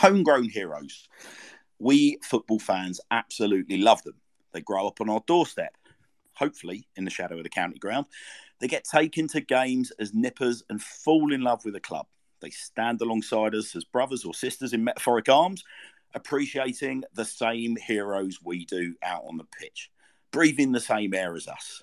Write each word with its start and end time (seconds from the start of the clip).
homegrown 0.00 0.48
heroes. 0.48 1.06
We 1.78 2.18
football 2.22 2.58
fans 2.58 3.02
absolutely 3.10 3.76
love 3.76 4.02
them. 4.02 4.14
They 4.52 4.62
grow 4.62 4.86
up 4.86 5.02
on 5.02 5.10
our 5.10 5.22
doorstep, 5.26 5.76
hopefully 6.32 6.88
in 6.96 7.04
the 7.04 7.10
shadow 7.10 7.36
of 7.36 7.42
the 7.42 7.50
county 7.50 7.78
ground. 7.78 8.06
They 8.60 8.66
get 8.66 8.84
taken 8.84 9.28
to 9.28 9.42
games 9.42 9.92
as 9.98 10.14
nippers 10.14 10.62
and 10.70 10.82
fall 10.82 11.34
in 11.34 11.42
love 11.42 11.66
with 11.66 11.74
the 11.74 11.80
club. 11.80 12.06
They 12.40 12.48
stand 12.48 13.02
alongside 13.02 13.54
us 13.54 13.76
as 13.76 13.84
brothers 13.84 14.24
or 14.24 14.32
sisters 14.32 14.72
in 14.72 14.84
metaphoric 14.84 15.28
arms, 15.28 15.62
appreciating 16.14 17.04
the 17.12 17.26
same 17.26 17.76
heroes 17.76 18.38
we 18.42 18.64
do 18.64 18.94
out 19.02 19.24
on 19.28 19.36
the 19.36 19.44
pitch, 19.44 19.90
breathing 20.30 20.72
the 20.72 20.80
same 20.80 21.12
air 21.12 21.34
as 21.34 21.46
us. 21.46 21.82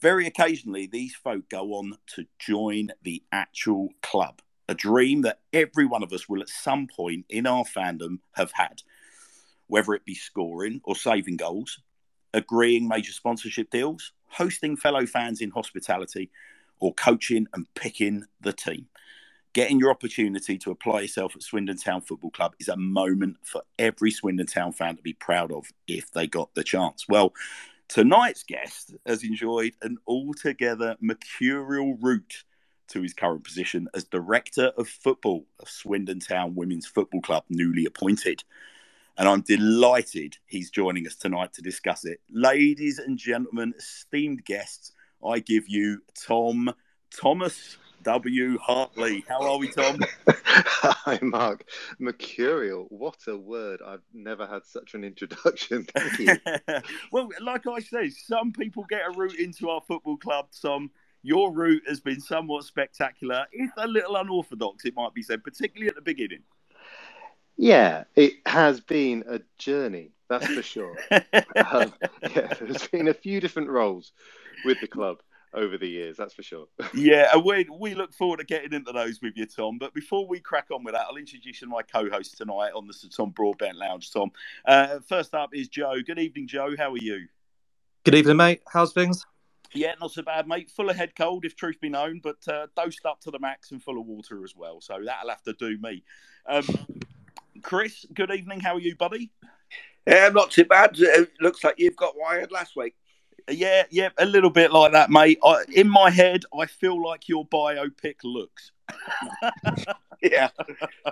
Very 0.00 0.26
occasionally, 0.26 0.86
these 0.86 1.14
folk 1.14 1.48
go 1.48 1.72
on 1.76 1.96
to 2.08 2.26
join 2.38 2.90
the 3.02 3.22
actual 3.32 3.88
club, 4.02 4.42
a 4.68 4.74
dream 4.74 5.22
that 5.22 5.40
every 5.52 5.86
one 5.86 6.02
of 6.02 6.12
us 6.12 6.28
will 6.28 6.40
at 6.40 6.48
some 6.48 6.86
point 6.86 7.26
in 7.28 7.46
our 7.46 7.64
fandom 7.64 8.18
have 8.32 8.52
had, 8.52 8.82
whether 9.66 9.94
it 9.94 10.04
be 10.04 10.14
scoring 10.14 10.80
or 10.84 10.96
saving 10.96 11.36
goals, 11.36 11.80
agreeing 12.32 12.88
major 12.88 13.12
sponsorship 13.12 13.70
deals, 13.70 14.12
hosting 14.26 14.76
fellow 14.76 15.06
fans 15.06 15.40
in 15.40 15.50
hospitality, 15.50 16.30
or 16.80 16.92
coaching 16.94 17.46
and 17.54 17.66
picking 17.74 18.24
the 18.40 18.52
team. 18.52 18.86
Getting 19.52 19.78
your 19.78 19.90
opportunity 19.90 20.58
to 20.58 20.72
apply 20.72 21.02
yourself 21.02 21.36
at 21.36 21.42
Swindon 21.42 21.76
Town 21.76 22.00
Football 22.00 22.32
Club 22.32 22.54
is 22.58 22.66
a 22.66 22.76
moment 22.76 23.36
for 23.44 23.62
every 23.78 24.10
Swindon 24.10 24.46
Town 24.46 24.72
fan 24.72 24.96
to 24.96 25.02
be 25.02 25.12
proud 25.12 25.52
of 25.52 25.66
if 25.86 26.10
they 26.10 26.26
got 26.26 26.52
the 26.54 26.64
chance. 26.64 27.06
Well, 27.08 27.32
tonight's 27.88 28.42
guest 28.42 28.96
has 29.06 29.22
enjoyed 29.22 29.74
an 29.80 29.98
altogether 30.08 30.96
mercurial 31.00 31.96
route 32.00 32.42
to 32.88 33.02
his 33.02 33.14
current 33.14 33.44
position 33.44 33.88
as 33.94 34.04
Director 34.04 34.72
of 34.76 34.88
Football 34.88 35.46
of 35.60 35.68
Swindon 35.68 36.20
Town 36.20 36.54
Women's 36.54 36.86
Football 36.86 37.20
Club, 37.22 37.44
newly 37.48 37.86
appointed. 37.86 38.44
And 39.16 39.28
I'm 39.28 39.42
delighted 39.42 40.38
he's 40.46 40.70
joining 40.70 41.06
us 41.06 41.14
tonight 41.14 41.52
to 41.54 41.62
discuss 41.62 42.04
it. 42.04 42.20
Ladies 42.30 42.98
and 42.98 43.16
gentlemen, 43.16 43.74
esteemed 43.78 44.44
guests, 44.44 44.92
I 45.24 45.38
give 45.38 45.68
you 45.68 46.00
Tom 46.26 46.74
Thomas 47.10 47.76
W. 48.04 48.58
Hartley. 48.58 49.24
How 49.28 49.40
are 49.40 49.56
we, 49.56 49.70
Tom? 49.70 49.98
Hi, 50.28 51.18
Mark. 51.22 51.64
Mercurial. 51.98 52.86
What 52.90 53.16
a 53.26 53.36
word. 53.36 53.80
I've 53.84 54.02
never 54.12 54.46
had 54.46 54.66
such 54.66 54.94
an 54.94 55.04
introduction. 55.04 55.84
Thank 55.84 56.18
you. 56.18 56.80
well, 57.12 57.30
like 57.40 57.66
I 57.66 57.80
say, 57.80 58.10
some 58.10 58.52
people 58.52 58.84
get 58.90 59.02
a 59.06 59.10
route 59.10 59.38
into 59.38 59.70
our 59.70 59.80
football 59.88 60.18
club. 60.18 60.48
Some 60.50 60.90
your 61.24 61.50
route 61.50 61.82
has 61.88 62.00
been 62.00 62.20
somewhat 62.20 62.64
spectacular, 62.64 63.46
if 63.50 63.70
a 63.78 63.88
little 63.88 64.16
unorthodox, 64.16 64.84
it 64.84 64.94
might 64.94 65.14
be 65.14 65.22
said, 65.22 65.42
particularly 65.42 65.88
at 65.88 65.94
the 65.94 66.02
beginning. 66.02 66.42
Yeah, 67.56 68.04
it 68.14 68.34
has 68.46 68.80
been 68.80 69.24
a 69.26 69.40
journey, 69.58 70.10
that's 70.28 70.46
for 70.46 70.62
sure. 70.62 70.96
um, 71.10 71.94
yeah, 72.22 72.52
there's 72.60 72.86
been 72.88 73.08
a 73.08 73.14
few 73.14 73.40
different 73.40 73.70
roles 73.70 74.12
with 74.66 74.78
the 74.80 74.86
club 74.86 75.22
over 75.54 75.78
the 75.78 75.88
years, 75.88 76.18
that's 76.18 76.34
for 76.34 76.42
sure. 76.42 76.66
yeah, 76.94 77.30
and 77.32 77.42
we, 77.42 77.66
we 77.78 77.94
look 77.94 78.12
forward 78.12 78.40
to 78.40 78.44
getting 78.44 78.74
into 78.74 78.92
those 78.92 79.20
with 79.22 79.32
you, 79.34 79.46
Tom. 79.46 79.78
But 79.78 79.94
before 79.94 80.26
we 80.26 80.40
crack 80.40 80.66
on 80.70 80.84
with 80.84 80.92
that, 80.92 81.06
I'll 81.08 81.16
introduce 81.16 81.62
you 81.62 81.68
to 81.68 81.72
my 81.72 81.82
co 81.82 82.10
host 82.10 82.36
tonight 82.36 82.72
on 82.74 82.86
the 82.86 82.92
Sir 82.92 83.08
Tom 83.08 83.30
Broadbent 83.30 83.78
Lounge, 83.78 84.12
Tom. 84.12 84.30
Uh, 84.66 84.98
first 85.08 85.32
up 85.34 85.50
is 85.54 85.68
Joe. 85.68 86.02
Good 86.04 86.18
evening, 86.18 86.48
Joe. 86.48 86.74
How 86.76 86.92
are 86.92 86.98
you? 86.98 87.28
Good 88.04 88.16
evening, 88.16 88.36
mate. 88.36 88.62
How's 88.70 88.92
things? 88.92 89.24
Yeah, 89.74 89.94
not 90.00 90.12
so 90.12 90.22
bad, 90.22 90.46
mate. 90.46 90.70
Full 90.70 90.88
of 90.88 90.96
head 90.96 91.16
cold, 91.16 91.44
if 91.44 91.56
truth 91.56 91.80
be 91.80 91.88
known, 91.88 92.20
but 92.22 92.36
uh, 92.46 92.68
dosed 92.76 93.04
up 93.04 93.20
to 93.22 93.30
the 93.32 93.40
max 93.40 93.72
and 93.72 93.82
full 93.82 94.00
of 94.00 94.06
water 94.06 94.44
as 94.44 94.54
well. 94.54 94.80
So 94.80 95.00
that'll 95.04 95.28
have 95.30 95.42
to 95.42 95.52
do 95.54 95.76
me. 95.82 96.04
Um, 96.46 96.64
Chris, 97.62 98.06
good 98.14 98.30
evening. 98.30 98.60
How 98.60 98.76
are 98.76 98.80
you, 98.80 98.94
buddy? 98.94 99.32
Yeah, 100.06 100.28
not 100.28 100.52
too 100.52 100.64
bad. 100.64 100.94
It 100.98 101.32
looks 101.40 101.64
like 101.64 101.74
you've 101.78 101.96
got 101.96 102.14
wired 102.16 102.52
last 102.52 102.76
week. 102.76 102.94
Yeah, 103.50 103.82
yeah, 103.90 104.10
a 104.18 104.24
little 104.24 104.50
bit 104.50 104.72
like 104.72 104.92
that, 104.92 105.10
mate. 105.10 105.38
I, 105.44 105.64
in 105.72 105.88
my 105.88 106.08
head, 106.10 106.44
I 106.58 106.66
feel 106.66 107.02
like 107.02 107.28
your 107.28 107.46
biopic 107.46 108.16
looks. 108.22 108.70
yeah, 110.22 110.50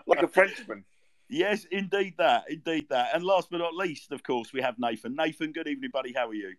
like 0.06 0.22
a 0.22 0.28
Frenchman. 0.28 0.84
Yes, 1.28 1.66
indeed 1.70 2.14
that, 2.18 2.44
indeed 2.48 2.86
that. 2.90 3.14
And 3.14 3.24
last 3.24 3.50
but 3.50 3.58
not 3.58 3.74
least, 3.74 4.12
of 4.12 4.22
course, 4.22 4.52
we 4.52 4.62
have 4.62 4.78
Nathan. 4.78 5.16
Nathan, 5.16 5.52
good 5.52 5.66
evening, 5.66 5.90
buddy. 5.92 6.12
How 6.12 6.28
are 6.28 6.34
you? 6.34 6.54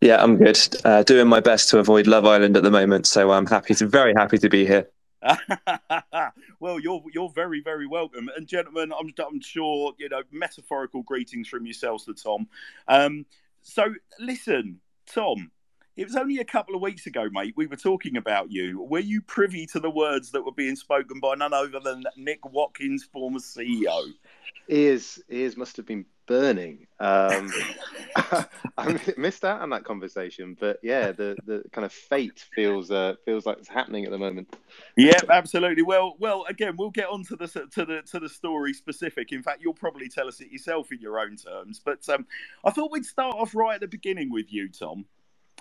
Yeah, 0.00 0.22
I'm 0.22 0.36
good. 0.36 0.58
Uh, 0.84 1.02
doing 1.02 1.26
my 1.26 1.40
best 1.40 1.70
to 1.70 1.78
avoid 1.78 2.06
Love 2.06 2.26
Island 2.26 2.56
at 2.56 2.62
the 2.62 2.70
moment, 2.70 3.06
so 3.06 3.32
I'm 3.32 3.46
happy 3.46 3.74
to, 3.74 3.86
very 3.86 4.12
happy 4.14 4.38
to 4.38 4.48
be 4.48 4.66
here. 4.66 4.88
well, 6.60 6.78
you're 6.78 7.02
you're 7.12 7.30
very 7.34 7.60
very 7.60 7.86
welcome, 7.86 8.28
and 8.36 8.46
gentlemen, 8.46 8.92
I'm 8.98 9.12
I'm 9.26 9.40
sure 9.40 9.94
you 9.98 10.08
know 10.08 10.22
metaphorical 10.30 11.02
greetings 11.02 11.48
from 11.48 11.64
yourselves 11.66 12.04
to 12.04 12.14
Tom. 12.14 12.46
Um, 12.86 13.24
so 13.62 13.94
listen, 14.20 14.80
Tom, 15.06 15.50
it 15.96 16.04
was 16.04 16.16
only 16.16 16.38
a 16.38 16.44
couple 16.44 16.74
of 16.74 16.82
weeks 16.82 17.06
ago, 17.06 17.28
mate. 17.32 17.54
We 17.56 17.66
were 17.66 17.76
talking 17.76 18.16
about 18.16 18.50
you. 18.50 18.82
Were 18.82 18.98
you 18.98 19.22
privy 19.22 19.66
to 19.68 19.80
the 19.80 19.90
words 19.90 20.30
that 20.32 20.44
were 20.44 20.52
being 20.52 20.76
spoken 20.76 21.20
by 21.20 21.34
none 21.34 21.54
other 21.54 21.80
than 21.80 22.04
Nick 22.16 22.44
Watkins, 22.44 23.04
former 23.04 23.38
CEO? 23.38 24.12
Ears, 24.68 25.20
ears 25.30 25.56
must 25.56 25.76
have 25.76 25.86
been 25.86 26.04
burning. 26.26 26.86
Um, 27.00 27.50
I 28.76 29.00
missed 29.16 29.44
out 29.44 29.62
on 29.62 29.70
that 29.70 29.84
conversation, 29.84 30.56
but 30.58 30.78
yeah, 30.82 31.12
the, 31.12 31.36
the 31.46 31.62
kind 31.72 31.84
of 31.84 31.92
fate 31.92 32.44
feels 32.54 32.90
uh, 32.90 33.14
feels 33.24 33.46
like 33.46 33.58
it's 33.58 33.68
happening 33.68 34.04
at 34.04 34.10
the 34.10 34.18
moment. 34.18 34.54
Yeah, 34.96 35.20
absolutely. 35.30 35.82
Well, 35.82 36.16
well, 36.18 36.44
again, 36.48 36.74
we'll 36.76 36.90
get 36.90 37.08
on 37.08 37.24
to 37.24 37.36
the 37.36 37.46
to 37.46 37.84
the 37.84 38.02
to 38.10 38.20
the 38.20 38.28
story 38.28 38.72
specific. 38.72 39.32
In 39.32 39.42
fact, 39.42 39.62
you'll 39.62 39.74
probably 39.74 40.08
tell 40.08 40.28
us 40.28 40.40
it 40.40 40.50
yourself 40.50 40.92
in 40.92 41.00
your 41.00 41.18
own 41.18 41.36
terms. 41.36 41.80
But 41.82 42.06
um, 42.08 42.26
I 42.64 42.70
thought 42.70 42.92
we'd 42.92 43.06
start 43.06 43.36
off 43.36 43.54
right 43.54 43.74
at 43.76 43.80
the 43.80 43.88
beginning 43.88 44.30
with 44.30 44.52
you, 44.52 44.68
Tom. 44.68 45.06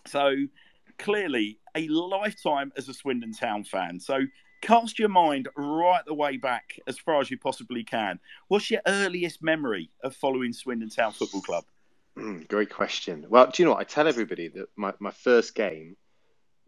So 0.08 0.36
clearly, 0.98 1.60
a 1.76 1.88
lifetime 1.88 2.72
as 2.78 2.90
a 2.90 2.94
Swindon 2.94 3.34
Town 3.34 3.64
fan. 3.64 4.00
So 4.00 4.22
cast 4.62 4.98
your 4.98 5.10
mind 5.10 5.50
right 5.56 6.04
the 6.06 6.14
way 6.14 6.38
back 6.38 6.80
as 6.88 6.98
far 6.98 7.22
as 7.22 7.30
you 7.30 7.38
possibly 7.38 7.84
can. 7.84 8.20
What's 8.48 8.72
your 8.72 8.82
earliest 8.88 9.44
memory 9.44 9.90
of 10.04 10.16
following 10.16 10.54
Swindon 10.54 10.90
Town 10.90 11.12
Football 11.12 11.42
Club? 11.42 11.66
Mm, 12.18 12.48
great 12.48 12.70
question. 12.70 13.26
Well, 13.30 13.48
do 13.48 13.62
you 13.62 13.66
know 13.66 13.74
what? 13.74 13.82
I 13.82 13.84
tell 13.84 14.08
everybody 14.08 14.48
that 14.50 14.68
my, 14.76 14.94
my 15.00 15.12
first 15.12 15.54
game 15.54 15.98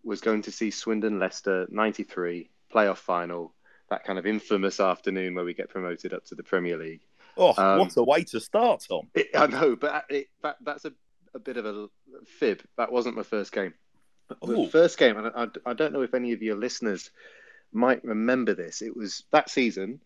was 0.03 0.21
going 0.21 0.41
to 0.43 0.51
see 0.51 0.71
Swindon 0.71 1.19
Leicester 1.19 1.67
93 1.69 2.49
playoff 2.73 2.97
final, 2.97 3.53
that 3.89 4.03
kind 4.03 4.19
of 4.19 4.25
infamous 4.25 4.79
afternoon 4.79 5.35
where 5.35 5.45
we 5.45 5.53
get 5.53 5.69
promoted 5.69 6.13
up 6.13 6.25
to 6.25 6.35
the 6.35 6.43
Premier 6.43 6.77
League. 6.77 7.01
Oh, 7.37 7.53
um, 7.57 7.79
what 7.79 7.95
a 7.95 8.03
way 8.03 8.23
to 8.25 8.39
start, 8.39 8.85
Tom. 8.87 9.07
It, 9.13 9.29
I 9.35 9.47
know, 9.47 9.75
but 9.75 10.05
it, 10.09 10.27
that, 10.43 10.57
that's 10.61 10.85
a, 10.85 10.91
a 11.37 11.39
bit 11.39 11.57
of 11.57 11.65
a 11.65 11.87
fib. 12.25 12.61
That 12.77 12.91
wasn't 12.91 13.15
my 13.15 13.23
first 13.23 13.53
game. 13.53 13.73
The 14.45 14.67
first 14.69 14.97
game, 14.97 15.17
and 15.17 15.27
I, 15.33 15.47
I 15.65 15.73
don't 15.73 15.93
know 15.93 16.01
if 16.01 16.13
any 16.13 16.33
of 16.33 16.41
your 16.41 16.57
listeners 16.57 17.11
might 17.71 18.03
remember 18.03 18.53
this. 18.53 18.81
It 18.81 18.95
was 18.95 19.23
that 19.31 19.49
season, 19.49 20.01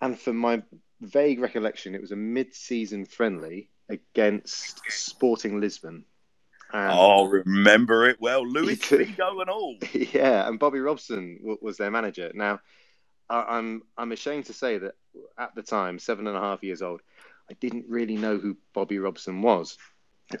and 0.00 0.18
from 0.18 0.38
my 0.38 0.62
vague 1.02 1.40
recollection, 1.40 1.94
it 1.94 2.00
was 2.00 2.12
a 2.12 2.16
mid-season 2.16 3.04
friendly 3.04 3.68
against 3.90 4.80
Sporting 4.88 5.60
Lisbon. 5.60 6.06
And 6.72 6.92
oh, 6.94 7.26
remember 7.26 8.08
it 8.08 8.16
well, 8.20 8.46
Luis 8.46 8.80
Figo 8.80 9.40
and 9.42 9.50
all. 9.50 9.76
Yeah, 9.92 10.48
and 10.48 10.58
Bobby 10.58 10.80
Robson 10.80 11.36
w- 11.40 11.58
was 11.60 11.76
their 11.76 11.90
manager. 11.90 12.32
Now, 12.34 12.60
I- 13.28 13.58
I'm 13.58 13.82
I'm 13.98 14.12
ashamed 14.12 14.46
to 14.46 14.54
say 14.54 14.78
that 14.78 14.94
at 15.38 15.54
the 15.54 15.62
time, 15.62 15.98
seven 15.98 16.26
and 16.26 16.36
a 16.36 16.40
half 16.40 16.62
years 16.62 16.80
old, 16.80 17.02
I 17.50 17.54
didn't 17.54 17.84
really 17.88 18.16
know 18.16 18.38
who 18.38 18.56
Bobby 18.72 18.98
Robson 18.98 19.42
was. 19.42 19.76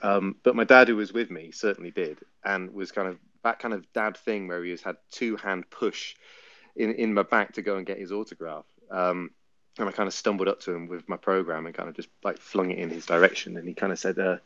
Um, 0.02 0.36
but 0.42 0.56
my 0.56 0.64
dad, 0.64 0.88
who 0.88 0.96
was 0.96 1.12
with 1.12 1.30
me, 1.30 1.52
certainly 1.52 1.90
did, 1.90 2.18
and 2.44 2.72
was 2.74 2.92
kind 2.92 3.08
of 3.08 3.18
that 3.44 3.58
kind 3.58 3.74
of 3.74 3.90
dad 3.92 4.16
thing 4.16 4.48
where 4.48 4.64
he 4.64 4.70
has 4.70 4.82
had 4.82 4.96
two 5.10 5.36
hand 5.36 5.70
push 5.70 6.16
in 6.74 6.92
in 6.94 7.14
my 7.14 7.22
back 7.22 7.54
to 7.54 7.62
go 7.62 7.76
and 7.76 7.86
get 7.86 7.98
his 7.98 8.12
autograph. 8.12 8.64
Um, 8.90 9.30
and 9.78 9.88
I 9.88 9.92
kind 9.92 10.06
of 10.06 10.14
stumbled 10.14 10.48
up 10.48 10.60
to 10.60 10.72
him 10.72 10.88
with 10.88 11.08
my 11.08 11.16
program 11.16 11.66
and 11.66 11.74
kind 11.74 11.88
of 11.88 11.94
just 11.94 12.08
like 12.24 12.38
flung 12.38 12.70
it 12.70 12.78
in 12.78 12.90
his 12.90 13.06
direction, 13.06 13.56
and 13.56 13.68
he 13.68 13.74
kind 13.74 13.92
of 13.92 13.98
said, 13.98 14.18
uh, 14.18 14.38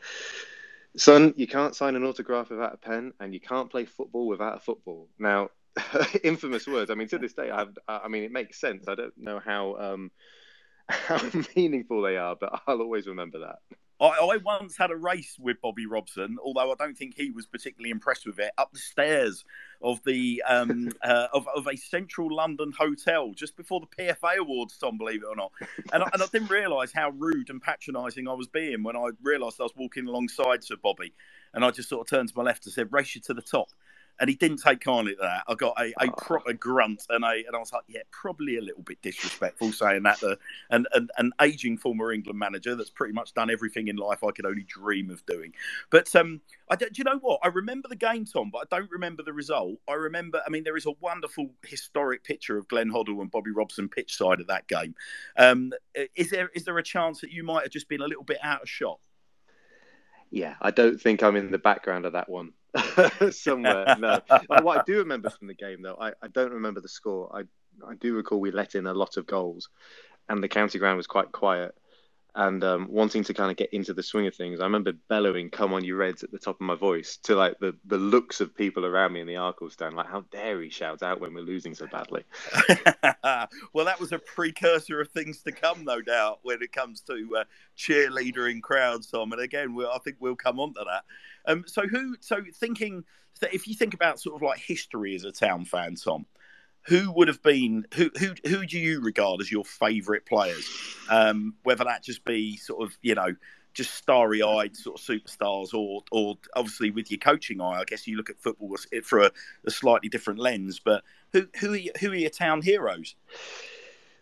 "Son, 0.96 1.34
you 1.37 1.46
can't 1.46 1.75
sign 1.75 1.96
an 1.96 2.04
autograph 2.04 2.50
without 2.50 2.75
a 2.75 2.78
pen, 2.78 3.12
and 3.20 3.32
you 3.32 3.40
can't 3.40 3.70
play 3.70 3.84
football 3.84 4.26
without 4.26 4.56
a 4.56 4.60
football." 4.60 5.08
Now, 5.19 5.50
infamous 6.25 6.66
words. 6.66 6.90
I 6.90 6.94
mean, 6.94 7.08
to 7.08 7.19
this 7.19 7.34
day, 7.34 7.50
I, 7.50 7.60
have, 7.60 7.78
I 7.88 8.08
mean, 8.08 8.25
it 8.25 8.32
makes 8.32 8.60
sense. 8.60 8.88
I 8.88 8.94
don't 8.94 9.16
know 9.16 9.38
how 9.38 9.76
um, 9.76 10.10
how 10.88 11.20
meaningful 11.56 12.02
they 12.02 12.16
are, 12.16 12.36
but 12.36 12.62
I'll 12.66 12.81
always 12.82 13.06
remember 13.06 13.40
that. 13.40 13.58
I, 14.00 14.06
I, 14.06 14.37
once 14.38 14.79
had 14.79 14.91
a 14.91 14.97
race 14.97 15.37
with 15.38 15.61
Bobby 15.61 15.85
Robson, 15.85 16.38
although 16.43 16.73
I 16.73 16.75
don't 16.79 16.97
think 16.97 17.14
he 17.17 17.31
was 17.31 17.47
particularly 17.47 17.91
impressed 17.91 18.26
with 18.26 18.38
it, 18.38 18.50
up 18.56 18.73
the 18.73 18.79
stairs 18.79 19.44
of 19.82 20.02
the 20.05 20.43
um, 20.49 20.91
uh, 21.05 21.26
of, 21.35 21.47
of 21.55 21.67
a 21.67 21.76
central 21.76 22.35
London 22.35 22.73
hotel 22.76 23.32
just 23.35 23.56
before 23.56 23.81
the 23.81 24.02
PFA 24.02 24.38
Awards, 24.38 24.79
Tom, 24.79 24.97
believe 24.97 25.23
it 25.23 25.26
or 25.26 25.37
not. 25.37 25.52
And, 25.93 26.02
I, 26.02 26.08
and 26.14 26.23
I 26.23 26.26
didn't 26.32 26.50
realise 26.50 26.93
how 26.93 27.11
rude 27.11 27.50
and 27.50 27.61
patronising 27.61 28.26
I 28.26 28.32
was 28.32 28.49
being 28.49 28.82
when 28.82 28.97
I 28.97 29.11
realised 29.23 29.61
I 29.61 29.64
was 29.64 29.76
walking 29.76 30.06
alongside 30.06 30.64
Sir 30.64 30.76
Bobby. 30.82 31.12
And 31.53 31.64
I 31.64 31.70
just 31.70 31.88
sort 31.88 32.00
of 32.00 32.08
turned 32.08 32.29
to 32.29 32.35
my 32.37 32.44
left 32.44 32.64
and 32.64 32.73
said, 32.73 32.93
race 32.93 33.14
you 33.14 33.20
to 33.23 33.35
the 33.35 33.43
top. 33.43 33.69
And 34.20 34.31
he 34.31 34.37
didn't 34.37 34.58
take 34.58 34.81
kindly 34.81 35.14
to 35.17 35.22
that. 35.22 35.44
I 35.49 35.55
got 35.55 35.75
a, 35.81 35.93
a 36.02 36.08
Oh. 36.08 36.12
proper 36.17 36.52
grunt, 36.52 37.06
and 37.11 37.25
I 37.25 37.37
and 37.37 37.56
I 37.56 37.58
was 37.58 37.72
like, 37.72 37.84
yeah, 37.88 38.02
probably 38.11 38.58
a 38.58 38.61
little 38.62 38.82
bit 38.82 39.00
disrespectful 39.02 39.72
saying 39.72 40.02
that 40.05 40.20
to 40.20 40.38
an, 40.70 40.87
an, 40.93 41.08
an 41.19 41.32
aging 41.40 41.78
former 41.78 42.12
England 42.12 42.38
manager 42.38 42.75
that's 42.76 42.90
pretty 42.90 43.14
much 43.14 43.34
done 43.34 43.50
everything 43.50 43.88
in 43.88 43.96
life 43.96 44.22
I 44.22 44.31
could 44.31 44.46
only 44.46 44.62
dream 44.64 45.11
of 45.11 45.25
doing. 45.26 45.52
But 45.90 46.14
um, 46.14 46.40
I 46.70 46.76
don't, 46.76 46.93
do 46.93 47.00
you 47.00 47.05
know 47.05 47.19
what? 47.19 47.40
I 47.43 47.49
remember 47.49 47.88
the 47.88 47.96
game, 47.96 48.25
Tom, 48.26 48.50
but 48.50 48.69
I 48.70 48.76
don't 48.78 48.90
remember 48.90 49.22
the 49.22 49.32
result. 49.32 49.78
I 49.88 49.94
remember, 49.94 50.43
I 50.46 50.50
mean, 50.50 50.64
there 50.64 50.76
is 50.76 50.87
a 50.87 50.93
wonderful 51.00 51.50
historic 51.67 52.22
picture 52.22 52.58
of 52.58 52.69
Glenn 52.69 52.90
Hoddle 52.90 53.20
and 53.20 53.31
Bobby 53.31 53.50
Robson 53.50 53.88
pitch 53.88 54.17
side 54.17 54.40
of 54.40 54.46
that 54.49 54.69
game. 54.69 54.94
Um, 55.37 55.72
is 56.14 56.31
there 56.31 56.50
is 56.55 56.64
there 56.64 56.78
a 56.78 56.82
chance 56.82 57.20
that 57.22 57.31
you 57.32 57.43
might 57.44 57.62
have 57.62 57.72
just 57.72 57.88
been 57.88 58.02
a 58.02 58.06
little 58.06 58.25
bit 58.25 58.38
out 58.43 58.62
of 58.62 58.69
shot? 58.69 59.00
Yeah, 60.31 60.55
I 60.61 60.70
don't 60.70 61.00
think 61.00 61.22
I'm 61.22 61.37
in 61.37 61.50
the 61.50 61.58
background 61.58 62.06
of 62.06 62.12
that 62.12 62.28
one 62.28 62.52
somewhere. 63.31 63.90
no, 63.99 64.20
But 64.49 64.64
what 64.64 64.78
I 64.78 64.82
do 64.87 64.99
remember 64.99 65.31
from 65.31 65.49
the 65.49 65.55
game, 65.55 65.82
though, 65.82 65.96
I, 66.00 66.12
I 66.22 66.28
don't 66.28 66.52
remember 66.52 66.81
the 66.81 66.88
score. 66.88 67.34
I 67.34 67.43
I 67.87 67.94
do 67.94 68.14
recall 68.14 68.40
we 68.40 68.50
let 68.50 68.75
in 68.75 68.87
a 68.87 68.94
lot 68.94 69.17
of 69.17 69.26
goals, 69.26 69.69
and 70.28 70.43
the 70.43 70.49
county 70.49 70.78
ground 70.78 70.96
was 70.96 71.06
quite 71.06 71.32
quiet. 71.32 71.75
And 72.35 72.62
um, 72.62 72.87
wanting 72.88 73.25
to 73.25 73.35
kind 73.35 73.50
of 73.50 73.56
get 73.56 73.73
into 73.73 73.93
the 73.93 74.03
swing 74.03 74.27
of 74.27 74.35
things, 74.35 74.61
I 74.61 74.65
remember 74.65 74.93
bellowing 75.09 75.50
"Come 75.50 75.73
on, 75.73 75.85
you 75.85 75.97
Reds!" 75.97 76.23
at 76.23 76.31
the 76.31 76.38
top 76.38 76.56
of 76.56 76.61
my 76.61 76.75
voice 76.75 77.19
to 77.25 77.35
like 77.35 77.59
the, 77.59 77.75
the 77.85 77.99
looks 77.99 78.41
of 78.41 78.55
people 78.55 78.87
around 78.87 79.12
me 79.12 79.21
in 79.21 79.27
the 79.27 79.37
Arkell 79.37 79.71
stand. 79.71 79.97
Like, 79.97 80.09
how 80.09 80.23
dare 80.31 80.61
he 80.62 80.71
shout 80.71 81.03
out 81.03 81.21
when 81.21 81.35
we're 81.35 81.41
losing 81.41 81.75
so 81.75 81.87
badly? 81.87 82.25
well, 83.73 83.85
that 83.85 83.99
was 83.99 84.12
a 84.12 84.19
precursor 84.19 85.00
of 85.00 85.11
things 85.11 85.43
to 85.43 85.53
come, 85.53 85.85
no 85.85 86.00
doubt, 86.00 86.41
when 86.43 86.62
it 86.62 86.73
comes 86.73 87.00
to 87.03 87.29
uh, 87.38 87.44
cheerleadering 87.77 88.62
crowds, 88.62 89.09
Tom. 89.09 89.32
And 89.32 89.41
again, 89.41 89.77
I 89.79 89.99
think 89.99 90.17
we'll 90.21 90.37
come 90.37 90.61
on 90.61 90.75
to 90.75 90.85
that. 90.87 91.05
Um, 91.50 91.65
so, 91.67 91.82
who? 91.82 92.17
So, 92.21 92.43
thinking 92.55 93.05
that 93.41 93.55
if 93.55 93.67
you 93.67 93.75
think 93.75 93.94
about 93.94 94.21
sort 94.21 94.37
of 94.37 94.43
like 94.43 94.59
history 94.59 95.15
as 95.15 95.25
a 95.25 95.32
town 95.32 95.65
fan, 95.65 95.97
Tom, 95.97 96.27
who 96.82 97.12
would 97.12 97.29
have 97.29 97.43
been 97.43 97.87
who? 97.94 98.11
Who? 98.19 98.35
Who 98.47 98.67
do 98.67 98.79
you 98.79 99.00
regard 99.00 99.41
as 99.41 99.50
your 99.50 99.65
favourite 99.65 100.27
players? 100.27 100.69
Um, 101.09 101.55
whether 101.62 101.85
that 101.85 102.03
just 102.03 102.25
be 102.25 102.56
sort 102.56 102.82
of 102.82 102.97
you 103.03 103.15
know 103.15 103.35
just 103.73 103.94
starry-eyed 103.94 104.77
sort 104.77 105.00
of 105.00 105.06
superstars, 105.06 105.75
or 105.75 106.03
or 106.11 106.37
obviously 106.56 106.91
with 106.91 107.11
your 107.11 107.19
coaching 107.19 107.61
eye, 107.61 107.81
I 107.81 107.85
guess 107.85 108.06
you 108.06 108.17
look 108.17 108.31
at 108.31 108.41
football 108.41 108.77
for 109.05 109.21
a, 109.21 109.31
a 109.65 109.71
slightly 109.71 110.09
different 110.09 110.41
lens. 110.41 110.81
But 110.81 111.05
who 111.32 111.47
who 111.61 111.73
are 111.73 111.77
you, 111.77 111.93
who 112.00 112.11
are 112.12 112.17
your 112.17 112.31
town 112.31 112.62
heroes? 112.62 113.15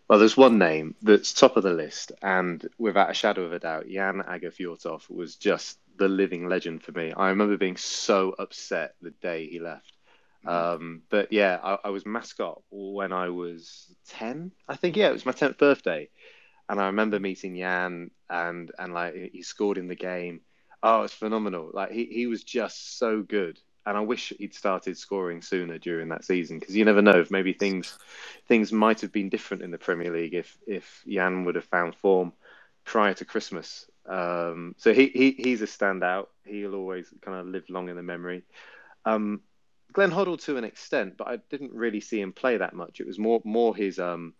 Well, 0.07 0.17
there's 0.17 0.37
one 0.37 0.57
name 0.57 0.95
that's 1.03 1.33
top 1.33 1.55
of 1.55 1.63
the 1.63 1.73
list, 1.73 2.11
and 2.21 2.67
without 2.79 3.11
a 3.11 3.13
shadow 3.13 3.43
of 3.43 3.53
a 3.53 3.59
doubt, 3.59 3.87
Jan 3.87 4.23
Åge 4.27 4.51
Fjørtoft 4.51 5.09
was 5.09 5.35
just 5.35 5.77
the 5.97 6.07
living 6.07 6.49
legend 6.49 6.81
for 6.81 6.91
me. 6.93 7.13
I 7.15 7.29
remember 7.29 7.57
being 7.57 7.77
so 7.77 8.33
upset 8.39 8.95
the 9.01 9.11
day 9.11 9.47
he 9.47 9.59
left. 9.59 9.98
Um, 10.45 11.01
but 11.09 11.31
yeah, 11.31 11.59
I, 11.61 11.77
I 11.85 11.89
was 11.89 12.05
mascot 12.05 12.61
when 12.71 13.11
I 13.11 13.29
was 13.29 13.87
10, 14.09 14.51
I 14.67 14.75
think. 14.75 14.95
Yeah, 14.95 15.09
it 15.09 15.13
was 15.13 15.25
my 15.25 15.31
10th 15.31 15.57
birthday. 15.57 16.09
And 16.67 16.79
I 16.79 16.87
remember 16.87 17.19
meeting 17.19 17.57
Jan 17.57 18.11
and, 18.29 18.71
and 18.77 18.93
like 18.93 19.15
he 19.33 19.41
scored 19.41 19.77
in 19.77 19.87
the 19.87 19.95
game. 19.95 20.41
Oh, 20.81 21.01
it's 21.01 21.13
phenomenal. 21.13 21.71
Like 21.73 21.91
he, 21.91 22.05
he 22.05 22.27
was 22.27 22.43
just 22.43 22.97
so 22.99 23.21
good. 23.21 23.59
And 23.85 23.97
I 23.97 24.01
wish 24.01 24.33
he'd 24.37 24.53
started 24.53 24.97
scoring 24.97 25.41
sooner 25.41 25.79
during 25.79 26.09
that 26.09 26.23
season 26.23 26.59
because 26.59 26.75
you 26.75 26.85
never 26.85 27.01
know 27.01 27.19
if 27.19 27.31
maybe 27.31 27.53
things 27.53 27.97
things 28.47 28.71
might 28.71 29.01
have 29.01 29.11
been 29.11 29.29
different 29.29 29.63
in 29.63 29.71
the 29.71 29.77
Premier 29.79 30.11
League 30.11 30.35
if 30.35 30.57
if 30.67 31.03
Jan 31.07 31.45
would 31.45 31.55
have 31.55 31.65
found 31.65 31.95
form 31.95 32.33
prior 32.85 33.13
to 33.15 33.25
Christmas. 33.25 33.89
Um, 34.05 34.75
so 34.77 34.93
he, 34.93 35.07
he 35.07 35.31
he's 35.31 35.61
a 35.61 35.65
standout. 35.65 36.27
He'll 36.45 36.75
always 36.75 37.11
kind 37.21 37.39
of 37.39 37.47
live 37.47 37.69
long 37.69 37.89
in 37.89 37.95
the 37.95 38.03
memory. 38.03 38.43
Um, 39.05 39.41
Glenn 39.93 40.11
Hoddle 40.11 40.41
to 40.45 40.57
an 40.57 40.63
extent, 40.63 41.17
but 41.17 41.27
I 41.27 41.37
didn't 41.49 41.73
really 41.73 41.99
see 41.99 42.21
him 42.21 42.31
play 42.31 42.57
that 42.57 42.73
much. 42.73 42.99
It 42.99 43.07
was 43.07 43.17
more 43.17 43.41
more 43.43 43.75
his 43.75 43.99
um 43.99 44.33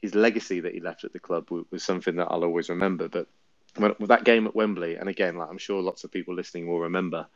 his 0.00 0.14
legacy 0.14 0.60
that 0.60 0.74
he 0.74 0.80
left 0.80 1.04
at 1.04 1.12
the 1.12 1.18
club 1.18 1.50
was, 1.70 1.82
something 1.82 2.16
that 2.16 2.28
I'll 2.30 2.44
always 2.44 2.70
remember. 2.70 3.08
But 3.08 3.28
when, 3.76 3.94
with 3.98 4.08
that 4.08 4.24
game 4.24 4.46
at 4.46 4.56
Wembley, 4.56 4.96
and 4.96 5.08
again, 5.08 5.36
like 5.36 5.50
I'm 5.50 5.58
sure 5.58 5.82
lots 5.82 6.04
of 6.04 6.10
people 6.10 6.34
listening 6.34 6.66
will 6.66 6.80
remember. 6.80 7.26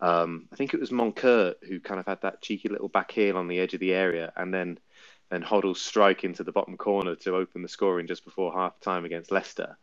Um, 0.00 0.48
I 0.52 0.56
think 0.56 0.74
it 0.74 0.80
was 0.80 0.90
Moncur 0.90 1.54
who 1.66 1.80
kind 1.80 2.00
of 2.00 2.06
had 2.06 2.22
that 2.22 2.42
cheeky 2.42 2.68
little 2.68 2.88
back 2.88 3.10
heel 3.10 3.36
on 3.36 3.48
the 3.48 3.58
edge 3.58 3.74
of 3.74 3.80
the 3.80 3.92
area, 3.94 4.32
and 4.36 4.52
then 4.52 4.78
then 5.28 5.42
Hoddle 5.42 5.76
strike 5.76 6.22
into 6.22 6.44
the 6.44 6.52
bottom 6.52 6.76
corner 6.76 7.16
to 7.16 7.34
open 7.34 7.62
the 7.62 7.68
scoring 7.68 8.06
just 8.06 8.24
before 8.24 8.52
half 8.52 8.78
time 8.80 9.04
against 9.04 9.32
Leicester. 9.32 9.76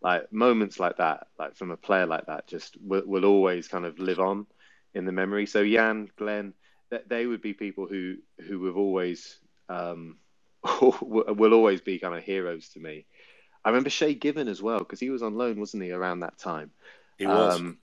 Like 0.00 0.32
moments 0.32 0.80
like 0.80 0.96
that, 0.98 1.26
like 1.38 1.54
from 1.56 1.70
a 1.70 1.76
player 1.76 2.06
like 2.06 2.26
that, 2.26 2.46
just 2.46 2.76
will, 2.80 3.02
will 3.04 3.24
always 3.24 3.68
kind 3.68 3.84
of 3.84 3.98
live 3.98 4.20
on 4.20 4.46
in 4.96 5.04
the 5.04 5.12
memory. 5.12 5.46
So 5.46 5.64
Jan, 5.64 6.10
Glenn, 6.16 6.54
that 6.90 7.08
they 7.08 7.26
would 7.26 7.42
be 7.42 7.52
people 7.52 7.86
who 7.86 8.16
who 8.40 8.66
have 8.66 8.76
always 8.76 9.38
um, 9.68 10.16
will 10.80 11.54
always 11.54 11.80
be 11.80 11.98
kind 11.98 12.14
of 12.14 12.24
heroes 12.24 12.68
to 12.70 12.80
me. 12.80 13.04
I 13.64 13.70
remember 13.70 13.90
Shay 13.90 14.14
Given 14.14 14.48
as 14.48 14.62
well 14.62 14.78
because 14.78 15.00
he 15.00 15.10
was 15.10 15.22
on 15.22 15.36
loan, 15.36 15.58
wasn't 15.58 15.82
he, 15.82 15.92
around 15.92 16.20
that 16.20 16.38
time? 16.38 16.70
He 17.18 17.26
was. 17.26 17.56
Um, 17.56 17.78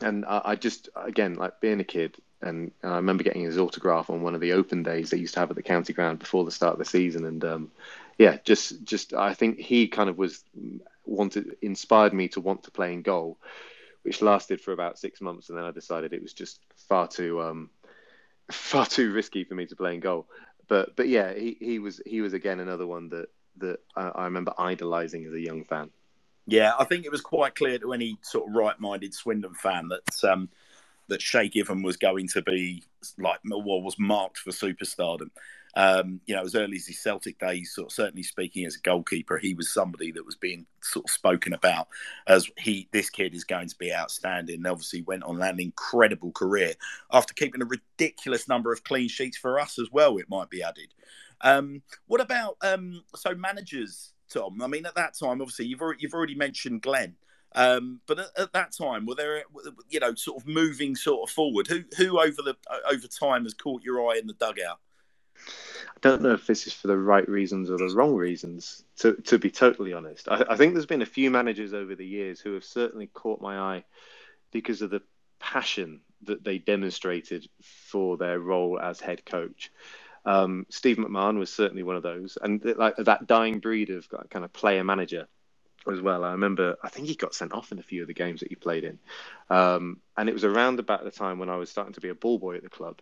and 0.00 0.24
I, 0.26 0.42
I 0.44 0.54
just 0.56 0.88
again 0.94 1.34
like 1.34 1.60
being 1.60 1.80
a 1.80 1.84
kid, 1.84 2.16
and, 2.40 2.70
and 2.82 2.92
I 2.92 2.96
remember 2.96 3.24
getting 3.24 3.42
his 3.42 3.58
autograph 3.58 4.10
on 4.10 4.22
one 4.22 4.34
of 4.34 4.40
the 4.40 4.52
open 4.52 4.82
days 4.82 5.10
they 5.10 5.18
used 5.18 5.34
to 5.34 5.40
have 5.40 5.50
at 5.50 5.56
the 5.56 5.62
county 5.62 5.92
ground 5.92 6.18
before 6.18 6.44
the 6.44 6.50
start 6.50 6.74
of 6.74 6.78
the 6.78 6.84
season, 6.84 7.24
and 7.24 7.44
um, 7.44 7.72
yeah, 8.18 8.38
just 8.44 8.84
just 8.84 9.14
I 9.14 9.34
think 9.34 9.58
he 9.58 9.88
kind 9.88 10.10
of 10.10 10.18
was 10.18 10.44
wanted 11.04 11.56
inspired 11.62 12.12
me 12.12 12.28
to 12.28 12.40
want 12.40 12.64
to 12.64 12.70
play 12.70 12.92
in 12.92 13.02
goal, 13.02 13.38
which 14.08 14.22
lasted 14.22 14.58
for 14.58 14.72
about 14.72 14.98
six 14.98 15.20
months, 15.20 15.50
and 15.50 15.58
then 15.58 15.66
I 15.66 15.70
decided 15.70 16.14
it 16.14 16.22
was 16.22 16.32
just 16.32 16.60
far 16.88 17.06
too 17.06 17.42
um, 17.42 17.68
far 18.50 18.86
too 18.86 19.12
risky 19.12 19.44
for 19.44 19.54
me 19.54 19.66
to 19.66 19.76
play 19.76 19.92
in 19.92 20.00
goal. 20.00 20.26
But 20.66 20.96
but 20.96 21.08
yeah, 21.08 21.34
he, 21.34 21.58
he 21.60 21.78
was 21.78 22.00
he 22.06 22.22
was 22.22 22.32
again 22.32 22.58
another 22.58 22.86
one 22.86 23.10
that 23.10 23.26
that 23.58 23.80
I, 23.94 24.08
I 24.08 24.24
remember 24.24 24.54
idolizing 24.56 25.26
as 25.26 25.34
a 25.34 25.40
young 25.40 25.62
fan. 25.64 25.90
Yeah, 26.46 26.72
I 26.78 26.84
think 26.84 27.04
it 27.04 27.12
was 27.12 27.20
quite 27.20 27.54
clear 27.54 27.78
to 27.80 27.92
any 27.92 28.16
sort 28.22 28.48
of 28.48 28.54
right-minded 28.54 29.12
Swindon 29.12 29.52
fan 29.52 29.88
that 29.88 30.24
um, 30.24 30.48
that 31.08 31.20
Shay 31.20 31.50
Given 31.50 31.82
was 31.82 31.98
going 31.98 32.28
to 32.28 32.40
be 32.40 32.84
like 33.18 33.40
well 33.44 33.82
was 33.82 33.98
marked 33.98 34.38
for 34.38 34.52
superstardom. 34.52 35.28
Um, 35.78 36.20
you 36.26 36.34
know, 36.34 36.42
as 36.42 36.56
early 36.56 36.74
as 36.74 36.88
his 36.88 36.98
Celtic 36.98 37.38
days, 37.38 37.72
sort 37.72 37.86
of 37.86 37.92
certainly 37.92 38.24
speaking 38.24 38.66
as 38.66 38.74
a 38.74 38.80
goalkeeper, 38.80 39.38
he 39.38 39.54
was 39.54 39.72
somebody 39.72 40.10
that 40.10 40.26
was 40.26 40.34
being 40.34 40.66
sort 40.82 41.04
of 41.06 41.10
spoken 41.12 41.52
about 41.52 41.86
as 42.26 42.50
he 42.58 42.88
this 42.90 43.08
kid 43.08 43.32
is 43.32 43.44
going 43.44 43.68
to 43.68 43.76
be 43.78 43.94
outstanding. 43.94 44.56
And 44.56 44.66
obviously 44.66 45.02
went 45.02 45.22
on 45.22 45.40
an 45.40 45.60
incredible 45.60 46.32
career 46.32 46.74
after 47.12 47.32
keeping 47.32 47.62
a 47.62 47.64
ridiculous 47.64 48.48
number 48.48 48.72
of 48.72 48.82
clean 48.82 49.08
sheets 49.08 49.36
for 49.36 49.60
us 49.60 49.78
as 49.78 49.86
well. 49.92 50.18
It 50.18 50.28
might 50.28 50.50
be 50.50 50.64
added. 50.64 50.92
Um, 51.42 51.82
what 52.08 52.20
about 52.20 52.56
um, 52.62 53.04
so 53.14 53.36
managers, 53.36 54.14
Tom? 54.28 54.60
I 54.60 54.66
mean, 54.66 54.84
at 54.84 54.96
that 54.96 55.14
time, 55.14 55.40
obviously 55.40 55.66
you've 55.66 55.80
already, 55.80 56.00
you've 56.02 56.14
already 56.14 56.34
mentioned 56.34 56.82
Glenn. 56.82 57.14
Um, 57.54 58.00
but 58.08 58.18
at, 58.18 58.30
at, 58.36 58.52
that 58.52 58.72
time, 58.72 59.06
were 59.06 59.14
there, 59.14 59.44
you 59.88 60.00
know, 60.00 60.14
sort 60.16 60.42
of 60.42 60.48
moving 60.48 60.96
sort 60.96 61.28
of 61.28 61.32
forward? 61.32 61.68
Who 61.68 61.84
who 61.96 62.18
over 62.18 62.42
the 62.42 62.56
over 62.90 63.06
time 63.06 63.44
has 63.44 63.54
caught 63.54 63.82
your 63.84 64.10
eye 64.10 64.18
in 64.18 64.26
the 64.26 64.34
dugout? 64.34 64.80
I 65.96 65.98
don't 66.00 66.22
know 66.22 66.32
if 66.32 66.46
this 66.46 66.66
is 66.66 66.72
for 66.72 66.86
the 66.86 66.96
right 66.96 67.28
reasons 67.28 67.70
or 67.70 67.78
the 67.78 67.92
wrong 67.94 68.14
reasons. 68.14 68.84
To 68.98 69.14
to 69.14 69.38
be 69.38 69.50
totally 69.50 69.92
honest, 69.92 70.28
I, 70.28 70.44
I 70.50 70.56
think 70.56 70.74
there's 70.74 70.86
been 70.86 71.02
a 71.02 71.06
few 71.06 71.30
managers 71.30 71.74
over 71.74 71.94
the 71.94 72.06
years 72.06 72.40
who 72.40 72.54
have 72.54 72.64
certainly 72.64 73.08
caught 73.08 73.40
my 73.40 73.58
eye 73.58 73.84
because 74.52 74.82
of 74.82 74.90
the 74.90 75.02
passion 75.38 76.00
that 76.22 76.44
they 76.44 76.58
demonstrated 76.58 77.48
for 77.62 78.16
their 78.16 78.38
role 78.38 78.78
as 78.80 79.00
head 79.00 79.24
coach. 79.24 79.70
Um, 80.24 80.66
Steve 80.68 80.96
McMahon 80.96 81.38
was 81.38 81.52
certainly 81.52 81.82
one 81.82 81.96
of 81.96 82.02
those, 82.02 82.38
and 82.40 82.62
like 82.76 82.96
that 82.96 83.26
dying 83.26 83.60
breed 83.60 83.90
of 83.90 84.08
kind 84.30 84.44
of 84.44 84.52
player 84.52 84.84
manager 84.84 85.26
as 85.92 86.00
well. 86.00 86.24
I 86.24 86.32
remember, 86.32 86.76
I 86.82 86.88
think 86.88 87.08
he 87.08 87.14
got 87.14 87.34
sent 87.34 87.52
off 87.52 87.72
in 87.72 87.78
a 87.78 87.82
few 87.82 88.02
of 88.02 88.08
the 88.08 88.14
games 88.14 88.40
that 88.40 88.48
he 88.48 88.54
played 88.54 88.84
in. 88.84 88.98
Um, 89.50 90.00
and 90.16 90.28
it 90.28 90.32
was 90.32 90.44
around 90.44 90.80
about 90.80 91.04
the 91.04 91.10
time 91.10 91.38
when 91.38 91.50
I 91.50 91.56
was 91.56 91.70
starting 91.70 91.94
to 91.94 92.00
be 92.00 92.08
a 92.08 92.14
ball 92.14 92.38
boy 92.38 92.56
at 92.56 92.62
the 92.62 92.68
club. 92.68 93.00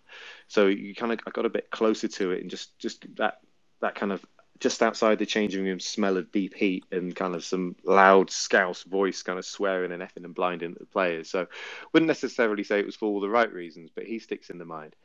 So 0.48 0.66
you 0.66 0.94
kind 0.94 1.12
of, 1.12 1.20
I 1.26 1.30
got 1.30 1.46
a 1.46 1.50
bit 1.50 1.70
closer 1.70 2.08
to 2.08 2.32
it 2.32 2.42
and 2.42 2.50
just, 2.50 2.78
just 2.78 3.06
that, 3.16 3.40
that 3.80 3.94
kind 3.94 4.12
of 4.12 4.24
just 4.58 4.82
outside 4.82 5.18
the 5.18 5.26
changing 5.26 5.64
room 5.64 5.80
smell 5.80 6.16
of 6.16 6.32
deep 6.32 6.54
heat 6.54 6.84
and 6.90 7.14
kind 7.14 7.34
of 7.34 7.44
some 7.44 7.76
loud 7.84 8.30
scouse 8.30 8.82
voice 8.82 9.22
kind 9.22 9.38
of 9.38 9.44
swearing 9.44 9.92
and 9.92 10.02
effing 10.02 10.24
and 10.24 10.34
blinding 10.34 10.72
at 10.72 10.78
the 10.78 10.86
players. 10.86 11.28
So 11.30 11.46
wouldn't 11.92 12.08
necessarily 12.08 12.64
say 12.64 12.78
it 12.78 12.86
was 12.86 12.96
for 12.96 13.06
all 13.06 13.20
the 13.20 13.28
right 13.28 13.52
reasons, 13.52 13.90
but 13.94 14.04
he 14.04 14.18
sticks 14.18 14.50
in 14.50 14.58
the 14.58 14.64
mind. 14.64 14.96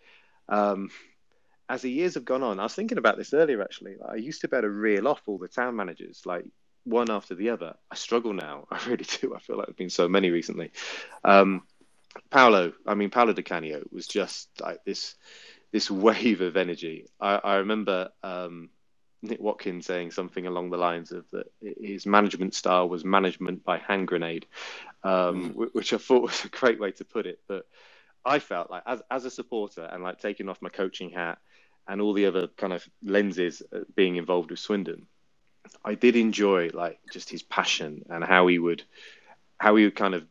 Um, 0.48 0.90
as 1.68 1.82
the 1.82 1.92
years 1.92 2.16
have 2.16 2.26
gone 2.26 2.44
on, 2.44 2.60
I 2.60 2.64
was 2.64 2.74
thinking 2.74 2.98
about 2.98 3.18
this 3.18 3.34
earlier 3.34 3.62
actually. 3.62 3.96
I 4.08 4.16
used 4.16 4.42
to 4.42 4.48
be 4.48 4.58
able 4.58 4.68
to 4.68 4.70
reel 4.70 5.08
off 5.08 5.22
all 5.26 5.38
the 5.38 5.48
town 5.48 5.76
managers, 5.76 6.22
like 6.26 6.46
one 6.84 7.12
after 7.12 7.36
the 7.36 7.50
other. 7.50 7.76
I 7.90 7.96
struggle 7.96 8.34
now. 8.34 8.68
I 8.72 8.80
really 8.88 9.06
do. 9.22 9.36
I 9.36 9.40
feel 9.40 9.58
like 9.58 9.68
there've 9.68 9.78
been 9.78 9.90
so 9.90 10.08
many 10.08 10.30
recently. 10.30 10.72
Um, 11.24 11.64
Paolo, 12.30 12.74
I 12.86 12.96
mean 12.96 13.10
Paolo 13.10 13.34
Di 13.34 13.42
Canio 13.42 13.84
was 13.92 14.08
just 14.08 14.50
like 14.60 14.84
this 14.86 15.16
this 15.72 15.90
wave 16.06 16.42
of 16.42 16.58
energy. 16.58 17.08
I, 17.20 17.36
I 17.36 17.56
remember 17.56 18.10
um, 18.24 18.70
Nick 19.22 19.40
Watkins 19.40 19.86
saying 19.86 20.12
something 20.12 20.48
along 20.48 20.70
the 20.70 20.78
lines 20.78 21.12
of 21.12 21.30
that 21.32 21.52
his 21.62 22.06
management 22.06 22.54
style 22.54 22.90
was 22.90 23.06
management 23.06 23.64
by 23.64 23.78
hand 23.78 24.08
grenade, 24.08 24.46
um, 25.04 25.54
mm. 25.54 25.70
which 25.74 25.94
I 25.94 25.98
thought 25.98 26.24
was 26.24 26.46
a 26.46 26.50
great 26.50 26.80
way 26.80 26.92
to 26.92 27.06
put 27.06 27.26
it. 27.26 27.40
But 27.48 27.66
I 28.26 28.40
felt 28.40 28.70
like 28.70 28.84
as 28.86 29.02
as 29.10 29.26
a 29.26 29.32
supporter 29.32 29.84
and 29.84 30.04
like 30.04 30.20
taking 30.20 30.50
off 30.50 30.62
my 30.62 30.70
coaching 30.70 31.12
hat 31.12 31.40
and 31.88 32.02
all 32.02 32.14
the 32.14 32.26
other 32.26 32.48
kind 32.48 32.74
of 32.74 32.88
lenses 33.04 33.62
uh, 33.74 33.80
being 33.96 34.16
involved 34.16 34.52
with 34.52 34.60
Swindon, 34.60 35.08
I 35.84 35.96
did 35.96 36.16
enjoy 36.16 36.70
like 36.74 37.00
just 37.12 37.30
his 37.30 37.44
passion 37.44 38.04
and 38.10 38.24
how 38.24 38.48
he 38.48 38.60
would 38.60 38.84
how 39.58 39.76
he 39.76 39.84
would 39.84 39.96
kind 39.96 40.16
of 40.16 40.26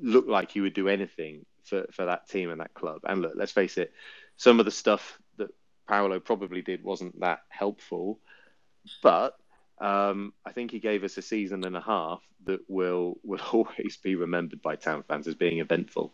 look 0.00 0.26
like 0.26 0.50
he 0.50 0.60
would 0.60 0.74
do 0.74 0.88
anything 0.88 1.44
for, 1.64 1.86
for 1.92 2.06
that 2.06 2.28
team 2.28 2.50
and 2.50 2.60
that 2.60 2.74
club. 2.74 3.00
And 3.04 3.22
look, 3.22 3.32
let's 3.34 3.52
face 3.52 3.78
it, 3.78 3.92
some 4.36 4.58
of 4.58 4.64
the 4.64 4.70
stuff 4.70 5.18
that 5.38 5.50
Paolo 5.88 6.20
probably 6.20 6.62
did 6.62 6.84
wasn't 6.84 7.18
that 7.20 7.40
helpful, 7.48 8.18
but 9.02 9.36
um, 9.80 10.32
I 10.44 10.52
think 10.52 10.70
he 10.70 10.78
gave 10.78 11.04
us 11.04 11.16
a 11.16 11.22
season 11.22 11.64
and 11.64 11.76
a 11.76 11.80
half 11.80 12.22
that 12.44 12.60
will 12.68 13.18
will 13.24 13.40
always 13.52 13.96
be 13.96 14.14
remembered 14.14 14.62
by 14.62 14.76
town 14.76 15.02
fans 15.02 15.26
as 15.26 15.34
being 15.34 15.58
eventful. 15.58 16.12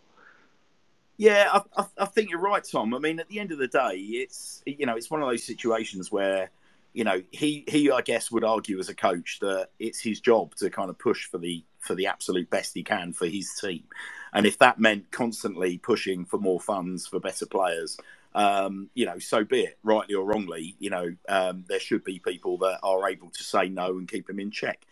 Yeah, 1.18 1.48
I, 1.50 1.62
I, 1.82 1.86
I, 1.98 2.04
think 2.04 2.30
you're 2.30 2.38
right, 2.38 2.62
Tom. 2.62 2.92
I 2.92 2.98
mean, 2.98 3.18
at 3.20 3.28
the 3.28 3.40
end 3.40 3.50
of 3.50 3.58
the 3.58 3.68
day, 3.68 3.96
it's 3.96 4.62
you 4.66 4.86
know 4.86 4.96
it's 4.96 5.10
one 5.10 5.22
of 5.22 5.28
those 5.28 5.44
situations 5.44 6.12
where 6.12 6.50
you 6.96 7.04
know 7.04 7.22
he 7.30 7.62
he 7.68 7.90
I 7.90 8.00
guess 8.00 8.30
would 8.30 8.42
argue 8.42 8.80
as 8.80 8.88
a 8.88 8.94
coach 8.94 9.38
that 9.42 9.68
it's 9.78 10.00
his 10.00 10.18
job 10.18 10.54
to 10.56 10.70
kind 10.70 10.88
of 10.88 10.98
push 10.98 11.26
for 11.26 11.36
the 11.36 11.62
for 11.78 11.94
the 11.94 12.06
absolute 12.06 12.48
best 12.48 12.72
he 12.72 12.82
can 12.82 13.12
for 13.12 13.26
his 13.26 13.52
team, 13.60 13.84
and 14.32 14.46
if 14.46 14.58
that 14.60 14.80
meant 14.80 15.10
constantly 15.10 15.76
pushing 15.76 16.24
for 16.24 16.38
more 16.38 16.58
funds 16.58 17.06
for 17.06 17.20
better 17.20 17.44
players, 17.44 17.98
um, 18.34 18.88
you 18.94 19.04
know, 19.04 19.18
so 19.18 19.44
be 19.44 19.60
it, 19.64 19.78
rightly 19.82 20.14
or 20.14 20.24
wrongly. 20.24 20.74
You 20.78 20.88
know, 20.88 21.14
um, 21.28 21.64
there 21.68 21.80
should 21.80 22.02
be 22.02 22.18
people 22.18 22.56
that 22.58 22.80
are 22.82 23.08
able 23.10 23.28
to 23.28 23.44
say 23.44 23.68
no 23.68 23.98
and 23.98 24.08
keep 24.08 24.30
him 24.30 24.40
in 24.40 24.50
check. 24.50 24.86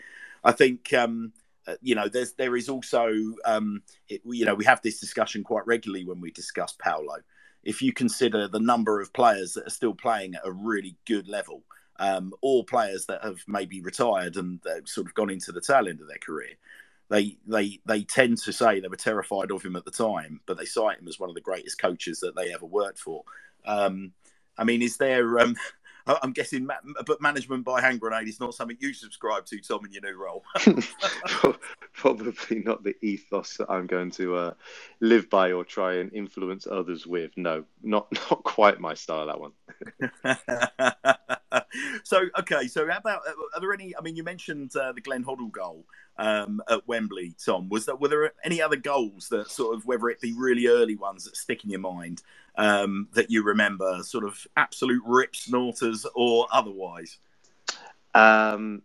I 0.44 0.52
think, 0.52 0.92
um, 0.92 1.32
uh, 1.66 1.76
you 1.80 1.94
know, 1.94 2.08
there's 2.08 2.32
there 2.32 2.54
is 2.54 2.68
also, 2.68 3.10
um, 3.46 3.82
it, 4.10 4.20
you 4.26 4.44
know, 4.44 4.54
we 4.54 4.66
have 4.66 4.82
this 4.82 5.00
discussion 5.00 5.42
quite 5.42 5.66
regularly 5.66 6.04
when 6.04 6.20
we 6.20 6.30
discuss 6.30 6.76
Paolo. 6.78 7.16
If 7.62 7.80
you 7.80 7.94
consider 7.94 8.46
the 8.46 8.60
number 8.60 9.00
of 9.00 9.14
players 9.14 9.54
that 9.54 9.66
are 9.66 9.70
still 9.70 9.94
playing 9.94 10.34
at 10.34 10.46
a 10.46 10.52
really 10.52 10.96
good 11.06 11.28
level, 11.28 11.62
um, 11.98 12.32
or 12.40 12.64
players 12.64 13.06
that 13.06 13.22
have 13.22 13.38
maybe 13.46 13.80
retired 13.80 14.36
and 14.36 14.60
sort 14.84 15.06
of 15.06 15.14
gone 15.14 15.30
into 15.30 15.52
the 15.52 15.60
tail 15.60 15.88
end 15.88 16.00
of 16.00 16.08
their 16.08 16.18
career, 16.18 16.54
they 17.08 17.36
they 17.46 17.80
they 17.86 18.02
tend 18.02 18.38
to 18.38 18.52
say 18.52 18.80
they 18.80 18.88
were 18.88 18.96
terrified 18.96 19.50
of 19.50 19.62
him 19.62 19.76
at 19.76 19.84
the 19.84 19.90
time, 19.90 20.40
but 20.46 20.56
they 20.56 20.64
cite 20.64 20.98
him 20.98 21.08
as 21.08 21.20
one 21.20 21.28
of 21.28 21.34
the 21.34 21.40
greatest 21.40 21.78
coaches 21.78 22.20
that 22.20 22.34
they 22.34 22.52
ever 22.52 22.66
worked 22.66 22.98
for. 22.98 23.24
Um, 23.66 24.12
I 24.56 24.64
mean, 24.64 24.82
is 24.82 24.96
there? 24.96 25.38
Um, 25.38 25.56
I'm 26.06 26.32
guessing, 26.32 26.68
but 27.06 27.22
management 27.22 27.64
by 27.64 27.80
hand 27.80 27.98
grenade 27.98 28.28
is 28.28 28.38
not 28.38 28.54
something 28.54 28.76
you 28.78 28.92
subscribe 28.92 29.46
to, 29.46 29.58
Tom, 29.60 29.86
in 29.86 29.92
your 29.92 30.02
new 30.02 30.22
role. 30.22 30.44
Probably 31.94 32.58
not 32.58 32.84
the 32.84 32.94
ethos 33.00 33.56
that 33.56 33.70
I'm 33.70 33.86
going 33.86 34.10
to 34.12 34.36
uh, 34.36 34.54
live 35.00 35.30
by 35.30 35.52
or 35.52 35.64
try 35.64 35.94
and 35.94 36.12
influence 36.12 36.66
others 36.70 37.06
with. 37.06 37.30
No, 37.36 37.64
not 37.82 38.06
not 38.30 38.44
quite 38.44 38.80
my 38.80 38.92
style. 38.92 39.26
That 39.26 39.40
one. 39.40 39.52
so 42.02 42.26
okay, 42.38 42.66
so 42.66 42.88
how 42.88 42.98
about 42.98 43.22
are 43.54 43.60
there 43.60 43.72
any? 43.72 43.94
I 43.96 44.00
mean, 44.00 44.16
you 44.16 44.22
mentioned 44.22 44.74
uh, 44.76 44.92
the 44.92 45.00
Glenn 45.00 45.24
Hoddle 45.24 45.50
goal 45.50 45.84
um, 46.16 46.62
at 46.68 46.86
Wembley, 46.86 47.34
Tom. 47.44 47.68
Was 47.68 47.86
that 47.86 48.00
were 48.00 48.08
there 48.08 48.32
any 48.44 48.60
other 48.60 48.76
goals 48.76 49.28
that 49.28 49.50
sort 49.50 49.74
of 49.74 49.86
whether 49.86 50.08
it 50.08 50.20
be 50.20 50.34
really 50.36 50.66
early 50.66 50.96
ones 50.96 51.24
that 51.24 51.36
stick 51.36 51.64
in 51.64 51.70
your 51.70 51.80
mind 51.80 52.22
um, 52.56 53.08
that 53.14 53.30
you 53.30 53.42
remember, 53.42 54.02
sort 54.02 54.24
of 54.24 54.46
absolute 54.56 55.02
rip 55.04 55.34
snorters 55.34 56.06
or 56.14 56.46
otherwise? 56.52 57.18
Um, 58.14 58.82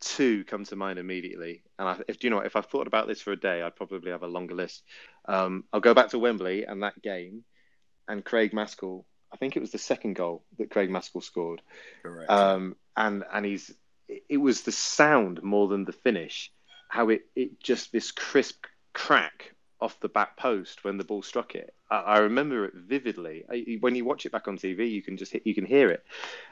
two 0.00 0.44
come 0.44 0.64
to 0.64 0.76
mind 0.76 0.98
immediately, 0.98 1.62
and 1.78 1.88
I, 1.88 1.96
if 2.08 2.22
you 2.22 2.30
know 2.30 2.36
what, 2.36 2.46
if 2.46 2.56
I've 2.56 2.66
thought 2.66 2.86
about 2.86 3.08
this 3.08 3.20
for 3.20 3.32
a 3.32 3.40
day, 3.40 3.62
I'd 3.62 3.76
probably 3.76 4.10
have 4.10 4.22
a 4.22 4.28
longer 4.28 4.54
list. 4.54 4.82
Um, 5.26 5.64
I'll 5.72 5.80
go 5.80 5.94
back 5.94 6.10
to 6.10 6.18
Wembley 6.18 6.64
and 6.64 6.82
that 6.82 7.00
game, 7.02 7.44
and 8.08 8.24
Craig 8.24 8.52
Maskell 8.52 9.04
I 9.32 9.36
think 9.36 9.56
it 9.56 9.60
was 9.60 9.70
the 9.70 9.78
second 9.78 10.14
goal 10.14 10.42
that 10.58 10.70
Craig 10.70 10.90
Maskell 10.90 11.22
scored. 11.22 11.62
Correct. 12.02 12.30
Um, 12.30 12.76
and 12.96 13.24
and 13.32 13.46
he's 13.46 13.72
it 14.28 14.38
was 14.38 14.62
the 14.62 14.72
sound 14.72 15.42
more 15.42 15.68
than 15.68 15.84
the 15.84 15.92
finish, 15.92 16.52
how 16.88 17.08
it 17.10 17.22
it 17.36 17.60
just 17.60 17.92
this 17.92 18.10
crisp 18.10 18.66
crack 18.92 19.54
off 19.80 19.98
the 20.00 20.08
back 20.08 20.36
post 20.36 20.84
when 20.84 20.98
the 20.98 21.04
ball 21.04 21.22
struck 21.22 21.54
it. 21.54 21.74
I, 21.90 22.00
I 22.00 22.18
remember 22.18 22.66
it 22.66 22.74
vividly. 22.74 23.44
I, 23.50 23.78
when 23.80 23.94
you 23.94 24.04
watch 24.04 24.26
it 24.26 24.32
back 24.32 24.48
on 24.48 24.58
TV, 24.58 24.90
you 24.90 25.02
can 25.02 25.16
just 25.16 25.32
hit, 25.32 25.46
you 25.46 25.54
can 25.54 25.64
hear 25.64 25.90
it. 25.90 26.04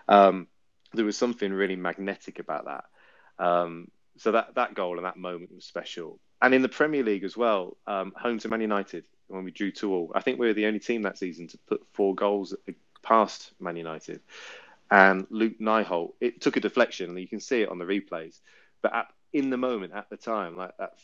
Um, 0.08 0.47
there 0.94 1.04
was 1.04 1.18
something 1.18 1.52
really 1.52 1.76
magnetic 1.76 2.38
about 2.38 2.64
that. 2.64 3.44
Um, 3.44 3.90
so 4.16 4.32
that 4.32 4.54
that 4.54 4.75
goal 4.75 4.97
and 4.97 5.04
that 5.04 5.16
moment 5.16 5.54
was 5.54 5.64
special. 5.64 6.18
And 6.40 6.54
in 6.54 6.62
the 6.62 6.68
Premier 6.68 7.02
League 7.02 7.25
as 7.25 7.37
well, 7.37 7.76
um, 7.87 8.12
home 8.16 8.38
to 8.38 8.49
Man 8.49 8.61
United 8.61 9.04
when 9.28 9.44
we 9.44 9.50
drew 9.50 9.70
two 9.70 9.92
all. 9.92 10.12
I 10.14 10.20
think 10.20 10.38
we 10.38 10.47
were 10.47 10.54
the 10.54 10.66
only 10.66 10.80
team 10.80 11.02
that 11.02 11.18
season 11.18 11.47
to 11.49 11.58
put 11.68 11.87
four 11.92 12.14
goals 12.14 12.54
past 13.02 13.52
Man 13.61 13.76
United. 13.76 14.20
And 14.90 15.26
Luc 15.30 15.58
Nijholt, 15.58 16.14
it 16.20 16.40
took 16.40 16.56
a 16.56 16.61
deflection, 16.61 17.11
and 17.11 17.20
you 17.20 17.28
can 17.28 17.40
see 17.40 17.62
it 17.62 17.68
on 17.68 17.78
the 17.78 17.85
replays. 17.85 18.38
But 18.82 18.94
at, 18.94 19.06
in 19.32 19.50
the 19.50 19.56
moment, 19.56 19.92
at 19.94 20.08
the 20.08 20.16
time, 20.16 20.56
like 20.56 20.76
that 20.78 20.99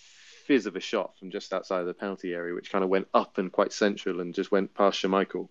fizz 0.47 0.67
of 0.67 0.77
a 0.77 0.81
shot 0.81 1.19
from 1.19 1.31
just 1.31 1.53
outside 1.53 1.81
of 1.81 1.87
the 1.87 1.95
penalty 1.95 2.33
area, 2.33 2.55
which 2.55 2.71
kind 2.71 2.85
of 2.85 2.91
went 2.91 3.09
up 3.15 3.39
and 3.39 3.53
quite 3.53 3.73
central 3.73 4.21
and 4.21 4.35
just 4.35 4.51
went 4.51 4.75
past 4.75 5.03
Schmeichel. 5.03 5.49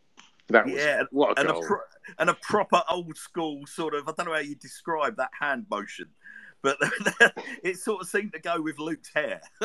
That 0.49 0.65
was 0.65 0.75
yeah, 0.75 1.03
what 1.11 1.37
a 1.37 1.41
and 1.41 1.49
goal. 1.49 1.63
A 1.63 1.67
pro- 1.67 1.77
and 2.19 2.29
a 2.29 2.33
proper 2.33 2.81
old 2.89 3.15
school 3.17 3.65
sort 3.65 3.95
of 3.95 4.07
I 4.09 4.11
don't 4.17 4.25
know 4.25 4.33
how 4.33 4.39
you 4.39 4.55
describe 4.55 5.15
that 5.17 5.31
hand 5.39 5.65
motion 5.69 6.09
but 6.63 6.77
it 7.63 7.77
sort 7.77 8.01
of 8.01 8.07
seemed 8.07 8.33
to 8.33 8.39
go 8.39 8.59
with 8.61 8.79
Luc's 8.79 9.11
hair. 9.13 9.41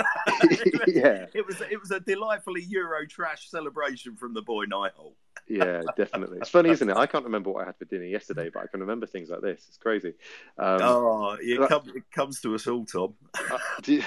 yeah, 0.87 1.27
it 1.33 1.47
was 1.47 1.61
it 1.71 1.81
was 1.81 1.93
a 1.93 2.01
delightfully 2.01 2.63
Euro 2.69 3.07
trash 3.07 3.49
celebration 3.49 4.17
from 4.17 4.35
the 4.35 4.43
boy 4.43 4.67
Nijholt. 4.67 5.15
yeah, 5.49 5.83
definitely. 5.97 6.39
It's 6.39 6.51
funny, 6.51 6.71
isn't 6.71 6.91
it? 6.91 6.97
I 6.97 7.07
can't 7.07 7.25
remember 7.25 7.51
what 7.51 7.63
I 7.63 7.67
had 7.67 7.77
for 7.79 7.85
dinner 7.85 8.05
yesterday, 8.05 8.51
but 8.53 8.65
I 8.65 8.67
can 8.67 8.81
remember 8.81 9.07
things 9.07 9.31
like 9.31 9.41
this. 9.41 9.65
It's 9.69 9.79
crazy. 9.79 10.15
Um, 10.59 10.81
oh, 10.83 11.37
it, 11.41 11.69
come, 11.69 11.85
it, 11.95 12.11
comes 12.11 12.41
to 12.41 12.55
us 12.57 12.67
all, 12.67 12.85
Tom. 12.85 13.15
uh, 13.35 13.59
do, 13.83 13.95
you, 13.95 14.03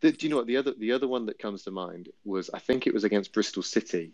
do, 0.00 0.14
you 0.20 0.28
know 0.28 0.36
what 0.36 0.46
the 0.46 0.58
other 0.58 0.74
the 0.78 0.92
other 0.92 1.08
one 1.08 1.26
that 1.26 1.38
comes 1.38 1.62
to 1.64 1.70
mind 1.70 2.10
was 2.24 2.50
I 2.52 2.58
think 2.58 2.86
it 2.86 2.94
was 2.94 3.04
against 3.04 3.32
Bristol 3.32 3.62
City, 3.62 4.12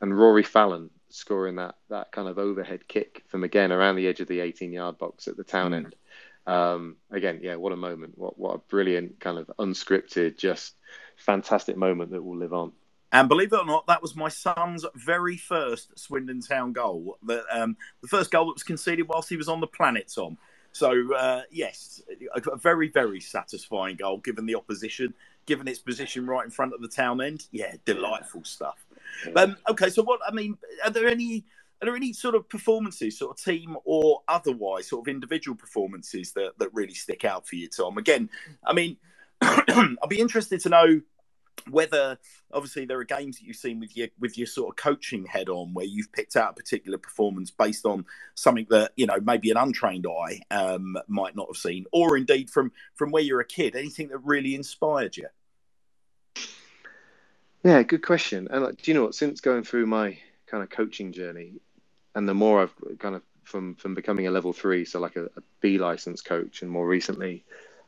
and 0.00 0.18
Rory 0.18 0.42
Fallon 0.42 0.90
scoring 1.10 1.56
that 1.56 1.76
that 1.88 2.12
kind 2.12 2.28
of 2.28 2.38
overhead 2.38 2.86
kick 2.88 3.22
from 3.28 3.44
again 3.44 3.72
around 3.72 3.96
the 3.96 4.06
edge 4.06 4.20
of 4.20 4.28
the 4.28 4.40
18 4.40 4.72
yard 4.72 4.98
box 4.98 5.28
at 5.28 5.36
the 5.36 5.44
town 5.44 5.70
mm. 5.70 5.76
end. 5.76 5.94
Um, 6.48 6.96
again, 7.10 7.40
yeah, 7.42 7.56
what 7.56 7.72
a 7.72 7.76
moment! 7.76 8.16
What 8.16 8.38
what 8.38 8.54
a 8.54 8.58
brilliant 8.58 9.20
kind 9.20 9.38
of 9.38 9.50
unscripted, 9.58 10.38
just 10.38 10.74
fantastic 11.16 11.76
moment 11.76 12.10
that 12.12 12.24
will 12.24 12.38
live 12.38 12.54
on. 12.54 12.72
And 13.12 13.28
believe 13.28 13.52
it 13.52 13.58
or 13.58 13.66
not, 13.66 13.86
that 13.86 14.00
was 14.00 14.16
my 14.16 14.28
son's 14.28 14.84
very 14.94 15.36
first 15.36 15.98
Swindon 15.98 16.40
Town 16.40 16.72
goal. 16.72 17.18
The, 17.22 17.44
um, 17.50 17.76
the 18.02 18.08
first 18.08 18.30
goal 18.30 18.46
that 18.46 18.54
was 18.54 18.62
conceded 18.62 19.08
whilst 19.08 19.28
he 19.28 19.36
was 19.36 19.48
on 19.48 19.60
the 19.60 19.66
planet, 19.66 20.10
Tom. 20.14 20.38
So 20.72 21.14
uh, 21.14 21.42
yes, 21.50 22.02
a 22.34 22.56
very 22.56 22.88
very 22.88 23.20
satisfying 23.20 23.96
goal 23.96 24.18
given 24.18 24.46
the 24.46 24.54
opposition, 24.54 25.12
given 25.44 25.68
its 25.68 25.78
position 25.78 26.26
right 26.26 26.44
in 26.44 26.50
front 26.50 26.72
of 26.72 26.80
the 26.80 26.88
town 26.88 27.20
end. 27.20 27.46
Yeah, 27.52 27.74
delightful 27.84 28.44
stuff. 28.44 28.78
Um, 29.36 29.56
okay, 29.68 29.90
so 29.90 30.02
what 30.02 30.20
I 30.26 30.32
mean, 30.32 30.56
are 30.84 30.90
there 30.90 31.08
any 31.08 31.44
are 31.80 31.86
there 31.86 31.96
any 31.96 32.12
sort 32.12 32.34
of 32.34 32.48
performances, 32.48 33.18
sort 33.18 33.38
of 33.38 33.44
team 33.44 33.76
or 33.84 34.22
otherwise, 34.26 34.88
sort 34.88 35.06
of 35.06 35.12
individual 35.12 35.56
performances 35.56 36.32
that, 36.32 36.52
that 36.58 36.74
really 36.74 36.94
stick 36.94 37.24
out 37.24 37.46
for 37.46 37.56
you, 37.56 37.68
Tom? 37.68 37.98
Again, 37.98 38.28
I 38.64 38.72
mean, 38.72 38.96
I'll 39.40 40.08
be 40.08 40.20
interested 40.20 40.60
to 40.60 40.68
know 40.68 41.00
whether 41.70 42.18
obviously 42.52 42.84
there 42.84 42.98
are 42.98 43.04
games 43.04 43.38
that 43.38 43.44
you've 43.44 43.56
seen 43.56 43.80
with 43.80 43.96
your 43.96 44.08
with 44.18 44.38
your 44.38 44.46
sort 44.46 44.70
of 44.70 44.76
coaching 44.76 45.26
head 45.26 45.48
on 45.48 45.74
where 45.74 45.84
you've 45.84 46.12
picked 46.12 46.36
out 46.36 46.50
a 46.50 46.54
particular 46.54 46.98
performance 46.98 47.50
based 47.50 47.84
on 47.84 48.04
something 48.34 48.66
that 48.70 48.92
you 48.96 49.06
know 49.06 49.18
maybe 49.22 49.50
an 49.50 49.56
untrained 49.56 50.06
eye 50.06 50.40
um, 50.50 50.96
might 51.08 51.36
not 51.36 51.48
have 51.48 51.56
seen 51.56 51.84
or 51.92 52.16
indeed 52.16 52.50
from 52.50 52.72
from 52.94 53.10
where 53.10 53.22
you're 53.22 53.40
a 53.40 53.44
kid 53.44 53.76
anything 53.76 54.08
that 54.08 54.18
really 54.18 54.54
inspired 54.54 55.16
you? 55.16 55.26
Yeah 57.64 57.82
good 57.82 58.02
question. 58.02 58.48
And 58.50 58.64
like, 58.64 58.82
do 58.82 58.90
you 58.90 58.94
know 58.94 59.04
what? 59.04 59.14
Since 59.14 59.40
going 59.40 59.64
through 59.64 59.86
my 59.86 60.18
kind 60.46 60.62
of 60.62 60.70
coaching 60.70 61.12
journey 61.12 61.60
and 62.14 62.28
the 62.28 62.34
more 62.34 62.62
I've 62.62 62.98
kind 62.98 63.14
of 63.14 63.22
from 63.44 63.74
from 63.76 63.94
becoming 63.94 64.26
a 64.26 64.30
level 64.30 64.52
three, 64.52 64.84
so 64.84 65.00
like 65.00 65.16
a, 65.16 65.24
a 65.24 65.42
B 65.60 65.78
license 65.78 66.20
coach, 66.20 66.62
and 66.62 66.70
more 66.70 66.86
recently 66.86 67.44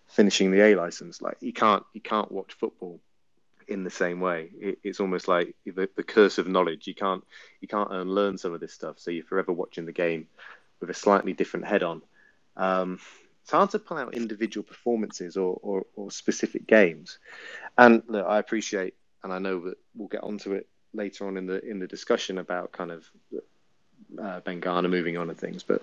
finishing 0.09 0.51
the 0.51 0.61
A 0.63 0.75
license, 0.75 1.23
like 1.23 1.37
you 1.41 1.53
can't 1.53 1.85
you 1.93 2.01
can't 2.01 2.33
watch 2.33 2.55
football 2.55 3.01
in 3.69 3.85
the 3.85 3.91
same 3.91 4.21
way. 4.21 4.51
It, 4.59 4.79
it's 4.83 5.01
almost 5.01 5.29
like 5.29 5.55
the, 5.65 5.89
the 5.95 6.03
curse 6.03 6.39
of 6.39 6.49
knowledge. 6.49 6.87
You 6.87 6.95
can't 6.95 7.25
you 7.61 7.69
can't 7.69 7.93
unlearn 7.93 8.39
some 8.39 8.53
of 8.53 8.61
this 8.61 8.73
stuff, 8.73 8.99
so 8.99 9.11
you're 9.11 9.25
forever 9.25 9.53
watching 9.53 9.87
the 9.87 9.93
game 9.93 10.27
with 10.81 10.91
a 10.91 10.95
slightly 10.95 11.33
different 11.33 11.67
head 11.67 11.83
on. 11.83 12.03
Um, 12.57 12.99
it's 13.43 13.53
hard 13.53 13.71
to 13.71 13.79
pull 13.79 13.99
out 13.99 14.15
individual 14.15 14.65
performances 14.65 15.37
or, 15.37 15.59
or, 15.63 15.87
or 15.97 16.11
specific 16.11 16.67
games. 16.67 17.19
And 17.77 18.03
look, 18.07 18.27
I 18.27 18.39
appreciate, 18.39 18.95
and 19.23 19.33
I 19.33 19.39
know 19.39 19.61
that 19.65 19.79
we'll 19.95 20.09
get 20.09 20.23
onto 20.23 20.53
it 20.53 20.69
later 20.93 21.27
on 21.27 21.37
in 21.37 21.47
the 21.47 21.65
in 21.65 21.79
the 21.79 21.87
discussion 21.87 22.39
about 22.39 22.73
kind 22.73 22.91
of 22.91 23.09
uh, 24.21 24.41
Ben 24.41 24.61
Garner 24.61 24.89
moving 24.89 25.17
on 25.17 25.29
and 25.31 25.39
things. 25.39 25.63
But 25.63 25.83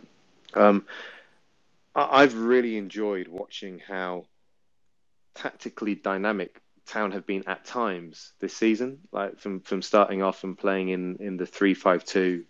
um, 0.53 0.85
I- 1.95 2.21
have 2.21 2.35
really 2.35 2.77
enjoyed 2.77 3.27
watching 3.27 3.79
how 3.79 4.25
tactically 5.35 5.95
dynamic 5.95 6.61
Town 6.85 7.11
have 7.11 7.25
been 7.25 7.43
at 7.47 7.65
times 7.65 8.31
this 8.39 8.55
season, 8.55 8.99
like 9.11 9.39
from 9.39 9.59
from 9.59 9.81
starting 9.81 10.23
off 10.23 10.45
and 10.45 10.57
playing 10.57 10.87
in 10.89 11.17
in 11.17 11.35
the 11.35 11.45
three 11.45 11.73
five 11.73 12.05
two, 12.05 12.45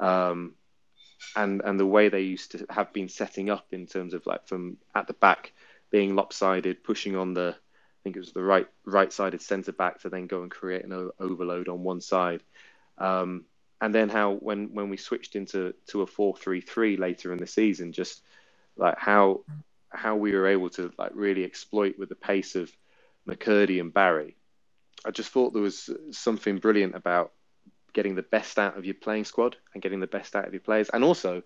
um, 0.00 0.54
and 1.36 1.62
and 1.64 1.78
the 1.78 1.86
way 1.86 2.08
they 2.08 2.22
used 2.22 2.52
to 2.52 2.66
have 2.70 2.92
been 2.92 3.08
setting 3.08 3.50
up 3.50 3.66
in 3.70 3.86
terms 3.86 4.14
of 4.14 4.26
like 4.26 4.46
from 4.48 4.78
at 4.96 5.06
the 5.06 5.12
back 5.12 5.52
being 5.90 6.16
lopsided, 6.16 6.82
pushing 6.82 7.14
on 7.14 7.34
the 7.34 7.54
I 7.56 7.98
think 8.02 8.16
it 8.16 8.20
was 8.20 8.32
the 8.32 8.42
right 8.42 8.66
right 8.84 9.12
sided 9.12 9.42
centre 9.42 9.72
back 9.72 10.00
to 10.00 10.08
then 10.08 10.26
go 10.26 10.42
and 10.42 10.50
create 10.50 10.84
an 10.84 11.10
overload 11.20 11.68
on 11.68 11.84
one 11.84 12.00
side. 12.00 12.42
Um, 12.98 13.44
and 13.80 13.94
then 13.94 14.08
how 14.08 14.32
when 14.34 14.74
when 14.74 14.90
we 14.90 14.96
switched 14.96 15.36
into 15.36 15.74
to 15.88 16.02
a 16.02 16.06
four 16.06 16.36
three 16.36 16.60
three 16.60 16.96
later 16.96 17.32
in 17.32 17.38
the 17.38 17.46
season, 17.46 17.92
just 17.92 18.22
like 18.76 18.98
how 18.98 19.44
how 19.90 20.16
we 20.16 20.32
were 20.32 20.46
able 20.46 20.70
to 20.70 20.92
like 20.98 21.12
really 21.14 21.44
exploit 21.44 21.98
with 21.98 22.08
the 22.08 22.14
pace 22.14 22.54
of 22.54 22.70
McKirdy 23.28 23.80
and 23.80 23.92
Barry. 23.92 24.36
I 25.04 25.10
just 25.10 25.30
thought 25.30 25.52
there 25.52 25.62
was 25.62 25.90
something 26.10 26.58
brilliant 26.58 26.94
about 26.94 27.32
getting 27.92 28.14
the 28.14 28.22
best 28.22 28.58
out 28.58 28.76
of 28.76 28.84
your 28.84 28.94
playing 28.94 29.24
squad 29.24 29.56
and 29.72 29.82
getting 29.82 30.00
the 30.00 30.06
best 30.06 30.36
out 30.36 30.46
of 30.46 30.52
your 30.52 30.60
players, 30.60 30.88
and 30.90 31.04
also 31.04 31.42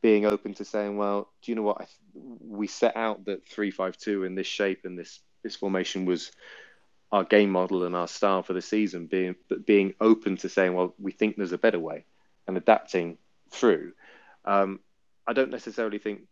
being 0.00 0.26
open 0.26 0.54
to 0.54 0.64
saying, 0.64 0.96
well, 0.96 1.30
do 1.42 1.52
you 1.52 1.56
know 1.56 1.62
what? 1.62 1.88
we 2.14 2.66
set 2.66 2.96
out 2.96 3.24
that 3.24 3.46
three 3.46 3.70
five 3.70 3.96
two 3.96 4.24
in 4.24 4.34
this 4.34 4.46
shape 4.46 4.80
and 4.84 4.98
this 4.98 5.20
this 5.42 5.56
formation 5.56 6.04
was 6.04 6.30
our 7.12 7.24
game 7.24 7.50
model 7.50 7.84
and 7.84 7.94
our 7.94 8.08
style 8.08 8.42
for 8.42 8.54
the 8.54 8.62
season. 8.62 9.06
Being 9.06 9.36
but 9.48 9.66
being 9.66 9.94
open 10.00 10.36
to 10.38 10.48
saying, 10.48 10.74
well, 10.74 10.94
we 10.98 11.12
think 11.12 11.36
there's 11.36 11.52
a 11.52 11.58
better 11.58 11.78
way, 11.78 12.04
and 12.48 12.56
adapting 12.56 13.18
through. 13.50 13.92
Um, 14.44 14.80
I 15.26 15.34
don't 15.34 15.50
necessarily 15.50 15.98
think 15.98 16.22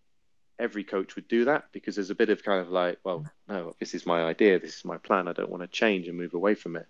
every 0.58 0.84
coach 0.84 1.16
would 1.16 1.28
do 1.28 1.46
that 1.46 1.64
because 1.72 1.94
there's 1.94 2.10
a 2.10 2.14
bit 2.14 2.28
of 2.28 2.42
kind 2.42 2.60
of 2.60 2.70
like, 2.70 2.98
well, 3.04 3.24
no, 3.48 3.74
this 3.78 3.94
is 3.94 4.04
my 4.04 4.22
idea, 4.22 4.58
this 4.58 4.76
is 4.76 4.84
my 4.84 4.98
plan. 4.98 5.28
I 5.28 5.32
don't 5.32 5.50
want 5.50 5.62
to 5.62 5.68
change 5.68 6.08
and 6.08 6.18
move 6.18 6.34
away 6.34 6.54
from 6.54 6.76
it. 6.76 6.86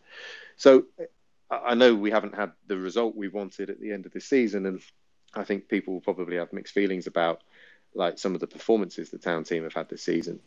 So 0.56 0.85
I 1.50 1.75
know 1.75 1.94
we 1.94 2.11
haven't 2.11 2.35
had 2.35 2.52
the 2.66 2.76
result 2.76 3.16
we 3.16 3.28
wanted 3.28 3.70
at 3.70 3.80
the 3.80 3.92
end 3.92 4.06
of 4.06 4.12
the 4.12 4.20
season, 4.20 4.66
and 4.66 4.80
I 5.35 5.44
think 5.44 5.68
people 5.68 5.94
will 5.94 6.00
probably 6.00 6.37
have 6.37 6.52
mixed 6.52 6.75
feelings 6.75 7.06
about 7.06 7.42
like 7.94 8.18
some 8.18 8.35
of 8.35 8.40
the 8.40 8.47
performances 8.47 9.11
the 9.11 9.18
town 9.18 9.44
team 9.44 9.64
have 9.64 9.75
had 9.75 9.88
this 9.88 10.02
season. 10.02 10.40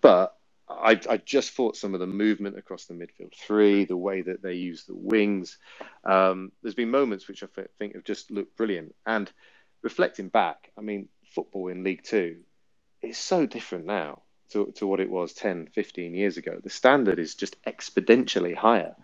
But 0.00 0.37
I, 0.68 1.00
I 1.08 1.16
just 1.18 1.52
thought 1.52 1.76
some 1.76 1.94
of 1.94 2.00
the 2.00 2.06
movement 2.06 2.58
across 2.58 2.84
the 2.84 2.94
midfield 2.94 3.34
three, 3.34 3.84
the 3.84 3.96
way 3.96 4.22
that 4.22 4.42
they 4.42 4.54
use 4.54 4.84
the 4.84 4.94
wings, 4.94 5.58
um, 6.04 6.52
there's 6.62 6.74
been 6.74 6.90
moments 6.90 7.26
which 7.26 7.42
I 7.42 7.46
think 7.78 7.94
have 7.94 8.04
just 8.04 8.30
looked 8.30 8.56
brilliant. 8.56 8.94
And 9.06 9.30
reflecting 9.82 10.28
back, 10.28 10.70
I 10.76 10.82
mean, 10.82 11.08
football 11.34 11.68
in 11.68 11.84
League 11.84 12.02
Two 12.04 12.38
it's 13.02 13.18
so 13.18 13.46
different 13.46 13.86
now 13.86 14.22
to, 14.50 14.72
to 14.76 14.86
what 14.86 15.00
it 15.00 15.10
was 15.10 15.32
10, 15.34 15.68
15 15.74 16.14
years 16.14 16.36
ago. 16.36 16.58
The 16.62 16.70
standard 16.70 17.18
is 17.18 17.34
just 17.34 17.62
exponentially 17.64 18.54
higher. 18.54 18.96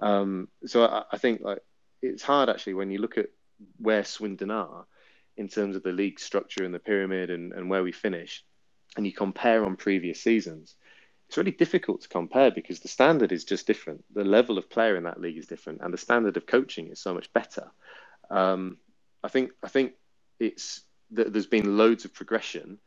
Um, 0.00 0.48
so 0.66 0.84
I, 0.84 1.04
I, 1.12 1.18
think 1.18 1.40
like 1.40 1.60
it's 2.02 2.22
hard 2.22 2.48
actually 2.48 2.74
when 2.74 2.90
you 2.90 3.00
look 3.00 3.18
at 3.18 3.30
where 3.78 4.04
Swindon 4.04 4.50
are 4.50 4.86
in 5.36 5.48
terms 5.48 5.76
of 5.76 5.82
the 5.82 5.92
league 5.92 6.20
structure 6.20 6.64
and 6.64 6.74
the 6.74 6.78
pyramid 6.78 7.30
and, 7.30 7.52
and 7.52 7.68
where 7.68 7.82
we 7.82 7.92
finish, 7.92 8.44
and 8.96 9.06
you 9.06 9.12
compare 9.12 9.64
on 9.64 9.76
previous 9.76 10.20
seasons. 10.20 10.76
It's 11.28 11.36
really 11.36 11.50
difficult 11.50 12.02
to 12.02 12.08
compare 12.08 12.50
because 12.50 12.80
the 12.80 12.88
standard 12.88 13.32
is 13.32 13.44
just 13.44 13.66
different. 13.66 14.02
The 14.14 14.24
level 14.24 14.56
of 14.58 14.70
player 14.70 14.96
in 14.96 15.04
that 15.04 15.20
league 15.20 15.36
is 15.36 15.46
different, 15.46 15.80
and 15.82 15.92
the 15.92 15.98
standard 15.98 16.36
of 16.36 16.46
coaching 16.46 16.88
is 16.88 17.00
so 17.00 17.14
much 17.14 17.32
better. 17.32 17.70
Um, 18.30 18.78
I 19.22 19.28
think 19.28 19.52
I 19.62 19.68
think 19.68 19.92
it's 20.40 20.82
that 21.10 21.32
there's 21.32 21.46
been 21.46 21.76
loads 21.76 22.04
of 22.04 22.14
progression 22.14 22.78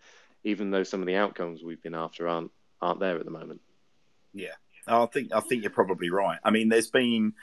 even 0.44 0.72
though 0.72 0.84
some 0.84 1.02
of 1.02 1.08
the 1.08 1.16
outcomes 1.16 1.64
we've 1.64 1.82
been 1.82 1.96
after 1.96 2.28
aren't 2.28 2.52
aren't 2.82 3.00
there 3.00 3.18
at 3.18 3.26
the 3.26 3.32
moment. 3.32 3.62
Yeah, 4.34 4.56
I 4.88 5.06
think 5.06 5.34
I 5.34 5.40
think 5.40 5.64
you're 5.64 5.72
probably 5.72 6.10
right. 6.10 6.40
I 6.44 6.52
mean, 6.52 6.70
there's 6.70 6.90
been, 6.90 7.34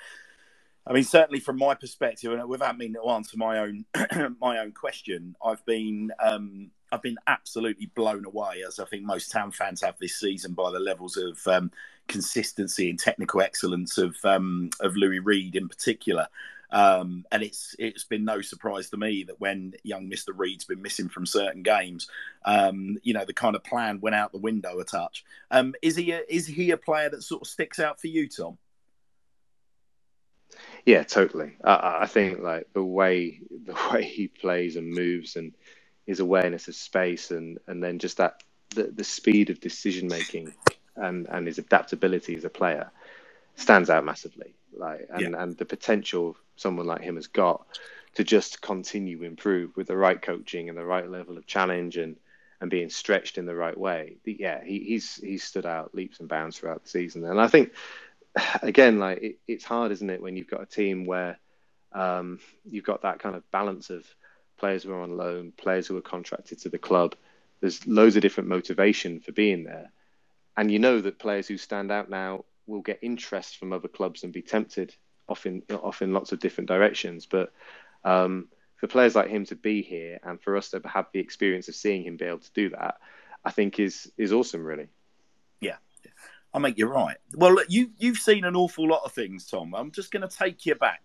I 0.86 0.92
mean, 0.92 1.04
certainly 1.04 1.40
from 1.40 1.58
my 1.58 1.74
perspective, 1.74 2.32
and 2.32 2.48
without 2.48 2.78
meaning 2.78 2.94
to 2.94 3.10
answer 3.10 3.36
my 3.36 3.58
own 3.58 3.84
my 4.40 4.58
own 4.58 4.72
question, 4.72 5.36
I've 5.44 5.64
been 5.64 6.12
um, 6.18 6.70
I've 6.90 7.02
been 7.02 7.18
absolutely 7.26 7.86
blown 7.94 8.24
away, 8.24 8.62
as 8.66 8.78
I 8.78 8.84
think 8.84 9.04
most 9.04 9.30
town 9.30 9.50
fans 9.50 9.82
have 9.82 9.98
this 9.98 10.18
season, 10.18 10.52
by 10.52 10.70
the 10.70 10.78
levels 10.78 11.16
of 11.16 11.46
um, 11.46 11.70
consistency 12.06 12.90
and 12.90 12.98
technical 12.98 13.40
excellence 13.40 13.98
of 13.98 14.16
um, 14.24 14.70
of 14.80 14.96
Louis 14.96 15.20
Reed 15.20 15.56
in 15.56 15.68
particular. 15.68 16.28
Um, 16.70 17.24
and 17.32 17.42
it's 17.42 17.74
it's 17.78 18.04
been 18.04 18.24
no 18.24 18.42
surprise 18.42 18.90
to 18.90 18.96
me 18.96 19.24
that 19.24 19.40
when 19.40 19.74
young 19.84 20.08
Mister 20.08 20.32
Reed's 20.32 20.64
been 20.64 20.82
missing 20.82 21.08
from 21.08 21.24
certain 21.24 21.62
games, 21.62 22.08
um, 22.44 22.98
you 23.02 23.14
know 23.14 23.24
the 23.24 23.32
kind 23.32 23.56
of 23.56 23.64
plan 23.64 24.00
went 24.00 24.16
out 24.16 24.32
the 24.32 24.38
window 24.38 24.78
a 24.78 24.84
touch. 24.84 25.24
Um, 25.50 25.74
is 25.80 25.96
he 25.96 26.12
a, 26.12 26.22
is 26.28 26.46
he 26.46 26.70
a 26.70 26.76
player 26.76 27.08
that 27.10 27.22
sort 27.22 27.42
of 27.42 27.48
sticks 27.48 27.78
out 27.78 28.00
for 28.00 28.08
you, 28.08 28.28
Tom? 28.28 28.58
Yeah, 30.84 31.02
totally. 31.04 31.56
I, 31.64 32.00
I 32.02 32.06
think 32.06 32.40
like 32.40 32.68
the 32.72 32.84
way 32.84 33.40
the 33.50 33.76
way 33.92 34.04
he 34.04 34.28
plays 34.28 34.76
and 34.76 34.92
moves 34.92 35.36
and 35.36 35.54
his 36.08 36.20
awareness 36.20 36.68
of 36.68 36.74
space 36.74 37.30
and 37.30 37.58
and 37.66 37.82
then 37.82 37.98
just 37.98 38.16
that 38.16 38.42
the, 38.70 38.84
the 38.84 39.04
speed 39.04 39.50
of 39.50 39.60
decision 39.60 40.08
making 40.08 40.54
and 40.96 41.26
and 41.28 41.46
his 41.46 41.58
adaptability 41.58 42.34
as 42.34 42.44
a 42.44 42.50
player 42.50 42.90
stands 43.56 43.90
out 43.90 44.04
massively. 44.04 44.54
Like 44.74 45.06
and 45.12 45.20
yeah. 45.20 45.42
and 45.42 45.56
the 45.56 45.66
potential 45.66 46.36
someone 46.56 46.86
like 46.86 47.02
him 47.02 47.16
has 47.16 47.26
got 47.26 47.66
to 48.14 48.24
just 48.24 48.62
continue 48.62 49.22
improve 49.22 49.76
with 49.76 49.86
the 49.86 49.96
right 49.96 50.20
coaching 50.20 50.70
and 50.70 50.78
the 50.78 50.84
right 50.84 51.08
level 51.08 51.36
of 51.36 51.46
challenge 51.46 51.98
and 51.98 52.16
and 52.60 52.70
being 52.70 52.88
stretched 52.88 53.36
in 53.36 53.44
the 53.44 53.54
right 53.54 53.76
way. 53.76 54.16
Yeah, 54.24 54.64
he, 54.64 54.80
he's 54.80 55.16
he's 55.16 55.44
stood 55.44 55.66
out 55.66 55.94
leaps 55.94 56.20
and 56.20 56.28
bounds 56.28 56.58
throughout 56.58 56.84
the 56.84 56.88
season, 56.88 57.22
and 57.26 57.38
I 57.38 57.48
think 57.48 57.72
again, 58.62 58.98
like 58.98 59.22
it, 59.22 59.38
it's 59.46 59.64
hard, 59.64 59.92
isn't 59.92 60.08
it, 60.08 60.22
when 60.22 60.38
you've 60.38 60.50
got 60.50 60.62
a 60.62 60.66
team 60.66 61.04
where 61.04 61.38
um, 61.92 62.38
you've 62.64 62.84
got 62.84 63.02
that 63.02 63.18
kind 63.18 63.36
of 63.36 63.48
balance 63.50 63.90
of 63.90 64.06
players 64.58 64.82
who 64.82 64.92
are 64.92 65.02
on 65.02 65.16
loan, 65.16 65.52
players 65.56 65.86
who 65.86 65.96
are 65.96 66.02
contracted 66.02 66.58
to 66.60 66.68
the 66.68 66.78
club. 66.78 67.14
There's 67.60 67.86
loads 67.86 68.16
of 68.16 68.22
different 68.22 68.48
motivation 68.48 69.20
for 69.20 69.32
being 69.32 69.64
there, 69.64 69.90
and 70.56 70.70
you 70.70 70.78
know 70.78 71.00
that 71.00 71.18
players 71.18 71.48
who 71.48 71.56
stand 71.56 71.90
out 71.90 72.10
now 72.10 72.44
will 72.66 72.82
get 72.82 72.98
interest 73.02 73.56
from 73.56 73.72
other 73.72 73.88
clubs 73.88 74.22
and 74.22 74.32
be 74.32 74.42
tempted 74.42 74.94
off 75.28 75.46
in 75.46 75.62
off 75.70 76.02
in 76.02 76.12
lots 76.12 76.32
of 76.32 76.38
different 76.38 76.68
directions. 76.68 77.26
But 77.26 77.52
um, 78.04 78.48
for 78.76 78.86
players 78.86 79.14
like 79.14 79.28
him 79.28 79.44
to 79.46 79.56
be 79.56 79.82
here 79.82 80.18
and 80.22 80.40
for 80.40 80.56
us 80.56 80.70
to 80.70 80.80
have 80.84 81.06
the 81.12 81.20
experience 81.20 81.68
of 81.68 81.74
seeing 81.74 82.04
him 82.04 82.16
be 82.16 82.26
able 82.26 82.38
to 82.38 82.52
do 82.54 82.70
that, 82.70 82.98
I 83.44 83.50
think 83.50 83.80
is 83.80 84.10
is 84.16 84.32
awesome, 84.32 84.64
really. 84.64 84.88
Yeah, 85.60 85.76
I 86.54 86.62
think 86.62 86.78
you're 86.78 86.92
right. 86.92 87.16
Well, 87.34 87.54
look, 87.54 87.66
you 87.68 87.90
you've 87.98 88.18
seen 88.18 88.44
an 88.44 88.56
awful 88.56 88.88
lot 88.88 89.02
of 89.04 89.12
things, 89.12 89.46
Tom. 89.46 89.74
I'm 89.74 89.90
just 89.90 90.10
going 90.10 90.26
to 90.28 90.36
take 90.36 90.64
you 90.66 90.74
back. 90.74 91.02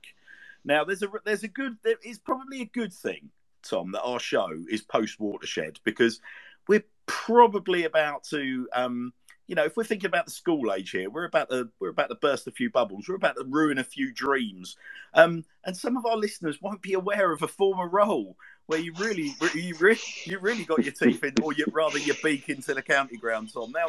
Now, 0.63 0.83
there's 0.83 1.03
a 1.03 1.11
there's 1.25 1.43
a 1.43 1.47
good 1.47 1.77
there 1.83 1.97
is 2.03 2.19
probably 2.19 2.61
a 2.61 2.65
good 2.65 2.93
thing, 2.93 3.29
Tom, 3.63 3.91
that 3.91 4.01
our 4.01 4.19
show 4.19 4.49
is 4.69 4.81
post 4.81 5.19
watershed 5.19 5.79
because 5.83 6.19
we're 6.67 6.85
probably 7.05 7.85
about 7.85 8.23
to 8.25 8.67
um, 8.73 9.13
you 9.47 9.55
know, 9.55 9.65
if 9.65 9.75
we're 9.75 9.83
thinking 9.83 10.07
about 10.07 10.25
the 10.25 10.31
school 10.31 10.71
age 10.71 10.91
here, 10.91 11.09
we're 11.09 11.25
about 11.25 11.49
to 11.49 11.69
we're 11.79 11.89
about 11.89 12.09
to 12.09 12.15
burst 12.15 12.47
a 12.47 12.51
few 12.51 12.69
bubbles. 12.69 13.07
We're 13.07 13.15
about 13.15 13.35
to 13.35 13.43
ruin 13.43 13.77
a 13.77 13.83
few 13.83 14.13
dreams. 14.13 14.77
Um, 15.13 15.43
and 15.65 15.75
some 15.75 15.97
of 15.97 16.05
our 16.05 16.15
listeners 16.15 16.61
won't 16.61 16.81
be 16.81 16.93
aware 16.93 17.31
of 17.31 17.41
a 17.41 17.47
former 17.47 17.87
role 17.87 18.37
where 18.67 18.79
you 18.79 18.93
really 18.97 19.35
you 19.53 19.75
really 19.79 19.99
you 20.25 20.39
really 20.39 20.63
got 20.63 20.83
your 20.83 20.93
teeth 20.93 21.23
in, 21.23 21.33
or 21.41 21.53
you 21.53 21.65
rather 21.71 21.99
your 21.99 22.15
beak 22.23 22.49
into 22.49 22.73
the 22.73 22.81
county 22.81 23.17
ground, 23.17 23.51
Tom. 23.53 23.71
Now, 23.71 23.87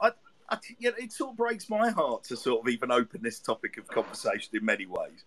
I, 0.00 0.12
I 0.48 0.58
you 0.78 0.90
know, 0.90 0.96
it 0.98 1.12
sort 1.12 1.32
of 1.32 1.36
breaks 1.36 1.68
my 1.68 1.90
heart 1.90 2.24
to 2.24 2.36
sort 2.36 2.66
of 2.66 2.72
even 2.72 2.90
open 2.90 3.20
this 3.22 3.38
topic 3.38 3.76
of 3.76 3.86
conversation 3.88 4.56
in 4.56 4.64
many 4.64 4.86
ways. 4.86 5.24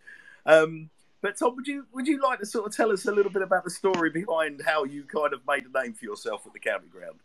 Um, 0.48 0.90
but 1.22 1.38
Tom, 1.38 1.56
would 1.56 1.68
you 1.68 1.86
would 1.94 2.08
you 2.08 2.22
like 2.22 2.40
to 2.40 2.46
sort 2.46 2.66
of 2.66 2.76
tell 2.76 2.92
us 2.92 3.06
a 3.06 3.12
little 3.12 3.32
bit 3.32 3.42
about 3.42 3.64
the 3.64 3.70
story 3.70 4.10
behind 4.10 4.62
how 4.66 4.84
you 4.84 5.04
kind 5.04 5.34
of 5.34 5.42
made 5.48 5.66
a 5.66 5.82
name 5.82 5.94
for 5.94 6.06
yourself 6.06 6.46
at 6.46 6.54
the 6.54 6.60
county 6.60 6.88
ground? 6.88 7.20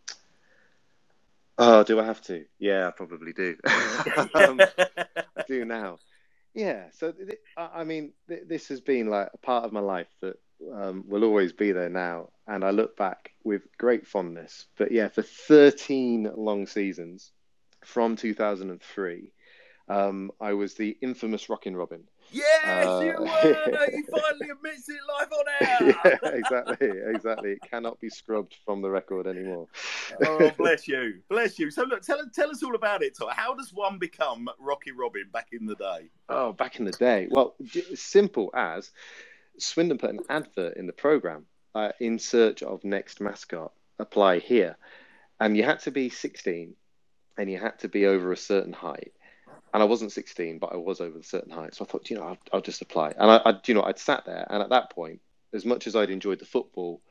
Oh, 1.57 1.85
do 1.85 2.01
I 2.01 2.05
have 2.05 2.21
to? 2.23 2.45
Yeah, 2.59 2.89
I 2.89 2.91
probably 2.91 3.33
do. 3.33 3.57
um, 4.35 4.61
I 4.61 5.43
do 5.47 5.65
now. 5.65 5.99
Yeah. 6.53 6.85
So, 6.93 7.13
th- 7.13 7.39
I 7.57 7.85
mean, 7.85 8.13
th- 8.29 8.45
this 8.49 8.69
has 8.69 8.81
been 8.81 9.09
like 9.09 9.29
a 9.33 9.39
part 9.39 9.65
of 9.65 9.73
my 9.73 9.81
life 9.81 10.09
that 10.21 10.37
um, 10.73 11.05
will 11.07 11.25
always 11.25 11.53
be 11.53 11.73
there 11.73 11.89
now. 11.89 12.31
And 12.47 12.65
I 12.65 12.71
look 12.71 12.97
back 12.97 13.33
with 13.45 13.63
great 13.79 14.07
fondness. 14.07 14.67
But 14.77 14.93
yeah, 14.93 15.09
for 15.09 15.23
13 15.23 16.33
long 16.37 16.67
seasons 16.67 17.33
from 17.85 18.17
2003, 18.17 19.33
um, 19.89 20.31
I 20.41 20.55
was 20.55 20.75
the 20.75 20.97
infamous 21.03 21.49
Rockin' 21.49 21.77
Robin. 21.77 22.05
Yes, 22.35 22.87
uh, 22.87 23.01
you 23.01 23.13
were. 23.21 23.87
he 23.93 24.03
finally 24.03 24.51
admits 24.51 24.89
it 24.89 24.99
live 25.09 25.33
on 25.33 25.45
air. 25.61 25.97
yeah, 26.23 26.31
exactly, 26.31 26.91
exactly. 27.15 27.53
It 27.53 27.61
cannot 27.71 28.01
be 28.01 28.11
scrubbed 28.11 28.57
from 28.65 28.83
the 28.83 28.91
record 28.91 29.29
anymore. 29.29 29.69
oh, 30.27 30.51
bless 30.59 30.89
you, 30.89 31.21
bless 31.31 31.61
you. 31.61 31.71
So, 31.71 31.85
look, 31.85 32.03
tell 32.03 32.21
tell 32.35 32.51
us 32.51 32.63
all 32.65 32.75
about 32.75 33.05
it. 33.05 33.17
How 33.31 33.55
does 33.55 33.73
one 33.73 33.99
become 33.99 34.49
Rocky 34.59 34.91
Robin 34.91 35.27
back 35.33 35.49
in 35.53 35.65
the 35.65 35.77
day? 35.77 36.11
Oh, 36.29 36.53
back 36.53 36.81
in 36.81 36.85
the 36.85 36.91
day. 36.93 37.29
Well, 37.31 37.55
simple 37.95 38.51
as 38.53 38.91
Swindon 39.59 39.99
put 39.99 40.11
an 40.11 40.21
advert 40.29 40.77
in 40.77 40.89
the 40.89 40.93
program 40.93 41.47
uh, 41.77 41.93
in 42.01 42.19
search 42.19 42.65
of 42.65 42.83
next 42.83 43.21
mascot. 43.21 43.73
Apply 44.01 44.41
here, 44.41 44.77
and 45.39 45.57
you 45.57 45.63
had 45.63 45.79
to 45.81 45.93
be 45.93 46.09
16, 46.09 46.75
and 47.39 47.49
you 47.49 47.59
had 47.59 47.79
to 47.79 47.89
be 47.89 48.07
over 48.07 48.33
a 48.33 48.37
certain 48.37 48.73
height 48.73 49.13
and 49.75 49.83
I 49.83 49.87
wasn't 49.87 50.13
16, 50.13 50.59
but 50.59 50.73
I 50.73 50.77
was 50.77 51.01
over 51.01 51.19
a 51.19 51.25
certain 51.25 51.51
height. 51.51 51.75
So 51.75 51.85
I 51.85 51.89
thought, 51.89 52.09
you 52.09 52.17
know, 52.17 52.23
I'll, 52.23 52.39
I'll 52.53 52.61
just 52.61 52.81
apply. 52.81 53.13
And 53.19 53.29
I, 53.29 53.37
I, 53.45 53.61
you 53.67 53.75
know, 53.75 53.83
I'd 53.83 53.99
sat 53.99 54.25
there, 54.25 54.47
and 54.49 54.63
at 54.63 54.71
that 54.71 54.91
point, 54.91 55.21
as 55.53 55.65
much 55.65 55.89
as 55.89 55.97
I'd 55.97 56.11
enjoyed 56.11 56.39
the 56.39 56.47
football, 56.47 57.03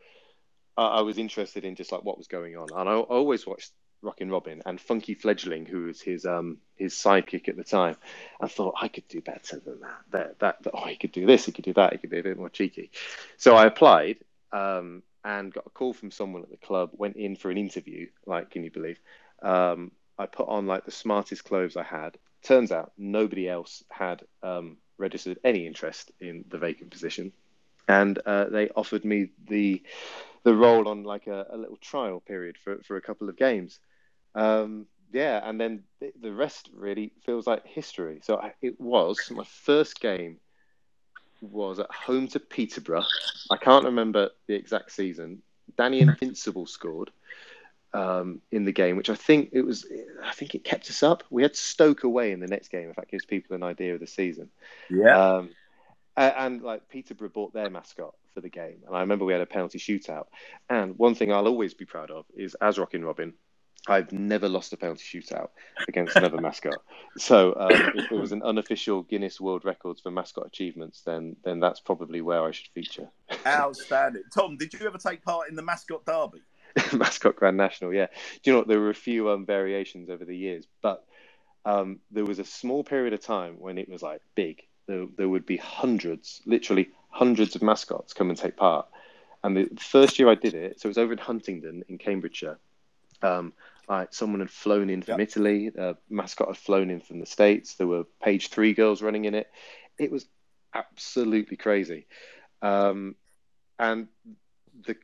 I, 0.77 1.01
was 1.01 1.17
interested 1.17 1.65
in 1.65 1.75
just 1.75 1.91
like 1.91 2.03
what 2.03 2.17
was 2.17 2.27
going 2.27 2.57
on. 2.57 2.69
And 2.75 2.89
I, 2.89 2.93
I 2.93 2.95
always 2.95 3.45
watched 3.45 3.71
Rockin' 4.01 4.31
Robin 4.31 4.61
and 4.65 4.81
Funky 4.81 5.13
Fledgling, 5.13 5.65
who 5.65 5.83
was 5.83 6.01
his 6.01 6.25
um 6.25 6.57
his 6.75 6.93
sidekick 6.95 7.47
at 7.47 7.55
the 7.55 7.63
time, 7.63 7.95
I 8.41 8.47
thought 8.47 8.75
I 8.81 8.87
could 8.87 9.07
do 9.07 9.21
better 9.21 9.59
than 9.59 9.81
that. 9.81 10.01
That 10.11 10.39
that, 10.39 10.63
that 10.63 10.71
oh, 10.73 10.87
he 10.87 10.95
could 10.95 11.11
do 11.11 11.25
this, 11.25 11.45
he 11.45 11.51
could 11.51 11.65
do 11.65 11.73
that, 11.73 11.93
he 11.93 11.99
could 11.99 12.09
be 12.09 12.19
a 12.19 12.23
bit 12.23 12.37
more 12.37 12.49
cheeky. 12.49 12.91
So 13.37 13.55
I 13.55 13.65
applied. 13.65 14.17
Um, 14.51 15.03
and 15.25 15.53
got 15.53 15.65
a 15.65 15.69
call 15.69 15.93
from 15.93 16.11
someone 16.11 16.43
at 16.43 16.51
the 16.51 16.57
club. 16.57 16.89
Went 16.93 17.15
in 17.15 17.37
for 17.37 17.49
an 17.49 17.57
interview. 17.57 18.07
Like, 18.25 18.51
can 18.51 18.65
you 18.65 18.71
believe? 18.71 18.99
Um, 19.41 19.91
I 20.17 20.25
put 20.25 20.49
on 20.49 20.67
like 20.67 20.83
the 20.83 20.91
smartest 20.91 21.45
clothes 21.45 21.77
I 21.77 21.83
had. 21.83 22.17
Turns 22.43 22.71
out 22.71 22.91
nobody 22.97 23.47
else 23.47 23.83
had 23.89 24.23
um, 24.41 24.77
registered 24.97 25.39
any 25.43 25.65
interest 25.65 26.11
in 26.19 26.45
the 26.49 26.57
vacant 26.57 26.91
position, 26.91 27.31
and 27.87 28.19
uh, 28.25 28.45
they 28.45 28.69
offered 28.69 29.05
me 29.05 29.29
the 29.47 29.81
the 30.43 30.53
role 30.53 30.89
on 30.89 31.03
like 31.03 31.27
a, 31.27 31.45
a, 31.51 31.57
little 31.57 31.77
trial 31.77 32.19
period 32.19 32.57
for 32.57 32.79
for 32.83 32.97
a 32.97 33.01
couple 33.01 33.29
of 33.29 33.37
games. 33.37 33.79
Um, 34.35 34.87
yeah, 35.13 35.47
and 35.47 35.59
then 35.61 35.83
the 36.19 36.33
rest 36.33 36.69
really 36.73 37.13
feels 37.25 37.47
like 37.47 37.65
history. 37.65 38.19
So 38.23 38.37
I, 38.37 38.53
it 38.61 38.79
was 38.81 39.31
my 39.31 39.45
first 39.45 40.01
game 40.01 40.39
was 41.41 41.79
at 41.79 41.91
home 41.91 42.27
to 42.29 42.39
Peterborough. 42.39 43.05
I 43.51 43.57
can't 43.57 43.85
remember 43.85 44.29
the 44.47 44.55
exact 44.55 44.91
season. 44.91 45.41
Danny 45.77 46.01
Invincible 46.01 46.65
scored 46.65 47.11
um, 47.93 48.41
in 48.51 48.65
the 48.65 48.71
game, 48.71 48.97
which 48.97 49.09
I 49.09 49.15
think 49.15 49.49
it 49.53 49.61
was. 49.61 49.85
I 50.23 50.33
think 50.33 50.55
it 50.55 50.63
kept 50.63 50.89
us 50.89 51.03
up. 51.03 51.23
We 51.29 51.43
had 51.43 51.55
Stoke 51.55 52.03
away 52.03 52.31
in 52.31 52.39
the 52.39 52.47
next 52.47 52.69
game. 52.69 52.89
If 52.89 52.95
that 52.95 53.09
gives 53.09 53.25
people 53.25 53.55
an 53.55 53.63
idea 53.63 53.93
of 53.93 53.99
the 53.99 54.07
season. 54.07 54.49
Yeah. 54.89 55.17
Um, 55.17 55.49
and, 56.15 56.33
and, 56.37 56.61
like 56.61 56.89
Peterborough 56.89 57.29
bought 57.29 57.53
their 57.53 57.69
mascot 57.69 58.13
for 58.33 58.41
the 58.41 58.49
game, 58.49 58.83
and 58.85 58.95
I 58.95 59.01
remember 59.01 59.25
we 59.25 59.33
had 59.33 59.41
a 59.41 59.47
penalty 59.47 59.79
shootout. 59.79 60.25
And 60.69 60.97
one 60.97 61.15
thing 61.15 61.31
I'll 61.31 61.47
always 61.47 61.73
be 61.73 61.85
proud 61.85 62.11
of 62.11 62.25
is 62.35 62.55
as 62.61 62.77
Rockin' 62.77 63.03
Robin, 63.03 63.33
I've 63.87 64.11
never 64.13 64.47
lost 64.47 64.71
a 64.73 64.77
penalty 64.77 65.03
shootout 65.03 65.49
against 65.87 66.15
another 66.15 66.37
mascot. 66.41 66.81
So 67.17 67.53
um, 67.59 67.91
if 67.95 68.09
there 68.09 68.19
was 68.19 68.31
an 68.31 68.41
unofficial 68.41 69.03
Guinness 69.03 69.41
World 69.41 69.65
Records 69.65 70.01
for 70.01 70.11
mascot 70.11 70.47
achievements, 70.47 71.01
then 71.01 71.35
then 71.43 71.59
that's 71.59 71.79
probably 71.79 72.21
where 72.21 72.43
I 72.43 72.51
should 72.51 72.67
feature. 72.73 73.09
Outstanding, 73.47 74.23
Tom. 74.33 74.57
Did 74.57 74.73
you 74.73 74.87
ever 74.87 74.97
take 74.97 75.23
part 75.23 75.49
in 75.49 75.55
the 75.55 75.61
mascot 75.61 76.05
derby? 76.05 76.41
mascot 76.93 77.35
Grand 77.35 77.57
National, 77.57 77.93
yeah. 77.93 78.07
Do 78.41 78.49
you 78.49 78.53
know 78.53 78.59
what? 78.59 78.67
There 78.67 78.79
were 78.79 78.89
a 78.89 78.95
few 78.95 79.29
um, 79.29 79.45
variations 79.45 80.09
over 80.09 80.25
the 80.25 80.35
years, 80.35 80.65
but 80.81 81.05
um, 81.65 81.99
there 82.11 82.25
was 82.25 82.39
a 82.39 82.45
small 82.45 82.83
period 82.83 83.13
of 83.13 83.21
time 83.21 83.55
when 83.59 83.77
it 83.77 83.89
was 83.89 84.01
like 84.01 84.21
big. 84.35 84.63
There, 84.87 85.05
there 85.17 85.29
would 85.29 85.45
be 85.45 85.57
hundreds, 85.57 86.41
literally 86.45 86.89
hundreds 87.09 87.55
of 87.55 87.61
mascots 87.61 88.13
come 88.13 88.29
and 88.29 88.37
take 88.37 88.57
part. 88.57 88.87
And 89.43 89.55
the 89.55 89.69
first 89.79 90.19
year 90.19 90.29
I 90.29 90.35
did 90.35 90.53
it, 90.53 90.79
so 90.79 90.87
it 90.87 90.89
was 90.89 90.97
over 90.97 91.13
in 91.13 91.19
Huntingdon 91.19 91.83
in 91.87 91.97
Cambridgeshire. 91.97 92.57
Um, 93.21 93.53
like 93.87 94.13
someone 94.13 94.39
had 94.39 94.49
flown 94.49 94.89
in 94.89 95.01
from 95.01 95.19
yep. 95.19 95.27
Italy, 95.27 95.71
a 95.77 95.95
mascot 96.09 96.47
had 96.47 96.57
flown 96.57 96.89
in 96.89 97.01
from 97.01 97.19
the 97.19 97.25
States. 97.25 97.75
There 97.75 97.87
were 97.87 98.05
page 98.21 98.47
three 98.47 98.73
girls 98.73 99.01
running 99.01 99.25
in 99.25 99.35
it. 99.35 99.47
It 99.99 100.11
was 100.11 100.25
absolutely 100.73 101.57
crazy. 101.57 102.07
Um, 102.61 103.15
and 103.77 104.07
the 104.85 104.95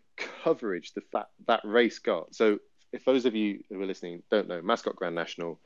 coverage 0.43 0.93
the 0.93 1.01
fact 1.01 1.29
that 1.47 1.61
race 1.63 1.99
got. 1.99 2.35
So, 2.35 2.59
if 2.91 3.05
those 3.05 3.25
of 3.25 3.35
you 3.35 3.63
who 3.69 3.81
are 3.81 3.85
listening 3.85 4.23
don't 4.31 4.47
know, 4.47 4.61
Mascot 4.61 4.95
Grand 4.95 5.15
National, 5.15 5.59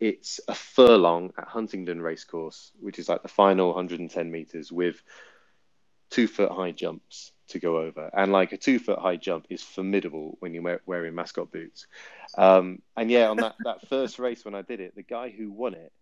it's 0.00 0.40
a 0.48 0.54
furlong 0.54 1.32
at 1.38 1.46
Huntingdon 1.46 2.00
Racecourse, 2.00 2.72
which 2.80 2.98
is 2.98 3.08
like 3.08 3.22
the 3.22 3.28
final 3.28 3.68
110 3.68 4.30
meters 4.30 4.72
with 4.72 5.02
two 6.10 6.26
foot 6.26 6.50
high 6.50 6.72
jumps 6.72 7.32
to 7.48 7.58
go 7.58 7.78
over. 7.78 8.10
And 8.12 8.32
like 8.32 8.52
a 8.52 8.56
two 8.56 8.78
foot 8.78 8.98
high 8.98 9.16
jump 9.16 9.46
is 9.50 9.62
formidable 9.62 10.36
when 10.40 10.54
you're 10.54 10.80
wearing 10.86 11.14
mascot 11.14 11.52
boots. 11.52 11.86
Um, 12.36 12.80
and 12.96 13.10
yeah, 13.10 13.28
on 13.28 13.36
that, 13.38 13.54
that 13.64 13.88
first 13.88 14.18
race 14.18 14.44
when 14.44 14.54
I 14.54 14.62
did 14.62 14.80
it, 14.80 14.94
the 14.94 15.02
guy 15.02 15.30
who 15.30 15.50
won 15.50 15.74
it 15.74 15.92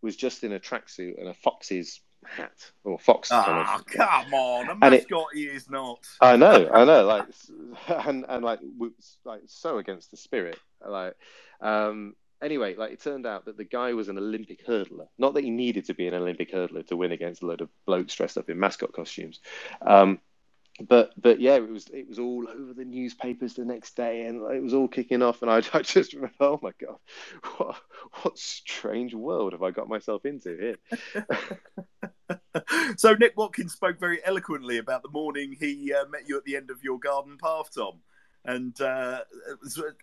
was 0.00 0.16
just 0.16 0.44
in 0.44 0.52
a 0.52 0.60
tracksuit 0.60 1.18
and 1.18 1.28
a 1.28 1.34
Fox's 1.34 2.00
hat 2.24 2.70
or 2.84 2.98
Fox. 2.98 3.28
Ah, 3.32 3.76
of, 3.76 3.86
come 3.86 4.34
on, 4.34 4.70
a 4.70 4.74
mascot 4.74 5.26
it, 5.32 5.38
he 5.38 5.44
is 5.44 5.68
not. 5.70 6.06
I 6.20 6.36
know, 6.36 6.68
I 6.72 6.84
know, 6.84 7.04
like, 7.04 7.24
and 8.06 8.24
and 8.28 8.44
like, 8.44 8.60
like 9.24 9.42
so 9.46 9.78
against 9.78 10.10
the 10.10 10.16
spirit, 10.16 10.58
like. 10.86 11.14
Um, 11.60 12.14
anyway, 12.40 12.74
like 12.76 12.92
it 12.92 13.02
turned 13.02 13.26
out 13.26 13.46
that 13.46 13.56
the 13.56 13.64
guy 13.64 13.92
was 13.94 14.08
an 14.08 14.18
Olympic 14.18 14.66
hurdler. 14.66 15.08
Not 15.18 15.34
that 15.34 15.44
he 15.44 15.50
needed 15.50 15.86
to 15.86 15.94
be 15.94 16.06
an 16.06 16.14
Olympic 16.14 16.52
hurdler 16.52 16.86
to 16.88 16.96
win 16.96 17.12
against 17.12 17.42
a 17.42 17.46
load 17.46 17.60
of 17.60 17.68
blokes 17.86 18.14
dressed 18.14 18.38
up 18.38 18.48
in 18.50 18.58
mascot 18.58 18.92
costumes. 18.92 19.40
Um, 19.82 20.20
but 20.86 21.12
but 21.20 21.40
yeah, 21.40 21.56
it 21.56 21.68
was 21.68 21.88
it 21.88 22.08
was 22.08 22.18
all 22.18 22.46
over 22.48 22.72
the 22.72 22.84
newspapers 22.84 23.54
the 23.54 23.64
next 23.64 23.96
day, 23.96 24.26
and 24.26 24.42
it 24.52 24.62
was 24.62 24.74
all 24.74 24.88
kicking 24.88 25.22
off. 25.22 25.42
And 25.42 25.50
I, 25.50 25.56
I 25.72 25.82
just 25.82 26.12
remember, 26.12 26.34
oh 26.40 26.60
my 26.62 26.72
god, 26.80 26.98
what 27.56 27.76
what 28.22 28.38
strange 28.38 29.14
world 29.14 29.52
have 29.52 29.62
I 29.62 29.70
got 29.70 29.88
myself 29.88 30.24
into 30.24 30.56
here? 30.56 32.36
so 32.96 33.14
Nick 33.14 33.36
Watkins 33.36 33.72
spoke 33.72 33.98
very 33.98 34.24
eloquently 34.24 34.78
about 34.78 35.02
the 35.02 35.10
morning 35.10 35.56
he 35.58 35.92
uh, 35.92 36.06
met 36.08 36.28
you 36.28 36.36
at 36.36 36.44
the 36.44 36.56
end 36.56 36.70
of 36.70 36.82
your 36.82 36.98
garden 36.98 37.38
path, 37.38 37.70
Tom 37.74 38.00
and 38.44 38.80
uh, 38.80 39.20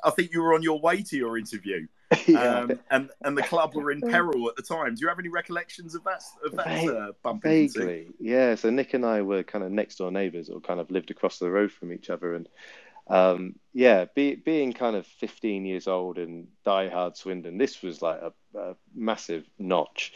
I 0.03 0.09
think 0.11 0.31
you 0.31 0.41
were 0.41 0.53
on 0.53 0.61
your 0.61 0.79
way 0.79 1.01
to 1.03 1.17
your 1.17 1.37
interview, 1.37 1.87
yeah. 2.27 2.39
um, 2.39 2.79
and 2.91 3.09
and 3.21 3.37
the 3.37 3.43
club 3.43 3.75
were 3.75 3.91
in 3.91 4.01
peril 4.01 4.47
at 4.49 4.55
the 4.55 4.61
time. 4.61 4.95
Do 4.95 5.01
you 5.01 5.07
have 5.07 5.19
any 5.19 5.29
recollections 5.29 5.95
of 5.95 6.03
that 6.03 6.23
of 6.43 6.55
that 6.55 6.87
uh, 6.87 7.11
bump? 7.23 7.43
Vaguely, 7.43 8.07
yeah. 8.19 8.55
So 8.55 8.69
Nick 8.69 8.93
and 8.93 9.05
I 9.05 9.21
were 9.21 9.43
kind 9.43 9.63
of 9.63 9.71
next 9.71 9.97
door 9.97 10.11
neighbours, 10.11 10.49
or 10.49 10.59
kind 10.59 10.79
of 10.79 10.91
lived 10.91 11.11
across 11.11 11.39
the 11.39 11.49
road 11.49 11.71
from 11.71 11.91
each 11.91 12.09
other, 12.09 12.35
and 12.35 12.47
um, 13.07 13.55
yeah, 13.73 14.05
be, 14.15 14.35
being 14.35 14.73
kind 14.73 14.95
of 14.95 15.05
15 15.05 15.65
years 15.65 15.87
old 15.87 16.17
and 16.17 16.47
die-hard 16.63 17.15
Swindon, 17.15 17.57
this 17.57 17.83
was 17.83 18.01
like 18.01 18.19
a, 18.19 18.59
a 18.59 18.75
massive 18.95 19.45
notch 19.59 20.13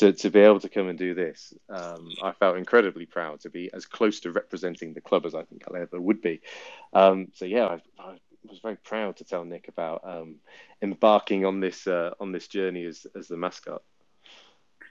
to, 0.00 0.14
to 0.14 0.30
be 0.30 0.40
able 0.40 0.60
to 0.60 0.68
come 0.70 0.88
and 0.88 0.98
do 0.98 1.14
this, 1.14 1.52
um, 1.68 2.08
I 2.22 2.32
felt 2.32 2.56
incredibly 2.56 3.04
proud 3.04 3.40
to 3.40 3.50
be 3.50 3.70
as 3.74 3.84
close 3.84 4.20
to 4.20 4.32
representing 4.32 4.94
the 4.94 5.02
club 5.02 5.26
as 5.26 5.34
I 5.34 5.42
think 5.42 5.64
I 5.68 5.78
ever 5.78 6.00
would 6.00 6.22
be. 6.22 6.40
Um, 6.94 7.28
so 7.34 7.44
yeah, 7.44 7.66
I, 7.66 8.02
I, 8.02 8.18
was 8.48 8.60
very 8.60 8.76
proud 8.76 9.18
to 9.18 9.24
tell 9.24 9.44
Nick 9.44 9.68
about 9.68 10.00
um, 10.02 10.36
embarking 10.80 11.44
on 11.44 11.60
this 11.60 11.86
uh, 11.86 12.12
on 12.18 12.32
this 12.32 12.48
journey 12.48 12.86
as 12.86 13.06
as 13.14 13.28
the 13.28 13.36
mascot. 13.36 13.82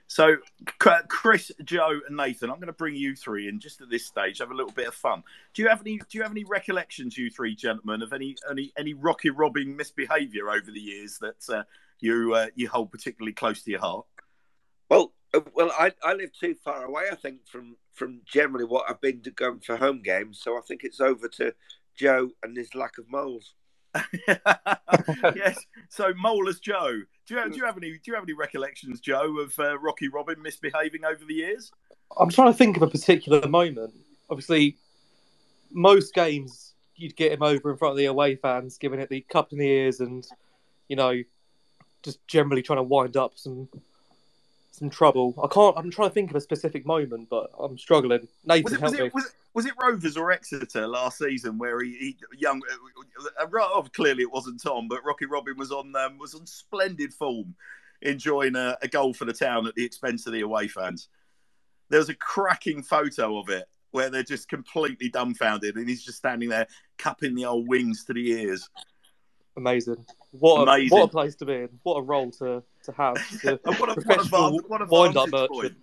So, 0.06 0.36
Chris, 0.78 1.50
Joe, 1.64 2.00
and 2.06 2.16
Nathan, 2.16 2.48
I'm 2.48 2.56
going 2.56 2.66
to 2.68 2.72
bring 2.72 2.94
you 2.94 3.16
three 3.16 3.48
in 3.48 3.58
just 3.58 3.80
at 3.80 3.90
this 3.90 4.06
stage. 4.06 4.38
Have 4.38 4.52
a 4.52 4.54
little 4.54 4.72
bit 4.72 4.86
of 4.86 4.94
fun. 4.94 5.24
Do 5.54 5.62
you 5.62 5.68
have 5.68 5.80
any? 5.80 5.98
Do 5.98 6.18
you 6.18 6.22
have 6.22 6.30
any 6.30 6.44
recollections, 6.44 7.18
you 7.18 7.30
three 7.30 7.56
gentlemen, 7.56 8.02
of 8.02 8.12
any 8.12 8.36
any 8.48 8.72
any 8.78 8.94
rocky 8.94 9.30
robbing 9.30 9.76
misbehaviour 9.76 10.48
over 10.50 10.70
the 10.70 10.80
years 10.80 11.18
that 11.18 11.52
uh, 11.52 11.64
you 11.98 12.34
uh, 12.34 12.46
you 12.54 12.68
hold 12.68 12.92
particularly 12.92 13.32
close 13.32 13.64
to 13.64 13.72
your 13.72 13.80
heart? 13.80 14.06
Well, 14.90 15.12
uh, 15.32 15.40
well, 15.54 15.72
I, 15.78 15.92
I 16.02 16.12
live 16.14 16.32
too 16.38 16.54
far 16.54 16.84
away. 16.84 17.04
I 17.10 17.14
think 17.14 17.46
from 17.46 17.76
from 17.94 18.20
generally 18.26 18.64
what 18.64 18.90
I've 18.90 19.00
been 19.00 19.22
to 19.22 19.30
going 19.30 19.60
for 19.60 19.76
home 19.76 20.02
games. 20.02 20.40
So 20.42 20.58
I 20.58 20.60
think 20.60 20.82
it's 20.84 21.00
over 21.00 21.28
to 21.28 21.54
Joe 21.96 22.30
and 22.42 22.56
his 22.56 22.74
lack 22.74 22.98
of 22.98 23.08
moles. 23.08 23.54
yes. 25.34 25.58
So 25.88 26.12
Moleless 26.14 26.60
Joe. 26.60 27.02
Do 27.26 27.34
you, 27.34 27.50
do 27.50 27.56
you 27.56 27.64
have 27.64 27.76
any 27.76 27.92
do 27.92 28.00
you 28.06 28.14
have 28.14 28.24
any 28.24 28.32
recollections, 28.32 29.00
Joe, 29.00 29.38
of 29.38 29.56
uh, 29.58 29.78
Rocky 29.78 30.08
Robin 30.08 30.42
misbehaving 30.42 31.04
over 31.04 31.24
the 31.26 31.34
years? 31.34 31.70
I'm 32.18 32.28
trying 32.28 32.52
to 32.52 32.58
think 32.58 32.76
of 32.76 32.82
a 32.82 32.88
particular 32.88 33.46
moment. 33.48 33.94
Obviously, 34.28 34.76
most 35.70 36.12
games 36.12 36.74
you'd 36.96 37.16
get 37.16 37.32
him 37.32 37.42
over 37.42 37.70
in 37.70 37.76
front 37.76 37.92
of 37.92 37.98
the 37.98 38.06
away 38.06 38.34
fans, 38.34 38.78
giving 38.78 39.00
it 39.00 39.08
the 39.08 39.20
cup 39.22 39.52
in 39.52 39.58
the 39.58 39.66
ears, 39.66 40.00
and 40.00 40.26
you 40.88 40.96
know, 40.96 41.22
just 42.02 42.26
generally 42.26 42.62
trying 42.62 42.78
to 42.78 42.82
wind 42.82 43.16
up 43.16 43.32
some 43.36 43.68
some 44.80 44.90
trouble. 44.90 45.34
I 45.42 45.46
can't. 45.46 45.76
I'm 45.76 45.90
trying 45.90 46.08
to 46.08 46.14
think 46.14 46.30
of 46.30 46.36
a 46.36 46.40
specific 46.40 46.84
moment, 46.84 47.28
but 47.30 47.50
I'm 47.58 47.78
struggling. 47.78 48.26
Nathan, 48.44 48.64
was 48.64 48.72
it, 48.72 48.80
help 48.80 48.82
was 48.82 48.92
me. 48.92 49.06
It, 49.06 49.14
was, 49.14 49.26
it, 49.26 49.32
was 49.54 49.66
it 49.66 49.74
Rovers 49.80 50.16
or 50.16 50.32
Exeter 50.32 50.88
last 50.88 51.18
season 51.18 51.58
where 51.58 51.82
he, 51.82 51.92
he 51.92 52.16
young? 52.38 52.62
Uh, 53.20 53.46
oh, 53.54 53.86
clearly 53.92 54.22
it 54.22 54.32
wasn't 54.32 54.60
Tom, 54.60 54.88
but 54.88 55.04
Rocky 55.04 55.26
Robin 55.26 55.54
was 55.56 55.70
on 55.70 55.94
um, 55.94 56.18
was 56.18 56.34
on 56.34 56.46
splendid 56.46 57.12
form, 57.12 57.54
enjoying 58.02 58.56
a, 58.56 58.76
a 58.82 58.88
goal 58.88 59.12
for 59.12 59.26
the 59.26 59.34
town 59.34 59.66
at 59.66 59.74
the 59.74 59.84
expense 59.84 60.26
of 60.26 60.32
the 60.32 60.40
away 60.40 60.66
fans. 60.66 61.08
There 61.90 62.00
was 62.00 62.08
a 62.08 62.14
cracking 62.14 62.82
photo 62.82 63.38
of 63.38 63.50
it 63.50 63.66
where 63.90 64.08
they're 64.08 64.22
just 64.22 64.48
completely 64.48 65.10
dumbfounded, 65.10 65.76
and 65.76 65.88
he's 65.88 66.04
just 66.04 66.18
standing 66.18 66.48
there 66.48 66.66
cupping 66.96 67.34
the 67.34 67.44
old 67.44 67.68
wings 67.68 68.04
to 68.06 68.14
the 68.14 68.30
ears. 68.30 68.68
Amazing. 69.60 70.06
What 70.30 70.68
a, 70.68 70.72
Amazing. 70.72 70.98
what 70.98 71.04
a 71.04 71.08
place 71.08 71.34
to 71.36 71.44
be 71.44 71.52
in. 71.52 71.68
What 71.82 71.96
a 71.96 72.02
role 72.02 72.30
to, 72.32 72.62
to 72.84 72.92
have. 72.92 73.16
what 73.42 73.90
a, 73.90 73.94
professional 73.94 74.58
what 74.66 74.80
a, 74.80 74.86
what 74.86 75.12
a 75.14 75.14
wind-up 75.14 75.28
merchant. 75.28 75.76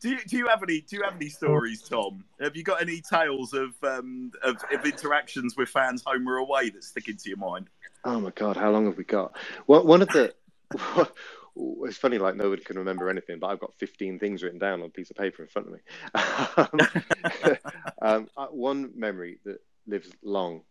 Do 0.00 0.10
you, 0.10 0.18
do 0.26 0.36
you 0.36 0.48
have 0.48 0.62
any 0.64 0.80
do 0.80 0.96
you 0.96 1.02
have 1.02 1.14
any 1.14 1.28
stories, 1.28 1.80
Tom? 1.80 2.24
Have 2.40 2.56
you 2.56 2.64
got 2.64 2.82
any 2.82 3.00
tales 3.00 3.54
of, 3.54 3.72
um, 3.84 4.32
of, 4.42 4.56
of 4.72 4.84
interactions 4.84 5.56
with 5.56 5.68
fans 5.68 6.02
home 6.04 6.28
or 6.28 6.38
away 6.38 6.70
that 6.70 6.82
stick 6.82 7.08
into 7.08 7.28
your 7.28 7.38
mind? 7.38 7.68
Oh 8.04 8.18
my 8.20 8.30
god, 8.30 8.56
how 8.56 8.70
long 8.70 8.86
have 8.86 8.98
we 8.98 9.04
got? 9.04 9.36
Well, 9.68 9.86
one 9.86 10.02
of 10.02 10.08
the 10.08 10.34
it's 11.56 11.96
funny, 11.96 12.18
like 12.18 12.34
nobody 12.34 12.62
can 12.62 12.76
remember 12.78 13.08
anything, 13.08 13.38
but 13.38 13.46
I've 13.46 13.60
got 13.60 13.72
15 13.74 14.18
things 14.18 14.42
written 14.42 14.58
down 14.58 14.80
on 14.80 14.86
a 14.86 14.90
piece 14.90 15.10
of 15.10 15.16
paper 15.16 15.42
in 15.42 15.48
front 15.48 15.68
of 15.68 15.74
me. 15.74 17.58
um, 18.02 18.28
uh, 18.36 18.46
one 18.48 18.90
memory 18.96 19.38
that 19.44 19.60
lives 19.86 20.10
long 20.22 20.62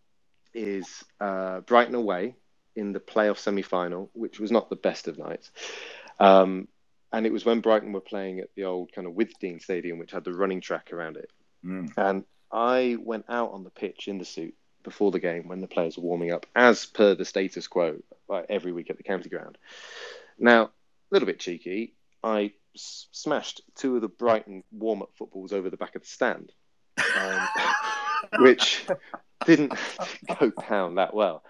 is 0.54 1.04
uh, 1.20 1.62
Brighton 1.62 1.96
away 1.96 2.36
in 2.76 2.92
the 2.92 3.00
playoff 3.00 3.38
semi 3.38 3.62
final, 3.62 4.10
which 4.14 4.40
was 4.40 4.52
not 4.52 4.70
the 4.70 4.76
best 4.76 5.08
of 5.08 5.18
nights. 5.18 5.52
Um, 6.20 6.68
and 7.12 7.26
it 7.26 7.32
was 7.32 7.46
when 7.46 7.62
Brighton 7.62 7.94
were 7.94 8.02
playing 8.02 8.40
at 8.40 8.50
the 8.56 8.64
old 8.64 8.92
kind 8.92 9.08
of 9.08 9.14
Withdean 9.14 9.62
Stadium, 9.62 10.00
which 10.00 10.12
had 10.12 10.24
the 10.24 10.34
running 10.34 10.62
track 10.62 10.92
around 10.92 11.18
it. 11.18 11.30
Mm. 11.64 11.94
And 11.96 12.24
I 12.52 12.98
went 13.00 13.26
out 13.30 13.52
on 13.52 13.64
the 13.64 13.70
pitch 13.70 14.08
in 14.08 14.18
the 14.18 14.26
suit 14.26 14.56
before 14.84 15.12
the 15.12 15.20
game 15.20 15.48
when 15.48 15.62
the 15.62 15.68
players 15.68 15.98
were 15.98 16.04
warming 16.04 16.32
up, 16.32 16.46
as 16.56 16.86
per 16.86 17.16
the 17.16 17.26
status 17.26 17.68
quo, 17.68 18.02
like 18.28 18.48
every 18.50 18.72
week 18.72 18.90
at 18.90 18.98
the 18.98 19.04
county 19.04 19.30
ground. 19.30 19.58
Now, 20.40 20.66
a 20.66 20.70
little 21.12 21.28
bit 21.28 21.40
cheeky, 21.40 21.94
I 22.24 22.54
s- 22.76 23.08
smashed 23.12 23.62
two 23.76 23.96
of 23.96 24.02
the 24.02 24.08
Brighton 24.08 24.64
warm 24.72 25.02
up 25.02 25.12
footballs 25.16 25.54
over 25.54 25.70
the 25.70 25.78
back 25.78 25.96
of 25.96 26.02
the 26.02 26.08
stand, 26.08 26.52
um, 27.16 27.48
which 28.40 28.86
didn't 29.48 29.74
go 30.40 30.52
down 30.70 30.96
that 30.96 31.14
well. 31.14 31.44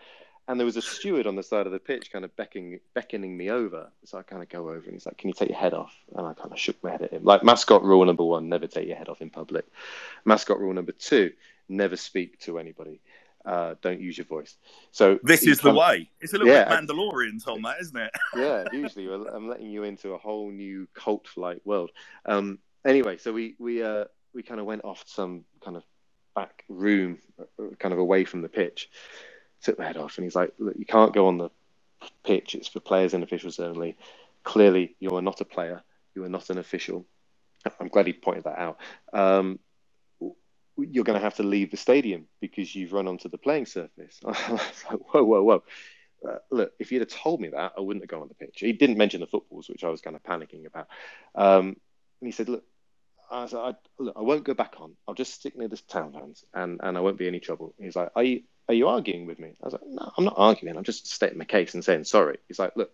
And 0.47 0.59
there 0.59 0.65
was 0.65 0.77
a 0.77 0.81
steward 0.83 1.27
on 1.27 1.35
the 1.37 1.43
side 1.43 1.67
of 1.67 1.73
the 1.73 1.79
pitch 1.79 2.11
kind 2.11 2.25
of 2.25 2.35
beckoning, 2.35 2.79
beckoning 2.95 3.37
me 3.37 3.49
over. 3.51 3.91
So 4.05 4.17
I 4.17 4.23
kind 4.23 4.43
of 4.43 4.49
go 4.49 4.69
over 4.69 4.83
and 4.83 4.93
he's 4.93 5.05
like, 5.05 5.17
Can 5.17 5.29
you 5.29 5.33
take 5.33 5.49
your 5.49 5.57
head 5.59 5.73
off? 5.73 5.95
And 6.15 6.27
I 6.27 6.33
kind 6.33 6.51
of 6.51 6.59
shook 6.59 6.83
my 6.83 6.91
head 6.91 7.03
at 7.03 7.11
him. 7.13 7.23
Like, 7.23 7.43
mascot 7.43 7.83
rule 7.83 8.05
number 8.05 8.23
one, 8.25 8.49
never 8.49 8.67
take 8.67 8.87
your 8.87 8.97
head 8.97 9.09
off 9.09 9.21
in 9.21 9.29
public. 9.29 9.65
Mascot 10.25 10.59
rule 10.59 10.73
number 10.73 10.91
two, 10.93 11.33
never 11.69 11.97
speak 11.97 12.39
to 12.41 12.59
anybody. 12.59 13.01
Uh, 13.45 13.75
don't 13.81 14.01
use 14.01 14.17
your 14.17 14.25
voice. 14.25 14.57
So 14.91 15.19
This 15.23 15.43
is 15.47 15.59
the 15.61 15.73
way. 15.73 16.09
It's 16.21 16.33
a 16.33 16.37
little 16.37 16.53
Yeah. 16.53 16.65
bit 16.65 16.87
Mandalorian, 16.87 17.43
Tom, 17.43 17.61
that, 17.63 17.81
isn't 17.81 17.97
it? 17.97 18.11
yeah, 18.37 18.65
usually 18.71 19.07
I'm 19.13 19.49
letting 19.49 19.69
you 19.71 19.83
into 19.83 20.13
a 20.13 20.17
whole 20.17 20.51
new 20.51 20.87
cult-like 20.93 21.61
world. 21.65 21.91
Um, 22.25 22.59
anyway, 22.85 23.17
so 23.17 23.33
we 23.33 23.55
we 23.59 23.83
uh, 23.83 24.05
we 24.33 24.43
kind 24.43 24.59
of 24.59 24.65
went 24.65 24.83
off 24.85 25.03
some 25.07 25.45
kind 25.63 25.77
of 25.77 25.83
back 26.33 26.63
room, 26.69 27.19
uh, 27.39 27.75
kind 27.79 27.93
of 27.93 27.99
away 27.99 28.23
from 28.25 28.41
the 28.41 28.49
pitch. 28.49 28.89
Took 29.61 29.79
my 29.79 29.85
head 29.85 29.97
off, 29.97 30.17
and 30.17 30.25
he's 30.25 30.35
like, 30.35 30.53
"Look, 30.59 30.75
you 30.77 30.85
can't 30.85 31.13
go 31.13 31.27
on 31.27 31.37
the 31.37 31.49
pitch. 32.23 32.55
It's 32.55 32.67
for 32.67 32.79
players 32.79 33.13
and 33.13 33.23
officials 33.23 33.59
only. 33.59 33.97
Clearly, 34.43 34.95
you 34.99 35.11
are 35.11 35.21
not 35.21 35.41
a 35.41 35.45
player. 35.45 35.83
You 36.15 36.23
are 36.23 36.29
not 36.29 36.49
an 36.49 36.57
official." 36.57 37.05
I'm 37.79 37.87
glad 37.87 38.07
he 38.07 38.13
pointed 38.13 38.43
that 38.43 38.59
out. 38.59 38.77
Um, 39.13 39.59
you're 40.75 41.05
going 41.05 41.17
to 41.17 41.23
have 41.23 41.35
to 41.35 41.43
leave 41.43 41.71
the 41.71 41.77
stadium 41.77 42.27
because 42.41 42.75
you've 42.75 42.91
run 42.91 43.07
onto 43.07 43.29
the 43.29 43.37
playing 43.37 43.67
surface. 43.67 44.19
I 44.25 44.51
was 44.51 44.83
like, 44.89 44.99
whoa, 45.13 45.23
whoa, 45.23 45.43
whoa 45.43 45.63
uh, 46.27 46.37
look, 46.51 46.73
if 46.79 46.91
you'd 46.91 47.01
have 47.01 47.09
told 47.09 47.41
me 47.41 47.49
that, 47.49 47.73
I 47.77 47.81
wouldn't 47.81 48.03
have 48.03 48.09
gone 48.09 48.21
on 48.21 48.27
the 48.27 48.33
pitch. 48.33 48.59
He 48.59 48.73
didn't 48.73 48.97
mention 48.97 49.21
the 49.21 49.27
footballs, 49.27 49.69
which 49.69 49.83
I 49.83 49.89
was 49.89 50.01
kind 50.01 50.15
of 50.15 50.23
panicking 50.23 50.65
about. 50.65 50.87
Um, 51.35 51.75
and 52.21 52.27
he 52.27 52.31
said, 52.31 52.49
look, 52.49 52.63
I, 53.31 53.45
said, 53.47 53.59
I, 53.59 53.73
look, 53.99 54.15
I 54.15 54.21
won't 54.21 54.43
go 54.43 54.53
back 54.53 54.75
on. 54.79 54.93
I'll 55.07 55.13
just 55.13 55.33
stick 55.33 55.57
near 55.57 55.67
the 55.67 55.77
town 55.77 56.13
fans, 56.13 56.43
and, 56.53 56.79
and 56.83 56.97
I 56.97 57.01
won't 57.01 57.17
be 57.17 57.27
any 57.27 57.39
trouble. 57.39 57.73
He's 57.79 57.95
like, 57.95 58.11
are 58.15 58.23
you 58.23 58.43
are 58.69 58.73
you 58.73 58.87
arguing 58.87 59.25
with 59.25 59.39
me? 59.39 59.49
I 59.61 59.65
was 59.65 59.73
like, 59.73 59.85
no, 59.85 60.11
I'm 60.17 60.23
not 60.23 60.35
arguing. 60.37 60.77
I'm 60.77 60.85
just 60.85 61.05
stating 61.07 61.37
my 61.37 61.43
case 61.43 61.73
and 61.73 61.83
saying 61.83 62.05
sorry. 62.05 62.37
He's 62.47 62.59
like, 62.59 62.71
look, 62.77 62.91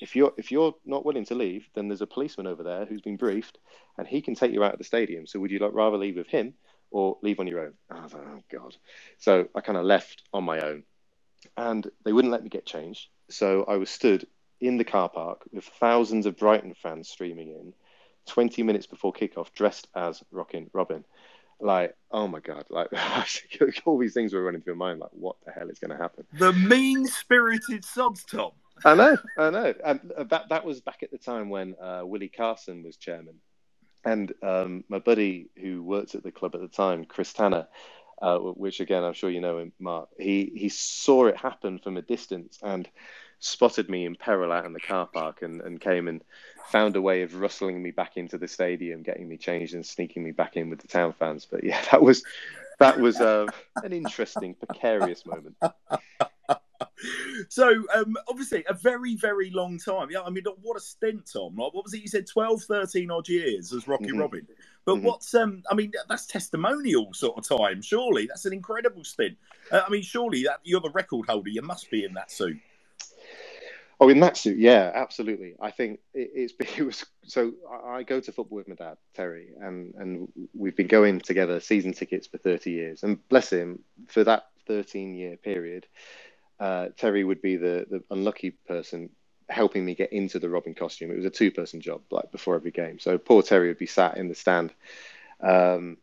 if 0.00 0.16
you're 0.16 0.32
if 0.36 0.50
you're 0.50 0.74
not 0.84 1.04
willing 1.04 1.26
to 1.26 1.34
leave, 1.34 1.68
then 1.74 1.88
there's 1.88 2.02
a 2.02 2.06
policeman 2.06 2.48
over 2.48 2.62
there 2.62 2.86
who's 2.86 3.02
been 3.02 3.16
briefed, 3.16 3.58
and 3.98 4.06
he 4.06 4.20
can 4.20 4.34
take 4.34 4.52
you 4.52 4.64
out 4.64 4.72
of 4.72 4.78
the 4.78 4.84
stadium. 4.84 5.26
So 5.26 5.38
would 5.40 5.50
you 5.50 5.58
like 5.58 5.74
rather 5.74 5.96
leave 5.96 6.16
with 6.16 6.28
him 6.28 6.54
or 6.90 7.18
leave 7.22 7.38
on 7.38 7.46
your 7.46 7.60
own? 7.60 7.74
I 7.90 8.02
was 8.02 8.14
like, 8.14 8.22
oh 8.26 8.42
god. 8.50 8.76
So 9.18 9.48
I 9.54 9.60
kind 9.60 9.78
of 9.78 9.84
left 9.84 10.22
on 10.32 10.44
my 10.44 10.60
own 10.60 10.82
and 11.56 11.88
they 12.04 12.12
wouldn't 12.12 12.32
let 12.32 12.42
me 12.42 12.48
get 12.48 12.66
changed. 12.66 13.08
So 13.28 13.64
I 13.64 13.76
was 13.76 13.90
stood 13.90 14.26
in 14.60 14.78
the 14.78 14.84
car 14.84 15.08
park 15.08 15.42
with 15.52 15.64
thousands 15.64 16.26
of 16.26 16.36
Brighton 16.36 16.74
fans 16.74 17.08
streaming 17.08 17.50
in, 17.50 17.74
20 18.26 18.62
minutes 18.62 18.86
before 18.86 19.12
kickoff, 19.12 19.52
dressed 19.52 19.88
as 19.94 20.22
Rockin' 20.30 20.70
Robin. 20.72 21.04
Like, 21.58 21.96
oh 22.10 22.28
my 22.28 22.40
god! 22.40 22.66
Like, 22.68 22.88
all 23.86 23.98
these 23.98 24.12
things 24.12 24.34
were 24.34 24.42
running 24.42 24.60
through 24.60 24.74
my 24.74 24.88
mind. 24.88 25.00
Like, 25.00 25.10
what 25.12 25.36
the 25.44 25.52
hell 25.52 25.70
is 25.70 25.78
going 25.78 25.90
to 25.90 25.96
happen? 25.96 26.26
The 26.34 26.52
mean 26.52 27.06
spirited 27.06 27.84
subs, 27.84 28.24
Tom. 28.24 28.50
I 28.84 28.94
know, 28.94 29.16
I 29.38 29.50
know. 29.50 29.74
And 29.84 30.12
that 30.28 30.50
that 30.50 30.64
was 30.64 30.80
back 30.80 31.02
at 31.02 31.10
the 31.10 31.18
time 31.18 31.48
when 31.48 31.74
uh, 31.80 32.02
Willie 32.04 32.28
Carson 32.28 32.82
was 32.82 32.98
chairman, 32.98 33.36
and 34.04 34.34
um, 34.42 34.84
my 34.88 34.98
buddy 34.98 35.48
who 35.60 35.82
worked 35.82 36.14
at 36.14 36.22
the 36.22 36.32
club 36.32 36.54
at 36.54 36.60
the 36.60 36.68
time, 36.68 37.06
Chris 37.06 37.32
Tanner, 37.32 37.68
uh, 38.20 38.38
which 38.38 38.80
again 38.80 39.02
I'm 39.02 39.14
sure 39.14 39.30
you 39.30 39.40
know 39.40 39.58
him, 39.58 39.72
Mark. 39.78 40.10
He 40.18 40.52
he 40.54 40.68
saw 40.68 41.26
it 41.26 41.38
happen 41.38 41.78
from 41.78 41.96
a 41.96 42.02
distance 42.02 42.58
and 42.62 42.86
spotted 43.38 43.88
me 43.88 44.04
in 44.06 44.14
peril 44.14 44.52
out 44.52 44.64
in 44.64 44.72
the 44.72 44.80
car 44.80 45.06
park 45.06 45.42
and, 45.42 45.60
and 45.60 45.80
came 45.80 46.08
and 46.08 46.22
found 46.70 46.96
a 46.96 47.00
way 47.00 47.22
of 47.22 47.36
rustling 47.36 47.82
me 47.82 47.90
back 47.90 48.16
into 48.16 48.38
the 48.38 48.48
stadium, 48.48 49.02
getting 49.02 49.28
me 49.28 49.36
changed 49.36 49.74
and 49.74 49.84
sneaking 49.84 50.24
me 50.24 50.32
back 50.32 50.56
in 50.56 50.70
with 50.70 50.80
the 50.80 50.88
town 50.88 51.12
fans. 51.12 51.46
But 51.48 51.64
yeah, 51.64 51.80
that 51.90 52.02
was 52.02 52.24
that 52.78 52.98
was 52.98 53.20
uh, 53.20 53.48
an 53.82 53.92
interesting, 53.92 54.54
precarious 54.54 55.24
moment. 55.24 55.56
So, 57.48 57.84
um, 57.94 58.16
obviously, 58.28 58.64
a 58.68 58.74
very, 58.74 59.16
very 59.16 59.50
long 59.50 59.78
time. 59.78 60.08
Yeah, 60.10 60.22
I 60.22 60.30
mean, 60.30 60.44
what 60.62 60.76
a 60.76 60.80
stint, 60.80 61.30
Tom. 61.30 61.56
Like, 61.56 61.74
what 61.74 61.84
was 61.84 61.94
it? 61.94 62.00
You 62.00 62.08
said 62.08 62.26
12, 62.26 62.62
13 62.62 63.10
odd 63.10 63.28
years 63.28 63.72
as 63.72 63.86
Rocky 63.86 64.08
Mhm. 64.08 64.18
Robin. 64.18 64.48
But 64.84 64.96
Mhm. 64.96 65.02
what's, 65.02 65.34
um, 65.34 65.62
I 65.70 65.74
mean, 65.74 65.92
that's 66.08 66.26
testimonial 66.26 67.12
sort 67.12 67.38
of 67.38 67.58
time, 67.58 67.82
surely. 67.82 68.26
That's 68.26 68.46
an 68.46 68.52
incredible 68.52 69.04
stint. 69.04 69.36
Uh, 69.70 69.82
I 69.86 69.90
mean, 69.90 70.02
surely 70.02 70.42
that 70.44 70.60
you're 70.64 70.80
the 70.80 70.90
record 70.90 71.26
holder. 71.28 71.50
You 71.50 71.62
must 71.62 71.90
be 71.90 72.04
in 72.04 72.14
that 72.14 72.30
suit. 72.30 72.58
Oh, 73.98 74.10
in 74.10 74.20
that 74.20 74.36
suit, 74.36 74.58
yeah, 74.58 74.92
absolutely. 74.94 75.54
I 75.60 75.70
think 75.70 76.00
it, 76.12 76.30
it's 76.34 76.54
it 76.78 76.84
was 76.84 77.04
so. 77.24 77.52
I 77.86 78.02
go 78.02 78.20
to 78.20 78.32
football 78.32 78.58
with 78.58 78.68
my 78.68 78.74
dad, 78.74 78.98
Terry, 79.14 79.48
and 79.60 79.94
and 79.94 80.28
we've 80.54 80.76
been 80.76 80.86
going 80.86 81.20
together 81.20 81.60
season 81.60 81.92
tickets 81.92 82.26
for 82.26 82.38
thirty 82.38 82.72
years. 82.72 83.02
And 83.02 83.26
bless 83.28 83.50
him, 83.50 83.80
for 84.08 84.22
that 84.24 84.46
thirteen 84.66 85.14
year 85.14 85.36
period, 85.36 85.86
uh, 86.60 86.88
Terry 86.98 87.24
would 87.24 87.40
be 87.40 87.56
the 87.56 87.86
the 87.88 88.02
unlucky 88.10 88.50
person 88.50 89.10
helping 89.48 89.84
me 89.84 89.94
get 89.94 90.12
into 90.12 90.38
the 90.38 90.48
Robin 90.50 90.74
costume. 90.74 91.10
It 91.10 91.16
was 91.16 91.24
a 91.24 91.30
two 91.30 91.50
person 91.50 91.80
job, 91.80 92.02
like 92.10 92.30
before 92.32 92.56
every 92.56 92.72
game. 92.72 92.98
So 92.98 93.16
poor 93.16 93.42
Terry 93.42 93.68
would 93.68 93.78
be 93.78 93.86
sat 93.86 94.18
in 94.18 94.28
the 94.28 94.34
stand. 94.34 94.74
Um, 95.40 95.98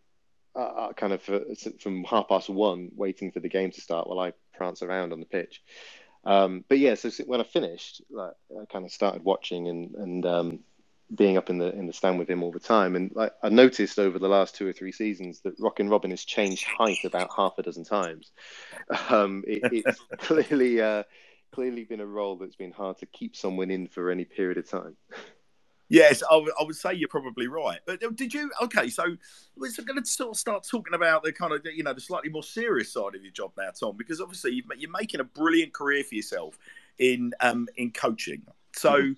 uh, 0.56 0.60
uh, 0.60 0.94
kind 0.94 1.14
of 1.14 1.28
uh, 1.30 1.40
from 1.80 2.04
half 2.04 2.28
past 2.28 2.50
one, 2.50 2.92
waiting 2.96 3.32
for 3.32 3.40
the 3.40 3.50
game 3.50 3.72
to 3.72 3.82
start 3.82 4.08
while 4.08 4.20
I 4.20 4.34
prance 4.54 4.84
around 4.84 5.12
on 5.12 5.20
the 5.20 5.26
pitch. 5.26 5.62
Um, 6.26 6.64
but 6.68 6.80
yeah, 6.80 6.96
so 6.96 7.10
when 7.26 7.42
I 7.42 7.44
finished, 7.44 8.02
like, 8.10 8.34
I 8.52 8.66
kind 8.72 8.86
of 8.86 8.92
started 8.92 9.24
watching 9.24 9.68
and 9.68 9.96
and 9.96 10.26
um, 10.26 10.60
being 11.14 11.38
up 11.38 11.50
in 11.50 11.58
the 11.58 11.72
in 11.74 11.86
the 11.86 11.94
stand 11.94 12.20
with 12.20 12.30
him 12.30 12.44
all 12.44 12.52
the 12.52 12.60
time. 12.60 12.96
And 12.96 13.12
like, 13.14 13.34
I 13.44 13.50
noticed 13.50 14.00
over 14.00 14.20
the 14.20 14.30
last 14.30 14.56
two 14.56 14.68
or 14.68 14.74
three 14.74 14.92
seasons 14.92 15.42
that 15.42 15.60
Rockin' 15.60 15.90
Robin 15.90 16.12
has 16.12 16.24
changed 16.24 16.66
height 16.66 17.04
about 17.04 17.30
half 17.36 17.54
a 17.58 17.64
dozen 17.64 17.84
times. 17.84 18.32
Um, 19.10 19.44
it, 19.48 19.64
it's 19.72 20.00
clearly 20.18 20.82
uh, 20.82 21.04
clearly 21.54 21.84
been 21.84 22.00
a 22.00 22.06
role 22.06 22.38
that's 22.38 22.56
been 22.56 22.72
hard 22.72 22.98
to 23.00 23.06
keep 23.06 23.36
someone 23.36 23.72
in 23.72 23.88
for 23.88 24.10
any 24.10 24.26
period 24.26 24.58
of 24.58 24.70
time. 24.70 24.96
Yes, 25.90 26.24
I 26.30 26.36
would- 26.62 26.76
say 26.76 26.94
you're 26.94 27.08
probably 27.10 27.48
right. 27.48 27.80
But 27.86 28.04
uh, 28.04 28.10
did 28.16 28.34
you? 28.34 28.50
Okay, 28.62 28.90
so 28.90 29.04
we're 29.56 29.72
going 29.86 30.02
to 30.02 30.06
sort 30.06 30.32
of 30.32 30.38
start 30.38 30.64
talking 30.70 30.94
about 30.94 31.24
the 31.24 31.32
kind 31.32 31.54
of 31.54 31.62
you 31.66 31.84
know 31.84 31.94
the 31.94 32.02
slightly 32.02 32.30
more 32.30 32.44
serious 32.44 32.92
side 32.94 33.16
of 33.16 33.24
your 33.24 33.32
job 33.32 33.52
now, 33.58 33.70
Tom, 33.80 33.96
because 33.98 34.20
obviously 34.22 34.54
you've, 34.54 34.66
you're 34.78 34.92
making 34.92 35.20
a 35.20 35.24
brilliant 35.24 35.74
career 35.74 36.04
for 36.04 36.16
yourself 36.16 36.58
in 37.00 37.34
um, 37.42 37.68
in 37.78 37.92
coaching. 37.92 38.44
So. 38.76 39.14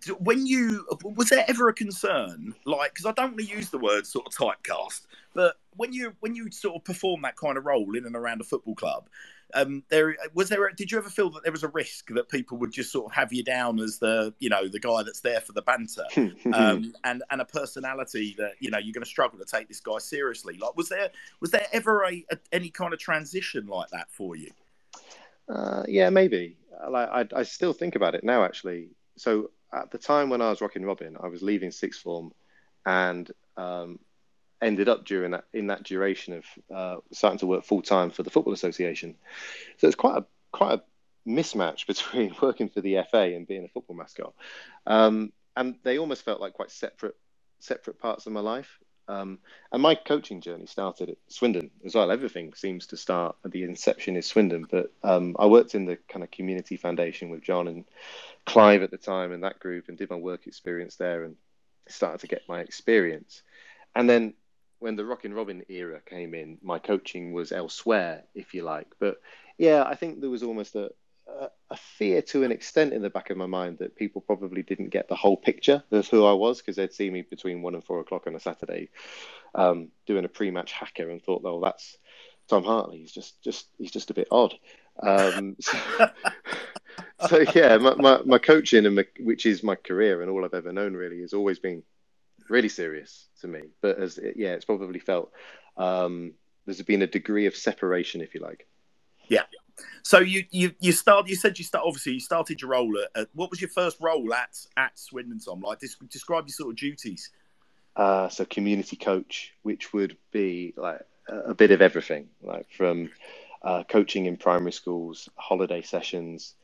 d- 0.00 0.12
When 0.18 0.46
you 0.46 0.86
was 1.04 1.30
there 1.30 1.44
ever 1.48 1.68
a 1.68 1.74
concern, 1.74 2.54
like 2.66 2.92
because 2.94 3.06
I 3.06 3.12
don't 3.12 3.32
want 3.32 3.40
to 3.40 3.56
use 3.56 3.70
the 3.70 3.78
word 3.78 4.06
sort 4.06 4.26
of 4.26 4.32
typecast, 4.34 5.06
but 5.34 5.56
when 5.76 5.92
you 5.92 6.12
when 6.20 6.34
you 6.34 6.50
sort 6.50 6.76
of 6.76 6.84
perform 6.84 7.22
that 7.22 7.36
kind 7.36 7.56
of 7.58 7.66
role 7.66 7.96
in 7.96 8.04
and 8.06 8.14
around 8.16 8.40
a 8.40 8.44
football 8.44 8.74
club, 8.74 9.08
um, 9.54 9.82
there 9.88 10.16
was 10.34 10.48
there. 10.48 10.68
Did 10.70 10.90
you 10.90 10.98
ever 10.98 11.10
feel 11.10 11.30
that 11.30 11.42
there 11.42 11.52
was 11.52 11.62
a 11.62 11.68
risk 11.68 12.08
that 12.10 12.28
people 12.28 12.58
would 12.58 12.72
just 12.72 12.92
sort 12.92 13.06
of 13.06 13.12
have 13.12 13.32
you 13.32 13.42
down 13.42 13.80
as 13.80 13.98
the 13.98 14.34
you 14.38 14.48
know 14.48 14.68
the 14.68 14.80
guy 14.80 15.02
that's 15.02 15.20
there 15.20 15.40
for 15.40 15.52
the 15.52 15.62
banter, 15.62 16.04
um, 16.54 16.94
and 17.04 17.22
and 17.30 17.40
a 17.40 17.44
personality 17.44 18.34
that 18.38 18.52
you 18.60 18.70
know 18.70 18.78
you're 18.78 18.92
going 18.92 19.04
to 19.04 19.08
struggle 19.08 19.38
to 19.38 19.44
take 19.44 19.68
this 19.68 19.80
guy 19.80 19.98
seriously? 19.98 20.56
Like, 20.58 20.76
was 20.76 20.88
there 20.88 21.10
was 21.40 21.50
there 21.50 21.66
ever 21.72 22.04
a, 22.04 22.24
a 22.30 22.38
any 22.52 22.70
kind 22.70 22.92
of 22.92 22.98
transition 22.98 23.66
like 23.66 23.90
that 23.90 24.10
for 24.10 24.36
you? 24.36 24.50
Uh, 25.48 25.84
yeah, 25.88 26.10
maybe. 26.10 26.56
Like 26.88 27.08
I, 27.08 27.40
I 27.40 27.42
still 27.42 27.72
think 27.72 27.96
about 27.96 28.14
it 28.14 28.24
now, 28.24 28.44
actually. 28.44 28.88
So 29.16 29.50
at 29.72 29.90
the 29.90 29.98
time 29.98 30.30
when 30.30 30.40
I 30.40 30.50
was 30.50 30.60
Rockin' 30.60 30.84
Robin, 30.84 31.16
I 31.20 31.28
was 31.28 31.42
leaving 31.42 31.70
sixth 31.70 32.02
form, 32.02 32.32
and 32.86 33.30
um, 33.56 33.98
ended 34.62 34.88
up 34.88 35.04
during 35.04 35.32
that 35.32 35.44
in 35.52 35.68
that 35.68 35.82
duration 35.82 36.34
of 36.34 36.44
uh, 36.74 37.00
starting 37.12 37.38
to 37.38 37.46
work 37.46 37.64
full 37.64 37.82
time 37.82 38.10
for 38.10 38.22
the 38.22 38.30
Football 38.30 38.52
Association. 38.52 39.16
So 39.78 39.86
it's 39.86 39.96
quite 39.96 40.18
a 40.18 40.24
quite 40.52 40.74
a 40.74 40.82
mismatch 41.28 41.86
between 41.86 42.34
working 42.40 42.68
for 42.68 42.80
the 42.80 42.98
FA 43.10 43.34
and 43.34 43.46
being 43.46 43.64
a 43.64 43.68
football 43.68 43.96
mascot, 43.96 44.34
um, 44.86 45.32
and 45.56 45.76
they 45.82 45.98
almost 45.98 46.24
felt 46.24 46.40
like 46.40 46.54
quite 46.54 46.70
separate 46.70 47.16
separate 47.58 47.98
parts 47.98 48.26
of 48.26 48.32
my 48.32 48.40
life. 48.40 48.78
Um, 49.08 49.40
and 49.72 49.82
my 49.82 49.96
coaching 49.96 50.40
journey 50.40 50.66
started 50.66 51.10
at 51.10 51.16
Swindon 51.26 51.70
as 51.84 51.96
well. 51.96 52.12
Everything 52.12 52.54
seems 52.54 52.86
to 52.88 52.96
start 52.96 53.34
at 53.44 53.50
the 53.50 53.64
inception 53.64 54.14
is 54.14 54.26
Swindon, 54.26 54.66
but 54.70 54.92
um, 55.02 55.34
I 55.36 55.46
worked 55.46 55.74
in 55.74 55.84
the 55.84 55.98
kind 56.08 56.22
of 56.22 56.30
community 56.30 56.76
foundation 56.76 57.28
with 57.28 57.42
John 57.42 57.66
and 57.66 57.84
Clive 58.46 58.82
at 58.82 58.92
the 58.92 58.98
time 58.98 59.32
and 59.32 59.42
that 59.42 59.58
group, 59.58 59.88
and 59.88 59.98
did 59.98 60.10
my 60.10 60.16
work 60.16 60.46
experience 60.46 60.94
there, 60.94 61.24
and 61.24 61.34
started 61.88 62.20
to 62.20 62.28
get 62.28 62.48
my 62.48 62.60
experience. 62.60 63.42
And 63.96 64.08
then 64.08 64.34
when 64.80 64.96
the 64.96 65.04
Rockin' 65.04 65.34
Robin 65.34 65.62
era 65.68 66.00
came 66.04 66.34
in, 66.34 66.58
my 66.62 66.78
coaching 66.78 67.32
was 67.32 67.52
elsewhere, 67.52 68.24
if 68.34 68.54
you 68.54 68.62
like. 68.62 68.88
But 68.98 69.20
yeah, 69.58 69.84
I 69.86 69.94
think 69.94 70.20
there 70.20 70.30
was 70.30 70.42
almost 70.42 70.74
a, 70.74 70.90
a, 71.70 71.76
fear 71.76 72.22
to 72.22 72.42
an 72.42 72.50
extent 72.50 72.92
in 72.92 73.02
the 73.02 73.10
back 73.10 73.30
of 73.30 73.36
my 73.36 73.46
mind 73.46 73.78
that 73.78 73.94
people 73.94 74.20
probably 74.20 74.62
didn't 74.62 74.88
get 74.88 75.08
the 75.08 75.14
whole 75.14 75.36
picture 75.36 75.82
of 75.90 76.08
who 76.08 76.24
I 76.24 76.32
was 76.32 76.58
because 76.58 76.76
they'd 76.76 76.92
see 76.92 77.10
me 77.10 77.22
between 77.22 77.62
one 77.62 77.74
and 77.74 77.84
four 77.84 78.00
o'clock 78.00 78.26
on 78.26 78.34
a 78.34 78.40
Saturday 78.40 78.88
um, 79.54 79.88
doing 80.06 80.24
a 80.24 80.28
pre-match 80.28 80.72
haka 80.72 81.08
and 81.08 81.22
thought, 81.22 81.42
"Oh, 81.44 81.60
that's 81.60 81.96
Tom 82.48 82.64
Hartley. 82.64 82.98
He's 82.98 83.12
just 83.12 83.40
just 83.42 83.68
he's 83.78 83.92
just 83.92 84.10
a 84.10 84.14
bit 84.14 84.28
odd." 84.30 84.54
Um, 85.02 85.56
so, 85.60 85.78
so, 87.28 87.44
yeah, 87.54 87.76
my, 87.78 87.94
my, 87.94 88.20
my 88.24 88.38
coaching 88.38 88.86
and 88.86 88.96
my, 88.96 89.06
which 89.20 89.46
is 89.46 89.62
my 89.62 89.74
career 89.74 90.22
and 90.22 90.30
all 90.30 90.44
I've 90.44 90.54
ever 90.54 90.72
known 90.72 90.94
really 90.94 91.20
has 91.20 91.32
always 91.32 91.58
been 91.58 91.82
really 92.50 92.68
serious 92.68 93.28
to 93.40 93.48
me. 93.48 93.60
But 93.80 93.98
as 93.98 94.18
yeah, 94.36 94.50
it's 94.50 94.64
probably 94.64 95.00
felt 95.00 95.32
um, 95.76 96.34
there's 96.66 96.82
been 96.82 97.02
a 97.02 97.06
degree 97.06 97.46
of 97.46 97.56
separation, 97.56 98.20
if 98.20 98.34
you 98.34 98.40
like. 98.40 98.66
Yeah. 99.28 99.44
So 100.02 100.18
you 100.18 100.44
you 100.50 100.74
you 100.80 100.92
start. 100.92 101.28
You 101.28 101.36
said 101.36 101.58
you 101.58 101.64
start. 101.64 101.84
Obviously, 101.86 102.12
you 102.12 102.20
started 102.20 102.60
your 102.60 102.70
role 102.70 102.92
at, 102.98 103.22
at 103.22 103.28
what 103.34 103.50
was 103.50 103.60
your 103.60 103.70
first 103.70 103.98
role 104.00 104.32
at 104.34 104.56
at 104.76 104.98
Swindon? 104.98 105.40
Tom, 105.40 105.60
like 105.60 105.80
describe 106.08 106.46
your 106.46 106.52
sort 106.52 106.70
of 106.70 106.76
duties. 106.76 107.30
Uh, 107.96 108.28
so 108.28 108.44
community 108.44 108.96
coach, 108.96 109.54
which 109.62 109.92
would 109.92 110.16
be 110.32 110.74
like 110.76 111.00
a, 111.28 111.38
a 111.50 111.54
bit 111.54 111.70
of 111.70 111.82
everything, 111.82 112.28
like 112.42 112.66
from 112.70 113.10
uh, 113.62 113.82
coaching 113.88 114.26
in 114.26 114.36
primary 114.36 114.72
schools, 114.72 115.28
holiday 115.36 115.82
sessions, 115.82 116.54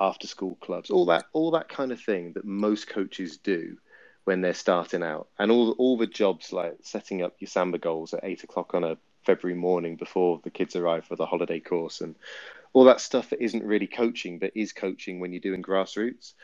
after 0.00 0.26
school 0.26 0.56
clubs, 0.60 0.90
all 0.90 1.06
that 1.06 1.26
all 1.32 1.50
that 1.50 1.68
kind 1.68 1.92
of 1.92 2.00
thing 2.00 2.32
that 2.34 2.44
most 2.44 2.88
coaches 2.88 3.38
do 3.38 3.76
when 4.28 4.42
they're 4.42 4.52
starting 4.52 5.02
out, 5.02 5.26
and 5.38 5.50
all 5.50 5.70
all 5.78 5.96
the 5.96 6.06
jobs 6.06 6.52
like 6.52 6.76
setting 6.82 7.22
up 7.22 7.36
your 7.38 7.48
samba 7.48 7.78
goals 7.78 8.12
at 8.12 8.20
eight 8.24 8.44
o'clock 8.44 8.74
on 8.74 8.84
a 8.84 8.98
February 9.24 9.58
morning 9.58 9.96
before 9.96 10.38
the 10.44 10.50
kids 10.50 10.76
arrive 10.76 11.06
for 11.06 11.16
the 11.16 11.24
holiday 11.24 11.58
course 11.58 12.02
and 12.02 12.14
all 12.74 12.84
that 12.84 13.00
stuff 13.00 13.30
that 13.30 13.40
isn't 13.42 13.64
really 13.64 13.86
coaching 13.86 14.38
but 14.38 14.52
is 14.54 14.74
coaching 14.74 15.18
when 15.18 15.32
you're 15.32 15.40
doing 15.40 15.62
grassroots. 15.62 16.34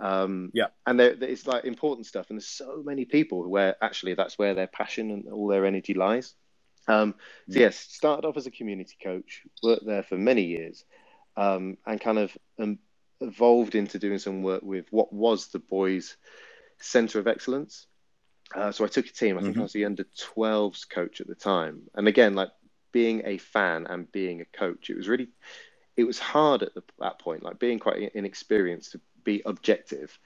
Um, 0.00 0.50
yeah. 0.54 0.68
and 0.86 0.98
there, 0.98 1.14
it's 1.20 1.46
like 1.46 1.66
important 1.66 2.06
stuff. 2.06 2.30
And 2.30 2.38
there's 2.38 2.48
so 2.48 2.82
many 2.82 3.04
people 3.04 3.46
where 3.50 3.76
actually 3.84 4.14
that's 4.14 4.38
where 4.38 4.54
their 4.54 4.66
passion 4.66 5.10
and 5.10 5.28
all 5.28 5.46
their 5.46 5.66
energy 5.66 5.92
lies. 5.92 6.32
Um, 6.88 7.16
so 7.50 7.58
yes 7.58 7.76
started 7.76 8.26
off 8.26 8.38
as 8.38 8.46
a 8.46 8.50
community 8.50 8.96
coach 9.02 9.42
worked 9.62 9.84
there 9.84 10.04
for 10.04 10.16
many 10.16 10.44
years 10.44 10.86
um, 11.36 11.76
and 11.84 12.00
kind 12.00 12.18
of 12.18 12.34
um, 12.58 12.78
evolved 13.20 13.74
into 13.74 13.98
doing 13.98 14.18
some 14.18 14.42
work 14.42 14.62
with 14.62 14.86
what 14.90 15.12
was 15.12 15.48
the 15.48 15.58
boys 15.58 16.16
center 16.78 17.18
of 17.18 17.26
excellence 17.26 17.86
uh, 18.54 18.70
so 18.70 18.84
I 18.84 18.88
took 18.88 19.06
a 19.06 19.12
team. 19.12 19.36
I 19.36 19.40
think 19.40 19.52
mm-hmm. 19.52 19.60
I 19.60 19.64
was 19.64 19.72
the 19.72 19.84
under 19.84 20.04
12s 20.04 20.88
coach 20.88 21.20
at 21.20 21.26
the 21.26 21.34
time. 21.34 21.82
And 21.94 22.06
again, 22.06 22.34
like 22.34 22.50
being 22.92 23.22
a 23.24 23.38
fan 23.38 23.86
and 23.86 24.10
being 24.12 24.40
a 24.40 24.44
coach, 24.44 24.88
it 24.88 24.96
was 24.96 25.08
really, 25.08 25.28
it 25.96 26.04
was 26.04 26.18
hard 26.18 26.62
at 26.62 26.74
the, 26.74 26.82
that 27.00 27.18
point, 27.18 27.42
like 27.42 27.58
being 27.58 27.78
quite 27.78 28.12
inexperienced 28.14 28.92
to 28.92 29.00
be 29.24 29.42
objective 29.44 30.18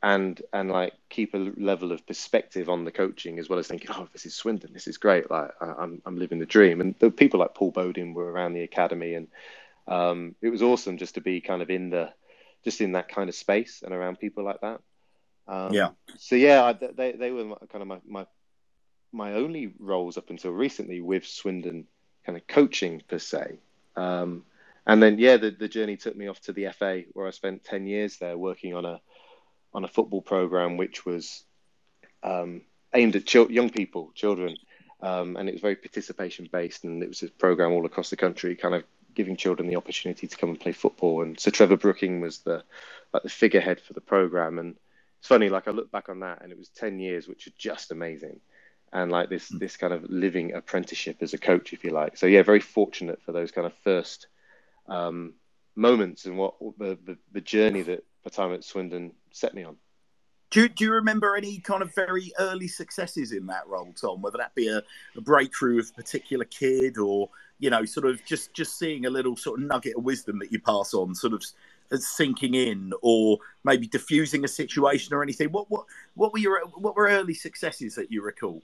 and 0.00 0.40
and 0.52 0.70
like 0.70 0.92
keep 1.08 1.34
a 1.34 1.52
level 1.56 1.90
of 1.90 2.06
perspective 2.06 2.68
on 2.68 2.84
the 2.84 2.92
coaching 2.92 3.40
as 3.40 3.48
well 3.48 3.58
as 3.58 3.66
thinking, 3.66 3.90
oh, 3.92 4.08
this 4.12 4.26
is 4.26 4.34
Swindon, 4.34 4.72
this 4.72 4.86
is 4.86 4.96
great, 4.96 5.28
like 5.28 5.50
I, 5.60 5.66
I'm 5.66 6.00
I'm 6.06 6.16
living 6.16 6.38
the 6.38 6.46
dream. 6.46 6.80
And 6.80 6.94
the 7.00 7.10
people 7.10 7.40
like 7.40 7.54
Paul 7.54 7.72
Bowden 7.72 8.14
were 8.14 8.30
around 8.30 8.52
the 8.52 8.62
academy, 8.62 9.14
and 9.14 9.26
um, 9.88 10.36
it 10.40 10.50
was 10.50 10.62
awesome 10.62 10.98
just 10.98 11.16
to 11.16 11.20
be 11.20 11.40
kind 11.40 11.62
of 11.62 11.70
in 11.70 11.90
the 11.90 12.12
just 12.64 12.80
in 12.80 12.92
that 12.92 13.08
kind 13.08 13.28
of 13.28 13.34
space 13.34 13.82
and 13.84 13.92
around 13.92 14.20
people 14.20 14.44
like 14.44 14.60
that. 14.60 14.80
Um, 15.48 15.72
yeah. 15.72 15.90
So 16.18 16.36
yeah, 16.36 16.64
I, 16.64 16.72
they 16.72 17.12
they 17.12 17.30
were 17.30 17.56
kind 17.72 17.82
of 17.82 17.88
my, 17.88 18.00
my 18.06 18.26
my 19.10 19.32
only 19.32 19.72
roles 19.78 20.18
up 20.18 20.30
until 20.30 20.50
recently 20.52 21.00
with 21.00 21.26
Swindon, 21.26 21.86
kind 22.26 22.36
of 22.36 22.46
coaching 22.46 23.02
per 23.08 23.18
se. 23.18 23.58
Um, 23.96 24.44
and 24.86 25.02
then 25.02 25.18
yeah, 25.18 25.38
the, 25.38 25.50
the 25.50 25.68
journey 25.68 25.96
took 25.96 26.14
me 26.14 26.28
off 26.28 26.40
to 26.42 26.52
the 26.52 26.68
FA, 26.78 27.02
where 27.14 27.26
I 27.26 27.30
spent 27.30 27.64
ten 27.64 27.86
years 27.86 28.18
there 28.18 28.36
working 28.36 28.74
on 28.74 28.84
a 28.84 29.00
on 29.72 29.84
a 29.84 29.88
football 29.88 30.22
program 30.22 30.76
which 30.76 31.04
was 31.04 31.44
um, 32.22 32.62
aimed 32.94 33.16
at 33.16 33.26
ch- 33.26 33.50
young 33.50 33.70
people, 33.70 34.10
children, 34.14 34.56
um, 35.02 35.36
and 35.36 35.48
it 35.48 35.52
was 35.52 35.60
very 35.60 35.76
participation 35.76 36.48
based, 36.50 36.84
and 36.84 37.02
it 37.02 37.08
was 37.08 37.22
a 37.22 37.28
program 37.28 37.72
all 37.72 37.86
across 37.86 38.10
the 38.10 38.16
country, 38.16 38.54
kind 38.56 38.74
of 38.74 38.84
giving 39.14 39.36
children 39.36 39.68
the 39.68 39.76
opportunity 39.76 40.26
to 40.26 40.36
come 40.36 40.50
and 40.50 40.60
play 40.60 40.72
football. 40.72 41.22
And 41.22 41.38
Sir 41.40 41.50
Trevor 41.50 41.76
Brooking 41.76 42.20
was 42.20 42.38
the 42.40 42.62
like 43.12 43.22
the 43.22 43.30
figurehead 43.30 43.80
for 43.80 43.94
the 43.94 44.00
program, 44.00 44.58
and 44.58 44.76
it's 45.18 45.28
funny. 45.28 45.48
Like 45.48 45.68
I 45.68 45.72
look 45.72 45.90
back 45.90 46.08
on 46.08 46.20
that, 46.20 46.42
and 46.42 46.52
it 46.52 46.58
was 46.58 46.68
ten 46.68 46.98
years, 46.98 47.28
which 47.28 47.46
are 47.46 47.52
just 47.58 47.90
amazing, 47.90 48.40
and 48.92 49.10
like 49.10 49.28
this 49.28 49.50
mm. 49.50 49.58
this 49.58 49.76
kind 49.76 49.92
of 49.92 50.04
living 50.08 50.54
apprenticeship 50.54 51.18
as 51.20 51.34
a 51.34 51.38
coach, 51.38 51.72
if 51.72 51.84
you 51.84 51.90
like. 51.90 52.16
So 52.16 52.26
yeah, 52.26 52.42
very 52.42 52.60
fortunate 52.60 53.20
for 53.22 53.32
those 53.32 53.50
kind 53.50 53.66
of 53.66 53.74
first 53.84 54.26
um, 54.88 55.34
moments 55.76 56.26
and 56.26 56.36
what 56.36 56.54
the, 56.78 56.98
the, 57.04 57.16
the 57.32 57.40
journey 57.40 57.82
that 57.82 58.04
the 58.24 58.30
time 58.30 58.52
at 58.52 58.64
Swindon 58.64 59.12
set 59.30 59.54
me 59.54 59.64
on. 59.64 59.76
Do 60.50 60.62
you, 60.62 60.68
do 60.70 60.84
you 60.84 60.92
remember 60.94 61.36
any 61.36 61.58
kind 61.58 61.82
of 61.82 61.94
very 61.94 62.32
early 62.38 62.68
successes 62.68 63.32
in 63.32 63.46
that 63.48 63.68
role, 63.68 63.92
Tom? 63.92 64.22
Whether 64.22 64.38
that 64.38 64.54
be 64.54 64.68
a, 64.68 64.82
a 65.16 65.20
breakthrough 65.20 65.78
of 65.78 65.90
a 65.90 65.92
particular 65.92 66.46
kid, 66.46 66.96
or 66.96 67.28
you 67.58 67.68
know, 67.68 67.84
sort 67.84 68.06
of 68.06 68.24
just 68.24 68.54
just 68.54 68.78
seeing 68.78 69.04
a 69.04 69.10
little 69.10 69.36
sort 69.36 69.60
of 69.60 69.66
nugget 69.66 69.96
of 69.96 70.04
wisdom 70.04 70.38
that 70.38 70.50
you 70.50 70.58
pass 70.58 70.94
on, 70.94 71.14
sort 71.14 71.34
of 71.34 71.44
sinking 71.96 72.54
in 72.54 72.92
or 73.02 73.38
maybe 73.64 73.86
diffusing 73.86 74.44
a 74.44 74.48
situation 74.48 75.14
or 75.14 75.22
anything? 75.22 75.48
What 75.48 75.70
what 75.70 75.84
what 76.14 76.32
were 76.32 76.38
your 76.38 76.66
what 76.66 76.96
were 76.96 77.08
early 77.08 77.34
successes 77.34 77.94
that 77.94 78.10
you 78.10 78.22
recall? 78.22 78.62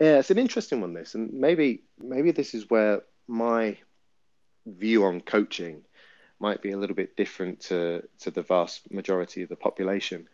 Yeah, 0.00 0.18
it's 0.18 0.30
an 0.30 0.38
interesting 0.38 0.80
one. 0.80 0.94
This 0.94 1.14
and 1.14 1.32
maybe 1.32 1.82
maybe 1.98 2.30
this 2.32 2.54
is 2.54 2.68
where 2.70 3.02
my 3.28 3.76
view 4.66 5.04
on 5.04 5.20
coaching 5.20 5.82
might 6.38 6.62
be 6.62 6.72
a 6.72 6.76
little 6.76 6.96
bit 6.96 7.16
different 7.16 7.60
to 7.60 8.02
to 8.20 8.30
the 8.30 8.42
vast 8.42 8.90
majority 8.90 9.42
of 9.42 9.48
the 9.48 9.56
population. 9.56 10.28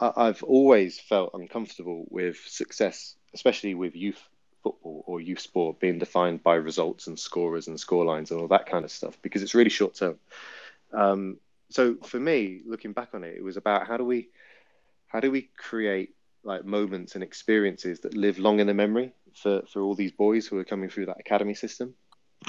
I've 0.00 0.42
always 0.42 0.98
felt 0.98 1.34
uncomfortable 1.34 2.04
with 2.10 2.36
success, 2.48 3.14
especially 3.32 3.74
with 3.74 3.94
youth 3.94 4.20
football 4.62 5.04
or 5.06 5.20
youth 5.20 5.40
sport 5.40 5.80
being 5.80 5.98
defined 5.98 6.42
by 6.42 6.54
results 6.54 7.06
and 7.06 7.18
scorers 7.18 7.68
and 7.68 7.76
scorelines 7.76 8.30
and 8.30 8.40
all 8.40 8.48
that 8.48 8.66
kind 8.66 8.84
of 8.84 8.90
stuff 8.90 9.18
because 9.22 9.42
it's 9.42 9.54
really 9.54 9.70
short 9.70 9.94
term. 9.94 10.18
Um, 10.92 11.38
so 11.72 11.96
for 12.02 12.20
me, 12.20 12.60
looking 12.66 12.92
back 12.92 13.10
on 13.14 13.24
it, 13.24 13.34
it 13.36 13.42
was 13.42 13.56
about 13.56 13.86
how 13.86 13.96
do 13.96 14.04
we 14.04 14.28
how 15.08 15.20
do 15.20 15.30
we 15.30 15.48
create 15.56 16.14
like 16.44 16.64
moments 16.64 17.14
and 17.14 17.22
experiences 17.22 18.00
that 18.00 18.16
live 18.16 18.38
long 18.38 18.60
in 18.60 18.66
the 18.66 18.74
memory 18.74 19.12
for 19.34 19.62
for 19.70 19.82
all 19.82 19.94
these 19.94 20.12
boys 20.12 20.46
who 20.46 20.58
are 20.58 20.64
coming 20.64 20.88
through 20.88 21.06
that 21.06 21.20
academy 21.20 21.54
system? 21.54 21.94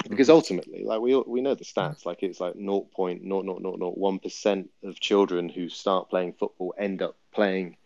Because 0.08 0.28
mm-hmm. 0.28 0.36
ultimately 0.36 0.84
like 0.84 1.00
we 1.00 1.16
we 1.16 1.40
know 1.40 1.54
the 1.54 1.64
stats. 1.64 2.04
Like 2.04 2.22
it's 2.22 2.40
like 2.40 2.54
0.00001 2.54 4.22
percent 4.22 4.70
of 4.82 5.00
children 5.00 5.48
who 5.48 5.68
start 5.68 6.10
playing 6.10 6.34
football 6.34 6.74
end 6.78 7.02
up 7.02 7.16
playing 7.32 7.76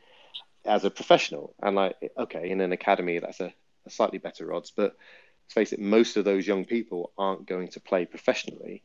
as 0.64 0.84
a 0.84 0.90
professional. 0.90 1.54
And 1.62 1.76
like 1.76 1.96
okay 2.16 2.50
in 2.50 2.60
an 2.60 2.72
academy 2.72 3.18
that's 3.20 3.40
a, 3.40 3.52
a 3.86 3.90
slightly 3.90 4.18
better 4.18 4.52
odds. 4.52 4.72
But 4.72 4.96
let's 5.44 5.54
face 5.54 5.72
it 5.72 5.80
most 5.80 6.16
of 6.16 6.24
those 6.24 6.46
young 6.46 6.64
people 6.64 7.12
aren't 7.16 7.46
going 7.46 7.68
to 7.68 7.80
play 7.80 8.06
professionally. 8.06 8.82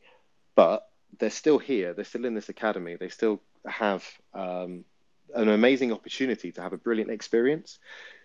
But 0.54 0.86
they're 1.18 1.30
still 1.30 1.58
here. 1.58 1.92
They're 1.92 2.04
still 2.04 2.24
in 2.24 2.34
this 2.34 2.48
academy. 2.48 2.96
They 2.96 3.08
still 3.08 3.40
have 3.66 4.04
um, 4.34 4.84
an 5.34 5.48
amazing 5.48 5.92
opportunity 5.92 6.52
to 6.52 6.62
have 6.62 6.72
a 6.72 6.78
brilliant 6.78 7.10
experience. 7.10 7.78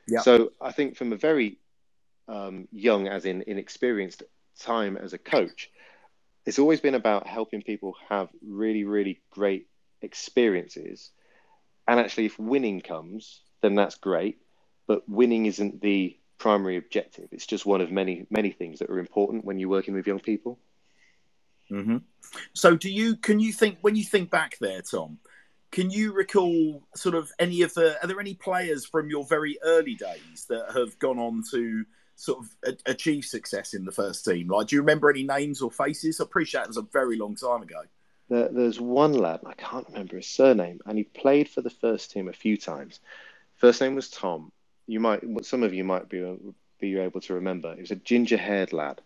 Yeah. 0.07 0.21
So 0.21 0.51
I 0.61 0.71
think 0.71 0.97
from 0.97 1.13
a 1.13 1.17
very 1.17 1.57
um, 2.27 2.67
young, 2.71 3.07
as 3.07 3.25
in 3.25 3.43
inexperienced 3.47 4.23
time 4.59 4.97
as 4.97 5.13
a 5.13 5.17
coach, 5.17 5.69
it's 6.45 6.59
always 6.59 6.81
been 6.81 6.95
about 6.95 7.27
helping 7.27 7.61
people 7.61 7.95
have 8.09 8.29
really, 8.45 8.83
really 8.83 9.21
great 9.31 9.67
experiences. 10.01 11.11
And 11.87 11.99
actually, 11.99 12.25
if 12.25 12.39
winning 12.39 12.81
comes, 12.81 13.41
then 13.61 13.75
that's 13.75 13.95
great. 13.95 14.37
But 14.87 15.07
winning 15.07 15.45
isn't 15.45 15.81
the 15.81 16.17
primary 16.37 16.77
objective. 16.77 17.27
It's 17.31 17.45
just 17.45 17.65
one 17.65 17.81
of 17.81 17.91
many, 17.91 18.25
many 18.29 18.51
things 18.51 18.79
that 18.79 18.89
are 18.89 18.99
important 18.99 19.45
when 19.45 19.59
you're 19.59 19.69
working 19.69 19.93
with 19.93 20.07
young 20.07 20.19
people. 20.19 20.59
Mm-hmm. 21.71 21.97
So, 22.53 22.75
do 22.75 22.89
you 22.89 23.15
can 23.15 23.39
you 23.39 23.51
think 23.51 23.77
when 23.81 23.95
you 23.95 24.03
think 24.03 24.29
back 24.29 24.57
there, 24.59 24.81
Tom? 24.81 25.19
Can 25.71 25.91
you 25.91 26.13
recall 26.13 26.81
sort 26.95 27.15
of 27.15 27.31
any 27.39 27.61
of 27.61 27.73
the? 27.73 28.01
Are 28.01 28.07
there 28.07 28.19
any 28.19 28.33
players 28.33 28.85
from 28.85 29.09
your 29.09 29.25
very 29.25 29.57
early 29.63 29.95
days 29.95 30.45
that 30.49 30.71
have 30.73 30.97
gone 30.99 31.19
on 31.19 31.43
to 31.51 31.85
sort 32.15 32.39
of 32.39 32.75
achieve 32.85 33.23
success 33.23 33.73
in 33.73 33.85
the 33.85 33.91
first 33.91 34.25
team? 34.25 34.47
Like, 34.47 34.67
do 34.67 34.75
you 34.75 34.81
remember 34.81 35.09
any 35.09 35.23
names 35.23 35.61
or 35.61 35.71
faces? 35.71 36.19
I 36.19 36.23
appreciate 36.23 36.61
it 36.61 36.67
was 36.67 36.77
a 36.77 36.81
very 36.81 37.17
long 37.17 37.35
time 37.35 37.61
ago. 37.61 37.81
There, 38.29 38.49
there's 38.49 38.79
one 38.79 39.13
lad 39.13 39.41
I 39.45 39.53
can't 39.53 39.87
remember 39.87 40.17
his 40.17 40.27
surname, 40.27 40.79
and 40.85 40.97
he 40.97 41.03
played 41.03 41.49
for 41.49 41.61
the 41.61 41.69
first 41.69 42.11
team 42.11 42.27
a 42.27 42.33
few 42.33 42.57
times. 42.57 42.99
First 43.55 43.81
name 43.81 43.95
was 43.95 44.09
Tom. 44.09 44.51
you 44.87 44.99
might 44.99 45.21
some 45.43 45.63
of 45.63 45.73
you 45.73 45.83
might 45.83 46.09
be 46.09 46.37
be 46.79 46.97
able 46.97 47.21
to 47.21 47.33
remember. 47.35 47.73
He 47.75 47.81
was 47.81 47.91
a 47.91 47.95
ginger-haired 47.95 48.73
lad, 48.73 49.01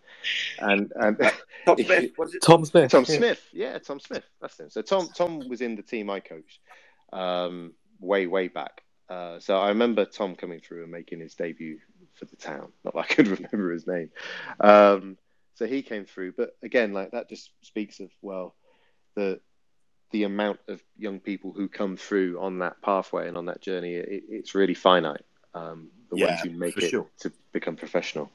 and 0.59 0.91
and 0.95 1.17
Tom 1.65 1.77
Smith, 1.83 2.11
was 2.17 2.33
it? 2.35 2.41
Tom 2.41 2.65
Smith. 2.65 2.91
Tom 2.91 3.05
yeah. 3.07 3.17
Smith, 3.17 3.49
yeah, 3.51 3.77
Tom 3.79 3.99
Smith. 3.99 4.23
That's 4.41 4.59
him. 4.59 4.69
So 4.69 4.81
Tom 4.81 5.09
Tom 5.13 5.47
was 5.49 5.61
in 5.61 5.75
the 5.75 5.81
team 5.81 6.09
I 6.09 6.19
coached 6.19 6.59
um, 7.11 7.73
way 7.99 8.27
way 8.27 8.47
back. 8.47 8.83
Uh, 9.09 9.39
so 9.39 9.57
I 9.57 9.69
remember 9.69 10.05
Tom 10.05 10.35
coming 10.35 10.59
through 10.59 10.83
and 10.83 10.91
making 10.91 11.19
his 11.19 11.35
debut 11.35 11.79
for 12.15 12.25
the 12.25 12.35
town. 12.35 12.71
Not 12.83 12.93
that 12.93 12.99
I 12.99 13.05
could 13.05 13.27
remember 13.27 13.71
his 13.71 13.87
name. 13.87 14.09
Um, 14.59 15.17
so 15.55 15.67
he 15.67 15.81
came 15.81 16.05
through, 16.05 16.33
but 16.33 16.55
again, 16.63 16.93
like 16.93 17.11
that 17.11 17.29
just 17.29 17.51
speaks 17.61 17.99
of 17.99 18.09
well, 18.21 18.55
the 19.15 19.39
the 20.11 20.23
amount 20.23 20.59
of 20.67 20.81
young 20.95 21.19
people 21.19 21.51
who 21.51 21.67
come 21.67 21.97
through 21.97 22.39
on 22.39 22.59
that 22.59 22.81
pathway 22.81 23.27
and 23.27 23.37
on 23.37 23.47
that 23.47 23.61
journey. 23.61 23.95
It, 23.95 24.23
it's 24.29 24.55
really 24.55 24.75
finite. 24.75 25.25
Um, 25.53 25.89
the 26.09 26.17
Yeah, 26.17 26.27
ones 26.27 26.41
who 26.41 26.49
make 26.51 26.77
it 26.77 26.89
sure. 26.89 27.07
to 27.19 27.31
become 27.51 27.75
professional. 27.75 28.31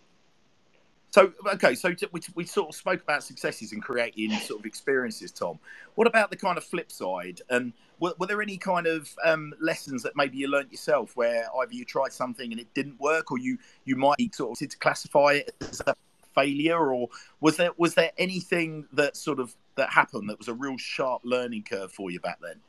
So 1.11 1.33
okay, 1.55 1.75
so 1.75 1.95
t- 1.95 2.07
we, 2.13 2.21
we 2.35 2.45
sort 2.45 2.69
of 2.69 2.75
spoke 2.75 3.03
about 3.03 3.25
successes 3.25 3.73
and 3.73 3.83
creating 3.83 4.31
sort 4.33 4.61
of 4.61 4.67
experiences, 4.67 5.33
Tom. 5.33 5.59
What 5.95 6.07
about 6.07 6.31
the 6.31 6.37
kind 6.37 6.59
of 6.59 6.65
flip 6.65 6.93
side? 6.93 7.41
And 7.49 7.73
were, 7.99 8.13
were 8.19 8.27
there 8.27 8.43
any 8.43 8.59
kind 8.59 8.87
of 8.87 9.11
um, 9.25 9.55
lessons 9.61 10.03
that 10.03 10.13
maybe 10.17 10.37
you 10.37 10.49
learnt 10.49 10.71
yourself, 10.71 11.17
where 11.17 11.47
either 11.61 11.73
you 11.73 11.85
tried 11.85 12.13
something 12.13 12.53
and 12.53 12.61
it 12.61 12.73
didn't 12.75 13.01
work, 13.01 13.33
or 13.33 13.39
you 13.39 13.59
you 13.85 13.97
might 13.97 14.35
sort 14.35 14.61
of 14.61 14.69
to 14.69 14.77
classify 14.79 15.33
it 15.33 15.55
as 15.63 15.81
a 15.87 15.95
failure, 16.35 16.93
or 16.93 17.09
was 17.41 17.57
there 17.57 17.71
was 17.79 17.95
there 17.95 18.13
anything 18.19 18.87
that 18.93 19.17
sort 19.17 19.41
of 19.41 19.55
that 19.77 19.91
happened 19.91 20.29
that 20.29 20.39
was 20.39 20.49
a 20.49 20.55
real 20.55 20.77
sharp 20.77 21.23
learning 21.25 21.63
curve 21.63 21.91
for 21.91 22.11
you 22.11 22.21
back 22.21 22.39
then? 22.43 22.61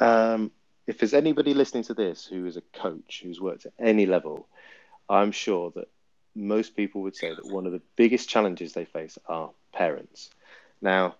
Um, 0.00 0.50
if 0.86 0.98
there's 0.98 1.14
anybody 1.14 1.54
listening 1.54 1.84
to 1.84 1.94
this 1.94 2.26
who 2.26 2.46
is 2.46 2.56
a 2.56 2.62
coach 2.72 3.20
who's 3.22 3.40
worked 3.40 3.66
at 3.66 3.72
any 3.78 4.06
level, 4.06 4.48
I'm 5.08 5.32
sure 5.32 5.70
that 5.76 5.88
most 6.34 6.76
people 6.76 7.02
would 7.02 7.16
say 7.16 7.34
that 7.34 7.46
one 7.46 7.66
of 7.66 7.72
the 7.72 7.82
biggest 7.96 8.28
challenges 8.28 8.72
they 8.72 8.84
face 8.84 9.18
are 9.26 9.50
parents. 9.72 10.30
Now, 10.80 11.16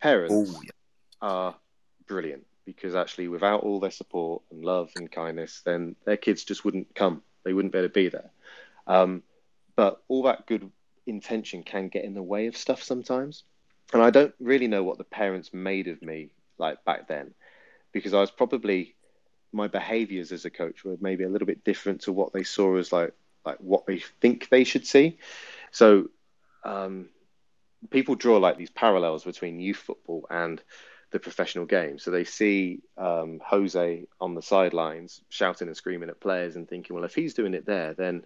parents 0.00 0.52
Oh, 0.52 0.62
yeah. 0.62 0.70
are 1.20 1.54
brilliant 2.06 2.44
because 2.64 2.94
actually, 2.94 3.28
without 3.28 3.62
all 3.62 3.80
their 3.80 3.90
support 3.90 4.42
and 4.50 4.64
love 4.64 4.90
and 4.96 5.10
kindness, 5.10 5.62
then 5.64 5.96
their 6.04 6.16
kids 6.16 6.44
just 6.44 6.64
wouldn't 6.64 6.94
come. 6.94 7.22
They 7.44 7.52
wouldn't 7.52 7.72
be 7.72 7.78
able 7.78 7.88
to 7.88 7.92
be 7.94 8.08
there. 8.08 8.30
Um, 8.86 9.22
but 9.76 10.02
all 10.08 10.22
that 10.24 10.46
good 10.46 10.70
intention 11.06 11.62
can 11.62 11.88
get 11.88 12.04
in 12.04 12.14
the 12.14 12.22
way 12.22 12.46
of 12.46 12.56
stuff 12.56 12.82
sometimes. 12.82 13.44
And 13.92 14.02
I 14.02 14.10
don't 14.10 14.34
really 14.40 14.68
know 14.68 14.82
what 14.84 14.98
the 14.98 15.04
parents 15.04 15.52
made 15.54 15.88
of 15.88 16.02
me 16.02 16.30
like 16.58 16.84
back 16.84 17.08
then 17.08 17.34
because 17.92 18.14
I 18.14 18.20
was 18.20 18.30
probably 18.30 18.95
my 19.52 19.68
behaviors 19.68 20.32
as 20.32 20.44
a 20.44 20.50
coach 20.50 20.84
were 20.84 20.96
maybe 21.00 21.24
a 21.24 21.28
little 21.28 21.46
bit 21.46 21.64
different 21.64 22.02
to 22.02 22.12
what 22.12 22.32
they 22.32 22.42
saw 22.42 22.76
as 22.76 22.92
like 22.92 23.12
like 23.44 23.58
what 23.58 23.86
they 23.86 24.00
think 24.20 24.48
they 24.48 24.64
should 24.64 24.86
see. 24.86 25.18
So 25.70 26.08
um, 26.64 27.08
people 27.90 28.16
draw 28.16 28.38
like 28.38 28.58
these 28.58 28.70
parallels 28.70 29.24
between 29.24 29.60
youth 29.60 29.76
football 29.76 30.26
and 30.28 30.60
the 31.12 31.20
professional 31.20 31.64
game. 31.66 31.98
So 31.98 32.10
they 32.10 32.24
see 32.24 32.80
um, 32.98 33.40
Jose 33.44 34.06
on 34.20 34.34
the 34.34 34.42
sidelines 34.42 35.20
shouting 35.28 35.68
and 35.68 35.76
screaming 35.76 36.08
at 36.08 36.20
players 36.20 36.56
and 36.56 36.68
thinking, 36.68 36.96
well, 36.96 37.04
if 37.04 37.14
he's 37.14 37.34
doing 37.34 37.54
it 37.54 37.64
there, 37.64 37.94
then 37.94 38.24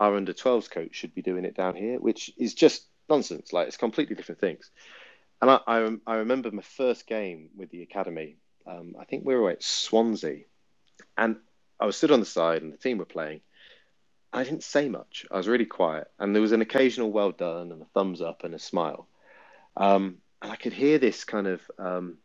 our 0.00 0.16
under 0.16 0.32
12s 0.32 0.70
coach 0.70 0.94
should 0.94 1.14
be 1.14 1.22
doing 1.22 1.44
it 1.44 1.54
down 1.54 1.74
here, 1.74 1.98
which 2.00 2.32
is 2.38 2.54
just 2.54 2.86
nonsense. 3.08 3.52
Like 3.52 3.68
it's 3.68 3.76
completely 3.76 4.16
different 4.16 4.40
things. 4.40 4.70
And 5.40 5.50
I, 5.50 5.60
I, 5.66 5.96
I 6.06 6.14
remember 6.16 6.50
my 6.50 6.62
first 6.62 7.06
game 7.06 7.50
with 7.54 7.70
the 7.70 7.82
academy. 7.82 8.36
Um, 8.66 8.96
I 8.98 9.04
think 9.04 9.24
we 9.26 9.36
were 9.36 9.50
at 9.50 9.62
Swansea, 9.62 10.44
and 11.16 11.36
I 11.80 11.86
was 11.86 11.96
stood 11.96 12.12
on 12.12 12.20
the 12.20 12.26
side, 12.26 12.62
and 12.62 12.72
the 12.72 12.78
team 12.78 12.98
were 12.98 13.06
playing. 13.06 13.42
I 14.32 14.44
didn't 14.44 14.64
say 14.64 14.88
much. 14.88 15.26
I 15.30 15.38
was 15.38 15.48
really 15.48 15.66
quiet, 15.66 16.10
and 16.18 16.34
there 16.34 16.42
was 16.42 16.52
an 16.52 16.62
occasional 16.62 17.12
"well 17.12 17.32
done" 17.32 17.72
and 17.72 17.82
a 17.82 17.86
thumbs 17.86 18.22
up 18.22 18.44
and 18.44 18.54
a 18.54 18.58
smile. 18.58 19.08
Um, 19.76 20.18
and 20.42 20.52
I 20.52 20.56
could 20.56 20.74
hear 20.74 20.98
this 20.98 21.24
kind 21.24 21.46
of 21.48 21.62
um, 21.78 22.18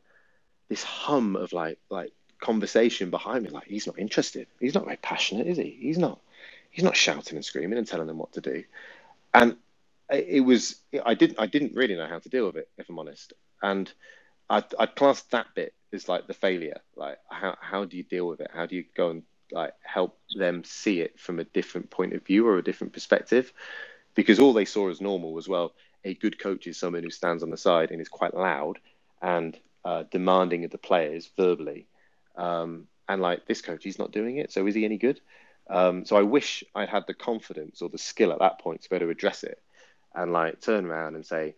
this 0.70 0.84
hum 0.84 1.36
of 1.36 1.54
like 1.54 1.80
like 1.90 2.14
conversation 2.42 3.10
behind 3.12 3.44
me. 3.46 3.52
Like 3.52 3.68
he's 3.68 3.88
not 3.88 4.00
interested. 4.00 4.48
He's 4.60 4.76
not 4.76 4.86
very 4.86 4.98
passionate, 4.98 5.48
is 5.48 5.58
he? 5.58 5.78
He's 5.82 5.98
not. 6.00 6.20
He's 6.72 6.86
not 6.86 6.98
shouting 6.98 7.38
and 7.38 7.46
screaming 7.46 7.78
and 7.80 7.88
telling 7.88 8.08
them 8.08 8.18
what 8.20 8.34
to 8.34 8.42
do. 8.42 8.64
And 9.34 9.58
it 10.10 10.42
was 10.46 10.78
I 11.06 11.16
didn't 11.16 11.40
I 11.40 11.48
didn't 11.48 11.76
really 11.76 11.96
know 11.96 12.08
how 12.08 12.20
to 12.20 12.30
deal 12.30 12.48
with 12.48 12.58
it, 12.58 12.70
if 12.78 12.90
I'm 12.90 13.00
honest. 13.00 13.34
And 13.64 13.92
I 14.50 14.64
I 14.80 14.88
classed 14.88 15.32
that 15.32 15.48
bit 15.56 15.74
as 15.94 16.08
like 16.08 16.28
the 16.28 16.34
failure. 16.34 16.82
Like 16.96 17.18
how 17.30 17.58
how 17.60 17.86
do 17.86 17.98
you 17.98 18.04
deal 18.04 18.28
with 18.28 18.40
it? 18.42 18.52
How 18.54 18.66
do 18.66 18.76
you 18.76 18.86
go 18.96 19.10
and 19.10 19.24
like 19.52 19.74
help 19.84 20.18
them 20.36 20.64
see 20.64 21.02
it 21.02 21.20
from 21.20 21.40
a 21.40 21.44
different 21.44 21.90
point 21.90 22.14
of 22.14 22.26
view 22.26 22.48
or 22.48 22.58
a 22.58 22.64
different 22.64 22.94
perspective? 22.94 23.52
Because 24.16 24.40
all 24.40 24.54
they 24.54 24.66
saw 24.66 24.90
as 24.90 25.02
normal 25.02 25.34
was 25.34 25.48
well, 25.48 25.74
a 26.04 26.14
good 26.14 26.40
coach 26.40 26.68
is 26.68 26.78
someone 26.78 27.04
who 27.04 27.10
stands 27.10 27.44
on 27.44 27.50
the 27.50 27.58
side 27.58 27.92
and 27.92 28.02
is 28.02 28.10
quite 28.10 28.34
loud 28.34 28.80
and 29.22 29.58
uh, 29.86 30.04
demanding 30.12 30.66
of 30.66 30.72
the 30.72 30.78
players 30.78 31.30
verbally. 31.38 31.88
Um, 32.36 32.88
and 33.08 33.22
like 33.22 33.46
this 33.46 33.62
coach, 33.62 33.84
he's 33.84 34.00
not 34.00 34.12
doing 34.12 34.38
it. 34.38 34.52
So 34.52 34.66
is 34.68 34.76
he 34.76 34.86
any 34.86 34.98
good? 34.98 35.20
Um, 35.70 36.06
so 36.06 36.18
I 36.18 36.22
wish 36.24 36.64
I'd 36.76 36.90
had 36.90 37.06
the 37.08 37.14
confidence 37.14 37.82
or 37.82 37.90
the 37.90 37.98
skill 37.98 38.32
at 38.32 38.40
that 38.40 38.60
point 38.60 38.82
to 38.82 38.90
be 38.90 38.96
able 38.96 39.08
to 39.08 39.12
address 39.12 39.44
it 39.44 39.62
and 40.14 40.34
like 40.34 40.62
turn 40.62 40.86
around 40.86 41.16
and 41.16 41.26
say, 41.26 41.56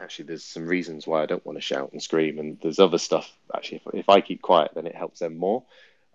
actually, 0.00 0.26
there's 0.26 0.44
some 0.44 0.66
reasons 0.66 1.06
why 1.06 1.22
I 1.22 1.26
don't 1.26 1.44
want 1.44 1.58
to 1.58 1.62
shout 1.62 1.92
and 1.92 2.02
scream, 2.02 2.38
and 2.38 2.58
there's 2.62 2.78
other 2.78 2.98
stuff. 2.98 3.30
Actually, 3.54 3.82
if, 3.86 3.94
if 3.94 4.08
I 4.08 4.20
keep 4.20 4.42
quiet, 4.42 4.72
then 4.74 4.86
it 4.86 4.94
helps 4.94 5.20
them 5.20 5.36
more. 5.36 5.64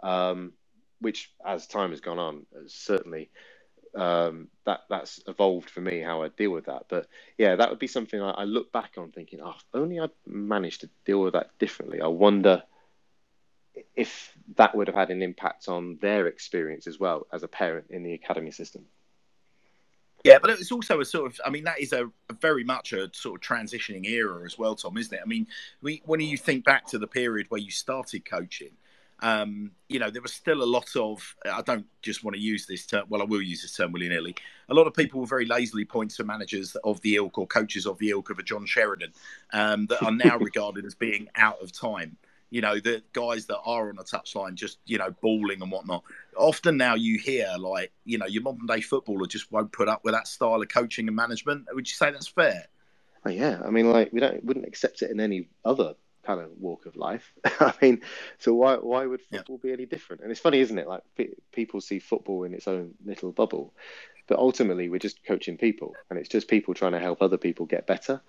Um, 0.02 0.54
which, 1.00 1.32
as 1.46 1.68
time 1.68 1.92
has 1.92 2.02
gone 2.02 2.20
on, 2.20 2.46
certainly 2.68 3.30
um, 3.96 4.50
that 4.66 4.82
that's 4.90 5.22
evolved 5.28 5.70
for 5.70 5.82
me 5.82 6.02
how 6.02 6.24
I 6.24 6.30
deal 6.30 6.52
with 6.52 6.66
that. 6.66 6.86
But 6.90 7.08
yeah, 7.38 7.56
that 7.56 7.70
would 7.70 7.80
be 7.80 7.88
something 7.88 8.22
I, 8.22 8.32
I 8.32 8.44
look 8.44 8.72
back 8.72 8.94
on 8.98 9.12
thinking, 9.12 9.40
oh, 9.42 9.56
only 9.74 10.00
I 10.00 10.10
managed 10.26 10.82
to 10.82 10.90
deal 11.06 11.22
with 11.22 11.34
that 11.34 11.58
differently. 11.60 12.02
I 12.02 12.08
wonder 12.08 12.64
if 13.96 14.34
that 14.56 14.76
would 14.76 14.88
have 14.88 14.96
had 14.96 15.12
an 15.12 15.22
impact 15.22 15.68
on 15.68 15.98
their 16.02 16.28
experience 16.28 16.88
as 16.88 17.00
well 17.00 17.28
as 17.32 17.44
a 17.44 17.48
parent 17.48 17.88
in 17.90 18.04
the 18.04 18.14
academy 18.14 18.52
system. 18.52 18.86
Yeah, 20.26 20.40
but 20.40 20.50
it's 20.50 20.72
also 20.72 21.02
a 21.02 21.06
sort 21.06 21.32
of, 21.32 21.40
I 21.46 21.52
mean, 21.52 21.66
that 21.66 21.80
is 21.80 21.94
a, 21.94 22.08
a 22.30 22.34
very 22.42 22.64
much 22.64 22.94
a 22.94 23.12
sort 23.14 23.36
of 23.36 23.48
transitioning 23.48 24.06
era 24.08 24.44
as 24.44 24.58
well, 24.58 24.76
Tom, 24.76 24.98
isn't 24.98 25.14
it? 25.14 25.22
I 25.24 25.28
mean, 25.28 25.46
we, 25.84 26.02
when 26.06 26.20
you 26.20 26.36
think 26.36 26.66
back 26.66 26.88
to 26.88 26.98
the 26.98 27.06
period 27.06 27.46
where 27.50 27.62
you 27.62 27.70
started 27.70 28.26
coaching, 28.26 28.72
um, 29.20 29.72
you 29.88 30.00
know, 30.00 30.10
there 30.10 30.24
was 30.24 30.34
still 30.34 30.64
a 30.64 30.66
lot 30.66 30.96
of, 30.96 31.36
I 31.46 31.62
don't 31.62 31.86
just 32.02 32.24
want 32.24 32.36
to 32.36 32.42
use 32.42 32.66
this 32.66 32.88
term, 32.88 33.06
well, 33.08 33.22
I 33.22 33.26
will 33.26 33.42
use 33.42 33.62
this 33.62 33.78
term 33.78 33.92
willy 33.92 34.10
nilly. 34.10 34.36
A 34.70 34.74
lot 34.74 34.88
of 34.88 34.96
people 34.96 35.20
will 35.20 35.28
very 35.28 35.46
lazily 35.46 35.86
point 35.86 36.10
to 36.16 36.24
managers 36.24 36.76
of 36.84 37.00
the 37.02 37.18
ilk 37.18 37.38
or 37.38 37.46
coaches 37.46 37.86
of 37.86 38.00
the 38.00 38.10
ilk 38.10 38.32
of 38.32 38.40
a 38.40 38.44
John 38.44 38.66
Sheridan 38.66 39.14
um, 39.54 39.86
that 39.88 40.04
are 40.04 40.12
now 40.12 40.38
regarded 40.40 40.86
as 40.86 40.96
being 40.96 41.30
out 41.36 41.62
of 41.62 41.72
time. 41.72 42.18
You 42.52 42.62
know, 42.62 42.80
the 42.80 43.04
guys 43.14 43.48
that 43.48 43.60
are 43.60 43.90
on 43.90 43.98
a 43.98 44.04
touchline 44.04 44.54
just, 44.56 44.78
you 44.86 44.98
know, 44.98 45.14
balling 45.22 45.62
and 45.62 45.72
whatnot. 45.72 46.04
Often 46.38 46.78
now 46.78 46.96
you 46.96 47.18
hear 47.20 47.48
like, 47.58 47.92
you 48.06 48.18
know, 48.18 48.28
your 48.28 48.44
modern 48.44 48.66
day 48.68 48.82
footballer 48.82 49.26
just 49.28 49.52
won't 49.52 49.72
put 49.72 49.88
up 49.90 50.04
with 50.04 50.14
that 50.14 50.28
style 50.28 50.62
of 50.62 50.70
coaching 50.70 51.08
and 51.08 51.16
management. 51.16 51.66
Would 51.74 51.90
you 51.90 51.96
say 51.96 52.12
that's 52.12 52.28
fair? 52.28 52.68
Oh, 53.26 53.30
yeah, 53.32 53.60
I 53.66 53.72
mean, 53.72 53.92
like 53.92 54.14
we 54.14 54.20
don't 54.20 54.44
wouldn't 54.44 54.68
accept 54.68 55.02
it 55.02 55.10
in 55.12 55.20
any 55.20 55.50
other 55.66 55.96
kind 56.24 56.40
of 56.40 56.50
walk 56.60 56.86
of 56.86 56.96
life. 56.96 57.34
I 57.46 57.74
mean, 57.82 58.02
so 58.38 58.54
why 58.54 58.76
why 58.76 59.06
would 59.06 59.22
Yeah. 59.32 59.40
football 59.40 59.58
be 59.58 59.74
any 59.74 59.86
different? 59.86 60.22
And 60.22 60.32
it's 60.32 60.40
funny, 60.40 60.60
isn't 60.60 60.78
it? 60.78 60.88
Like 60.88 61.02
pe- 61.18 61.34
people 61.52 61.82
see 61.82 62.00
football 62.00 62.44
in 62.44 62.54
its 62.54 62.68
own 62.68 62.94
little 63.04 63.32
bubble, 63.32 63.74
but 64.28 64.38
ultimately 64.38 64.90
we're 64.90 65.00
just 65.00 65.24
coaching 65.24 65.58
people, 65.58 65.94
and 66.10 66.20
it's 66.20 66.30
just 66.30 66.48
people 66.48 66.74
trying 66.74 66.92
to 66.94 67.00
help 67.00 67.22
other 67.22 67.38
people 67.38 67.66
get 67.66 67.88
better. 67.88 68.22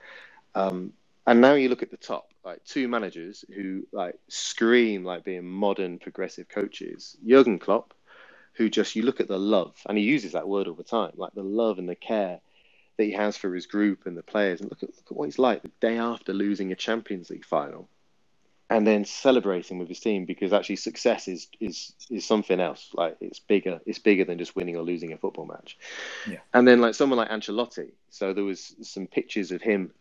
Um, 0.54 0.94
and 1.26 1.40
now 1.40 1.54
you 1.54 1.68
look 1.68 1.82
at 1.82 1.90
the 1.90 1.96
top, 1.96 2.30
like 2.44 2.64
two 2.64 2.86
managers 2.88 3.44
who 3.54 3.86
like 3.92 4.16
scream 4.28 5.04
like 5.04 5.24
being 5.24 5.44
modern 5.46 5.98
progressive 5.98 6.48
coaches. 6.48 7.16
Jurgen 7.26 7.58
Klopp, 7.58 7.94
who 8.54 8.68
just 8.68 8.94
you 8.94 9.02
look 9.02 9.20
at 9.20 9.28
the 9.28 9.38
love, 9.38 9.76
and 9.88 9.98
he 9.98 10.04
uses 10.04 10.32
that 10.32 10.48
word 10.48 10.68
all 10.68 10.74
the 10.74 10.84
time, 10.84 11.12
like 11.16 11.32
the 11.34 11.42
love 11.42 11.78
and 11.78 11.88
the 11.88 11.96
care 11.96 12.40
that 12.96 13.04
he 13.04 13.12
has 13.12 13.36
for 13.36 13.54
his 13.54 13.66
group 13.66 14.06
and 14.06 14.16
the 14.16 14.22
players. 14.22 14.60
And 14.60 14.70
look 14.70 14.82
at, 14.82 14.88
look 14.90 15.06
at 15.10 15.16
what 15.16 15.24
he's 15.24 15.38
like 15.38 15.62
the 15.62 15.70
day 15.80 15.98
after 15.98 16.32
losing 16.32 16.72
a 16.72 16.76
Champions 16.76 17.28
League 17.30 17.44
final, 17.44 17.88
and 18.70 18.86
then 18.86 19.04
celebrating 19.04 19.78
with 19.78 19.88
his 19.88 20.00
team 20.00 20.24
because 20.24 20.52
actually 20.52 20.76
success 20.76 21.28
is 21.28 21.48
is 21.60 21.92
is 22.08 22.24
something 22.24 22.60
else. 22.60 22.90
Like 22.94 23.16
it's 23.20 23.40
bigger. 23.40 23.80
It's 23.84 23.98
bigger 23.98 24.24
than 24.24 24.38
just 24.38 24.54
winning 24.54 24.76
or 24.76 24.82
losing 24.82 25.12
a 25.12 25.18
football 25.18 25.46
match. 25.46 25.76
Yeah. 26.28 26.38
And 26.54 26.66
then 26.66 26.80
like 26.80 26.94
someone 26.94 27.18
like 27.18 27.30
Ancelotti. 27.30 27.90
So 28.10 28.32
there 28.32 28.44
was 28.44 28.76
some 28.82 29.06
pictures 29.08 29.50
of 29.50 29.60
him. 29.60 29.92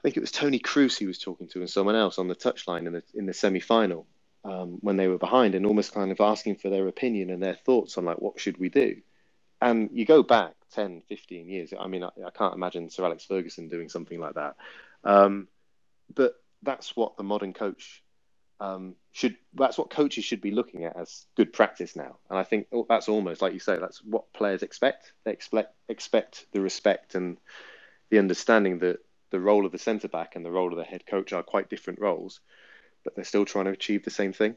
I 0.00 0.02
think 0.02 0.16
it 0.16 0.20
was 0.20 0.30
Toni 0.30 0.58
Kroos 0.58 0.98
he 0.98 1.06
was 1.06 1.18
talking 1.18 1.46
to 1.48 1.60
and 1.60 1.68
someone 1.68 1.94
else 1.94 2.18
on 2.18 2.26
the 2.26 2.34
touchline 2.34 2.86
in 2.86 2.94
the 2.94 3.02
in 3.14 3.26
the 3.26 3.34
semi 3.34 3.60
final 3.60 4.06
um, 4.44 4.78
when 4.80 4.96
they 4.96 5.08
were 5.08 5.18
behind 5.18 5.54
and 5.54 5.66
almost 5.66 5.92
kind 5.92 6.10
of 6.10 6.20
asking 6.20 6.56
for 6.56 6.70
their 6.70 6.88
opinion 6.88 7.28
and 7.28 7.42
their 7.42 7.54
thoughts 7.54 7.98
on 7.98 8.06
like 8.06 8.18
what 8.18 8.40
should 8.40 8.56
we 8.56 8.70
do. 8.70 8.96
And 9.60 9.90
you 9.92 10.06
go 10.06 10.22
back 10.22 10.54
10, 10.72 11.02
15 11.06 11.48
years. 11.48 11.74
I 11.78 11.86
mean, 11.86 12.02
I, 12.02 12.08
I 12.26 12.30
can't 12.30 12.54
imagine 12.54 12.88
Sir 12.88 13.04
Alex 13.04 13.26
Ferguson 13.26 13.68
doing 13.68 13.90
something 13.90 14.18
like 14.18 14.36
that. 14.36 14.56
Um, 15.04 15.48
but 16.14 16.32
that's 16.62 16.96
what 16.96 17.18
the 17.18 17.22
modern 17.22 17.52
coach 17.52 18.02
um, 18.58 18.94
should 19.12 19.36
that's 19.54 19.78
what 19.78 19.90
coaches 19.90 20.24
should 20.24 20.40
be 20.40 20.50
looking 20.50 20.84
at 20.84 20.96
as 20.96 21.26
good 21.36 21.52
practice 21.52 21.94
now. 21.94 22.16
And 22.30 22.38
I 22.38 22.44
think 22.44 22.68
that's 22.88 23.08
almost 23.08 23.42
like 23.42 23.52
you 23.52 23.58
say, 23.58 23.78
that's 23.78 24.02
what 24.02 24.32
players 24.32 24.62
expect. 24.62 25.12
They 25.24 25.32
expect 25.32 25.74
expect 25.88 26.46
the 26.52 26.60
respect 26.62 27.14
and 27.14 27.36
the 28.10 28.18
understanding 28.18 28.78
that 28.80 28.98
the 29.30 29.40
role 29.40 29.66
of 29.66 29.72
the 29.72 29.78
centre 29.78 30.08
back 30.08 30.36
and 30.36 30.44
the 30.44 30.50
role 30.50 30.72
of 30.72 30.78
the 30.78 30.84
head 30.84 31.06
coach 31.06 31.32
are 31.32 31.42
quite 31.42 31.70
different 31.70 32.00
roles, 32.00 32.40
but 33.04 33.14
they're 33.14 33.24
still 33.24 33.44
trying 33.44 33.66
to 33.66 33.70
achieve 33.70 34.04
the 34.04 34.10
same 34.10 34.32
thing. 34.32 34.56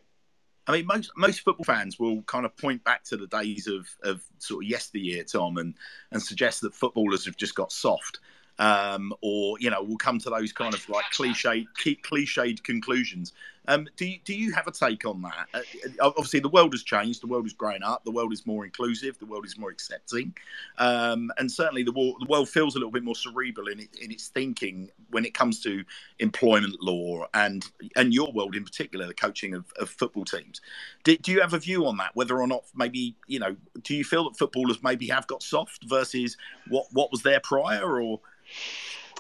I 0.65 0.71
mean, 0.71 0.85
most 0.85 1.11
most 1.17 1.41
football 1.41 1.65
fans 1.65 1.99
will 1.99 2.21
kind 2.23 2.45
of 2.45 2.55
point 2.55 2.83
back 2.83 3.03
to 3.05 3.17
the 3.17 3.27
days 3.27 3.67
of, 3.67 3.87
of 4.03 4.23
sort 4.37 4.63
of 4.63 4.69
yesteryear, 4.69 5.23
Tom, 5.25 5.57
and 5.57 5.75
and 6.11 6.21
suggest 6.21 6.61
that 6.61 6.73
footballers 6.73 7.25
have 7.25 7.35
just 7.35 7.55
got 7.55 7.71
soft 7.71 8.19
um, 8.63 9.13
or 9.21 9.59
you 9.59 9.69
know, 9.69 9.83
we'll 9.83 9.97
come 9.97 10.19
to 10.19 10.29
those 10.29 10.53
kind 10.53 10.73
of 10.73 10.87
like 10.87 11.03
cliched, 11.11 11.67
cliched 11.75 12.63
conclusions. 12.63 13.33
Um, 13.67 13.87
do 13.95 14.05
you, 14.05 14.19
do 14.25 14.33
you 14.33 14.51
have 14.53 14.67
a 14.67 14.71
take 14.71 15.05
on 15.05 15.21
that? 15.21 15.47
Uh, 15.53 15.59
uh, 16.01 16.07
obviously, 16.07 16.39
the 16.39 16.49
world 16.49 16.73
has 16.73 16.83
changed. 16.83 17.21
The 17.21 17.27
world 17.27 17.45
is 17.45 17.53
growing 17.53 17.83
up. 17.83 18.03
The 18.03 18.11
world 18.11 18.31
is 18.33 18.45
more 18.45 18.65
inclusive. 18.65 19.19
The 19.19 19.25
world 19.25 19.45
is 19.45 19.57
more 19.57 19.69
accepting, 19.69 20.33
um, 20.77 21.29
and 21.37 21.51
certainly 21.51 21.83
the 21.83 21.91
world, 21.91 22.17
the 22.21 22.29
world 22.29 22.47
feels 22.47 22.75
a 22.75 22.79
little 22.79 22.91
bit 22.91 23.03
more 23.03 23.15
cerebral 23.15 23.67
in, 23.67 23.79
in 24.01 24.11
its 24.11 24.29
thinking 24.29 24.89
when 25.11 25.25
it 25.25 25.33
comes 25.33 25.61
to 25.63 25.83
employment 26.19 26.75
law 26.81 27.25
and 27.33 27.69
and 27.97 28.13
your 28.13 28.31
world 28.31 28.55
in 28.55 28.63
particular, 28.63 29.07
the 29.07 29.13
coaching 29.13 29.53
of, 29.53 29.65
of 29.77 29.89
football 29.89 30.23
teams. 30.23 30.61
Do, 31.03 31.17
do 31.17 31.33
you 31.33 31.41
have 31.41 31.53
a 31.53 31.59
view 31.59 31.85
on 31.85 31.97
that? 31.97 32.15
Whether 32.15 32.39
or 32.39 32.47
not 32.47 32.63
maybe 32.75 33.17
you 33.27 33.39
know, 33.39 33.57
do 33.81 33.93
you 33.93 34.05
feel 34.05 34.23
that 34.25 34.37
footballers 34.37 34.81
maybe 34.83 35.07
have 35.07 35.27
got 35.27 35.43
soft 35.43 35.83
versus 35.83 36.37
what 36.69 36.85
what 36.93 37.11
was 37.11 37.23
there 37.23 37.41
prior, 37.41 38.01
or 38.01 38.21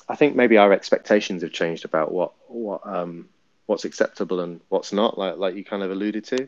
I 0.09 0.15
think 0.15 0.35
maybe 0.35 0.57
our 0.57 0.73
expectations 0.73 1.43
have 1.43 1.51
changed 1.51 1.85
about 1.85 2.11
what 2.11 2.33
what 2.47 2.81
um, 2.85 3.29
what's 3.65 3.85
acceptable 3.85 4.39
and 4.41 4.59
what's 4.69 4.93
not, 4.93 5.17
like 5.17 5.37
like 5.37 5.55
you 5.55 5.63
kind 5.63 5.83
of 5.83 5.91
alluded 5.91 6.25
to. 6.25 6.47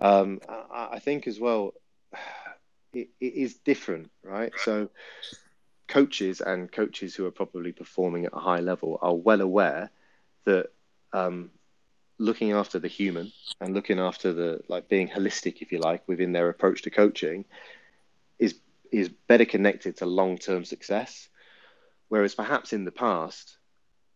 Um, 0.00 0.40
I, 0.48 0.88
I, 0.92 0.98
think 0.98 1.26
as 1.26 1.38
well, 1.38 1.74
it, 2.94 3.08
it 3.20 3.34
is 3.34 3.54
different, 3.56 4.10
right? 4.22 4.52
So 4.64 4.88
coaches 5.88 6.40
and 6.40 6.72
coaches 6.72 7.14
who 7.14 7.26
are 7.26 7.30
probably 7.30 7.72
performing 7.72 8.24
at 8.24 8.32
a 8.32 8.38
high 8.38 8.60
level 8.60 8.98
are 9.02 9.14
well 9.14 9.42
aware 9.42 9.90
that 10.46 10.70
um, 11.12 11.50
looking 12.18 12.52
after 12.52 12.78
the 12.78 12.88
human 12.88 13.30
and 13.60 13.74
looking 13.74 13.98
after 13.98 14.32
the 14.32 14.62
like 14.68 14.88
being 14.88 15.08
holistic, 15.08 15.60
if 15.60 15.70
you 15.70 15.78
like, 15.78 16.06
within 16.08 16.32
their 16.32 16.48
approach 16.48 16.82
to 16.82 16.90
coaching 16.90 17.44
is 18.38 18.54
is 18.90 19.08
better 19.08 19.44
connected 19.44 19.98
to 19.98 20.06
long 20.06 20.38
term 20.38 20.64
success 20.64 21.28
Whereas 22.10 22.34
perhaps 22.34 22.72
in 22.72 22.84
the 22.84 22.90
past, 22.90 23.56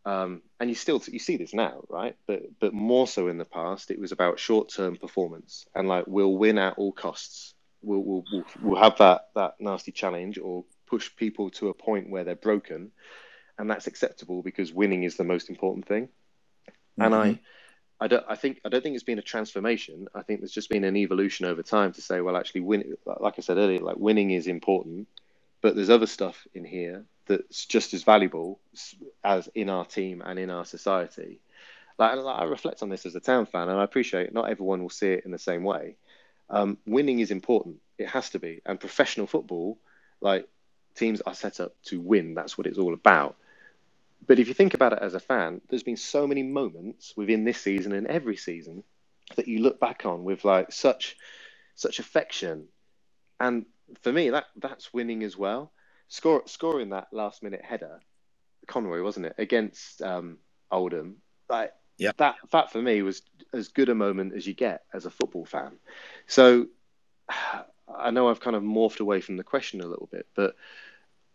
um, 0.05 0.43
and 0.59 0.69
you 0.69 0.75
still 0.75 1.01
you 1.07 1.21
see 1.21 1.37
this 1.37 1.55
now, 1.55 1.85
right? 1.89 2.17
But 2.27 2.43
but 2.61 2.75
more 2.75 3.07
so 3.07 3.29
in 3.29 3.39
the 3.39 3.45
past, 3.45 3.93
it 3.93 4.01
was 4.01 4.11
about 4.11 4.41
short 4.41 4.69
term 4.69 4.97
performance 4.97 5.65
and 5.75 5.89
like 5.89 6.05
we'll 6.09 6.37
win 6.37 6.59
at 6.59 6.75
all 6.77 6.93
costs. 6.93 7.55
We'll, 7.83 8.03
we'll 8.03 8.25
we'll 8.33 8.45
we'll 8.61 8.83
have 8.83 8.99
that 8.99 9.29
that 9.37 9.55
nasty 9.61 9.93
challenge 9.93 10.39
or 10.39 10.65
push 10.89 11.09
people 11.17 11.51
to 11.53 11.69
a 11.69 11.75
point 11.75 12.11
where 12.11 12.25
they're 12.25 12.35
broken, 12.35 12.91
and 13.59 13.71
that's 13.71 13.87
acceptable 13.87 14.43
because 14.43 14.73
winning 14.73 15.05
is 15.05 15.17
the 15.17 15.25
most 15.25 15.49
important 15.49 15.87
thing. 15.87 16.09
Mm-hmm. 16.99 17.03
And 17.03 17.15
I. 17.15 17.41
I 18.01 18.09
don't. 18.09 18.25
I 18.29 18.35
think. 18.35 18.61
I 18.65 18.71
don't 18.71 18.83
think 18.83 18.97
it's 18.97 19.05
been 19.05 19.21
a 19.21 19.23
transformation. 19.23 20.09
I 20.13 20.23
think 20.23 20.41
there's 20.41 20.51
just 20.51 20.69
been 20.69 20.83
an 20.83 20.97
evolution 20.97 21.47
over 21.47 21.63
time 21.63 21.93
to 21.93 22.03
say, 22.03 22.21
well, 22.21 22.37
actually, 22.37 22.63
win. 22.63 22.97
Like 23.07 23.35
I 23.39 23.41
said 23.41 23.57
earlier, 23.57 23.79
like 23.79 23.97
winning 23.97 24.33
is 24.33 24.49
important, 24.49 25.07
but 25.65 25.75
there's 25.75 25.89
other 25.89 26.07
stuff 26.07 26.47
in 26.53 26.63
here 26.63 27.07
that's 27.27 27.65
just 27.65 27.95
as 27.95 28.03
valuable 28.03 28.61
as 29.25 29.49
in 29.55 29.71
our 29.71 29.87
team 29.87 30.23
and 30.23 30.39
in 30.39 30.51
our 30.51 30.67
society. 30.67 31.41
Like, 31.97 32.19
like, 32.19 32.39
I 32.39 32.45
reflect 32.45 32.83
on 32.83 32.91
this 32.91 33.07
as 33.07 33.15
a 33.15 33.21
town 33.21 33.47
fan, 33.47 33.71
and 33.71 33.81
I 33.81 33.83
appreciate 33.83 34.35
not 34.35 34.51
everyone 34.51 34.83
will 34.83 34.91
see 34.91 35.13
it 35.13 35.25
in 35.25 35.31
the 35.31 35.39
same 35.39 35.65
way. 35.65 35.97
Um, 36.51 36.77
winning 36.85 37.21
is 37.21 37.31
important; 37.31 37.77
it 37.97 38.09
has 38.09 38.29
to 38.31 38.39
be. 38.39 38.61
And 38.67 38.79
professional 38.79 39.27
football, 39.27 39.79
like 40.21 40.47
teams 40.97 41.23
are 41.23 41.33
set 41.33 41.61
up 41.61 41.73
to 41.85 41.99
win. 41.99 42.35
That's 42.35 42.59
what 42.59 42.67
it's 42.67 42.79
all 42.79 42.93
about. 42.93 43.37
But 44.27 44.39
if 44.39 44.49
you 44.49 44.55
think 44.55 44.75
about 44.75 44.93
it 44.93 44.99
as 45.01 45.15
a 45.15 45.21
fan, 45.21 45.63
there's 45.71 45.83
been 45.83 45.97
so 45.97 46.27
many 46.27 46.43
moments 46.43 47.15
within 47.17 47.45
this 47.45 47.59
season 47.59 47.95
and 47.95 48.07
every 48.07 48.37
season 48.37 48.85
that 49.37 49.49
you 49.49 49.61
look 49.61 49.81
back 49.81 50.05
on 50.05 50.25
with 50.25 50.45
like 50.45 50.73
such 50.73 51.17
such 51.75 52.01
affection, 52.01 52.69
and 53.41 53.65
for 54.03 54.13
me, 54.13 54.31
that 54.31 54.47
that's 54.57 54.93
winning 54.93 55.23
as 55.23 55.37
well 55.37 55.73
score, 56.09 56.43
scoring 56.47 56.91
that 56.91 57.09
last 57.13 57.43
minute 57.43 57.63
header, 57.65 58.01
Conroy 58.67 59.03
wasn't 59.03 59.27
it 59.27 59.35
against 59.39 60.03
um, 60.03 60.39
Oldham? 60.71 61.17
Like 61.49 61.73
yeah. 61.99 62.13
that 62.17 62.37
that 62.51 62.73
for 62.73 62.81
me 62.81 63.03
was 63.03 63.23
as 63.53 63.69
good 63.69 63.89
a 63.89 63.95
moment 63.95 64.35
as 64.35 64.47
you 64.47 64.55
get 64.55 64.83
as 64.93 65.07
a 65.07 65.11
football 65.11 65.45
fan. 65.45 65.73
So 66.27 66.67
I 67.29 68.11
know 68.11 68.29
I've 68.29 68.41
kind 68.41 68.57
of 68.57 68.63
morphed 68.63 69.01
away 69.01 69.21
from 69.21 69.37
the 69.37 69.45
question 69.45 69.81
a 69.81 69.87
little 69.87 70.09
bit, 70.11 70.27
but 70.35 70.57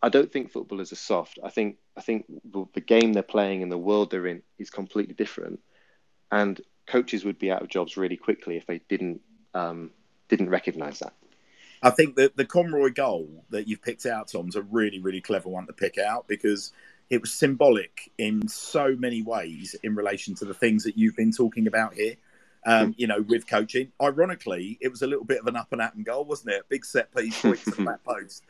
I 0.02 0.10
don't 0.10 0.32
think 0.32 0.52
footballers 0.52 0.92
are 0.92 0.98
soft. 0.98 1.40
I 1.44 1.50
think 1.50 1.78
I 1.98 2.02
think 2.02 2.26
the 2.74 2.82
game 2.82 3.14
they're 3.14 3.24
playing 3.24 3.64
and 3.64 3.72
the 3.72 3.78
world 3.78 4.12
they're 4.12 4.28
in 4.28 4.42
is 4.58 4.70
completely 4.70 5.14
different, 5.14 5.60
and 6.32 6.60
coaches 6.88 7.26
would 7.26 7.38
be 7.38 7.52
out 7.52 7.62
of 7.62 7.68
jobs 7.68 7.98
really 7.98 8.18
quickly 8.18 8.58
if 8.58 8.66
they 8.66 8.80
didn't 8.90 9.22
um, 9.54 9.92
didn't 10.30 10.50
recognise 10.50 11.00
that. 11.00 11.14
I 11.82 11.90
think 11.92 12.16
that 12.16 12.36
the 12.36 12.46
Conroy 12.46 12.90
goal 12.90 13.46
that 13.50 13.68
you've 13.68 13.82
picked 13.82 14.06
out, 14.06 14.28
Tom's 14.28 14.56
a 14.56 14.62
really, 14.62 15.00
really 15.00 15.22
clever 15.22 15.50
one 15.50 15.66
to 15.68 15.74
pick 15.74 15.98
out 15.98 16.28
because 16.28 16.74
it 17.10 17.22
was 17.22 17.32
symbolic 17.32 18.12
in 18.18 18.48
so 18.48 18.96
many 18.98 19.22
ways 19.22 19.76
in 19.82 19.96
relation 19.96 20.36
to 20.36 20.46
the 20.46 20.54
things 20.54 20.84
that 20.84 20.98
you've 20.98 21.16
been 21.16 21.32
talking 21.32 21.68
about 21.68 21.94
here. 21.94 22.16
Um, 22.66 22.94
you 22.98 23.08
know, 23.08 23.22
with 23.22 23.48
coaching. 23.48 23.94
Ironically, 24.02 24.78
it 24.82 24.90
was 24.90 25.02
a 25.02 25.08
little 25.08 25.24
bit 25.24 25.40
of 25.40 25.48
an 25.48 25.56
up 25.56 25.72
and 25.72 25.82
at 25.82 25.96
and 25.96 26.06
goal, 26.06 26.26
wasn't 26.26 26.52
it? 26.56 26.60
A 26.60 26.66
big 26.68 26.84
set 26.84 27.16
piece, 27.16 27.40
quick 27.42 27.64
to 27.64 27.72
the 27.72 27.86
back 27.86 28.04
post. 28.04 28.44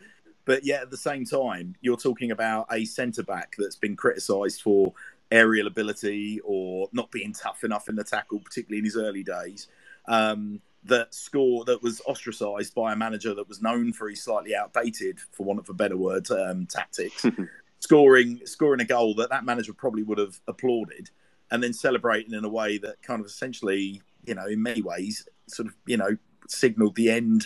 But 0.46 0.66
yet, 0.66 0.82
at 0.82 0.90
the 0.90 0.98
same 0.98 1.26
time, 1.26 1.76
you're 1.80 1.96
talking 1.96 2.32
about 2.32 2.66
a 2.72 2.86
centre 2.86 3.22
back 3.22 3.54
that's 3.56 3.76
been 3.76 3.96
criticised 3.96 4.64
for 4.64 4.96
aerial 5.30 5.68
ability 5.68 6.40
or 6.44 6.90
not 6.92 7.12
being 7.12 7.34
tough 7.34 7.64
enough 7.64 7.88
in 7.88 7.96
the 7.96 8.04
tackle, 8.04 8.40
particularly 8.40 8.80
in 8.80 8.86
his 8.86 8.98
early 8.98 9.24
days. 9.24 9.68
Um, 10.08 10.60
that 10.84 11.14
score 11.14 11.66
that 11.66 11.84
was 11.84 12.02
ostracized 12.06 12.74
by 12.74 12.94
a 12.94 12.96
manager 12.96 13.34
that 13.34 13.48
was 13.48 13.62
known 13.62 13.92
for 13.92 14.10
his 14.10 14.24
slightly 14.24 14.56
outdated, 14.56 15.20
for 15.32 15.44
want 15.44 15.60
of 15.60 15.70
a 15.70 15.74
better 15.74 15.98
word, 15.98 16.30
um, 16.32 16.66
tactics, 16.66 17.26
scoring 17.80 18.42
scoring 18.46 18.82
a 18.82 18.86
goal 18.86 19.14
that 19.16 19.30
that 19.30 19.46
manager 19.46 19.74
probably 19.74 20.04
would 20.04 20.18
have 20.18 20.40
applauded, 20.48 21.10
and 21.52 21.62
then 21.62 21.74
celebrating 21.74 22.34
in 22.34 22.46
a 22.46 22.50
way 22.50 22.78
that 22.78 23.02
kind 23.02 23.20
of 23.20 23.26
essentially, 23.26 24.02
you 24.26 24.36
know, 24.36 24.46
in 24.46 24.62
many 24.62 24.82
ways, 24.82 25.28
sort 25.48 25.68
of, 25.68 25.76
you 25.86 25.98
know, 25.98 26.18
signaled 26.48 26.96
the 26.96 27.10
end 27.10 27.46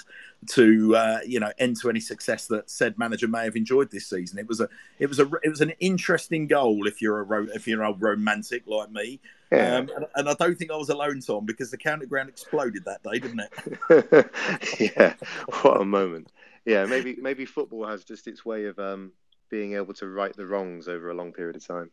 to 0.49 0.95
uh, 0.95 1.19
you 1.25 1.39
know 1.39 1.51
end 1.57 1.77
to 1.81 1.89
any 1.89 1.99
success 1.99 2.47
that 2.47 2.69
said 2.69 2.97
manager 2.97 3.27
may 3.27 3.43
have 3.43 3.55
enjoyed 3.55 3.91
this 3.91 4.07
season. 4.07 4.39
It 4.39 4.47
was 4.47 4.59
a 4.59 4.69
it 4.99 5.07
was 5.07 5.19
a 5.19 5.29
it 5.43 5.49
was 5.49 5.61
an 5.61 5.71
interesting 5.79 6.47
goal 6.47 6.87
if 6.87 7.01
you're 7.01 7.21
a 7.21 7.43
if 7.55 7.67
you're 7.67 7.83
a 7.83 7.93
romantic 7.93 8.67
like 8.67 8.91
me. 8.91 9.19
Yeah. 9.51 9.75
Um, 9.75 9.89
and, 9.95 10.05
and, 10.15 10.29
I 10.29 10.33
don't 10.33 10.57
think 10.57 10.71
I 10.71 10.75
was 10.75 10.89
alone, 10.89 11.19
Tom, 11.19 11.45
because 11.45 11.69
the 11.69 11.77
county 11.77 12.07
ground 12.07 12.27
exploded 12.27 12.85
that 12.85 13.03
day, 13.03 13.19
didn't 13.19 13.41
it? 13.41 14.31
yeah, 14.97 15.13
what 15.61 15.79
a 15.79 15.85
moment. 15.85 16.31
Yeah, 16.65 16.85
maybe 16.87 17.17
maybe 17.21 17.45
football 17.45 17.85
has 17.85 18.03
just 18.03 18.27
its 18.27 18.43
way 18.43 18.65
of 18.65 18.79
um, 18.79 19.11
being 19.49 19.75
able 19.75 19.93
to 19.93 20.07
right 20.07 20.35
the 20.35 20.47
wrongs 20.47 20.87
over 20.87 21.11
a 21.11 21.13
long 21.13 21.33
period 21.33 21.55
of 21.55 21.65
time. 21.67 21.91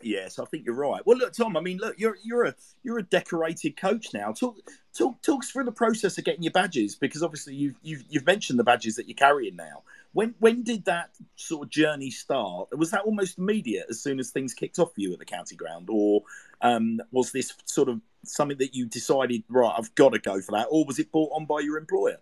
Yes, 0.00 0.38
I 0.38 0.44
think 0.44 0.64
you're 0.64 0.76
right. 0.76 1.04
Well, 1.04 1.18
look, 1.18 1.32
Tom. 1.32 1.56
I 1.56 1.60
mean, 1.60 1.78
look, 1.78 1.98
you're 1.98 2.16
you're 2.22 2.44
a 2.44 2.54
you're 2.84 2.98
a 2.98 3.02
decorated 3.02 3.76
coach 3.76 4.14
now. 4.14 4.32
Talk 4.32 4.56
talk 4.96 5.20
talk 5.22 5.42
us 5.42 5.50
through 5.50 5.64
the 5.64 5.72
process 5.72 6.18
of 6.18 6.24
getting 6.24 6.44
your 6.44 6.52
badges 6.52 6.94
because 6.94 7.22
obviously 7.22 7.54
you've 7.54 7.74
you've 7.82 8.04
you've 8.08 8.26
mentioned 8.26 8.60
the 8.60 8.64
badges 8.64 8.94
that 8.96 9.08
you're 9.08 9.16
carrying 9.16 9.56
now. 9.56 9.82
When 10.12 10.36
when 10.38 10.62
did 10.62 10.84
that 10.84 11.10
sort 11.34 11.64
of 11.64 11.70
journey 11.70 12.10
start? 12.10 12.68
Was 12.78 12.92
that 12.92 13.02
almost 13.02 13.38
immediate 13.38 13.86
as 13.90 14.00
soon 14.00 14.20
as 14.20 14.30
things 14.30 14.54
kicked 14.54 14.78
off 14.78 14.94
for 14.94 15.00
you 15.00 15.12
at 15.12 15.18
the 15.18 15.24
county 15.24 15.56
ground, 15.56 15.88
or 15.90 16.22
um, 16.60 17.00
was 17.10 17.32
this 17.32 17.54
sort 17.64 17.88
of 17.88 18.00
something 18.24 18.58
that 18.58 18.76
you 18.76 18.86
decided 18.86 19.42
right? 19.48 19.74
I've 19.76 19.94
got 19.96 20.12
to 20.12 20.20
go 20.20 20.40
for 20.40 20.52
that, 20.52 20.68
or 20.70 20.84
was 20.84 21.00
it 21.00 21.10
brought 21.10 21.32
on 21.32 21.44
by 21.44 21.58
your 21.60 21.76
employer? 21.76 22.18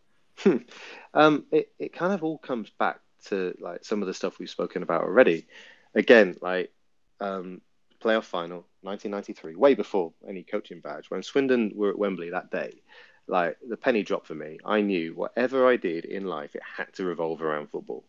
um, 1.14 1.44
it 1.50 1.72
it 1.78 1.92
kind 1.92 2.14
of 2.14 2.24
all 2.24 2.38
comes 2.38 2.70
back 2.70 3.00
to 3.26 3.54
like 3.60 3.84
some 3.84 4.00
of 4.00 4.08
the 4.08 4.14
stuff 4.14 4.38
we've 4.38 4.48
spoken 4.48 4.82
about 4.82 5.02
already. 5.02 5.46
Again, 5.94 6.36
like 6.40 6.72
um, 7.20 7.60
playoff 8.00 8.24
final, 8.24 8.66
1993, 8.82 9.54
way 9.54 9.74
before 9.74 10.12
any 10.28 10.42
coaching 10.42 10.80
badge. 10.80 11.10
When 11.10 11.22
Swindon 11.22 11.72
were 11.74 11.90
at 11.90 11.98
Wembley 11.98 12.30
that 12.30 12.50
day, 12.50 12.82
like 13.26 13.56
the 13.66 13.76
penny 13.76 14.02
dropped 14.02 14.26
for 14.26 14.34
me. 14.34 14.58
I 14.64 14.80
knew 14.80 15.14
whatever 15.14 15.66
I 15.66 15.76
did 15.76 16.04
in 16.04 16.26
life, 16.26 16.54
it 16.54 16.62
had 16.62 16.92
to 16.94 17.04
revolve 17.04 17.42
around 17.42 17.70
football. 17.70 18.04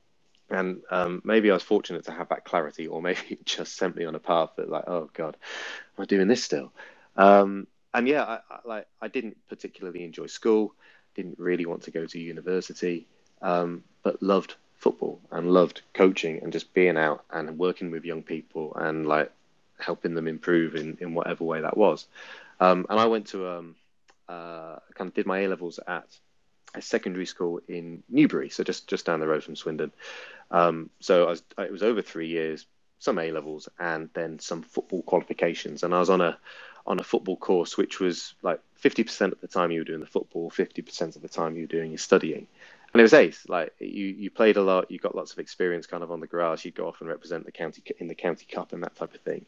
And 0.50 0.82
um, 0.92 1.22
maybe 1.26 1.52
I 1.52 1.56
was 1.56 1.64
fortunate 1.64 2.06
to 2.06 2.12
have 2.12 2.30
that 2.30 2.46
clarity, 2.46 2.88
or 2.88 3.02
maybe 3.02 3.20
it 3.30 3.46
just 3.46 3.76
sent 3.76 3.96
me 3.96 4.06
on 4.06 4.16
a 4.16 4.20
path 4.20 4.52
that, 4.58 4.70
like, 4.70 4.88
oh 4.88 5.10
God, 5.14 5.36
am 5.98 6.04
I 6.04 6.06
doing 6.06 6.28
this 6.28 6.44
still? 6.44 6.72
Um, 7.16 7.68
and 7.94 8.08
yeah, 8.08 8.24
I, 8.24 8.40
I, 8.50 8.60
like 8.66 8.88
I 9.02 9.08
didn't 9.08 9.38
particularly 9.50 10.04
enjoy 10.04 10.28
school, 10.28 10.76
didn't 11.16 11.40
really 11.40 11.66
want 11.66 11.84
to 11.84 11.92
go 11.92 12.06
to 12.06 12.20
university, 12.20 13.08
um, 13.42 13.84
but 14.04 14.22
loved 14.22 14.56
football 14.76 15.20
and 15.32 15.52
loved 15.52 15.82
coaching 15.94 16.40
and 16.44 16.54
just 16.54 16.74
being 16.74 16.98
out 16.98 17.26
and 17.32 17.58
working 17.58 17.90
with 17.90 18.06
young 18.06 18.22
people 18.22 18.76
and 18.76 19.08
like 19.08 19.32
helping 19.80 20.16
them 20.16 20.28
improve 20.28 20.76
in, 20.76 20.98
in 21.00 21.14
whatever 21.14 21.44
way 21.44 21.62
that 21.62 21.78
was. 21.78 22.08
Um, 22.60 22.86
and 22.90 23.00
I 23.00 23.06
went 23.06 23.28
to 23.28 23.48
um, 23.48 23.76
uh, 24.28 24.78
kind 24.94 25.10
of 25.10 25.14
did 25.14 25.26
my 25.26 25.40
A 25.42 25.48
levels 25.48 25.80
at 25.88 26.08
a 26.74 26.82
secondary 26.82 27.26
school 27.26 27.62
in 27.68 28.04
Newbury, 28.10 28.50
so 28.50 28.64
just 28.64 28.88
just 28.88 29.06
down 29.06 29.20
the 29.20 29.28
road 29.28 29.44
from 29.44 29.56
Swindon. 29.56 29.92
Um, 30.52 30.90
so 31.00 31.26
I 31.26 31.30
was, 31.30 31.44
it 31.60 31.72
was 31.72 31.84
over 31.84 32.02
three 32.02 32.28
years, 32.28 32.66
some 33.00 33.20
A 33.20 33.32
levels, 33.32 33.70
and 33.80 34.10
then 34.14 34.40
some 34.40 34.64
football 34.64 35.02
qualifications. 35.04 35.84
And 35.84 35.94
I 35.94 36.00
was 36.00 36.10
on 36.10 36.22
a 36.22 36.38
on 36.86 37.00
a 37.00 37.04
football 37.04 37.36
course, 37.36 37.78
which 37.78 38.00
was 38.00 38.34
like 38.42 38.62
50% 38.82 39.34
of 39.34 39.42
the 39.42 39.48
time 39.48 39.72
you 39.72 39.82
were 39.82 39.86
doing 39.86 40.00
the 40.00 40.06
football, 40.06 40.50
50% 40.50 41.18
of 41.18 41.22
the 41.22 41.28
time 41.28 41.56
you 41.56 41.64
were 41.64 41.68
doing 41.68 41.92
your 41.92 41.98
studying. 41.98 42.48
And 42.98 43.02
it 43.02 43.04
was 43.04 43.14
ace. 43.14 43.48
Like 43.48 43.74
you, 43.78 44.08
you 44.08 44.32
played 44.32 44.58
a 44.58 44.64
lot, 44.64 44.90
you 44.90 44.98
got 44.98 45.14
lots 45.14 45.32
of 45.32 45.38
experience 45.38 45.86
kind 45.86 46.02
of 46.02 46.12
on 46.12 46.20
the 46.20 46.26
grass. 46.26 46.66
You'd 46.66 46.74
go 46.74 46.88
off 46.88 47.00
and 47.00 47.08
represent 47.08 47.46
the 47.46 47.52
county 47.52 47.84
in 48.00 48.08
the 48.08 48.16
county 48.16 48.48
cup 48.52 48.74
and 48.74 48.82
that 48.82 48.96
type 48.96 49.14
of 49.14 49.22
thing. 49.22 49.46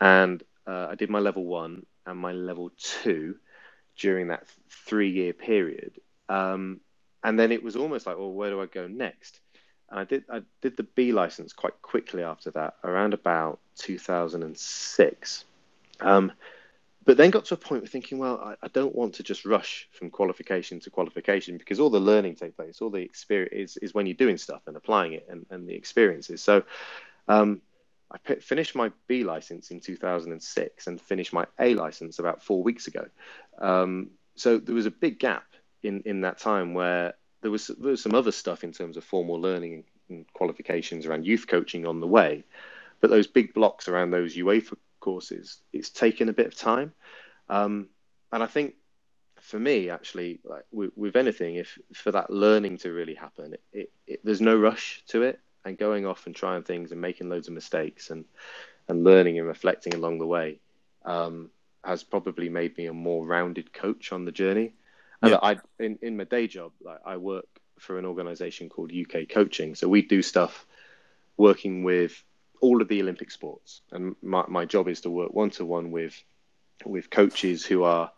And 0.00 0.42
uh, 0.66 0.88
I 0.90 0.96
did 0.96 1.08
my 1.08 1.20
level 1.20 1.44
one 1.44 1.86
and 2.04 2.18
my 2.18 2.32
level 2.32 2.72
two 2.76 3.36
during 3.96 4.26
that 4.26 4.48
three 4.68 5.08
year 5.08 5.32
period. 5.32 6.00
Um, 6.28 6.80
and 7.22 7.38
then 7.38 7.52
it 7.52 7.62
was 7.62 7.76
almost 7.76 8.08
like, 8.08 8.18
well, 8.18 8.32
where 8.32 8.50
do 8.50 8.60
I 8.60 8.66
go 8.66 8.88
next? 8.88 9.38
And 9.88 10.00
I 10.00 10.04
did 10.04 10.24
I 10.28 10.42
did 10.60 10.76
the 10.76 10.82
B 10.82 11.12
license 11.12 11.52
quite 11.52 11.80
quickly 11.80 12.24
after 12.24 12.50
that, 12.50 12.74
around 12.82 13.14
about 13.14 13.60
2006. 13.76 15.44
Um, 16.00 16.32
but 17.04 17.16
then 17.16 17.30
got 17.30 17.44
to 17.46 17.54
a 17.54 17.58
point 17.58 17.84
of 17.84 17.90
thinking, 17.90 18.18
well, 18.18 18.40
I, 18.40 18.54
I, 18.62 18.68
don't 18.68 18.94
want 18.94 19.14
to 19.14 19.22
just 19.22 19.44
rush 19.44 19.88
from 19.92 20.10
qualification 20.10 20.80
to 20.80 20.90
qualification 20.90 21.58
because 21.58 21.78
all 21.78 21.90
the 21.90 22.00
learning 22.00 22.36
takes 22.36 22.54
place, 22.54 22.80
all 22.80 22.90
the 22.90 23.02
experience 23.02 23.52
is, 23.52 23.76
is 23.78 23.94
when 23.94 24.06
you're 24.06 24.14
doing 24.14 24.38
stuff 24.38 24.62
and 24.66 24.76
applying 24.76 25.12
it 25.12 25.26
and, 25.28 25.44
and 25.50 25.68
the 25.68 25.74
experiences. 25.74 26.40
So 26.40 26.62
um, 27.28 27.60
I 28.10 28.18
p- 28.18 28.40
finished 28.40 28.74
my 28.74 28.90
B 29.06 29.24
license 29.24 29.70
in 29.70 29.80
2006 29.80 30.86
and 30.86 31.00
finished 31.00 31.32
my 31.32 31.46
A 31.58 31.74
license 31.74 32.18
about 32.18 32.42
four 32.42 32.62
weeks 32.62 32.86
ago. 32.86 33.06
Um, 33.58 34.10
so 34.36 34.58
there 34.58 34.74
was 34.74 34.86
a 34.86 34.90
big 34.90 35.18
gap 35.18 35.46
in, 35.82 36.02
in 36.06 36.22
that 36.22 36.38
time 36.38 36.74
where 36.74 37.14
there 37.42 37.50
was, 37.50 37.66
there 37.66 37.90
was 37.90 38.02
some 38.02 38.14
other 38.14 38.32
stuff 38.32 38.64
in 38.64 38.72
terms 38.72 38.96
of 38.96 39.04
formal 39.04 39.40
learning 39.40 39.84
and 40.08 40.24
qualifications 40.32 41.06
around 41.06 41.26
youth 41.26 41.46
coaching 41.46 41.86
on 41.86 42.00
the 42.00 42.06
way. 42.06 42.44
But 43.00 43.10
those 43.10 43.26
big 43.26 43.52
blocks 43.52 43.88
around 43.88 44.10
those 44.10 44.36
UEFA 44.36 44.76
courses, 45.04 45.58
it's 45.72 45.90
taken 45.90 46.28
a 46.28 46.32
bit 46.32 46.46
of 46.46 46.56
time. 46.56 46.92
Um, 47.48 47.88
and 48.32 48.42
I 48.42 48.46
think 48.46 48.74
for 49.40 49.58
me, 49.58 49.90
actually, 49.90 50.40
like 50.42 50.64
with, 50.72 50.92
with, 50.96 51.16
anything, 51.16 51.56
if 51.56 51.78
for 51.92 52.10
that 52.12 52.30
learning 52.30 52.78
to 52.78 52.90
really 52.90 53.14
happen, 53.14 53.52
it, 53.52 53.62
it, 53.72 53.92
it, 54.06 54.20
there's 54.24 54.40
no 54.40 54.56
rush 54.56 55.02
to 55.08 55.22
it. 55.22 55.38
And 55.66 55.78
going 55.78 56.04
off 56.04 56.26
and 56.26 56.34
trying 56.34 56.62
things 56.62 56.92
and 56.92 57.00
making 57.00 57.28
loads 57.28 57.48
of 57.48 57.54
mistakes 57.54 58.10
and 58.10 58.24
and 58.88 59.02
learning 59.02 59.38
and 59.38 59.48
reflecting 59.48 59.94
along 59.94 60.18
the 60.18 60.26
way 60.26 60.60
um, 61.06 61.50
has 61.82 62.02
probably 62.02 62.50
made 62.50 62.76
me 62.76 62.84
a 62.84 62.92
more 62.92 63.26
rounded 63.26 63.72
coach 63.72 64.12
on 64.12 64.26
the 64.26 64.32
journey. 64.32 64.74
And 65.22 65.30
yeah. 65.32 65.38
I, 65.42 65.56
in 65.78 65.98
in 66.02 66.16
my 66.16 66.24
day 66.24 66.46
job, 66.48 66.72
like 66.82 67.00
I 67.04 67.16
work 67.16 67.48
for 67.78 67.98
an 67.98 68.04
organisation 68.04 68.68
called 68.68 68.92
UK 68.92 69.28
Coaching, 69.28 69.74
so 69.74 69.88
we 69.88 70.02
do 70.02 70.22
stuff 70.22 70.66
working 71.36 71.82
with 71.82 72.22
all 72.60 72.80
of 72.80 72.88
the 72.88 73.00
Olympic 73.00 73.30
sports, 73.30 73.82
and 73.92 74.16
my, 74.22 74.44
my 74.48 74.64
job 74.64 74.88
is 74.88 75.00
to 75.02 75.10
work 75.10 75.32
one 75.32 75.50
to 75.50 75.64
one 75.64 75.90
with 75.90 76.22
with 76.84 77.10
coaches 77.10 77.64
who 77.64 77.84
are 77.84 78.10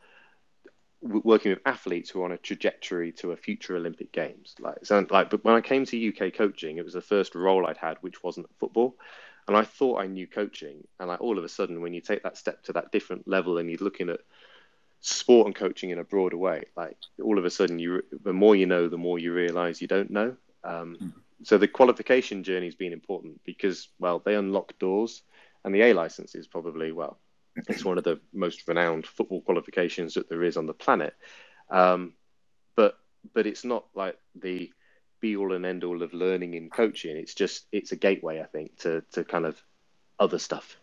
working 1.03 1.51
with 1.51 1.61
athletes 1.67 2.11
who 2.11 2.23
are 2.23 2.25
on 2.25 2.33
a 2.33 2.39
trajectory 2.39 3.13
to 3.13 3.33
a 3.33 3.37
future 3.37 3.77
Olympic 3.77 4.13
Games. 4.13 4.55
Like, 4.59 4.79
so, 4.85 5.07
like, 5.11 5.31
but 5.31 5.45
when 5.45 5.55
I 5.55 5.61
came 5.61 5.85
to 5.85 6.09
UK 6.09 6.35
coaching, 6.35 6.79
it 6.79 6.85
was 6.85 6.95
the 6.95 7.01
first 7.01 7.35
role 7.35 7.67
I'd 7.67 7.77
had, 7.77 7.99
which 8.01 8.23
wasn't 8.23 8.49
football, 8.59 8.97
and 9.47 9.57
I 9.57 9.63
thought 9.63 10.01
I 10.01 10.07
knew 10.07 10.27
coaching, 10.27 10.87
and 10.99 11.09
like 11.09 11.21
all 11.21 11.39
of 11.39 11.45
a 11.45 11.49
sudden, 11.49 11.81
when 11.81 11.95
you 11.95 12.01
take 12.01 12.23
that 12.23 12.37
step 12.37 12.63
to 12.65 12.73
that 12.75 12.93
different 12.93 13.29
level, 13.29 13.59
and 13.59 13.71
you're 13.71 13.79
looking 13.81 14.11
at 14.11 14.21
sport 15.01 15.47
and 15.47 15.55
coaching 15.55 15.91
in 15.91 15.99
a 15.99 16.05
broader 16.05 16.37
way, 16.37 16.65
like 16.77 16.97
all 17.23 17.39
of 17.39 17.45
a 17.45 17.51
sudden, 17.51 17.79
you 17.79 18.03
the 18.25 18.33
more 18.33 18.57
you 18.57 18.67
know, 18.67 18.89
the 18.89 18.99
more 18.99 19.19
you 19.19 19.33
realise 19.33 19.81
you 19.81 19.89
don't 19.89 20.11
know. 20.11 20.37
Um, 20.65 20.99
mm 21.01 21.13
so 21.43 21.59
the 21.59 21.69
qualification 21.69 22.43
journey 22.43 22.67
has 22.67 22.75
been 22.75 22.93
important 22.93 23.41
because 23.45 23.89
well 23.99 24.23
they 24.25 24.35
unlock 24.35 24.79
doors 24.79 25.23
and 25.65 25.75
the 25.75 25.83
a 25.83 25.93
license 25.93 26.35
is 26.35 26.47
probably 26.47 26.93
well 26.93 27.19
it's 27.69 27.85
one 27.85 27.99
of 27.99 28.05
the 28.05 28.21
most 28.33 28.67
renowned 28.69 29.07
football 29.07 29.41
qualifications 29.41 30.15
that 30.15 30.29
there 30.29 30.43
is 30.43 30.57
on 30.57 30.67
the 30.67 30.75
planet. 30.75 31.15
Um, 31.71 32.15
but 32.77 32.99
but 33.35 33.47
it's 33.47 33.65
not 33.65 33.87
like 33.95 34.19
the 34.35 34.71
be 35.21 35.37
all 35.37 35.53
and 35.53 35.65
end 35.65 35.83
all 35.83 36.03
of 36.03 36.13
learning 36.13 36.55
in 36.55 36.71
coaching. 36.71 37.17
It's 37.17 37.35
just 37.35 37.67
it's 37.73 37.93
a 37.93 37.97
gateway 37.97 38.41
i 38.41 38.45
think 38.45 38.77
to 38.81 39.03
to 39.13 39.25
kind 39.25 39.47
of 39.47 39.61
other 40.19 40.39
stuff. 40.39 40.77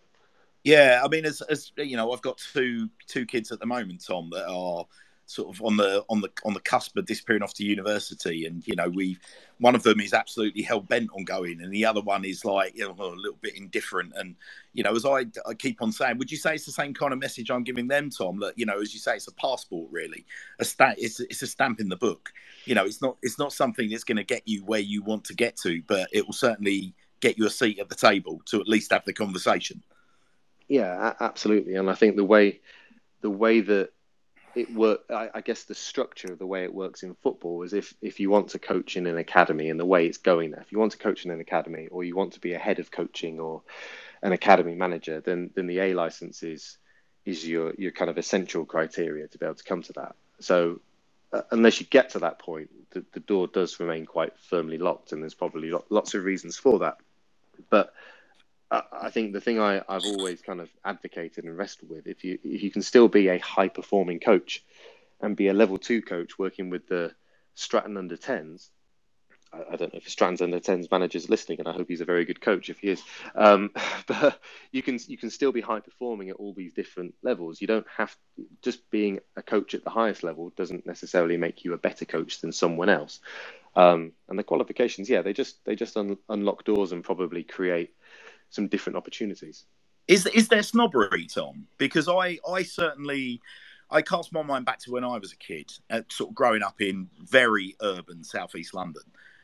Yeah 0.63 1.01
i 1.03 1.07
mean 1.07 1.25
as 1.25 1.41
as 1.41 1.71
you 1.77 1.97
know 1.97 2.11
i've 2.11 2.21
got 2.21 2.37
two 2.53 2.89
two 3.07 3.25
kids 3.25 3.51
at 3.51 3.59
the 3.59 3.65
moment 3.65 4.03
tom 4.07 4.29
that 4.31 4.47
are 4.47 4.85
sort 5.25 5.55
of 5.55 5.61
on 5.63 5.77
the 5.77 6.03
on 6.09 6.21
the 6.21 6.29
on 6.43 6.53
the 6.53 6.59
cusp 6.59 6.97
of 6.97 7.05
disappearing 7.05 7.43
off 7.43 7.53
to 7.55 7.63
university. 7.63 8.45
And 8.45 8.65
you 8.67 8.75
know 8.75 8.89
we 8.89 9.17
one 9.59 9.75
of 9.75 9.83
them 9.83 9.99
is 9.99 10.13
absolutely 10.13 10.61
hell 10.61 10.81
bent 10.81 11.09
on 11.15 11.23
going 11.23 11.61
and 11.61 11.71
the 11.71 11.85
other 11.85 12.01
one 12.01 12.25
is 12.25 12.43
like 12.43 12.75
you 12.75 12.83
know 12.83 12.95
a 12.99 13.15
little 13.15 13.37
bit 13.41 13.55
indifferent. 13.55 14.13
And 14.15 14.35
you 14.73 14.83
know 14.83 14.95
as 14.95 15.05
I, 15.05 15.25
I 15.47 15.53
keep 15.57 15.81
on 15.81 15.91
saying 15.91 16.17
would 16.17 16.31
you 16.31 16.37
say 16.37 16.55
it's 16.55 16.65
the 16.65 16.71
same 16.71 16.93
kind 16.93 17.13
of 17.13 17.19
message 17.19 17.49
i'm 17.49 17.63
giving 17.63 17.87
them 17.87 18.09
tom? 18.09 18.39
That 18.39 18.57
you 18.57 18.65
know 18.65 18.79
as 18.79 18.93
you 18.93 18.99
say 18.99 19.15
it's 19.15 19.27
a 19.27 19.33
passport 19.33 19.89
really. 19.91 20.25
A 20.59 20.65
stat 20.65 20.95
it's, 20.97 21.19
it's 21.19 21.41
a 21.41 21.47
stamp 21.47 21.79
in 21.79 21.89
the 21.89 21.97
book. 21.97 22.31
You 22.65 22.75
know 22.75 22.85
it's 22.85 23.01
not 23.01 23.17
it's 23.21 23.39
not 23.39 23.53
something 23.53 23.89
that's 23.89 24.03
going 24.03 24.17
to 24.17 24.23
get 24.23 24.43
you 24.45 24.63
where 24.65 24.79
you 24.79 25.03
want 25.03 25.23
to 25.25 25.35
get 25.35 25.55
to 25.57 25.81
but 25.87 26.09
it 26.11 26.25
will 26.25 26.33
certainly 26.33 26.93
get 27.21 27.37
you 27.37 27.45
a 27.45 27.49
seat 27.49 27.79
at 27.79 27.87
the 27.87 27.95
table 27.95 28.41
to 28.45 28.59
at 28.59 28.67
least 28.67 28.91
have 28.91 29.05
the 29.05 29.13
conversation. 29.13 29.81
Yeah 30.67 31.13
absolutely. 31.19 31.75
And 31.75 31.89
i 31.89 31.95
think 31.95 32.17
the 32.17 32.25
way 32.25 32.59
the 33.21 33.29
way 33.29 33.61
that 33.61 33.89
it 34.55 34.73
work. 34.73 35.01
I, 35.09 35.29
I, 35.33 35.41
guess 35.41 35.63
the 35.63 35.75
structure 35.75 36.31
of 36.31 36.39
the 36.39 36.45
way 36.45 36.63
it 36.63 36.73
works 36.73 37.03
in 37.03 37.15
football 37.15 37.63
is 37.63 37.73
if 37.73 37.93
if 38.01 38.19
you 38.19 38.29
want 38.29 38.49
to 38.49 38.59
coach 38.59 38.95
in 38.97 39.07
an 39.07 39.17
academy 39.17 39.69
and 39.69 39.79
the 39.79 39.85
way 39.85 40.05
it's 40.05 40.17
going 40.17 40.51
there, 40.51 40.61
if 40.61 40.71
you 40.71 40.79
want 40.79 40.91
to 40.93 40.97
coach 40.97 41.25
in 41.25 41.31
an 41.31 41.39
academy 41.39 41.87
or 41.87 42.03
you 42.03 42.15
want 42.15 42.33
to 42.33 42.39
be 42.39 42.53
a 42.53 42.59
head 42.59 42.79
of 42.79 42.91
coaching 42.91 43.39
or 43.39 43.61
an 44.21 44.31
academy 44.31 44.75
manager, 44.75 45.19
then 45.21 45.49
then 45.55 45.67
the 45.67 45.79
A 45.79 45.93
license 45.93 46.43
is 46.43 46.77
is 47.25 47.47
your 47.47 47.73
your 47.77 47.91
kind 47.91 48.09
of 48.09 48.17
essential 48.17 48.65
criteria 48.65 49.27
to 49.27 49.37
be 49.37 49.45
able 49.45 49.55
to 49.55 49.63
come 49.63 49.81
to 49.83 49.93
that. 49.93 50.15
So 50.39 50.81
uh, 51.31 51.41
unless 51.51 51.79
you 51.79 51.85
get 51.87 52.11
to 52.11 52.19
that 52.19 52.39
point, 52.39 52.69
the, 52.91 53.03
the 53.13 53.19
door 53.19 53.47
does 53.47 53.79
remain 53.79 54.05
quite 54.05 54.37
firmly 54.37 54.77
locked, 54.77 55.11
and 55.11 55.21
there's 55.21 55.33
probably 55.33 55.71
lots 55.89 56.13
of 56.13 56.23
reasons 56.23 56.57
for 56.57 56.79
that. 56.79 56.97
But 57.69 57.93
I 58.73 59.09
think 59.11 59.33
the 59.33 59.41
thing 59.41 59.59
I, 59.59 59.81
have 59.87 60.05
always 60.05 60.41
kind 60.41 60.59
of 60.59 60.69
advocated 60.83 61.43
and 61.43 61.55
wrestled 61.55 61.91
with, 61.91 62.07
if 62.07 62.23
you 62.23 62.39
if 62.43 62.63
you 62.63 62.71
can 62.71 62.81
still 62.81 63.07
be 63.07 63.27
a 63.27 63.37
high 63.37 63.67
performing 63.67 64.19
coach 64.19 64.63
and 65.21 65.35
be 65.35 65.47
a 65.47 65.53
level 65.53 65.77
two 65.77 66.01
coach 66.01 66.39
working 66.39 66.69
with 66.69 66.87
the 66.87 67.13
Stratton 67.53 67.97
under 67.97 68.17
tens, 68.17 68.71
I, 69.53 69.73
I 69.73 69.75
don't 69.75 69.93
know 69.93 69.99
if 69.99 70.09
Stratton's 70.09 70.41
under 70.41 70.59
tens 70.59 70.89
manager 70.89 71.17
is 71.17 71.29
listening, 71.29 71.59
and 71.59 71.67
I 71.67 71.73
hope 71.73 71.87
he's 71.87 72.01
a 72.01 72.05
very 72.05 72.25
good 72.25 72.41
coach 72.41 72.69
if 72.69 72.79
he 72.79 72.89
is. 72.89 73.03
Um, 73.35 73.69
but 74.07 74.39
you 74.71 74.81
can 74.81 74.97
you 75.07 75.17
can 75.17 75.29
still 75.29 75.51
be 75.51 75.61
high 75.61 75.81
performing 75.81 76.29
at 76.29 76.37
all 76.37 76.53
these 76.53 76.73
different 76.73 77.13
levels. 77.21 77.61
You 77.61 77.67
don't 77.67 77.87
have 77.95 78.15
just 78.63 78.89
being 78.89 79.19
a 79.35 79.43
coach 79.43 79.75
at 79.75 79.83
the 79.83 79.91
highest 79.91 80.23
level 80.23 80.51
doesn't 80.55 80.87
necessarily 80.87 81.37
make 81.37 81.63
you 81.63 81.73
a 81.73 81.77
better 81.77 82.05
coach 82.05 82.41
than 82.41 82.51
someone 82.51 82.89
else. 82.89 83.19
Um, 83.75 84.11
and 84.29 84.37
the 84.37 84.43
qualifications, 84.43 85.09
yeah, 85.09 85.21
they 85.21 85.33
just 85.33 85.63
they 85.65 85.75
just 85.75 85.95
un- 85.95 86.17
unlock 86.29 86.63
doors 86.63 86.91
and 86.91 87.03
probably 87.03 87.43
create 87.43 87.93
some 88.53 88.67
different 88.67 88.95
opportunities. 88.95 89.65
Is 90.07 90.25
is 90.27 90.47
there 90.47 90.63
snobbery, 90.63 91.25
Tom? 91.25 91.67
Because 91.77 92.07
I 92.07 92.37
I 92.47 92.63
certainly 92.63 93.41
I 93.89 94.01
cast 94.01 94.31
my 94.33 94.41
mind 94.41 94.65
back 94.65 94.79
to 94.79 94.91
when 94.91 95.03
I 95.03 95.17
was 95.17 95.31
a 95.31 95.37
kid, 95.37 95.71
uh, 95.89 96.01
sort 96.09 96.31
of 96.31 96.35
growing 96.35 96.61
up 96.61 96.81
in 96.81 97.09
very 97.19 97.75
urban 97.81 98.23
southeast 98.23 98.73
London, 98.73 99.03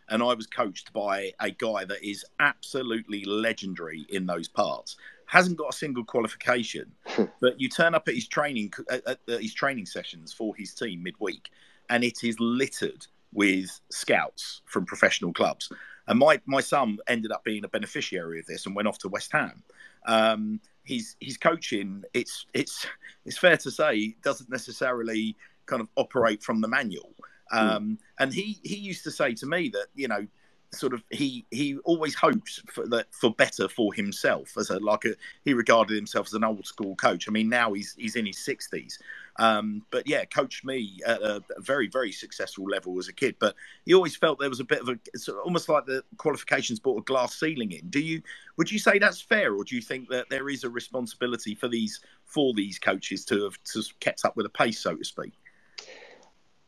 and 0.10 0.22
I 0.22 0.34
was 0.34 0.48
coached 0.48 0.94
by 0.94 1.32
a 1.40 1.52
guy 1.52 1.86
that 1.86 2.04
is 2.04 2.26
absolutely 2.40 3.24
legendary 3.26 4.06
in 4.10 4.26
those 4.26 4.48
parts. 4.48 4.98
Hasn't 5.26 5.58
got 5.58 5.74
a 5.74 5.78
single 5.78 6.04
qualification, 6.04 6.92
but 7.42 7.60
you 7.60 7.70
turn 7.70 7.96
up 7.96 8.08
at 8.08 8.16
his 8.16 8.28
training 8.28 8.74
at, 8.90 9.08
at 9.08 9.42
his 9.42 9.54
training 9.54 9.86
sessions 9.86 10.34
for 10.34 10.56
his 10.56 10.74
team 10.74 11.02
midweek, 11.04 11.50
and 11.90 12.04
it 12.04 12.24
is 12.24 12.36
littered 12.40 13.08
with 13.34 13.80
scouts 13.90 14.62
from 14.66 14.86
professional 14.86 15.32
clubs. 15.34 15.72
And 16.10 16.20
my 16.20 16.42
my 16.46 16.60
son 16.60 16.98
ended 17.08 17.32
up 17.32 17.44
being 17.44 17.64
a 17.64 17.70
beneficiary 17.70 18.40
of 18.40 18.46
this 18.48 18.66
and 18.66 18.76
went 18.76 18.88
off 18.88 18.98
to 19.00 19.08
West 19.08 19.32
Ham. 19.32 19.64
Um, 20.06 20.60
he's 20.84 21.16
he's 21.20 21.38
coaching. 21.38 22.04
It's 22.14 22.48
it's 22.54 22.88
it's 23.26 23.38
fair 23.38 23.58
to 23.58 23.72
say 23.72 24.16
doesn't 24.24 24.50
necessarily 24.50 25.38
kind 25.68 25.82
of 25.82 25.88
operate 25.96 26.44
from 26.44 26.62
the 26.62 26.68
manual. 26.68 27.14
Um, 27.52 27.70
mm. 27.70 27.98
And 28.20 28.34
he 28.34 28.60
he 28.64 28.76
used 28.76 29.04
to 29.04 29.12
say 29.12 29.34
to 29.36 29.46
me 29.46 29.70
that 29.70 29.88
you 29.96 30.08
know 30.08 30.26
sort 30.72 30.94
of 30.94 31.04
he 31.10 31.46
he 31.50 31.78
always 31.80 32.14
hopes 32.14 32.62
for 32.72 32.88
that 32.88 33.08
for 33.12 33.34
better 33.34 33.68
for 33.68 33.92
himself 33.94 34.56
as 34.58 34.70
a 34.70 34.78
like 34.80 35.04
a 35.06 35.16
he 35.44 35.54
regarded 35.54 35.96
himself 35.96 36.28
as 36.28 36.34
an 36.34 36.44
old 36.44 36.66
school 36.66 36.96
coach. 36.96 37.28
I 37.28 37.32
mean 37.32 37.50
now 37.50 37.74
he's 37.74 37.96
he's 37.98 38.16
in 38.16 38.26
his 38.26 38.38
sixties, 38.38 39.00
um, 39.38 39.84
but 39.90 40.08
yeah, 40.08 40.26
coached 40.26 40.64
me 40.64 41.00
at 41.08 41.22
a, 41.22 41.44
very 41.58 41.88
very 41.88 42.12
successful 42.12 42.66
level 42.66 43.00
as 43.00 43.08
a 43.08 43.14
kid. 43.14 43.36
But 43.40 43.56
he 43.86 43.94
always 43.94 44.16
felt 44.16 44.40
there 44.40 44.50
was 44.50 44.60
a 44.60 44.66
bit 44.66 44.82
of 44.82 44.90
a 44.90 45.18
sort 45.18 45.40
of 45.40 45.46
almost 45.46 45.70
like 45.70 45.86
the 45.86 46.04
qualifications 46.18 46.80
brought 46.80 47.00
a 47.00 47.04
glass 47.04 47.40
ceiling 47.40 47.72
in. 47.72 47.90
Do 47.90 48.00
you 48.00 48.22
would 48.58 48.72
you 48.72 48.80
say 48.80 49.00
that's 49.00 49.22
fair, 49.22 49.56
or 49.56 49.64
do 49.64 49.76
you 49.76 49.82
think 49.82 50.10
that 50.10 50.30
there 50.30 50.50
is 50.50 50.64
a 50.64 50.70
responsibility 50.70 51.56
for 51.56 51.68
these 51.68 52.00
for 52.26 52.54
these 52.54 52.78
coaches 52.78 53.26
to 53.26 53.46
have 53.46 53.64
to 53.64 53.84
kept 54.00 54.24
up 54.24 54.36
with 54.36 54.46
the 54.46 54.52
pace, 54.52 54.80
so 54.80 54.96
to 54.96 55.04
speak? 55.04 55.34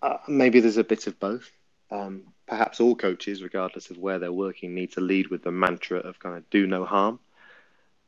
Uh, 0.01 0.17
maybe 0.27 0.59
there's 0.59 0.77
a 0.77 0.83
bit 0.83 1.05
of 1.05 1.19
both. 1.19 1.51
Um, 1.91 2.23
perhaps 2.51 2.81
all 2.81 2.97
coaches, 2.97 3.41
regardless 3.41 3.91
of 3.91 3.97
where 3.97 4.19
they're 4.19 4.33
working, 4.33 4.75
need 4.75 4.91
to 4.91 4.99
lead 4.99 5.29
with 5.29 5.41
the 5.41 5.53
mantra 5.53 5.99
of 5.99 6.19
kind 6.19 6.35
of 6.35 6.49
do 6.49 6.67
no 6.67 6.83
harm. 6.83 7.17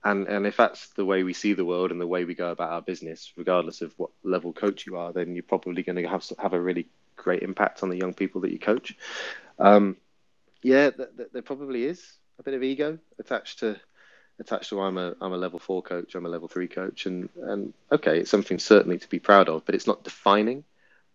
And 0.04 0.28
and 0.28 0.46
if 0.46 0.58
that's 0.58 0.90
the 0.90 1.06
way 1.06 1.24
we 1.24 1.32
see 1.32 1.54
the 1.54 1.64
world 1.64 1.92
and 1.92 2.02
the 2.02 2.06
way 2.06 2.26
we 2.26 2.36
go 2.36 2.52
about 2.52 2.74
our 2.74 2.82
business, 2.82 3.32
regardless 3.38 3.82
of 3.82 3.94
what 3.96 4.10
level 4.22 4.52
coach 4.52 4.86
you 4.86 4.98
are, 4.98 5.14
then 5.14 5.34
you're 5.34 5.44
probably 5.44 5.82
going 5.82 5.96
to 5.96 6.10
have 6.10 6.30
have 6.40 6.52
a 6.52 6.60
really 6.60 6.90
great 7.16 7.42
impact 7.42 7.84
on 7.84 7.90
the 7.90 7.96
young 7.96 8.14
people 8.14 8.42
that 8.42 8.52
you 8.52 8.60
coach. 8.60 8.98
Um, 9.60 9.96
yeah, 10.62 10.90
th- 10.90 11.16
th- 11.16 11.30
there 11.32 11.42
probably 11.42 11.86
is 11.86 12.06
a 12.38 12.44
bit 12.44 12.54
of 12.54 12.64
ego 12.64 13.00
attached 13.20 13.60
to 13.60 13.80
attached 14.42 14.72
to 14.72 14.82
I'm 14.82 14.98
a 14.98 15.16
I'm 15.22 15.32
a 15.32 15.38
level 15.38 15.60
four 15.60 15.82
coach, 15.82 16.16
I'm 16.16 16.26
a 16.26 16.30
level 16.36 16.50
three 16.50 16.68
coach, 16.68 17.06
and 17.06 17.30
and 17.44 17.74
okay, 17.94 18.20
it's 18.20 18.30
something 18.30 18.60
certainly 18.60 18.98
to 18.98 19.08
be 19.08 19.20
proud 19.20 19.48
of, 19.48 19.66
but 19.66 19.74
it's 19.74 19.88
not 19.88 20.04
defining. 20.04 20.66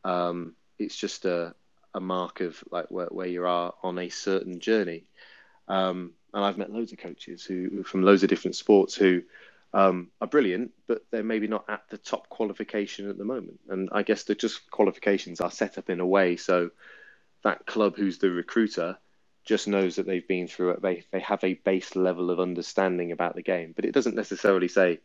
Um, 0.02 0.54
it's 0.78 0.96
just 0.96 1.26
a 1.26 1.54
a 1.94 2.00
mark 2.00 2.40
of 2.40 2.62
like 2.70 2.90
where, 2.90 3.06
where 3.06 3.26
you 3.26 3.44
are 3.46 3.74
on 3.82 3.98
a 3.98 4.08
certain 4.08 4.60
journey. 4.60 5.04
Um, 5.66 6.12
and 6.32 6.44
I've 6.44 6.58
met 6.58 6.72
loads 6.72 6.92
of 6.92 6.98
coaches 6.98 7.44
who 7.44 7.82
from 7.84 8.02
loads 8.02 8.22
of 8.22 8.28
different 8.28 8.56
sports 8.56 8.94
who 8.94 9.22
um, 9.72 10.08
are 10.20 10.28
brilliant, 10.28 10.72
but 10.86 11.04
they're 11.10 11.22
maybe 11.22 11.46
not 11.46 11.64
at 11.68 11.82
the 11.90 11.98
top 11.98 12.28
qualification 12.28 13.10
at 13.10 13.18
the 13.18 13.24
moment. 13.24 13.60
And 13.68 13.88
I 13.92 14.02
guess 14.02 14.24
the 14.24 14.34
just 14.34 14.70
qualifications 14.70 15.40
are 15.40 15.50
set 15.50 15.78
up 15.78 15.90
in 15.90 16.00
a 16.00 16.06
way 16.06 16.36
so 16.36 16.70
that 17.44 17.66
club 17.66 17.96
who's 17.96 18.18
the 18.18 18.30
recruiter 18.30 18.98
just 19.44 19.68
knows 19.68 19.96
that 19.96 20.06
they've 20.06 20.28
been 20.28 20.48
through 20.48 20.70
it. 20.70 20.82
They 20.82 21.04
they 21.10 21.20
have 21.20 21.42
a 21.44 21.54
base 21.54 21.96
level 21.96 22.30
of 22.30 22.40
understanding 22.40 23.12
about 23.12 23.34
the 23.34 23.42
game, 23.42 23.72
but 23.74 23.84
it 23.84 23.92
doesn't 23.92 24.16
necessarily 24.16 24.68
say 24.68 25.00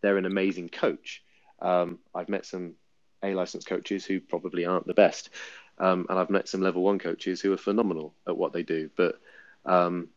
they're 0.00 0.18
an 0.18 0.26
amazing 0.26 0.70
coach. 0.70 1.22
Um, 1.60 1.98
I've 2.14 2.28
met 2.28 2.46
some 2.46 2.74
A 3.22 3.34
licensed 3.34 3.68
coaches 3.68 4.04
who 4.04 4.20
probably 4.20 4.64
aren't 4.64 4.86
the 4.86 4.94
best, 4.94 5.30
um, 5.78 6.06
and 6.08 6.18
I've 6.18 6.30
met 6.30 6.48
some 6.48 6.60
level 6.60 6.82
one 6.82 6.98
coaches 6.98 7.40
who 7.40 7.52
are 7.52 7.58
phenomenal 7.58 8.14
at 8.26 8.36
what 8.36 8.52
they 8.52 8.62
do. 8.62 8.90
But 8.96 9.20
um, 9.64 10.08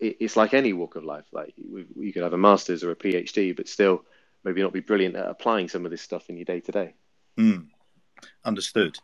it, 0.00 0.16
it's 0.20 0.36
like 0.36 0.54
any 0.54 0.72
walk 0.72 0.96
of 0.96 1.04
life. 1.04 1.24
Like 1.32 1.54
you, 1.56 2.12
could 2.12 2.22
have 2.22 2.32
a 2.32 2.38
master's 2.38 2.84
or 2.84 2.90
a 2.90 2.96
PhD, 2.96 3.56
but 3.56 3.68
still 3.68 4.04
maybe 4.44 4.62
not 4.62 4.72
be 4.72 4.80
brilliant 4.80 5.16
at 5.16 5.28
applying 5.28 5.68
some 5.68 5.84
of 5.84 5.90
this 5.90 6.02
stuff 6.02 6.28
in 6.28 6.36
your 6.36 6.44
day 6.44 6.60
to 6.60 6.72
day. 6.72 6.94
Understood. 8.44 8.98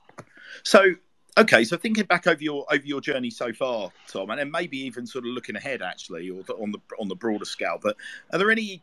So 0.63 0.95
okay, 1.37 1.65
so 1.65 1.77
thinking 1.77 2.05
back 2.05 2.27
over 2.27 2.43
your 2.43 2.67
over 2.71 2.85
your 2.85 3.01
journey 3.01 3.31
so 3.31 3.53
far, 3.53 3.91
Tom, 4.09 4.31
and 4.31 4.39
then 4.39 4.51
maybe 4.51 4.79
even 4.79 5.07
sort 5.07 5.25
of 5.25 5.31
looking 5.31 5.57
ahead, 5.57 5.83
actually, 5.83 6.31
or 6.31 6.43
on 6.61 6.73
the 6.73 6.79
on 6.99 7.09
the 7.09 7.17
broader 7.17 7.45
scale. 7.45 7.79
But 7.81 7.97
are 8.33 8.39
there 8.39 8.51
any? 8.51 8.83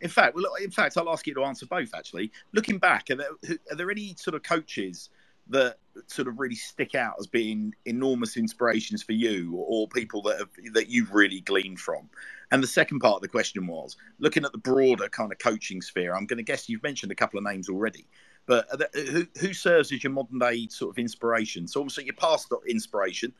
In 0.00 0.08
fact, 0.08 0.34
well, 0.34 0.46
in 0.62 0.70
fact, 0.70 0.96
I'll 0.96 1.10
ask 1.10 1.26
you 1.26 1.34
to 1.34 1.44
answer 1.44 1.66
both. 1.66 1.94
Actually, 1.94 2.32
looking 2.52 2.78
back, 2.78 3.10
are 3.10 3.16
there 3.16 3.58
are 3.70 3.76
there 3.76 3.90
any 3.90 4.14
sort 4.18 4.34
of 4.34 4.42
coaches 4.42 5.10
that 5.48 5.78
sort 6.06 6.28
of 6.28 6.38
really 6.38 6.54
stick 6.54 6.94
out 6.94 7.14
as 7.18 7.26
being 7.26 7.74
enormous 7.84 8.36
inspirations 8.36 9.02
for 9.02 9.12
you 9.12 9.54
or, 9.56 9.88
people 9.88 10.20
that 10.22 10.38
have, 10.38 10.48
that 10.72 10.88
you've 10.88 11.12
really 11.12 11.40
gleaned 11.40 11.80
from? 11.80 12.08
And 12.50 12.62
the 12.62 12.68
second 12.68 13.00
part 13.00 13.16
of 13.16 13.22
the 13.22 13.28
question 13.28 13.66
was 13.66 13.96
looking 14.18 14.44
at 14.44 14.52
the 14.52 14.58
broader 14.58 15.08
kind 15.08 15.32
of 15.32 15.38
coaching 15.38 15.80
sphere. 15.80 16.14
I'm 16.14 16.26
going 16.26 16.38
to 16.38 16.42
guess 16.42 16.68
you've 16.68 16.82
mentioned 16.82 17.12
a 17.12 17.16
couple 17.16 17.38
of 17.38 17.44
names 17.44 17.68
already, 17.68 18.06
but 18.46 18.68
who 18.94 19.26
who 19.40 19.52
serves 19.52 19.90
as 19.92 20.04
your 20.04 20.12
modern 20.12 20.38
day 20.38 20.68
sort 20.68 20.94
of 20.94 20.98
inspiration? 20.98 21.66
So 21.66 21.80
obviously 21.80 22.04
your 22.04 22.14
past 22.14 22.52
inspiration 22.68 23.32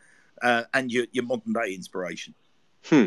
uh, 0.43 0.65
and 0.75 0.91
your 0.91 1.07
your 1.13 1.25
modern 1.25 1.53
day 1.53 1.75
inspiration. 1.75 2.35
Hmm. 2.85 3.07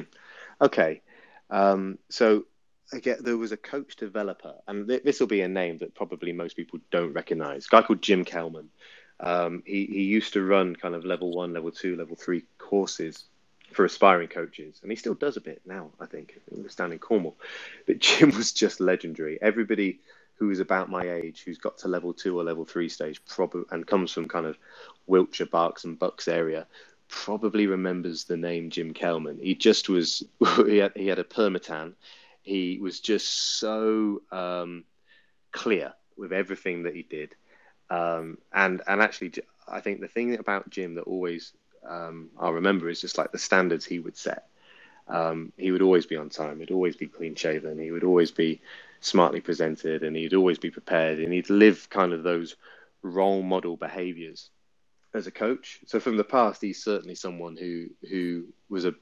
Okay. 0.62 1.02
Um, 1.50 1.98
so 2.10 2.46
again, 2.92 3.18
there 3.22 3.38
was 3.38 3.52
a 3.52 3.58
coach 3.58 3.96
developer, 3.96 4.56
and 4.68 4.88
th- 4.88 5.04
this 5.04 5.20
will 5.20 5.28
be 5.28 5.42
a 5.42 5.48
name 5.48 5.78
that 5.80 5.96
probably 5.96 6.32
most 6.32 6.56
people 6.56 6.80
don't 6.92 7.14
recognize. 7.14 7.68
Guy 7.68 7.82
called 7.82 8.02
Jim 8.02 8.26
Kelman. 8.26 8.70
Um, 9.20 9.64
he 9.66 9.86
he 9.86 10.04
used 10.04 10.34
to 10.34 10.44
run 10.44 10.76
kind 10.76 10.96
of 10.96 11.06
level 11.06 11.32
one, 11.32 11.54
level 11.54 11.72
two, 11.72 11.96
level 11.96 12.16
three 12.16 12.46
courses 12.58 13.26
for 13.74 13.86
aspiring 13.86 14.30
coaches, 14.30 14.80
and 14.82 14.92
he 14.92 14.96
still 14.96 15.14
does 15.14 15.38
a 15.38 15.42
bit 15.42 15.62
now. 15.66 15.92
I 16.00 16.06
think 16.06 16.40
down 16.76 16.92
in 16.92 17.00
Cornwall, 17.00 17.38
but 17.86 18.00
Jim 18.00 18.32
was 18.36 18.52
just 18.52 18.80
legendary. 18.80 19.40
Everybody 19.42 20.00
who 20.36 20.50
is 20.50 20.62
about 20.62 20.90
my 20.90 21.04
age, 21.04 21.44
who's 21.44 21.58
got 21.58 21.78
to 21.80 21.90
level 21.90 22.14
two 22.14 22.40
or 22.40 22.44
level 22.44 22.64
three 22.64 22.88
stage, 22.88 23.22
probably 23.26 23.64
and 23.72 23.86
comes 23.86 24.12
from 24.12 24.28
kind 24.28 24.46
of 24.46 24.58
Wiltshire, 25.06 25.48
Berks 25.48 25.84
and 25.84 26.00
Bucks 26.00 26.30
area, 26.30 26.66
probably 27.10 27.68
remembers 27.68 28.24
the 28.24 28.38
name 28.38 28.70
Jim 28.70 28.94
Kelman. 28.94 29.40
He 29.40 29.54
just 29.54 29.90
was 29.90 30.24
he 30.66 30.78
had, 30.78 30.94
he 30.96 31.08
had 31.08 31.20
a 31.20 31.26
permatan 31.26 31.96
he 32.44 32.80
was 32.82 33.00
just 33.00 33.60
so 33.60 34.22
um, 34.32 34.84
clear 35.52 35.94
with 36.18 36.34
everything 36.34 36.84
that 36.84 36.96
he 36.96 37.04
did. 37.04 37.36
Um, 37.90 38.38
and 38.54 38.82
and 38.88 39.02
actually, 39.02 39.34
I 39.68 39.80
think 39.80 40.02
the 40.02 40.08
thing 40.08 40.38
about 40.38 40.70
Jim 40.70 40.96
that 40.96 41.04
always 41.04 41.54
um, 41.88 42.30
I'll 42.38 42.54
remember 42.54 42.90
is 42.90 43.02
just 43.02 43.18
like 43.18 43.32
the 43.32 43.38
standards 43.40 43.86
he 43.86 44.00
would 44.00 44.18
set. 44.18 44.48
Um, 45.08 45.52
he 45.58 45.72
would 45.72 45.82
always 45.82 46.06
be 46.06 46.18
on 46.18 46.30
time. 46.30 46.60
He'd 46.60 46.72
always 46.72 46.96
be 46.96 47.08
clean 47.08 47.36
shaven. 47.36 47.80
He 47.80 47.92
would 47.92 48.04
always 48.04 48.32
be 48.32 48.62
smartly 49.02 49.42
presented, 49.42 50.04
and 50.04 50.16
he'd 50.16 50.36
always 50.36 50.60
be 50.60 50.70
prepared. 50.70 51.20
And 51.20 51.34
he'd 51.34 51.50
live 51.50 51.90
kind 51.90 52.14
of 52.14 52.24
those 52.24 52.56
role 53.02 53.42
model 53.42 53.76
behaviors 53.76 54.50
as 55.14 55.26
a 55.26 55.32
coach. 55.32 55.80
So 55.88 56.00
from 56.00 56.18
the 56.18 56.24
past, 56.24 56.62
he's 56.62 56.84
certainly 56.84 57.16
someone 57.16 57.58
who 57.58 57.88
who 58.08 58.46
was 58.70 58.86
a 58.86 58.94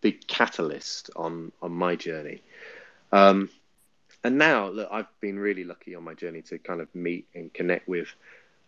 big 0.00 0.26
catalyst 0.26 1.10
on 1.16 1.52
on 1.62 1.72
my 1.72 1.96
journey. 1.96 2.42
Um, 3.14 3.48
and 4.24 4.38
now, 4.38 4.68
look, 4.70 4.88
I've 4.90 5.06
been 5.20 5.38
really 5.38 5.62
lucky 5.62 5.94
on 5.94 6.02
my 6.02 6.14
journey 6.14 6.42
to 6.42 6.58
kind 6.58 6.80
of 6.80 6.92
meet 6.96 7.28
and 7.32 7.54
connect 7.54 7.86
with 7.86 8.08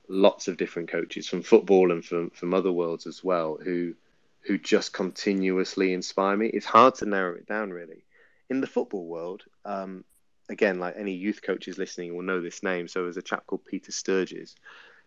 lots 0.09 0.47
of 0.47 0.57
different 0.57 0.89
coaches 0.89 1.27
from 1.27 1.43
football 1.43 1.91
and 1.91 2.05
from, 2.05 2.31
from 2.31 2.55
other 2.55 2.71
worlds 2.71 3.09
as 3.09 3.25
well 3.25 3.59
who 3.63 3.95
who 4.43 4.57
just 4.57 4.93
continuously 4.93 5.93
inspire 5.93 6.37
me. 6.37 6.47
It's 6.47 6.65
hard 6.65 6.95
to 6.97 7.07
narrow 7.07 7.35
it 7.35 7.49
down, 7.49 7.73
really. 7.73 8.05
In 8.49 8.61
the 8.61 8.69
football 8.69 9.05
world, 9.05 9.43
um, 9.65 10.05
again, 10.49 10.79
like 10.79 10.95
any 10.97 11.15
youth 11.15 11.43
coaches 11.43 11.79
listening 11.79 12.15
will 12.15 12.23
know 12.23 12.41
this 12.41 12.63
name. 12.63 12.87
So 12.87 13.03
there's 13.03 13.17
a 13.17 13.23
chap 13.23 13.45
called 13.49 13.65
Peter 13.65 13.91
Sturgess, 13.91 14.55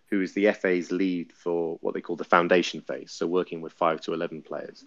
who 0.09 0.21
is 0.21 0.33
the 0.33 0.51
FA's 0.51 0.91
lead 0.91 1.31
for 1.31 1.77
what 1.79 1.93
they 1.93 2.01
call 2.01 2.17
the 2.17 2.25
foundation 2.25 2.81
phase, 2.81 3.13
so 3.13 3.27
working 3.27 3.61
with 3.61 3.71
five 3.71 4.01
to 4.01 4.13
11 4.13 4.41
players. 4.41 4.83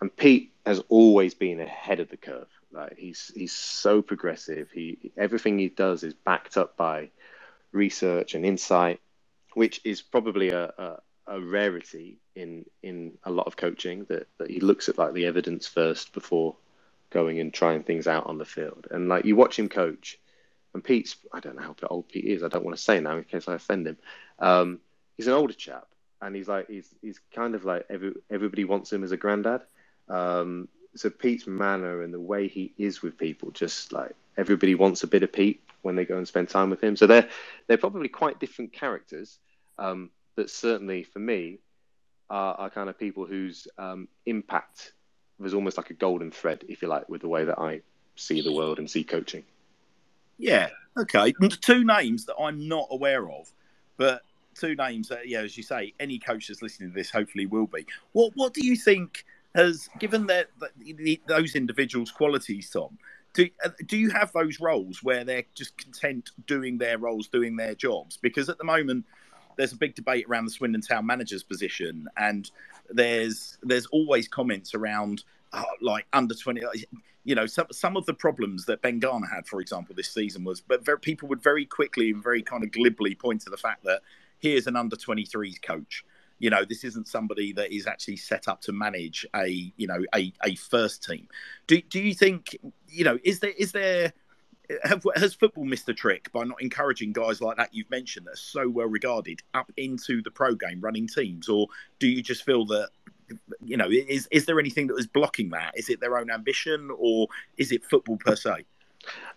And 0.00 0.16
Pete 0.16 0.54
has 0.64 0.80
always 0.88 1.34
been 1.34 1.60
ahead 1.60 2.00
of 2.00 2.08
the 2.08 2.16
curve. 2.16 2.48
Like 2.72 2.96
he's 2.96 3.30
he's 3.34 3.52
so 3.52 4.02
progressive. 4.02 4.70
He 4.70 5.12
everything 5.16 5.58
he 5.58 5.68
does 5.68 6.02
is 6.02 6.14
backed 6.14 6.56
up 6.56 6.76
by 6.76 7.10
research 7.72 8.34
and 8.34 8.44
insight, 8.44 9.00
which 9.54 9.80
is 9.84 10.02
probably 10.02 10.50
a, 10.50 10.64
a, 10.66 11.00
a 11.26 11.40
rarity 11.40 12.18
in 12.34 12.64
in 12.82 13.18
a 13.24 13.30
lot 13.30 13.46
of 13.46 13.56
coaching. 13.56 14.04
That 14.08 14.26
that 14.38 14.50
he 14.50 14.60
looks 14.60 14.88
at 14.88 14.98
like 14.98 15.12
the 15.12 15.26
evidence 15.26 15.66
first 15.66 16.12
before 16.12 16.56
going 17.10 17.40
and 17.40 17.52
trying 17.52 17.82
things 17.82 18.06
out 18.06 18.26
on 18.26 18.38
the 18.38 18.44
field. 18.44 18.86
And 18.90 19.08
like 19.08 19.24
you 19.24 19.36
watch 19.36 19.58
him 19.58 19.68
coach, 19.68 20.18
and 20.74 20.82
Pete's 20.82 21.16
I 21.32 21.40
don't 21.40 21.56
know 21.56 21.62
how 21.62 21.76
old 21.88 22.08
Pete 22.08 22.24
is. 22.24 22.42
I 22.42 22.48
don't 22.48 22.64
want 22.64 22.76
to 22.76 22.82
say 22.82 23.00
now 23.00 23.16
in 23.16 23.24
case 23.24 23.48
I 23.48 23.54
offend 23.54 23.86
him. 23.86 23.98
Um, 24.38 24.80
he's 25.16 25.26
an 25.26 25.34
older 25.34 25.54
chap, 25.54 25.86
and 26.20 26.34
he's 26.34 26.48
like 26.48 26.68
he's 26.68 26.88
he's 27.02 27.20
kind 27.34 27.54
of 27.54 27.64
like 27.64 27.86
every 27.90 28.14
everybody 28.30 28.64
wants 28.64 28.92
him 28.92 29.04
as 29.04 29.12
a 29.12 29.16
granddad. 29.16 29.62
Um, 30.08 30.68
so 30.94 31.10
Pete's 31.10 31.46
manner 31.46 32.02
and 32.02 32.12
the 32.12 32.20
way 32.20 32.48
he 32.48 32.72
is 32.78 33.02
with 33.02 33.16
people, 33.18 33.50
just 33.50 33.92
like 33.92 34.14
everybody 34.36 34.74
wants 34.74 35.02
a 35.02 35.06
bit 35.06 35.22
of 35.22 35.32
Pete 35.32 35.62
when 35.82 35.96
they 35.96 36.04
go 36.04 36.16
and 36.16 36.28
spend 36.28 36.48
time 36.48 36.70
with 36.70 36.82
him. 36.82 36.96
So 36.96 37.06
they're 37.06 37.28
they're 37.66 37.78
probably 37.78 38.08
quite 38.08 38.40
different 38.40 38.72
characters, 38.72 39.38
um, 39.78 40.10
but 40.36 40.50
certainly 40.50 41.02
for 41.02 41.18
me, 41.18 41.58
are, 42.30 42.54
are 42.54 42.70
kind 42.70 42.88
of 42.88 42.98
people 42.98 43.26
whose 43.26 43.68
um, 43.78 44.08
impact 44.26 44.92
was 45.38 45.54
almost 45.54 45.76
like 45.76 45.90
a 45.90 45.94
golden 45.94 46.30
thread, 46.30 46.64
if 46.68 46.82
you 46.82 46.88
like, 46.88 47.08
with 47.08 47.20
the 47.20 47.28
way 47.28 47.44
that 47.44 47.58
I 47.58 47.82
see 48.16 48.40
the 48.40 48.52
world 48.52 48.78
and 48.78 48.88
see 48.90 49.04
coaching. 49.04 49.44
Yeah. 50.38 50.70
Okay. 50.96 51.32
Two 51.60 51.84
names 51.84 52.26
that 52.26 52.36
I'm 52.36 52.68
not 52.68 52.88
aware 52.90 53.28
of, 53.30 53.50
but 53.96 54.22
two 54.54 54.74
names 54.74 55.08
that, 55.08 55.28
yeah, 55.28 55.40
as 55.40 55.56
you 55.56 55.62
say, 55.62 55.94
any 55.98 56.18
coach 56.18 56.48
that's 56.48 56.62
listening 56.62 56.90
to 56.90 56.94
this 56.94 57.10
hopefully 57.10 57.46
will 57.46 57.66
be. 57.66 57.86
What 58.12 58.32
What 58.34 58.54
do 58.54 58.64
you 58.64 58.76
think? 58.76 59.24
Has 59.54 59.88
given 59.98 60.26
that 60.26 60.48
those 61.26 61.54
individuals' 61.54 62.10
qualities, 62.10 62.70
Tom. 62.70 62.98
Do, 63.34 63.48
uh, 63.64 63.70
do 63.86 63.96
you 63.96 64.10
have 64.10 64.30
those 64.32 64.60
roles 64.60 65.02
where 65.02 65.24
they're 65.24 65.44
just 65.54 65.76
content 65.78 66.30
doing 66.46 66.76
their 66.76 66.98
roles, 66.98 67.28
doing 67.28 67.56
their 67.56 67.74
jobs? 67.74 68.18
Because 68.18 68.50
at 68.50 68.58
the 68.58 68.64
moment, 68.64 69.06
there's 69.56 69.72
a 69.72 69.76
big 69.76 69.94
debate 69.94 70.26
around 70.28 70.44
the 70.44 70.50
Swindon 70.50 70.82
Town 70.82 71.06
manager's 71.06 71.42
position, 71.42 72.08
and 72.16 72.50
there's 72.90 73.58
there's 73.62 73.86
always 73.86 74.28
comments 74.28 74.74
around 74.74 75.24
uh, 75.52 75.62
like 75.80 76.06
under 76.12 76.34
20 76.34 76.62
you 77.24 77.34
know 77.34 77.46
some 77.46 77.66
some 77.70 77.96
of 77.96 78.06
the 78.06 78.14
problems 78.14 78.64
that 78.66 78.82
Ben 78.82 78.98
Garner 78.98 79.26
had 79.26 79.46
for 79.46 79.60
example 79.60 79.94
this 79.94 80.12
season 80.12 80.44
was 80.44 80.60
but 80.60 80.84
very, 80.84 80.98
people 80.98 81.28
would 81.28 81.42
very 81.42 81.64
quickly 81.64 82.10
and 82.10 82.22
very 82.22 82.42
kind 82.42 82.64
of 82.64 82.72
glibly 82.72 83.14
point 83.14 83.42
to 83.42 83.50
the 83.50 83.56
fact 83.56 83.84
that 83.84 84.02
here's 84.38 84.66
an 84.66 84.76
under 84.76 84.96
23s 84.96 85.62
coach 85.62 86.04
you 86.42 86.50
know 86.50 86.64
this 86.64 86.84
isn't 86.84 87.08
somebody 87.08 87.52
that 87.52 87.72
is 87.72 87.86
actually 87.86 88.16
set 88.16 88.48
up 88.48 88.60
to 88.60 88.72
manage 88.72 89.24
a 89.34 89.72
you 89.76 89.86
know 89.86 90.02
a, 90.14 90.32
a 90.44 90.54
first 90.56 91.02
team 91.04 91.26
do, 91.66 91.80
do 91.82 92.00
you 92.00 92.14
think 92.14 92.56
you 92.88 93.04
know 93.04 93.18
is 93.24 93.40
there 93.40 93.54
is 93.56 93.72
there 93.72 94.12
have, 94.84 95.04
has 95.16 95.34
football 95.34 95.64
missed 95.64 95.88
a 95.88 95.94
trick 95.94 96.32
by 96.32 96.44
not 96.44 96.60
encouraging 96.62 97.12
guys 97.12 97.40
like 97.40 97.56
that 97.56 97.72
you've 97.72 97.90
mentioned 97.90 98.26
that 98.26 98.34
are 98.34 98.36
so 98.36 98.68
well 98.68 98.86
regarded 98.86 99.40
up 99.54 99.70
into 99.76 100.22
the 100.22 100.30
pro 100.30 100.54
game 100.54 100.80
running 100.80 101.06
teams 101.06 101.48
or 101.48 101.66
do 101.98 102.08
you 102.08 102.22
just 102.22 102.44
feel 102.44 102.64
that 102.66 102.88
you 103.64 103.76
know, 103.76 103.88
is 103.90 104.28
is 104.30 104.46
there 104.46 104.58
anything 104.58 104.86
that 104.88 104.94
was 104.94 105.06
blocking 105.06 105.50
that? 105.50 105.72
Is 105.76 105.88
it 105.88 106.00
their 106.00 106.18
own 106.18 106.30
ambition, 106.30 106.90
or 106.96 107.28
is 107.56 107.72
it 107.72 107.84
football 107.84 108.16
per 108.16 108.36
se? 108.36 108.64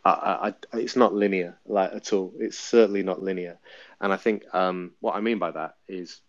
I, 0.03 0.53
I, 0.71 0.77
it's 0.77 0.95
not 0.95 1.13
linear, 1.13 1.57
like 1.65 1.93
at 1.93 2.13
all. 2.13 2.33
It's 2.37 2.57
certainly 2.57 3.03
not 3.03 3.23
linear, 3.23 3.57
and 4.01 4.13
I 4.13 4.17
think 4.17 4.43
um, 4.53 4.91
what 4.99 5.15
I 5.15 5.21
mean 5.21 5.39
by 5.39 5.51
that 5.51 5.75
is 5.87 6.21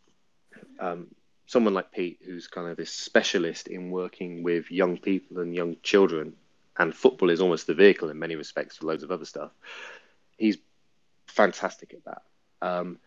um, 0.79 1.09
someone 1.47 1.75
like 1.75 1.93
Pete, 1.93 2.21
who's 2.25 2.47
kind 2.47 2.69
of 2.69 2.77
this 2.77 2.91
specialist 2.91 3.69
in 3.69 3.91
working 3.91 4.43
with 4.43 4.71
young 4.71 4.99
people 4.99 5.39
and 5.39 5.55
young 5.55 5.77
children, 5.83 6.35
and 6.79 6.95
football 6.95 7.31
is 7.31 7.41
almost 7.41 7.67
the 7.67 7.75
vehicle 7.75 8.11
in 8.11 8.19
many 8.19 8.37
respects 8.37 8.77
for 8.77 8.87
loads 8.87 9.03
of 9.03 9.11
other 9.11 9.25
stuff. 9.25 9.51
He's 10.37 10.59
fantastic 11.27 11.95
at 11.95 12.05
that, 12.05 12.23
um, 12.63 12.99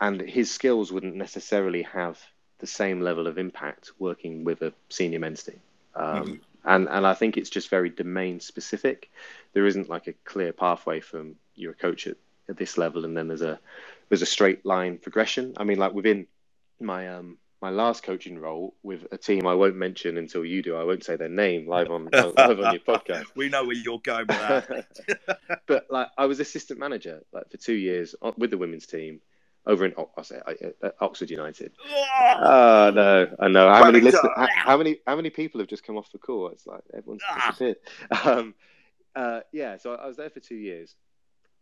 and 0.00 0.20
his 0.20 0.50
skills 0.50 0.92
wouldn't 0.92 1.16
necessarily 1.16 1.82
have 1.82 2.20
the 2.58 2.66
same 2.66 3.00
level 3.00 3.26
of 3.26 3.38
impact 3.38 3.92
working 3.98 4.44
with 4.44 4.62
a 4.62 4.72
senior 4.88 5.18
men's 5.18 5.42
team. 5.42 5.60
Um, 5.94 6.04
mm-hmm. 6.04 6.34
And 6.64 6.88
and 6.88 7.06
I 7.06 7.14
think 7.14 7.36
it's 7.36 7.50
just 7.50 7.70
very 7.70 7.88
domain 7.88 8.40
specific. 8.40 9.10
There 9.52 9.66
isn't 9.66 9.88
like 9.88 10.06
a 10.06 10.12
clear 10.24 10.52
pathway 10.52 11.00
from 11.00 11.36
you're 11.54 11.72
a 11.72 11.76
coach 11.76 12.06
at, 12.06 12.16
at 12.48 12.56
this 12.56 12.76
level, 12.76 13.04
and 13.04 13.16
then 13.16 13.28
there's 13.28 13.42
a 13.42 13.58
there's 14.08 14.22
a 14.22 14.26
straight 14.26 14.66
line 14.66 14.98
progression. 14.98 15.54
I 15.56 15.64
mean, 15.64 15.78
like 15.78 15.94
within 15.94 16.26
my 16.80 17.08
um 17.08 17.38
my 17.60 17.70
last 17.70 18.04
coaching 18.04 18.38
role 18.38 18.74
with 18.82 19.06
a 19.10 19.18
team 19.18 19.46
I 19.46 19.54
won't 19.54 19.74
mention 19.74 20.16
until 20.16 20.44
you 20.44 20.62
do. 20.62 20.76
I 20.76 20.84
won't 20.84 21.04
say 21.04 21.16
their 21.16 21.28
name 21.28 21.66
live 21.66 21.90
on 21.90 22.08
live 22.12 22.36
on 22.38 22.72
your 22.72 22.80
podcast. 22.80 23.26
we 23.34 23.48
know 23.48 23.64
where 23.64 23.74
you're 23.74 23.98
going 23.98 24.26
with 24.28 24.38
that. 24.38 25.60
but 25.66 25.86
like 25.90 26.08
I 26.16 26.26
was 26.26 26.40
assistant 26.40 26.78
manager 26.78 27.22
like 27.32 27.50
for 27.50 27.56
two 27.56 27.74
years 27.74 28.14
with 28.36 28.50
the 28.50 28.58
women's 28.58 28.86
team, 28.86 29.20
over 29.66 29.84
in 29.84 29.94
I 30.16 30.22
say, 30.22 30.40
Oxford 31.00 31.30
United. 31.30 31.72
Oh 31.84 32.92
no, 32.94 33.28
I 33.40 33.48
know 33.48 33.68
how 33.68 33.84
many 33.84 34.00
listen, 34.00 34.30
how 34.36 34.76
many 34.76 34.98
how 35.06 35.16
many 35.16 35.30
people 35.30 35.60
have 35.60 35.68
just 35.68 35.84
come 35.84 35.96
off 35.96 36.10
the 36.12 36.18
call? 36.18 36.48
It's 36.48 36.66
like 36.66 36.82
everyone's 36.94 37.22
ah. 37.28 37.48
disappeared. 37.50 37.76
Um, 38.24 38.54
uh, 39.16 39.40
yeah, 39.52 39.78
so 39.78 39.94
I 39.94 40.06
was 40.06 40.16
there 40.16 40.30
for 40.30 40.40
two 40.40 40.54
years. 40.54 40.94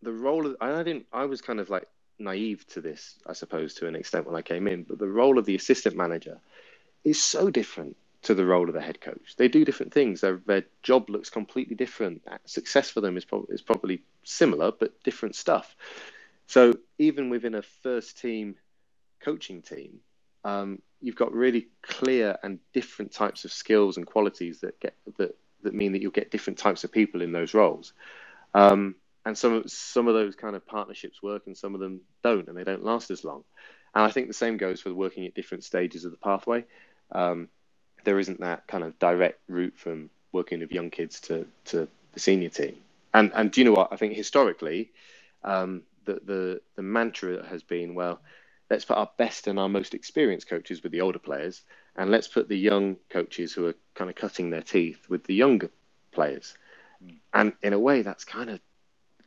The 0.02 0.12
role 0.12 0.46
of 0.46 0.56
I 0.60 0.82
didn't 0.82 1.06
I 1.12 1.24
was 1.24 1.40
kind 1.40 1.58
of 1.58 1.70
like 1.70 1.88
naive 2.18 2.66
to 2.68 2.80
this, 2.80 3.16
I 3.26 3.32
suppose, 3.32 3.74
to 3.74 3.86
an 3.86 3.96
extent 3.96 4.26
when 4.26 4.36
I 4.36 4.42
came 4.42 4.66
in. 4.66 4.84
But 4.84 4.98
the 4.98 5.08
role 5.08 5.38
of 5.38 5.44
the 5.44 5.54
assistant 5.54 5.96
manager 5.96 6.38
is 7.04 7.22
so 7.22 7.50
different 7.50 7.96
to 8.22 8.34
the 8.34 8.44
role 8.44 8.68
of 8.68 8.74
the 8.74 8.80
head 8.80 9.00
coach. 9.00 9.36
They 9.36 9.48
do 9.48 9.64
different 9.64 9.92
things. 9.92 10.20
Their, 10.20 10.40
their 10.46 10.64
job 10.82 11.08
looks 11.08 11.30
completely 11.30 11.76
different. 11.76 12.22
Success 12.44 12.90
for 12.90 13.00
them 13.00 13.16
is, 13.16 13.26
is 13.48 13.62
probably 13.62 14.02
similar, 14.24 14.72
but 14.72 15.02
different 15.04 15.36
stuff. 15.36 15.76
So 16.46 16.74
even 16.98 17.28
within 17.28 17.54
a 17.54 17.62
first 17.62 18.18
team 18.18 18.56
coaching 19.20 19.62
team, 19.62 20.00
um, 20.44 20.80
you've 21.00 21.16
got 21.16 21.32
really 21.32 21.68
clear 21.82 22.36
and 22.42 22.58
different 22.72 23.12
types 23.12 23.44
of 23.44 23.52
skills 23.52 23.96
and 23.96 24.06
qualities 24.06 24.60
that 24.60 24.78
get 24.80 24.94
that 25.18 25.36
that 25.62 25.74
mean 25.74 25.92
that 25.92 26.02
you'll 26.02 26.10
get 26.12 26.30
different 26.30 26.58
types 26.58 26.84
of 26.84 26.92
people 26.92 27.22
in 27.22 27.32
those 27.32 27.54
roles. 27.54 27.92
Um, 28.54 28.94
and 29.26 29.36
some 29.36 29.52
of 29.54 29.70
some 29.70 30.06
of 30.06 30.14
those 30.14 30.36
kind 30.36 30.54
of 30.54 30.64
partnerships 30.64 31.22
work, 31.22 31.42
and 31.46 31.56
some 31.56 31.74
of 31.74 31.80
them 31.80 32.00
don't, 32.22 32.46
and 32.48 32.56
they 32.56 32.64
don't 32.64 32.84
last 32.84 33.10
as 33.10 33.24
long. 33.24 33.42
And 33.94 34.04
I 34.04 34.10
think 34.10 34.28
the 34.28 34.34
same 34.34 34.56
goes 34.56 34.80
for 34.80 34.94
working 34.94 35.26
at 35.26 35.34
different 35.34 35.64
stages 35.64 36.04
of 36.04 36.12
the 36.12 36.16
pathway. 36.16 36.64
Um, 37.10 37.48
there 38.04 38.20
isn't 38.20 38.40
that 38.40 38.68
kind 38.68 38.84
of 38.84 38.98
direct 39.00 39.40
route 39.48 39.76
from 39.76 40.10
working 40.30 40.60
with 40.60 40.70
young 40.70 40.90
kids 40.90 41.20
to 41.22 41.46
to 41.66 41.88
the 42.12 42.20
senior 42.20 42.50
team. 42.50 42.76
And 43.12 43.32
and 43.34 43.50
do 43.50 43.60
you 43.60 43.64
know 43.64 43.72
what? 43.72 43.92
I 43.92 43.96
think 43.96 44.14
historically, 44.14 44.92
um, 45.42 45.82
the, 46.04 46.20
the, 46.24 46.60
the 46.76 46.82
mantra 46.82 47.44
has 47.46 47.62
been, 47.62 47.94
well, 47.94 48.20
let's 48.70 48.84
put 48.84 48.96
our 48.96 49.10
best 49.16 49.48
and 49.48 49.58
our 49.58 49.68
most 49.68 49.92
experienced 49.92 50.48
coaches 50.48 50.82
with 50.82 50.92
the 50.92 51.00
older 51.00 51.18
players, 51.18 51.62
and 51.96 52.10
let's 52.10 52.28
put 52.28 52.48
the 52.48 52.58
young 52.58 52.96
coaches 53.10 53.52
who 53.52 53.66
are 53.66 53.74
kind 53.94 54.08
of 54.08 54.16
cutting 54.16 54.50
their 54.50 54.62
teeth 54.62 55.08
with 55.08 55.24
the 55.24 55.34
younger 55.34 55.70
players. 56.12 56.54
Mm. 57.04 57.16
And 57.34 57.52
in 57.62 57.72
a 57.72 57.78
way, 57.78 58.02
that's 58.02 58.24
kind 58.24 58.50
of 58.50 58.60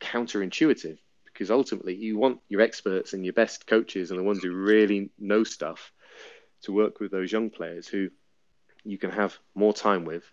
counterintuitive 0.00 0.98
because 1.24 1.50
ultimately 1.50 1.94
you 1.94 2.18
want 2.18 2.40
your 2.48 2.60
experts 2.60 3.12
and 3.12 3.24
your 3.24 3.32
best 3.32 3.66
coaches 3.66 4.10
and 4.10 4.18
the 4.18 4.24
ones 4.24 4.42
who 4.42 4.52
really 4.52 5.10
know 5.18 5.44
stuff 5.44 5.92
to 6.62 6.72
work 6.72 7.00
with 7.00 7.10
those 7.10 7.32
young 7.32 7.48
players 7.50 7.86
who 7.86 8.10
you 8.84 8.98
can 8.98 9.10
have 9.10 9.38
more 9.54 9.72
time 9.72 10.04
with 10.04 10.24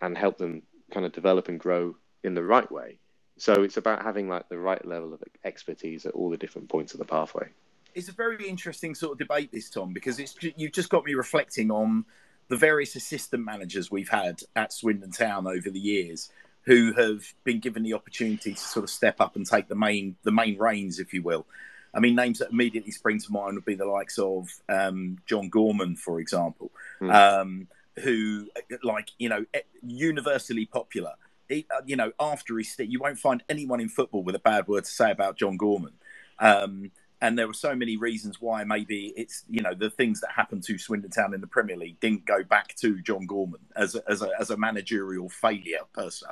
and 0.00 0.16
help 0.16 0.38
them 0.38 0.62
kind 0.90 1.06
of 1.06 1.12
develop 1.12 1.48
and 1.48 1.60
grow 1.60 1.94
in 2.24 2.34
the 2.34 2.42
right 2.42 2.70
way. 2.70 2.98
So 3.38 3.62
it's 3.62 3.76
about 3.76 4.02
having 4.02 4.28
like 4.28 4.48
the 4.48 4.58
right 4.58 4.84
level 4.84 5.14
of 5.14 5.22
expertise 5.44 6.04
at 6.04 6.12
all 6.12 6.30
the 6.30 6.36
different 6.36 6.68
points 6.68 6.92
of 6.94 6.98
the 6.98 7.06
pathway. 7.06 7.48
It's 7.94 8.08
a 8.08 8.12
very 8.12 8.48
interesting 8.48 8.94
sort 8.94 9.12
of 9.12 9.18
debate, 9.18 9.50
this 9.52 9.70
Tom, 9.70 9.92
because 9.92 10.18
it's 10.18 10.36
you've 10.56 10.72
just 10.72 10.90
got 10.90 11.04
me 11.04 11.14
reflecting 11.14 11.70
on 11.70 12.04
the 12.48 12.56
various 12.56 12.96
assistant 12.96 13.44
managers 13.44 13.90
we've 13.90 14.08
had 14.08 14.42
at 14.56 14.72
Swindon 14.72 15.10
Town 15.10 15.46
over 15.46 15.70
the 15.70 15.80
years 15.80 16.30
who 16.62 16.92
have 16.92 17.22
been 17.44 17.58
given 17.58 17.82
the 17.82 17.94
opportunity 17.94 18.54
to 18.54 18.60
sort 18.60 18.84
of 18.84 18.90
step 18.90 19.20
up 19.20 19.36
and 19.36 19.46
take 19.46 19.68
the 19.68 19.74
main 19.74 20.16
the 20.22 20.32
main 20.32 20.58
reins, 20.58 20.98
if 20.98 21.12
you 21.12 21.22
will. 21.22 21.46
I 21.92 21.98
mean, 21.98 22.14
names 22.14 22.38
that 22.38 22.52
immediately 22.52 22.92
spring 22.92 23.18
to 23.18 23.32
mind 23.32 23.56
would 23.56 23.64
be 23.64 23.74
the 23.74 23.84
likes 23.84 24.16
of 24.18 24.48
um, 24.68 25.18
John 25.26 25.48
Gorman, 25.48 25.96
for 25.96 26.20
example, 26.20 26.70
mm. 27.00 27.12
um, 27.12 27.66
who, 28.04 28.48
like, 28.84 29.08
you 29.18 29.28
know, 29.28 29.44
universally 29.82 30.66
popular 30.66 31.14
he, 31.50 31.66
uh, 31.76 31.82
you 31.84 31.96
know, 31.96 32.12
after 32.18 32.56
his 32.56 32.72
stint, 32.72 32.90
you 32.90 33.00
won't 33.00 33.18
find 33.18 33.42
anyone 33.48 33.80
in 33.80 33.88
football 33.88 34.22
with 34.22 34.34
a 34.34 34.40
bad 34.40 34.66
word 34.68 34.84
to 34.84 34.90
say 34.90 35.10
about 35.10 35.36
John 35.36 35.56
Gorman. 35.56 35.92
Um, 36.38 36.90
and 37.20 37.38
there 37.38 37.46
were 37.46 37.52
so 37.52 37.74
many 37.74 37.96
reasons 37.96 38.40
why 38.40 38.64
maybe 38.64 39.12
it's 39.16 39.44
you 39.48 39.60
know 39.60 39.74
the 39.74 39.90
things 39.90 40.20
that 40.20 40.30
happened 40.30 40.62
to 40.64 40.78
Swindon 40.78 41.10
Town 41.10 41.34
in 41.34 41.40
the 41.40 41.46
Premier 41.46 41.76
League 41.76 42.00
didn't 42.00 42.24
go 42.24 42.42
back 42.42 42.74
to 42.76 43.00
John 43.02 43.26
Gorman 43.26 43.60
as 43.76 43.94
a, 43.94 44.02
as 44.08 44.22
a, 44.22 44.30
as 44.38 44.50
a 44.50 44.56
managerial 44.56 45.28
failure 45.28 45.80
per 45.92 46.10
se. 46.10 46.26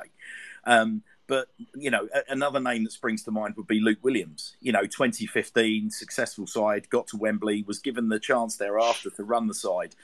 Um, 0.65 1.03
but 1.27 1.47
you 1.75 1.91
know 1.91 2.09
another 2.27 2.59
name 2.59 2.83
that 2.85 2.91
springs 2.91 3.23
to 3.23 3.31
mind 3.31 3.55
would 3.55 3.67
be 3.67 3.79
Luke 3.79 3.99
Williams. 4.01 4.55
You 4.61 4.71
know, 4.71 4.83
2015 4.83 5.91
successful 5.91 6.47
side 6.47 6.89
got 6.89 7.07
to 7.07 7.17
Wembley, 7.17 7.63
was 7.67 7.79
given 7.79 8.09
the 8.09 8.19
chance 8.19 8.57
thereafter 8.57 9.09
to 9.11 9.23
run 9.23 9.47
the 9.47 9.53
side, 9.53 9.95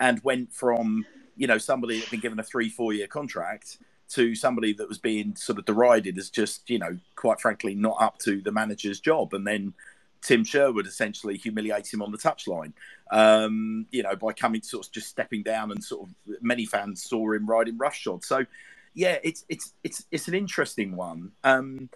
and 0.00 0.22
went 0.24 0.52
from 0.52 1.06
you 1.36 1.46
know 1.46 1.58
somebody 1.58 1.96
that 1.96 2.04
had 2.06 2.10
been 2.10 2.20
given 2.20 2.40
a 2.40 2.44
three 2.44 2.68
four 2.68 2.92
year 2.92 3.06
contract 3.06 3.78
to 4.12 4.34
somebody 4.34 4.74
that 4.74 4.88
was 4.88 4.98
being 4.98 5.34
sort 5.36 5.58
of 5.58 5.64
derided 5.64 6.18
as 6.18 6.28
just, 6.28 6.68
you 6.68 6.78
know, 6.78 6.98
quite 7.16 7.40
frankly, 7.40 7.74
not 7.74 7.96
up 7.98 8.18
to 8.18 8.42
the 8.42 8.52
manager's 8.52 9.00
job. 9.00 9.32
And 9.32 9.46
then 9.46 9.72
Tim 10.22 10.44
Sherwood 10.44 10.86
essentially 10.86 11.36
humiliates 11.36 11.92
him 11.92 12.00
on 12.00 12.12
the 12.12 12.18
touchline, 12.18 12.72
um, 13.10 13.86
you 13.90 14.02
know, 14.02 14.16
by 14.16 14.32
coming 14.32 14.62
sort 14.62 14.86
of 14.86 14.92
just 14.92 15.08
stepping 15.08 15.42
down 15.42 15.70
and 15.70 15.82
sort 15.82 16.08
of 16.08 16.14
many 16.40 16.64
fans 16.64 17.02
saw 17.02 17.32
him 17.32 17.46
riding 17.46 17.76
roughshod. 17.76 18.24
So, 18.24 18.46
yeah, 18.94 19.18
it's 19.22 19.44
it's 19.48 19.74
it's 19.82 20.04
it's 20.10 20.28
an 20.28 20.34
interesting 20.34 20.96
one. 20.96 21.32
Um, 21.42 21.90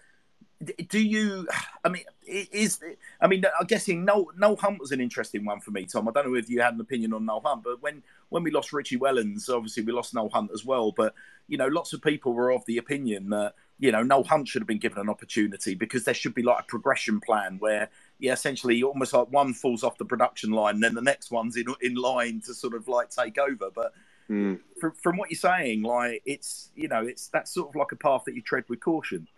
do 0.88 0.98
you? 0.98 1.46
I 1.84 1.88
mean, 1.88 2.04
is 2.26 2.80
I 3.20 3.26
mean, 3.26 3.44
I'm 3.60 3.66
guessing 3.66 4.04
Noel, 4.04 4.28
Noel 4.36 4.56
Hunt 4.56 4.80
was 4.80 4.92
an 4.92 5.00
interesting 5.00 5.44
one 5.44 5.60
for 5.60 5.70
me, 5.70 5.84
Tom. 5.84 6.08
I 6.08 6.12
don't 6.12 6.26
know 6.26 6.34
if 6.34 6.48
you 6.48 6.60
had 6.62 6.74
an 6.74 6.80
opinion 6.80 7.12
on 7.12 7.26
Noel 7.26 7.42
Hunt, 7.44 7.62
but 7.62 7.82
when 7.82 8.02
when 8.30 8.42
we 8.42 8.50
lost 8.50 8.72
Richie 8.72 8.98
Wellens, 8.98 9.48
obviously 9.48 9.82
we 9.82 9.92
lost 9.92 10.14
Noel 10.14 10.30
Hunt 10.30 10.50
as 10.52 10.64
well. 10.64 10.92
But 10.92 11.14
you 11.46 11.58
know, 11.58 11.68
lots 11.68 11.92
of 11.92 12.02
people 12.02 12.32
were 12.32 12.52
of 12.52 12.64
the 12.66 12.78
opinion 12.78 13.30
that 13.30 13.54
you 13.78 13.92
know 13.92 14.02
Noel 14.02 14.24
Hunt 14.24 14.48
should 14.48 14.62
have 14.62 14.68
been 14.68 14.78
given 14.78 14.98
an 14.98 15.10
opportunity 15.10 15.74
because 15.74 16.04
there 16.04 16.14
should 16.14 16.34
be 16.34 16.42
like 16.42 16.60
a 16.60 16.66
progression 16.66 17.20
plan 17.20 17.56
where 17.58 17.90
yeah, 18.18 18.32
essentially 18.32 18.82
almost 18.82 19.12
like 19.12 19.28
one 19.28 19.52
falls 19.54 19.84
off 19.84 19.98
the 19.98 20.04
production 20.04 20.50
line, 20.50 20.76
and 20.76 20.82
then 20.82 20.94
the 20.94 21.02
next 21.02 21.30
one's 21.30 21.56
in 21.56 21.66
in 21.80 21.94
line 21.94 22.40
to 22.46 22.54
sort 22.54 22.74
of 22.74 22.88
like 22.88 23.10
take 23.10 23.38
over. 23.38 23.70
But 23.74 23.92
mm. 24.30 24.58
from 24.80 24.92
from 24.92 25.16
what 25.16 25.30
you're 25.30 25.38
saying, 25.38 25.82
like 25.82 26.22
it's 26.24 26.70
you 26.74 26.88
know 26.88 27.02
it's 27.06 27.28
that's 27.28 27.52
sort 27.52 27.68
of 27.68 27.74
like 27.74 27.92
a 27.92 27.96
path 27.96 28.22
that 28.26 28.34
you 28.34 28.42
tread 28.42 28.64
with 28.68 28.80
caution. 28.80 29.28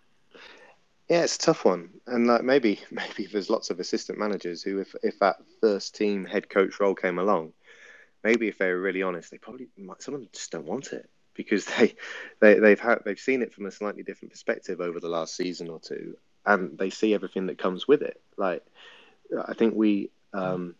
Yeah, 1.09 1.23
it's 1.23 1.37
a 1.37 1.39
tough 1.39 1.65
one, 1.65 1.89
and 2.07 2.27
like 2.27 2.43
maybe 2.43 2.79
maybe 2.91 3.27
there's 3.31 3.49
lots 3.49 3.69
of 3.69 3.79
assistant 3.79 4.17
managers 4.17 4.63
who, 4.63 4.79
if 4.79 4.95
if 5.03 5.19
that 5.19 5.37
first 5.61 5.95
team 5.95 6.25
head 6.25 6.49
coach 6.49 6.79
role 6.79 6.95
came 6.95 7.19
along, 7.19 7.53
maybe 8.23 8.47
if 8.47 8.57
they 8.57 8.67
were 8.67 8.79
really 8.79 9.03
honest, 9.03 9.31
they 9.31 9.37
probably 9.37 9.67
might, 9.77 10.01
some 10.01 10.13
of 10.13 10.21
them 10.21 10.29
just 10.31 10.51
don't 10.51 10.65
want 10.65 10.93
it 10.93 11.09
because 11.33 11.65
they 11.77 11.95
they 12.39 12.55
they've 12.59 12.79
had 12.79 12.99
they've 13.05 13.19
seen 13.19 13.41
it 13.41 13.53
from 13.53 13.65
a 13.65 13.71
slightly 13.71 14.03
different 14.03 14.31
perspective 14.31 14.79
over 14.79 14.99
the 14.99 15.09
last 15.09 15.35
season 15.35 15.69
or 15.69 15.79
two, 15.79 16.15
and 16.45 16.77
they 16.77 16.89
see 16.89 17.13
everything 17.13 17.47
that 17.47 17.57
comes 17.57 17.87
with 17.87 18.01
it. 18.01 18.21
Like 18.37 18.65
I 19.47 19.53
think 19.53 19.75
we 19.75 20.11
um, 20.33 20.75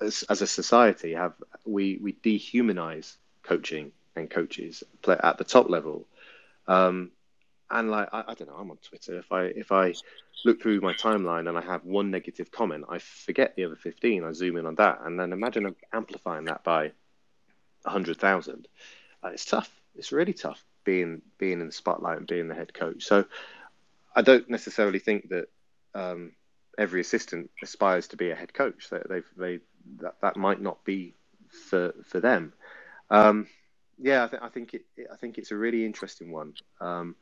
as, 0.00 0.24
as, 0.24 0.42
a 0.42 0.46
society, 0.46 1.14
have 1.14 1.34
we 1.64 1.98
we 2.02 2.12
dehumanize 2.12 3.16
coaching 3.42 3.92
and 4.16 4.30
coaches 4.30 4.82
at 5.06 5.38
the 5.38 5.44
top 5.44 5.70
level. 5.70 6.06
Um, 6.66 7.10
and 7.70 7.90
like 7.90 8.08
I, 8.12 8.24
I, 8.28 8.34
don't 8.34 8.48
know, 8.48 8.56
I'm 8.56 8.70
on 8.70 8.78
Twitter. 8.78 9.18
If 9.18 9.32
I 9.32 9.44
if 9.44 9.72
I 9.72 9.94
look 10.44 10.60
through 10.60 10.80
my 10.80 10.92
timeline 10.94 11.48
and 11.48 11.56
I 11.56 11.62
have 11.62 11.84
one 11.84 12.10
negative 12.10 12.50
comment, 12.50 12.84
I 12.88 12.98
forget 12.98 13.54
the 13.54 13.64
other 13.64 13.76
fifteen. 13.76 14.24
I 14.24 14.32
zoom 14.32 14.56
in 14.56 14.66
on 14.66 14.74
that, 14.76 15.00
and 15.04 15.18
then 15.18 15.32
imagine 15.32 15.74
amplifying 15.92 16.44
that 16.44 16.64
by 16.64 16.92
hundred 17.84 18.18
thousand. 18.18 18.68
Uh, 19.22 19.28
it's 19.28 19.44
tough. 19.44 19.70
It's 19.94 20.12
really 20.12 20.32
tough 20.32 20.64
being 20.84 21.22
being 21.38 21.60
in 21.60 21.66
the 21.66 21.72
spotlight 21.72 22.18
and 22.18 22.26
being 22.26 22.48
the 22.48 22.54
head 22.54 22.74
coach. 22.74 23.04
So 23.04 23.24
I 24.14 24.22
don't 24.22 24.48
necessarily 24.48 24.98
think 24.98 25.28
that 25.28 25.48
um, 25.94 26.32
every 26.78 27.00
assistant 27.00 27.50
aspires 27.62 28.08
to 28.08 28.16
be 28.16 28.30
a 28.30 28.34
head 28.34 28.54
coach. 28.54 28.88
They, 28.90 29.22
they, 29.36 29.58
that, 30.00 30.16
that 30.22 30.36
might 30.36 30.60
not 30.60 30.84
be 30.84 31.14
for 31.50 31.94
for 32.04 32.20
them. 32.20 32.52
Um, 33.10 33.48
yeah, 33.98 34.24
I, 34.24 34.28
th- 34.28 34.42
I 34.42 34.48
think 34.48 34.74
it, 34.74 34.84
I 35.12 35.16
think 35.16 35.36
it's 35.36 35.50
a 35.50 35.56
really 35.56 35.84
interesting 35.84 36.30
one. 36.32 36.54
Um, 36.80 37.16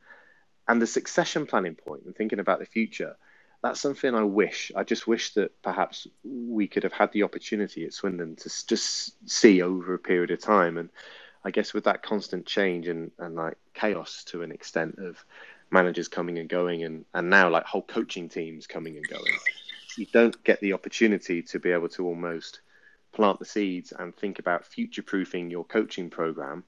and 0.67 0.81
the 0.81 0.87
succession 0.87 1.45
planning 1.45 1.75
point 1.75 2.03
and 2.05 2.15
thinking 2.15 2.39
about 2.39 2.59
the 2.59 2.65
future, 2.65 3.17
that's 3.61 3.81
something 3.81 4.13
I 4.15 4.23
wish. 4.23 4.71
I 4.75 4.83
just 4.83 5.07
wish 5.07 5.33
that 5.33 5.61
perhaps 5.61 6.07
we 6.23 6.67
could 6.67 6.83
have 6.83 6.93
had 6.93 7.11
the 7.11 7.23
opportunity 7.23 7.85
at 7.85 7.93
Swindon 7.93 8.35
to 8.37 8.67
just 8.67 9.15
see 9.29 9.61
over 9.61 9.95
a 9.95 9.99
period 9.99 10.31
of 10.31 10.39
time. 10.39 10.77
And 10.77 10.89
I 11.43 11.51
guess 11.51 11.73
with 11.73 11.85
that 11.85 12.03
constant 12.03 12.45
change 12.45 12.87
and, 12.87 13.11
and 13.17 13.35
like 13.35 13.57
chaos 13.73 14.23
to 14.25 14.43
an 14.43 14.51
extent 14.51 14.99
of 14.99 15.23
managers 15.71 16.07
coming 16.07 16.37
and 16.39 16.49
going, 16.49 16.83
and, 16.83 17.05
and 17.13 17.29
now 17.29 17.49
like 17.49 17.65
whole 17.65 17.81
coaching 17.81 18.29
teams 18.29 18.67
coming 18.67 18.95
and 18.97 19.07
going, 19.07 19.33
you 19.97 20.05
don't 20.11 20.43
get 20.43 20.59
the 20.61 20.73
opportunity 20.73 21.41
to 21.43 21.59
be 21.59 21.71
able 21.71 21.89
to 21.89 22.05
almost 22.05 22.61
plant 23.11 23.39
the 23.39 23.45
seeds 23.45 23.91
and 23.97 24.15
think 24.15 24.39
about 24.39 24.65
future 24.65 25.01
proofing 25.01 25.49
your 25.49 25.65
coaching 25.65 26.09
program 26.09 26.63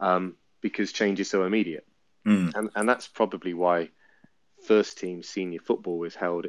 um, 0.00 0.34
because 0.60 0.92
change 0.92 1.20
is 1.20 1.30
so 1.30 1.44
immediate. 1.44 1.86
Mm. 2.26 2.54
And, 2.54 2.70
and 2.74 2.88
that's 2.88 3.06
probably 3.06 3.54
why 3.54 3.90
first 4.66 4.98
team 4.98 5.22
senior 5.22 5.60
football 5.60 6.04
is 6.04 6.14
held 6.14 6.46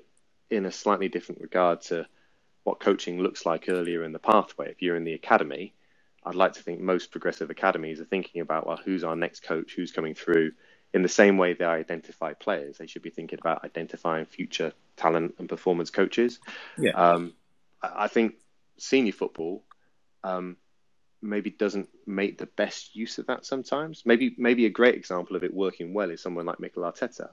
in 0.50 0.66
a 0.66 0.72
slightly 0.72 1.10
different 1.10 1.42
regard 1.42 1.82
to 1.82 2.06
what 2.64 2.80
coaching 2.80 3.20
looks 3.20 3.46
like 3.46 3.66
earlier 3.70 4.04
in 4.04 4.12
the 4.12 4.20
pathway. 4.20 4.70
If 4.72 4.82
you're 4.82 4.96
in 4.96 5.06
the 5.06 5.14
academy, 5.14 5.74
I'd 6.26 6.36
like 6.36 6.54
to 6.54 6.64
think 6.64 6.82
most 6.82 7.12
progressive 7.12 7.50
academies 7.50 8.02
are 8.02 8.06
thinking 8.06 8.42
about, 8.42 8.68
well, 8.68 8.80
who's 8.84 9.04
our 9.04 9.16
next 9.16 9.44
coach, 9.44 9.74
who's 9.74 9.92
coming 9.92 10.16
through. 10.16 10.52
In 10.94 11.02
the 11.02 11.10
same 11.10 11.38
way 11.38 11.54
they 11.54 11.66
identify 11.66 12.34
players, 12.34 12.78
they 12.78 12.88
should 12.88 13.02
be 13.02 13.10
thinking 13.10 13.40
about 13.40 13.64
identifying 13.64 14.26
future 14.26 14.74
talent 14.96 15.36
and 15.38 15.50
performance 15.50 15.90
coaches. 15.90 16.40
Yeah. 16.78 16.92
Um, 16.92 17.34
I 17.82 18.08
think 18.08 18.36
senior 18.78 19.12
football 19.12 19.64
um, 20.24 20.58
maybe 21.22 21.50
doesn't 21.50 21.90
make 22.06 22.38
the 22.38 22.46
best 22.46 22.96
use 22.96 23.18
of 23.18 23.28
that 23.28 23.46
sometimes. 23.46 24.04
Maybe 24.06 24.36
maybe 24.38 24.66
a 24.66 24.70
great 24.70 24.96
example 24.96 25.36
of 25.36 25.44
it 25.44 25.54
working 25.54 25.94
well 25.94 26.10
is 26.10 26.22
someone 26.22 26.46
like 26.46 26.60
Mikel 26.60 26.84
Arteta. 26.84 27.30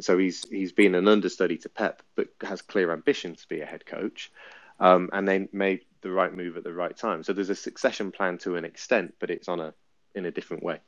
So 0.00 0.16
he's 0.16 0.48
he's 0.48 0.72
been 0.72 0.94
an 0.94 1.08
understudy 1.08 1.58
to 1.58 1.68
Pep, 1.68 2.02
but 2.14 2.28
has 2.42 2.62
clear 2.62 2.92
ambition 2.92 3.34
to 3.34 3.48
be 3.48 3.60
a 3.60 3.66
head 3.66 3.84
coach, 3.84 4.30
um, 4.78 5.10
and 5.12 5.26
they 5.26 5.48
made 5.52 5.80
the 6.02 6.10
right 6.10 6.32
move 6.32 6.56
at 6.56 6.64
the 6.64 6.72
right 6.72 6.96
time. 6.96 7.22
So 7.24 7.32
there's 7.32 7.50
a 7.50 7.54
succession 7.54 8.12
plan 8.12 8.38
to 8.38 8.56
an 8.56 8.64
extent, 8.64 9.14
but 9.18 9.30
it's 9.30 9.48
on 9.48 9.60
a 9.60 9.74
in 10.14 10.24
a 10.26 10.30
different 10.30 10.62
way. 10.62 10.80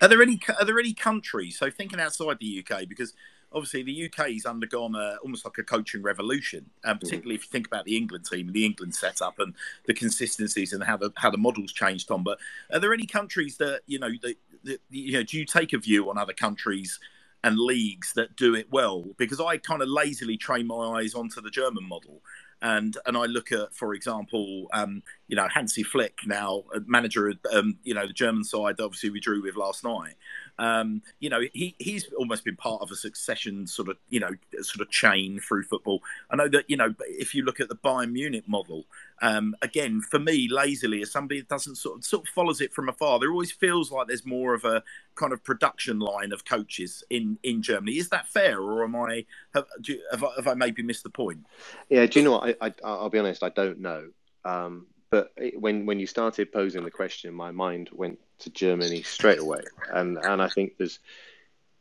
Are 0.00 0.08
there 0.08 0.22
any 0.22 0.40
are 0.58 0.64
there 0.64 0.78
any 0.78 0.92
countries? 0.92 1.58
So 1.58 1.70
thinking 1.70 2.00
outside 2.00 2.38
the 2.38 2.64
UK, 2.64 2.88
because 2.88 3.14
obviously 3.52 3.82
the 3.82 4.06
UK 4.06 4.32
has 4.32 4.44
undergone 4.44 4.94
a, 4.94 5.16
almost 5.22 5.44
like 5.44 5.58
a 5.58 5.62
coaching 5.62 6.02
revolution, 6.02 6.66
and 6.84 6.98
mm. 6.98 7.00
particularly 7.00 7.34
if 7.34 7.44
you 7.44 7.50
think 7.50 7.66
about 7.66 7.84
the 7.84 7.96
England 7.96 8.26
team, 8.30 8.52
the 8.52 8.64
England 8.64 8.94
setup, 8.94 9.38
and 9.38 9.54
the 9.86 9.94
consistencies 9.94 10.72
and 10.72 10.84
how 10.84 10.96
the 10.96 11.12
how 11.16 11.30
the 11.30 11.38
models 11.38 11.72
changed. 11.72 12.08
Tom, 12.08 12.22
but 12.22 12.38
are 12.72 12.78
there 12.78 12.92
any 12.92 13.06
countries 13.06 13.56
that 13.56 13.80
you 13.86 13.98
know 13.98 14.10
that, 14.22 14.36
that 14.64 14.80
you 14.90 15.12
know? 15.12 15.22
Do 15.22 15.38
you 15.38 15.44
take 15.44 15.72
a 15.72 15.78
view 15.78 16.08
on 16.10 16.18
other 16.18 16.34
countries? 16.34 17.00
And 17.44 17.60
leagues 17.60 18.12
that 18.14 18.34
do 18.34 18.56
it 18.56 18.66
well, 18.72 19.04
because 19.18 19.38
I 19.38 19.58
kind 19.58 19.80
of 19.80 19.88
lazily 19.88 20.36
train 20.36 20.66
my 20.66 20.98
eyes 20.98 21.14
onto 21.14 21.40
the 21.40 21.50
German 21.50 21.86
model, 21.86 22.20
and 22.62 22.96
and 23.06 23.16
I 23.16 23.24
look 23.26 23.52
at, 23.52 23.74
for 23.74 23.94
example, 23.94 24.66
um, 24.72 25.02
you 25.28 25.36
know 25.36 25.48
Hansi 25.48 25.82
Flick 25.82 26.20
now, 26.26 26.64
manager, 26.86 27.32
um, 27.52 27.78
you 27.82 27.94
know 27.94 28.06
the 28.06 28.12
German 28.12 28.44
side. 28.44 28.80
Obviously, 28.80 29.10
we 29.10 29.20
drew 29.20 29.42
with 29.42 29.56
last 29.56 29.84
night. 29.84 30.14
Um, 30.58 31.02
you 31.20 31.28
know 31.28 31.42
he 31.52 31.74
he's 31.78 32.10
almost 32.14 32.44
been 32.44 32.56
part 32.56 32.80
of 32.82 32.90
a 32.90 32.96
succession 32.96 33.66
sort 33.66 33.88
of 33.88 33.98
you 34.08 34.20
know 34.20 34.30
sort 34.60 34.80
of 34.80 34.90
chain 34.90 35.38
through 35.40 35.64
football. 35.64 36.02
I 36.30 36.36
know 36.36 36.48
that 36.48 36.68
you 36.68 36.76
know 36.76 36.94
if 37.00 37.34
you 37.34 37.44
look 37.44 37.60
at 37.60 37.68
the 37.68 37.76
Bayern 37.76 38.12
Munich 38.12 38.44
model, 38.46 38.84
um, 39.22 39.54
again 39.62 40.00
for 40.00 40.18
me 40.18 40.48
lazily 40.50 41.02
as 41.02 41.10
somebody 41.10 41.40
that 41.40 41.48
doesn't 41.48 41.76
sort 41.76 41.98
of 41.98 42.04
sort 42.04 42.26
of 42.26 42.28
follows 42.30 42.60
it 42.60 42.72
from 42.72 42.88
afar, 42.88 43.18
there 43.18 43.30
always 43.30 43.52
feels 43.52 43.90
like 43.90 44.06
there's 44.06 44.24
more 44.24 44.54
of 44.54 44.64
a 44.64 44.82
kind 45.14 45.32
of 45.32 45.44
production 45.44 45.98
line 45.98 46.32
of 46.32 46.44
coaches 46.44 47.04
in 47.10 47.38
in 47.42 47.62
Germany. 47.62 47.98
Is 47.98 48.08
that 48.10 48.28
fair, 48.28 48.60
or 48.60 48.84
am 48.84 48.96
I 48.96 49.26
have, 49.54 49.66
have, 50.10 50.24
I, 50.24 50.28
have 50.36 50.46
I 50.48 50.54
maybe 50.54 50.82
missed 50.82 51.02
the 51.02 51.10
point? 51.10 51.44
Yeah, 51.88 52.06
do 52.06 52.18
you 52.18 52.24
know 52.24 52.32
what? 52.32 52.56
I, 52.60 52.72
I 52.84 53.02
will 53.02 53.10
be 53.10 53.18
honest, 53.18 53.42
I 53.42 53.50
don't 53.50 53.80
know. 53.80 54.08
Um, 54.44 54.86
but 55.10 55.32
when 55.58 55.86
when 55.86 56.00
you 56.00 56.06
started 56.06 56.52
posing 56.52 56.84
the 56.84 56.90
question, 56.90 57.32
my 57.34 57.50
mind 57.50 57.90
went 57.92 58.18
to 58.40 58.50
Germany 58.50 59.02
straight 59.02 59.38
away, 59.38 59.62
and 59.92 60.18
and 60.18 60.42
I 60.42 60.48
think 60.48 60.76
there's 60.76 60.98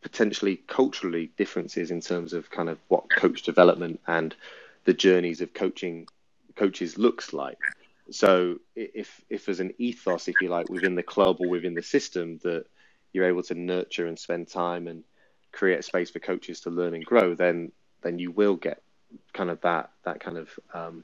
potentially 0.02 0.58
culturally 0.68 1.32
differences 1.36 1.90
in 1.90 2.00
terms 2.00 2.34
of 2.34 2.52
kind 2.52 2.70
of 2.70 2.78
what 2.90 3.16
coach 3.16 3.42
development 3.42 4.00
and 4.06 4.36
the 4.86 4.94
journeys 4.94 5.42
of 5.42 5.54
coaching 5.54 6.08
coaches 6.56 6.98
looks 6.98 7.34
like. 7.34 7.58
So 8.12 8.60
if 8.76 9.22
if 9.30 9.46
there's 9.46 9.60
an 9.60 9.74
ethos, 9.80 10.28
if 10.28 10.42
you 10.42 10.50
like, 10.50 10.70
within 10.70 10.96
the 10.96 11.04
club 11.04 11.38
or 11.40 11.50
within 11.50 11.74
the 11.74 11.82
system 11.82 12.40
that 12.44 12.66
you're 13.14 13.26
able 13.28 13.44
to 13.44 13.56
nurture 13.56 14.06
and 14.06 14.20
spend 14.20 14.48
time 14.48 14.88
and 14.88 15.04
create 15.52 15.84
space 15.84 16.12
for 16.12 16.20
coaches 16.20 16.62
to 16.62 16.70
learn 16.70 16.94
and 16.94 17.06
grow, 17.06 17.34
then 17.34 17.72
then 18.04 18.20
you 18.20 18.30
will 18.30 18.56
get 18.56 18.84
kind 19.34 19.50
of 19.50 19.60
that 19.62 19.92
that 20.04 20.20
kind 20.20 20.38
of 20.38 20.50
um, 20.74 21.04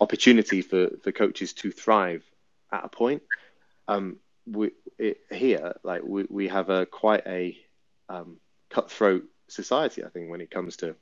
opportunity 0.00 0.62
for, 0.62 0.88
for 1.02 1.12
coaches 1.12 1.52
to 1.54 1.70
thrive 1.70 2.24
at 2.72 2.84
a 2.84 2.88
point. 2.88 3.22
Um, 3.88 4.16
we, 4.46 4.70
it, 4.98 5.20
here, 5.30 5.74
like 5.82 6.02
we, 6.02 6.26
we 6.28 6.48
have 6.48 6.70
a 6.70 6.86
quite 6.86 7.26
a 7.26 7.56
um, 8.08 8.38
cutthroat 8.70 9.24
society, 9.48 10.04
I 10.04 10.08
think, 10.08 10.30
when 10.30 10.40
it 10.40 10.50
comes 10.50 10.76
to 10.78 10.96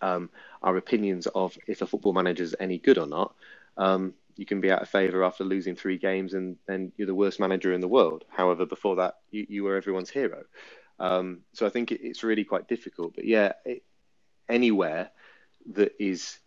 um, 0.00 0.30
our 0.62 0.76
opinions 0.76 1.26
of 1.28 1.56
if 1.66 1.82
a 1.82 1.86
football 1.86 2.12
manager 2.12 2.42
is 2.42 2.54
any 2.58 2.78
good 2.78 2.98
or 2.98 3.06
not. 3.06 3.34
Um, 3.76 4.14
you 4.36 4.46
can 4.46 4.60
be 4.60 4.70
out 4.70 4.82
of 4.82 4.88
favour 4.88 5.22
after 5.22 5.44
losing 5.44 5.76
three 5.76 5.96
games, 5.96 6.34
and 6.34 6.56
then 6.66 6.92
you're 6.96 7.06
the 7.06 7.14
worst 7.14 7.38
manager 7.38 7.72
in 7.72 7.80
the 7.80 7.88
world. 7.88 8.24
However, 8.28 8.66
before 8.66 8.96
that, 8.96 9.18
you, 9.30 9.46
you 9.48 9.64
were 9.64 9.76
everyone's 9.76 10.10
hero. 10.10 10.44
Um, 10.98 11.40
so 11.52 11.66
I 11.66 11.70
think 11.70 11.92
it, 11.92 12.00
it's 12.02 12.24
really 12.24 12.44
quite 12.44 12.68
difficult. 12.68 13.14
But 13.14 13.26
yeah, 13.26 13.52
it, 13.64 13.82
anywhere 14.48 15.10
that 15.72 15.92
is 15.98 16.38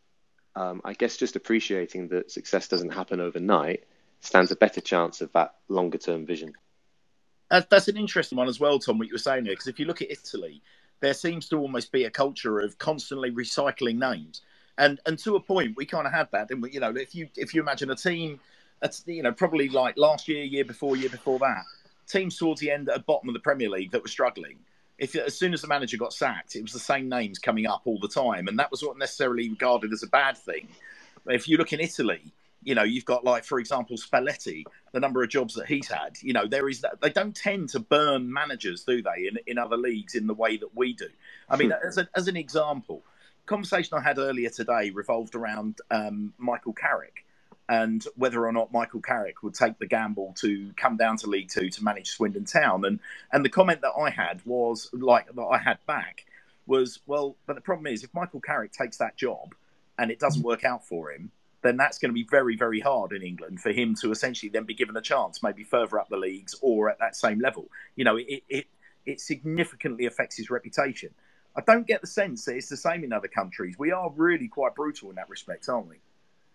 um, 0.58 0.82
I 0.84 0.93
guess 0.93 1.18
just 1.18 1.36
appreciating 1.36 2.08
that 2.08 2.32
success 2.32 2.68
doesn't 2.68 2.89
happen 2.89 3.20
overnight 3.20 3.84
stands 4.22 4.51
a 4.51 4.55
better 4.55 4.82
chance 4.82 5.22
of 5.22 5.32
that 5.34 5.53
longer 5.68 5.99
term 5.99 6.26
vision. 6.26 6.53
That's 7.49 7.88
an 7.88 7.95
interesting 7.95 8.39
one 8.39 8.47
as 8.47 8.60
well, 8.60 8.80
Tom, 8.80 8.97
what 8.97 9.08
you 9.08 9.14
were 9.14 9.20
saying 9.20 9.43
there, 9.43 9.53
because 9.53 9.68
if 9.68 9.80
you 9.80 9.86
look 9.86 10.01
at 10.01 10.12
Italy, 10.12 10.62
there 10.99 11.14
seems 11.14 11.47
to 11.49 11.58
almost 11.58 11.91
be 11.91 12.05
a 12.05 12.10
culture 12.10 12.60
of 12.60 12.78
constantly 12.80 13.32
recycling 13.32 13.97
names. 13.99 14.41
And 14.80 14.99
and 15.05 15.18
to 15.20 15.36
a 15.36 15.39
point, 15.39 15.78
we 15.78 15.86
kind 15.86 16.08
of 16.08 16.14
had 16.14 16.28
that, 16.32 16.47
didn't 16.47 16.62
we? 16.62 16.72
You 16.72 16.80
know, 16.80 16.93
if 16.95 17.14
you 17.14 17.30
if 17.38 17.53
you 17.53 17.62
imagine 17.62 17.91
a 17.91 17.95
team, 17.95 18.39
that's 18.82 19.03
you 19.05 19.22
know 19.22 19.32
probably 19.32 19.70
like 19.70 19.95
last 19.95 20.28
year, 20.28 20.43
year 20.43 20.66
before, 20.66 20.97
year 20.97 21.10
before 21.10 21.39
that, 21.39 21.64
teams 22.08 22.36
towards 22.38 22.62
the 22.62 22.72
end 22.72 22.89
at 22.89 22.95
the 22.95 23.03
bottom 23.03 23.30
of 23.30 23.34
the 23.34 23.39
Premier 23.39 23.70
League 23.70 23.91
that 23.91 24.01
were 24.01 24.10
struggling 24.10 24.58
if 24.98 25.16
as 25.16 25.38
soon 25.38 25.54
as 25.54 25.62
the 25.62 25.68
manager 25.68 25.98
got 25.98 26.14
sacked, 26.14 26.56
it 26.56 26.62
was 26.62 26.74
the 26.74 26.80
same 26.80 27.10
names 27.10 27.39
coming 27.39 27.68
up 27.68 27.82
all 27.86 28.00
the 28.00 28.08
time, 28.08 28.48
and 28.48 28.58
that 28.60 28.72
was 28.72 28.82
not 28.82 28.98
necessarily 28.98 29.50
regarded 29.50 29.93
as 29.93 30.04
a 30.04 30.08
bad 30.08 30.38
thing. 30.38 30.68
If 31.28 31.48
you 31.48 31.58
look 31.58 31.74
in 31.74 31.80
Italy, 31.80 32.34
you 32.64 32.74
know 32.74 32.84
you've 32.84 33.06
got 33.06 33.24
like 33.24 33.43
for 33.43 33.60
example 33.60 33.98
Spalletti, 33.98 34.64
the 34.91 35.00
number 35.00 35.22
of 35.22 35.30
jobs 35.30 35.54
that 35.56 35.68
he's 35.68 35.88
had. 35.88 36.18
You 36.22 36.34
know 36.34 36.48
there 36.48 36.68
is 36.68 36.82
that 36.82 37.02
they 37.02 37.10
don't 37.10 37.36
tend 37.36 37.70
to 37.70 37.80
burn 37.80 38.32
managers, 38.32 38.84
do 38.84 39.02
they? 39.02 39.28
In 39.28 39.38
in 39.45 39.58
other 39.58 39.78
leagues 39.78 40.16
in 40.16 40.28
the 40.28 40.34
way 40.34 40.58
that 40.58 40.76
we 40.76 40.93
do. 40.93 41.10
I 41.50 41.58
mean, 41.58 41.72
as, 41.86 41.98
a, 41.98 42.10
as 42.16 42.28
an 42.28 42.36
example, 42.36 43.04
conversation 43.45 43.98
I 43.98 44.02
had 44.02 44.18
earlier 44.18 44.50
today 44.50 44.89
revolved 44.89 45.36
around 45.36 45.80
um, 45.91 46.34
Michael 46.38 46.74
Carrick 46.74 47.26
and 47.70 48.05
whether 48.15 48.45
or 48.45 48.51
not 48.51 48.72
Michael 48.72 49.01
Carrick 49.01 49.43
would 49.43 49.53
take 49.53 49.78
the 49.78 49.88
gamble 49.88 50.34
to 50.39 50.72
come 50.78 50.97
down 50.97 51.18
to 51.18 51.28
League 51.28 51.49
Two 51.49 51.70
to 51.70 51.84
manage 51.84 52.09
Swindon 52.09 52.45
Town. 52.45 52.86
And 52.86 52.99
and 53.32 53.43
the 53.43 53.49
comment 53.49 53.82
that 53.82 53.93
I 53.99 54.09
had 54.09 54.45
was 54.45 54.89
like 54.93 55.34
that 55.34 55.41
I 55.41 55.57
had 55.57 55.80
back 55.86 56.26
was 56.65 56.99
well, 57.05 57.36
but 57.45 57.55
the 57.55 57.61
problem 57.61 57.88
is 57.88 58.03
if 58.03 58.13
Michael 58.13 58.41
Carrick 58.41 58.72
takes 58.72 58.97
that 58.97 59.18
job 59.18 59.53
and 59.97 60.11
it 60.11 60.20
doesn't 60.20 60.43
work 60.43 60.63
out 60.63 60.86
for 60.86 61.11
him, 61.11 61.32
then 61.61 61.78
that's 61.78 61.97
going 61.97 62.09
to 62.09 62.13
be 62.13 62.28
very 62.30 62.55
very 62.55 62.80
hard 62.80 63.11
in 63.11 63.22
England 63.22 63.59
for 63.59 63.72
him 63.72 63.95
to 63.95 64.11
essentially 64.11 64.49
then 64.49 64.63
be 64.63 64.74
given 64.74 64.95
a 64.95 65.01
chance, 65.01 65.43
maybe 65.43 65.63
further 65.63 65.99
up 65.99 66.09
the 66.09 66.18
leagues 66.18 66.55
or 66.61 66.89
at 66.89 66.99
that 66.99 67.15
same 67.15 67.39
level. 67.39 67.70
You 67.95 68.05
know, 68.05 68.15
it 68.15 68.43
it 68.47 68.68
it 69.05 69.20
significantly 69.20 70.05
affects 70.05 70.38
his 70.38 70.49
reputation. 70.49 71.09
I 71.55 71.61
don't 71.61 71.88
get 71.88 72.01
the 72.01 72.07
sense 72.07 72.45
that 72.45 72.55
it's 72.55 72.70
the 72.70 72.78
same 72.78 73.03
in 73.03 73.11
other 73.11 73.28
countries. 73.28 73.80
We 73.80 73.91
are 73.91 74.11
really 74.15 74.47
quite 74.47 74.76
brutal 74.76 75.09
in 75.09 75.15
that 75.15 75.28
respect, 75.28 75.68
aren't 75.68 75.88
we? 75.88 75.97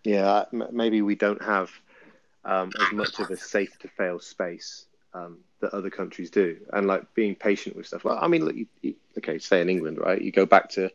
Yeah, 0.04 0.44
maybe 0.52 1.00
we 1.02 1.14
don't 1.14 1.42
have 1.42 1.70
um, 2.44 2.70
as 2.80 2.92
much 2.92 3.20
of 3.20 3.30
a 3.30 3.36
safe 3.36 3.78
to 3.80 3.88
fail 3.88 4.18
space 4.18 4.86
um, 5.14 5.38
that 5.60 5.74
other 5.74 5.90
countries 5.90 6.30
do, 6.30 6.56
and 6.72 6.86
like 6.86 7.14
being 7.14 7.34
patient 7.34 7.76
with 7.76 7.86
stuff. 7.86 8.04
Well, 8.04 8.18
I 8.20 8.26
mean, 8.28 8.44
look, 8.44 8.56
you, 8.56 8.66
you, 8.80 8.94
okay, 9.18 9.38
say 9.38 9.60
in 9.60 9.68
England, 9.68 9.98
right? 9.98 10.20
You 10.20 10.32
go 10.32 10.46
back 10.46 10.70
to, 10.70 10.90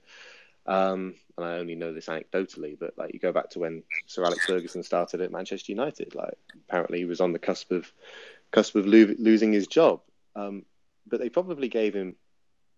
um, 0.66 1.16
and 1.38 1.46
I 1.46 1.58
only 1.58 1.76
know 1.76 1.94
this 1.94 2.08
anecdotally, 2.08 2.78
but 2.78 2.98
like 2.98 3.14
you 3.14 3.20
go 3.20 3.32
back 3.32 3.52
to 3.52 3.60
when 3.60 3.84
Sir 4.08 4.26
Alex 4.26 4.46
Ferguson 4.46 4.84
started 4.84 5.22
at 5.22 5.32
Manchester 5.32 5.72
United. 5.72 6.16
Like 6.16 6.38
apparently 6.68 7.00
he 7.00 7.06
was 7.06 7.22
on 7.22 7.32
the 7.32 7.40
cusp 7.40 7.72
of 7.72 7.92
cusp 8.52 8.76
of 8.76 8.86
lo- 8.86 9.16
losing 9.18 9.54
his 9.54 9.68
job, 9.68 10.02
um, 10.36 10.66
but 11.08 11.20
they 11.20 11.30
probably 11.30 11.70
gave 11.70 11.94
him 11.94 12.16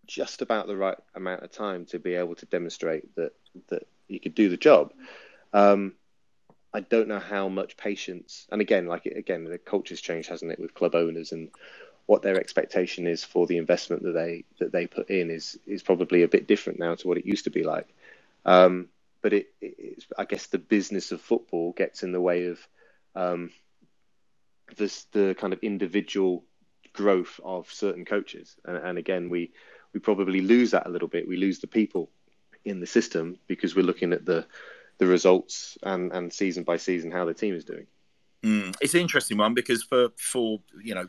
just 0.06 0.42
about 0.42 0.68
the 0.68 0.78
right 0.78 0.98
amount 1.16 1.44
of 1.44 1.52
time 1.52 1.86
to 1.86 2.00
be 2.00 2.16
able 2.16 2.36
to 2.36 2.46
demonstrate 2.48 3.16
that 3.16 3.32
that 3.70 3.88
he 4.08 4.20
could 4.20 4.36
do 4.36 4.50
the 4.50 4.58
job. 4.58 4.94
Um, 5.54 5.94
I 6.74 6.82
don't 6.82 7.08
know 7.08 7.20
how 7.20 7.50
much 7.50 7.78
patience, 7.78 8.48
and 8.52 8.62
again, 8.62 8.86
like 8.86 9.06
again, 9.06 9.44
the 9.44 9.58
culture's 9.58 10.02
changed, 10.02 10.30
hasn't 10.30 10.52
it, 10.52 10.60
with 10.60 10.74
club 10.74 10.96
owners 10.96 11.32
and 11.32 11.50
what 12.06 12.24
their 12.24 12.40
expectation 12.40 13.06
is 13.06 13.24
for 13.24 13.46
the 13.46 13.58
investment 13.58 14.02
that 14.02 14.14
they 14.14 14.44
that 14.60 14.72
they 14.72 14.88
put 14.88 15.10
in 15.10 15.30
is 15.30 15.60
is 15.68 15.84
probably 15.84 16.24
a 16.24 16.28
bit 16.28 16.48
different 16.48 16.80
now 16.80 16.96
to 16.96 17.08
what 17.08 17.18
it 17.18 17.26
used 17.26 17.44
to 17.44 17.52
be 17.52 17.64
like. 17.64 17.88
Um, 18.46 18.88
but 19.22 19.34
it, 19.34 19.54
it's, 19.62 20.08
I 20.18 20.26
guess 20.26 20.48
the 20.48 20.58
business 20.58 21.12
of 21.12 21.22
football 21.22 21.72
gets 21.72 22.04
in 22.04 22.12
the 22.12 22.22
way 22.22 22.46
of 22.48 22.68
um, 23.16 23.52
this 24.78 25.04
the 25.12 25.36
kind 25.40 25.54
of 25.54 25.60
individual 25.62 26.44
growth 26.94 27.40
of 27.44 27.72
certain 27.72 28.06
coaches, 28.06 28.56
and, 28.66 28.78
and 28.78 28.98
again, 28.98 29.30
we 29.30 29.52
we 29.94 30.00
probably 30.00 30.42
lose 30.42 30.72
that 30.72 30.88
a 30.88 30.90
little 30.90 31.08
bit. 31.08 31.28
We 31.28 31.38
lose 31.38 31.60
the 31.60 31.68
people 31.68 32.10
in 32.66 32.80
the 32.80 32.88
system 32.88 33.38
because 33.48 33.76
we're 33.76 33.86
looking 33.86 34.14
at 34.14 34.26
the 34.26 34.46
the 35.00 35.08
results 35.08 35.78
and, 35.84 36.12
and 36.12 36.32
season 36.32 36.64
by 36.64 36.78
season 36.78 37.10
how 37.10 37.26
the 37.26 37.34
team 37.34 37.56
is 37.56 37.66
doing. 37.66 37.88
Mm, 38.44 38.74
it's 38.80 38.94
an 38.94 39.02
interesting 39.02 39.38
one 39.38 39.54
because 39.54 39.84
for 39.84 40.10
for 40.16 40.60
you 40.82 40.96
know 40.96 41.06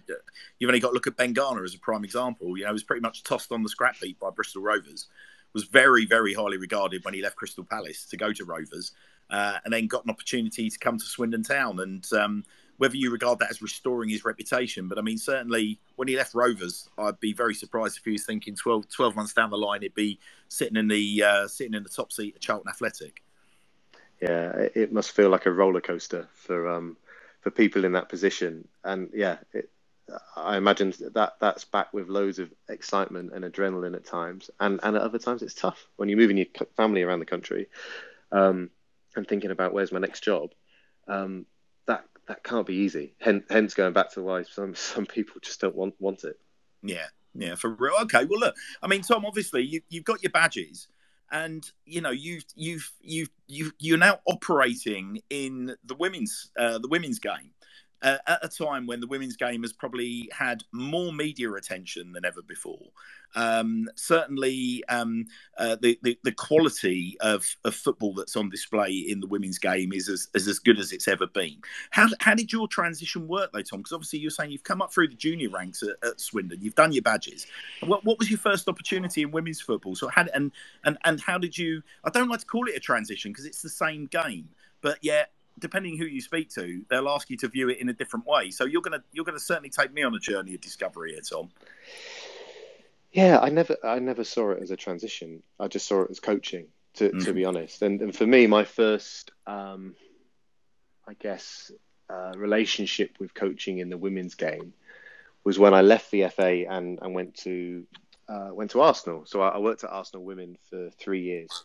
you've 0.58 0.68
only 0.68 0.80
got 0.80 0.88
to 0.88 0.94
look 0.94 1.06
at 1.06 1.16
Ben 1.16 1.32
Garner 1.32 1.62
as 1.62 1.74
a 1.74 1.78
prime 1.78 2.02
example. 2.02 2.56
You 2.56 2.64
know, 2.64 2.70
he 2.70 2.72
was 2.72 2.82
pretty 2.82 3.02
much 3.02 3.22
tossed 3.22 3.52
on 3.52 3.62
the 3.62 3.68
scrap 3.68 3.96
heap 3.96 4.18
by 4.18 4.30
Bristol 4.30 4.62
Rovers. 4.62 5.06
Was 5.52 5.64
very 5.64 6.06
very 6.06 6.34
highly 6.34 6.56
regarded 6.56 7.04
when 7.04 7.14
he 7.14 7.22
left 7.22 7.36
Crystal 7.36 7.64
Palace 7.64 8.04
to 8.06 8.16
go 8.16 8.32
to 8.32 8.44
Rovers, 8.44 8.92
uh, 9.30 9.58
and 9.64 9.72
then 9.72 9.86
got 9.86 10.04
an 10.04 10.10
opportunity 10.10 10.68
to 10.70 10.78
come 10.78 10.98
to 10.98 11.04
Swindon 11.04 11.44
Town. 11.44 11.78
And 11.78 12.04
um, 12.12 12.44
whether 12.78 12.96
you 12.96 13.12
regard 13.12 13.38
that 13.38 13.50
as 13.50 13.62
restoring 13.62 14.08
his 14.08 14.24
reputation, 14.24 14.88
but 14.88 14.98
I 14.98 15.02
mean 15.02 15.18
certainly 15.18 15.78
when 15.94 16.08
he 16.08 16.16
left 16.16 16.34
Rovers, 16.34 16.88
I'd 16.98 17.20
be 17.20 17.32
very 17.32 17.54
surprised 17.54 17.96
if 17.96 18.04
he 18.04 18.12
was 18.12 18.26
thinking 18.26 18.56
12, 18.56 18.88
12 18.88 19.14
months 19.14 19.34
down 19.34 19.50
the 19.50 19.56
line 19.56 19.82
he'd 19.82 19.94
be 19.94 20.18
sitting 20.48 20.76
in 20.76 20.88
the 20.88 21.22
uh, 21.22 21.46
sitting 21.46 21.74
in 21.74 21.84
the 21.84 21.88
top 21.88 22.10
seat 22.10 22.34
at 22.34 22.40
Charlton 22.40 22.70
Athletic 22.70 23.22
yeah, 24.20 24.68
it 24.74 24.92
must 24.92 25.12
feel 25.12 25.30
like 25.30 25.46
a 25.46 25.52
roller 25.52 25.80
coaster 25.80 26.28
for 26.34 26.68
um, 26.68 26.96
for 27.40 27.50
people 27.50 27.84
in 27.84 27.92
that 27.92 28.08
position. 28.08 28.68
And 28.84 29.10
yeah, 29.14 29.38
it, 29.52 29.70
I 30.36 30.56
imagine 30.56 30.92
that 31.14 31.34
that's 31.40 31.64
back 31.64 31.92
with 31.94 32.08
loads 32.08 32.38
of 32.38 32.52
excitement 32.68 33.32
and 33.32 33.44
adrenaline 33.44 33.96
at 33.96 34.04
times, 34.04 34.50
and 34.60 34.80
and 34.82 34.96
at 34.96 35.02
other 35.02 35.18
times 35.18 35.42
it's 35.42 35.54
tough 35.54 35.86
when 35.96 36.08
you're 36.08 36.18
moving 36.18 36.36
your 36.36 36.46
family 36.76 37.02
around 37.02 37.20
the 37.20 37.26
country, 37.26 37.68
um, 38.32 38.70
and 39.16 39.26
thinking 39.26 39.50
about 39.50 39.72
where's 39.72 39.92
my 39.92 40.00
next 40.00 40.22
job. 40.22 40.50
Um, 41.08 41.46
that 41.86 42.04
that 42.28 42.44
can't 42.44 42.66
be 42.66 42.74
easy. 42.74 43.14
Hence, 43.18 43.44
hence 43.48 43.74
going 43.74 43.92
back 43.94 44.12
to 44.12 44.22
why 44.22 44.42
some 44.42 44.74
some 44.74 45.06
people 45.06 45.36
just 45.40 45.60
don't 45.60 45.74
want 45.74 45.94
want 45.98 46.24
it. 46.24 46.38
Yeah, 46.82 47.06
yeah, 47.34 47.54
for 47.54 47.70
real. 47.70 47.94
Okay, 48.02 48.24
well 48.26 48.40
look, 48.40 48.54
I 48.82 48.86
mean, 48.86 49.00
Tom, 49.00 49.24
obviously 49.24 49.62
you 49.62 49.80
you've 49.88 50.04
got 50.04 50.22
your 50.22 50.30
badges 50.30 50.88
and 51.32 51.70
you 51.84 52.00
know 52.00 52.10
you've 52.10 52.44
you've 52.54 52.90
you've 53.00 53.30
you 53.46 53.72
you're 53.78 53.98
now 53.98 54.20
operating 54.26 55.20
in 55.30 55.74
the 55.84 55.94
women's 55.94 56.50
uh, 56.58 56.78
the 56.78 56.88
women's 56.88 57.18
game 57.18 57.52
uh, 58.02 58.18
at 58.26 58.44
a 58.44 58.48
time 58.48 58.86
when 58.86 59.00
the 59.00 59.06
women's 59.06 59.36
game 59.36 59.62
has 59.62 59.72
probably 59.72 60.28
had 60.32 60.62
more 60.72 61.12
media 61.12 61.52
attention 61.52 62.12
than 62.12 62.24
ever 62.24 62.42
before. 62.42 62.88
Um, 63.36 63.88
certainly, 63.94 64.82
um, 64.88 65.26
uh, 65.56 65.76
the, 65.80 65.98
the, 66.02 66.18
the 66.24 66.32
quality 66.32 67.16
of, 67.20 67.46
of 67.64 67.74
football 67.74 68.12
that's 68.12 68.34
on 68.34 68.50
display 68.50 68.90
in 68.90 69.20
the 69.20 69.26
women's 69.26 69.58
game 69.58 69.92
is 69.92 70.08
as, 70.08 70.28
is 70.34 70.48
as 70.48 70.58
good 70.58 70.80
as 70.80 70.92
it's 70.92 71.06
ever 71.06 71.28
been. 71.28 71.58
How, 71.90 72.08
how 72.18 72.34
did 72.34 72.52
your 72.52 72.66
transition 72.66 73.28
work, 73.28 73.52
though, 73.52 73.62
Tom? 73.62 73.80
Because 73.80 73.92
obviously 73.92 74.18
you're 74.18 74.30
saying 74.30 74.50
you've 74.50 74.64
come 74.64 74.82
up 74.82 74.92
through 74.92 75.08
the 75.08 75.14
junior 75.14 75.50
ranks 75.50 75.82
at, 75.82 75.96
at 76.06 76.20
Swindon, 76.20 76.60
you've 76.60 76.74
done 76.74 76.92
your 76.92 77.02
badges. 77.02 77.46
What, 77.84 78.04
what 78.04 78.18
was 78.18 78.30
your 78.30 78.38
first 78.38 78.68
opportunity 78.68 79.22
in 79.22 79.30
women's 79.30 79.60
football? 79.60 79.94
So, 79.94 80.10
and 80.34 80.50
and 80.84 80.98
and 81.04 81.20
how 81.20 81.38
did 81.38 81.56
you? 81.56 81.82
I 82.04 82.10
don't 82.10 82.28
like 82.28 82.40
to 82.40 82.46
call 82.46 82.66
it 82.68 82.76
a 82.76 82.80
transition 82.80 83.30
because 83.32 83.44
it's 83.44 83.62
the 83.62 83.68
same 83.68 84.06
game, 84.06 84.48
but 84.80 84.98
yet 85.02 85.30
depending 85.58 85.96
who 85.96 86.04
you 86.04 86.20
speak 86.20 86.50
to, 86.50 86.82
they'll 86.88 87.08
ask 87.08 87.30
you 87.30 87.36
to 87.38 87.48
view 87.48 87.68
it 87.68 87.78
in 87.78 87.88
a 87.88 87.92
different 87.92 88.26
way. 88.26 88.50
So 88.50 88.64
you're 88.64 88.82
gonna 88.82 89.02
you're 89.12 89.24
gonna 89.24 89.38
certainly 89.38 89.70
take 89.70 89.92
me 89.92 90.02
on 90.02 90.14
a 90.14 90.18
journey 90.18 90.54
of 90.54 90.60
discovery 90.60 91.12
here, 91.12 91.20
Tom. 91.20 91.50
Yeah, 93.12 93.38
I 93.40 93.50
never 93.50 93.76
I 93.84 93.98
never 93.98 94.24
saw 94.24 94.52
it 94.52 94.62
as 94.62 94.70
a 94.70 94.76
transition. 94.76 95.42
I 95.58 95.68
just 95.68 95.86
saw 95.86 96.02
it 96.02 96.10
as 96.10 96.20
coaching, 96.20 96.66
to 96.94 97.08
mm-hmm. 97.08 97.24
to 97.24 97.32
be 97.32 97.44
honest. 97.44 97.82
And, 97.82 98.00
and 98.00 98.14
for 98.14 98.26
me, 98.26 98.46
my 98.46 98.64
first, 98.64 99.32
um, 99.46 99.94
I 101.06 101.14
guess, 101.14 101.72
uh, 102.08 102.32
relationship 102.36 103.16
with 103.18 103.34
coaching 103.34 103.78
in 103.78 103.90
the 103.90 103.98
women's 103.98 104.34
game 104.34 104.72
was 105.42 105.58
when 105.58 105.74
I 105.74 105.80
left 105.80 106.10
the 106.10 106.28
FA 106.28 106.66
and 106.68 106.98
and 107.02 107.14
went 107.14 107.34
to 107.38 107.86
uh, 108.28 108.50
went 108.52 108.70
to 108.72 108.80
Arsenal. 108.80 109.26
So 109.26 109.40
I, 109.40 109.48
I 109.50 109.58
worked 109.58 109.84
at 109.84 109.90
Arsenal 109.90 110.24
Women 110.24 110.56
for 110.68 110.90
three 110.90 111.22
years 111.22 111.64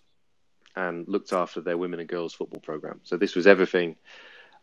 and 0.76 1.08
looked 1.08 1.34
after 1.34 1.62
their 1.62 1.78
women 1.78 2.00
and 2.00 2.10
girls 2.10 2.34
football 2.34 2.60
program. 2.60 3.00
So 3.04 3.18
this 3.18 3.36
was 3.36 3.48
everything 3.48 3.96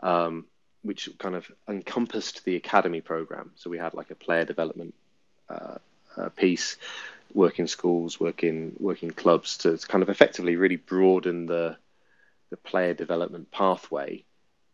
um, 0.01 0.47
which 0.83 1.09
kind 1.19 1.35
of 1.35 1.51
encompassed 1.69 2.45
the 2.45 2.57
academy 2.57 3.01
program. 3.01 3.53
So 3.55 3.71
we 3.71 3.79
had 3.79 3.95
like 3.95 4.11
a 4.11 4.15
player 4.15 4.45
development 4.45 4.95
uh, 5.49 5.79
uh, 6.17 6.29
piece, 6.31 6.77
working 7.33 7.67
schools, 7.67 8.21
working 8.21 8.75
working 8.79 9.11
clubs 9.11 9.59
to, 9.59 9.79
to, 9.79 9.87
kind 9.87 10.03
of 10.03 10.09
effectively 10.09 10.57
really 10.57 10.77
broaden 10.77 11.47
the 11.47 11.77
the 12.51 12.57
player 12.57 12.93
development 12.93 13.51
pathway 13.51 14.25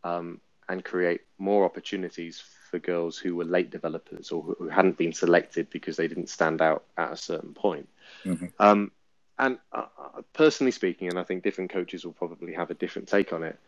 um, 0.03 0.41
and 0.69 0.85
create 0.85 1.21
more 1.39 1.65
opportunities 1.65 2.43
for 2.71 2.79
girls 2.79 3.17
who 3.17 3.37
were 3.37 3.45
late 3.45 3.71
developers 3.71 4.31
or 4.31 4.43
who 4.43 4.69
hadn't 4.69 4.99
been 4.99 5.13
selected 5.13 5.71
because 5.71 5.97
they 5.97 6.09
didn't 6.09 6.29
stand 6.29 6.61
out 6.61 6.85
at 6.97 7.13
a 7.13 7.17
certain 7.17 7.55
point. 7.55 7.89
Mm-hmm. 8.25 8.47
Um, 8.59 8.91
and 9.39 9.59
uh, 9.73 9.87
uh, 9.99 10.23
personally 10.33 10.71
speaking, 10.73 11.09
and 11.09 11.19
I 11.19 11.25
think 11.25 11.43
different 11.43 11.71
coaches 11.71 12.05
will 12.05 12.13
probably 12.13 12.55
have 12.55 12.71
a 12.71 12.75
different 12.75 13.09
take 13.09 13.33
on 13.33 13.43
it. 13.43 13.59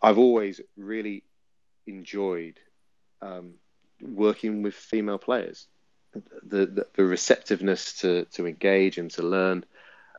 I've 0.00 0.18
always 0.18 0.60
really 0.76 1.24
enjoyed 1.86 2.58
um, 3.22 3.54
working 4.00 4.62
with 4.62 4.74
female 4.74 5.18
players. 5.18 5.66
The, 6.12 6.66
the, 6.66 6.86
the 6.94 7.04
receptiveness 7.04 8.00
to 8.00 8.24
to 8.32 8.46
engage 8.46 8.98
and 8.98 9.10
to 9.12 9.22
learn, 9.22 9.64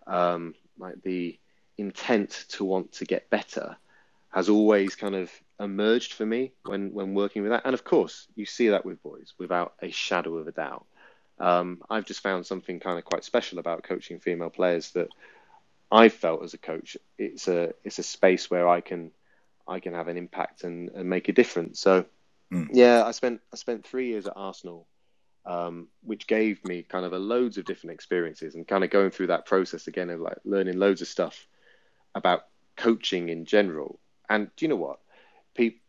um, 0.07 0.53
like 0.77 1.01
the 1.01 1.39
intent 1.77 2.45
to 2.49 2.65
want 2.65 2.91
to 2.93 3.05
get 3.05 3.29
better, 3.29 3.77
has 4.29 4.49
always 4.49 4.95
kind 4.95 5.15
of 5.15 5.31
emerged 5.59 6.13
for 6.13 6.25
me 6.25 6.51
when 6.65 6.93
when 6.93 7.13
working 7.13 7.43
with 7.43 7.51
that. 7.51 7.61
And 7.65 7.73
of 7.73 7.86
course, 7.86 8.27
you 8.36 8.45
see 8.45 8.69
that 8.69 8.86
with 8.86 9.01
boys 9.03 9.33
without 9.38 9.73
a 9.81 9.89
shadow 9.89 10.36
of 10.38 10.47
a 10.47 10.51
doubt. 10.51 10.86
Um, 11.39 11.81
I've 11.89 12.05
just 12.05 12.21
found 12.21 12.45
something 12.45 12.79
kind 12.79 12.97
of 12.97 13.05
quite 13.05 13.23
special 13.23 13.59
about 13.59 13.83
coaching 13.83 14.19
female 14.19 14.49
players 14.49 14.91
that 14.91 15.09
I 15.91 16.09
felt 16.09 16.43
as 16.43 16.53
a 16.53 16.57
coach. 16.57 16.97
It's 17.17 17.47
a 17.47 17.73
it's 17.83 17.99
a 17.99 18.03
space 18.03 18.49
where 18.49 18.67
I 18.67 18.81
can 18.81 19.11
I 19.67 19.79
can 19.79 19.93
have 19.93 20.07
an 20.07 20.17
impact 20.17 20.63
and, 20.63 20.89
and 20.89 21.09
make 21.09 21.29
a 21.29 21.33
difference. 21.33 21.79
So 21.79 22.05
mm. 22.51 22.67
yeah, 22.71 23.03
I 23.05 23.11
spent 23.11 23.41
I 23.53 23.57
spent 23.57 23.86
three 23.86 24.07
years 24.07 24.27
at 24.27 24.33
Arsenal, 24.36 24.88
um, 25.45 25.88
which 26.03 26.27
gave 26.27 26.63
me 26.65 26.83
kind 26.83 27.05
of 27.05 27.13
a 27.13 27.19
loads 27.19 27.57
of 27.57 27.65
different 27.65 27.93
experiences 27.93 28.55
and 28.55 28.67
kind 28.67 28.83
of 28.83 28.89
going 28.89 29.11
through 29.11 29.27
that 29.27 29.45
process 29.45 29.88
again 29.88 30.09
of 30.09 30.19
like 30.19 30.38
learning 30.45 30.77
loads 30.77 31.01
of 31.01 31.07
stuff 31.07 31.47
about 32.13 32.45
coaching 32.77 33.29
in 33.29 33.45
general. 33.45 33.99
And 34.30 34.49
do 34.55 34.65
you 34.65 34.69
know 34.69 34.76
what? 34.76 34.99
People 35.53 35.81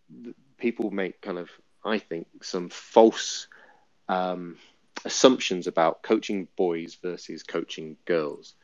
people 0.59 0.91
make 0.91 1.21
kind 1.21 1.39
of 1.39 1.51
I 1.85 1.99
think 1.99 2.27
some 2.43 2.69
false 2.69 3.47
um, 4.09 4.57
assumptions 5.07 5.69
about 5.69 6.03
coaching 6.03 6.49
boys 6.57 6.97
versus 7.01 7.43
coaching 7.43 7.97
girls? 8.05 8.55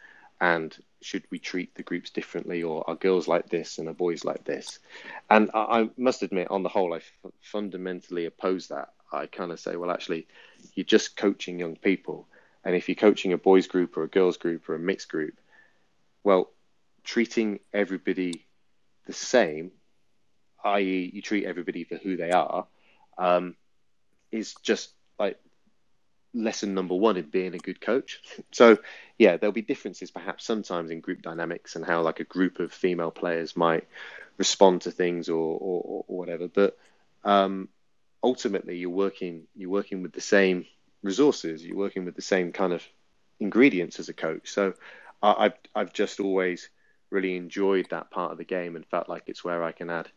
And 0.40 0.77
should 1.01 1.23
we 1.31 1.39
treat 1.39 1.74
the 1.77 1.85
groups 1.85 2.10
differently 2.10 2.64
or 2.64 2.89
are 2.90 2.97
girls 2.97 3.28
like 3.28 3.48
this 3.48 3.78
and 3.78 3.89
are 3.89 3.94
boys 3.94 4.24
like 4.24 4.44
this? 4.44 4.81
And 5.31 5.51
i, 5.55 5.82
I 5.82 5.90
must 5.97 6.23
admit 6.23 6.51
on 6.51 6.64
the 6.64 6.69
whole 6.69 6.94
I 6.94 6.98
f- 6.98 7.32
fundamentally 7.40 8.27
oppose 8.27 8.69
that. 8.69 8.89
I 9.12 9.27
kind 9.27 9.52
of 9.52 9.60
say 9.60 9.77
well 9.77 9.90
actually 9.90 10.27
you're 10.74 10.85
just 10.85 11.16
coaching 11.16 11.60
young 11.60 11.77
people. 11.77 12.27
And 12.64 12.74
if 12.74 12.89
you're 12.89 12.97
coaching 12.97 13.32
a 13.32 13.39
boys 13.39 13.69
group 13.69 13.97
or 13.97 14.02
a 14.02 14.09
girls 14.09 14.36
group 14.36 14.69
or 14.69 14.74
a 14.74 14.81
mixed 14.81 15.09
group 15.09 15.35
well 16.24 16.51
treating 17.05 17.60
everybody 17.73 18.47
the 19.06 19.12
same 19.12 19.73
i.e 20.64 21.10
you 21.12 21.23
treat 21.23 21.44
everybody 21.44 21.85
for 21.85 21.97
who 21.97 22.16
they 22.16 22.31
are 22.31 22.66
um, 23.19 23.55
is 24.31 24.55
just 24.62 24.90
like 25.19 25.39
lesson 26.35 26.75
number 26.75 26.95
one 26.95 27.17
in 27.17 27.27
being 27.27 27.55
a 27.55 27.59
good 27.59 27.81
coach. 27.81 28.21
So, 28.51 28.79
yeah, 29.19 29.37
there'll 29.37 29.53
be 29.53 29.63
differences 29.63 30.11
perhaps 30.11 30.45
sometimes 30.45 30.91
in 30.91 31.01
group 31.01 31.23
dynamics 31.23 31.77
and 31.77 31.85
how 31.85 32.03
like 32.03 32.21
a 32.21 32.25
group 32.25 32.59
of 32.59 32.73
female 32.73 33.11
players 33.11 33.57
might 33.57 33.87
respond 34.39 34.83
to 34.83 34.91
things 34.91 35.29
or 35.29 35.59
or, 35.61 36.05
or 36.07 36.19
whatever. 36.19 36.49
But 36.49 36.79
um, 37.25 37.69
ultimately, 38.23 38.79
you're 38.79 38.91
working 38.91 39.45
you're 39.55 39.71
working 39.71 40.03
with 40.03 40.13
the 40.13 40.21
same 40.21 40.67
resources. 41.03 41.65
You're 41.65 41.77
working 41.77 42.05
with 42.05 42.17
the 42.17 42.23
same 42.23 42.53
kind 42.53 42.73
of 42.73 42.83
ingredients 43.41 43.99
as 43.99 44.09
a 44.09 44.15
coach. 44.15 44.51
So, 44.51 44.75
I, 45.23 45.47
I've 45.47 45.55
I've 45.75 45.93
just 45.93 46.21
always 46.21 46.69
really 47.11 47.37
enjoyed 47.37 47.89
that 47.91 48.11
part 48.11 48.33
of 48.33 48.39
the 48.39 48.45
game 48.45 48.75
and 48.75 48.87
felt 48.87 49.09
like 49.09 49.25
it's 49.27 49.45
where 49.45 49.63
I 49.63 49.73
can 49.73 49.91
add 49.91 50.09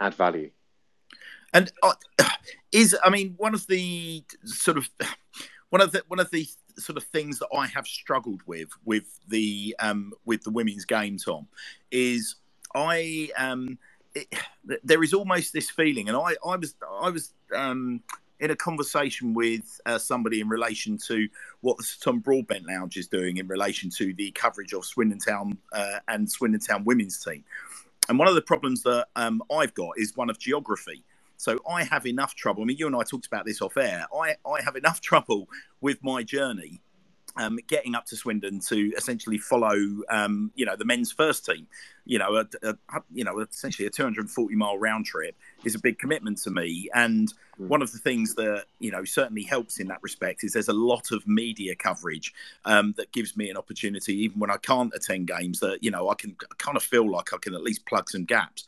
add 0.00 0.14
value. 0.14 0.50
And 1.52 1.70
uh, 1.82 1.94
is 2.72 2.96
I 3.04 3.10
mean 3.10 3.34
one 3.36 3.54
of 3.54 3.66
the 3.66 4.24
sort 4.44 4.78
of 4.78 4.88
one 5.70 5.80
of 5.80 5.92
the 5.92 6.02
one 6.08 6.20
of 6.20 6.30
the 6.30 6.46
sort 6.78 6.96
of 6.96 7.04
things 7.04 7.38
that 7.40 7.48
I 7.54 7.66
have 7.66 7.86
struggled 7.86 8.40
with 8.46 8.68
with 8.84 9.18
the 9.28 9.76
um, 9.78 10.12
with 10.24 10.42
the 10.42 10.50
women's 10.50 10.84
game, 10.84 11.18
Tom, 11.18 11.46
is 11.90 12.36
I 12.74 13.30
um, 13.36 13.78
it, 14.14 14.28
there 14.82 15.02
is 15.02 15.12
almost 15.12 15.52
this 15.52 15.70
feeling, 15.70 16.08
and 16.08 16.16
I 16.16 16.36
I 16.46 16.56
was 16.56 16.74
I 17.02 17.10
was 17.10 17.32
um, 17.54 18.02
in 18.40 18.50
a 18.50 18.56
conversation 18.56 19.34
with 19.34 19.80
uh, 19.84 19.98
somebody 19.98 20.40
in 20.40 20.48
relation 20.48 20.96
to 21.08 21.28
what 21.60 21.76
the 21.76 21.86
Tom 22.00 22.20
Broadbent 22.20 22.66
Lounge 22.66 22.96
is 22.96 23.08
doing 23.08 23.38
in 23.38 23.48
relation 23.48 23.90
to 23.90 24.14
the 24.14 24.30
coverage 24.32 24.72
of 24.72 24.84
Swindon 24.84 25.18
Town 25.18 25.58
uh, 25.72 25.98
and 26.08 26.30
Swindon 26.30 26.60
Town 26.60 26.84
women's 26.84 27.22
team. 27.22 27.44
And 28.08 28.18
one 28.18 28.28
of 28.28 28.34
the 28.34 28.42
problems 28.42 28.82
that 28.84 29.08
um, 29.16 29.42
I've 29.52 29.74
got 29.74 29.90
is 29.96 30.16
one 30.16 30.30
of 30.30 30.38
geography. 30.38 31.02
So 31.38 31.58
I 31.68 31.84
have 31.84 32.06
enough 32.06 32.34
trouble. 32.34 32.62
I 32.62 32.66
mean, 32.66 32.76
you 32.76 32.86
and 32.86 32.96
I 32.96 33.04
talked 33.04 33.26
about 33.26 33.46
this 33.46 33.62
off 33.62 33.76
air. 33.76 34.06
I, 34.14 34.36
I 34.46 34.60
have 34.62 34.76
enough 34.76 35.00
trouble 35.10 35.48
with 35.80 36.02
my 36.02 36.22
journey 36.22 36.82
um, 37.38 37.58
getting 37.68 37.94
up 37.94 38.04
to 38.06 38.16
Swindon 38.16 38.60
to 38.60 38.92
essentially 38.96 39.38
follow, 39.38 39.76
um, 40.10 40.50
you 40.56 40.66
know, 40.66 40.74
the 40.76 40.84
men's 40.84 41.12
first 41.12 41.46
team. 41.46 41.68
You 42.04 42.18
know, 42.18 42.36
a, 42.36 42.46
a, 42.62 42.76
you 43.12 43.22
know, 43.22 43.38
essentially 43.40 43.86
a 43.86 43.90
240 43.90 44.54
mile 44.56 44.78
round 44.78 45.06
trip 45.06 45.36
is 45.64 45.74
a 45.74 45.78
big 45.78 45.98
commitment 45.98 46.38
to 46.38 46.50
me. 46.50 46.88
And 46.94 47.32
mm. 47.60 47.68
one 47.68 47.82
of 47.82 47.92
the 47.92 47.98
things 47.98 48.34
that 48.36 48.64
you 48.80 48.90
know 48.90 49.04
certainly 49.04 49.42
helps 49.42 49.78
in 49.78 49.88
that 49.88 49.98
respect 50.02 50.42
is 50.42 50.54
there's 50.54 50.68
a 50.68 50.72
lot 50.72 51.12
of 51.12 51.26
media 51.28 51.76
coverage 51.76 52.32
um, 52.64 52.94
that 52.96 53.12
gives 53.12 53.36
me 53.36 53.50
an 53.50 53.56
opportunity, 53.56 54.14
even 54.24 54.40
when 54.40 54.50
I 54.50 54.56
can't 54.56 54.92
attend 54.94 55.28
games, 55.28 55.60
that 55.60 55.82
you 55.82 55.90
know 55.90 56.08
I 56.08 56.14
can 56.14 56.34
kind 56.56 56.76
of 56.76 56.82
feel 56.82 57.08
like 57.08 57.32
I 57.32 57.36
can 57.38 57.54
at 57.54 57.62
least 57.62 57.86
plug 57.86 58.10
some 58.10 58.24
gaps 58.24 58.66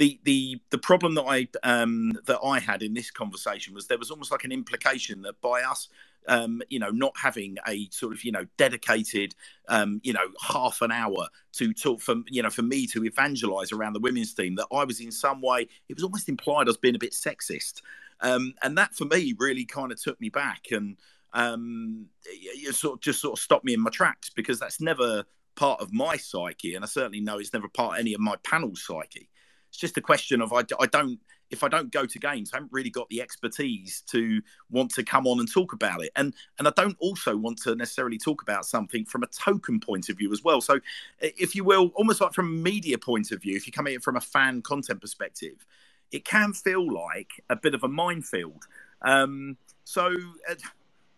the 0.00 0.18
the 0.24 0.58
the 0.70 0.78
problem 0.78 1.14
that 1.14 1.24
I 1.26 1.46
um, 1.62 2.12
that 2.24 2.40
I 2.42 2.58
had 2.58 2.82
in 2.82 2.94
this 2.94 3.10
conversation 3.10 3.74
was 3.74 3.86
there 3.86 3.98
was 3.98 4.10
almost 4.10 4.32
like 4.32 4.44
an 4.44 4.50
implication 4.50 5.20
that 5.22 5.40
by 5.42 5.60
us 5.62 5.88
um, 6.28 6.62
you 6.68 6.78
know, 6.78 6.90
not 6.90 7.12
having 7.16 7.56
a 7.66 7.88
sort 7.90 8.12
of, 8.12 8.24
you 8.24 8.30
know, 8.32 8.46
dedicated, 8.56 9.34
um, 9.68 10.00
you 10.04 10.12
know, 10.12 10.28
half 10.40 10.82
an 10.82 10.92
hour 10.92 11.28
to 11.52 11.72
talk 11.72 12.00
for, 12.00 12.16
you 12.28 12.42
know, 12.42 12.50
for 12.50 12.62
me 12.62 12.86
to 12.88 13.04
evangelize 13.04 13.72
around 13.72 13.94
the 13.94 14.00
women's 14.00 14.34
team, 14.34 14.54
that 14.56 14.66
I 14.72 14.84
was 14.84 15.00
in 15.00 15.10
some 15.10 15.40
way, 15.40 15.66
it 15.88 15.94
was 15.94 16.04
almost 16.04 16.28
implied 16.28 16.66
I 16.66 16.70
was 16.70 16.76
being 16.76 16.94
a 16.94 16.98
bit 16.98 17.12
sexist. 17.12 17.80
Um, 18.20 18.54
and 18.62 18.76
that 18.76 18.94
for 18.94 19.06
me 19.06 19.34
really 19.38 19.64
kind 19.64 19.92
of 19.92 20.00
took 20.00 20.20
me 20.20 20.28
back 20.28 20.66
and 20.72 20.98
um, 21.32 22.06
you 22.30 22.70
sort 22.72 22.94
of 22.94 23.00
just 23.00 23.22
sort 23.22 23.38
of 23.38 23.42
stopped 23.42 23.64
me 23.64 23.72
in 23.72 23.80
my 23.80 23.90
tracks 23.90 24.28
because 24.28 24.60
that's 24.60 24.80
never 24.80 25.24
part 25.56 25.80
of 25.80 25.92
my 25.92 26.16
psyche. 26.16 26.74
And 26.74 26.84
I 26.84 26.88
certainly 26.88 27.20
know 27.20 27.38
it's 27.38 27.54
never 27.54 27.68
part 27.68 27.94
of 27.94 28.00
any 28.00 28.12
of 28.12 28.20
my 28.20 28.36
panel 28.44 28.76
psyche. 28.76 29.30
It's 29.70 29.78
just 29.78 29.96
a 29.96 30.00
question 30.00 30.42
of 30.42 30.52
I, 30.52 30.64
I 30.78 30.86
don't 30.86 31.18
if 31.50 31.64
I 31.64 31.68
don't 31.68 31.90
go 31.90 32.06
to 32.06 32.18
games, 32.18 32.50
I 32.52 32.56
haven't 32.56 32.72
really 32.72 32.90
got 32.90 33.08
the 33.08 33.20
expertise 33.20 34.02
to 34.08 34.40
want 34.70 34.92
to 34.92 35.02
come 35.02 35.26
on 35.26 35.40
and 35.40 35.50
talk 35.50 35.72
about 35.72 36.02
it. 36.02 36.10
And 36.16 36.34
and 36.58 36.68
I 36.68 36.72
don't 36.76 36.96
also 37.00 37.36
want 37.36 37.60
to 37.62 37.74
necessarily 37.74 38.18
talk 38.18 38.42
about 38.42 38.64
something 38.66 39.04
from 39.04 39.22
a 39.22 39.26
token 39.26 39.80
point 39.80 40.08
of 40.08 40.18
view 40.18 40.32
as 40.32 40.44
well. 40.44 40.60
So, 40.60 40.80
if 41.20 41.54
you 41.54 41.64
will, 41.64 41.88
almost 41.94 42.20
like 42.20 42.32
from 42.32 42.46
a 42.46 42.50
media 42.50 42.98
point 42.98 43.32
of 43.32 43.42
view, 43.42 43.56
if 43.56 43.66
you 43.66 43.72
come 43.72 43.86
it 43.88 44.02
from 44.02 44.16
a 44.16 44.20
fan 44.20 44.62
content 44.62 45.00
perspective, 45.00 45.66
it 46.12 46.24
can 46.24 46.52
feel 46.52 46.92
like 46.92 47.30
a 47.50 47.56
bit 47.56 47.74
of 47.74 47.82
a 47.82 47.88
minefield. 47.88 48.64
Um, 49.02 49.56
so, 49.84 50.14
uh, 50.48 50.54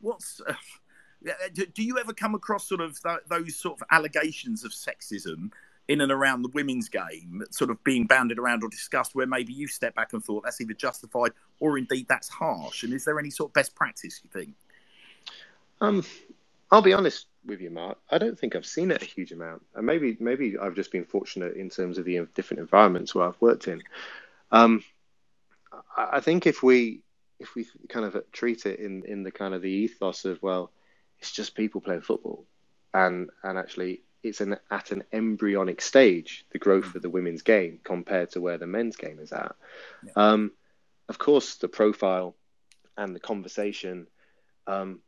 what's 0.00 0.40
uh, 0.48 0.54
do 1.54 1.82
you 1.82 1.98
ever 1.98 2.12
come 2.12 2.34
across 2.34 2.68
sort 2.68 2.80
of 2.80 3.00
th- 3.02 3.20
those 3.28 3.56
sort 3.56 3.80
of 3.80 3.86
allegations 3.90 4.64
of 4.64 4.72
sexism? 4.72 5.50
In 5.88 6.00
and 6.00 6.12
around 6.12 6.42
the 6.42 6.48
women's 6.48 6.88
game 6.88 7.42
sort 7.50 7.70
of 7.70 7.82
being 7.84 8.06
banded 8.06 8.38
around 8.38 8.62
or 8.62 8.68
discussed 8.68 9.14
where 9.14 9.26
maybe 9.26 9.52
you 9.52 9.66
step 9.66 9.94
back 9.94 10.12
and 10.12 10.24
thought 10.24 10.44
that's 10.44 10.60
either 10.60 10.74
justified 10.74 11.32
or 11.60 11.76
indeed 11.76 12.06
that's 12.08 12.28
harsh? 12.28 12.84
And 12.84 12.92
is 12.92 13.04
there 13.04 13.18
any 13.18 13.30
sort 13.30 13.50
of 13.50 13.54
best 13.54 13.74
practice 13.74 14.20
you 14.22 14.30
think? 14.30 14.54
Um, 15.80 16.04
I'll 16.70 16.82
be 16.82 16.92
honest 16.92 17.26
with 17.44 17.60
you, 17.60 17.70
Mark. 17.70 17.98
I 18.10 18.18
don't 18.18 18.38
think 18.38 18.54
I've 18.54 18.66
seen 18.66 18.90
it 18.90 19.02
a 19.02 19.04
huge 19.04 19.32
amount, 19.32 19.62
and 19.74 19.84
maybe 19.84 20.16
maybe 20.20 20.56
I've 20.56 20.76
just 20.76 20.92
been 20.92 21.04
fortunate 21.04 21.56
in 21.56 21.68
terms 21.68 21.98
of 21.98 22.04
the 22.04 22.26
different 22.34 22.60
environments 22.60 23.14
where 23.14 23.26
I've 23.26 23.40
worked 23.40 23.68
in. 23.68 23.82
Um, 24.52 24.84
I 25.96 26.20
think 26.20 26.46
if 26.46 26.62
we 26.62 27.00
if 27.40 27.54
we 27.54 27.66
kind 27.88 28.06
of 28.06 28.16
treat 28.32 28.64
it 28.66 28.78
in 28.78 29.04
in 29.04 29.22
the 29.24 29.32
kind 29.32 29.54
of 29.54 29.62
the 29.62 29.70
ethos 29.70 30.24
of 30.24 30.42
well, 30.42 30.70
it's 31.18 31.32
just 31.32 31.54
people 31.54 31.80
playing 31.80 32.02
football, 32.02 32.44
and 32.94 33.30
and 33.42 33.58
actually 33.58 34.02
it's 34.22 34.40
an, 34.40 34.56
at 34.70 34.92
an 34.92 35.04
embryonic 35.12 35.80
stage, 35.80 36.44
the 36.52 36.58
growth 36.58 36.94
of 36.94 37.02
the 37.02 37.10
women's 37.10 37.42
game 37.42 37.80
compared 37.82 38.30
to 38.30 38.40
where 38.40 38.58
the 38.58 38.66
men's 38.66 38.96
game 38.96 39.18
is 39.18 39.32
at. 39.32 39.54
Yeah. 40.04 40.12
Um, 40.16 40.52
of 41.08 41.18
course, 41.18 41.56
the 41.56 41.68
profile 41.68 42.34
and 42.96 43.14
the 43.14 43.20
conversation 43.20 44.06
um, 44.66 45.00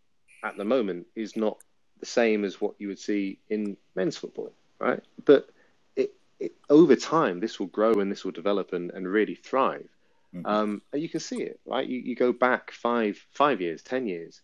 at 0.42 0.56
the 0.56 0.64
moment 0.64 1.06
is 1.14 1.36
not 1.36 1.58
the 2.00 2.06
same 2.06 2.44
as 2.44 2.60
what 2.60 2.74
you 2.78 2.88
would 2.88 2.98
see 2.98 3.38
in 3.48 3.76
men's 3.94 4.16
football, 4.16 4.52
right? 4.78 5.02
But 5.24 5.48
it, 5.96 6.14
it, 6.40 6.52
over 6.68 6.96
time, 6.96 7.40
this 7.40 7.58
will 7.58 7.68
grow 7.68 7.94
and 8.00 8.10
this 8.10 8.24
will 8.24 8.32
develop 8.32 8.72
and, 8.72 8.90
and 8.90 9.06
really 9.06 9.36
thrive. 9.36 9.88
Mm-hmm. 10.34 10.46
Um, 10.46 10.82
and 10.92 11.00
you 11.00 11.08
can 11.08 11.20
see 11.20 11.42
it, 11.42 11.60
right? 11.64 11.86
You, 11.86 12.00
you 12.00 12.16
go 12.16 12.32
back 12.32 12.72
five 12.72 13.24
five 13.30 13.60
years, 13.60 13.82
ten 13.82 14.08
years, 14.08 14.42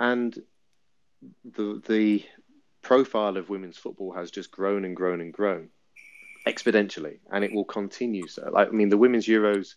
and 0.00 0.36
the 1.44 1.82
the 1.86 2.24
profile 2.86 3.36
of 3.36 3.48
women's 3.48 3.76
football 3.76 4.12
has 4.12 4.30
just 4.30 4.52
grown 4.52 4.84
and 4.84 4.94
grown 4.94 5.20
and 5.20 5.32
grown 5.32 5.70
exponentially, 6.46 7.18
and 7.32 7.44
it 7.44 7.52
will 7.52 7.64
continue 7.64 8.28
so. 8.28 8.48
Like, 8.52 8.68
I 8.68 8.70
mean, 8.70 8.90
the 8.90 8.96
women's 8.96 9.26
Euros 9.26 9.74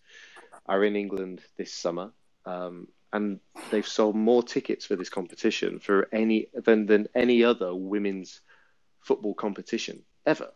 are 0.68 0.84
in 0.84 0.96
England 0.96 1.42
this 1.58 1.74
summer, 1.74 2.12
um, 2.46 2.88
and 3.12 3.40
they've 3.72 3.88
sold 3.88 4.16
more 4.16 4.44
tickets 4.44 4.86
for 4.86 4.96
this 4.96 5.10
competition 5.10 5.80
for 5.80 6.08
any 6.12 6.50
than 6.54 6.86
than 6.86 7.08
any 7.16 7.44
other 7.44 7.74
women's 7.74 8.42
football 9.02 9.34
competition 9.34 10.04
ever. 10.28 10.52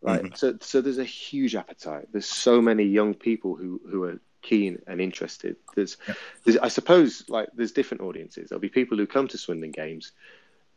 Right. 0.00 0.22
Mm-hmm. 0.22 0.34
So, 0.36 0.56
so 0.60 0.80
there's 0.80 0.98
a 0.98 1.04
huge 1.04 1.54
appetite. 1.56 2.06
There's 2.10 2.24
so 2.46 2.62
many 2.62 2.84
young 2.84 3.12
people 3.12 3.54
who 3.54 3.82
who 3.90 4.04
are 4.04 4.20
keen 4.40 4.78
and 4.86 4.98
interested. 5.00 5.56
There's, 5.74 5.98
yeah. 6.06 6.14
there's 6.44 6.56
I 6.56 6.68
suppose, 6.68 7.24
like 7.28 7.48
there's 7.54 7.72
different 7.72 8.02
audiences. 8.02 8.48
There'll 8.48 8.60
be 8.60 8.70
people 8.70 8.96
who 8.96 9.06
come 9.06 9.28
to 9.28 9.36
Swindon 9.36 9.72
games 9.72 10.12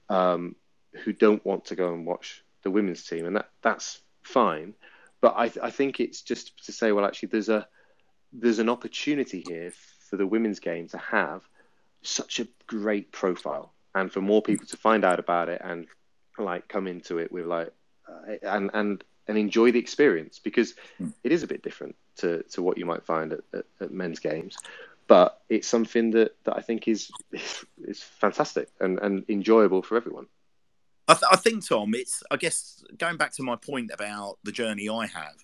um, 0.09 0.55
who 1.03 1.13
don't 1.13 1.45
want 1.45 1.65
to 1.65 1.76
go 1.76 1.93
and 1.93 2.05
watch 2.05 2.43
the 2.63 2.72
women's 2.72 3.05
team, 3.05 3.26
and 3.26 3.35
that 3.35 3.49
that's 3.61 3.99
fine. 4.22 4.73
But 5.19 5.35
I 5.38 5.51
I 5.61 5.72
think 5.72 5.99
it's 5.99 6.22
just 6.22 6.65
to 6.65 6.72
say, 6.72 6.91
well, 6.91 7.05
actually, 7.05 7.30
there's 7.30 7.49
a 7.49 7.68
there's 8.34 8.59
an 8.59 8.69
opportunity 8.69 9.43
here 9.47 9.73
for 10.09 10.18
the 10.18 10.27
women's 10.27 10.59
game 10.59 10.88
to 10.89 10.97
have 10.97 11.41
such 12.01 12.39
a 12.39 12.47
great 12.68 13.11
profile, 13.11 13.73
and 13.95 14.11
for 14.11 14.22
more 14.22 14.41
people 14.41 14.65
to 14.68 14.77
find 14.77 15.03
out 15.03 15.19
about 15.19 15.49
it 15.49 15.61
and 15.63 15.88
like 16.38 16.68
come 16.68 16.88
into 16.88 17.18
it 17.19 17.31
with 17.31 17.45
like 17.45 17.72
uh, 18.07 18.35
and 18.43 18.72
and 18.73 19.03
and 19.27 19.38
enjoy 19.38 19.72
the 19.72 19.80
experience 19.80 20.39
because 20.39 20.73
hmm. 20.97 21.09
it 21.23 21.31
is 21.31 21.43
a 21.43 21.47
bit 21.47 21.61
different 21.61 21.95
to, 22.18 22.41
to 22.43 22.61
what 22.61 22.77
you 22.77 22.85
might 22.85 23.05
find 23.05 23.31
at, 23.34 23.41
at, 23.53 23.65
at 23.80 23.91
men's 23.91 24.19
games 24.19 24.57
but 25.11 25.41
it's 25.49 25.68
something 25.68 26.11
that, 26.11 26.38
that 26.45 26.55
I 26.55 26.61
think 26.61 26.88
is 26.88 27.11
is 27.34 28.01
fantastic 28.01 28.69
and, 28.80 28.97
and 28.99 29.26
enjoyable 29.27 29.81
for 29.81 29.97
everyone. 29.97 30.27
I, 31.07 31.14
th- 31.14 31.23
I 31.32 31.36
think, 31.36 31.68
Tom, 31.68 31.94
it's, 31.94 32.23
I 32.32 32.38
guess, 32.38 32.84
going 32.98 33.18
back 33.18 33.34
to 33.34 33.44
my 33.44 33.56
point 33.56 33.91
about 33.94 34.38
the 34.44 34.52
journey 34.52 34.90
I 34.90 35.07
have. 35.07 35.36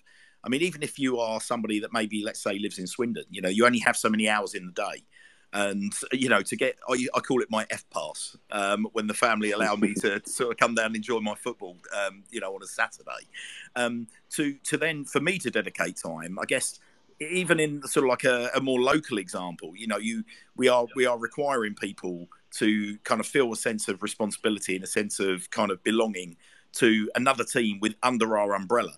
I 0.44 0.48
mean, 0.48 0.62
even 0.62 0.82
if 0.82 0.98
you 0.98 1.18
are 1.18 1.40
somebody 1.40 1.80
that 1.80 1.92
maybe, 1.92 2.22
let's 2.24 2.40
say, 2.40 2.58
lives 2.58 2.78
in 2.78 2.86
Swindon, 2.86 3.24
you 3.30 3.42
know, 3.42 3.48
you 3.48 3.66
only 3.66 3.80
have 3.80 3.96
so 3.96 4.08
many 4.08 4.28
hours 4.28 4.54
in 4.54 4.66
the 4.66 4.72
day. 4.72 5.04
And, 5.52 5.92
you 6.12 6.28
know, 6.28 6.42
to 6.42 6.56
get, 6.56 6.76
I, 6.88 7.06
I 7.14 7.20
call 7.20 7.40
it 7.40 7.50
my 7.50 7.66
F 7.70 7.84
pass 7.90 8.36
um, 8.50 8.86
when 8.92 9.06
the 9.06 9.14
family 9.14 9.52
allow 9.52 9.76
me 9.76 9.94
to 9.94 10.20
sort 10.26 10.52
of 10.52 10.58
come 10.58 10.74
down 10.74 10.86
and 10.86 10.96
enjoy 10.96 11.20
my 11.20 11.34
football, 11.34 11.76
um, 11.96 12.22
you 12.30 12.40
know, 12.40 12.54
on 12.54 12.62
a 12.62 12.66
Saturday. 12.66 13.26
Um, 13.74 14.06
to, 14.30 14.54
to 14.64 14.76
then, 14.76 15.04
for 15.04 15.20
me 15.20 15.38
to 15.38 15.50
dedicate 15.50 15.96
time, 15.96 16.38
I 16.38 16.44
guess, 16.44 16.78
even 17.20 17.58
in 17.58 17.82
sort 17.82 18.04
of 18.04 18.10
like 18.10 18.24
a, 18.24 18.50
a 18.54 18.60
more 18.60 18.80
local 18.80 19.18
example, 19.18 19.72
you 19.74 19.86
know, 19.86 19.96
you, 19.96 20.22
we 20.56 20.68
are, 20.68 20.86
we 20.94 21.06
are 21.06 21.18
requiring 21.18 21.74
people 21.74 22.28
to 22.52 22.98
kind 23.04 23.20
of 23.20 23.26
feel 23.26 23.52
a 23.52 23.56
sense 23.56 23.88
of 23.88 24.02
responsibility 24.02 24.74
and 24.74 24.84
a 24.84 24.88
sense 24.88 25.20
of 25.20 25.50
kind 25.50 25.70
of 25.70 25.82
belonging 25.84 26.36
to 26.72 27.10
another 27.14 27.44
team 27.44 27.78
with 27.80 27.94
under 28.02 28.36
our 28.38 28.54
umbrella. 28.54 28.92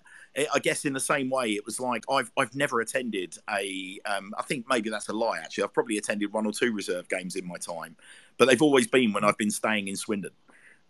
I 0.53 0.59
guess 0.59 0.85
in 0.85 0.93
the 0.93 0.99
same 0.99 1.29
way, 1.29 1.51
it 1.51 1.65
was 1.65 1.79
like 1.79 2.05
I've 2.09 2.31
I've 2.37 2.55
never 2.55 2.79
attended 2.79 3.35
a. 3.49 3.99
Um, 4.05 4.33
I 4.37 4.43
think 4.43 4.65
maybe 4.69 4.89
that's 4.89 5.09
a 5.09 5.13
lie. 5.13 5.39
Actually, 5.39 5.65
I've 5.65 5.73
probably 5.73 5.97
attended 5.97 6.31
one 6.31 6.45
or 6.45 6.53
two 6.53 6.71
reserve 6.71 7.09
games 7.09 7.35
in 7.35 7.45
my 7.45 7.57
time, 7.57 7.97
but 8.37 8.47
they've 8.47 8.61
always 8.61 8.87
been 8.87 9.11
when 9.11 9.25
I've 9.25 9.37
been 9.37 9.51
staying 9.51 9.89
in 9.89 9.97
Swindon. 9.97 10.31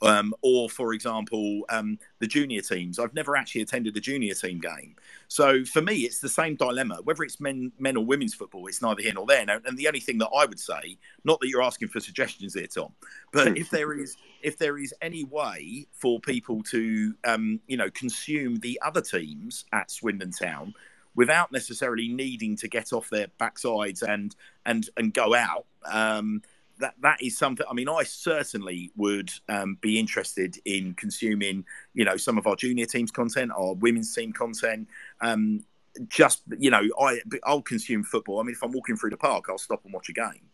Um, 0.02 0.34
or, 0.42 0.70
for 0.70 0.94
example, 0.94 1.62
um, 1.70 2.00
the 2.20 2.28
junior 2.28 2.62
teams. 2.62 2.98
I've 2.98 3.14
never 3.14 3.36
actually 3.36 3.62
attended 3.62 3.96
a 3.96 4.00
junior 4.00 4.34
team 4.34 4.60
game. 4.60 4.96
So 5.28 5.64
for 5.64 5.82
me, 5.82 5.98
it's 5.98 6.20
the 6.20 6.30
same 6.30 6.56
dilemma. 6.56 7.00
Whether 7.04 7.24
it's 7.24 7.40
men, 7.40 7.72
men 7.78 7.98
or 7.98 8.06
women's 8.06 8.34
football, 8.34 8.66
it's 8.68 8.82
neither 8.82 9.02
here 9.02 9.14
nor 9.14 9.28
there. 9.28 9.46
And 9.48 9.78
the 9.78 9.88
only 9.88 10.00
thing 10.00 10.18
that 10.20 10.30
I 10.36 10.46
would 10.46 10.60
say, 10.60 10.98
not 11.24 11.40
that 11.40 11.50
you're 11.50 11.62
asking 11.62 11.90
for 11.90 12.00
suggestions 12.00 12.56
here, 12.56 12.68
Tom, 12.68 12.94
but 13.32 13.58
if 13.58 13.70
there 13.70 13.94
is 14.00 14.18
if 14.42 14.58
there 14.58 14.78
is 14.78 14.94
any 15.02 15.24
way 15.24 15.86
for 15.92 16.20
people 16.20 16.64
to, 16.64 17.14
um, 17.26 17.60
you 17.68 17.78
know, 17.78 17.92
consume 17.92 18.56
the 18.56 18.80
other 18.84 19.02
teams 19.02 19.66
at 19.72 19.92
Swindon 19.92 20.32
Town 20.32 20.74
without 21.16 21.52
necessarily 21.52 22.08
needing 22.08 22.56
to 22.56 22.68
get 22.68 22.94
off 22.94 23.10
their 23.10 23.28
backsides 23.40 24.02
and 24.02 24.36
and 24.66 24.90
and 24.98 25.14
go 25.14 25.36
out. 25.36 25.66
Um, 25.86 26.42
that 26.82 26.96
that 27.02 27.22
is 27.22 27.38
something. 27.38 27.66
I 27.70 27.74
mean, 27.74 27.90
I 27.90 28.04
certainly 28.04 28.92
would 28.96 29.32
um, 29.48 29.78
be 29.82 30.00
interested 30.00 30.58
in 30.66 30.94
consuming, 30.96 31.66
you 31.94 32.06
know, 32.06 32.18
some 32.18 32.38
of 32.38 32.46
our 32.48 32.56
junior 32.56 32.86
teams 32.86 33.12
content, 33.12 33.52
our 33.56 33.74
women's 33.74 34.14
team 34.14 34.34
content. 34.34 34.88
Um, 35.22 35.64
just 36.08 36.42
you 36.58 36.70
know, 36.70 36.84
I 37.00 37.22
I'll 37.44 37.62
consume 37.62 38.04
football. 38.04 38.40
I 38.40 38.44
mean, 38.44 38.54
if 38.54 38.64
I'm 38.64 38.72
walking 38.72 38.98
through 38.98 39.12
the 39.12 39.18
park, 39.18 39.46
I'll 39.50 39.58
stop 39.58 39.84
and 39.86 39.94
watch 39.94 40.10
a 40.10 40.14
game. 40.14 40.50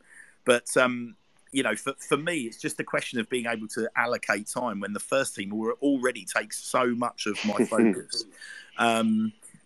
But 0.46 0.76
um, 0.78 1.16
you 1.52 1.64
know, 1.64 1.76
for, 1.76 1.94
for 2.00 2.18
me, 2.18 2.42
it's 2.42 2.58
just 2.58 2.80
a 2.80 2.84
question 2.84 3.20
of 3.20 3.30
being 3.30 3.46
able 3.46 3.68
to 3.70 3.90
allocate 3.96 4.48
time 4.48 4.80
when 4.80 4.94
the 4.94 5.00
first 5.00 5.36
team 5.36 5.54
already 5.82 6.26
takes 6.26 6.64
so 6.64 6.94
much 6.96 7.26
of 7.26 7.38
my 7.46 7.66
focus. 7.66 8.26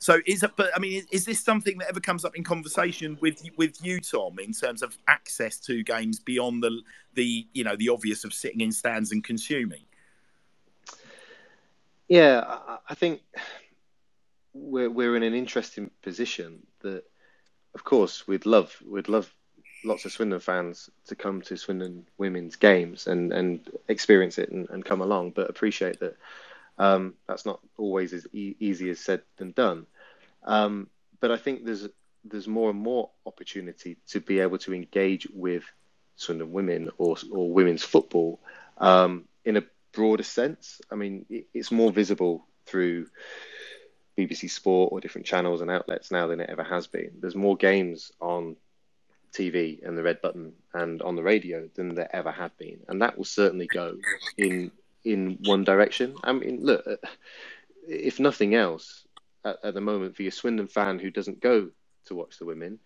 So 0.02 0.20
is 0.26 0.42
it? 0.42 0.54
But 0.56 0.72
I 0.76 0.80
mean, 0.80 1.06
is, 1.12 1.26
this 1.26 1.44
something 1.44 1.78
that 1.78 1.88
ever 1.88 2.00
comes 2.00 2.26
up 2.26 2.36
in 2.36 2.44
conversation 2.44 3.20
with 3.22 3.40
with 3.56 3.78
you, 3.86 4.00
Tom, 4.00 4.40
in 4.40 4.52
terms 4.52 4.82
of 4.82 4.98
access 5.08 5.60
to 5.60 5.84
games 5.84 6.20
beyond 6.20 6.64
the 6.64 6.82
the 7.14 7.46
you 7.54 7.64
know 7.64 7.76
the 7.76 7.90
obvious 7.90 8.24
of 8.24 8.34
sitting 8.34 8.62
in 8.62 8.72
stands 8.72 9.12
and 9.12 9.24
consuming? 9.24 9.84
Yeah, 12.08 12.44
I 12.90 12.96
think 12.96 13.22
we're 14.56 14.90
we're 14.90 15.16
in 15.16 15.22
an 15.22 15.36
interesting 15.36 15.92
position 16.02 16.66
that, 16.80 17.04
of 17.76 17.84
course, 17.84 18.28
we'd 18.28 18.48
love 18.48 18.76
we'd 18.84 19.08
love 19.08 19.32
lots 19.86 20.06
of 20.06 20.12
Swindon 20.12 20.40
fans 20.40 20.90
to 21.06 21.16
come 21.16 21.44
to 21.44 21.56
Swindon 21.56 22.08
women's 22.18 22.56
games 22.56 23.06
and 23.06 23.32
and 23.32 23.70
experience 23.88 24.40
it 24.40 24.50
and, 24.50 24.68
and 24.72 24.84
come 24.84 25.02
along, 25.02 25.32
but 25.32 25.48
appreciate 25.48 26.00
that 26.00 26.18
um, 26.82 27.14
that's 27.28 27.46
not 27.46 27.60
always 27.78 28.12
as 28.12 28.26
e- 28.34 28.56
easy 28.60 28.90
as 28.90 29.00
said 29.00 29.22
than 29.38 29.52
done. 29.52 29.86
Um, 30.44 30.88
but 31.20 31.30
I 31.30 31.38
think 31.38 31.64
there's 31.64 31.88
there's 32.24 32.48
more 32.48 32.72
and 32.72 32.80
more 32.80 33.12
opportunity 33.26 33.98
to 34.08 34.20
be 34.20 34.40
able 34.40 34.58
to 34.60 34.74
engage 34.74 35.28
with 35.32 35.64
Swindon 36.16 36.52
women 36.52 36.90
or 36.98 37.18
or 37.32 37.52
women's 37.52 37.84
football 37.84 38.40
um, 38.80 39.26
in 39.46 39.58
a 39.58 39.64
broader 39.92 40.24
sense. 40.24 40.82
I 40.92 40.96
mean, 40.96 41.28
it, 41.30 41.46
it's 41.54 41.72
more 41.72 41.92
visible 41.92 42.48
through 42.66 43.08
BBC 44.18 44.50
Sport 44.50 44.92
or 44.92 45.02
different 45.02 45.28
channels 45.28 45.62
and 45.62 45.70
outlets 45.70 46.10
now 46.10 46.26
than 46.26 46.40
it 46.40 46.50
ever 46.50 46.64
has 46.64 46.88
been. 46.88 47.12
There's 47.20 47.36
more 47.36 47.58
games 47.58 48.12
on 48.20 48.56
TV 49.34 49.86
and 49.86 49.96
the 49.96 50.04
red 50.04 50.20
button 50.20 50.54
and 50.74 51.04
on 51.04 51.16
the 51.16 51.24
radio 51.24 51.70
than 51.76 51.94
there 51.94 52.14
ever 52.16 52.32
have 52.32 52.58
been, 52.58 52.80
and 52.88 53.04
that 53.04 53.20
will 53.20 53.26
certainly 53.26 53.68
go 53.68 53.98
in 54.36 54.72
in 55.04 55.38
one 55.46 55.64
direction. 55.64 56.16
I 56.24 56.34
mean, 56.34 56.60
look, 56.62 56.86
if 57.88 58.20
nothing 58.20 58.56
else, 58.56 59.06
at, 59.44 59.58
at 59.64 59.74
the 59.74 59.82
moment 59.82 60.16
for 60.16 60.24
your 60.24 60.32
Swindon 60.32 60.68
fan 60.68 61.00
who 61.00 61.10
doesn't 61.10 61.40
go 61.42 61.70
to 62.06 62.16
watch 62.16 62.38
the 62.38 62.46
women, 62.46 62.80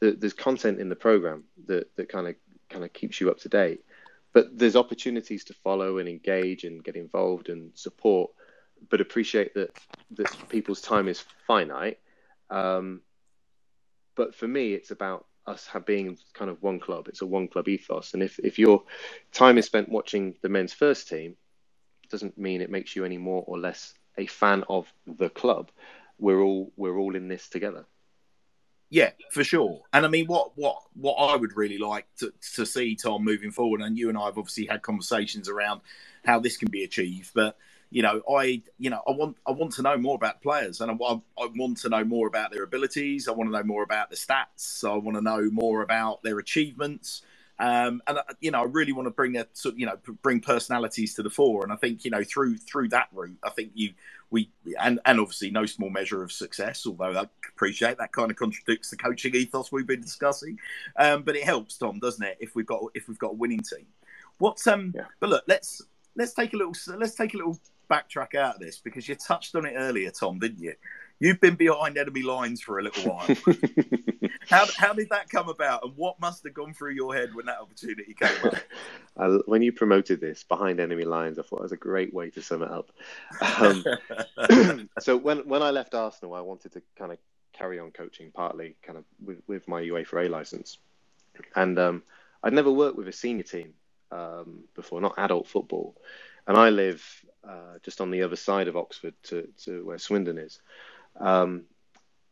the, 0.00 0.12
there's 0.12 0.32
content 0.32 0.80
in 0.80 0.88
the 0.88 0.96
program 0.96 1.44
that 1.66 1.94
that 1.96 2.08
kind 2.08 2.28
of 2.28 2.34
kind 2.68 2.84
of 2.84 2.92
keeps 2.92 3.20
you 3.20 3.30
up 3.30 3.38
to 3.40 3.48
date. 3.48 3.84
But 4.32 4.56
there's 4.56 4.76
opportunities 4.76 5.44
to 5.44 5.54
follow 5.54 5.98
and 5.98 6.08
engage 6.08 6.64
and 6.64 6.84
get 6.84 6.94
involved 6.94 7.48
and 7.48 7.72
support, 7.74 8.30
but 8.88 9.00
appreciate 9.00 9.54
that 9.54 9.70
that 10.12 10.48
people's 10.48 10.80
time 10.80 11.08
is 11.08 11.24
finite. 11.46 11.98
Um, 12.48 13.02
but 14.16 14.34
for 14.34 14.46
me, 14.46 14.74
it's 14.74 14.90
about 14.90 15.26
us 15.46 15.68
being 15.86 16.16
kind 16.32 16.50
of 16.50 16.62
one 16.62 16.78
club. 16.78 17.08
It's 17.08 17.22
a 17.22 17.26
one 17.26 17.48
club 17.48 17.68
ethos, 17.68 18.14
and 18.14 18.22
if 18.22 18.38
if 18.38 18.58
your 18.58 18.84
time 19.32 19.58
is 19.58 19.66
spent 19.66 19.88
watching 19.88 20.34
the 20.42 20.48
men's 20.48 20.72
first 20.72 21.08
team, 21.08 21.36
doesn't 22.10 22.36
mean 22.38 22.60
it 22.60 22.70
makes 22.70 22.94
you 22.94 23.04
any 23.04 23.18
more 23.18 23.44
or 23.46 23.58
less 23.58 23.94
a 24.18 24.26
fan 24.26 24.64
of 24.68 24.92
the 25.06 25.30
club 25.30 25.70
we're 26.20 26.40
all 26.40 26.72
we're 26.76 26.98
all 26.98 27.16
in 27.16 27.28
this 27.28 27.48
together. 27.48 27.86
Yeah, 28.90 29.10
for 29.30 29.44
sure. 29.44 29.82
And 29.92 30.04
I 30.04 30.08
mean, 30.08 30.26
what 30.26 30.52
what 30.56 30.82
what 30.94 31.14
I 31.14 31.36
would 31.36 31.56
really 31.56 31.78
like 31.78 32.06
to, 32.18 32.32
to 32.54 32.66
see 32.66 32.94
Tom 32.94 33.24
moving 33.24 33.50
forward, 33.50 33.80
and 33.80 33.96
you 33.96 34.08
and 34.08 34.18
I 34.18 34.26
have 34.26 34.38
obviously 34.38 34.66
had 34.66 34.82
conversations 34.82 35.48
around 35.48 35.80
how 36.24 36.38
this 36.40 36.56
can 36.56 36.70
be 36.70 36.84
achieved, 36.84 37.30
but 37.34 37.56
you 37.90 38.02
know, 38.02 38.20
I 38.28 38.62
you 38.78 38.90
know 38.90 39.00
I 39.06 39.12
want 39.12 39.36
I 39.46 39.52
want 39.52 39.72
to 39.74 39.82
know 39.82 39.96
more 39.96 40.16
about 40.16 40.42
players, 40.42 40.80
and 40.80 40.90
I, 40.90 40.94
I 40.94 41.46
want 41.56 41.78
to 41.78 41.88
know 41.88 42.04
more 42.04 42.26
about 42.26 42.52
their 42.52 42.64
abilities. 42.64 43.28
I 43.28 43.32
want 43.32 43.48
to 43.48 43.56
know 43.56 43.64
more 43.64 43.82
about 43.82 44.10
the 44.10 44.16
stats. 44.16 44.84
I 44.84 44.96
want 44.96 45.16
to 45.16 45.22
know 45.22 45.48
more 45.50 45.82
about 45.82 46.22
their 46.22 46.38
achievements. 46.38 47.22
Um, 47.60 48.00
and 48.06 48.18
uh, 48.18 48.22
you 48.40 48.50
know, 48.50 48.62
I 48.62 48.64
really 48.64 48.92
want 48.92 49.06
to 49.06 49.10
bring 49.10 49.36
a 49.36 49.46
you 49.76 49.84
know 49.84 49.98
bring 50.22 50.40
personalities 50.40 51.14
to 51.14 51.22
the 51.22 51.30
fore. 51.30 51.62
And 51.62 51.72
I 51.72 51.76
think 51.76 52.04
you 52.04 52.10
know 52.10 52.24
through 52.24 52.56
through 52.56 52.88
that 52.88 53.08
route, 53.12 53.38
I 53.44 53.50
think 53.50 53.72
you 53.74 53.92
we 54.30 54.50
and 54.80 54.98
and 55.04 55.20
obviously 55.20 55.50
no 55.50 55.66
small 55.66 55.90
measure 55.90 56.22
of 56.22 56.32
success. 56.32 56.86
Although 56.86 57.20
I 57.20 57.28
appreciate 57.52 57.98
that 57.98 58.12
kind 58.12 58.30
of 58.30 58.36
contradicts 58.38 58.90
the 58.90 58.96
coaching 58.96 59.34
ethos 59.34 59.70
we've 59.70 59.86
been 59.86 60.00
discussing. 60.00 60.58
Um, 60.96 61.22
but 61.22 61.36
it 61.36 61.44
helps, 61.44 61.76
Tom, 61.76 61.98
doesn't 61.98 62.24
it? 62.24 62.38
If 62.40 62.54
we've 62.54 62.66
got 62.66 62.80
if 62.94 63.08
we've 63.08 63.18
got 63.18 63.32
a 63.32 63.36
winning 63.36 63.60
team. 63.60 63.86
What's 64.38 64.66
um? 64.66 64.94
Yeah. 64.96 65.04
But 65.20 65.28
look, 65.28 65.44
let's 65.46 65.82
let's 66.16 66.32
take 66.32 66.54
a 66.54 66.56
little 66.56 66.74
let's 66.96 67.14
take 67.14 67.34
a 67.34 67.36
little 67.36 67.60
backtrack 67.90 68.34
out 68.34 68.54
of 68.54 68.60
this 68.60 68.78
because 68.78 69.06
you 69.06 69.16
touched 69.16 69.54
on 69.54 69.66
it 69.66 69.74
earlier, 69.76 70.10
Tom, 70.10 70.38
didn't 70.38 70.62
you? 70.62 70.74
You've 71.20 71.38
been 71.38 71.54
behind 71.54 71.98
enemy 71.98 72.22
lines 72.22 72.62
for 72.62 72.78
a 72.78 72.82
little 72.82 73.12
while. 73.12 73.28
how, 74.48 74.66
how 74.78 74.94
did 74.94 75.10
that 75.10 75.28
come 75.28 75.50
about, 75.50 75.84
and 75.84 75.92
what 75.94 76.18
must 76.18 76.42
have 76.44 76.54
gone 76.54 76.72
through 76.72 76.92
your 76.92 77.14
head 77.14 77.34
when 77.34 77.44
that 77.44 77.60
opportunity 77.60 78.14
came 78.14 78.36
up? 78.44 78.54
Uh, 79.16 79.38
when 79.44 79.60
you 79.60 79.70
promoted 79.70 80.18
this 80.18 80.44
behind 80.44 80.80
enemy 80.80 81.04
lines, 81.04 81.38
I 81.38 81.42
thought 81.42 81.58
it 81.58 81.64
was 81.64 81.72
a 81.72 81.76
great 81.76 82.14
way 82.14 82.30
to 82.30 82.40
sum 82.40 82.62
it 82.62 82.70
up. 82.70 82.90
Um, 83.58 84.88
so 85.00 85.14
when 85.16 85.46
when 85.46 85.62
I 85.62 85.70
left 85.72 85.94
Arsenal, 85.94 86.32
I 86.32 86.40
wanted 86.40 86.72
to 86.72 86.82
kind 86.96 87.12
of 87.12 87.18
carry 87.52 87.78
on 87.78 87.90
coaching, 87.90 88.30
partly 88.30 88.76
kind 88.82 88.96
of 88.96 89.04
with, 89.22 89.42
with 89.46 89.68
my 89.68 89.82
UEFA 89.82 90.24
A 90.24 90.28
license, 90.30 90.78
and 91.54 91.78
um, 91.78 92.02
I'd 92.42 92.54
never 92.54 92.70
worked 92.70 92.96
with 92.96 93.08
a 93.08 93.12
senior 93.12 93.42
team 93.42 93.74
um, 94.10 94.60
before, 94.74 95.02
not 95.02 95.18
adult 95.18 95.48
football, 95.48 95.96
and 96.46 96.56
I 96.56 96.70
live 96.70 97.04
uh, 97.46 97.78
just 97.82 98.00
on 98.00 98.10
the 98.10 98.22
other 98.22 98.36
side 98.36 98.68
of 98.68 98.76
Oxford 98.76 99.14
to, 99.24 99.48
to 99.64 99.84
where 99.84 99.98
Swindon 99.98 100.38
is. 100.38 100.60
Um, 101.16 101.64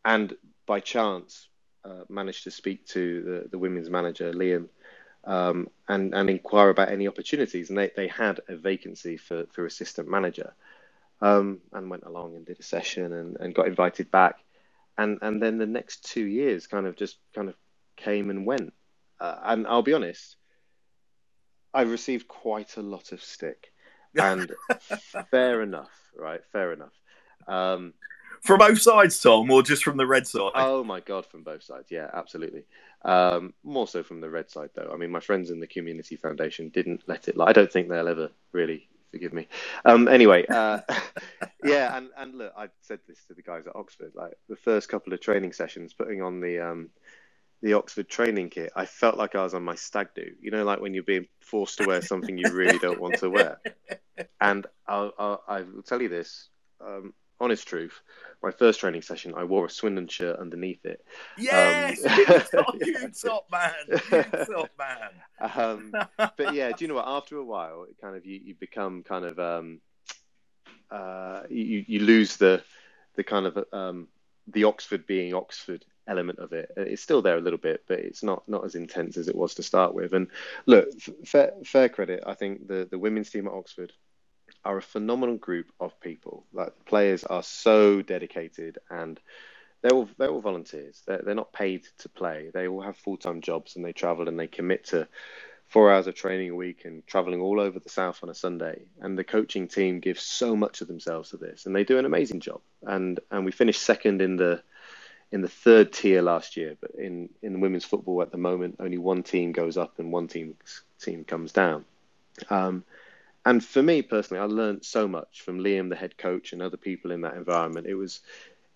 and 0.05 0.37
by 0.67 0.81
chance, 0.81 1.49
uh, 1.85 2.05
managed 2.09 2.45
to 2.45 2.51
speak 2.51 2.87
to 2.87 3.23
the, 3.23 3.49
the 3.51 3.59
women's 3.59 3.91
manager, 3.91 4.33
Liam, 4.33 4.69
um, 5.25 5.69
and, 5.89 6.15
and 6.15 6.31
inquire 6.31 6.71
about 6.71 6.91
any 6.91 7.09
opportunities. 7.09 7.69
And 7.69 7.79
they, 7.79 7.91
they 7.97 8.09
had 8.09 8.41
a 8.49 8.57
vacancy 8.57 9.17
for, 9.17 9.47
for 9.53 9.67
assistant 9.67 10.09
manager. 10.09 10.55
Um, 11.21 11.61
and 11.73 11.91
went 11.91 12.05
along 12.05 12.37
and 12.37 12.47
did 12.47 12.61
a 12.61 12.63
session 12.63 13.13
and, 13.13 13.37
and 13.41 13.55
got 13.55 13.67
invited 13.67 14.11
back. 14.11 14.37
And, 14.97 15.19
and 15.21 15.43
then 15.43 15.59
the 15.59 15.67
next 15.67 16.05
two 16.05 16.25
years 16.25 16.67
kind 16.67 16.87
of 16.87 16.97
just 16.97 17.17
kind 17.35 17.49
of 17.49 17.57
came 17.97 18.31
and 18.31 18.47
went. 18.47 18.73
Uh, 19.21 19.37
and 19.45 19.67
I'll 19.67 19.83
be 19.83 19.95
honest, 19.95 20.37
I 21.75 21.83
received 21.83 22.29
quite 22.29 22.77
a 22.77 22.83
lot 22.83 23.13
of 23.13 23.23
stick. 23.23 23.73
And 24.19 24.51
fair 25.31 25.63
enough, 25.63 25.91
right? 26.17 26.41
Fair 26.51 26.73
enough. 26.73 26.95
Um, 27.47 27.93
from 28.43 28.59
both 28.59 28.81
sides, 28.81 29.21
Tom, 29.21 29.51
or 29.51 29.63
just 29.63 29.85
from 29.85 29.97
the 29.97 30.07
red 30.07 30.27
side? 30.27 30.53
Oh 30.55 30.85
my 30.85 31.01
god, 31.01 31.27
from 31.27 31.43
both 31.43 31.63
sides. 31.63 31.91
Yeah, 31.91 32.11
absolutely. 32.13 32.65
Um, 33.05 33.55
more 33.63 33.87
so 33.87 34.03
from 34.03 34.21
the 34.21 34.31
red 34.31 34.51
side, 34.51 34.71
though. 34.75 34.91
I 34.93 34.97
mean, 34.97 35.11
my 35.11 35.21
friends 35.21 35.51
in 35.51 35.61
the 35.61 35.67
Community 35.67 36.17
Foundation 36.17 36.69
didn't 36.71 37.03
let 37.07 37.29
it. 37.29 37.37
Lie. 37.37 37.47
I 37.49 37.53
don't 37.53 37.71
think 37.71 37.89
they'll 37.89 38.09
ever 38.09 38.31
really 38.53 38.89
forgive 39.11 39.33
me. 39.33 39.49
Um, 39.85 40.09
anyway, 40.09 40.45
uh, 40.47 40.81
yeah, 41.65 41.97
and 41.97 42.11
and 42.17 42.35
look, 42.35 42.53
I 42.57 42.69
said 42.83 43.01
this 43.07 43.25
to 43.29 43.35
the 43.35 43.43
guys 43.43 43.67
at 43.67 43.77
Oxford. 43.77 44.13
Like 44.15 44.35
the 44.49 44.57
first 44.57 44.89
couple 44.89 45.13
of 45.13 45.21
training 45.21 45.53
sessions, 45.53 45.93
putting 45.93 46.23
on 46.23 46.41
the 46.41 46.61
um, 46.61 46.91
the 47.63 47.75
Oxford 47.75 48.09
training 48.09 48.51
kit, 48.51 48.73
I 48.77 48.87
felt 48.87 49.17
like 49.17 49.35
I 49.35 49.43
was 49.43 49.55
on 49.55 49.65
my 49.65 49.75
stag 49.75 50.09
do. 50.15 50.31
You 50.41 50.51
know, 50.51 50.65
like 50.65 50.81
when 50.81 50.95
you're 50.95 51.03
being 51.03 51.27
forced 51.41 51.79
to 51.79 51.87
wear 51.87 52.03
something 52.03 52.39
you 52.39 52.51
really 52.53 52.79
don't 52.79 53.01
want 53.01 53.19
to 53.19 53.31
wear. 53.31 53.61
And 54.41 54.67
I'll, 54.89 55.13
I'll 55.17 55.43
I 55.47 55.61
will 55.61 55.85
tell 55.85 56.03
you 56.03 56.09
this. 56.09 56.49
Um, 56.85 57.15
honest 57.41 57.67
truth, 57.67 58.01
my 58.43 58.51
first 58.51 58.81
training 58.81 59.03
session, 59.03 59.35
I 59.37 59.45
wore 59.45 59.67
a 59.67 59.71
Swindon 59.71 60.09
shirt 60.09 60.39
underneath 60.39 60.85
it. 60.85 61.05
Yes, 61.37 62.05
um, 62.05 62.65
you 62.81 63.09
top 63.23 63.51
man, 63.51 63.73
you 63.89 64.23
top 64.55 64.71
man. 64.79 65.53
Um, 65.55 65.93
but 66.17 66.55
yeah, 66.55 66.71
do 66.71 66.85
you 66.85 66.89
know 66.89 66.95
what? 66.95 67.09
After 67.09 67.37
a 67.37 67.45
while, 67.45 67.85
it 67.85 67.97
kind 68.01 68.17
of 68.17 68.25
you, 68.25 68.41
you 68.43 68.55
become 68.55 69.03
kind 69.03 69.25
of 69.25 69.39
um, 69.39 69.81
uh, 70.91 71.43
you 71.49 71.85
you 71.87 72.01
lose 72.01 72.37
the 72.37 72.63
the 73.17 73.25
kind 73.25 73.47
of 73.47 73.65
um, 73.73 74.09
the 74.47 74.65
Oxford 74.65 75.07
being 75.07 75.35
Oxford 75.35 75.85
element 76.07 76.39
of 76.39 76.53
it. 76.53 76.71
It's 76.77 77.03
still 77.03 77.23
there 77.23 77.37
a 77.37 77.41
little 77.41 77.59
bit, 77.59 77.85
but 77.89 77.99
it's 77.99 78.23
not 78.23 78.49
not 78.49 78.65
as 78.65 78.77
intense 78.77 79.17
as 79.17 79.29
it 79.29 79.37
was 79.37 79.55
to 79.55 79.63
start 79.63 79.95
with. 79.95 80.13
And 80.13 80.29
look, 80.67 80.89
fair, 81.25 81.53
fair 81.65 81.89
credit. 81.89 82.23
I 82.27 82.35
think 82.35 82.69
the 82.69 82.87
the 82.89 82.99
women's 82.99 83.31
team 83.31 83.47
at 83.49 83.53
Oxford 83.53 83.93
are 84.69 84.77
a 84.77 84.83
phenomenal 84.83 85.37
group 85.37 85.73
of 85.81 85.99
people. 85.99 86.45
Like 86.53 86.85
players 86.85 87.25
are 87.25 87.43
so 87.43 88.03
dedicated 88.03 88.79
and 88.91 89.19
they're 89.81 89.93
all 89.93 90.09
they're 90.19 90.29
all 90.29 90.43
volunteers. 90.43 91.03
They're 91.07 91.23
they're 91.25 91.35
not 91.35 91.55
paid 91.55 91.87
to 92.01 92.09
play. 92.11 92.51
They 92.53 92.69
all 92.69 92.83
have 92.83 92.97
full 92.99 93.17
time 93.17 93.41
jobs 93.41 93.77
and 93.77 93.85
they 93.85 93.95
travel 93.95 94.29
and 94.29 94.39
they 94.39 94.47
commit 94.47 94.85
to 94.89 95.09
four 95.69 95.91
hours 95.91 96.07
of 96.07 96.15
training 96.15 96.51
a 96.51 96.55
week 96.55 96.85
and 96.85 97.07
traveling 97.07 97.41
all 97.41 97.61
over 97.61 97.79
the 97.79 97.89
south 97.89 98.21
on 98.23 98.29
a 98.29 98.35
Sunday. 98.35 98.83
And 99.01 99.17
the 99.17 99.25
coaching 99.25 99.69
team 99.69 100.01
gives 100.01 100.23
so 100.23 100.55
much 100.55 100.83
of 100.83 100.89
themselves 100.89 101.31
to 101.31 101.39
this, 101.39 101.65
and 101.65 101.75
they 101.75 101.85
do 101.85 101.99
an 101.99 102.05
amazing 102.05 102.41
job. 102.41 102.61
And 102.83 103.19
and 103.31 103.47
we 103.47 103.53
finished 103.53 103.83
second 103.83 104.21
in 104.21 104.37
the 104.37 104.63
in 105.33 105.41
the 105.41 105.49
third 105.49 105.95
tier 105.95 106.21
last 106.21 106.59
year, 106.59 106.77
but 106.79 106.91
in 106.91 107.31
in 107.41 107.61
women's 107.61 107.87
football 107.87 108.21
at 108.21 108.33
the 108.33 108.37
moment, 108.39 108.77
only 108.81 108.99
one 108.99 109.23
team 109.23 109.53
goes 109.53 109.79
up 109.79 109.99
and 109.99 110.13
one 110.13 110.29
team 110.29 110.57
team 111.01 111.25
comes 111.25 111.53
down. 111.53 111.87
Um, 112.51 112.85
and 113.45 113.65
for 113.65 113.83
me 113.83 114.03
personally, 114.03 114.41
I 114.41 114.47
learned 114.47 114.85
so 114.85 115.09
much 115.09 115.43
from 115.43 115.61
Liam, 115.61 115.89
the 115.89 115.97
head 115.97 116.19
coach, 116.19 116.53
and 116.53 116.63
other 116.63 116.77
people 116.77 117.11
in 117.11 117.23
that 117.23 117.35
environment. 117.35 117.87
It 117.87 117.95
was 117.95 118.21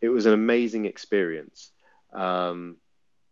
it 0.00 0.08
was 0.08 0.26
an 0.26 0.34
amazing 0.34 0.86
experience. 0.86 1.70
Um, 2.12 2.76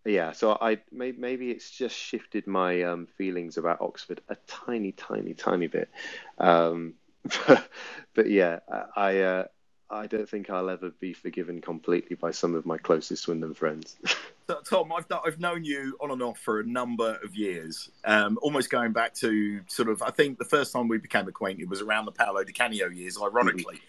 yeah, 0.04 0.32
so 0.32 0.56
I 0.58 0.78
maybe 0.90 1.50
it's 1.50 1.70
just 1.70 1.94
shifted 1.94 2.46
my 2.46 2.82
um, 2.82 3.06
feelings 3.18 3.58
about 3.58 3.82
Oxford 3.82 4.22
a 4.28 4.36
tiny, 4.46 4.92
tiny, 4.92 5.34
tiny 5.34 5.66
bit. 5.66 5.90
Um, 6.38 6.94
but, 7.46 7.68
but, 8.14 8.30
yeah, 8.30 8.60
I 8.96 9.20
uh, 9.20 9.44
I 9.90 10.06
don't 10.06 10.28
think 10.28 10.50
I'll 10.50 10.70
ever 10.70 10.90
be 10.90 11.12
forgiven 11.12 11.60
completely 11.60 12.14
by 12.14 12.30
some 12.30 12.54
of 12.54 12.64
my 12.64 12.78
closest 12.78 13.24
Swindon 13.24 13.54
friends. 13.54 13.96
so, 14.46 14.60
Tom, 14.68 14.92
I've 14.92 15.06
I've 15.24 15.40
known 15.40 15.64
you 15.64 15.96
on 16.00 16.10
and 16.10 16.22
off 16.22 16.38
for 16.38 16.60
a 16.60 16.64
number 16.64 17.18
of 17.24 17.34
years, 17.34 17.90
um, 18.04 18.38
almost 18.40 18.70
going 18.70 18.92
back 18.92 19.14
to 19.16 19.60
sort 19.66 19.88
of 19.88 20.02
I 20.02 20.10
think 20.10 20.38
the 20.38 20.44
first 20.44 20.72
time 20.72 20.88
we 20.88 20.98
became 20.98 21.26
acquainted 21.26 21.68
was 21.68 21.80
around 21.80 22.04
the 22.04 22.12
Paolo 22.12 22.44
Di 22.44 22.52
Canio 22.52 22.88
years, 22.88 23.18
ironically. 23.20 23.76
Mm-hmm 23.76 23.84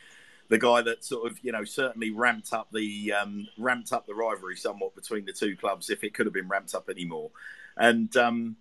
the 0.51 0.57
guy 0.57 0.81
that 0.81 1.01
sort 1.01 1.31
of 1.31 1.39
you 1.41 1.51
know 1.53 1.63
certainly 1.63 2.11
ramped 2.11 2.51
up 2.51 2.67
the 2.73 3.13
um, 3.13 3.47
ramped 3.57 3.93
up 3.93 4.05
the 4.05 4.13
rivalry 4.13 4.57
somewhat 4.57 4.93
between 4.93 5.23
the 5.23 5.31
two 5.31 5.55
clubs 5.55 5.89
if 5.89 6.03
it 6.03 6.13
could 6.13 6.25
have 6.25 6.33
been 6.33 6.49
ramped 6.49 6.75
up 6.75 6.89
anymore. 6.89 7.31
And 7.77 8.15
um, 8.17 8.57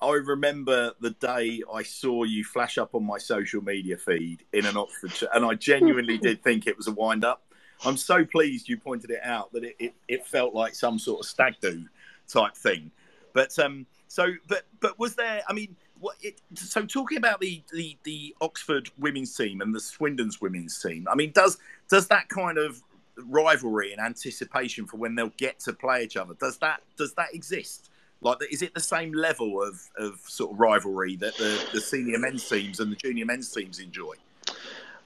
I 0.00 0.12
remember 0.12 0.92
the 1.00 1.10
day 1.10 1.62
I 1.72 1.82
saw 1.82 2.24
you 2.24 2.44
flash 2.44 2.78
up 2.78 2.94
on 2.94 3.04
my 3.04 3.18
social 3.18 3.62
media 3.62 3.96
feed 3.96 4.44
in 4.52 4.64
an 4.64 4.76
Oxford, 4.76 5.28
and 5.34 5.44
I 5.44 5.54
genuinely 5.54 6.18
did 6.22 6.42
think 6.42 6.66
it 6.66 6.76
was 6.76 6.86
a 6.86 6.92
wind 6.92 7.24
up. 7.24 7.42
I'm 7.84 7.96
so 7.96 8.24
pleased 8.24 8.68
you 8.68 8.76
pointed 8.76 9.10
it 9.10 9.20
out 9.22 9.52
that 9.52 9.64
it, 9.64 9.76
it, 9.78 9.94
it 10.08 10.26
felt 10.26 10.54
like 10.54 10.74
some 10.74 10.98
sort 10.98 11.20
of 11.20 11.26
stag 11.26 11.54
do 11.60 11.84
type 12.28 12.56
thing. 12.56 12.90
But 13.32 13.56
um, 13.58 13.86
so, 14.08 14.32
but 14.48 14.64
but 14.80 14.98
was 14.98 15.14
there? 15.14 15.42
I 15.48 15.52
mean, 15.52 15.76
what 16.00 16.16
it, 16.22 16.40
so 16.54 16.84
talking 16.86 17.18
about 17.18 17.40
the, 17.40 17.62
the 17.72 17.96
the 18.04 18.34
Oxford 18.40 18.90
women's 18.98 19.36
team 19.36 19.60
and 19.60 19.74
the 19.74 19.80
Swindon's 19.80 20.40
women's 20.40 20.80
team, 20.80 21.06
I 21.10 21.14
mean, 21.14 21.32
does 21.32 21.58
does 21.88 22.08
that 22.08 22.28
kind 22.28 22.58
of 22.58 22.82
rivalry 23.26 23.92
and 23.92 24.00
anticipation 24.00 24.86
for 24.86 24.96
when 24.96 25.16
they'll 25.16 25.32
get 25.36 25.58
to 25.58 25.72
play 25.72 26.04
each 26.04 26.16
other 26.16 26.34
does 26.34 26.56
that 26.58 26.82
does 26.96 27.14
that 27.14 27.34
exist? 27.34 27.87
Like, 28.20 28.38
is 28.50 28.62
it 28.62 28.74
the 28.74 28.80
same 28.80 29.12
level 29.12 29.62
of, 29.62 29.80
of 29.96 30.20
sort 30.26 30.52
of 30.52 30.60
rivalry 30.60 31.16
that 31.16 31.36
the, 31.36 31.68
the 31.72 31.80
senior 31.80 32.18
men's 32.18 32.48
teams 32.48 32.80
and 32.80 32.90
the 32.90 32.96
junior 32.96 33.24
men's 33.24 33.52
teams 33.52 33.78
enjoy? 33.78 34.14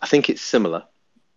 I 0.01 0.07
think 0.07 0.31
it's 0.31 0.43
similar. 0.43 0.85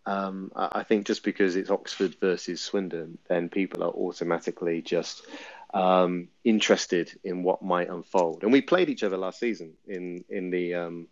Um, 0.06 0.52
I 0.56 0.84
think 0.84 1.07
just 1.07 1.23
because 1.23 1.56
it's 1.56 1.72
Oxford 1.72 2.15
versus 2.22 2.61
Swindon, 2.61 3.18
then 3.27 3.49
people 3.49 3.84
are 3.84 3.89
automatically 3.89 4.81
just 4.81 5.26
um, 5.73 6.27
interested 6.43 7.11
in 7.23 7.43
what 7.43 7.64
might 7.64 7.89
unfold. 7.89 8.43
And 8.43 8.52
we 8.52 8.61
played 8.61 8.89
each 8.89 9.03
other 9.03 9.18
last 9.18 9.39
season 9.39 9.73
in 9.88 10.23
in 10.30 10.52
the 10.52 10.76
um, 10.76 11.07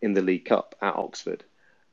in 0.00 0.14
the 0.14 0.22
League 0.22 0.44
Cup 0.44 0.76
at 0.80 0.94
Oxford. 0.94 1.44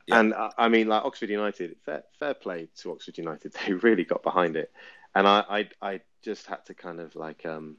Yeah. 0.07 0.19
And 0.19 0.33
uh, 0.33 0.51
I 0.57 0.69
mean, 0.69 0.87
like 0.87 1.03
Oxford 1.03 1.29
United, 1.29 1.75
fair, 1.83 2.03
fair 2.19 2.35
play 2.35 2.69
to 2.77 2.91
Oxford 2.91 3.17
United. 3.17 3.55
They 3.65 3.73
really 3.73 4.03
got 4.03 4.21
behind 4.21 4.55
it, 4.55 4.71
and 5.15 5.27
I, 5.27 5.43
I, 5.49 5.69
I 5.81 6.01
just 6.21 6.45
had 6.45 6.65
to 6.67 6.73
kind 6.75 6.99
of 6.99 7.15
like 7.15 7.45
um, 7.45 7.77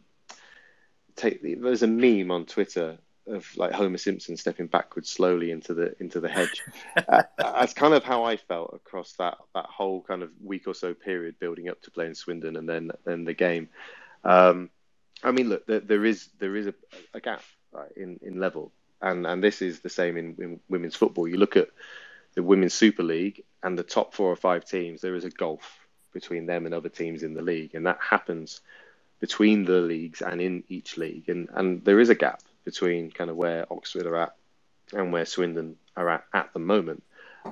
take. 1.16 1.42
The, 1.42 1.54
there's 1.54 1.82
a 1.82 1.86
meme 1.86 2.30
on 2.30 2.46
Twitter 2.46 2.98
of 3.26 3.56
like 3.56 3.72
Homer 3.72 3.98
Simpson 3.98 4.36
stepping 4.36 4.66
backwards 4.66 5.08
slowly 5.08 5.50
into 5.50 5.74
the 5.74 5.94
into 6.00 6.20
the 6.20 6.28
hedge. 6.28 6.62
uh, 7.08 7.22
that's 7.38 7.74
kind 7.74 7.94
of 7.94 8.04
how 8.04 8.24
I 8.24 8.36
felt 8.36 8.74
across 8.74 9.12
that 9.14 9.38
that 9.54 9.66
whole 9.66 10.02
kind 10.02 10.22
of 10.22 10.30
week 10.42 10.68
or 10.68 10.74
so 10.74 10.94
period 10.94 11.38
building 11.38 11.68
up 11.68 11.80
to 11.82 11.90
playing 11.90 12.14
Swindon 12.14 12.56
and 12.56 12.68
then 12.68 12.90
then 13.04 13.24
the 13.24 13.34
game. 13.34 13.68
Um, 14.24 14.70
I 15.22 15.32
mean, 15.32 15.48
look, 15.48 15.66
there, 15.66 15.80
there 15.80 16.04
is 16.04 16.28
there 16.38 16.56
is 16.56 16.66
a, 16.66 16.74
a 17.14 17.20
gap 17.20 17.42
right, 17.72 17.90
in 17.96 18.20
in 18.22 18.38
level, 18.38 18.72
and 19.00 19.26
and 19.26 19.42
this 19.42 19.62
is 19.62 19.80
the 19.80 19.88
same 19.88 20.16
in, 20.16 20.36
in 20.38 20.60
women's 20.68 20.96
football. 20.96 21.26
You 21.26 21.38
look 21.38 21.56
at 21.56 21.68
the 22.34 22.42
women's 22.42 22.74
Super 22.74 23.02
League 23.02 23.44
and 23.62 23.78
the 23.78 23.82
top 23.82 24.14
four 24.14 24.30
or 24.30 24.36
five 24.36 24.64
teams. 24.64 25.00
There 25.00 25.16
is 25.16 25.24
a 25.24 25.30
gulf 25.30 25.86
between 26.12 26.46
them 26.46 26.66
and 26.66 26.74
other 26.74 26.88
teams 26.88 27.22
in 27.22 27.34
the 27.34 27.42
league, 27.42 27.74
and 27.74 27.86
that 27.86 27.98
happens 28.00 28.60
between 29.20 29.64
the 29.64 29.80
leagues 29.80 30.22
and 30.22 30.40
in 30.40 30.64
each 30.68 30.96
league, 30.96 31.28
and 31.28 31.48
and 31.54 31.84
there 31.84 32.00
is 32.00 32.10
a 32.10 32.14
gap 32.14 32.42
between 32.64 33.10
kind 33.10 33.30
of 33.30 33.36
where 33.36 33.70
Oxford 33.72 34.06
are 34.06 34.16
at 34.16 34.34
and 34.92 35.12
where 35.12 35.24
Swindon 35.24 35.76
are 35.96 36.08
at 36.08 36.24
at 36.32 36.52
the 36.52 36.58
moment. 36.58 37.02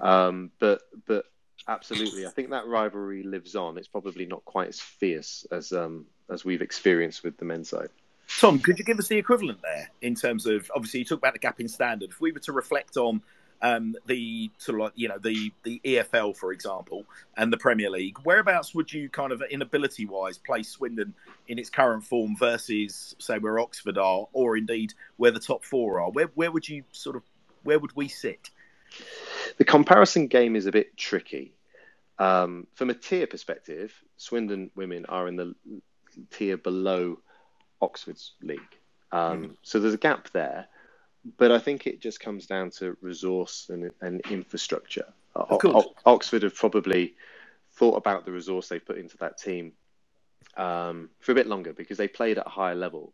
Um, 0.00 0.50
but 0.58 0.82
but 1.06 1.26
absolutely, 1.66 2.26
I 2.26 2.30
think 2.30 2.50
that 2.50 2.66
rivalry 2.66 3.22
lives 3.22 3.56
on. 3.56 3.78
It's 3.78 3.88
probably 3.88 4.26
not 4.26 4.44
quite 4.44 4.68
as 4.68 4.80
fierce 4.80 5.46
as 5.50 5.72
um, 5.72 6.06
as 6.30 6.44
we've 6.44 6.62
experienced 6.62 7.24
with 7.24 7.36
the 7.36 7.44
men's 7.44 7.68
side. 7.68 7.88
Tom, 8.38 8.58
could 8.58 8.78
you 8.78 8.84
give 8.84 8.98
us 8.98 9.08
the 9.08 9.18
equivalent 9.18 9.60
there 9.62 9.90
in 10.00 10.14
terms 10.14 10.46
of 10.46 10.70
obviously 10.74 11.00
you 11.00 11.04
talk 11.04 11.18
about 11.18 11.34
the 11.34 11.38
gap 11.38 11.60
in 11.60 11.68
standard. 11.68 12.10
If 12.10 12.20
we 12.20 12.32
were 12.32 12.40
to 12.40 12.52
reflect 12.52 12.96
on 12.96 13.22
um, 13.62 13.94
the 14.06 14.50
sort 14.58 14.78
of 14.78 14.84
like 14.84 14.92
you 14.94 15.08
know 15.08 15.18
the 15.18 15.52
the 15.62 15.80
EFL 15.84 16.36
for 16.36 16.52
example 16.52 17.04
and 17.36 17.52
the 17.52 17.56
Premier 17.56 17.90
League, 17.90 18.18
whereabouts 18.24 18.74
would 18.74 18.92
you 18.92 19.08
kind 19.08 19.32
of 19.32 19.42
inability 19.50 20.06
wise 20.06 20.38
place 20.38 20.68
Swindon 20.68 21.14
in 21.48 21.58
its 21.58 21.70
current 21.70 22.04
form 22.04 22.36
versus 22.36 23.14
say 23.18 23.38
where 23.38 23.58
Oxford 23.58 23.98
are, 23.98 24.26
or 24.32 24.56
indeed 24.56 24.94
where 25.16 25.30
the 25.30 25.40
top 25.40 25.64
four 25.64 26.00
are? 26.00 26.10
Where 26.10 26.30
where 26.34 26.50
would 26.50 26.68
you 26.68 26.84
sort 26.92 27.16
of 27.16 27.22
where 27.62 27.78
would 27.78 27.94
we 27.96 28.08
sit? 28.08 28.50
The 29.56 29.64
comparison 29.64 30.28
game 30.28 30.56
is 30.56 30.66
a 30.66 30.72
bit 30.72 30.96
tricky. 30.96 31.54
Um, 32.18 32.66
from 32.74 32.90
a 32.90 32.94
tier 32.94 33.26
perspective, 33.26 33.92
Swindon 34.16 34.70
women 34.76 35.06
are 35.06 35.26
in 35.26 35.36
the 35.36 35.54
tier 36.30 36.56
below 36.56 37.18
Oxford's 37.80 38.32
league. 38.40 38.60
Um, 39.10 39.44
mm. 39.44 39.56
So 39.62 39.80
there's 39.80 39.94
a 39.94 39.98
gap 39.98 40.30
there, 40.30 40.68
but 41.38 41.50
I 41.50 41.58
think 41.58 41.86
it 41.86 42.00
just 42.00 42.20
comes 42.20 42.46
down 42.46 42.70
to 42.78 42.96
resource 43.00 43.68
and, 43.70 43.90
and 44.00 44.20
infrastructure. 44.30 45.06
O- 45.36 45.58
o- 45.64 45.94
Oxford 46.06 46.42
have 46.42 46.54
probably 46.54 47.14
thought 47.72 47.96
about 47.96 48.24
the 48.24 48.32
resource 48.32 48.68
they've 48.68 48.84
put 48.84 48.98
into 48.98 49.16
that 49.18 49.38
team 49.38 49.72
um, 50.56 51.10
for 51.20 51.32
a 51.32 51.34
bit 51.34 51.46
longer 51.46 51.72
because 51.72 51.98
they 51.98 52.08
played 52.08 52.38
at 52.38 52.46
a 52.46 52.50
higher 52.50 52.74
level 52.74 53.12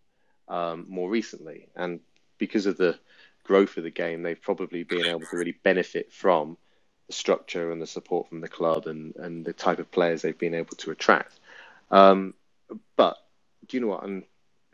um, 0.49 0.87
more 0.89 1.09
recently, 1.09 1.69
and 1.77 2.01
because 2.39 2.67
of 2.67 2.77
the 2.77 2.99
growth 3.45 3.77
of 3.77 3.85
the 3.85 3.91
game, 3.91 4.23
they've 4.23 4.41
probably 4.41 4.83
been 4.83 5.07
able 5.07 5.21
to 5.21 5.37
really 5.37 5.57
benefit 5.63 6.13
from 6.13 6.57
the 7.07 7.13
structure 7.13 7.73
and 7.73 7.81
the 7.81 7.87
support 7.87 8.29
from 8.29 8.41
the 8.41 8.49
club 8.49 8.87
and, 8.87 9.15
and 9.17 9.45
the 9.45 9.53
type 9.53 9.79
of 9.79 9.91
players 9.91 10.23
they've 10.23 10.39
been 10.39 10.55
able 10.55 10.77
to 10.77 10.91
attract. 10.91 11.39
Um, 11.91 12.35
but 12.97 13.17
do 13.67 13.77
you 13.77 13.81
know 13.81 13.89
what? 13.89 14.05
I'm, 14.05 14.25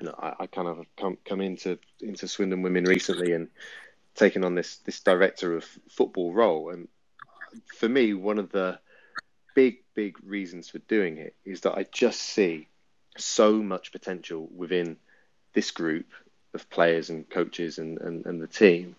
you 0.01 0.07
know, 0.07 0.15
I, 0.19 0.35
I, 0.41 0.47
kind 0.47 0.69
of 0.69 0.85
come 0.99 1.17
come 1.25 1.41
into 1.41 1.79
into 2.01 2.29
Swindon 2.29 2.63
Women 2.63 2.85
recently 2.85 3.33
and 3.33 3.49
taken 4.15 4.45
on 4.45 4.55
this 4.55 4.77
this 4.79 5.01
director 5.01 5.57
of 5.57 5.65
football 5.89 6.33
role. 6.33 6.71
And 6.71 6.89
for 7.79 7.89
me, 7.89 8.15
one 8.15 8.39
of 8.39 8.51
the 8.51 8.79
big 9.55 9.79
big 9.95 10.17
reasons 10.25 10.69
for 10.69 10.79
doing 10.81 11.17
it 11.19 11.35
is 11.45 11.63
that 11.63 11.75
I 11.75 11.87
just 11.91 12.21
see 12.21 12.69
so 13.17 13.55
much 13.55 13.93
potential 13.93 14.49
within 14.55 14.97
this 15.55 15.71
group 15.71 16.07
of 16.53 16.69
players 16.69 17.09
and 17.11 17.29
coaches 17.29 17.79
and, 17.79 17.99
and, 17.99 18.27
and 18.27 18.43
the 18.43 18.47
team, 18.47 18.95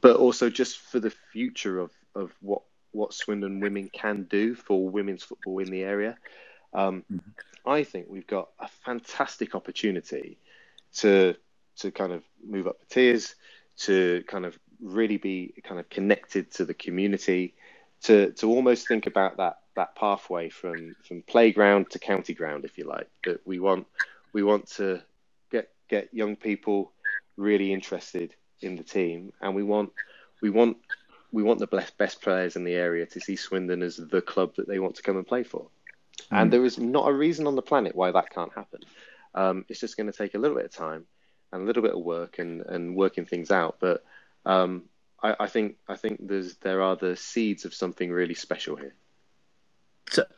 but 0.00 0.16
also 0.16 0.50
just 0.50 0.78
for 0.78 0.98
the 0.98 1.12
future 1.32 1.78
of, 1.78 1.92
of 2.14 2.32
what 2.40 2.62
what 2.92 3.14
Swindon 3.14 3.60
women 3.60 3.88
can 3.92 4.24
do 4.24 4.56
for 4.56 4.88
women's 4.88 5.22
football 5.22 5.60
in 5.60 5.70
the 5.70 5.82
area. 5.82 6.16
Um, 6.72 7.04
mm-hmm. 7.12 7.68
I 7.68 7.84
think 7.84 8.06
we've 8.08 8.26
got 8.26 8.48
a 8.58 8.68
fantastic 8.68 9.54
opportunity 9.54 10.38
to 10.96 11.34
to 11.76 11.90
kind 11.90 12.12
of 12.12 12.22
move 12.46 12.66
up 12.66 12.78
the 12.80 12.86
tiers, 12.86 13.34
to 13.78 14.22
kind 14.26 14.44
of 14.44 14.58
really 14.80 15.16
be 15.16 15.54
kind 15.62 15.80
of 15.80 15.88
connected 15.88 16.50
to 16.52 16.64
the 16.64 16.74
community, 16.74 17.54
to 18.02 18.32
to 18.32 18.48
almost 18.48 18.88
think 18.88 19.06
about 19.06 19.36
that 19.36 19.58
that 19.76 19.94
pathway 19.94 20.48
from 20.48 20.94
from 21.06 21.22
playground 21.22 21.90
to 21.90 21.98
county 21.98 22.34
ground, 22.34 22.64
if 22.64 22.78
you 22.78 22.84
like. 22.84 23.08
That 23.24 23.46
we 23.46 23.60
want 23.60 23.86
we 24.32 24.42
want 24.42 24.68
to 24.72 25.02
get 25.50 25.70
get 25.88 26.12
young 26.12 26.36
people 26.36 26.92
really 27.36 27.72
interested 27.72 28.34
in 28.60 28.76
the 28.76 28.82
team, 28.82 29.32
and 29.40 29.54
we 29.54 29.62
want 29.62 29.92
we 30.40 30.50
want 30.50 30.78
we 31.32 31.42
want 31.42 31.60
the 31.60 31.66
best 31.66 31.96
best 31.98 32.20
players 32.20 32.56
in 32.56 32.64
the 32.64 32.74
area 32.74 33.06
to 33.06 33.20
see 33.20 33.36
Swindon 33.36 33.82
as 33.82 33.96
the 33.96 34.22
club 34.22 34.56
that 34.56 34.66
they 34.66 34.78
want 34.78 34.96
to 34.96 35.02
come 35.02 35.16
and 35.16 35.26
play 35.26 35.42
for. 35.42 35.68
Mm. 36.32 36.42
And 36.42 36.52
there 36.52 36.64
is 36.64 36.78
not 36.78 37.08
a 37.08 37.12
reason 37.12 37.46
on 37.46 37.56
the 37.56 37.62
planet 37.62 37.94
why 37.94 38.10
that 38.10 38.30
can't 38.30 38.52
happen. 38.52 38.80
Um, 39.34 39.64
it's 39.68 39.80
just 39.80 39.96
going 39.96 40.10
to 40.10 40.16
take 40.16 40.34
a 40.34 40.38
little 40.38 40.56
bit 40.56 40.66
of 40.66 40.72
time 40.72 41.06
and 41.52 41.62
a 41.62 41.64
little 41.64 41.82
bit 41.82 41.94
of 41.94 42.00
work 42.00 42.38
and, 42.38 42.62
and 42.62 42.96
working 42.96 43.24
things 43.24 43.50
out. 43.50 43.76
But 43.80 44.04
um, 44.44 44.84
I, 45.22 45.36
I, 45.40 45.46
think 45.46 45.76
I 45.88 45.96
think 45.96 46.26
there's 46.26 46.56
there 46.56 46.82
are 46.82 46.96
the 46.96 47.16
seeds 47.16 47.64
of 47.64 47.74
something 47.74 48.10
really 48.10 48.34
special 48.34 48.76
here. 48.76 48.94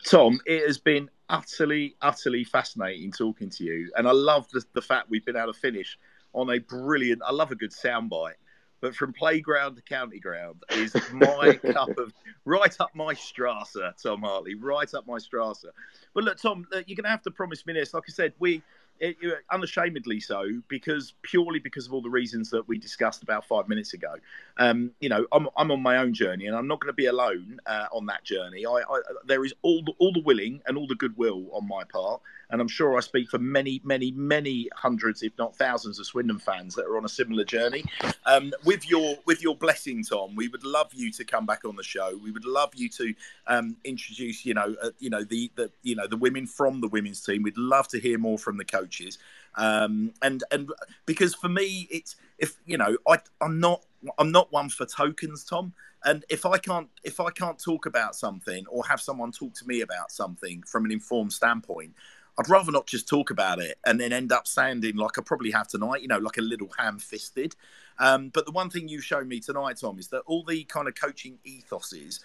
Tom, 0.05 0.41
it 0.45 0.67
has 0.67 0.79
been 0.79 1.09
utterly, 1.31 1.97
utterly 2.03 2.45
fascinating 2.45 3.11
talking 3.11 3.49
to 3.49 3.65
you, 3.65 3.91
and 3.97 4.07
I 4.07 4.13
love 4.13 4.47
the, 4.51 4.63
the 4.75 4.83
fact 4.83 5.09
we've 5.09 5.25
been 5.25 5.37
able 5.37 5.55
to 5.55 5.59
finish 5.59 5.99
on 6.35 6.51
a 6.51 6.59
brilliant. 6.59 7.23
I 7.25 7.33
love 7.33 7.53
a 7.53 7.55
good 7.55 7.73
soundbite 7.73 8.35
but 8.83 8.95
from 8.95 9.13
playground 9.15 9.77
to 9.77 9.83
county 9.83 10.19
ground 10.19 10.63
is 10.73 10.95
my 11.13 11.55
cup 11.73 11.97
of 11.97 12.13
right 12.45 12.77
up 12.81 12.91
my 12.95 13.15
strasse, 13.15 13.77
Tom 14.03 14.23
Hartley, 14.23 14.57
right 14.57 14.93
up 14.93 15.07
my 15.07 15.19
strasse. 15.19 15.65
But 16.13 16.25
look, 16.25 16.37
Tom, 16.37 16.67
you're 16.73 16.97
going 16.97 17.05
to 17.05 17.09
have 17.09 17.23
to 17.23 17.31
promise 17.31 17.65
me 17.65 17.73
this. 17.73 17.95
Like 17.95 18.05
I 18.09 18.13
said, 18.13 18.35
we 18.41 18.61
it, 19.03 19.17
unashamedly 19.51 20.21
so 20.21 20.61
because 20.69 21.15
purely 21.23 21.59
because 21.59 21.87
of 21.87 21.93
all 21.93 22.03
the 22.03 22.11
reasons 22.11 22.51
that 22.51 22.67
we 22.69 22.79
discussed 22.79 23.23
about 23.23 23.45
five 23.45 23.69
minutes 23.69 23.95
ago. 23.95 24.15
Um, 24.59 24.93
you 25.01 25.09
know, 25.09 25.27
I'm, 25.33 25.49
I'm 25.57 25.71
on 25.71 25.83
my 25.83 25.97
own 25.97 26.15
journey, 26.15 26.47
and 26.47 26.57
I'm 26.57 26.69
not 26.69 26.81
going 26.81 26.91
to 26.91 26.97
be 26.97 27.07
alone 27.07 27.61
uh, 27.67 27.87
on 27.93 28.07
that 28.07 28.25
journey. 28.25 28.65
I, 28.67 28.71
I, 28.71 29.01
there 29.27 29.45
is 29.45 29.55
all 29.63 29.83
the, 29.83 29.93
all 29.99 30.13
the 30.13 30.23
willing 30.23 30.61
and 30.67 30.77
all 30.77 30.87
the 30.87 30.95
goodwill 30.95 31.47
on 31.53 31.67
my 31.67 31.85
part, 31.85 32.21
and 32.53 32.61
I'm 32.61 32.69
sure 32.69 32.97
I 32.99 33.01
speak 33.01 33.31
for 33.31 33.39
many, 33.39 33.81
many, 33.83 34.13
many 34.13 34.69
hundreds, 34.77 35.23
if 35.23 35.33
not 35.39 35.57
thousands, 35.57 35.99
of 35.99 36.07
Swindon 36.07 36.39
fans 36.39 36.75
that 36.75 36.85
are 36.85 36.99
on 36.99 37.05
a 37.05 37.09
similar 37.09 37.45
journey. 37.45 37.83
Um, 38.27 38.53
with 38.65 38.89
your 38.89 39.17
with 39.25 39.43
your 39.43 39.57
blessing, 39.57 40.05
Tom, 40.05 40.37
we 40.37 40.49
would 40.49 40.63
love 40.63 40.93
you 40.93 41.11
to 41.13 41.25
come 41.25 41.47
back 41.47 41.65
on 41.65 41.77
the 41.77 41.83
show. 41.83 42.19
We 42.23 42.31
would 42.31 42.45
love 42.45 42.75
you 42.75 42.91
to 42.91 43.15
um, 43.47 43.77
introduce, 43.85 44.45
you 44.45 44.53
know, 44.53 44.77
uh, 44.83 44.91
you 44.99 45.09
know 45.09 45.25
the, 45.25 45.51
the 45.57 45.71
you 45.83 45.97
know 45.97 46.07
the 46.07 46.19
women 46.19 46.47
from 46.47 46.83
the 46.83 46.89
women's 46.89 47.23
team. 47.23 47.43
We'd 47.43 47.57
love 47.57 47.89
to 47.89 47.99
hear 47.99 48.19
more 48.19 48.39
from 48.39 48.59
the 48.59 48.67
coaches, 48.67 49.19
um, 49.57 50.13
and 50.21 50.45
and 50.53 50.71
because 51.07 51.35
for 51.35 51.49
me, 51.49 51.89
it's 51.91 52.17
if 52.39 52.57
you 52.67 52.77
know, 52.77 52.99
I 53.09 53.19
I'm 53.41 53.61
not 53.61 53.83
I'm 54.19 54.31
not 54.31 54.53
one 54.53 54.69
for 54.69 54.85
tokens, 54.85 55.43
Tom. 55.43 55.73
And 56.05 56.25
if 56.29 56.45
I 56.45 56.59
can't 56.59 56.89
if 57.03 57.19
I 57.19 57.31
can't 57.31 57.59
talk 57.59 57.87
about 57.87 58.15
something 58.15 58.67
or 58.69 58.85
have 58.87 59.01
someone 59.01 59.33
talk 59.33 59.55
to 59.55 59.67
me 59.67 59.81
about 59.81 60.11
something 60.11 60.63
from 60.67 60.85
an 60.85 60.91
informed 60.91 61.33
standpoint, 61.33 61.95
I'd 62.39 62.49
rather 62.49 62.73
not 62.73 62.87
just 62.87 63.09
talk 63.09 63.31
about 63.31 63.59
it 63.59 63.79
and 63.85 64.01
then 64.01 64.13
end 64.13 64.33
up 64.33 64.47
sounding 64.47 64.97
like 64.97 65.19
I 65.19 65.23
probably 65.23 65.51
have 65.51 65.69
tonight, 65.69 66.01
you 66.01 66.09
know, 66.09 66.19
like 66.19 66.39
a 66.39 66.43
little 66.43 66.71
ham 66.79 66.99
fisted. 66.99 67.55
Um, 67.99 68.31
but 68.31 68.47
the 68.47 68.53
one 68.53 68.71
thing 68.71 68.89
you 68.89 69.01
showed 69.01 69.27
me 69.27 69.39
tonight, 69.39 69.77
Tom, 69.81 69.99
is 69.99 70.09
that 70.09 70.23
all 70.27 70.43
the 70.43 70.65
kind 70.65 70.89
of 70.89 70.95
coaching 70.95 71.39
ethoses, 71.47 72.21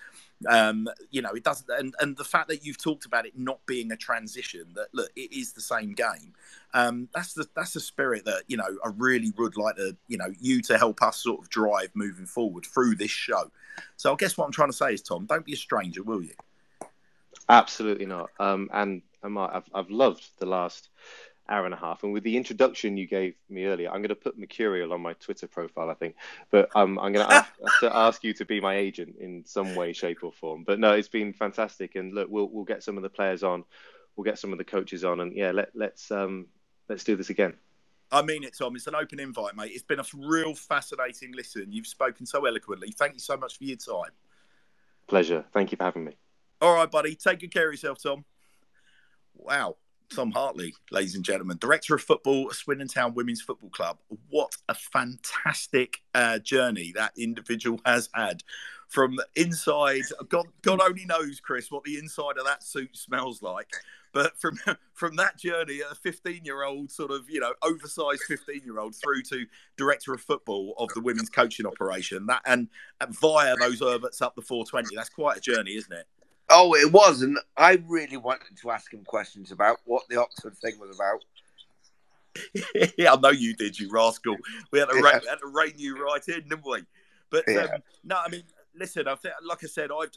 um, 0.47 0.87
you 1.11 1.21
know, 1.21 1.31
it 1.31 1.43
doesn't, 1.43 1.69
and, 1.69 1.93
and 1.99 2.15
the 2.15 2.23
fact 2.23 2.47
that 2.47 2.65
you've 2.65 2.81
talked 2.81 3.05
about 3.05 3.25
it 3.25 3.37
not 3.37 3.59
being 3.65 3.91
a 3.91 3.97
transition, 3.97 4.65
that 4.75 4.87
look, 4.93 5.09
it 5.17 5.33
is 5.33 5.51
the 5.51 5.61
same 5.61 5.93
game. 5.93 6.33
Um, 6.73 7.09
that's 7.13 7.33
the 7.33 7.47
that's 7.55 7.73
the 7.73 7.79
spirit 7.79 8.23
that 8.25 8.43
you 8.47 8.55
know 8.55 8.67
I 8.83 8.89
really 8.95 9.33
would 9.37 9.57
like 9.57 9.75
to, 9.75 9.95
you 10.07 10.17
know, 10.17 10.33
you 10.39 10.61
to 10.63 10.77
help 10.77 11.01
us 11.01 11.17
sort 11.17 11.41
of 11.41 11.49
drive 11.49 11.89
moving 11.95 12.25
forward 12.25 12.65
through 12.65 12.95
this 12.95 13.11
show. 13.11 13.51
So 13.97 14.13
I 14.13 14.15
guess 14.15 14.37
what 14.37 14.45
I'm 14.45 14.51
trying 14.51 14.69
to 14.69 14.77
say 14.77 14.93
is, 14.93 15.01
Tom, 15.01 15.25
don't 15.25 15.45
be 15.45 15.53
a 15.53 15.57
stranger, 15.57 16.03
will 16.03 16.21
you? 16.21 16.33
Absolutely 17.49 18.05
not. 18.05 18.29
Um, 18.39 18.69
and 18.73 19.01
I've, 19.23 19.69
I've 19.73 19.89
loved 19.89 20.27
the 20.39 20.45
last 20.45 20.89
hour 21.49 21.65
and 21.65 21.73
a 21.73 21.77
half. 21.77 22.03
And 22.03 22.13
with 22.13 22.23
the 22.23 22.37
introduction 22.37 22.97
you 22.97 23.07
gave 23.07 23.35
me 23.49 23.65
earlier, 23.65 23.89
I'm 23.89 24.01
going 24.01 24.09
to 24.09 24.15
put 24.15 24.37
Mercurial 24.37 24.93
on 24.93 25.01
my 25.01 25.13
Twitter 25.13 25.47
profile, 25.47 25.89
I 25.89 25.93
think. 25.93 26.15
But 26.51 26.69
um, 26.75 26.99
I'm 26.99 27.13
going 27.13 27.27
to 27.29 27.33
have 27.33 27.51
to 27.81 27.95
ask 27.95 28.23
you 28.23 28.33
to 28.33 28.45
be 28.45 28.59
my 28.59 28.75
agent 28.75 29.15
in 29.19 29.43
some 29.45 29.75
way, 29.75 29.93
shape, 29.93 30.23
or 30.23 30.31
form. 30.31 30.63
But 30.65 30.79
no, 30.79 30.93
it's 30.93 31.07
been 31.07 31.33
fantastic. 31.33 31.95
And 31.95 32.13
look, 32.13 32.29
we'll 32.29 32.49
we'll 32.49 32.65
get 32.65 32.83
some 32.83 32.97
of 32.97 33.03
the 33.03 33.09
players 33.09 33.43
on, 33.43 33.63
we'll 34.15 34.25
get 34.25 34.39
some 34.39 34.51
of 34.51 34.57
the 34.57 34.65
coaches 34.65 35.03
on, 35.03 35.19
and 35.21 35.35
yeah, 35.35 35.51
let 35.51 35.69
let's 35.73 36.11
um 36.11 36.47
let's 36.89 37.03
do 37.03 37.15
this 37.15 37.29
again. 37.29 37.53
I 38.09 38.21
mean 38.21 38.43
it, 38.43 38.57
Tom. 38.57 38.75
It's 38.75 38.87
an 38.87 38.95
open 38.95 39.19
invite, 39.19 39.55
mate. 39.55 39.71
It's 39.73 39.83
been 39.83 39.99
a 39.99 40.05
real 40.13 40.53
fascinating 40.53 41.33
listen. 41.33 41.71
You've 41.71 41.87
spoken 41.87 42.25
so 42.25 42.45
eloquently. 42.45 42.93
Thank 42.97 43.13
you 43.13 43.19
so 43.19 43.35
much 43.35 43.57
for 43.57 43.65
your 43.65 43.77
time. 43.77 44.11
Pleasure. 45.07 45.45
Thank 45.53 45.71
you 45.71 45.77
for 45.77 45.83
having 45.83 46.05
me. 46.05 46.17
All 46.61 46.73
right, 46.73 46.89
buddy. 46.89 47.15
Take 47.15 47.39
good 47.39 47.53
care 47.53 47.67
of 47.67 47.73
yourself, 47.73 48.01
Tom. 48.01 48.23
Wow. 49.37 49.77
Tom 50.09 50.31
Hartley, 50.31 50.73
ladies 50.89 51.15
and 51.15 51.23
gentlemen, 51.25 51.57
director 51.59 51.95
of 51.95 52.01
football, 52.01 52.49
Swindon 52.51 52.87
Town 52.87 53.13
Women's 53.13 53.41
Football 53.41 53.69
Club. 53.69 53.97
What 54.29 54.55
a 54.69 54.73
fantastic 54.73 56.01
uh, 56.15 56.39
journey 56.39 56.93
that 56.95 57.11
individual 57.17 57.81
has 57.85 58.09
had 58.13 58.43
from 58.87 59.17
inside. 59.35 60.03
God, 60.29 60.47
God 60.61 60.79
only 60.81 61.05
knows, 61.05 61.41
Chris, 61.41 61.69
what 61.69 61.83
the 61.83 61.97
inside 61.97 62.37
of 62.37 62.45
that 62.45 62.63
suit 62.63 62.95
smells 62.95 63.41
like. 63.41 63.69
But 64.13 64.39
from 64.39 64.57
from 64.93 65.15
that 65.17 65.37
journey, 65.37 65.81
a 65.81 65.93
15 65.93 66.45
year 66.45 66.63
old, 66.63 66.89
sort 66.89 67.11
of, 67.11 67.29
you 67.29 67.39
know, 67.39 67.53
oversized 67.61 68.23
15 68.27 68.61
year 68.65 68.79
old, 68.79 68.95
through 68.95 69.23
to 69.23 69.45
director 69.75 70.13
of 70.13 70.21
football 70.21 70.73
of 70.77 70.89
the 70.93 71.01
women's 71.01 71.29
coaching 71.29 71.65
operation, 71.65 72.25
that 72.27 72.41
and, 72.45 72.69
and 73.01 73.13
via 73.19 73.55
those 73.57 73.81
Herberts 73.81 74.21
up 74.21 74.35
the 74.35 74.41
420, 74.41 74.95
that's 74.95 75.09
quite 75.09 75.37
a 75.37 75.41
journey, 75.41 75.75
isn't 75.75 75.93
it? 75.93 76.07
Oh, 76.59 76.73
it 76.73 76.91
was, 76.91 77.21
and 77.21 77.37
I 77.55 77.79
really 77.87 78.17
wanted 78.17 78.57
to 78.63 78.71
ask 78.71 78.91
him 78.91 79.03
questions 79.05 79.51
about 79.51 79.77
what 79.85 80.07
the 80.09 80.19
Oxford 80.19 80.57
thing 80.57 80.79
was 80.79 80.95
about. 80.95 81.23
yeah, 82.97 83.13
I 83.13 83.19
know 83.19 83.29
you 83.29 83.53
did, 83.53 83.79
you 83.79 83.91
rascal. 83.91 84.35
We 84.71 84.79
had 84.79 84.89
to, 84.89 84.95
yeah. 84.95 85.19
had 85.29 85.37
to 85.37 85.51
rein 85.53 85.73
you 85.77 86.03
right 86.03 86.27
in, 86.27 86.49
didn't 86.49 86.65
we? 86.65 86.81
But 87.29 87.43
yeah. 87.47 87.67
um, 87.75 87.83
no, 88.03 88.17
I 88.25 88.29
mean, 88.29 88.41
listen, 88.75 89.07
I 89.07 89.13
think, 89.13 89.35
like 89.47 89.63
I 89.63 89.67
said, 89.67 89.89
I've. 89.91 90.09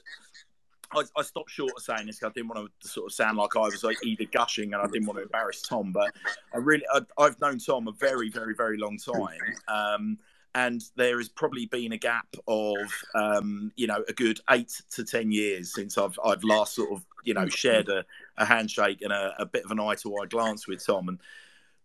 I, 0.93 1.03
I, 1.17 1.23
stopped 1.23 1.51
short 1.53 1.71
of 1.77 1.85
saying 1.85 2.07
this. 2.07 2.19
because 2.19 2.31
I 2.31 2.33
didn't 2.33 2.49
want 2.49 2.69
to 2.81 2.89
sort 2.89 3.07
of 3.07 3.13
sound 3.13 3.37
like 3.39 3.55
I 3.55 3.61
was 3.61 3.85
like 3.85 3.99
either 4.03 4.25
gushing, 4.25 4.75
and 4.75 4.83
I 4.83 4.87
didn't 4.87 5.07
want 5.07 5.19
to 5.19 5.23
embarrass 5.23 5.63
Tom. 5.63 5.93
But 5.93 6.13
I 6.53 6.57
really, 6.57 6.83
I, 6.91 7.25
have 7.25 7.41
known 7.41 7.61
Tom 7.61 7.87
a 7.87 7.93
very, 7.93 8.29
very, 8.29 8.57
very 8.57 8.77
long 8.77 8.99
time. 8.99 9.39
Um, 9.69 10.19
and 10.55 10.83
there 10.97 11.19
has 11.19 11.29
probably 11.29 11.67
been 11.67 11.93
a 11.93 11.99
gap 11.99 12.27
of 12.49 12.77
um, 13.15 13.73
you 13.77 13.87
know 13.87 14.03
a 14.09 14.13
good 14.13 14.41
eight 14.51 14.83
to 14.91 15.05
ten 15.05 15.31
years 15.31 15.75
since 15.75 15.97
I've 15.97 16.19
I've 16.25 16.43
last 16.43 16.75
sort 16.75 16.93
of 16.93 17.05
you 17.25 17.35
know 17.35 17.47
shared 17.49 17.89
a, 17.89 18.05
a 18.37 18.45
handshake 18.45 19.03
and 19.03 19.13
a, 19.13 19.35
a, 19.39 19.47
bit 19.47 19.65
of 19.65 19.71
an 19.71 19.81
eye 19.81 19.95
to 19.97 20.17
eye 20.17 20.27
glance 20.27 20.67
with 20.67 20.85
Tom. 20.85 21.09
And 21.09 21.19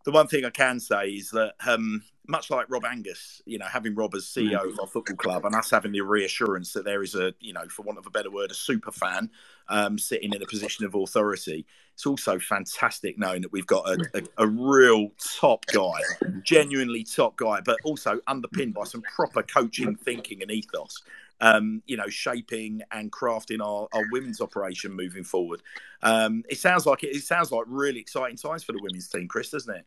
the 0.05 0.11
one 0.11 0.27
thing 0.27 0.45
I 0.45 0.49
can 0.49 0.79
say 0.79 1.09
is 1.09 1.29
that 1.31 1.55
um, 1.65 2.03
much 2.27 2.49
like 2.49 2.67
Rob 2.69 2.85
Angus, 2.85 3.41
you 3.45 3.57
know, 3.57 3.65
having 3.65 3.95
Rob 3.95 4.15
as 4.15 4.23
CEO 4.23 4.71
of 4.71 4.79
our 4.79 4.87
football 4.87 5.15
club 5.15 5.45
and 5.45 5.55
us 5.55 5.71
having 5.71 5.91
the 5.91 6.01
reassurance 6.01 6.73
that 6.73 6.85
there 6.85 7.03
is 7.03 7.15
a 7.15 7.33
you 7.39 7.53
know, 7.53 7.67
for 7.67 7.83
want 7.83 7.97
of 7.97 8.05
a 8.05 8.09
better 8.09 8.31
word, 8.31 8.51
a 8.51 8.55
super 8.55 8.91
fan 8.91 9.29
um, 9.69 9.97
sitting 9.97 10.33
in 10.33 10.41
a 10.41 10.45
position 10.45 10.85
of 10.85 10.95
authority. 10.95 11.65
It's 11.93 12.05
also 12.05 12.39
fantastic 12.39 13.17
knowing 13.17 13.41
that 13.41 13.51
we've 13.51 13.67
got 13.67 13.87
a, 13.87 13.97
a, 14.13 14.43
a, 14.43 14.47
real 14.47 15.11
top 15.39 15.65
guy, 15.67 16.01
genuinely 16.43 17.03
top 17.03 17.37
guy, 17.37 17.61
but 17.61 17.77
also 17.83 18.19
underpinned 18.27 18.73
by 18.73 18.83
some 18.83 19.01
proper 19.01 19.41
coaching, 19.43 19.95
thinking, 19.95 20.41
and 20.41 20.51
ethos. 20.51 21.01
Um, 21.41 21.81
you 21.85 21.97
know, 21.97 22.07
shaping 22.07 22.81
and 22.91 23.11
crafting 23.11 23.59
our, 23.61 23.89
our 23.93 24.05
women's 24.11 24.39
operation 24.39 24.93
moving 24.93 25.23
forward. 25.23 25.61
Um, 26.01 26.43
it 26.49 26.57
sounds 26.57 26.85
like 26.85 27.03
it, 27.03 27.15
it 27.15 27.23
sounds 27.23 27.51
like 27.51 27.65
really 27.67 27.99
exciting 27.99 28.37
times 28.37 28.63
for 28.63 28.71
the 28.71 28.79
women's 28.81 29.09
team, 29.09 29.27
Chris, 29.27 29.49
doesn't 29.49 29.75
it? 29.75 29.85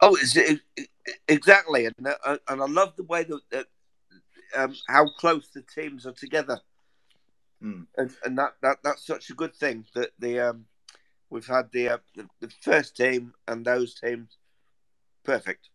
Oh, 0.00 0.16
it's, 0.16 0.36
it, 0.36 0.60
exactly, 1.26 1.86
and 1.86 2.06
uh, 2.24 2.36
and 2.48 2.62
I 2.62 2.66
love 2.66 2.94
the 2.96 3.02
way 3.02 3.24
that, 3.50 3.66
um, 4.56 4.74
how 4.88 5.08
close 5.08 5.48
the 5.48 5.62
teams 5.62 6.06
are 6.06 6.12
together. 6.12 6.60
Mm. 7.62 7.86
And, 7.96 8.10
and 8.24 8.38
that, 8.38 8.54
that 8.62 8.78
that's 8.84 9.04
such 9.04 9.30
a 9.30 9.34
good 9.34 9.54
thing 9.54 9.84
that 9.94 10.10
the 10.20 10.38
um, 10.38 10.66
we've 11.30 11.46
had 11.46 11.70
the, 11.72 11.88
uh, 11.88 11.98
the, 12.14 12.28
the 12.40 12.52
first 12.62 12.96
team 12.96 13.34
and 13.46 13.64
those 13.64 13.94
teams 13.94 14.36
perfect. 15.24 15.68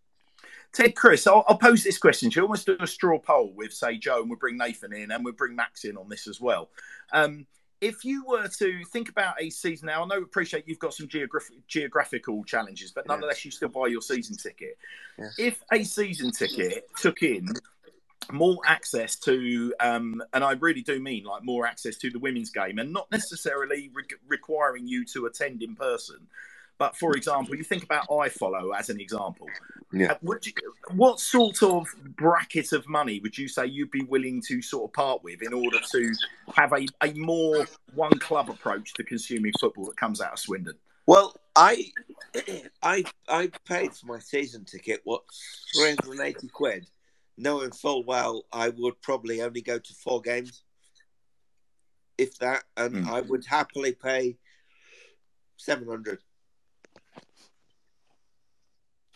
Ted, 0.72 0.95
Chris, 0.95 1.28
I'll, 1.28 1.45
I'll, 1.48 1.58
pose 1.58 1.84
this 1.84 2.00
question 2.00 2.32
to 2.32 2.40
you. 2.40 2.41
Almost 2.44 2.66
do 2.66 2.76
a 2.80 2.88
straw 2.88 3.20
poll 3.20 3.54
with, 3.56 3.72
say, 3.72 3.98
Joe, 3.98 4.22
and 4.22 4.30
we'll 4.30 4.40
bring 4.40 4.58
Nathan 4.58 4.91
in, 4.91 5.12
and 5.12 5.24
we'll 5.24 5.34
bring 5.34 5.56
Max 5.56 5.86
in 5.86 5.98
on 5.98 6.10
this 6.10 6.28
as 6.28 6.41
well. 6.41 6.70
Um, 7.12 7.45
if 7.84 8.05
you 8.05 8.23
were 8.26 8.47
to 8.47 8.85
think 8.85 9.10
about 9.10 9.35
a 9.41 9.49
season 9.49 9.88
now, 9.88 10.03
I 10.03 10.07
know 10.07 10.22
appreciate 10.22 10.64
you've 10.68 10.80
got 10.80 10.93
some 10.93 11.07
geographic, 11.07 11.68
geographical 11.68 12.43
challenges, 12.45 12.91
but 12.91 13.05
nonetheless, 13.07 13.43
yeah. 13.43 13.49
you 13.49 13.51
still 13.51 13.69
buy 13.69 13.88
your 13.88 14.01
season 14.01 14.38
ticket. 14.38 14.77
Yeah. 15.19 15.30
If 15.38 15.61
a 15.72 15.84
season 15.84 16.31
ticket 16.31 16.88
took 16.97 17.22
in 17.23 17.49
more 18.31 18.60
access 18.65 19.18
to, 19.18 19.73
um, 19.81 20.23
and 20.34 20.45
I 20.45 20.53
really 20.53 20.81
do 20.81 21.01
mean 21.01 21.26
like 21.26 21.43
more 21.43 21.65
access 21.68 21.97
to 21.97 22.10
the 22.10 22.19
women's 22.19 22.51
game, 22.51 22.80
and 22.80 22.93
not 22.93 23.11
necessarily 23.11 23.91
re- 23.93 24.05
requiring 24.27 24.88
you 24.88 25.03
to 25.07 25.26
attend 25.26 25.61
in 25.61 25.76
person. 25.76 26.27
But 26.84 26.97
for 26.97 27.15
example, 27.15 27.55
you 27.55 27.64
think 27.64 27.85
about 27.85 28.10
iFollow 28.10 28.77
as 28.77 28.89
an 28.89 28.99
example. 28.99 29.47
Yeah. 29.93 30.11
Uh, 30.11 30.35
you, 30.43 30.51
what 30.95 31.22
sort 31.22 31.64
of 31.64 31.88
bracket 32.18 32.73
of 32.73 32.89
money 32.89 33.22
would 33.22 33.38
you 33.38 33.47
say 33.47 33.68
you'd 33.68 33.89
be 33.89 34.03
willing 34.03 34.41
to 34.49 34.61
sort 34.61 34.89
of 34.89 34.93
part 34.93 35.23
with 35.23 35.41
in 35.41 35.53
order 35.53 35.80
to 35.93 36.14
have 36.53 36.73
a, 36.73 36.85
a 37.01 37.14
more 37.14 37.65
one 37.93 38.19
club 38.19 38.49
approach 38.49 38.93
to 38.95 39.03
consuming 39.05 39.53
football 39.61 39.85
that 39.85 39.95
comes 39.95 40.19
out 40.19 40.34
of 40.34 40.39
Swindon? 40.39 40.73
Well, 41.05 41.38
I 41.55 41.89
I 42.84 43.05
I 43.30 43.49
paid 43.65 43.93
for 43.93 44.07
my 44.07 44.19
season 44.19 44.65
ticket 44.65 44.99
what 45.05 45.22
three 45.73 45.95
hundred 45.95 46.19
and 46.19 46.27
eighty 46.27 46.49
quid 46.49 46.85
knowing 47.38 47.72
full 47.72 48.03
well 48.03 48.43
I 48.51 48.68
would 48.76 49.01
probably 49.01 49.41
only 49.41 49.61
go 49.61 49.80
to 49.80 49.93
four 49.93 50.19
games, 50.19 50.64
if 52.18 52.38
that, 52.39 52.65
and 52.76 53.05
Mm. 53.05 53.10
I 53.10 53.22
would 53.22 53.45
happily 53.45 53.93
pay 53.93 54.38
seven 55.55 55.88
hundred. 55.88 56.19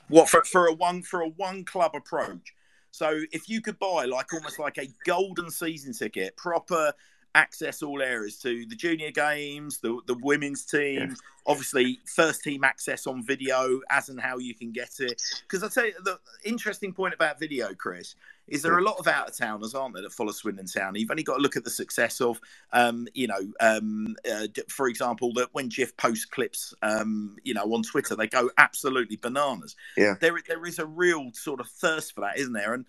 What 0.10 0.30
for 0.30 0.44
for 0.44 0.68
a 0.68 0.74
one 0.74 1.02
for 1.02 1.22
a 1.22 1.30
one 1.30 1.64
club 1.66 1.92
approach? 1.96 2.54
So 2.92 3.22
if 3.32 3.50
you 3.50 3.62
could 3.62 3.78
buy 3.80 4.06
like 4.06 4.34
almost 4.34 4.60
like 4.60 4.78
a 4.78 4.88
golden 5.06 5.52
season 5.52 5.94
ticket, 5.94 6.36
proper 6.38 6.94
access 7.36 7.84
all 7.84 8.02
areas 8.02 8.38
to 8.40 8.66
the 8.66 8.76
junior 8.76 9.12
games, 9.12 9.80
the 9.80 10.00
the 10.08 10.16
women's 10.22 10.66
team, 10.66 11.16
obviously 11.46 12.00
first 12.06 12.44
team 12.44 12.64
access 12.64 13.08
on 13.08 13.24
video 13.24 13.80
as 13.90 14.10
and 14.10 14.20
how 14.20 14.38
you 14.38 14.54
can 14.54 14.72
get 14.72 15.00
it. 15.00 15.22
Because 15.44 15.64
I 15.64 15.70
tell 15.70 15.86
you 15.86 15.94
the 16.04 16.20
interesting 16.44 16.94
point 16.94 17.14
about 17.14 17.40
video, 17.40 17.74
Chris, 17.74 18.16
is 18.48 18.62
there 18.62 18.74
are 18.74 18.80
a 18.80 18.84
lot 18.84 18.98
of 18.98 19.08
out 19.08 19.30
of 19.30 19.38
towners, 19.38 19.76
aren't 19.76 19.94
there, 19.94 20.04
that 20.04 20.12
follow 20.12 20.32
Swindon 20.32 20.66
Town. 20.66 20.96
You've 20.96 21.12
only 21.12 21.24
got 21.24 21.36
to 21.36 21.42
look 21.42 21.58
at 21.58 21.64
the 21.64 21.70
success 21.70 22.22
of, 22.22 22.40
um, 22.74 23.08
you 23.14 23.28
know, 23.28 23.52
um, 23.60 24.16
uh, 24.30 24.48
for 24.70 24.88
example, 24.88 25.34
that 25.34 25.50
when 25.54 25.70
Jeff 25.70 25.96
posts 25.98 26.26
clips, 26.26 26.74
um, 26.82 27.38
you 27.44 27.54
know, 27.54 27.64
on 27.74 27.84
Twitter, 27.84 28.16
they 28.16 28.28
go 28.28 28.50
absolutely 28.58 29.18
bananas. 29.18 29.76
Yeah. 29.96 30.16
there 30.20 30.38
there 30.48 30.66
is 30.66 30.80
a 30.80 30.86
real 30.86 31.32
sort 31.34 31.60
of 31.60 31.68
thirst 31.68 32.16
for 32.16 32.22
that, 32.22 32.38
isn't 32.38 32.54
there? 32.54 32.74
And 32.74 32.86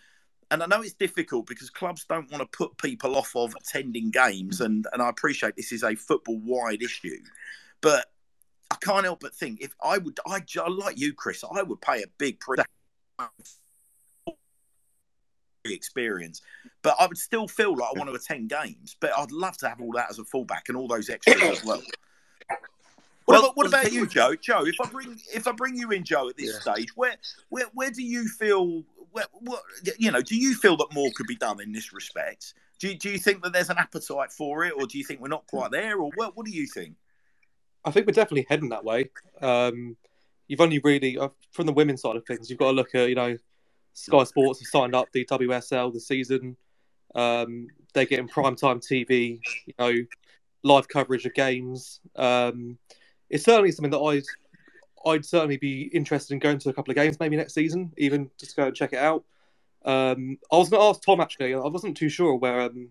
and 0.51 0.63
I 0.63 0.67
know 0.67 0.81
it's 0.81 0.95
difficult 0.95 1.47
because 1.47 1.71
clubs 1.71 2.05
don't 2.09 2.31
want 2.31 2.41
to 2.41 2.57
put 2.57 2.77
people 2.79 3.17
off 3.17 3.35
of 3.37 3.55
attending 3.55 4.11
games, 4.11 4.61
and 4.61 4.87
and 4.93 5.03
I 5.03 5.09
appreciate 5.09 5.57
this 5.57 5.73
is 5.73 5.83
a 5.83 5.95
football 5.95 6.39
wide 6.39 6.83
issue, 6.83 7.19
but 7.81 8.07
I 8.71 8.77
can't 8.83 9.05
help 9.05 9.21
but 9.21 9.35
think 9.35 9.61
if 9.61 9.75
I 9.83 9.99
would, 9.99 10.19
I 10.27 10.41
like 10.69 10.99
you, 10.99 11.13
Chris, 11.15 11.45
I 11.45 11.63
would 11.63 11.81
pay 11.81 12.03
a 12.03 12.07
big 12.19 12.41
price 12.41 12.59
experience, 15.65 16.41
but 16.83 16.97
I 16.99 17.07
would 17.07 17.19
still 17.19 17.49
feel 17.49 17.77
like 17.77 17.91
I 17.95 17.99
want 17.99 18.11
to 18.11 18.17
attend 18.17 18.51
games. 18.51 18.97
But 19.01 19.13
I'd 19.17 19.33
love 19.33 19.57
to 19.59 19.69
have 19.69 19.81
all 19.81 19.93
that 19.93 20.11
as 20.11 20.19
a 20.19 20.25
fallback 20.25 20.69
and 20.69 20.77
all 20.77 20.89
those 20.89 21.11
extras 21.11 21.43
as 21.43 21.65
well. 21.65 21.83
What, 23.25 23.35
Well, 23.35 23.45
about, 23.45 23.57
what 23.57 23.67
about 23.67 23.93
you, 23.93 24.07
Joe? 24.07 24.35
Joe, 24.37 24.65
if 24.65 24.81
I 24.81 24.87
bring 24.87 25.21
if 25.35 25.47
I 25.47 25.53
bring 25.53 25.77
you 25.77 25.91
in, 25.91 26.05
Joe, 26.05 26.29
at 26.31 26.37
this 26.37 26.55
Yeah. 26.55 26.61
stage, 26.61 26.97
where 26.97 27.17
where 27.51 27.67
where 27.75 27.91
do 27.91 28.03
you 28.03 28.27
feel? 28.29 28.85
Where, 29.13 29.25
what 29.33 29.63
you 29.99 30.11
know? 30.11 30.23
Do 30.23 30.37
you 30.37 30.55
feel 30.55 30.77
that 30.79 30.93
more 30.93 31.11
could 31.15 31.27
be 31.27 31.37
done 31.37 31.61
in 31.61 31.73
this 31.73 31.93
respect? 31.93 32.55
Do 32.79 32.89
you, 32.89 32.97
do 32.97 33.11
you 33.11 33.19
think 33.19 33.43
that 33.43 33.53
there's 33.53 33.71
an 33.71 33.79
appetite 33.79 34.33
for 34.33 34.65
it, 34.65 34.73
or 34.77 34.87
do 34.87 34.99
you 34.99 35.05
think 35.05 35.21
we're 35.21 35.29
not 35.29 35.47
quite 35.47 35.71
there, 35.71 35.99
or 35.99 36.11
what? 36.15 36.37
What 36.37 36.47
do 36.47 36.53
you 36.53 36.67
think? 36.67 36.95
I 37.85 37.91
think 37.91 38.07
we're 38.07 38.13
definitely 38.13 38.47
heading 38.49 38.69
that 38.71 38.85
way. 38.85 39.11
Um, 39.41 39.97
you've 40.47 40.61
only 40.61 40.79
really, 40.81 41.19
uh, 41.19 41.29
from 41.53 41.67
the 41.67 41.73
women's 41.73 42.03
side 42.03 42.17
of 42.17 42.27
things, 42.27 42.51
you've 42.51 42.59
got 42.59 42.71
to 42.71 42.77
look 42.77 42.95
at, 42.95 43.09
you 43.09 43.15
know, 43.15 43.37
Sky 43.93 44.25
Sports 44.25 44.61
have 44.61 44.69
signed 44.69 44.95
up 44.95 45.09
the 45.13 45.25
WSL 45.25 45.93
this 45.93 46.07
season. 46.07 46.57
Um, 47.15 47.69
they're 47.95 48.05
getting 48.05 48.29
primetime 48.29 48.85
TV, 48.85 49.41
you 49.67 49.75
know, 49.79 49.95
live 50.63 50.89
coverage 50.89 51.25
of 51.27 51.35
games. 51.35 52.01
Um, 52.17 52.79
it's 53.31 53.45
certainly 53.45 53.73
something 53.73 53.91
that 53.91 53.99
I'd, 53.99 54.25
I'd 55.07 55.25
certainly 55.25 55.57
be 55.57 55.83
interested 55.83 56.35
in 56.35 56.41
going 56.41 56.59
to 56.59 56.71
a 56.71 56.73
couple 56.73 56.91
of 56.91 56.97
games 56.97 57.19
maybe 57.21 57.37
next 57.37 57.55
season, 57.55 57.93
even 57.97 58.31
just 58.39 58.57
go 58.57 58.67
and 58.67 58.77
check 58.77 58.93
it 58.93 58.99
out. 58.99 59.25
Um, 59.85 60.39
I 60.53 60.57
was 60.57 60.69
going 60.69 60.81
to 60.81 60.87
ask 60.87 61.03
Tom 61.03 61.21
actually. 61.21 61.55
I 61.55 61.59
wasn't 61.59 61.97
too 61.97 62.09
sure 62.09 62.35
where 62.35 62.63
um, 62.63 62.91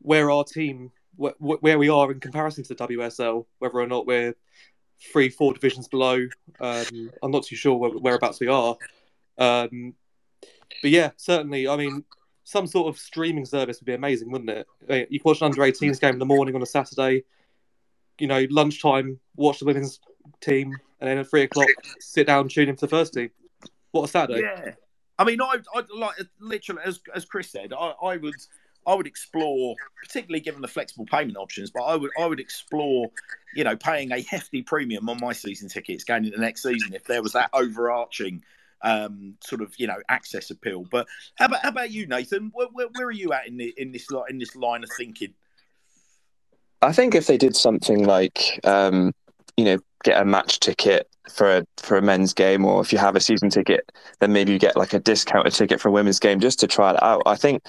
where 0.00 0.30
our 0.30 0.44
team 0.44 0.90
where, 1.16 1.34
where 1.38 1.78
we 1.78 1.88
are 1.88 2.10
in 2.10 2.20
comparison 2.20 2.64
to 2.64 2.74
the 2.74 2.86
WSL, 2.88 3.46
whether 3.58 3.78
or 3.78 3.86
not 3.86 4.06
we're 4.06 4.34
three, 5.12 5.28
four 5.28 5.52
divisions 5.52 5.88
below. 5.88 6.26
Um, 6.60 7.10
I'm 7.22 7.30
not 7.30 7.44
too 7.44 7.56
sure 7.56 7.76
where, 7.76 7.90
whereabouts 7.90 8.40
we 8.40 8.48
are. 8.48 8.76
Um, 9.38 9.94
but 10.80 10.90
yeah, 10.90 11.10
certainly. 11.16 11.68
I 11.68 11.76
mean, 11.76 12.04
some 12.44 12.66
sort 12.66 12.88
of 12.88 13.00
streaming 13.00 13.44
service 13.44 13.80
would 13.80 13.86
be 13.86 13.94
amazing, 13.94 14.30
wouldn't 14.30 14.50
it? 14.50 14.66
I 14.88 14.92
mean, 14.92 15.06
You 15.10 15.20
watch 15.24 15.40
an 15.40 15.46
under 15.46 15.62
18s 15.62 16.00
game 16.00 16.14
in 16.14 16.18
the 16.18 16.26
morning 16.26 16.54
on 16.54 16.62
a 16.62 16.66
Saturday. 16.66 17.24
You 18.18 18.26
know, 18.26 18.46
lunchtime, 18.50 19.18
watch 19.36 19.58
the 19.58 19.64
women's 19.64 20.00
team, 20.40 20.76
and 21.02 21.10
then 21.10 21.18
at 21.18 21.28
three 21.28 21.42
o'clock, 21.42 21.66
sit 21.98 22.28
down, 22.28 22.48
tune 22.48 22.68
in 22.68 22.76
for 22.76 22.86
the 22.86 22.90
first 22.90 23.12
team. 23.12 23.30
What 23.90 24.04
a 24.04 24.08
Saturday! 24.08 24.42
Yeah, 24.42 24.74
I 25.18 25.24
mean, 25.24 25.42
I, 25.42 25.56
I 25.74 25.82
like 25.92 26.16
literally 26.40 26.80
as 26.84 27.00
as 27.12 27.24
Chris 27.24 27.50
said, 27.50 27.72
I, 27.72 27.92
I 28.02 28.16
would 28.18 28.36
I 28.86 28.94
would 28.94 29.08
explore, 29.08 29.74
particularly 30.00 30.40
given 30.40 30.62
the 30.62 30.68
flexible 30.68 31.04
payment 31.04 31.36
options, 31.36 31.72
but 31.72 31.82
I 31.82 31.96
would 31.96 32.12
I 32.18 32.26
would 32.26 32.38
explore, 32.38 33.10
you 33.54 33.64
know, 33.64 33.76
paying 33.76 34.12
a 34.12 34.22
hefty 34.22 34.62
premium 34.62 35.08
on 35.08 35.18
my 35.20 35.32
season 35.32 35.68
tickets 35.68 36.04
going 36.04 36.24
into 36.24 36.36
the 36.36 36.42
next 36.42 36.62
season 36.62 36.94
if 36.94 37.04
there 37.04 37.20
was 37.20 37.32
that 37.32 37.50
overarching. 37.52 38.42
Um, 38.84 39.36
sort 39.40 39.62
of 39.62 39.72
you 39.78 39.86
know 39.86 39.98
access 40.08 40.50
appeal, 40.50 40.84
but 40.90 41.06
how 41.36 41.44
about 41.44 41.62
how 41.62 41.68
about 41.68 41.92
you, 41.92 42.04
Nathan? 42.08 42.50
Where, 42.52 42.66
where, 42.72 42.88
where 42.88 43.06
are 43.06 43.12
you 43.12 43.32
at 43.32 43.46
in 43.46 43.56
the, 43.56 43.72
in 43.76 43.92
this 43.92 44.10
li- 44.10 44.24
in 44.28 44.38
this 44.38 44.56
line 44.56 44.82
of 44.82 44.90
thinking? 44.96 45.34
I 46.82 46.92
think 46.92 47.14
if 47.14 47.28
they 47.28 47.36
did 47.36 47.54
something 47.54 48.04
like, 48.04 48.58
um, 48.64 49.12
you 49.56 49.64
know, 49.64 49.78
get 50.04 50.20
a 50.20 50.24
match 50.24 50.60
ticket 50.60 51.08
for 51.30 51.58
a 51.58 51.66
for 51.78 51.96
a 51.96 52.02
men's 52.02 52.32
game, 52.32 52.64
or 52.64 52.80
if 52.80 52.92
you 52.92 52.98
have 52.98 53.16
a 53.16 53.20
season 53.20 53.50
ticket, 53.50 53.90
then 54.20 54.32
maybe 54.32 54.52
you 54.52 54.58
get 54.58 54.76
like 54.76 54.92
a 54.92 55.00
discounted 55.00 55.52
ticket 55.52 55.80
for 55.80 55.88
a 55.88 55.92
women's 55.92 56.18
game 56.18 56.40
just 56.40 56.60
to 56.60 56.66
try 56.66 56.90
it 56.92 57.02
out. 57.02 57.22
I 57.26 57.36
think 57.36 57.62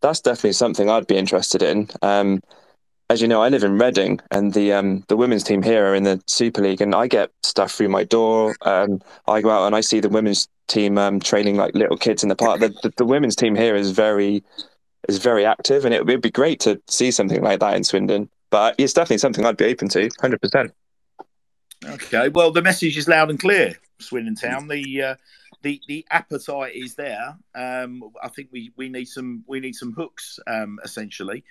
that's 0.00 0.20
definitely 0.20 0.52
something 0.52 0.88
I'd 0.88 1.06
be 1.06 1.16
interested 1.16 1.62
in. 1.62 1.88
Um, 2.02 2.40
as 3.10 3.22
you 3.22 3.28
know, 3.28 3.42
I 3.42 3.48
live 3.48 3.64
in 3.64 3.78
Reading, 3.78 4.20
and 4.30 4.52
the 4.52 4.72
um, 4.72 5.04
the 5.08 5.16
women's 5.16 5.42
team 5.42 5.62
here 5.62 5.90
are 5.90 5.94
in 5.94 6.02
the 6.02 6.22
Super 6.26 6.60
League, 6.62 6.82
and 6.82 6.94
I 6.94 7.06
get 7.06 7.30
stuff 7.42 7.72
through 7.72 7.88
my 7.88 8.04
door. 8.04 8.54
Um, 8.62 9.00
I 9.26 9.40
go 9.40 9.50
out 9.50 9.66
and 9.66 9.74
I 9.74 9.80
see 9.80 10.00
the 10.00 10.10
women's 10.10 10.48
team 10.68 10.98
um, 10.98 11.18
training 11.18 11.56
like 11.56 11.74
little 11.74 11.96
kids 11.96 12.22
in 12.22 12.28
the 12.28 12.36
park. 12.36 12.60
The, 12.60 12.68
the, 12.82 12.92
the 12.98 13.06
women's 13.06 13.34
team 13.34 13.54
here 13.54 13.74
is 13.74 13.92
very 13.92 14.44
is 15.08 15.18
very 15.18 15.46
active, 15.46 15.86
and 15.86 15.94
it 15.94 16.04
would 16.04 16.20
be 16.20 16.30
great 16.30 16.60
to 16.60 16.80
see 16.88 17.10
something 17.10 17.42
like 17.42 17.60
that 17.60 17.76
in 17.76 17.84
Swindon. 17.84 18.28
But 18.50 18.74
it's 18.78 18.92
definitely 18.92 19.18
something 19.18 19.44
I'd 19.46 19.56
be 19.56 19.66
open 19.66 19.88
to, 19.90 20.10
hundred 20.20 20.42
percent. 20.42 20.72
Okay, 21.88 22.28
well, 22.28 22.50
the 22.50 22.62
message 22.62 22.98
is 22.98 23.08
loud 23.08 23.30
and 23.30 23.40
clear, 23.40 23.78
Swindon 23.98 24.34
Town. 24.34 24.68
The 24.68 25.02
uh, 25.02 25.14
the 25.62 25.80
the 25.88 26.06
appetite 26.10 26.74
is 26.74 26.94
there. 26.94 27.36
Um, 27.54 28.02
I 28.22 28.28
think 28.28 28.48
we, 28.52 28.72
we 28.76 28.88
need 28.88 29.06
some 29.06 29.44
we 29.46 29.60
need 29.60 29.74
some 29.74 29.92
hooks, 29.92 30.38
um, 30.46 30.78
essentially. 30.84 31.44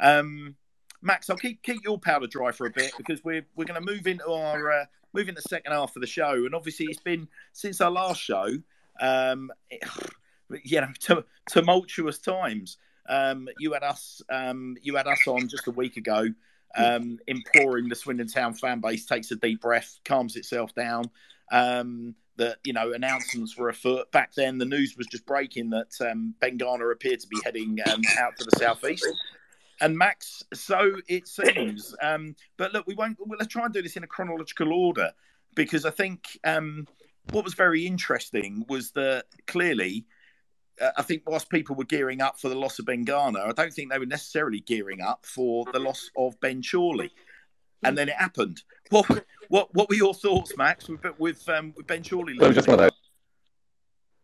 Um, 0.00 0.56
Max, 1.00 1.30
I'll 1.30 1.36
keep 1.36 1.62
keep 1.62 1.84
your 1.84 1.98
powder 1.98 2.26
dry 2.26 2.50
for 2.50 2.66
a 2.66 2.70
bit 2.70 2.92
because 2.96 3.22
we're 3.22 3.46
we're 3.54 3.66
going 3.66 3.82
to 3.82 3.92
move 3.92 4.06
into 4.06 4.28
our 4.28 4.70
uh, 4.70 4.84
move 5.12 5.28
into 5.28 5.40
the 5.40 5.48
second 5.48 5.72
half 5.72 5.94
of 5.94 6.00
the 6.00 6.08
show, 6.08 6.32
and 6.32 6.54
obviously 6.54 6.86
it's 6.86 7.00
been 7.00 7.28
since 7.52 7.80
our 7.80 7.90
last 7.90 8.20
show, 8.20 8.48
um, 9.00 9.52
it, 9.70 9.82
you 10.64 10.80
know, 10.80 10.88
tu- 10.98 11.24
tumultuous 11.48 12.18
times. 12.18 12.78
Um, 13.06 13.48
you 13.58 13.74
had 13.74 13.82
us 13.82 14.22
um, 14.30 14.76
you 14.82 14.96
had 14.96 15.06
us 15.06 15.20
on 15.26 15.48
just 15.48 15.68
a 15.68 15.70
week 15.70 15.96
ago 15.96 16.26
um, 16.76 17.18
imploring 17.26 17.88
the 17.88 17.94
Swindon 17.94 18.28
Town 18.28 18.54
fan 18.54 18.80
base 18.80 19.06
takes 19.06 19.30
a 19.30 19.36
deep 19.36 19.60
breath, 19.60 19.98
calms 20.04 20.36
itself 20.36 20.74
down. 20.74 21.10
Um, 21.52 22.14
that 22.36 22.58
you 22.64 22.72
know 22.72 22.92
announcements 22.92 23.56
were 23.56 23.68
afoot. 23.68 24.10
Back 24.10 24.34
then, 24.34 24.58
the 24.58 24.64
news 24.64 24.96
was 24.96 25.06
just 25.06 25.26
breaking 25.26 25.70
that 25.70 25.92
um, 26.00 26.34
Ben 26.40 26.56
Garner 26.56 26.90
appeared 26.90 27.20
to 27.20 27.28
be 27.28 27.38
heading 27.44 27.78
um, 27.86 28.00
out 28.18 28.36
to 28.38 28.44
the 28.44 28.58
southeast. 28.58 29.06
And 29.80 29.96
Max, 29.96 30.42
so 30.52 30.96
it 31.08 31.28
seems. 31.28 31.94
Um, 32.02 32.34
but 32.56 32.72
look, 32.72 32.86
we 32.86 32.94
won't. 32.94 33.18
Well, 33.20 33.38
let's 33.38 33.52
try 33.52 33.64
and 33.64 33.74
do 33.74 33.82
this 33.82 33.96
in 33.96 34.04
a 34.04 34.08
chronological 34.08 34.72
order 34.72 35.12
because 35.54 35.84
I 35.84 35.90
think 35.90 36.38
um, 36.44 36.86
what 37.30 37.44
was 37.44 37.54
very 37.54 37.86
interesting 37.86 38.64
was 38.68 38.90
that 38.92 39.26
clearly 39.46 40.04
I 40.96 41.02
think 41.02 41.22
whilst 41.26 41.50
people 41.50 41.76
were 41.76 41.84
gearing 41.84 42.20
up 42.20 42.40
for 42.40 42.48
the 42.48 42.54
loss 42.54 42.78
of 42.78 42.86
Ben 42.86 43.04
Garner, 43.04 43.40
I 43.40 43.52
don't 43.52 43.72
think 43.72 43.92
they 43.92 43.98
were 43.98 44.06
necessarily 44.06 44.60
gearing 44.60 45.00
up 45.00 45.24
for 45.24 45.64
the 45.72 45.78
loss 45.78 46.10
of 46.16 46.38
Ben 46.40 46.62
Chorley. 46.62 47.12
And 47.82 47.96
then 47.96 48.08
it 48.08 48.16
happened. 48.16 48.62
What 48.90 49.06
what 49.48 49.74
what 49.74 49.88
were 49.88 49.94
your 49.94 50.14
thoughts, 50.14 50.56
Max, 50.56 50.88
with 50.88 51.04
with, 51.18 51.48
um, 51.48 51.74
with 51.76 51.86
Ben 51.86 52.02
Chorley? 52.02 52.38
Well, 52.38 52.52
just 52.52 52.66
one 52.68 52.80
of 52.80 52.90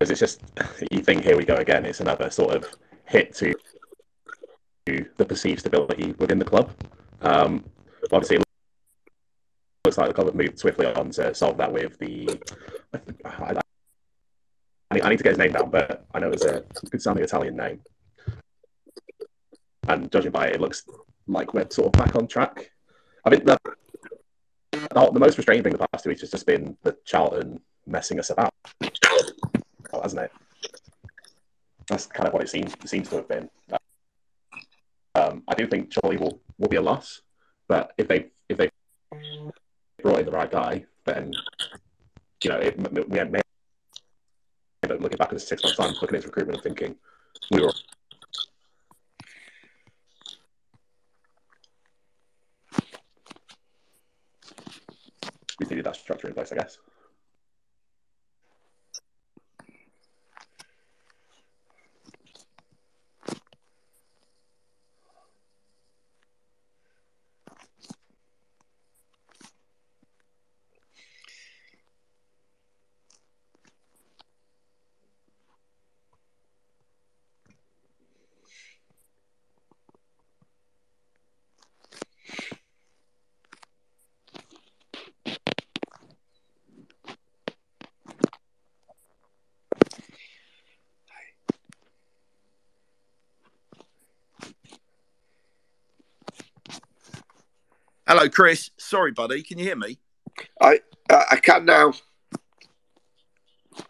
those. 0.00 0.10
It's 0.10 0.20
just 0.20 0.42
you 0.90 1.02
think 1.02 1.24
here 1.24 1.36
we 1.36 1.44
go 1.44 1.56
again. 1.56 1.84
It's 1.84 2.00
another 2.00 2.30
sort 2.30 2.54
of 2.54 2.66
hit 3.04 3.34
to 3.36 3.54
the 4.86 5.24
perceived 5.24 5.60
stability 5.60 6.14
within 6.18 6.38
the 6.38 6.44
club. 6.44 6.70
Um, 7.20 7.64
obviously, 8.12 8.36
it 8.36 8.44
looks 9.84 9.98
like 9.98 10.08
the 10.08 10.14
club 10.14 10.26
have 10.26 10.34
moved 10.34 10.58
swiftly 10.58 10.86
on 10.86 11.10
to 11.10 11.34
solve 11.34 11.58
that 11.58 11.72
with 11.72 11.98
the. 11.98 12.40
I, 13.24 13.54
I, 13.56 13.60
need, 14.94 15.02
I 15.02 15.08
need 15.08 15.18
to 15.18 15.24
get 15.24 15.30
his 15.30 15.38
name 15.38 15.52
down, 15.52 15.70
but 15.70 16.06
I 16.14 16.18
know 16.18 16.30
it's 16.30 16.44
a 16.44 16.64
good 16.90 17.02
sounding 17.02 17.24
Italian 17.24 17.56
name. 17.56 17.80
And 19.88 20.10
judging 20.10 20.32
by 20.32 20.48
it, 20.48 20.56
it 20.56 20.60
looks 20.60 20.84
like 21.26 21.54
we're 21.54 21.68
sort 21.70 21.86
of 21.86 21.92
back 21.92 22.16
on 22.16 22.26
track. 22.26 22.70
I 23.24 23.30
think 23.30 23.44
the, 23.44 23.58
the, 24.72 25.10
the 25.12 25.20
most 25.20 25.34
frustrating 25.34 25.62
thing 25.62 25.72
the 25.72 25.86
past 25.92 26.04
two 26.04 26.10
weeks 26.10 26.20
has 26.22 26.30
just 26.30 26.46
been 26.46 26.76
the 26.82 26.96
Charlton 27.04 27.60
messing 27.86 28.18
us 28.18 28.30
about, 28.30 28.52
hasn't 30.02 30.22
it? 30.22 30.32
That's 31.88 32.06
kind 32.06 32.28
of 32.28 32.34
what 32.34 32.42
it 32.42 32.48
seems 32.48 32.72
seems 32.84 33.08
to 33.08 33.16
have 33.16 33.28
been. 33.28 33.50
Um, 35.16 35.42
I 35.48 35.54
do 35.54 35.66
think 35.66 35.90
Charlie 35.90 36.18
will, 36.18 36.40
will 36.58 36.68
be 36.68 36.76
a 36.76 36.82
loss, 36.82 37.22
but 37.66 37.92
if 37.98 38.06
they 38.06 38.26
if 38.48 38.56
they 38.56 38.70
brought 40.00 40.20
in 40.20 40.26
the 40.26 40.30
right 40.30 40.50
guy, 40.50 40.84
then 41.04 41.32
you 42.44 42.50
know 42.50 42.58
it, 42.58 43.08
we 43.08 43.24
may 43.24 43.40
up 44.84 45.00
looking 45.00 45.18
back 45.18 45.28
at 45.28 45.34
the 45.34 45.40
six 45.40 45.62
months 45.62 45.78
time, 45.78 45.92
looking 46.00 46.16
at 46.16 46.22
his 46.22 46.26
recruitment 46.26 46.56
and 46.56 46.76
thinking, 46.76 46.96
we 47.50 47.60
were. 47.60 47.72
We 55.58 55.66
needed 55.66 55.84
that 55.84 55.96
structure 55.96 56.28
in 56.28 56.34
place, 56.34 56.52
I 56.52 56.56
guess. 56.56 56.78
Hello, 98.20 98.28
Chris. 98.28 98.70
Sorry, 98.76 99.12
buddy. 99.12 99.42
Can 99.42 99.56
you 99.56 99.64
hear 99.64 99.76
me? 99.76 99.98
I 100.60 100.80
uh, 101.08 101.24
I 101.30 101.36
can 101.36 101.64
now. 101.64 101.94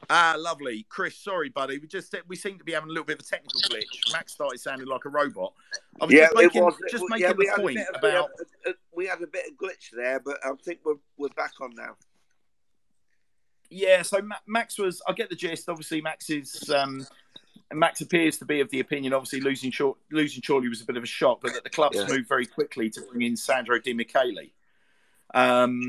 Ah, 0.08 0.36
lovely, 0.38 0.86
Chris. 0.88 1.16
Sorry, 1.16 1.48
buddy. 1.48 1.78
We 1.78 1.88
just 1.88 2.14
we 2.28 2.36
seem 2.36 2.56
to 2.56 2.62
be 2.62 2.70
having 2.70 2.90
a 2.90 2.92
little 2.92 3.04
bit 3.04 3.18
of 3.20 3.26
a 3.26 3.28
technical 3.28 3.60
glitch. 3.62 4.12
Max 4.12 4.34
started 4.34 4.60
sounding 4.60 4.86
like 4.86 5.04
a 5.04 5.08
robot. 5.08 5.52
I 6.00 6.04
was 6.04 6.14
Yeah, 6.14 6.26
just 6.26 6.36
making, 6.36 6.62
it 6.62 6.64
was. 6.64 6.74
just 6.92 7.04
making 7.08 7.26
yeah, 7.26 7.32
the 7.32 7.52
a 7.52 7.56
point 7.60 7.78
of- 7.80 7.86
about. 7.96 8.30
we 8.38 8.44
had, 8.64 8.72
a- 8.72 8.78
we 8.94 9.06
had 9.08 9.20
a 9.22 9.26
bit 9.26 9.46
of 9.50 9.56
glitch 9.58 9.90
there, 9.92 10.20
but 10.20 10.36
I 10.46 10.52
think 10.64 10.78
we're 10.84 10.94
we're 11.18 11.28
back 11.30 11.54
on 11.60 11.74
now. 11.74 11.96
Yeah, 13.68 14.02
so 14.02 14.22
Ma- 14.22 14.36
Max 14.46 14.78
was. 14.78 15.02
I 15.08 15.12
get 15.12 15.28
the 15.28 15.34
gist. 15.34 15.68
Obviously, 15.68 16.02
Max 16.02 16.30
is. 16.30 16.70
Um, 16.70 17.04
Max 17.72 18.00
appears 18.00 18.38
to 18.38 18.44
be 18.44 18.60
of 18.60 18.70
the 18.70 18.80
opinion. 18.80 19.12
Obviously, 19.12 19.40
losing 19.40 19.70
short, 19.70 19.98
losing 20.10 20.42
Chorley 20.42 20.68
was 20.68 20.80
a 20.80 20.84
bit 20.84 20.96
of 20.96 21.02
a 21.02 21.06
shock, 21.06 21.40
but 21.42 21.52
that 21.54 21.64
the 21.64 21.70
club's 21.70 21.98
Yeah. 21.98 22.08
moved 22.08 22.28
very 22.28 22.46
quickly 22.46 22.90
to 22.90 23.00
bring 23.02 23.22
in 23.22 23.36
Sandro 23.36 23.78
Di 23.78 23.92
Michele. 23.92 24.48
Um, 25.32 25.80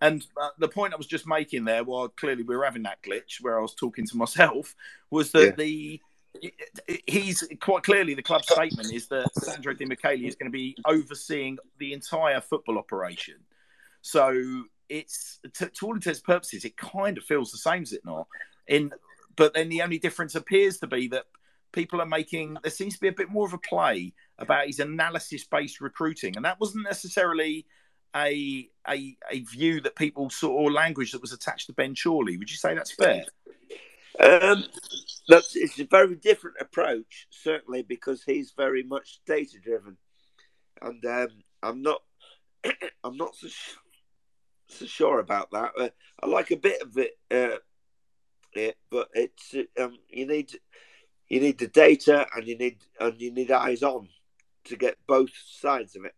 and 0.00 0.26
uh, 0.40 0.48
the 0.58 0.68
point 0.68 0.94
I 0.94 0.96
was 0.96 1.06
just 1.06 1.26
making 1.26 1.64
there, 1.64 1.84
while 1.84 2.08
clearly 2.08 2.42
we 2.42 2.56
were 2.56 2.64
having 2.64 2.84
that 2.84 3.02
glitch 3.02 3.42
where 3.42 3.58
I 3.58 3.62
was 3.62 3.74
talking 3.74 4.06
to 4.06 4.16
myself, 4.16 4.74
was 5.10 5.32
that 5.32 5.44
Yeah. 5.44 5.54
the 5.56 6.00
he's 7.06 7.42
quite 7.60 7.82
clearly 7.82 8.12
the 8.12 8.22
club 8.22 8.44
statement 8.44 8.92
is 8.92 9.06
that 9.08 9.34
Sandro 9.34 9.72
Di 9.72 9.86
Michele 9.86 10.22
is 10.24 10.34
going 10.34 10.50
to 10.50 10.56
be 10.56 10.76
overseeing 10.84 11.56
the 11.78 11.94
entire 11.94 12.42
football 12.42 12.76
operation. 12.76 13.36
So 14.02 14.64
it's 14.88 15.38
to, 15.54 15.68
to 15.68 15.86
all 15.86 15.94
intents 15.94 16.18
and 16.18 16.26
purposes, 16.26 16.64
it 16.64 16.76
kind 16.76 17.16
of 17.16 17.24
feels 17.24 17.52
the 17.52 17.58
same, 17.58 17.82
is 17.82 17.94
it 17.94 18.04
not? 18.04 18.26
In 18.68 18.92
but 19.36 19.54
then 19.54 19.68
the 19.68 19.82
only 19.82 19.98
difference 19.98 20.34
appears 20.34 20.78
to 20.78 20.86
be 20.86 21.08
that 21.08 21.24
people 21.72 22.00
are 22.00 22.06
making 22.06 22.56
there 22.62 22.70
seems 22.70 22.94
to 22.94 23.00
be 23.00 23.08
a 23.08 23.12
bit 23.12 23.30
more 23.30 23.46
of 23.46 23.52
a 23.52 23.58
play 23.58 24.14
about 24.38 24.66
his 24.66 24.80
analysis 24.80 25.44
based 25.44 25.80
recruiting, 25.80 26.36
and 26.36 26.44
that 26.44 26.60
wasn't 26.60 26.84
necessarily 26.84 27.66
a, 28.14 28.68
a 28.88 29.16
a 29.30 29.40
view 29.40 29.80
that 29.80 29.96
people 29.96 30.30
saw 30.30 30.48
or 30.48 30.72
language 30.72 31.12
that 31.12 31.20
was 31.20 31.32
attached 31.32 31.66
to 31.66 31.72
Ben 31.72 31.94
Chorley. 31.94 32.36
Would 32.36 32.50
you 32.50 32.56
say 32.56 32.74
that's 32.74 32.92
fair? 32.92 33.24
Um, 34.18 34.64
that's 35.28 35.54
it's 35.56 35.78
a 35.78 35.84
very 35.84 36.16
different 36.16 36.56
approach, 36.60 37.26
certainly 37.30 37.82
because 37.82 38.22
he's 38.22 38.52
very 38.56 38.82
much 38.82 39.20
data 39.26 39.58
driven, 39.62 39.98
and 40.80 41.04
um, 41.04 41.28
I'm 41.62 41.82
not 41.82 42.02
I'm 43.04 43.16
not 43.16 43.34
so, 43.36 43.48
so 44.68 44.86
sure 44.86 45.20
about 45.20 45.50
that. 45.50 45.72
Uh, 45.78 45.88
I 46.22 46.26
like 46.26 46.50
a 46.50 46.56
bit 46.56 46.80
of 46.82 46.96
it, 46.96 47.18
uh, 47.30 47.58
it 48.58 48.76
but 48.90 49.08
it's 49.14 49.54
um, 49.80 49.96
you 50.08 50.26
need 50.26 50.52
you 51.28 51.40
need 51.40 51.58
the 51.58 51.66
data 51.66 52.26
and 52.34 52.46
you 52.46 52.56
need 52.56 52.78
and 53.00 53.20
you 53.20 53.32
need 53.32 53.50
eyes 53.50 53.82
on 53.82 54.08
to 54.64 54.76
get 54.76 54.96
both 55.06 55.30
sides 55.46 55.96
of 55.96 56.04
it. 56.04 56.14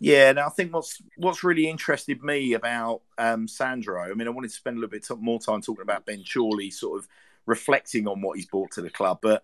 Yeah, 0.00 0.30
and 0.30 0.38
I 0.38 0.48
think 0.48 0.74
what's 0.74 1.00
what's 1.16 1.44
really 1.44 1.68
interested 1.68 2.22
me 2.22 2.54
about 2.54 3.02
um, 3.16 3.46
Sandro. 3.48 4.02
I 4.02 4.14
mean, 4.14 4.26
I 4.26 4.30
wanted 4.30 4.48
to 4.48 4.54
spend 4.54 4.76
a 4.76 4.80
little 4.80 4.90
bit 4.90 5.06
more 5.20 5.38
time 5.38 5.62
talking 5.62 5.82
about 5.82 6.04
Ben 6.04 6.24
Chorley, 6.30 6.70
sort 6.70 6.98
of 6.98 7.08
reflecting 7.46 8.08
on 8.08 8.20
what 8.20 8.36
he's 8.36 8.46
brought 8.46 8.72
to 8.72 8.82
the 8.82 8.90
club. 8.90 9.20
But 9.22 9.42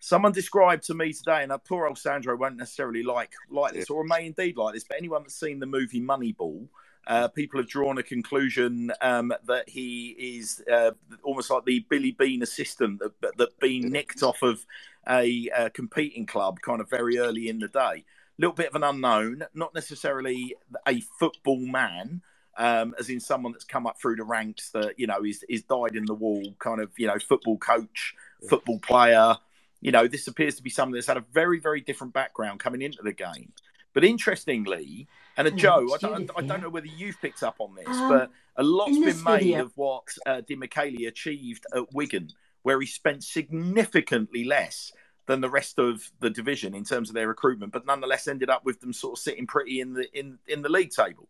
someone 0.00 0.32
described 0.32 0.84
to 0.84 0.94
me 0.94 1.12
today, 1.12 1.42
and 1.42 1.50
uh, 1.50 1.58
poor 1.58 1.86
old 1.86 1.98
Sandro 1.98 2.36
won't 2.36 2.56
necessarily 2.56 3.02
like 3.02 3.32
like 3.50 3.72
this, 3.72 3.90
or 3.90 4.04
may 4.04 4.26
indeed 4.26 4.56
like 4.56 4.74
this. 4.74 4.84
But 4.84 4.98
anyone 4.98 5.22
that's 5.22 5.34
seen 5.34 5.58
the 5.58 5.66
movie 5.66 6.00
Moneyball, 6.00 6.68
uh, 7.06 7.28
people 7.28 7.60
have 7.60 7.68
drawn 7.68 7.98
a 7.98 8.02
conclusion 8.02 8.92
um, 9.00 9.32
that 9.46 9.68
he 9.68 10.16
is 10.18 10.62
uh, 10.70 10.92
almost 11.22 11.50
like 11.50 11.64
the 11.64 11.84
Billy 11.88 12.12
Beane 12.12 12.42
assistant 12.42 13.00
that, 13.00 13.36
that, 13.36 13.60
Beane 13.60 13.90
nicked 13.90 14.22
off 14.22 14.42
of 14.42 14.64
a, 15.08 15.50
uh 15.56 15.68
competing 15.70 16.26
club, 16.26 16.60
kind 16.60 16.80
of 16.80 16.88
very 16.88 17.18
early 17.18 17.48
in 17.48 17.58
the 17.58 17.68
day 17.68 17.78
A 17.78 18.04
little 18.38 18.54
bit 18.54 18.68
of 18.68 18.74
an 18.74 18.82
unknown, 18.82 19.44
not 19.54 19.74
necessarily 19.74 20.56
a 20.86 21.00
football 21.18 21.58
man, 21.58 22.22
um, 22.56 22.94
as 22.98 23.10
in 23.10 23.20
someone 23.20 23.52
that's 23.52 23.64
come 23.64 23.86
up 23.86 24.00
through 24.00 24.16
the 24.16 24.24
ranks 24.24 24.70
that 24.70 24.98
you 24.98 25.06
know 25.06 25.24
is 25.24 25.44
is 25.48 25.62
died 25.62 25.96
in 25.96 26.04
the 26.04 26.14
wall, 26.14 26.54
kind 26.58 26.80
of 26.80 26.90
you 26.96 27.06
know 27.06 27.18
football 27.18 27.58
coach, 27.58 28.14
football 28.48 28.78
player. 28.78 29.36
You 29.80 29.92
know, 29.92 30.08
this 30.08 30.26
appears 30.28 30.56
to 30.56 30.62
be 30.62 30.70
someone 30.70 30.94
that's 30.94 31.06
had 31.06 31.16
a 31.16 31.24
very 31.32 31.58
very 31.60 31.80
different 31.80 32.14
background 32.14 32.60
coming 32.60 32.82
into 32.82 33.02
the 33.02 33.12
game. 33.12 33.52
But 33.94 34.04
interestingly, 34.04 35.08
and 35.36 35.48
uh, 35.48 35.50
Hmm, 35.52 35.56
Joe, 35.56 35.94
I 35.94 35.98
don't, 35.98 36.30
I 36.36 36.42
don't 36.42 36.60
know 36.60 36.68
whether 36.68 36.86
you've 36.86 37.20
picked 37.20 37.42
up 37.42 37.56
on 37.60 37.74
this, 37.74 37.88
Um, 37.88 38.08
but 38.08 38.30
a 38.56 38.62
lot's 38.62 38.98
been 38.98 39.22
made 39.24 39.40
video- 39.40 39.62
of 39.64 39.72
what 39.76 40.08
uh, 40.26 40.42
Di 40.42 40.56
Michele 40.56 41.06
achieved 41.08 41.64
at 41.74 41.94
Wigan, 41.94 42.30
where 42.62 42.78
he 42.80 42.86
spent 42.86 43.24
significantly 43.24 44.44
less 44.44 44.92
than 45.26 45.40
the 45.40 45.48
rest 45.48 45.78
of 45.78 46.10
the 46.20 46.28
division 46.28 46.74
in 46.74 46.84
terms 46.84 47.08
of 47.08 47.14
their 47.14 47.28
recruitment, 47.28 47.72
but 47.72 47.86
nonetheless 47.86 48.28
ended 48.28 48.50
up 48.50 48.64
with 48.64 48.80
them 48.80 48.92
sort 48.92 49.18
of 49.18 49.22
sitting 49.22 49.46
pretty 49.46 49.80
in 49.80 49.94
the 49.94 50.06
in 50.18 50.38
in 50.46 50.60
the 50.60 50.68
league 50.68 50.90
table. 50.90 51.28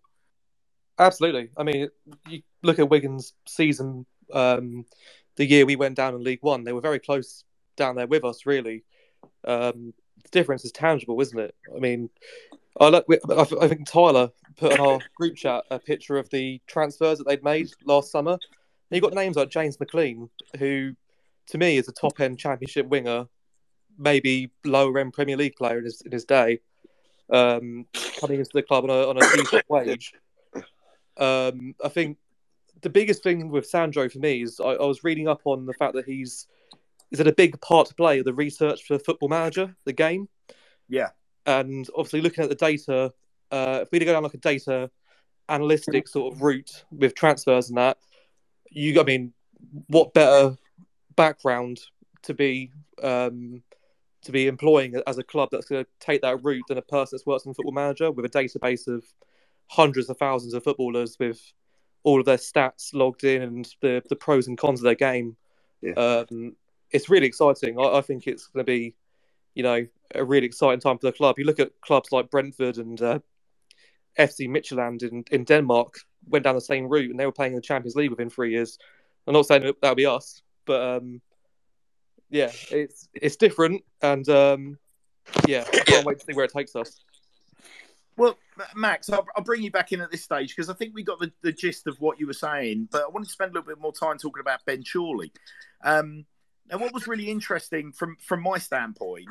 Absolutely. 0.98 1.50
I 1.56 1.62
mean, 1.62 1.88
you 2.28 2.42
look 2.62 2.78
at 2.78 2.88
Wigan's 2.88 3.34
season, 3.46 4.06
um, 4.32 4.84
the 5.36 5.44
year 5.46 5.66
we 5.66 5.76
went 5.76 5.96
down 5.96 6.14
in 6.14 6.22
League 6.24 6.42
One, 6.42 6.64
they 6.64 6.72
were 6.72 6.80
very 6.80 6.98
close 6.98 7.44
down 7.76 7.96
there 7.96 8.06
with 8.06 8.24
us, 8.24 8.46
really. 8.46 8.84
Um, 9.44 9.92
the 10.22 10.28
difference 10.30 10.64
is 10.64 10.72
tangible, 10.72 11.20
isn't 11.20 11.38
it? 11.38 11.54
I 11.74 11.78
mean, 11.78 12.10
I, 12.80 12.88
look, 12.88 13.06
I 13.30 13.68
think 13.68 13.86
Tyler 13.86 14.30
put 14.56 14.72
on 14.72 14.80
our 14.80 14.98
group 15.16 15.36
chat 15.36 15.64
a 15.70 15.78
picture 15.78 16.16
of 16.16 16.28
the 16.30 16.60
transfers 16.66 17.18
that 17.18 17.26
they'd 17.26 17.44
made 17.44 17.70
last 17.84 18.10
summer. 18.10 18.38
You 18.90 19.00
got 19.00 19.14
names 19.14 19.36
like 19.36 19.50
James 19.50 19.78
McLean, 19.80 20.30
who 20.58 20.94
to 21.48 21.58
me 21.58 21.76
is 21.76 21.88
a 21.88 21.92
top 21.92 22.20
end 22.20 22.38
championship 22.38 22.86
winger, 22.86 23.26
maybe 23.98 24.50
lower 24.64 24.98
end 24.98 25.12
Premier 25.12 25.36
League 25.36 25.56
player 25.56 25.78
in 25.78 25.84
his, 25.84 26.00
in 26.02 26.12
his 26.12 26.24
day, 26.24 26.60
um, 27.30 27.86
coming 28.20 28.38
into 28.38 28.50
the 28.54 28.62
club 28.62 28.84
on 28.84 28.90
a, 28.90 29.08
on 29.08 29.16
a 29.16 29.36
decent 29.36 29.64
wage. 29.68 30.12
Um, 31.16 31.74
I 31.84 31.88
think 31.88 32.18
the 32.82 32.90
biggest 32.90 33.22
thing 33.22 33.48
with 33.48 33.66
Sandro 33.66 34.08
for 34.08 34.18
me 34.18 34.42
is 34.42 34.60
I, 34.60 34.70
I 34.70 34.84
was 34.84 35.04
reading 35.04 35.28
up 35.28 35.40
on 35.44 35.66
the 35.66 35.74
fact 35.74 35.94
that 35.94 36.04
he's 36.04 36.46
is 37.14 37.20
it 37.20 37.28
a 37.28 37.32
big 37.32 37.60
part 37.60 37.86
to 37.86 37.94
play 37.94 38.18
of 38.18 38.24
the 38.24 38.34
research 38.34 38.82
for 38.82 38.98
Football 38.98 39.28
Manager, 39.28 39.76
the 39.84 39.92
game, 39.92 40.28
Yeah, 40.88 41.10
and 41.46 41.88
obviously 41.96 42.20
looking 42.20 42.42
at 42.42 42.50
the 42.50 42.56
data. 42.56 43.12
Uh, 43.52 43.80
if 43.82 43.88
we 43.92 44.00
go 44.00 44.12
down 44.12 44.24
like 44.24 44.34
a 44.34 44.38
data 44.38 44.90
analytic 45.48 46.08
sort 46.08 46.34
of 46.34 46.42
route 46.42 46.84
with 46.90 47.14
transfers 47.14 47.68
and 47.68 47.78
that, 47.78 47.98
you, 48.68 49.00
I 49.00 49.04
mean, 49.04 49.32
what 49.86 50.12
better 50.12 50.56
background 51.14 51.78
to 52.22 52.34
be 52.34 52.72
um, 53.00 53.62
to 54.22 54.32
be 54.32 54.48
employing 54.48 55.00
as 55.06 55.18
a 55.18 55.22
club 55.22 55.50
that's 55.52 55.66
going 55.66 55.84
to 55.84 55.90
take 56.00 56.20
that 56.22 56.42
route 56.42 56.64
than 56.66 56.78
a 56.78 56.82
person 56.82 57.10
that's 57.12 57.26
worked 57.26 57.46
on 57.46 57.54
Football 57.54 57.74
Manager 57.74 58.10
with 58.10 58.24
a 58.24 58.28
database 58.28 58.88
of 58.88 59.04
hundreds 59.68 60.10
of 60.10 60.18
thousands 60.18 60.52
of 60.52 60.64
footballers 60.64 61.16
with 61.20 61.40
all 62.02 62.18
of 62.18 62.26
their 62.26 62.38
stats 62.38 62.92
logged 62.92 63.22
in 63.22 63.40
and 63.40 63.74
the, 63.82 64.02
the 64.08 64.16
pros 64.16 64.48
and 64.48 64.58
cons 64.58 64.80
of 64.80 64.84
their 64.84 64.96
game. 64.96 65.36
Yeah. 65.80 65.92
Um, 65.92 66.56
it's 66.94 67.10
really 67.10 67.26
exciting. 67.26 67.78
I, 67.78 67.98
I 67.98 68.00
think 68.00 68.26
it's 68.26 68.46
going 68.46 68.64
to 68.64 68.72
be, 68.72 68.94
you 69.54 69.64
know, 69.64 69.84
a 70.14 70.24
really 70.24 70.46
exciting 70.46 70.80
time 70.80 70.96
for 70.96 71.08
the 71.08 71.12
club. 71.12 71.38
You 71.38 71.44
look 71.44 71.60
at 71.60 71.78
clubs 71.80 72.12
like 72.12 72.30
Brentford 72.30 72.78
and 72.78 73.02
uh, 73.02 73.18
FC 74.18 74.48
Midtjylland 74.48 75.02
in, 75.02 75.24
in 75.30 75.44
Denmark 75.44 75.98
went 76.28 76.44
down 76.44 76.54
the 76.54 76.60
same 76.60 76.88
route 76.88 77.10
and 77.10 77.18
they 77.18 77.26
were 77.26 77.32
playing 77.32 77.52
in 77.52 77.56
the 77.56 77.62
Champions 77.62 77.96
League 77.96 78.10
within 78.10 78.30
three 78.30 78.52
years. 78.52 78.78
I'm 79.26 79.34
not 79.34 79.46
saying 79.46 79.62
that 79.62 79.80
that'll 79.82 79.96
be 79.96 80.06
us, 80.06 80.42
but 80.66 80.80
um, 80.80 81.20
yeah, 82.30 82.52
it's 82.70 83.08
it's 83.12 83.36
different 83.36 83.82
and 84.00 84.26
um, 84.28 84.78
yeah, 85.46 85.64
I 85.72 85.78
can't 85.80 86.06
wait 86.06 86.20
to 86.20 86.24
see 86.24 86.34
where 86.34 86.44
it 86.44 86.52
takes 86.52 86.76
us. 86.76 87.02
Well, 88.16 88.38
Max, 88.76 89.10
I'll, 89.10 89.26
I'll 89.36 89.42
bring 89.42 89.62
you 89.62 89.72
back 89.72 89.90
in 89.90 90.00
at 90.00 90.12
this 90.12 90.22
stage 90.22 90.54
because 90.54 90.70
I 90.70 90.74
think 90.74 90.94
we 90.94 91.02
got 91.02 91.18
the, 91.18 91.32
the 91.42 91.52
gist 91.52 91.88
of 91.88 92.00
what 92.00 92.20
you 92.20 92.28
were 92.28 92.32
saying, 92.32 92.88
but 92.92 93.02
I 93.02 93.08
wanted 93.08 93.26
to 93.26 93.32
spend 93.32 93.50
a 93.50 93.54
little 93.54 93.66
bit 93.66 93.80
more 93.80 93.92
time 93.92 94.18
talking 94.18 94.40
about 94.40 94.64
Ben 94.64 94.84
Chorley. 94.84 95.32
Um, 95.82 96.24
Now, 96.70 96.78
what 96.78 96.94
was 96.94 97.06
really 97.06 97.30
interesting 97.30 97.92
from 97.92 98.16
from 98.20 98.42
my 98.42 98.58
standpoint, 98.58 99.28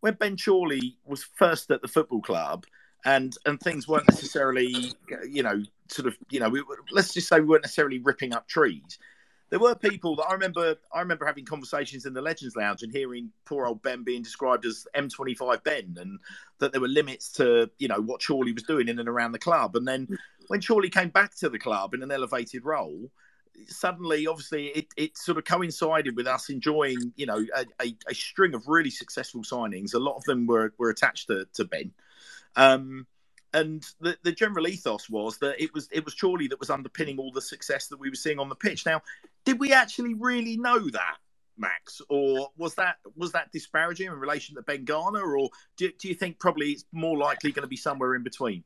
when 0.00 0.14
Ben 0.14 0.36
Chorley 0.36 0.98
was 1.04 1.24
first 1.24 1.70
at 1.70 1.82
the 1.82 1.88
football 1.88 2.20
club, 2.20 2.66
and 3.04 3.36
and 3.46 3.60
things 3.60 3.86
weren't 3.86 4.08
necessarily, 4.08 4.92
you 5.28 5.42
know, 5.42 5.62
sort 5.88 6.08
of, 6.08 6.16
you 6.30 6.40
know, 6.40 6.48
we, 6.48 6.62
let's 6.90 7.12
just 7.12 7.28
say 7.28 7.40
we 7.40 7.46
weren't 7.46 7.64
necessarily 7.64 7.98
ripping 7.98 8.32
up 8.32 8.48
trees. 8.48 8.98
There 9.50 9.60
were 9.60 9.74
people 9.74 10.16
that 10.16 10.24
I 10.24 10.32
remember. 10.32 10.76
I 10.92 11.00
remember 11.00 11.26
having 11.26 11.44
conversations 11.44 12.06
in 12.06 12.14
the 12.14 12.22
Legends 12.22 12.56
Lounge 12.56 12.82
and 12.82 12.90
hearing 12.90 13.30
poor 13.44 13.66
old 13.66 13.82
Ben 13.82 14.02
being 14.02 14.22
described 14.22 14.66
as 14.66 14.86
M25 14.96 15.62
Ben, 15.62 15.96
and 16.00 16.18
that 16.58 16.72
there 16.72 16.80
were 16.80 16.88
limits 16.88 17.30
to, 17.32 17.70
you 17.78 17.86
know, 17.86 18.00
what 18.00 18.24
Chorley 18.26 18.52
was 18.52 18.64
doing 18.64 18.88
in 18.88 18.98
and 18.98 19.08
around 19.08 19.32
the 19.32 19.38
club. 19.38 19.76
And 19.76 19.86
then 19.86 20.08
when 20.48 20.60
Chorley 20.60 20.90
came 20.90 21.10
back 21.10 21.36
to 21.36 21.48
the 21.48 21.58
club 21.58 21.94
in 21.94 22.02
an 22.02 22.10
elevated 22.10 22.64
role, 22.64 23.10
suddenly, 23.66 24.26
obviously, 24.26 24.68
it, 24.68 24.86
it 24.96 25.16
sort 25.16 25.38
of 25.38 25.44
coincided 25.44 26.16
with 26.16 26.26
us 26.26 26.48
enjoying, 26.48 27.12
you 27.16 27.26
know, 27.26 27.44
a, 27.56 27.64
a, 27.80 27.96
a, 28.08 28.14
string 28.14 28.54
of 28.54 28.66
really 28.66 28.90
successful 28.90 29.42
signings. 29.42 29.94
A 29.94 29.98
lot 29.98 30.16
of 30.16 30.24
them 30.24 30.46
were, 30.46 30.72
were 30.78 30.90
attached 30.90 31.28
to, 31.28 31.46
to 31.54 31.64
Ben. 31.64 31.92
Um, 32.56 33.06
and 33.52 33.86
the, 34.00 34.18
the 34.22 34.32
general 34.32 34.66
ethos 34.66 35.08
was 35.08 35.38
that 35.38 35.62
it 35.62 35.72
was 35.72 35.88
it 35.92 36.04
was 36.04 36.14
Chorley 36.14 36.48
that 36.48 36.58
was 36.58 36.70
underpinning 36.70 37.18
all 37.18 37.30
the 37.30 37.40
success 37.40 37.86
that 37.86 38.00
we 38.00 38.10
were 38.10 38.16
seeing 38.16 38.40
on 38.40 38.48
the 38.48 38.56
pitch. 38.56 38.84
Now, 38.84 39.00
did 39.44 39.60
we 39.60 39.72
actually 39.72 40.14
really 40.14 40.56
know 40.56 40.90
that, 40.90 41.16
Max, 41.56 42.02
or 42.08 42.50
was 42.56 42.74
that 42.74 42.96
was 43.16 43.30
that 43.32 43.52
disparaging 43.52 44.08
in 44.08 44.14
relation 44.14 44.56
to 44.56 44.62
Ben 44.62 44.84
Garner, 44.84 45.36
or 45.36 45.50
do, 45.76 45.90
do 45.98 46.08
you 46.08 46.14
think 46.14 46.40
probably 46.40 46.70
it's 46.70 46.84
more 46.90 47.16
likely 47.16 47.52
going 47.52 47.62
to 47.62 47.68
be 47.68 47.76
somewhere 47.76 48.16
in 48.16 48.24
between? 48.24 48.64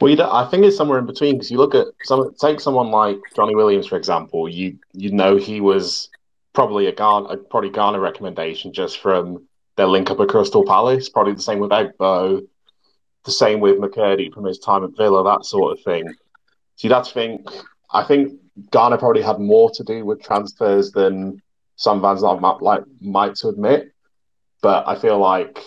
Well, 0.00 0.10
you 0.10 0.22
I 0.22 0.46
think 0.46 0.64
it's 0.64 0.76
somewhere 0.76 0.98
in 0.98 1.06
between 1.06 1.36
because 1.36 1.50
you 1.50 1.58
look 1.58 1.74
at 1.74 1.86
some. 2.04 2.34
Take 2.40 2.60
someone 2.60 2.90
like 2.90 3.18
Johnny 3.36 3.54
Williams, 3.54 3.86
for 3.86 3.96
example. 3.96 4.48
You 4.48 4.78
you 4.92 5.12
know 5.12 5.36
he 5.36 5.60
was 5.60 6.08
probably 6.52 6.86
a 6.86 6.92
Garner, 6.92 7.28
a, 7.30 7.36
probably 7.36 7.70
Garner 7.70 8.00
recommendation 8.00 8.72
just 8.72 8.98
from 8.98 9.46
their 9.76 9.86
link 9.86 10.10
up 10.10 10.20
at 10.20 10.28
Crystal 10.28 10.64
Palace. 10.64 11.08
Probably 11.08 11.34
the 11.34 11.42
same 11.42 11.60
with 11.60 11.70
Egbo, 11.70 12.42
the 13.24 13.30
same 13.30 13.60
with 13.60 13.78
McKirdy 13.78 14.32
from 14.32 14.44
his 14.44 14.58
time 14.58 14.84
at 14.84 14.96
Villa, 14.96 15.24
that 15.24 15.44
sort 15.44 15.78
of 15.78 15.84
thing. 15.84 16.12
Have 16.82 17.06
to 17.06 17.12
think. 17.12 17.48
I 17.92 18.02
think 18.02 18.32
Garner 18.70 18.98
probably 18.98 19.22
had 19.22 19.38
more 19.38 19.70
to 19.70 19.84
do 19.84 20.04
with 20.04 20.20
transfers 20.20 20.90
than 20.90 21.40
some 21.76 22.02
fans 22.02 22.22
like 22.22 22.82
might 23.00 23.36
to 23.36 23.48
admit. 23.48 23.92
But 24.62 24.88
I 24.88 24.98
feel 24.98 25.18
like 25.18 25.58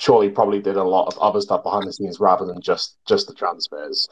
Chorley 0.00 0.30
probably 0.30 0.60
did 0.60 0.76
a 0.76 0.82
lot 0.82 1.06
of 1.06 1.18
other 1.18 1.40
stuff 1.40 1.62
behind 1.62 1.86
the 1.86 1.92
scenes 1.92 2.20
rather 2.20 2.44
than 2.44 2.60
just 2.60 2.96
just 3.06 3.26
the 3.26 3.34
transfers. 3.34 4.08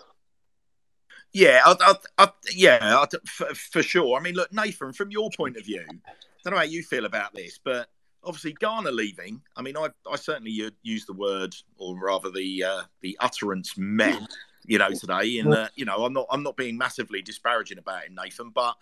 Yeah, 1.32 1.62
I, 1.64 1.76
I, 1.80 2.24
I, 2.24 2.28
yeah, 2.52 3.04
for, 3.24 3.54
for, 3.54 3.82
sure. 3.84 4.18
I 4.18 4.20
mean, 4.20 4.34
look, 4.34 4.52
Nathan, 4.52 4.92
from 4.92 5.12
your 5.12 5.30
point 5.36 5.56
of 5.56 5.64
view, 5.64 5.84
I 5.88 6.12
don't 6.42 6.52
know 6.52 6.58
how 6.58 6.64
you 6.64 6.82
feel 6.82 7.04
about 7.04 7.32
this, 7.34 7.56
but 7.62 7.88
obviously 8.24 8.52
Garner 8.54 8.90
leaving. 8.90 9.40
I 9.56 9.62
mean, 9.62 9.76
I, 9.76 9.88
I 10.10 10.16
certainly 10.16 10.72
use 10.82 11.06
the 11.06 11.12
word, 11.12 11.54
or 11.78 11.96
rather 11.96 12.30
the 12.30 12.64
uh, 12.64 12.82
the 13.00 13.16
utterance, 13.20 13.74
meh, 13.76 14.18
you 14.66 14.78
know, 14.78 14.90
today. 14.90 15.38
In 15.38 15.50
that, 15.50 15.70
you 15.76 15.84
know, 15.84 16.04
I'm 16.04 16.12
not 16.12 16.26
I'm 16.30 16.42
not 16.42 16.56
being 16.56 16.76
massively 16.76 17.22
disparaging 17.22 17.78
about 17.78 18.04
him, 18.04 18.16
Nathan, 18.16 18.50
but 18.50 18.76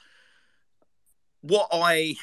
what 1.43 1.69
I, 1.70 2.16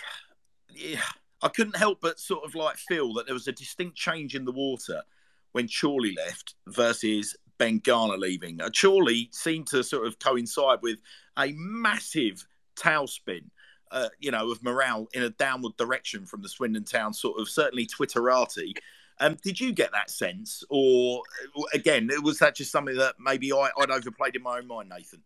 yeah, 0.73 1.01
I 1.45 1.49
couldn't 1.49 1.77
help 1.77 2.01
but 2.01 2.19
sort 2.19 2.43
of 2.43 2.55
like 2.55 2.75
feel 2.75 3.13
that 3.13 3.27
there 3.27 3.35
was 3.35 3.47
a 3.47 3.51
distinct 3.51 3.95
change 3.95 4.33
in 4.35 4.45
the 4.45 4.51
water 4.51 5.03
when 5.51 5.69
Chorley 5.69 6.15
left 6.17 6.55
versus 6.67 7.35
Ben 7.59 7.77
Garner 7.77 8.17
leaving. 8.17 8.59
Uh, 8.59 8.69
Chorley 8.69 9.29
seemed 9.31 9.67
to 9.67 9.83
sort 9.83 10.07
of 10.07 10.17
coincide 10.17 10.79
with 10.81 10.97
a 11.37 11.53
massive 11.55 12.47
tailspin, 12.75 13.43
uh, 13.91 14.09
you 14.19 14.31
know, 14.31 14.51
of 14.51 14.63
morale 14.63 15.07
in 15.13 15.21
a 15.21 15.29
downward 15.29 15.77
direction 15.77 16.25
from 16.25 16.41
the 16.41 16.49
Swindon 16.49 16.83
Town 16.83 17.13
sort 17.13 17.39
of 17.39 17.47
certainly 17.47 17.85
Twitterati. 17.85 18.73
Um, 19.19 19.37
did 19.43 19.59
you 19.59 19.71
get 19.71 19.91
that 19.91 20.09
sense, 20.09 20.63
or 20.69 21.21
uh, 21.55 21.61
again, 21.75 22.09
was 22.23 22.39
that 22.39 22.55
just 22.55 22.71
something 22.71 22.97
that 22.97 23.15
maybe 23.19 23.53
I, 23.53 23.69
would 23.77 23.91
overplayed 23.91 24.35
in 24.35 24.41
my 24.41 24.57
own 24.57 24.67
mind, 24.67 24.89
Nathan? 24.89 25.21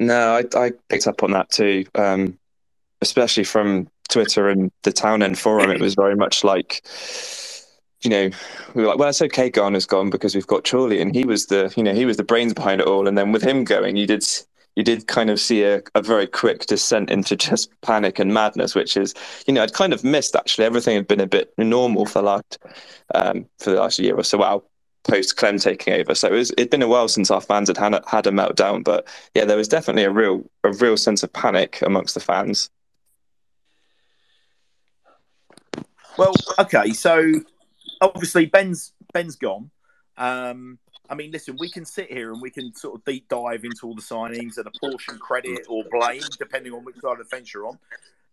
No, 0.00 0.34
I, 0.34 0.58
I 0.58 0.72
picked 0.88 1.06
up 1.06 1.22
on 1.22 1.32
that 1.32 1.50
too, 1.50 1.84
um, 1.94 2.38
especially 3.02 3.44
from 3.44 3.88
Twitter 4.08 4.48
and 4.48 4.70
the 4.82 4.92
Town 4.92 5.22
End 5.22 5.38
forum, 5.38 5.70
it 5.70 5.80
was 5.80 5.94
very 5.94 6.16
much 6.16 6.44
like, 6.44 6.84
you 8.02 8.10
know, 8.10 8.30
we 8.74 8.82
were 8.82 8.88
like, 8.88 8.98
well, 8.98 9.08
it's 9.08 9.22
okay, 9.22 9.50
Garner's 9.50 9.86
gone 9.86 10.10
because 10.10 10.34
we've 10.34 10.46
got 10.46 10.68
Chorley, 10.68 11.00
and 11.00 11.14
he 11.14 11.24
was 11.24 11.46
the, 11.46 11.72
you 11.76 11.82
know, 11.82 11.94
he 11.94 12.04
was 12.04 12.16
the 12.16 12.24
brains 12.24 12.54
behind 12.54 12.80
it 12.80 12.86
all. 12.86 13.08
And 13.08 13.16
then 13.16 13.32
with 13.32 13.42
him 13.42 13.64
going, 13.64 13.96
you 13.96 14.06
did, 14.06 14.24
you 14.76 14.84
did 14.84 15.06
kind 15.06 15.30
of 15.30 15.40
see 15.40 15.64
a, 15.64 15.82
a 15.94 16.02
very 16.02 16.26
quick 16.26 16.66
descent 16.66 17.10
into 17.10 17.36
just 17.36 17.70
panic 17.80 18.18
and 18.18 18.32
madness, 18.32 18.74
which 18.74 18.96
is, 18.96 19.14
you 19.46 19.54
know, 19.54 19.62
I'd 19.62 19.72
kind 19.72 19.92
of 19.92 20.04
missed 20.04 20.36
actually. 20.36 20.66
Everything 20.66 20.96
had 20.96 21.08
been 21.08 21.20
a 21.20 21.26
bit 21.26 21.52
normal 21.58 22.06
for 22.06 22.20
the 22.20 22.26
last, 22.26 22.58
um, 23.14 23.46
for 23.58 23.70
the 23.70 23.80
last 23.80 23.98
year 23.98 24.14
or 24.14 24.22
so. 24.22 24.38
Wow, 24.38 24.62
post 25.04 25.36
Clem 25.36 25.58
taking 25.58 25.94
over. 25.94 26.14
So 26.14 26.28
it 26.28 26.32
was, 26.32 26.50
it'd 26.52 26.70
been 26.70 26.82
a 26.82 26.88
while 26.88 27.08
since 27.08 27.30
our 27.30 27.40
fans 27.40 27.68
had 27.68 27.78
had, 27.78 28.26
a 28.26 28.30
meltdown, 28.30 28.84
but 28.84 29.06
yeah, 29.34 29.44
there 29.44 29.56
was 29.56 29.68
definitely 29.68 30.04
a 30.04 30.10
real 30.10 30.44
a 30.64 30.72
real 30.72 30.96
sense 30.96 31.22
of 31.22 31.32
panic 31.32 31.80
amongst 31.82 32.14
the 32.14 32.20
fans. 32.20 32.70
Well, 36.18 36.34
okay, 36.58 36.92
so 36.92 37.40
obviously 38.00 38.46
Ben's 38.46 38.92
Ben's 39.12 39.36
gone. 39.36 39.70
Um, 40.16 40.78
I 41.08 41.14
mean, 41.14 41.30
listen, 41.30 41.56
we 41.58 41.70
can 41.70 41.84
sit 41.84 42.10
here 42.10 42.32
and 42.32 42.40
we 42.40 42.50
can 42.50 42.74
sort 42.74 42.96
of 42.96 43.04
deep 43.04 43.28
dive 43.28 43.64
into 43.64 43.86
all 43.86 43.94
the 43.94 44.02
signings 44.02 44.56
and 44.56 44.66
apportion 44.66 45.18
credit 45.18 45.66
or 45.68 45.84
blame, 45.90 46.22
depending 46.38 46.72
on 46.72 46.84
which 46.84 46.96
side 46.96 47.12
of 47.12 47.18
the 47.18 47.24
fence 47.24 47.52
you're 47.52 47.66
on, 47.66 47.78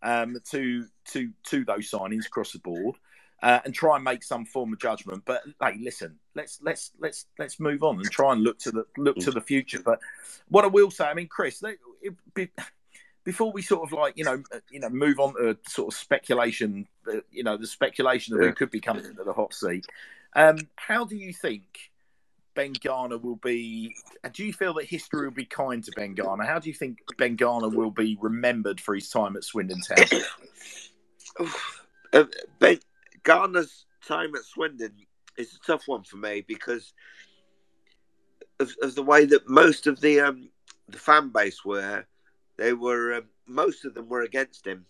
um, 0.02 0.38
to 0.52 0.86
to 1.12 1.32
to 1.44 1.66
those 1.66 1.92
signings 1.92 2.26
across 2.26 2.54
the 2.54 2.60
board, 2.60 2.96
uh, 3.42 3.60
and 3.66 3.74
try 3.74 3.96
and 3.96 4.04
make 4.04 4.24
some 4.24 4.46
form 4.46 4.74
of 4.74 4.80
judgment. 4.80 5.24
But 5.26 5.42
hey, 5.62 5.78
listen, 5.82 6.18
let's 6.36 6.60
let's 6.62 6.92
let's 7.00 7.26
let's 7.38 7.60
move 7.60 7.84
on 7.84 7.98
and 7.98 8.10
try 8.10 8.32
and 8.32 8.42
look 8.44 8.60
to 8.60 8.72
the 8.72 8.86
look 8.98 9.18
to 9.18 9.32
the 9.32 9.42
future. 9.42 9.82
But 9.84 10.00
what 10.50 10.64
I 10.64 10.68
will 10.68 10.90
say, 10.90 11.06
I 11.06 11.14
mean, 11.14 11.28
Chris, 11.28 11.62
it, 11.64 11.80
it, 12.36 12.50
before 13.24 13.52
we 13.52 13.62
sort 13.62 13.84
of 13.84 13.92
like 13.98 14.18
you 14.18 14.24
know 14.24 14.44
uh, 14.54 14.60
you 14.70 14.80
know 14.80 14.90
move 14.90 15.20
on 15.20 15.34
to 15.36 15.58
sort 15.68 15.94
of 15.94 16.00
speculation, 16.00 16.88
uh, 17.08 17.18
you 17.32 17.44
know 17.44 17.58
the 17.58 17.68
speculation 17.68 18.36
of 18.36 18.42
yeah. 18.42 18.48
who 18.48 18.54
could 18.54 18.72
be 18.72 18.80
coming 18.80 19.06
into 19.06 19.24
the 19.24 19.34
hot 19.34 19.54
seat. 19.54 19.86
Um, 20.36 20.58
how 20.76 21.06
do 21.06 21.16
you 21.16 21.32
think 21.32 21.92
Ben 22.56 22.74
Garner 22.84 23.18
will 23.18 23.38
be? 23.38 23.96
Do 24.34 24.46
you 24.46 24.54
feel 24.54 24.74
that 24.76 24.86
history 24.86 25.26
will 25.26 25.34
be 25.34 25.46
kind 25.46 25.84
to 25.84 25.92
Ben 25.96 26.16
Garner? 26.16 26.44
How 26.44 26.60
do 26.60 26.70
you 26.70 26.76
think 26.76 27.00
Ben 27.18 27.36
Garner 27.36 27.70
will 27.70 27.92
be 27.92 28.18
remembered 28.22 28.80
for 28.80 28.96
his 28.96 29.10
time 29.10 29.36
at 29.36 29.44
Swindon 29.44 29.82
Town? 29.82 30.22
uh, 32.14 32.24
ben 32.60 32.80
Garner's 33.24 33.86
time 34.06 34.36
at 34.36 34.44
Swindon 34.44 34.94
is 35.38 35.56
a 35.56 35.66
tough 35.66 35.88
one 35.88 36.04
for 36.04 36.18
me 36.18 36.44
because 36.48 36.94
of, 38.60 38.72
of 38.82 38.96
the 38.96 39.04
way 39.04 39.26
that 39.26 39.50
most 39.50 39.88
of 39.88 40.00
the 40.02 40.20
um, 40.20 40.50
the 40.90 41.00
fan 41.00 41.30
base 41.30 41.64
were 41.66 42.06
they 42.58 42.74
were 42.74 43.16
um, 43.16 43.26
most 43.48 43.86
of 43.86 43.94
them 43.94 44.10
were 44.10 44.22
against 44.22 44.66
him, 44.66 44.86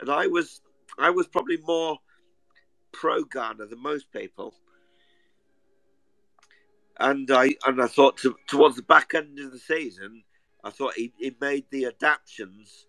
and 0.00 0.10
I 0.10 0.26
was 0.26 0.60
I 0.98 1.10
was 1.10 1.26
probably 1.26 1.58
more 1.58 1.98
pro 2.92 3.24
Garner 3.24 3.66
than 3.66 3.82
most 3.82 4.10
people. 4.12 4.54
And 6.98 7.30
I 7.30 7.56
and 7.66 7.82
I 7.82 7.88
thought 7.88 8.16
to, 8.18 8.36
towards 8.46 8.76
the 8.76 8.82
back 8.82 9.14
end 9.14 9.38
of 9.40 9.50
the 9.50 9.58
season, 9.58 10.22
I 10.62 10.70
thought 10.70 10.94
he, 10.94 11.12
he 11.18 11.34
made 11.40 11.64
the 11.70 11.86
adaptations 11.86 12.86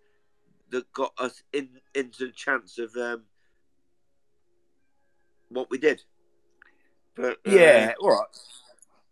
that 0.70 0.92
got 0.94 1.14
us 1.18 1.42
in 1.54 1.70
into 1.94 2.28
the 2.28 2.32
chance 2.32 2.78
of 2.78 2.96
um, 2.96 3.24
what 5.50 5.70
we 5.70 5.78
did. 5.78 6.04
But 7.16 7.40
uh, 7.48 7.52
yeah, 7.52 7.94
all 8.00 8.10
right. 8.10 8.28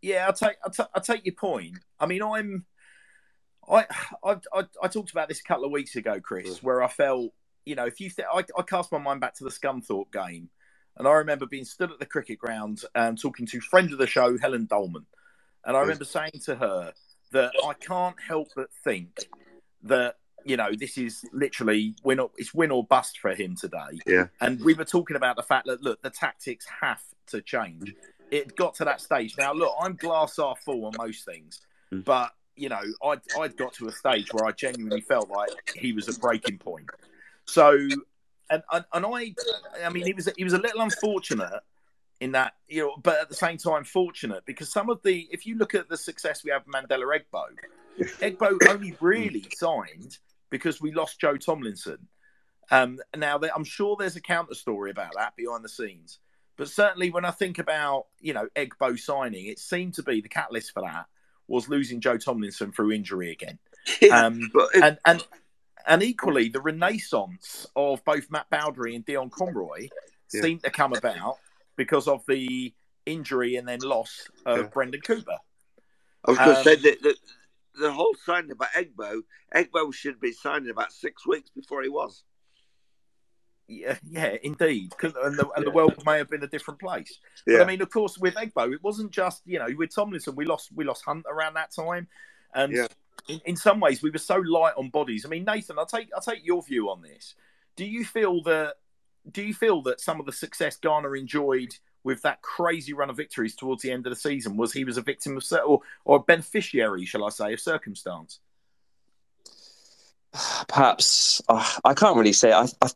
Yeah, 0.01 0.27
I'll 0.27 0.33
take 0.33 0.57
I'll 0.93 1.01
take 1.01 1.25
your 1.25 1.35
point. 1.35 1.79
I 1.99 2.05
mean, 2.05 2.21
I'm 2.21 2.65
I, 3.71 3.85
I, 4.53 4.63
I, 4.81 4.87
talked 4.87 5.11
about 5.11 5.27
this 5.29 5.39
a 5.39 5.43
couple 5.43 5.65
of 5.65 5.71
weeks 5.71 5.95
ago, 5.95 6.19
Chris, 6.19 6.61
where 6.61 6.83
I 6.83 6.87
felt, 6.87 7.31
you 7.65 7.75
know, 7.75 7.85
if 7.85 7.99
you, 7.99 8.09
th- 8.09 8.27
I, 8.31 8.43
I 8.57 8.61
cast 8.63 8.91
my 8.91 8.97
mind 8.97 9.21
back 9.21 9.35
to 9.35 9.43
the 9.43 9.49
Scunthorpe 9.49 10.11
game, 10.11 10.49
and 10.97 11.07
I 11.07 11.13
remember 11.13 11.45
being 11.45 11.65
stood 11.65 11.91
at 11.91 11.99
the 11.99 12.05
cricket 12.05 12.39
ground 12.39 12.83
and 12.93 13.19
talking 13.19 13.45
to 13.47 13.59
friend 13.61 13.91
of 13.91 13.97
the 13.97 14.07
show, 14.07 14.37
Helen 14.37 14.65
Dolman, 14.65 15.05
and 15.65 15.77
I 15.77 15.79
remember 15.81 16.05
saying 16.05 16.41
to 16.45 16.55
her 16.55 16.93
that 17.31 17.51
I 17.65 17.73
can't 17.73 18.15
help 18.27 18.49
but 18.55 18.69
think 18.83 19.27
that 19.83 20.17
you 20.45 20.57
know 20.57 20.71
this 20.77 20.97
is 20.97 21.23
literally 21.31 21.95
win 22.03 22.19
or, 22.19 22.29
it's 22.37 22.53
win 22.53 22.71
or 22.71 22.85
bust 22.85 23.17
for 23.19 23.33
him 23.33 23.55
today. 23.55 23.99
Yeah, 24.05 24.27
and 24.41 24.63
we 24.63 24.73
were 24.73 24.85
talking 24.85 25.15
about 25.15 25.35
the 25.35 25.43
fact 25.43 25.67
that 25.67 25.81
look, 25.81 26.01
the 26.01 26.09
tactics 26.09 26.65
have 26.81 27.01
to 27.27 27.41
change. 27.41 27.93
It 28.29 28.55
got 28.55 28.75
to 28.75 28.85
that 28.85 28.99
stage. 28.99 29.35
Now, 29.37 29.53
look, 29.53 29.73
I'm 29.79 29.95
glass 29.95 30.37
half 30.37 30.59
full 30.59 30.85
on 30.85 30.93
most 30.97 31.25
things, 31.25 31.61
mm. 31.91 32.03
but 32.03 32.31
you 32.55 32.69
know, 32.69 32.81
I'd, 33.03 33.21
I'd 33.39 33.57
got 33.57 33.73
to 33.75 33.87
a 33.87 33.91
stage 33.91 34.31
where 34.31 34.45
I 34.45 34.51
genuinely 34.51 35.01
felt 35.01 35.29
like 35.29 35.73
he 35.75 35.93
was 35.93 36.07
a 36.07 36.19
breaking 36.19 36.57
point. 36.57 36.89
So, 37.45 37.71
and, 38.49 38.63
and, 38.71 38.85
and 38.93 39.05
I, 39.05 39.33
I 39.83 39.89
mean, 39.89 40.05
he 40.05 40.13
was, 40.13 40.29
he 40.37 40.43
was 40.43 40.53
a 40.53 40.59
little 40.59 40.81
unfortunate 40.81 41.61
in 42.21 42.31
that, 42.33 42.53
you 42.67 42.81
know, 42.81 42.95
but 43.01 43.19
at 43.19 43.29
the 43.29 43.35
same 43.35 43.57
time, 43.57 43.83
fortunate 43.83 44.45
because 44.45 44.71
some 44.71 44.89
of 44.89 45.01
the, 45.03 45.27
if 45.31 45.45
you 45.45 45.57
look 45.57 45.75
at 45.75 45.89
the 45.89 45.97
success 45.97 46.43
we 46.43 46.51
have 46.51 46.65
Mandela 46.65 47.19
Egbo, 47.19 47.43
Egbo 48.19 48.69
only 48.69 48.95
really 49.01 49.45
signed 49.55 50.17
because 50.49 50.79
we 50.79 50.91
lost 50.91 51.19
Joe 51.19 51.37
Tomlinson. 51.37 52.07
Um, 52.71 52.99
now, 53.15 53.39
I'm 53.55 53.65
sure 53.65 53.95
there's 53.97 54.15
a 54.15 54.21
counter 54.21 54.53
story 54.53 54.91
about 54.91 55.15
that 55.15 55.35
behind 55.35 55.65
the 55.65 55.69
scenes, 55.69 56.19
but 56.55 56.69
certainly 56.69 57.09
when 57.09 57.25
I 57.25 57.31
think 57.31 57.59
about 57.59 58.05
you 58.19 58.33
know 58.33 58.47
Egbo 58.55 58.97
signing, 58.97 59.47
it 59.47 59.59
seemed 59.59 59.95
to 59.95 60.03
be 60.03 60.21
the 60.21 60.29
catalyst 60.29 60.71
for 60.71 60.81
that 60.81 61.07
was 61.47 61.69
losing 61.69 61.99
Joe 62.01 62.17
Tomlinson 62.17 62.71
through 62.71 62.91
injury 62.91 63.31
again. 63.31 63.59
Yeah, 64.01 64.25
Um, 64.27 64.49
it- 64.73 64.83
and 64.83 64.97
and 65.05 65.27
and 65.85 66.01
equally, 66.03 66.47
the 66.47 66.61
renaissance 66.61 67.65
of 67.75 68.03
both 68.05 68.31
Matt 68.31 68.49
Baudry 68.49 68.95
and 68.95 69.05
Dion 69.05 69.29
Conroy 69.29 69.89
Yeah. 70.33 70.41
seemed 70.41 70.63
to 70.63 70.69
come 70.71 70.93
about 70.93 71.37
because 71.75 72.07
of 72.07 72.23
the 72.27 72.73
injury 73.05 73.57
and 73.57 73.67
then 73.67 73.79
loss 73.81 74.29
of 74.45 74.57
Yeah. 74.57 74.63
Brandon 74.67 75.01
Cooper. 75.01 75.37
I 76.25 76.31
was 76.31 76.37
going 76.37 76.49
to 76.51 76.57
um, 76.59 76.63
say 76.63 76.75
that 76.77 77.01
the, 77.01 77.15
the 77.81 77.91
whole 77.91 78.15
signing 78.25 78.51
about 78.51 78.69
Egbo, 78.69 79.23
Egbo 79.53 79.93
should 79.93 80.21
be 80.21 80.31
signed 80.31 80.69
about 80.69 80.93
six 80.93 81.27
weeks 81.27 81.49
before 81.49 81.83
he 81.83 81.89
was. 81.89 82.23
Yeah, 83.67 83.97
yeah, 84.09 84.35
indeed. 84.43 84.93
And, 85.01 85.13
the, 85.37 85.49
and 85.55 85.65
the 85.65 85.71
world 85.71 86.03
may 86.05 86.17
have 86.17 86.29
been 86.29 86.43
a 86.43 86.47
different 86.47 86.79
place. 86.79 87.19
Yeah. 87.47 87.59
But 87.59 87.63
I 87.63 87.67
mean, 87.67 87.81
of 87.81 87.89
course, 87.89 88.17
with 88.17 88.35
Egbo, 88.35 88.73
it 88.73 88.83
wasn't 88.83 89.11
just 89.11 89.41
you 89.45 89.59
know 89.59 89.67
with 89.77 89.95
Tomlinson. 89.95 90.35
We 90.35 90.45
lost 90.45 90.71
we 90.75 90.83
lost 90.83 91.05
Hunt 91.05 91.25
around 91.29 91.53
that 91.55 91.71
time, 91.71 92.07
and 92.53 92.73
Yeah. 92.73 92.87
in, 93.27 93.41
in 93.45 93.55
some 93.55 93.79
ways 93.79 94.01
we 94.01 94.09
were 94.09 94.17
so 94.17 94.37
light 94.37 94.73
on 94.77 94.89
bodies. 94.89 95.25
I 95.25 95.29
mean, 95.29 95.45
Nathan, 95.45 95.79
I'll 95.79 95.85
take 95.85 96.09
I'll 96.13 96.21
take 96.21 96.45
your 96.45 96.61
view 96.61 96.89
on 96.89 97.01
this. 97.01 97.35
Do 97.75 97.85
you 97.85 98.03
feel 98.05 98.43
that 98.43 98.75
do 99.31 99.41
you 99.41 99.53
feel 99.53 99.81
that 99.83 100.01
some 100.01 100.19
of 100.19 100.25
the 100.25 100.33
success 100.33 100.75
Garner 100.75 101.15
enjoyed 101.15 101.73
with 102.03 102.21
that 102.23 102.41
crazy 102.41 102.91
run 102.91 103.09
of 103.09 103.15
victories 103.15 103.55
towards 103.55 103.81
the 103.81 103.91
end 103.91 104.05
of 104.05 104.11
the 104.11 104.19
season 104.19 104.57
was 104.57 104.73
he 104.73 104.83
was 104.83 104.97
a 104.97 105.01
victim 105.01 105.37
of 105.37 105.43
or, 105.65 105.79
or 106.03 106.17
a 106.17 106.19
beneficiary, 106.19 107.05
shall 107.05 107.23
I 107.23 107.29
say, 107.29 107.53
of 107.53 107.61
circumstance? 107.61 108.39
perhaps 110.67 111.41
uh, 111.47 111.65
I 111.85 111.93
can't 111.93 112.17
really 112.17 112.33
say. 112.33 112.51
I, 112.51 112.67
I 112.81 112.89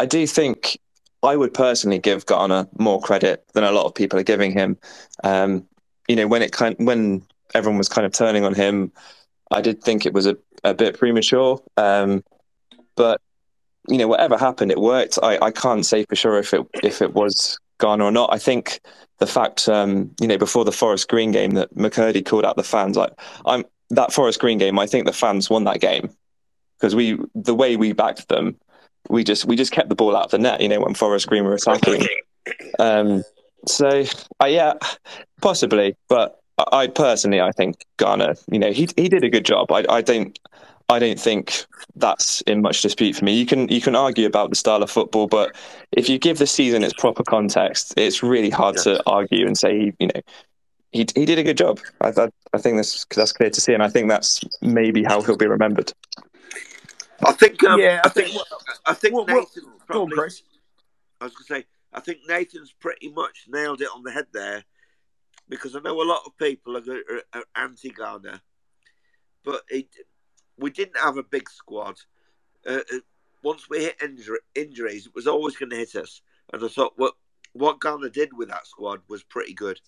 I 0.00 0.06
do 0.06 0.26
think 0.26 0.80
I 1.22 1.36
would 1.36 1.52
personally 1.52 1.98
give 1.98 2.24
Garner 2.24 2.66
more 2.78 3.02
credit 3.02 3.44
than 3.52 3.64
a 3.64 3.70
lot 3.70 3.84
of 3.84 3.94
people 3.94 4.18
are 4.18 4.22
giving 4.22 4.50
him. 4.50 4.78
Um, 5.22 5.66
you 6.08 6.16
know, 6.16 6.26
when 6.26 6.40
it 6.40 6.52
kind 6.52 6.74
when 6.78 7.22
everyone 7.52 7.76
was 7.76 7.90
kind 7.90 8.06
of 8.06 8.12
turning 8.12 8.42
on 8.46 8.54
him, 8.54 8.92
I 9.50 9.60
did 9.60 9.82
think 9.82 10.06
it 10.06 10.14
was 10.14 10.24
a, 10.24 10.38
a 10.64 10.72
bit 10.72 10.98
premature. 10.98 11.60
Um, 11.76 12.24
but 12.96 13.20
you 13.88 13.98
know, 13.98 14.08
whatever 14.08 14.38
happened, 14.38 14.70
it 14.70 14.80
worked. 14.80 15.18
I, 15.22 15.38
I 15.42 15.50
can't 15.50 15.84
say 15.84 16.06
for 16.06 16.16
sure 16.16 16.38
if 16.38 16.54
it 16.54 16.66
if 16.82 17.02
it 17.02 17.12
was 17.12 17.58
Garner 17.76 18.04
or 18.04 18.10
not. 18.10 18.32
I 18.32 18.38
think 18.38 18.80
the 19.18 19.26
fact, 19.26 19.68
um, 19.68 20.14
you 20.18 20.28
know, 20.28 20.38
before 20.38 20.64
the 20.64 20.72
Forest 20.72 21.10
Green 21.10 21.30
game 21.30 21.50
that 21.52 21.74
McKirdy 21.74 22.24
called 22.24 22.46
out 22.46 22.56
the 22.56 22.64
fans, 22.64 22.96
like 22.96 23.12
I'm 23.44 23.66
that 23.90 24.14
Forest 24.14 24.40
Green 24.40 24.56
game, 24.56 24.78
I 24.78 24.86
think 24.86 25.04
the 25.04 25.12
fans 25.12 25.50
won 25.50 25.64
that 25.64 25.82
game 25.82 26.08
because 26.78 26.94
we 26.94 27.18
the 27.34 27.54
way 27.54 27.76
we 27.76 27.92
backed 27.92 28.28
them, 28.28 28.56
we 29.08 29.24
just 29.24 29.44
we 29.44 29.56
just 29.56 29.72
kept 29.72 29.88
the 29.88 29.94
ball 29.94 30.16
out 30.16 30.26
of 30.26 30.30
the 30.30 30.38
net. 30.38 30.60
You 30.60 30.68
know, 30.68 30.80
when 30.80 30.94
Forest 30.94 31.26
Green 31.26 31.44
were 31.44 31.54
attacking. 31.54 32.06
Um, 32.78 33.22
so 33.66 34.04
uh, 34.42 34.46
yeah, 34.46 34.72
possibly, 35.42 35.94
but 36.08 36.40
I 36.72 36.86
personally 36.86 37.40
I 37.40 37.52
think 37.52 37.84
Garner, 37.98 38.34
you 38.50 38.58
know, 38.58 38.72
he 38.72 38.88
he 38.96 39.08
did 39.08 39.22
a 39.24 39.28
good 39.28 39.44
job. 39.44 39.70
I 39.70 39.84
I 39.88 40.00
don't. 40.00 40.38
I 40.88 40.98
don't 40.98 41.20
think 41.20 41.66
that's 41.94 42.40
in 42.42 42.62
much 42.62 42.82
dispute 42.82 43.14
for 43.14 43.24
me. 43.24 43.38
You 43.38 43.46
can 43.46 43.68
you 43.68 43.80
can 43.80 43.94
argue 43.94 44.26
about 44.26 44.50
the 44.50 44.56
style 44.56 44.82
of 44.82 44.90
football, 44.90 45.28
but 45.28 45.54
if 45.92 46.08
you 46.08 46.18
give 46.18 46.38
the 46.38 46.46
season 46.48 46.82
its 46.82 46.94
proper 46.94 47.22
context, 47.22 47.94
it's 47.96 48.24
really 48.24 48.50
hard 48.50 48.76
to 48.78 49.00
argue 49.06 49.46
and 49.46 49.56
say 49.56 49.92
you 50.00 50.06
know 50.08 50.20
he 50.90 51.06
he 51.14 51.24
did 51.24 51.38
a 51.38 51.44
good 51.44 51.56
job. 51.56 51.78
I 52.00 52.08
I, 52.08 52.28
I 52.52 52.58
think 52.58 52.76
that's 52.76 53.06
that's 53.14 53.32
clear 53.32 53.50
to 53.50 53.60
see, 53.60 53.72
and 53.72 53.82
I 53.82 53.88
think 53.88 54.08
that's 54.08 54.40
maybe 54.60 55.04
how 55.04 55.22
he'll 55.22 55.36
be 55.36 55.46
remembered. 55.46 55.92
I 57.24 57.32
think. 57.32 57.62
Um, 57.64 57.80
yeah, 57.80 58.00
I 58.04 58.08
think. 58.08 58.34
I 58.86 58.94
think 58.94 59.14
What- 59.14 59.28
what- 59.28 59.48
on, 59.56 59.72
probably. 59.86 60.16
Chris. 60.16 60.42
I 61.20 61.24
was 61.24 61.34
going 61.34 61.44
to 61.46 61.54
say. 61.64 61.66
I 61.92 62.00
think 62.00 62.20
Nathan's 62.28 62.72
pretty 62.72 63.08
much 63.10 63.46
nailed 63.48 63.80
it 63.82 63.88
on 63.94 64.02
the 64.04 64.12
head 64.12 64.26
there, 64.32 64.64
because 65.48 65.74
I 65.74 65.80
know 65.80 66.00
a 66.00 66.04
lot 66.04 66.22
of 66.24 66.36
people 66.38 66.76
are, 66.76 66.82
are, 66.88 67.22
are 67.32 67.44
anti 67.56 67.90
Garner, 67.90 68.40
but 69.44 69.62
it, 69.68 69.88
we 70.56 70.70
didn't 70.70 70.98
have 70.98 71.16
a 71.16 71.22
big 71.24 71.50
squad. 71.50 71.98
Uh, 72.66 72.80
uh, 72.92 72.98
once 73.42 73.68
we 73.68 73.80
hit 73.80 73.96
injury, 74.02 74.38
injuries, 74.54 75.06
it 75.06 75.14
was 75.14 75.26
always 75.26 75.56
going 75.56 75.70
to 75.70 75.76
hit 75.76 75.96
us, 75.96 76.22
and 76.52 76.62
I 76.64 76.68
thought 76.68 76.92
what 76.96 77.14
what 77.52 77.80
Garner 77.80 78.08
did 78.08 78.32
with 78.32 78.48
that 78.48 78.66
squad 78.66 79.00
was 79.08 79.24
pretty 79.24 79.54
good. 79.54 79.80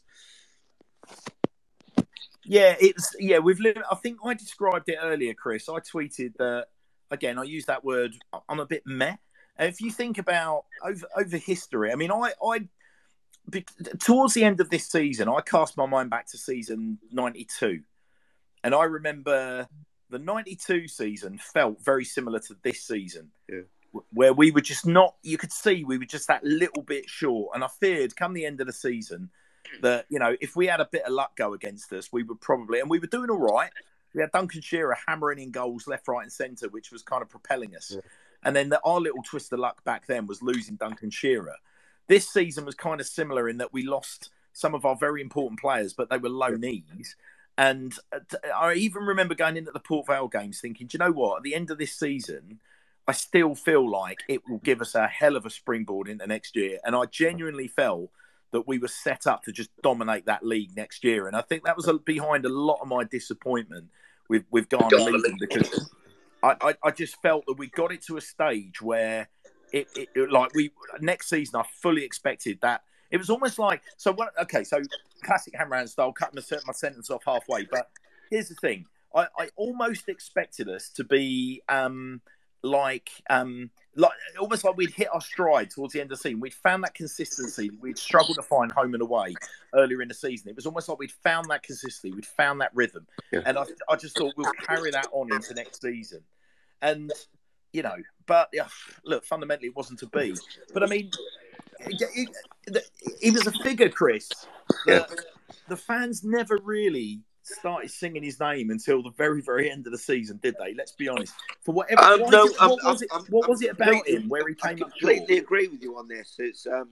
Yeah, 2.44 2.74
it's 2.80 3.14
yeah. 3.20 3.38
We've 3.38 3.60
lived. 3.60 3.78
I 3.90 3.94
think 3.94 4.18
I 4.24 4.34
described 4.34 4.88
it 4.88 4.98
earlier, 5.00 5.34
Chris. 5.34 5.68
I 5.68 5.78
tweeted 5.78 6.36
that 6.38 6.66
again. 7.12 7.38
I 7.38 7.44
use 7.44 7.66
that 7.66 7.84
word. 7.84 8.14
I'm 8.48 8.60
a 8.60 8.66
bit 8.66 8.82
meh. 8.86 9.16
And 9.56 9.68
if 9.68 9.80
you 9.80 9.90
think 9.90 10.18
about 10.18 10.64
over 10.82 11.06
over 11.16 11.36
history, 11.36 11.92
I 11.92 11.94
mean, 11.94 12.10
I 12.10 12.32
I 12.42 12.68
towards 13.98 14.34
the 14.34 14.44
end 14.44 14.60
of 14.60 14.70
this 14.70 14.88
season, 14.88 15.28
I 15.28 15.40
cast 15.40 15.76
my 15.76 15.86
mind 15.86 16.10
back 16.10 16.26
to 16.28 16.38
season 16.38 16.98
'92, 17.10 17.80
and 18.64 18.74
I 18.74 18.84
remember 18.84 19.68
the 20.10 20.18
'92 20.18 20.88
season 20.88 21.38
felt 21.38 21.82
very 21.84 22.04
similar 22.04 22.38
to 22.40 22.56
this 22.62 22.82
season. 22.82 23.30
Yeah. 23.48 23.62
Where 24.10 24.32
we 24.32 24.50
were 24.50 24.62
just 24.62 24.86
not, 24.86 25.16
you 25.22 25.36
could 25.36 25.52
see 25.52 25.84
we 25.84 25.98
were 25.98 26.06
just 26.06 26.28
that 26.28 26.42
little 26.42 26.82
bit 26.82 27.10
short. 27.10 27.54
And 27.54 27.62
I 27.62 27.68
feared 27.68 28.16
come 28.16 28.32
the 28.32 28.46
end 28.46 28.62
of 28.62 28.66
the 28.66 28.72
season, 28.72 29.28
that 29.82 30.06
you 30.08 30.18
know 30.18 30.34
if 30.40 30.56
we 30.56 30.66
had 30.66 30.80
a 30.80 30.88
bit 30.90 31.04
of 31.04 31.12
luck 31.12 31.36
go 31.36 31.52
against 31.52 31.92
us, 31.92 32.10
we 32.12 32.22
would 32.22 32.40
probably 32.40 32.80
and 32.80 32.88
we 32.88 32.98
were 32.98 33.06
doing 33.06 33.30
all 33.30 33.38
right. 33.38 33.70
We 34.14 34.20
had 34.20 34.32
Duncan 34.32 34.60
Shearer 34.60 34.96
hammering 35.06 35.38
in 35.38 35.50
goals 35.50 35.86
left, 35.86 36.08
right, 36.08 36.22
and 36.22 36.32
centre, 36.32 36.68
which 36.68 36.92
was 36.92 37.02
kind 37.02 37.22
of 37.22 37.28
propelling 37.28 37.74
us. 37.76 37.96
And 38.44 38.54
then 38.54 38.68
the, 38.68 38.80
our 38.84 39.00
little 39.00 39.22
twist 39.22 39.52
of 39.52 39.60
luck 39.60 39.84
back 39.84 40.06
then 40.06 40.26
was 40.26 40.42
losing 40.42 40.76
Duncan 40.76 41.10
Shearer. 41.10 41.56
This 42.08 42.28
season 42.28 42.64
was 42.64 42.74
kind 42.74 43.00
of 43.00 43.06
similar 43.06 43.48
in 43.48 43.58
that 43.58 43.72
we 43.72 43.84
lost 43.84 44.30
some 44.52 44.74
of 44.74 44.84
our 44.84 44.96
very 44.96 45.22
important 45.22 45.60
players, 45.60 45.94
but 45.94 46.10
they 46.10 46.18
were 46.18 46.28
loanees. 46.28 47.14
And 47.56 47.94
uh, 48.12 48.18
I 48.54 48.74
even 48.74 49.04
remember 49.04 49.34
going 49.34 49.56
into 49.56 49.72
the 49.72 49.80
Port 49.80 50.06
Vale 50.06 50.28
games 50.28 50.60
thinking, 50.60 50.86
do 50.86 50.96
you 50.96 51.04
know 51.04 51.12
what? 51.12 51.38
At 51.38 51.42
the 51.42 51.54
end 51.54 51.70
of 51.70 51.78
this 51.78 51.92
season, 51.92 52.60
I 53.06 53.12
still 53.12 53.54
feel 53.54 53.88
like 53.88 54.20
it 54.28 54.48
will 54.48 54.58
give 54.58 54.80
us 54.80 54.94
a 54.94 55.06
hell 55.06 55.36
of 55.36 55.46
a 55.46 55.50
springboard 55.50 56.08
into 56.08 56.26
next 56.26 56.56
year. 56.56 56.78
And 56.84 56.94
I 56.94 57.06
genuinely 57.06 57.68
felt 57.68 58.10
that 58.52 58.68
we 58.68 58.78
were 58.78 58.88
set 58.88 59.26
up 59.26 59.42
to 59.44 59.52
just 59.52 59.70
dominate 59.82 60.26
that 60.26 60.44
league 60.44 60.76
next 60.76 61.04
year. 61.04 61.26
And 61.26 61.36
I 61.36 61.42
think 61.42 61.64
that 61.64 61.76
was 61.76 61.88
a, 61.88 61.94
behind 61.94 62.44
a 62.44 62.48
lot 62.48 62.78
of 62.80 62.88
my 62.88 63.04
disappointment 63.04 63.88
with 64.28 64.44
with 64.50 64.68
Garner 64.68 64.96
leaving 64.96 65.36
because 65.40 65.90
I, 66.42 66.56
I, 66.60 66.74
I 66.84 66.90
just 66.90 67.20
felt 67.22 67.44
that 67.46 67.58
we 67.58 67.68
got 67.68 67.92
it 67.92 68.02
to 68.06 68.16
a 68.16 68.20
stage 68.20 68.80
where 68.80 69.28
it, 69.72 69.88
it, 69.94 70.30
like 70.30 70.54
we 70.54 70.70
next 71.00 71.28
season 71.28 71.60
I 71.60 71.64
fully 71.80 72.04
expected 72.04 72.58
that. 72.62 72.82
It 73.10 73.18
was 73.18 73.30
almost 73.30 73.58
like 73.58 73.82
so 73.96 74.12
what 74.12 74.32
okay 74.40 74.64
so 74.64 74.80
classic 75.22 75.54
Hammerhand 75.54 75.88
style 75.88 76.12
cutting 76.12 76.42
my, 76.50 76.58
my 76.66 76.72
sentence 76.72 77.10
off 77.10 77.22
halfway. 77.26 77.64
But 77.64 77.90
here's 78.30 78.48
the 78.48 78.54
thing. 78.56 78.86
I, 79.14 79.26
I 79.38 79.48
almost 79.56 80.08
expected 80.08 80.68
us 80.68 80.88
to 80.90 81.04
be 81.04 81.62
um 81.68 82.20
like 82.62 83.10
um 83.28 83.70
like 83.96 84.12
almost 84.40 84.64
like 84.64 84.76
we'd 84.76 84.90
hit 84.90 85.08
our 85.12 85.20
stride 85.20 85.68
towards 85.70 85.92
the 85.92 86.00
end 86.00 86.10
of 86.12 86.18
the 86.18 86.22
season. 86.22 86.40
We'd 86.40 86.54
found 86.54 86.84
that 86.84 86.94
consistency. 86.94 87.70
We'd 87.80 87.98
struggled 87.98 88.36
to 88.36 88.42
find 88.42 88.70
home 88.72 88.94
and 88.94 89.02
away 89.02 89.34
earlier 89.74 90.00
in 90.00 90.08
the 90.08 90.14
season. 90.14 90.48
It 90.48 90.56
was 90.56 90.64
almost 90.66 90.88
like 90.88 90.98
we'd 90.98 91.12
found 91.12 91.46
that 91.50 91.62
consistency. 91.62 92.12
We'd 92.14 92.24
found 92.24 92.60
that 92.60 92.70
rhythm, 92.74 93.06
Yeah. 93.32 93.40
and 93.44 93.58
I, 93.58 93.64
I 93.88 93.96
just 93.96 94.16
thought 94.16 94.32
we'll 94.36 94.50
carry 94.52 94.90
that 94.92 95.08
on 95.12 95.32
into 95.32 95.52
next 95.54 95.82
season. 95.82 96.20
And 96.80 97.12
you 97.72 97.82
know, 97.82 97.96
but 98.26 98.48
yeah, 98.52 98.68
look, 99.04 99.24
fundamentally 99.24 99.68
it 99.68 99.76
wasn't 99.76 99.98
to 100.00 100.06
be. 100.06 100.34
But 100.72 100.82
I 100.82 100.86
mean, 100.86 101.10
it, 101.80 102.30
it, 102.66 102.86
he 103.20 103.30
was 103.30 103.46
a 103.46 103.52
figure, 103.52 103.88
Chris. 103.88 104.30
that 104.86 105.10
The 105.68 105.76
fans 105.76 106.22
never 106.24 106.58
really 106.62 107.20
started 107.52 107.90
singing 107.90 108.22
his 108.22 108.38
name 108.40 108.70
until 108.70 109.02
the 109.02 109.10
very, 109.10 109.40
very 109.40 109.70
end 109.70 109.86
of 109.86 109.92
the 109.92 109.98
season, 109.98 110.38
did 110.42 110.56
they? 110.58 110.74
Let's 110.74 110.92
be 110.92 111.08
honest. 111.08 111.34
For 111.62 111.72
whatever, 111.72 112.02
Um, 112.02 112.20
why 112.22 112.30
no, 112.30 112.44
is 112.44 112.52
it- 112.52 112.60
I'm- 112.60 112.70
what 112.70 112.84
was 112.84 113.02
it? 113.02 113.10
What 113.28 113.48
was 113.48 113.62
it 113.62 113.70
about 113.70 114.06
him 114.08 114.28
where 114.28 114.46
he 114.48 114.54
came 114.54 114.82
up 114.82 114.90
completely 114.90 115.38
agree 115.38 115.68
with 115.68 115.82
you 115.82 115.96
on 115.98 116.08
this. 116.08 116.36
It's 116.38 116.66
um, 116.66 116.90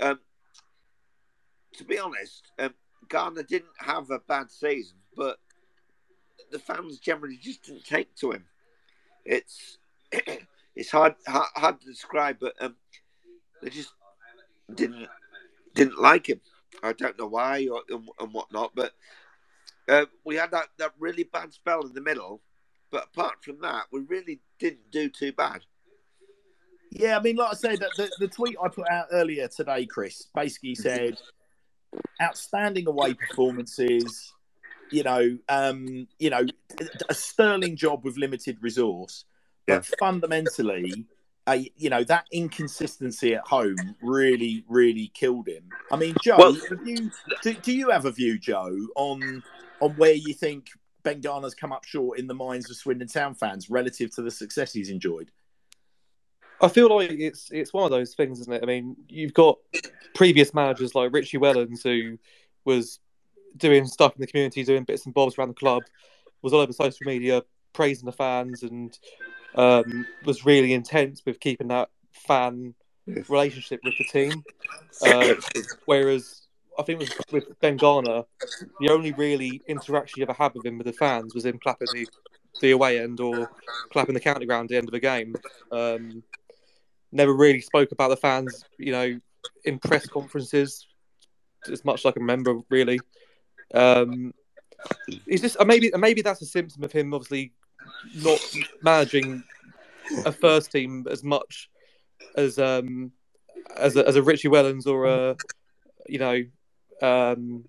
um, 0.00 0.20
to 1.74 1.84
be 1.84 1.98
honest, 1.98 2.50
um, 2.58 2.74
Garner 3.08 3.42
didn't 3.42 3.70
have 3.78 4.10
a 4.10 4.18
bad 4.18 4.50
season, 4.50 4.96
but 5.16 5.38
the 6.50 6.58
fans 6.58 6.98
generally 6.98 7.36
just 7.36 7.62
didn't 7.64 7.84
take 7.84 8.14
to 8.16 8.32
him. 8.32 8.44
It's 9.24 9.78
it's 10.74 10.90
hard 10.90 11.14
hard, 11.26 11.48
hard 11.54 11.80
to 11.80 11.86
describe, 11.86 12.38
but 12.40 12.54
um, 12.60 12.76
they 13.62 13.70
just 13.70 13.92
didn't 14.74 15.08
didn't 15.74 15.98
like 15.98 16.28
him. 16.28 16.40
I 16.82 16.92
don't 16.92 17.18
know 17.18 17.26
why 17.26 17.66
or 17.68 17.82
and, 17.88 18.08
and 18.20 18.32
whatnot, 18.32 18.72
but 18.74 18.92
uh, 19.88 20.06
we 20.24 20.36
had 20.36 20.50
that, 20.50 20.68
that 20.78 20.92
really 20.98 21.24
bad 21.24 21.52
spell 21.52 21.82
in 21.82 21.94
the 21.94 22.00
middle. 22.00 22.42
But 22.90 23.04
apart 23.12 23.44
from 23.44 23.60
that, 23.60 23.84
we 23.92 24.00
really 24.00 24.40
didn't 24.58 24.90
do 24.90 25.08
too 25.08 25.32
bad. 25.32 25.60
Yeah, 26.90 27.18
I 27.18 27.20
mean, 27.20 27.36
like 27.36 27.50
I 27.52 27.54
said, 27.54 27.80
the, 27.80 27.90
the, 27.96 28.10
the 28.20 28.28
tweet 28.28 28.56
I 28.62 28.68
put 28.68 28.88
out 28.88 29.08
earlier 29.12 29.46
today, 29.48 29.84
Chris, 29.84 30.28
basically 30.34 30.74
said 30.74 31.18
outstanding 32.22 32.86
away 32.86 33.14
performances. 33.14 34.32
You 34.90 35.02
know, 35.02 35.38
um, 35.50 36.08
you 36.18 36.30
know, 36.30 36.46
a 37.10 37.14
sterling 37.14 37.76
job 37.76 38.04
with 38.04 38.16
limited 38.16 38.56
resource, 38.62 39.26
but 39.66 39.84
fundamentally, 40.00 41.04
uh, 41.46 41.58
you 41.76 41.90
know 41.90 42.04
that 42.04 42.24
inconsistency 42.32 43.34
at 43.34 43.46
home 43.46 43.76
really, 44.00 44.64
really 44.66 45.12
killed 45.12 45.46
him. 45.46 45.64
I 45.92 45.96
mean, 45.96 46.14
Joe, 46.22 46.36
Well- 46.38 46.54
have 46.54 46.86
you, 46.86 47.10
do, 47.42 47.52
do 47.52 47.72
you 47.72 47.90
have 47.90 48.06
a 48.06 48.10
view, 48.12 48.38
Joe, 48.38 48.74
on 48.96 49.42
on 49.80 49.92
where 49.92 50.12
you 50.12 50.34
think 50.34 50.68
Ben 51.02 51.20
Garner's 51.20 51.54
come 51.54 51.72
up 51.72 51.84
short 51.84 52.18
in 52.18 52.26
the 52.26 52.34
minds 52.34 52.70
of 52.70 52.76
Swindon 52.76 53.08
Town 53.08 53.34
fans 53.34 53.70
relative 53.70 54.14
to 54.16 54.22
the 54.22 54.30
success 54.30 54.72
he's 54.72 54.90
enjoyed? 54.90 55.30
I 56.60 56.68
feel 56.68 56.94
like 56.94 57.12
it's 57.12 57.50
it's 57.52 57.72
one 57.72 57.84
of 57.84 57.90
those 57.90 58.14
things, 58.14 58.40
isn't 58.40 58.52
it? 58.52 58.62
I 58.62 58.66
mean, 58.66 58.96
you've 59.08 59.34
got 59.34 59.58
previous 60.14 60.52
managers 60.52 60.94
like 60.94 61.12
Richie 61.12 61.38
Wellens 61.38 61.82
who 61.82 62.18
was 62.64 62.98
doing 63.56 63.86
stuff 63.86 64.14
in 64.16 64.20
the 64.20 64.26
community, 64.26 64.64
doing 64.64 64.84
bits 64.84 65.04
and 65.04 65.14
bobs 65.14 65.38
around 65.38 65.48
the 65.48 65.54
club, 65.54 65.84
was 66.42 66.52
all 66.52 66.60
over 66.60 66.72
social 66.72 67.06
media 67.06 67.42
praising 67.72 68.06
the 68.06 68.12
fans, 68.12 68.64
and 68.64 68.98
um, 69.54 70.04
was 70.24 70.44
really 70.44 70.72
intense 70.72 71.22
with 71.24 71.38
keeping 71.38 71.68
that 71.68 71.90
fan 72.12 72.74
relationship 73.28 73.80
with 73.84 73.94
the 73.96 74.04
team. 74.04 74.42
Uh, 75.06 75.34
whereas 75.86 76.47
I 76.78 76.82
think 76.82 77.00
with, 77.00 77.20
with 77.32 77.60
Ben 77.60 77.76
Garner, 77.76 78.22
the 78.80 78.90
only 78.90 79.12
really 79.12 79.60
interaction 79.66 80.20
you 80.20 80.22
ever 80.24 80.32
had 80.32 80.54
with 80.54 80.64
him 80.64 80.78
with 80.78 80.86
the 80.86 80.92
fans 80.92 81.34
was 81.34 81.44
him 81.44 81.58
clapping 81.58 81.88
the, 81.92 82.06
the 82.60 82.70
away 82.70 83.00
end 83.00 83.20
or 83.20 83.50
clapping 83.90 84.14
the 84.14 84.20
county 84.20 84.46
ground 84.46 84.66
at 84.66 84.68
the 84.70 84.76
end 84.76 84.88
of 84.88 84.94
a 84.94 85.00
game. 85.00 85.34
Um, 85.72 86.22
never 87.10 87.34
really 87.34 87.60
spoke 87.60 87.92
about 87.92 88.10
the 88.10 88.16
fans, 88.16 88.64
you 88.78 88.92
know, 88.92 89.20
in 89.64 89.78
press 89.78 90.06
conferences 90.06 90.86
as 91.70 91.84
much 91.84 92.00
as 92.00 92.06
I 92.06 92.12
can 92.12 92.22
remember, 92.22 92.58
really. 92.70 93.00
Um, 93.74 94.32
it's 95.26 95.42
just 95.42 95.56
uh, 95.58 95.64
maybe 95.64 95.90
maybe 95.98 96.22
that's 96.22 96.42
a 96.42 96.46
symptom 96.46 96.84
of 96.84 96.92
him 96.92 97.12
obviously 97.12 97.52
not 98.14 98.38
managing 98.82 99.42
a 100.24 100.32
first 100.32 100.70
team 100.70 101.06
as 101.10 101.24
much 101.24 101.68
as 102.36 102.58
um 102.58 103.10
as 103.76 103.96
a, 103.96 104.06
as 104.06 104.16
a 104.16 104.22
Richie 104.22 104.48
Wellens 104.48 104.86
or 104.86 105.06
a 105.06 105.36
you 106.08 106.18
know 106.18 106.44
um 107.02 107.64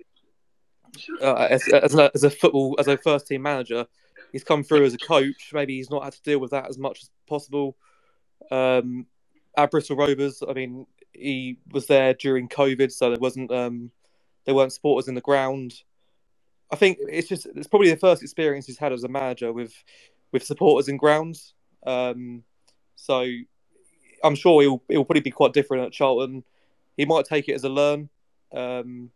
uh, 1.22 1.48
as, 1.50 1.68
as, 1.68 1.96
a, 1.96 2.12
as 2.16 2.24
a 2.24 2.30
football 2.30 2.76
as 2.80 2.88
a 2.88 2.98
first 2.98 3.28
team 3.28 3.42
manager 3.42 3.86
he's 4.32 4.44
come 4.44 4.64
through 4.64 4.86
as 4.86 4.94
a 4.94 4.98
coach 4.98 5.52
maybe 5.54 5.76
he's 5.78 5.92
not 5.92 6.04
had 6.04 6.14
to 6.14 6.22
deal 6.24 6.40
with 6.40 6.52
that 6.52 6.68
as 6.68 6.78
much 6.78 7.04
as 7.04 7.10
possible 7.28 7.78
um 8.52 9.06
at 9.58 9.72
Bristol 9.72 9.98
Rovers 9.98 10.42
I 10.48 10.54
mean 10.54 10.86
he 11.14 11.58
was 11.72 11.88
there 11.88 12.14
during 12.14 12.50
COVID 12.50 12.92
so 12.92 13.10
there 13.10 13.20
wasn't 13.20 13.52
um 13.52 13.92
there 14.46 14.56
weren't 14.56 14.74
supporters 14.74 15.08
in 15.08 15.16
the 15.16 15.22
ground 15.22 15.74
I 16.72 16.76
think 16.76 17.00
it's 17.02 17.28
just 17.28 17.48
it's 17.56 17.68
probably 17.68 17.90
the 17.90 17.98
first 17.98 18.22
experience 18.22 18.68
he's 18.68 18.78
had 18.78 18.94
as 18.94 19.04
a 19.04 19.08
manager 19.08 19.52
with 19.52 19.74
with 20.32 20.44
supporters 20.44 20.88
in 20.88 20.98
grounds. 20.98 21.54
Um, 21.86 22.44
so 22.96 23.26
I'm 24.24 24.36
sure 24.36 24.62
he'll 24.62 24.84
he'll 24.88 25.06
probably 25.06 25.22
be 25.22 25.32
quite 25.32 25.54
different 25.54 25.86
at 25.86 25.92
Charlton. 25.92 26.44
He 26.96 27.06
might 27.06 27.26
take 27.26 27.50
it 27.50 27.54
as 27.54 27.64
a 27.64 27.70
learn. 27.70 28.10
Um, 28.54 29.12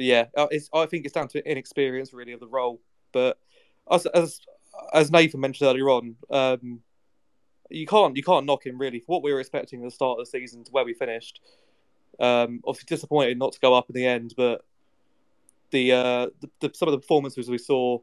but 0.00 0.06
yeah, 0.06 0.24
uh, 0.34 0.46
I 0.72 0.86
think 0.86 1.04
it's 1.04 1.12
down 1.12 1.28
to 1.28 1.46
inexperience 1.46 2.14
really 2.14 2.32
of 2.32 2.40
the 2.40 2.46
role. 2.46 2.80
But 3.12 3.36
as 3.90 4.06
as, 4.06 4.40
as 4.94 5.10
Nathan 5.10 5.40
mentioned 5.40 5.68
earlier 5.68 5.90
on, 5.90 6.16
um, 6.30 6.80
you 7.68 7.86
can't 7.86 8.16
you 8.16 8.22
can't 8.22 8.46
knock 8.46 8.64
him 8.64 8.78
really 8.78 9.00
for 9.00 9.04
what 9.08 9.22
we 9.22 9.30
were 9.30 9.40
expecting 9.40 9.80
at 9.80 9.84
the 9.84 9.90
start 9.90 10.18
of 10.18 10.24
the 10.24 10.30
season 10.30 10.64
to 10.64 10.70
where 10.70 10.86
we 10.86 10.94
finished. 10.94 11.42
Um, 12.18 12.62
obviously 12.66 12.86
disappointed 12.88 13.38
not 13.38 13.52
to 13.52 13.60
go 13.60 13.74
up 13.74 13.90
in 13.90 13.94
the 13.94 14.06
end, 14.06 14.32
but 14.38 14.64
the, 15.70 15.92
uh, 15.92 16.26
the, 16.40 16.50
the 16.60 16.70
some 16.72 16.88
of 16.88 16.92
the 16.92 17.00
performances 17.00 17.50
we 17.50 17.58
saw, 17.58 17.98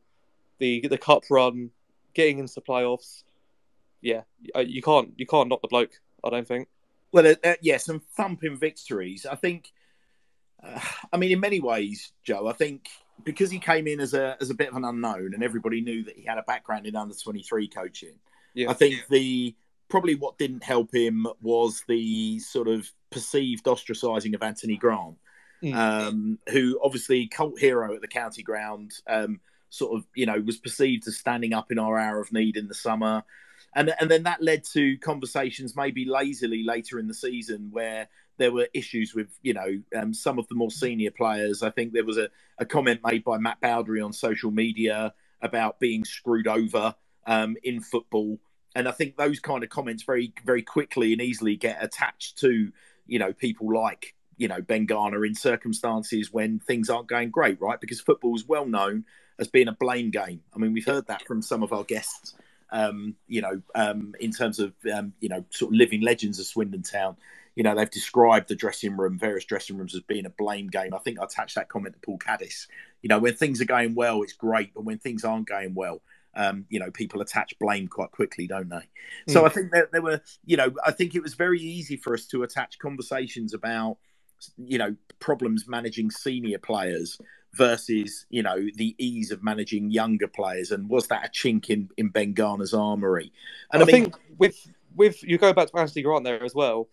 the 0.59 0.87
the 0.87 0.99
cup 0.99 1.23
run, 1.31 1.71
getting 2.13 2.37
into 2.37 2.61
playoffs, 2.61 3.23
yeah, 4.01 4.21
uh, 4.55 4.59
you 4.59 4.83
can't 4.83 5.13
you 5.17 5.25
can't 5.25 5.49
knock 5.49 5.63
the 5.63 5.67
bloke. 5.67 5.99
I 6.23 6.29
don't 6.29 6.47
think. 6.47 6.67
Well, 7.11 7.25
uh, 7.25 7.33
uh, 7.43 7.55
yeah, 7.59 7.77
some 7.77 8.03
thumping 8.15 8.55
victories. 8.55 9.25
I 9.25 9.33
think. 9.33 9.71
Uh, 10.63 10.79
I 11.13 11.17
mean, 11.17 11.31
in 11.31 11.39
many 11.39 11.59
ways, 11.59 12.11
Joe. 12.23 12.47
I 12.47 12.53
think 12.53 12.89
because 13.23 13.49
he 13.49 13.59
came 13.59 13.87
in 13.87 13.99
as 13.99 14.13
a 14.13 14.37
as 14.41 14.49
a 14.49 14.55
bit 14.55 14.69
of 14.69 14.75
an 14.75 14.85
unknown, 14.85 15.33
and 15.33 15.43
everybody 15.43 15.81
knew 15.81 16.03
that 16.03 16.15
he 16.15 16.23
had 16.23 16.37
a 16.37 16.43
background 16.43 16.85
in 16.85 16.95
under 16.95 17.15
twenty 17.15 17.43
three 17.43 17.67
coaching. 17.67 18.15
Yeah. 18.53 18.69
I 18.69 18.73
think 18.73 19.05
the 19.09 19.55
probably 19.89 20.15
what 20.15 20.37
didn't 20.37 20.63
help 20.63 20.93
him 20.93 21.27
was 21.41 21.83
the 21.87 22.39
sort 22.39 22.67
of 22.67 22.91
perceived 23.09 23.65
ostracising 23.65 24.35
of 24.35 24.43
Anthony 24.43 24.77
Grant, 24.77 25.15
Mm. 25.63 25.73
um, 25.73 26.39
who 26.51 26.79
obviously 26.83 27.25
cult 27.27 27.57
hero 27.59 27.95
at 27.95 28.01
the 28.01 28.07
county 28.07 28.43
ground. 28.43 28.91
Um, 29.07 29.39
sort 29.69 29.97
of, 29.97 30.05
you 30.15 30.25
know, 30.25 30.39
was 30.39 30.57
perceived 30.57 31.07
as 31.07 31.17
standing 31.17 31.53
up 31.53 31.71
in 31.71 31.79
our 31.79 31.97
hour 31.97 32.21
of 32.21 32.31
need 32.31 32.57
in 32.57 32.67
the 32.67 32.73
summer. 32.73 33.23
And, 33.75 33.93
and 33.99 34.09
then 34.09 34.23
that 34.23 34.41
led 34.41 34.63
to 34.73 34.97
conversations 34.99 35.75
maybe 35.75 36.05
lazily 36.05 36.63
later 36.63 36.99
in 36.99 37.07
the 37.07 37.13
season 37.13 37.69
where 37.71 38.07
there 38.37 38.51
were 38.51 38.67
issues 38.73 39.13
with, 39.13 39.27
you 39.41 39.53
know, 39.53 39.81
um, 39.95 40.13
some 40.13 40.39
of 40.39 40.47
the 40.47 40.55
more 40.55 40.71
senior 40.71 41.11
players. 41.11 41.63
I 41.63 41.69
think 41.69 41.93
there 41.93 42.05
was 42.05 42.17
a, 42.17 42.29
a 42.57 42.65
comment 42.65 43.01
made 43.03 43.23
by 43.23 43.37
Matt 43.37 43.61
Baudry 43.61 44.01
on 44.01 44.13
social 44.13 44.51
media 44.51 45.13
about 45.41 45.79
being 45.79 46.05
screwed 46.05 46.47
over 46.47 46.95
um, 47.25 47.57
in 47.63 47.81
football. 47.81 48.39
And 48.75 48.87
I 48.87 48.91
think 48.91 49.17
those 49.17 49.39
kind 49.39 49.63
of 49.63 49.69
comments 49.69 50.03
very, 50.03 50.33
very 50.45 50.61
quickly 50.61 51.13
and 51.13 51.21
easily 51.21 51.55
get 51.55 51.83
attached 51.83 52.37
to, 52.39 52.71
you 53.07 53.19
know, 53.19 53.33
people 53.33 53.73
like, 53.73 54.13
you 54.37 54.47
know, 54.47 54.61
Ben 54.61 54.85
Garner 54.85 55.25
in 55.25 55.33
circumstances 55.33 56.31
when 56.31 56.59
things 56.59 56.89
aren't 56.89 57.07
going 57.07 57.31
great, 57.31 57.59
right? 57.59 57.81
Because 57.81 57.99
football 57.99 58.35
is 58.35 58.45
well 58.47 58.67
known 58.67 59.05
as 59.39 59.47
being 59.47 59.67
a 59.67 59.71
blame 59.71 60.11
game. 60.11 60.41
I 60.55 60.59
mean, 60.59 60.73
we've 60.73 60.85
heard 60.85 61.07
that 61.07 61.25
from 61.25 61.41
some 61.41 61.63
of 61.63 61.73
our 61.73 61.83
guests, 61.83 62.35
um, 62.71 63.15
you 63.27 63.41
know, 63.41 63.61
um, 63.73 64.13
in 64.19 64.31
terms 64.31 64.59
of, 64.59 64.73
um, 64.93 65.13
you 65.19 65.29
know, 65.29 65.43
sort 65.49 65.71
of 65.71 65.77
living 65.77 66.01
legends 66.01 66.39
of 66.39 66.45
Swindon 66.45 66.83
Town. 66.83 67.17
You 67.57 67.63
know, 67.63 67.73
they've 67.73 67.89
described 67.89 68.49
the 68.49 68.55
dressing 68.55 68.95
room, 68.95 69.17
various 69.17 69.43
dressing 69.43 69.77
rooms, 69.77 69.95
as 69.95 70.01
being 70.01 70.27
a 70.27 70.29
blame 70.29 70.67
game. 70.67 70.93
I 70.93 70.99
think 70.99 71.19
I 71.19 71.23
attached 71.23 71.55
that 71.55 71.69
comment 71.69 71.95
to 71.95 71.99
Paul 72.01 72.19
Caddis. 72.19 72.67
You 73.01 73.09
know, 73.09 73.17
when 73.17 73.33
things 73.33 73.59
are 73.59 73.65
going 73.65 73.95
well, 73.95 74.21
it's 74.21 74.33
great, 74.33 74.75
but 74.75 74.83
when 74.83 74.99
things 74.99 75.25
aren't 75.25 75.47
going 75.47 75.73
well, 75.73 76.03
um, 76.35 76.65
you 76.69 76.79
know, 76.79 76.91
people 76.91 77.19
attach 77.19 77.57
blame 77.57 77.87
quite 77.87 78.11
quickly, 78.11 78.45
don't 78.45 78.69
they? 78.69 78.87
So 79.27 79.43
I 79.43 79.49
think 79.49 79.71
that 79.71 79.91
there 79.91 80.03
were, 80.03 80.21
you 80.45 80.55
know, 80.55 80.71
I 80.85 80.91
think 80.91 81.15
it 81.15 81.23
was 81.23 81.33
very 81.33 81.59
easy 81.59 81.97
for 81.97 82.13
us 82.13 82.27
to 82.27 82.43
attach 82.43 82.77
conversations 82.77 83.55
about, 83.55 83.97
you 84.55 84.77
know, 84.77 84.95
problems 85.19 85.65
managing 85.67 86.11
senior 86.11 86.59
players 86.59 87.19
versus, 87.55 88.27
you 88.29 88.43
know, 88.43 88.67
the 88.75 88.93
ease 88.99 89.31
of 89.31 89.43
managing 89.43 89.89
younger 89.89 90.27
players. 90.27 90.69
And 90.69 90.87
was 90.87 91.07
that 91.07 91.25
a 91.25 91.29
chink 91.29 91.71
in, 91.71 91.89
in 91.97 92.09
Ben 92.09 92.33
Garner's 92.33 92.75
armory? 92.75 93.33
And 93.73 93.81
I, 93.81 93.87
think 93.87 94.15
with 94.37 94.69
with 94.95 95.23
you 95.23 95.39
go 95.39 95.53
back 95.53 95.71
to 95.71 95.77
Anthony 95.79 96.03
Grant 96.03 96.23
there 96.23 96.43
as 96.43 96.53
well. 96.53 96.87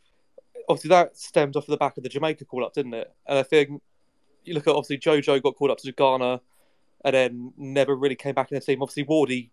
Obviously, 0.68 0.88
that 0.88 1.16
stemmed 1.16 1.56
off 1.56 1.64
of 1.64 1.70
the 1.70 1.76
back 1.76 1.96
of 1.96 2.02
the 2.02 2.08
Jamaica 2.08 2.44
call 2.44 2.64
up, 2.64 2.74
didn't 2.74 2.94
it? 2.94 3.12
And 3.26 3.38
I 3.38 3.42
think 3.42 3.82
you 4.44 4.54
look 4.54 4.66
at 4.66 4.74
obviously 4.74 4.98
Jojo 4.98 5.42
got 5.42 5.56
called 5.56 5.70
up 5.70 5.78
to 5.78 5.92
Ghana, 5.92 6.40
and 7.04 7.14
then 7.14 7.52
never 7.56 7.94
really 7.94 8.16
came 8.16 8.34
back 8.34 8.50
in 8.50 8.56
the 8.56 8.60
team. 8.60 8.82
Obviously, 8.82 9.04
Wardy 9.04 9.50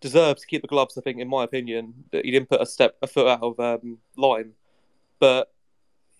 deserves 0.00 0.42
to 0.42 0.46
keep 0.46 0.62
the 0.62 0.68
gloves. 0.68 0.98
I 0.98 1.00
think, 1.00 1.18
in 1.18 1.28
my 1.28 1.44
opinion, 1.44 1.94
that 2.12 2.24
he 2.24 2.30
didn't 2.30 2.48
put 2.48 2.60
a 2.60 2.66
step 2.66 2.96
a 3.02 3.06
foot 3.06 3.26
out 3.26 3.42
of 3.42 3.60
um, 3.60 3.98
line. 4.16 4.52
But 5.18 5.52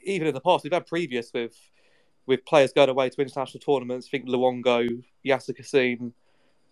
even 0.02 0.26
in 0.26 0.34
the 0.34 0.40
past, 0.40 0.64
we've 0.64 0.72
had 0.72 0.86
previous 0.86 1.32
with 1.32 1.56
with 2.26 2.44
players 2.44 2.72
going 2.72 2.88
away 2.88 3.08
to 3.08 3.20
international 3.20 3.60
tournaments. 3.60 4.08
Think 4.08 4.26
Luongo, 4.26 4.88
Yaser 5.26 5.56
Kasim, 5.56 6.12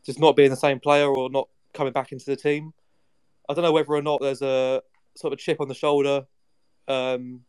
just 0.04 0.20
not 0.20 0.36
being 0.36 0.50
the 0.50 0.56
same 0.56 0.78
player 0.78 1.08
or 1.08 1.30
not 1.30 1.48
coming 1.74 1.92
back 1.92 2.12
into 2.12 2.26
the 2.26 2.36
team. 2.36 2.72
I 3.48 3.54
don't 3.54 3.64
know 3.64 3.72
whether 3.72 3.92
or 3.92 4.02
not 4.02 4.20
there's 4.20 4.42
a 4.42 4.82
sort 5.16 5.32
of 5.32 5.38
chip 5.38 5.60
on 5.60 5.68
the 5.68 5.74
shoulder 5.74 6.26
um, 6.86 7.40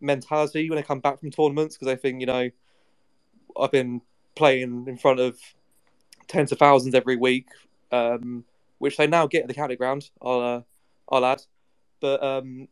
mentality 0.00 0.68
when 0.68 0.76
they 0.76 0.82
come 0.82 1.00
back 1.00 1.20
from 1.20 1.30
tournaments 1.30 1.76
because 1.76 1.92
I 1.92 1.96
think, 1.96 2.20
you 2.20 2.26
know, 2.26 2.50
I've 3.58 3.72
been 3.72 4.00
playing 4.34 4.84
in 4.86 4.96
front 4.96 5.20
of 5.20 5.38
tens 6.28 6.52
of 6.52 6.58
thousands 6.58 6.94
every 6.94 7.16
week, 7.16 7.48
um, 7.90 8.44
which 8.78 8.96
they 8.96 9.06
now 9.06 9.26
get 9.26 9.42
at 9.42 9.48
the 9.48 9.54
county 9.54 9.76
ground. 9.76 10.10
I'll, 10.22 10.40
uh, 10.40 10.60
I'll 11.10 11.24
add, 11.24 11.42
but 12.00 12.22
um, 12.22 12.68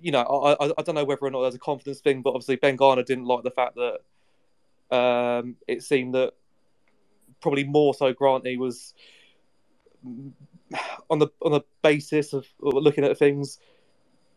you 0.00 0.12
know, 0.12 0.20
I, 0.20 0.66
I, 0.66 0.72
I 0.78 0.82
don't 0.82 0.94
know 0.94 1.04
whether 1.04 1.24
or 1.24 1.30
not 1.30 1.42
there's 1.42 1.54
a 1.54 1.58
confidence 1.58 2.00
thing, 2.00 2.22
but 2.22 2.30
obviously 2.30 2.56
Ben 2.56 2.76
Garner 2.76 3.02
didn't 3.02 3.26
like 3.26 3.44
the 3.44 3.50
fact 3.50 3.76
that 3.76 4.96
um, 4.96 5.56
it 5.68 5.82
seemed 5.82 6.14
that 6.14 6.32
probably 7.40 7.64
more 7.64 7.94
so 7.94 8.12
Granty 8.12 8.56
was 8.56 8.94
on 11.10 11.18
the 11.18 11.28
on 11.42 11.52
the 11.52 11.60
basis 11.82 12.32
of 12.32 12.46
looking 12.60 13.04
at 13.04 13.18
things, 13.18 13.58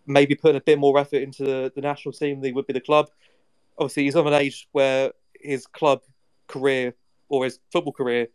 maybe 0.06 0.36
putting 0.36 0.58
a 0.58 0.62
bit 0.62 0.80
more 0.80 0.98
effort 0.98 1.22
into 1.22 1.44
the, 1.44 1.72
the 1.76 1.82
national 1.82 2.14
team 2.14 2.40
than 2.40 2.46
he 2.46 2.52
would 2.52 2.68
be 2.68 2.74
the 2.74 2.82
club. 2.82 3.10
Obviously, 3.78 4.04
he's 4.04 4.16
of 4.16 4.26
an 4.26 4.34
age 4.34 4.68
where 4.72 5.12
his 5.40 5.66
club 5.68 6.02
career 6.48 6.94
or 7.30 7.44
his 7.44 7.60
football 7.72 7.94
career 7.94 8.28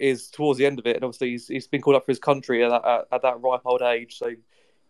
is 0.00 0.28
towards 0.30 0.58
the 0.58 0.66
end 0.66 0.78
of 0.78 0.86
it, 0.86 0.96
and 0.96 1.04
obviously 1.04 1.30
he's, 1.30 1.48
he's 1.48 1.68
been 1.68 1.80
called 1.80 1.96
up 1.96 2.04
for 2.04 2.12
his 2.12 2.18
country 2.18 2.64
at, 2.64 2.72
at, 2.72 3.06
at 3.12 3.22
that 3.22 3.40
ripe 3.40 3.62
old 3.64 3.82
age, 3.82 4.16
so 4.18 4.30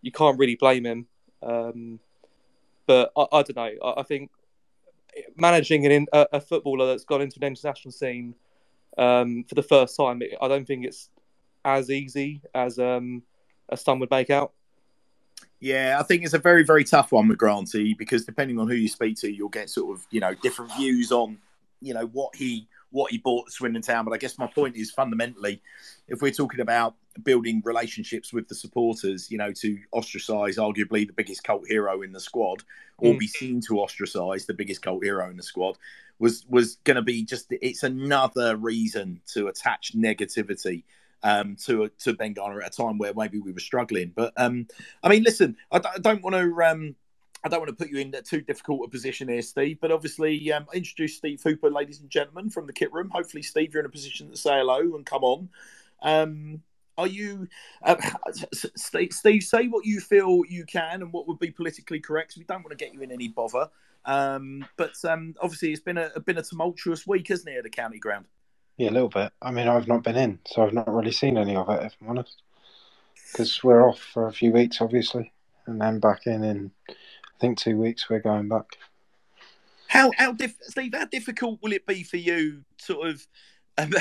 you 0.02 0.12
can't 0.12 0.38
really 0.38 0.56
blame 0.56 0.84
him. 0.84 1.06
Um, 1.42 2.00
but 2.86 3.12
I, 3.16 3.26
I, 3.32 3.42
don't 3.42 3.56
know. 3.56 3.70
I, 3.84 4.00
I 4.00 4.02
think 4.02 4.30
managing 5.36 5.86
an 5.86 6.06
a, 6.12 6.26
a, 6.34 6.40
footballer 6.40 6.86
that's 6.86 7.04
gone 7.04 7.22
into 7.22 7.38
an 7.40 7.46
international 7.46 7.92
scene 7.92 8.34
um, 8.96 9.44
for 9.48 9.54
the 9.54 9.62
first 9.62 9.96
time, 9.96 10.22
I 10.40 10.48
don't 10.48 10.66
think 10.66 10.84
it's 10.84 11.10
as 11.64 11.90
easy 11.90 12.42
as 12.54 12.78
um, 12.78 13.22
as 13.70 13.82
some 13.82 13.98
would 14.00 14.10
make 14.10 14.30
out. 14.30 14.52
Yeah, 15.60 15.96
I 15.98 16.04
think 16.04 16.24
it's 16.24 16.34
a 16.34 16.38
very, 16.38 16.64
very 16.64 16.84
tough 16.84 17.10
one 17.10 17.28
with 17.28 17.38
Granty 17.38 17.94
because 17.94 18.24
depending 18.24 18.58
on 18.58 18.68
who 18.68 18.74
you 18.74 18.88
speak 18.88 19.16
to, 19.18 19.32
you'll 19.32 19.48
get 19.48 19.68
sort 19.70 19.96
of 19.96 20.06
you 20.10 20.20
know 20.20 20.34
different 20.34 20.72
views 20.76 21.10
on 21.10 21.38
you 21.80 21.94
know 21.94 22.06
what 22.06 22.36
he 22.36 22.68
what 22.90 23.10
he 23.10 23.18
bought 23.18 23.48
at 23.48 23.52
Swindon 23.52 23.82
Town. 23.82 24.04
But 24.04 24.14
I 24.14 24.18
guess 24.18 24.38
my 24.38 24.46
point 24.46 24.76
is 24.76 24.90
fundamentally, 24.90 25.60
if 26.06 26.22
we're 26.22 26.32
talking 26.32 26.60
about 26.60 26.94
building 27.22 27.60
relationships 27.64 28.32
with 28.32 28.48
the 28.48 28.54
supporters, 28.54 29.30
you 29.30 29.38
know, 29.38 29.52
to 29.52 29.78
ostracise 29.92 30.58
arguably 30.58 31.06
the 31.06 31.12
biggest 31.12 31.42
cult 31.42 31.66
hero 31.66 32.02
in 32.02 32.12
the 32.12 32.20
squad, 32.20 32.62
or 32.98 33.14
mm. 33.14 33.18
be 33.18 33.26
seen 33.26 33.60
to 33.62 33.80
ostracise 33.80 34.46
the 34.46 34.54
biggest 34.54 34.82
cult 34.82 35.02
hero 35.02 35.28
in 35.28 35.36
the 35.36 35.42
squad, 35.42 35.76
was 36.18 36.46
was 36.48 36.76
going 36.84 36.96
to 36.96 37.02
be 37.02 37.24
just 37.24 37.46
it's 37.50 37.82
another 37.82 38.56
reason 38.56 39.20
to 39.34 39.48
attach 39.48 39.92
negativity 39.96 40.84
um, 41.22 41.56
to 41.64 41.90
to 42.00 42.14
Ben 42.14 42.32
Garner 42.32 42.60
at 42.62 42.74
a 42.74 42.76
time 42.76 42.98
where 42.98 43.14
maybe 43.14 43.38
we 43.38 43.52
were 43.52 43.60
struggling. 43.60 44.12
But 44.14 44.32
um, 44.36 44.66
I 45.02 45.08
mean, 45.08 45.22
listen, 45.22 45.56
I, 45.70 45.78
d- 45.78 45.88
I 45.94 45.98
don't 45.98 46.22
want 46.22 46.36
to. 46.36 46.62
Um, 46.62 46.96
I 47.44 47.48
don't 47.48 47.60
want 47.60 47.68
to 47.70 47.76
put 47.76 47.92
you 47.92 47.98
in 47.98 48.12
too 48.24 48.40
difficult 48.40 48.84
a 48.84 48.90
position 48.90 49.28
here, 49.28 49.42
Steve, 49.42 49.78
but 49.80 49.92
obviously 49.92 50.52
um, 50.52 50.66
introduce 50.74 51.16
Steve 51.16 51.40
Hooper, 51.40 51.70
ladies 51.70 52.00
and 52.00 52.10
gentlemen, 52.10 52.50
from 52.50 52.66
the 52.66 52.72
kit 52.72 52.92
room. 52.92 53.10
Hopefully, 53.10 53.42
Steve, 53.44 53.72
you're 53.72 53.80
in 53.80 53.86
a 53.86 53.90
position 53.90 54.28
to 54.30 54.36
say 54.36 54.58
hello 54.58 54.96
and 54.96 55.06
come 55.06 55.22
on. 55.22 55.48
Um, 56.02 56.62
are 56.98 57.06
you, 57.06 57.46
uh, 57.84 57.94
Steve, 58.74 59.12
Steve, 59.12 59.44
say 59.44 59.68
what 59.68 59.86
you 59.86 60.00
feel 60.00 60.42
you 60.48 60.64
can 60.64 61.00
and 61.00 61.12
what 61.12 61.28
would 61.28 61.38
be 61.38 61.52
politically 61.52 62.00
correct. 62.00 62.34
We 62.36 62.42
don't 62.42 62.64
want 62.64 62.76
to 62.76 62.84
get 62.84 62.92
you 62.92 63.02
in 63.02 63.12
any 63.12 63.28
bother. 63.28 63.68
Um, 64.04 64.64
but 64.76 64.96
um, 65.04 65.36
obviously, 65.40 65.70
it's 65.70 65.80
been 65.80 65.98
a, 65.98 66.18
been 66.18 66.38
a 66.38 66.42
tumultuous 66.42 67.06
week, 67.06 67.28
hasn't 67.28 67.50
it, 67.50 67.58
at 67.58 67.62
the 67.62 67.70
county 67.70 68.00
ground? 68.00 68.26
Yeah, 68.78 68.90
a 68.90 68.92
little 68.92 69.08
bit. 69.08 69.32
I 69.42 69.50
mean, 69.50 69.66
I've 69.66 69.88
not 69.88 70.04
been 70.04 70.16
in, 70.16 70.38
so 70.46 70.62
I've 70.62 70.72
not 70.72 70.88
really 70.88 71.10
seen 71.10 71.36
any 71.36 71.56
of 71.56 71.68
it, 71.68 71.82
if 71.82 71.96
I'm 72.00 72.10
honest. 72.10 72.40
Because 73.32 73.62
we're 73.62 73.86
off 73.86 73.98
for 73.98 74.28
a 74.28 74.32
few 74.32 74.52
weeks, 74.52 74.80
obviously, 74.80 75.32
and 75.66 75.80
then 75.80 75.98
back 75.98 76.26
in 76.26 76.44
in 76.44 76.70
I 76.88 76.94
think 77.40 77.58
two 77.58 77.76
weeks. 77.76 78.08
We're 78.08 78.20
going 78.20 78.48
back. 78.48 78.78
How 79.88 80.12
how 80.16 80.34
Steve? 80.62 80.94
How 80.94 81.06
difficult 81.06 81.60
will 81.60 81.72
it 81.72 81.86
be 81.86 82.04
for 82.04 82.18
you, 82.18 82.64
sort 82.78 83.08
of? 83.08 83.26
Um, 83.78 83.92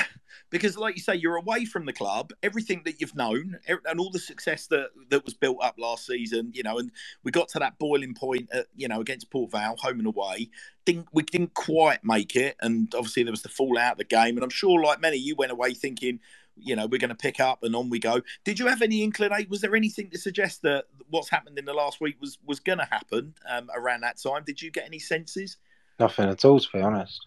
because, 0.50 0.78
like 0.78 0.96
you 0.96 1.02
say, 1.02 1.14
you're 1.14 1.36
away 1.36 1.64
from 1.66 1.84
the 1.84 1.92
club. 1.92 2.32
Everything 2.42 2.82
that 2.84 3.00
you've 3.00 3.14
known 3.14 3.58
and 3.68 4.00
all 4.00 4.10
the 4.10 4.18
success 4.18 4.66
that 4.68 4.88
that 5.10 5.24
was 5.24 5.34
built 5.34 5.58
up 5.62 5.76
last 5.78 6.06
season, 6.06 6.50
you 6.54 6.62
know, 6.62 6.78
and 6.78 6.90
we 7.22 7.30
got 7.30 7.48
to 7.50 7.58
that 7.58 7.78
boiling 7.78 8.14
point, 8.14 8.48
at, 8.52 8.66
you 8.74 8.88
know, 8.88 9.00
against 9.00 9.30
Port 9.30 9.50
Vale, 9.50 9.76
home 9.78 9.98
and 9.98 10.06
away. 10.06 10.48
Didn't 10.86 11.08
we 11.12 11.22
didn't 11.22 11.52
quite 11.54 12.02
make 12.02 12.34
it, 12.34 12.56
and 12.60 12.92
obviously 12.94 13.24
there 13.24 13.32
was 13.32 13.42
the 13.42 13.50
fallout 13.50 13.92
of 13.92 13.98
the 13.98 14.04
game. 14.04 14.36
And 14.36 14.42
I'm 14.42 14.50
sure, 14.50 14.82
like 14.82 15.00
many, 15.00 15.18
you 15.18 15.36
went 15.36 15.52
away 15.52 15.74
thinking, 15.74 16.20
you 16.56 16.74
know, 16.74 16.86
we're 16.86 16.98
going 16.98 17.10
to 17.10 17.14
pick 17.14 17.40
up 17.40 17.62
and 17.62 17.76
on 17.76 17.90
we 17.90 17.98
go. 17.98 18.22
Did 18.44 18.58
you 18.58 18.66
have 18.68 18.80
any 18.80 19.02
inclination? 19.02 19.50
Was 19.50 19.60
there 19.60 19.76
anything 19.76 20.08
to 20.10 20.18
suggest 20.18 20.62
that 20.62 20.86
what's 21.10 21.28
happened 21.28 21.58
in 21.58 21.66
the 21.66 21.74
last 21.74 22.00
week 22.00 22.16
was 22.20 22.38
was 22.46 22.58
going 22.58 22.78
to 22.78 22.88
happen 22.90 23.34
um, 23.48 23.68
around 23.76 24.00
that 24.00 24.16
time? 24.16 24.44
Did 24.44 24.62
you 24.62 24.70
get 24.70 24.86
any 24.86 24.98
senses? 24.98 25.58
Nothing 26.00 26.30
at 26.30 26.44
all, 26.44 26.58
to 26.58 26.68
be 26.72 26.80
honest. 26.80 27.26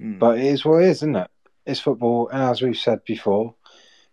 Mm. 0.00 0.18
But 0.20 0.38
it 0.38 0.44
is 0.44 0.64
what 0.64 0.82
it 0.82 0.88
is, 0.88 0.98
isn't 0.98 1.16
it? 1.16 1.30
It's 1.66 1.80
football, 1.80 2.28
and 2.28 2.42
as 2.42 2.62
we've 2.62 2.76
said 2.76 3.04
before, 3.04 3.54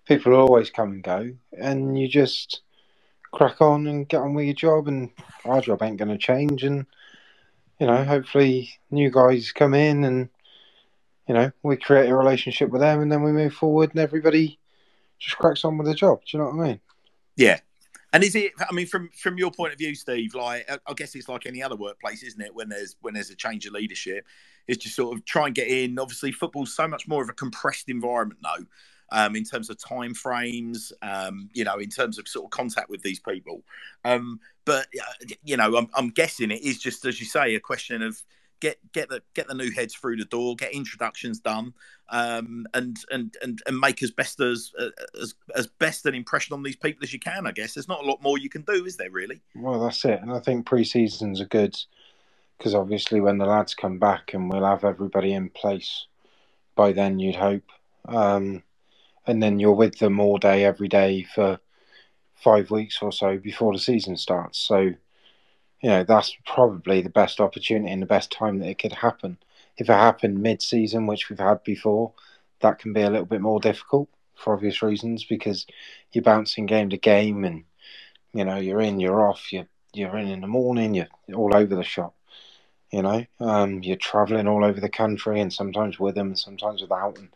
people 0.06 0.34
always 0.34 0.70
come 0.70 0.92
and 0.92 1.04
go, 1.04 1.32
and 1.58 1.98
you 2.00 2.08
just 2.08 2.62
crack 3.32 3.62
on 3.62 3.88
and 3.88 4.08
get 4.08 4.22
on 4.22 4.34
with 4.34 4.46
your 4.46 4.54
job. 4.54 4.88
And 4.88 5.12
our 5.46 5.62
job 5.62 5.82
ain't 5.82 5.98
going 5.98 6.10
to 6.10 6.18
change, 6.18 6.64
and 6.64 6.86
you 7.80 7.88
know, 7.88 8.04
hopefully, 8.04 8.72
new 8.92 9.10
guys 9.10 9.52
come 9.52 9.74
in 9.74 10.04
and 10.04 10.30
you 11.28 11.34
know, 11.34 11.52
we 11.62 11.76
create 11.76 12.10
a 12.10 12.16
relationship 12.16 12.70
with 12.70 12.82
them 12.82 13.02
and 13.02 13.12
then 13.12 13.22
we 13.22 13.32
move 13.32 13.54
forward 13.54 13.92
and 13.92 14.00
everybody 14.00 14.60
just 15.20 15.38
cracks 15.38 15.66
on 15.66 15.78
with 15.78 15.88
the 15.88 15.94
job. 15.94 16.22
Do 16.22 16.38
you 16.38 16.44
know 16.44 16.50
what 16.50 16.64
I 16.64 16.68
mean? 16.68 16.80
Yeah. 17.36 17.60
And 18.14 18.24
is 18.24 18.36
it? 18.36 18.54
I 18.58 18.74
mean, 18.74 18.88
from 18.88 19.10
from 19.10 19.38
your 19.38 19.52
point 19.52 19.74
of 19.74 19.78
view, 19.78 19.94
Steve, 19.94 20.34
like 20.34 20.66
I 20.70 20.94
guess 20.96 21.14
it's 21.14 21.28
like 21.28 21.46
any 21.46 21.62
other 21.62 21.76
workplace, 21.76 22.24
isn't 22.24 22.42
it? 22.42 22.56
When 22.56 22.70
there's 22.70 22.96
when 23.02 23.14
there's 23.14 23.30
a 23.30 23.36
change 23.36 23.66
of 23.66 23.74
leadership, 23.74 24.26
is 24.68 24.78
just 24.78 24.96
sort 24.96 25.16
of 25.16 25.26
try 25.26 25.48
and 25.48 25.56
get 25.56 25.68
in. 25.68 26.00
Obviously, 26.00 26.32
football's 26.32 26.76
so 26.76 26.88
much 26.88 27.08
more 27.08 27.24
of 27.24 27.30
a 27.30 27.34
compressed 27.34 27.90
environment, 27.90 28.40
though, 28.44 28.66
um, 29.12 29.36
in 29.36 29.44
terms 29.44 29.70
of 29.70 29.78
time 29.82 30.14
frames, 30.14 30.92
um, 31.02 31.50
you 31.54 31.64
know, 31.64 31.78
in 31.78 31.90
terms 31.90 32.20
of 32.20 32.28
sort 32.28 32.46
of 32.46 32.52
contact 32.52 32.90
with 32.90 33.02
these 33.02 33.20
people. 33.20 33.64
Um, 34.04 34.40
but 34.66 34.88
you 35.44 35.58
know, 35.58 35.78
I'm, 35.78 35.88
I'm 35.96 36.10
guessing 36.10 36.52
it 36.52 36.62
is 36.62 36.80
just 36.80 37.06
as 37.06 37.20
you 37.20 37.26
say, 37.26 37.56
a 37.56 37.60
question 37.60 38.02
of 38.02 38.22
get 38.60 38.78
get 38.92 39.10
the 39.10 39.22
get 39.34 39.48
the 39.48 39.54
new 39.54 39.72
heads 39.72 39.96
through 39.96 40.18
the 40.18 40.26
door, 40.26 40.56
get 40.56 40.74
introductions 40.74 41.40
done, 41.40 41.74
um, 42.10 42.66
and 42.74 42.98
and 43.12 43.36
and 43.42 43.62
and 43.66 43.80
make 43.80 44.04
as 44.04 44.12
best 44.12 44.40
as 44.40 44.72
as 45.20 45.36
as 45.56 45.68
best 45.68 46.06
an 46.06 46.16
impression 46.16 46.54
on 46.54 46.64
these 46.64 46.76
people 46.76 47.04
as 47.04 47.14
you 47.14 47.20
can. 47.20 47.48
I 47.48 47.52
guess 47.52 47.74
there's 47.74 47.88
not 47.88 48.04
a 48.04 48.08
lot 48.08 48.22
more 48.22 48.38
you 48.38 48.50
can 48.50 48.64
do, 48.64 48.86
is 48.86 48.98
there? 48.98 49.12
Really? 49.12 49.42
Well, 49.56 49.80
that's 49.80 50.04
it, 50.06 50.22
and 50.22 50.32
I 50.32 50.40
think 50.40 50.66
pre-seasons 50.66 51.42
are 51.42 51.46
good 51.46 51.78
because 52.58 52.74
obviously 52.74 53.22
when 53.22 53.38
the 53.38 53.46
lads 53.46 53.76
come 53.76 54.00
back 54.00 54.34
and 54.34 54.50
we'll 54.50 54.66
have 54.66 54.84
everybody 54.84 55.34
in 55.34 55.50
place 55.50 56.08
by 56.76 56.92
then, 56.92 57.20
you'd 57.20 57.36
hope, 57.36 57.70
um, 58.08 58.64
and 59.26 59.42
then 59.42 59.60
you're 59.60 59.74
with 59.74 60.00
them 60.00 60.20
all 60.20 60.38
day 60.38 60.64
every 60.66 60.88
day 60.88 61.24
for 61.24 61.60
five 62.36 62.72
weeks 62.72 63.00
or 63.02 63.12
so 63.12 63.38
before 63.38 63.74
the 63.74 63.80
season 63.80 64.16
starts. 64.16 64.60
So 64.60 64.94
you 65.82 65.90
know, 65.90 66.04
that's 66.04 66.36
probably 66.46 67.02
the 67.02 67.10
best 67.10 67.40
opportunity 67.40 67.92
and 67.92 68.02
the 68.02 68.08
best 68.08 68.32
time 68.32 68.60
that 68.60 68.70
it 68.70 68.80
could 68.80 68.94
happen. 68.94 69.38
If 69.78 69.90
it 69.90 69.94
happened 69.94 70.42
mid 70.42 70.62
season, 70.62 71.06
which 71.06 71.30
we've 71.30 71.40
had 71.40 71.64
before, 71.64 72.14
that 72.62 72.80
can 72.80 72.94
be 72.94 73.02
a 73.02 73.10
little 73.10 73.26
bit 73.26 73.42
more 73.42 73.60
difficult 73.60 74.10
for 74.36 74.54
obvious 74.54 74.82
reasons 74.82 75.24
because 75.24 75.68
you're 76.12 76.24
bouncing 76.24 76.66
game 76.66 76.90
to 76.90 76.98
game 76.98 77.44
and 77.44 77.64
you 78.34 78.46
know, 78.46 78.58
you're 78.58 78.82
in, 78.82 79.00
you're 79.00 79.28
off, 79.28 79.52
you're 79.52 79.68
you're 79.94 80.18
in 80.18 80.28
in 80.28 80.42
the 80.42 80.48
morning, 80.48 80.94
you're 80.94 81.08
all 81.36 81.56
over 81.56 81.76
the 81.76 81.84
shop. 81.84 82.14
You 82.92 83.02
know, 83.02 83.26
um, 83.40 83.84
you're 83.84 83.98
traveling 83.98 84.48
all 84.48 84.64
over 84.64 84.80
the 84.80 84.90
country 84.90 85.42
and 85.42 85.52
sometimes 85.52 86.00
with 86.00 86.16
them 86.16 86.28
and 86.28 86.40
sometimes 86.40 86.82
without. 86.82 87.18
And 87.18 87.30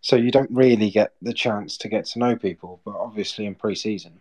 so 0.00 0.16
you 0.16 0.32
don't 0.32 0.50
really 0.50 0.90
get 0.90 1.12
the 1.22 1.32
chance 1.32 1.76
to 1.78 1.88
get 1.88 2.06
to 2.06 2.18
know 2.18 2.36
people. 2.36 2.80
But 2.84 2.96
obviously 2.96 3.46
in 3.46 3.54
pre 3.54 3.76
season, 3.76 4.20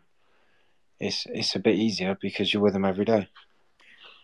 it's, 1.00 1.26
it's 1.30 1.56
a 1.56 1.60
bit 1.60 1.76
easier 1.76 2.16
because 2.22 2.54
you're 2.54 2.62
with 2.62 2.74
them 2.74 2.86
every 2.86 3.06
day. 3.06 3.28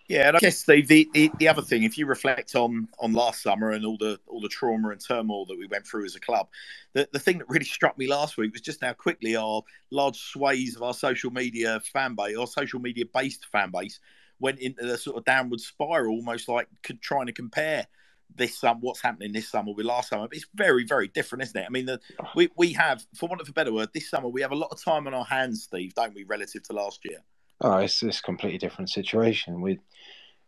Yeah, 0.09 0.27
and 0.27 0.37
I 0.37 0.39
guess 0.41 0.57
Steve, 0.57 0.87
the, 0.89 1.09
the, 1.13 1.31
the, 1.39 1.47
other 1.47 1.61
thing, 1.61 1.83
if 1.83 1.97
you 1.97 2.05
reflect 2.05 2.55
on 2.55 2.89
on 2.99 3.13
last 3.13 3.41
summer 3.41 3.71
and 3.71 3.85
all 3.85 3.97
the 3.97 4.19
all 4.27 4.41
the 4.41 4.49
trauma 4.49 4.89
and 4.89 4.99
turmoil 4.99 5.45
that 5.45 5.57
we 5.57 5.65
went 5.67 5.87
through 5.87 6.05
as 6.05 6.15
a 6.15 6.19
club, 6.19 6.49
the, 6.91 7.07
the 7.13 7.19
thing 7.19 7.37
that 7.37 7.49
really 7.49 7.65
struck 7.77 7.97
me 7.97 8.07
last 8.07 8.37
week 8.37 8.51
was 8.51 8.61
just 8.61 8.83
how 8.83 8.91
quickly 8.93 9.35
our 9.37 9.61
large 9.91 10.17
sways 10.17 10.75
of 10.75 10.83
our 10.83 10.93
social 10.93 11.31
media 11.31 11.79
fan 11.79 12.15
base, 12.15 12.37
our 12.37 12.47
social 12.47 12.81
media 12.81 13.05
based 13.13 13.45
fan 13.45 13.71
base, 13.71 13.99
went 14.43 14.59
into 14.59 14.85
the 14.85 14.97
sort 14.97 15.17
of 15.17 15.23
downward 15.23 15.61
spiral, 15.61 16.15
almost 16.15 16.49
like 16.49 16.67
trying 17.01 17.27
to 17.27 17.31
compare 17.31 17.87
this 18.35 18.59
summer, 18.59 18.79
what's 18.81 19.01
happening 19.01 19.31
this 19.31 19.49
summer 19.49 19.73
with 19.73 19.85
last 19.85 20.09
summer. 20.09 20.27
But 20.27 20.35
it's 20.35 20.47
very, 20.53 20.83
very 20.83 21.07
different, 21.07 21.43
isn't 21.43 21.61
it? 21.61 21.65
I 21.65 21.69
mean, 21.69 21.85
the, 21.85 21.99
we 22.35 22.49
we 22.57 22.73
have, 22.73 23.05
for 23.15 23.29
want 23.29 23.41
of 23.41 23.47
a 23.47 23.53
better 23.53 23.71
word, 23.71 23.89
this 23.93 24.09
summer 24.09 24.27
we 24.27 24.41
have 24.41 24.51
a 24.51 24.55
lot 24.55 24.71
of 24.71 24.83
time 24.83 25.07
on 25.07 25.13
our 25.13 25.23
hands, 25.23 25.63
Steve, 25.63 25.93
don't 25.93 26.13
we, 26.13 26.25
relative 26.25 26.61
to 26.63 26.73
last 26.73 26.99
year? 27.05 27.19
Oh, 27.61 27.77
it's, 27.77 28.03
a 28.03 28.11
completely 28.21 28.57
different 28.57 28.89
situation. 28.89 29.61
We, 29.61 29.79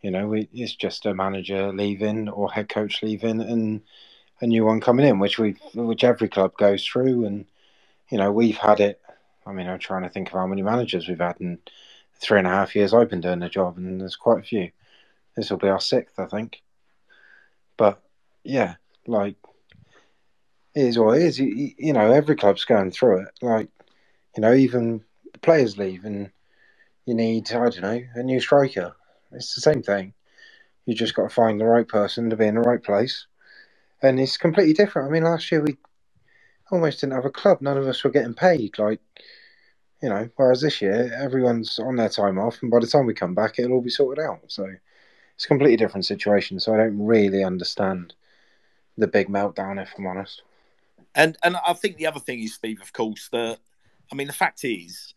you 0.02 0.12
know, 0.12 0.28
we, 0.28 0.50
it's 0.52 0.76
just 0.76 1.06
a 1.06 1.14
manager 1.14 1.72
leaving 1.72 2.28
or 2.28 2.52
head 2.52 2.68
coach 2.68 3.02
leaving 3.02 3.40
and 3.40 3.82
a 4.42 4.48
new 4.48 4.66
one 4.66 4.82
coming 4.82 5.08
in, 5.08 5.20
which 5.20 5.40
we, 5.40 5.56
which 5.74 6.04
every 6.04 6.28
club 6.28 6.58
goes 6.58 6.86
through. 6.86 7.26
And 7.26 7.46
you 8.10 8.18
know, 8.18 8.32
we've 8.32 8.58
had 8.58 8.82
it. 8.82 9.00
I 9.46 9.54
mean, 9.54 9.68
I'm 9.68 9.80
trying 9.80 10.04
to 10.04 10.10
think 10.10 10.28
of 10.28 10.34
how 10.34 10.48
many 10.48 10.64
managers 10.64 11.08
we've 11.08 11.20
had 11.20 11.40
in 11.40 11.60
three 12.20 12.40
and 12.40 12.48
a 12.48 12.52
half 12.52 12.76
years 12.76 12.94
I've 12.94 13.10
been 13.10 13.22
doing 13.22 13.40
the 13.40 13.50
job, 13.50 13.78
and 13.78 14.02
there's 14.02 14.16
quite 14.16 14.40
a 14.40 14.44
few. 14.44 14.72
This 15.36 15.50
will 15.50 15.58
be 15.58 15.70
our 15.70 15.80
sixth, 15.82 16.18
I 16.20 16.26
think. 16.26 16.62
But 17.78 18.02
yeah, 18.44 18.76
like 19.08 19.36
it 20.76 20.86
is 20.86 21.00
what 21.00 21.18
it 21.18 21.24
is. 21.24 21.40
You, 21.40 21.72
you 21.78 21.94
know, 21.94 22.12
every 22.12 22.36
club's 22.36 22.66
going 22.66 22.92
through 22.92 23.22
it. 23.22 23.30
Like, 23.42 23.70
you 24.36 24.42
know, 24.42 24.54
even 24.54 25.04
players 25.42 25.78
leave 25.78 26.06
and 26.06 26.30
you 27.06 27.14
need, 27.14 27.52
I 27.52 27.70
don't 27.70 27.82
know, 27.82 28.02
a 28.16 28.24
new 28.24 28.40
striker. 28.40 28.96
It's 29.32 29.56
the 29.56 29.62
same 29.62 29.82
thing. 29.82 30.14
You 30.86 30.94
just 30.94 31.16
got 31.16 31.24
to 31.24 31.30
find 31.30 31.60
the 31.60 31.66
right 31.66 31.88
person 31.88 32.30
to 32.30 32.36
be 32.36 32.46
in 32.46 32.56
the 32.56 32.62
right 32.62 32.84
place. 32.84 33.26
And 34.02 34.20
it's 34.20 34.38
completely 34.38 34.74
different. 34.74 35.10
I 35.10 35.12
mean, 35.12 35.24
last 35.24 35.52
year 35.52 35.62
we 35.62 35.78
almost 36.72 37.00
didn't 37.00 37.14
have 37.14 37.26
a 37.26 37.32
club. 37.32 37.62
None 37.62 37.78
of 37.78 37.88
us 37.88 38.04
were 38.04 38.12
getting 38.12 38.34
paid. 38.34 38.78
Like, 38.78 39.00
you 40.06 40.12
know, 40.12 40.30
whereas 40.36 40.62
this 40.62 40.84
year, 40.84 41.12
everyone's 41.20 41.80
on 41.80 41.96
their 41.96 42.10
time 42.10 42.38
off. 42.38 42.62
And 42.62 42.70
by 42.70 42.80
the 42.80 42.86
time 42.86 43.08
we 43.08 43.16
come 43.16 43.34
back, 43.34 43.58
it'll 43.58 43.72
all 43.72 43.82
be 43.82 43.90
sorted 43.90 44.24
out. 44.24 44.40
So 44.46 44.72
it's 45.34 45.46
a 45.46 45.48
completely 45.48 45.78
different 45.78 46.06
situation. 46.06 46.60
So 46.60 46.76
I 46.76 46.78
don't 46.78 47.04
really 47.04 47.44
understand 47.44 48.14
the 49.00 49.08
big 49.08 49.30
meltdown, 49.30 49.82
if 49.82 49.96
I'm 49.98 50.06
honest. 50.06 50.44
And 51.16 51.36
and 51.42 51.58
I 51.66 51.74
think 51.74 51.98
the 51.98 52.06
other 52.06 52.20
thing 52.20 52.40
is, 52.40 52.54
Steve, 52.54 52.82
of 52.84 52.94
course, 52.94 53.30
that 53.30 53.58
I 54.12 54.16
mean, 54.16 54.28
the 54.28 54.34
fact 54.34 54.64
is, 54.64 55.15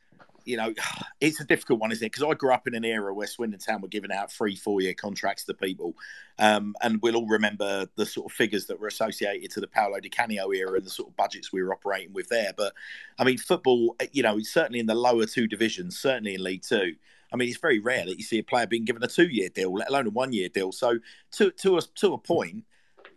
you 0.49 0.57
know, 0.57 0.73
it's 1.21 1.41
a 1.41 1.45
difficult 1.45 1.81
one, 1.81 1.93
isn't 1.93 2.05
it? 2.05 2.13
Because 2.13 2.29
I 2.29 2.35
grew 2.35 2.53
up 2.53 2.67
in 2.67 2.75
an 2.75 2.85
era 2.85 3.15
where 3.15 3.27
Swindon 3.27 3.61
Town 3.61 3.83
were 3.83 3.89
giving 3.89 4.11
out 4.11 4.33
three, 4.33 4.57
four 4.57 4.81
year 4.81 4.95
contracts 4.95 5.45
to 5.45 5.55
people. 5.55 5.95
Um, 6.39 6.75
and 6.83 7.01
we'll 7.03 7.17
all 7.17 7.27
remember 7.27 7.87
the 7.97 8.07
sort 8.07 8.27
of 8.27 8.33
figures 8.33 8.67
that 8.67 8.81
were 8.81 8.87
associated 8.89 9.51
to 9.53 9.61
the 9.61 9.67
Paolo 9.67 10.01
Di 10.01 10.09
Canio 10.09 10.51
era 10.51 10.75
and 10.75 10.85
the 10.85 10.91
sort 10.91 11.11
of 11.11 11.17
budgets 11.17 11.53
we 11.53 11.63
were 11.63 11.73
operating 11.73 12.13
with 12.13 12.29
there. 12.29 12.53
But 12.57 12.73
I 13.19 13.25
mean, 13.25 13.39
football, 13.39 13.97
you 14.13 14.23
know, 14.23 14.39
certainly 14.41 14.81
in 14.81 14.87
the 14.87 14.95
lower 14.95 15.27
two 15.27 15.47
divisions, 15.47 15.99
certainly 15.99 16.35
in 16.35 16.43
League 16.43 16.63
Two. 16.63 16.95
I 17.31 17.37
mean, 17.37 17.49
it's 17.49 17.59
very 17.59 17.79
rare 17.79 18.07
that 18.07 18.17
you 18.17 18.25
see 18.25 18.39
a 18.39 18.43
player 18.43 18.67
being 18.67 18.87
given 18.87 19.03
a 19.03 19.07
two 19.07 19.29
year 19.29 19.51
deal, 19.51 19.75
let 19.75 19.91
alone 19.91 20.07
a 20.07 20.11
one 20.11 20.33
year 20.33 20.49
deal. 20.49 20.73
So, 20.73 20.99
to, 21.33 21.51
to, 21.51 21.77
a, 21.77 21.83
to 21.97 22.15
a 22.15 22.19
point, 22.19 22.65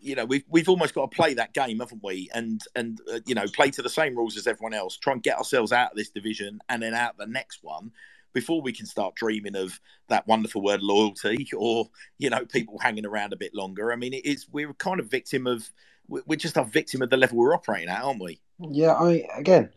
you 0.02 0.16
know 0.16 0.26
we've 0.26 0.44
we've 0.50 0.70
almost 0.70 0.94
got 0.94 1.10
to 1.10 1.16
play 1.16 1.34
that 1.36 1.54
game, 1.54 1.80
haven't 1.80 2.04
we? 2.04 2.30
And 2.34 2.62
and 2.76 3.00
uh, 3.12 3.20
you 3.26 3.36
know 3.36 3.46
play 3.54 3.70
to 3.72 3.82
the 3.82 3.90
same 3.90 4.16
rules 4.16 4.38
as 4.38 4.48
everyone 4.48 4.74
else. 4.74 4.98
Try 4.98 5.14
and 5.14 5.24
get 5.24 5.38
ourselves 5.38 5.72
out 5.72 5.92
of 5.92 5.98
this 5.98 6.10
division 6.10 6.60
and 6.70 6.82
then 6.82 6.94
out 6.94 7.18
the 7.18 7.28
next 7.28 7.60
one 7.62 7.92
before 8.34 8.62
we 8.62 8.72
can 8.72 8.86
start 8.86 9.16
dreaming 9.16 9.56
of 9.56 9.80
that 10.08 10.26
wonderful 10.28 10.62
word 10.62 10.82
loyalty 10.82 11.48
or 11.58 11.90
you 12.18 12.30
know 12.30 12.46
people 12.46 12.78
hanging 12.80 13.06
around 13.06 13.34
a 13.34 13.38
bit 13.38 13.54
longer. 13.54 13.92
I 13.92 13.96
mean, 13.96 14.14
it 14.14 14.26
is 14.26 14.48
we're 14.52 14.74
kind 14.74 15.00
of 15.00 15.08
victim 15.08 15.48
of 15.48 15.70
we're 16.08 16.36
just 16.36 16.58
a 16.58 16.64
victim 16.64 17.02
of 17.02 17.10
the 17.10 17.18
level 17.18 17.38
we're 17.38 17.54
operating 17.54 17.90
at, 17.90 18.04
aren't 18.04 18.22
we? 18.22 18.42
Yeah, 18.60 18.94
I 18.94 19.26
again, 19.38 19.70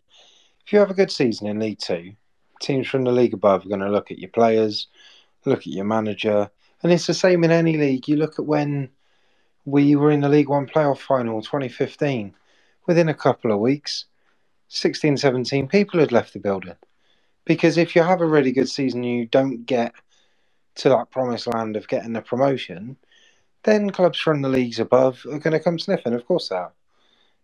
if 0.65 0.73
you 0.73 0.79
have 0.79 0.91
a 0.91 0.95
good 0.95 1.11
season 1.11 1.47
in 1.47 1.59
League 1.59 1.79
Two, 1.79 2.13
teams 2.61 2.87
from 2.87 3.03
the 3.03 3.11
league 3.11 3.33
above 3.33 3.65
are 3.65 3.69
going 3.69 3.81
to 3.81 3.91
look 3.91 4.11
at 4.11 4.19
your 4.19 4.29
players, 4.29 4.87
look 5.45 5.59
at 5.59 5.67
your 5.67 5.85
manager, 5.85 6.49
and 6.83 6.91
it's 6.91 7.07
the 7.07 7.13
same 7.13 7.43
in 7.43 7.51
any 7.51 7.77
league. 7.77 8.07
You 8.07 8.17
look 8.17 8.39
at 8.39 8.45
when 8.45 8.89
we 9.65 9.95
were 9.95 10.11
in 10.11 10.21
the 10.21 10.29
League 10.29 10.49
One 10.49 10.67
playoff 10.67 10.99
final 10.99 11.41
2015. 11.41 12.33
Within 12.87 13.09
a 13.09 13.15
couple 13.15 13.51
of 13.51 13.59
weeks, 13.59 14.05
16, 14.67 15.17
17 15.17 15.67
people 15.67 15.99
had 15.99 16.11
left 16.11 16.33
the 16.33 16.39
building. 16.39 16.75
Because 17.45 17.77
if 17.77 17.95
you 17.95 18.03
have 18.03 18.21
a 18.21 18.27
really 18.27 18.51
good 18.51 18.69
season, 18.69 19.03
you 19.03 19.25
don't 19.25 19.65
get 19.65 19.93
to 20.75 20.89
that 20.89 21.09
promised 21.09 21.47
land 21.47 21.75
of 21.75 21.87
getting 21.87 22.15
a 22.15 22.21
promotion, 22.21 22.97
then 23.63 23.89
clubs 23.89 24.19
from 24.19 24.41
the 24.41 24.49
leagues 24.49 24.79
above 24.79 25.25
are 25.25 25.39
going 25.39 25.53
to 25.53 25.59
come 25.59 25.79
sniffing. 25.79 26.13
Of 26.13 26.27
course 26.27 26.49
they 26.49 26.55
are. 26.55 26.73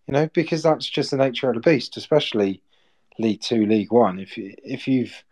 You 0.08 0.14
know, 0.14 0.30
because 0.34 0.62
that's 0.64 0.88
just 0.88 1.12
the 1.12 1.18
nature 1.18 1.50
of 1.50 1.56
the 1.56 1.62
beast, 1.62 1.98
especially 1.98 2.62
League 3.18 3.42
Two, 3.42 3.66
League 3.66 3.92
One. 3.92 4.20
If 4.20 4.38
you, 4.38 4.54
if 4.64 4.88
you've 4.88 5.24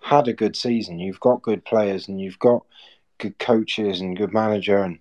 had 0.00 0.28
a 0.28 0.32
good 0.32 0.56
season, 0.56 0.98
you've 0.98 1.20
got 1.20 1.42
good 1.42 1.64
players, 1.64 2.06
and 2.08 2.20
you've 2.20 2.38
got 2.38 2.64
good 3.18 3.38
coaches 3.38 4.00
and 4.00 4.16
good 4.16 4.32
manager, 4.32 4.82
and 4.82 4.98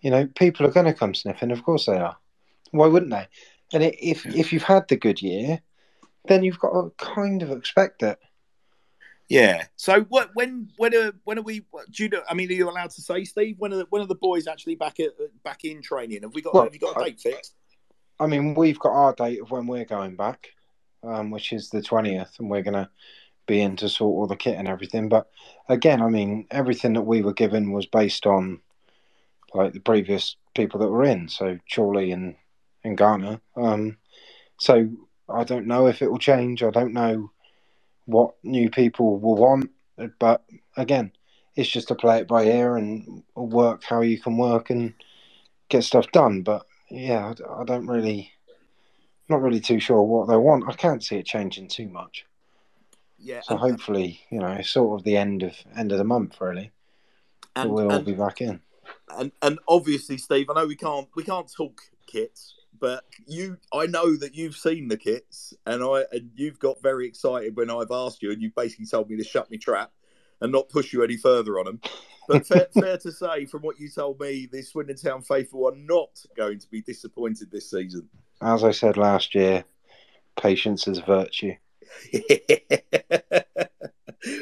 you 0.00 0.10
know, 0.10 0.26
people 0.26 0.66
are 0.66 0.70
going 0.70 0.86
to 0.86 0.94
come 0.94 1.14
sniffing. 1.14 1.50
Of 1.50 1.62
course 1.62 1.86
they 1.86 1.96
are. 1.96 2.16
Why 2.70 2.86
wouldn't 2.86 3.10
they? 3.10 3.26
And 3.72 3.82
if 3.82 4.26
if 4.26 4.52
you've 4.52 4.62
had 4.62 4.88
the 4.88 4.96
good 4.96 5.22
year, 5.22 5.60
then 6.26 6.42
you've 6.42 6.58
got 6.58 6.72
to 6.72 6.92
kind 6.96 7.42
of 7.42 7.50
expect 7.50 8.02
it. 8.02 8.18
Yeah. 9.28 9.64
So 9.76 10.02
what? 10.02 10.30
When 10.34 10.70
when 10.76 10.94
are 10.94 11.12
when 11.24 11.38
are 11.38 11.42
we? 11.42 11.60
Do 11.90 12.02
you 12.02 12.08
know? 12.08 12.22
I 12.28 12.34
mean, 12.34 12.50
are 12.50 12.54
you 12.54 12.68
allowed 12.68 12.90
to 12.90 13.00
say, 13.00 13.24
Steve? 13.24 13.56
When 13.58 13.72
are 13.72 13.78
the, 13.78 13.86
when 13.90 14.02
are 14.02 14.06
the 14.06 14.16
boys 14.16 14.48
actually 14.48 14.74
back 14.74 14.98
at 14.98 15.10
back 15.44 15.64
in 15.64 15.82
training? 15.82 16.22
Have 16.22 16.34
we 16.34 16.42
got 16.42 16.54
well, 16.54 16.64
have 16.64 16.74
you 16.74 16.80
got 16.80 17.00
a 17.00 17.04
date 17.04 17.20
fixed? 17.20 17.54
I 18.18 18.26
mean, 18.26 18.54
we've 18.54 18.78
got 18.78 18.92
our 18.92 19.14
date 19.14 19.40
of 19.40 19.50
when 19.50 19.66
we're 19.66 19.84
going 19.84 20.16
back, 20.16 20.48
um, 21.04 21.30
which 21.30 21.52
is 21.52 21.70
the 21.70 21.80
twentieth, 21.80 22.34
and 22.40 22.50
we're 22.50 22.62
gonna 22.62 22.90
be 23.46 23.60
in 23.60 23.76
to 23.76 23.88
sort 23.88 24.16
all 24.16 24.26
the 24.26 24.36
kit 24.36 24.58
and 24.58 24.66
everything. 24.66 25.08
But 25.08 25.28
again, 25.68 26.02
I 26.02 26.08
mean, 26.08 26.46
everything 26.50 26.94
that 26.94 27.02
we 27.02 27.22
were 27.22 27.32
given 27.32 27.70
was 27.70 27.86
based 27.86 28.26
on 28.26 28.60
like 29.54 29.72
the 29.72 29.80
previous 29.80 30.36
people 30.54 30.80
that 30.80 30.88
were 30.88 31.04
in, 31.04 31.28
so 31.28 31.58
Chorley 31.72 32.12
and 32.12 32.36
and 32.84 32.96
Garner. 32.96 33.40
Um, 33.56 33.98
so 34.58 34.88
I 35.28 35.44
don't 35.44 35.66
know 35.66 35.86
if 35.86 36.02
it 36.02 36.10
will 36.10 36.18
change. 36.18 36.62
I 36.62 36.70
don't 36.70 36.92
know 36.92 37.30
what 38.06 38.34
new 38.42 38.70
people 38.70 39.18
will 39.18 39.36
want, 39.36 39.70
but 40.18 40.44
again, 40.76 41.12
it's 41.56 41.68
just 41.68 41.88
to 41.88 41.94
play 41.94 42.18
it 42.18 42.28
by 42.28 42.44
ear 42.44 42.76
and 42.76 43.22
work 43.34 43.84
how 43.84 44.00
you 44.00 44.20
can 44.20 44.36
work 44.36 44.70
and 44.70 44.94
get 45.68 45.84
stuff 45.84 46.10
done. 46.12 46.42
But 46.42 46.66
yeah, 46.90 47.32
I, 47.48 47.60
I 47.60 47.64
don't 47.64 47.86
really, 47.86 48.32
not 49.28 49.42
really 49.42 49.60
too 49.60 49.80
sure 49.80 50.02
what 50.02 50.28
they 50.28 50.36
want. 50.36 50.68
I 50.68 50.72
can't 50.72 51.04
see 51.04 51.16
it 51.16 51.26
changing 51.26 51.68
too 51.68 51.88
much. 51.88 52.24
Yeah. 53.18 53.42
So 53.42 53.56
hopefully, 53.56 54.22
you 54.30 54.40
know, 54.40 54.52
it's 54.52 54.70
sort 54.70 54.98
of 54.98 55.04
the 55.04 55.16
end 55.16 55.42
of 55.42 55.54
end 55.76 55.92
of 55.92 55.98
the 55.98 56.04
month, 56.04 56.40
really. 56.40 56.70
And, 57.54 57.70
we'll 57.70 57.92
all 57.92 58.00
be 58.00 58.14
back 58.14 58.40
in 58.40 58.60
and 59.18 59.32
and 59.42 59.58
obviously, 59.68 60.18
Steve, 60.18 60.50
I 60.50 60.54
know 60.54 60.66
we 60.66 60.76
can't 60.76 61.08
we 61.14 61.24
can't 61.24 61.50
talk 61.52 61.80
kits, 62.06 62.54
but 62.78 63.04
you, 63.26 63.58
I 63.72 63.86
know 63.86 64.16
that 64.16 64.34
you've 64.34 64.56
seen 64.56 64.88
the 64.88 64.96
kits, 64.96 65.54
and 65.66 65.82
I 65.82 66.04
and 66.12 66.30
you've 66.34 66.58
got 66.58 66.82
very 66.82 67.06
excited 67.06 67.56
when 67.56 67.70
I've 67.70 67.90
asked 67.90 68.22
you, 68.22 68.30
and 68.32 68.40
you 68.42 68.50
basically 68.54 68.86
told 68.86 69.10
me 69.10 69.16
to 69.16 69.24
shut 69.24 69.50
me 69.50 69.58
trap 69.58 69.92
and 70.40 70.52
not 70.52 70.68
push 70.68 70.92
you 70.92 71.02
any 71.02 71.16
further 71.16 71.58
on 71.58 71.66
them. 71.66 71.80
But 72.28 72.46
fair, 72.46 72.68
fair 72.80 72.98
to 72.98 73.12
say, 73.12 73.46
from 73.46 73.62
what 73.62 73.78
you 73.78 73.90
told 73.90 74.20
me, 74.20 74.48
the 74.50 74.62
Swindon 74.62 74.96
Town 74.96 75.22
faithful 75.22 75.68
are 75.68 75.76
not 75.76 76.10
going 76.36 76.58
to 76.58 76.70
be 76.70 76.80
disappointed 76.80 77.50
this 77.50 77.70
season. 77.70 78.08
As 78.40 78.64
I 78.64 78.70
said 78.70 78.96
last 78.96 79.34
year, 79.34 79.64
patience 80.40 80.86
is 80.88 81.00
virtue. 81.00 81.54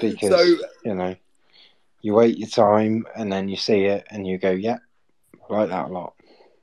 because 0.00 0.28
so, 0.28 0.56
you 0.84 0.94
know 0.94 1.16
you 2.00 2.14
wait 2.14 2.38
your 2.38 2.48
time 2.48 3.06
and 3.16 3.32
then 3.32 3.48
you 3.48 3.56
see 3.56 3.84
it 3.84 4.06
and 4.10 4.26
you 4.26 4.38
go, 4.38 4.50
yeah, 4.50 4.78
I 5.48 5.52
like 5.52 5.68
that 5.70 5.90
a 5.90 5.92
lot. 5.92 6.14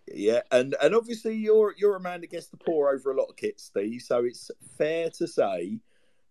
Yeah, 0.07 0.41
and 0.51 0.75
and 0.81 0.93
obviously 0.93 1.35
you're 1.35 1.73
you're 1.77 1.95
a 1.95 1.99
man 1.99 2.21
that 2.21 2.29
gets 2.29 2.47
the 2.47 2.57
pour 2.57 2.93
over 2.93 3.11
a 3.11 3.17
lot 3.17 3.25
of 3.25 3.35
kits, 3.35 3.63
Steve. 3.63 4.01
So 4.01 4.23
it's 4.23 4.51
fair 4.77 5.09
to 5.11 5.27
say 5.27 5.79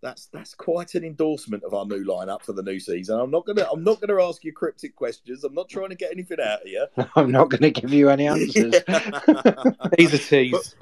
that's 0.01 0.27
that's 0.27 0.55
quite 0.55 0.95
an 0.95 1.05
endorsement 1.05 1.65
of 1.65 1.75
our 1.75 1.85
new 1.85 2.05
lineup 2.05 2.43
for 2.45 2.53
the 2.53 2.63
new 2.63 2.79
season. 2.79 3.19
I'm 3.19 3.33
not 3.33 3.47
gonna 3.47 3.67
I'm 3.71 3.83
not 3.83 4.01
gonna 4.01 4.23
ask 4.23 4.45
you 4.45 4.53
cryptic 4.53 4.95
questions. 4.95 5.43
I'm 5.43 5.55
not 5.55 5.69
trying 5.69 5.89
to 5.89 5.97
get 5.97 6.13
anything 6.13 6.39
out 6.41 6.63
of 6.63 6.69
you. 6.69 6.87
I'm 7.17 7.33
not 7.33 7.51
gonna 7.51 7.71
give 7.71 7.93
you 7.93 8.11
any 8.11 8.29
answers. 8.29 8.75
These 9.99 10.15
are 10.15 10.19
teas 10.19 10.77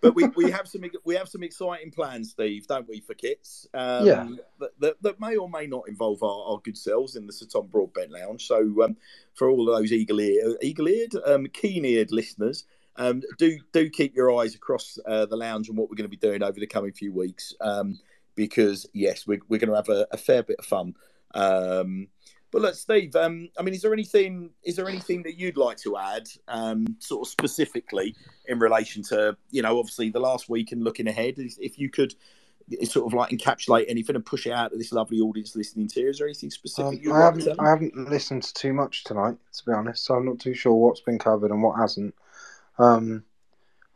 but 0.00 0.14
we, 0.14 0.26
we 0.36 0.50
have 0.50 0.68
some 0.68 0.82
we 1.04 1.14
have 1.14 1.28
some 1.28 1.42
exciting 1.42 1.90
plans, 1.90 2.30
Steve, 2.30 2.66
don't 2.66 2.88
we, 2.88 3.00
for 3.00 3.14
kits? 3.14 3.66
Um, 3.72 4.06
yeah. 4.06 4.28
That, 4.60 4.80
that, 4.80 5.02
that, 5.02 5.20
may 5.20 5.36
or 5.36 5.48
may 5.48 5.66
not 5.66 5.88
involve 5.88 6.22
our, 6.22 6.44
our 6.52 6.58
good 6.62 6.76
selves 6.76 7.16
in 7.16 7.26
the 7.26 7.32
Sir 7.32 7.46
Tom 7.46 7.68
Broadbent 7.68 8.12
Lounge. 8.12 8.46
So 8.46 8.82
um, 8.82 8.96
for 9.34 9.48
all 9.48 9.68
of 9.68 9.78
those 9.78 9.92
eagle-eared, 9.92 10.58
eagle-eared, 10.62 11.14
um, 11.24 11.46
keen-eared 11.46 12.12
listeners, 12.12 12.64
um, 12.96 13.22
do 13.38 13.58
do 13.72 13.90
keep 13.90 14.14
your 14.14 14.38
eyes 14.38 14.54
across 14.54 14.98
uh, 15.06 15.26
the 15.26 15.36
lounge 15.36 15.68
and 15.68 15.76
what 15.76 15.88
we're 15.90 15.96
going 15.96 16.10
to 16.10 16.16
be 16.16 16.16
doing 16.16 16.42
over 16.42 16.60
the 16.60 16.66
coming 16.66 16.92
few 16.92 17.12
weeks. 17.12 17.54
Um, 17.60 17.98
because 18.34 18.86
yes, 18.92 19.26
we're, 19.26 19.40
we're 19.48 19.58
going 19.58 19.70
to 19.70 19.76
have 19.76 19.88
a, 19.88 20.06
a 20.12 20.16
fair 20.16 20.42
bit 20.42 20.56
of 20.58 20.66
fun. 20.66 20.94
But 22.52 22.62
look, 22.62 22.74
Steve. 22.74 23.14
Um, 23.16 23.48
I 23.58 23.62
mean, 23.62 23.74
is 23.74 23.82
there 23.82 23.92
anything? 23.92 24.50
Is 24.62 24.76
there 24.76 24.88
anything 24.88 25.22
that 25.24 25.36
you'd 25.38 25.56
like 25.56 25.76
to 25.78 25.96
add, 25.96 26.28
um, 26.48 26.86
sort 27.00 27.26
of 27.26 27.30
specifically 27.30 28.14
in 28.46 28.58
relation 28.58 29.02
to 29.04 29.36
you 29.50 29.62
know, 29.62 29.78
obviously 29.78 30.10
the 30.10 30.20
last 30.20 30.48
week 30.48 30.72
and 30.72 30.84
looking 30.84 31.08
ahead? 31.08 31.34
If 31.36 31.78
you 31.78 31.90
could 31.90 32.14
sort 32.84 33.06
of 33.06 33.14
like 33.14 33.30
encapsulate 33.30 33.86
anything 33.88 34.16
and 34.16 34.26
push 34.26 34.46
it 34.46 34.52
out 34.52 34.72
to 34.72 34.76
this 34.78 34.92
lovely 34.92 35.20
audience 35.20 35.54
listening 35.54 35.88
to, 35.88 36.00
you, 36.00 36.08
is 36.08 36.18
there 36.18 36.26
anything 36.26 36.50
specific? 36.50 37.06
Um, 37.06 37.12
I 37.12 37.24
haven't. 37.24 37.60
I 37.60 37.68
haven't 37.68 37.96
listened 38.10 38.44
to 38.44 38.54
too 38.54 38.72
much 38.72 39.04
tonight, 39.04 39.36
to 39.52 39.64
be 39.64 39.72
honest. 39.72 40.04
So 40.04 40.14
I'm 40.14 40.26
not 40.26 40.38
too 40.38 40.54
sure 40.54 40.74
what's 40.74 41.00
been 41.00 41.18
covered 41.18 41.50
and 41.50 41.62
what 41.62 41.78
hasn't. 41.78 42.14
Um, 42.78 43.24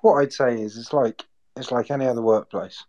what 0.00 0.14
I'd 0.14 0.32
say 0.32 0.60
is, 0.60 0.76
it's 0.76 0.92
like 0.92 1.24
it's 1.56 1.70
like 1.70 1.90
any 1.90 2.06
other 2.06 2.22
workplace. 2.22 2.84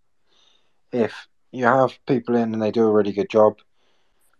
If 0.91 1.27
you 1.51 1.65
have 1.65 1.97
people 2.07 2.35
in 2.35 2.53
and 2.53 2.61
they 2.61 2.71
do 2.71 2.87
a 2.87 2.91
really 2.91 3.11
good 3.11 3.29
job, 3.29 3.59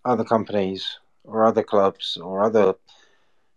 other 0.03 0.23
companies 0.23 0.97
or 1.31 1.45
other 1.45 1.63
clubs 1.63 2.17
or 2.17 2.43
other 2.43 2.75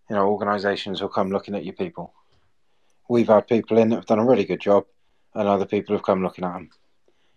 you 0.09 0.17
know 0.17 0.29
organisations 0.29 1.01
will 1.01 1.09
come 1.09 1.31
looking 1.31 1.55
at 1.55 1.65
your 1.65 1.75
people. 1.75 2.13
We've 3.09 3.29
had 3.29 3.49
people 3.49 3.79
in 3.79 3.91
that 3.91 3.97
have 3.97 4.07
done 4.07 4.19
a 4.19 4.25
really 4.25 4.45
good 4.45 4.61
job, 4.61 4.87
and 5.35 5.49
other 5.49 5.67
people 5.67 5.95
have 5.95 6.05
come 6.05 6.23
looking 6.23 6.45
at 6.45 6.55
them. 6.55 6.71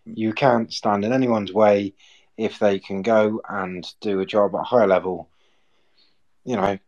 You 0.05 0.33
can't 0.33 0.71
stand 0.71 1.03
in 1.03 1.11
anyone's 1.11 1.51
way 1.51 1.93
if 2.37 2.59
they 2.59 2.79
can 2.79 3.01
go 3.01 3.41
and 3.49 3.85
do 3.99 4.19
a 4.19 4.25
job 4.25 4.55
at 4.55 4.61
a 4.61 4.63
higher 4.63 4.87
level. 4.87 5.29
You 6.45 6.55
know, 6.55 6.79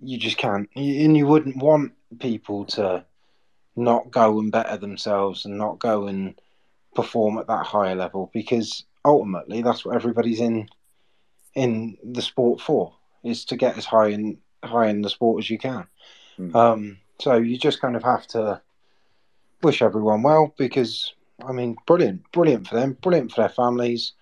you 0.00 0.18
just 0.18 0.38
can't, 0.38 0.68
and 0.74 1.16
you 1.16 1.26
wouldn't 1.26 1.56
want 1.56 1.92
people 2.18 2.64
to 2.66 3.04
not 3.76 4.10
go 4.10 4.38
and 4.38 4.52
better 4.52 4.76
themselves 4.76 5.44
and 5.44 5.58
not 5.58 5.78
go 5.78 6.06
and 6.06 6.40
perform 6.94 7.38
at 7.38 7.46
that 7.46 7.66
higher 7.66 7.94
level 7.94 8.30
because 8.32 8.84
ultimately 9.04 9.62
that's 9.62 9.84
what 9.84 9.94
everybody's 9.94 10.40
in 10.40 10.68
in 11.54 11.96
the 12.02 12.22
sport 12.22 12.60
for 12.60 12.94
is 13.22 13.44
to 13.46 13.56
get 13.56 13.76
as 13.76 13.84
high 13.84 14.08
in 14.08 14.38
high 14.62 14.88
in 14.88 15.02
the 15.02 15.10
sport 15.10 15.42
as 15.42 15.50
you 15.50 15.58
can. 15.58 15.86
Mm. 16.38 16.54
Um, 16.54 16.98
so 17.20 17.36
you 17.36 17.58
just 17.58 17.80
kind 17.80 17.96
of 17.96 18.02
have 18.02 18.26
to 18.28 18.60
wish 19.62 19.82
everyone 19.82 20.22
well 20.22 20.54
because 20.56 21.14
I 21.44 21.52
mean, 21.52 21.76
brilliant, 21.86 22.30
brilliant 22.32 22.68
for 22.68 22.74
them, 22.74 22.96
brilliant 23.00 23.32
for 23.32 23.42
their 23.42 23.48
families, 23.48 24.12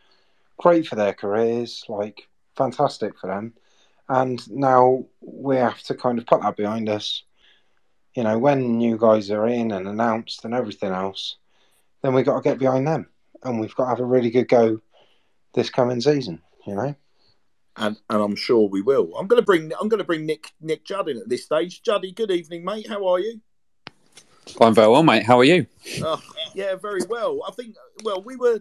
great 0.56 0.86
for 0.86 0.96
their 0.96 1.14
careers, 1.14 1.84
like 1.88 2.28
fantastic 2.56 3.18
for 3.18 3.28
them. 3.28 3.54
And 4.08 4.48
now 4.50 5.04
we 5.20 5.56
have 5.56 5.82
to 5.82 5.94
kind 5.94 6.18
of 6.18 6.26
put 6.26 6.42
that 6.42 6.56
behind 6.56 6.88
us. 6.88 7.24
You 8.14 8.24
know, 8.24 8.38
when 8.38 8.78
new 8.78 8.96
guys 8.96 9.30
are 9.30 9.46
in 9.46 9.70
and 9.70 9.86
announced 9.86 10.44
and 10.44 10.54
everything 10.54 10.92
else, 10.92 11.36
then 12.02 12.14
we've 12.14 12.24
got 12.24 12.36
to 12.36 12.48
get 12.48 12.58
behind 12.58 12.86
them 12.86 13.08
and 13.42 13.60
we've 13.60 13.74
got 13.74 13.84
to 13.84 13.90
have 13.90 14.00
a 14.00 14.04
really 14.04 14.30
good 14.30 14.48
go 14.48 14.80
this 15.54 15.70
coming 15.70 16.00
season. 16.00 16.40
You 16.66 16.74
know, 16.74 16.94
and 17.78 17.96
and 18.10 18.22
I'm 18.22 18.36
sure 18.36 18.68
we 18.68 18.82
will. 18.82 19.14
I'm 19.16 19.26
going 19.26 19.40
to 19.40 19.46
bring 19.46 19.72
I'm 19.80 19.88
going 19.88 19.98
to 19.98 20.04
bring 20.04 20.26
Nick 20.26 20.52
Nick 20.60 20.84
Judd 20.84 21.08
in 21.08 21.18
at 21.18 21.28
this 21.28 21.44
stage. 21.44 21.82
Juddy, 21.82 22.12
good 22.12 22.30
evening, 22.30 22.64
mate. 22.64 22.88
How 22.88 23.06
are 23.06 23.18
you? 23.18 23.40
I'm 24.60 24.74
very 24.74 24.88
well, 24.88 25.02
mate. 25.02 25.24
How 25.24 25.38
are 25.38 25.44
you? 25.44 25.66
Oh, 26.02 26.20
yeah, 26.54 26.74
very 26.74 27.02
well. 27.08 27.42
I 27.46 27.52
think 27.52 27.76
well 28.04 28.22
we 28.22 28.36
were 28.36 28.60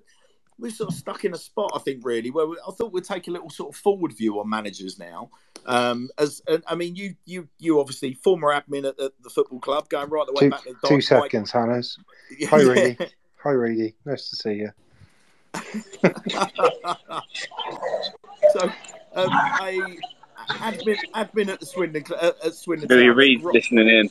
we're 0.59 0.71
sort 0.71 0.89
of 0.89 0.95
stuck 0.95 1.23
in 1.23 1.33
a 1.33 1.37
spot. 1.37 1.71
I 1.75 1.79
think 1.79 2.05
really 2.05 2.31
where 2.31 2.47
we, 2.47 2.57
I 2.67 2.71
thought 2.71 2.91
we'd 2.91 3.03
take 3.03 3.27
a 3.27 3.31
little 3.31 3.49
sort 3.49 3.73
of 3.73 3.79
forward 3.79 4.15
view 4.15 4.39
on 4.39 4.49
managers 4.49 4.97
now. 4.99 5.29
Um, 5.65 6.09
as 6.17 6.41
I 6.67 6.75
mean, 6.75 6.95
you 6.95 7.15
you 7.25 7.47
you 7.59 7.79
obviously 7.79 8.13
former 8.13 8.49
admin 8.49 8.87
at 8.87 8.97
the, 8.97 9.11
the 9.21 9.29
football 9.29 9.59
club, 9.59 9.89
going 9.89 10.09
right 10.09 10.25
the 10.25 10.33
way 10.33 10.41
two, 10.41 10.49
back 10.49 10.63
to 10.63 10.75
two 10.85 11.01
seconds, 11.01 11.51
Hannes. 11.51 11.97
Hi, 12.49 12.61
Reedy. 12.61 12.97
Hi, 13.43 13.51
Reedy. 13.51 13.95
Nice 14.05 14.29
to 14.29 14.35
see 14.35 14.53
you. 14.53 14.71
so, 18.53 18.71
um, 19.17 19.31
a 19.61 19.97
admin, 20.49 20.97
admin 21.13 21.49
at 21.49 21.59
the 21.59 21.65
Swindon 21.65 22.03
uh, 22.19 22.31
at 22.45 22.53
Swindon. 22.53 22.87
Billy 22.87 23.09
Reid 23.09 23.41
listening 23.41 23.89
in. 23.89 24.09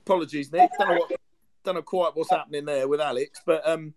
Apologies, 0.00 0.50
Nick. 0.50 0.70
Don't 0.78 0.88
know, 0.88 0.94
what, 0.94 1.12
don't 1.64 1.74
know 1.74 1.82
quite 1.82 2.16
what's 2.16 2.30
happening 2.30 2.64
there 2.64 2.88
with 2.88 3.00
Alex, 3.00 3.40
but 3.46 3.66
um, 3.68 3.94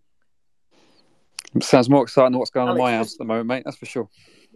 sounds 1.61 1.89
more 1.89 2.03
exciting 2.03 2.33
than 2.33 2.39
what's 2.39 2.51
going 2.51 2.67
Alex, 2.67 2.81
on 2.81 2.87
in 2.87 2.91
my 2.91 2.97
house 2.97 3.13
at 3.13 3.19
the 3.19 3.25
moment, 3.25 3.47
mate. 3.47 3.63
That's 3.65 3.77
for 3.77 3.85
sure. 3.85 4.09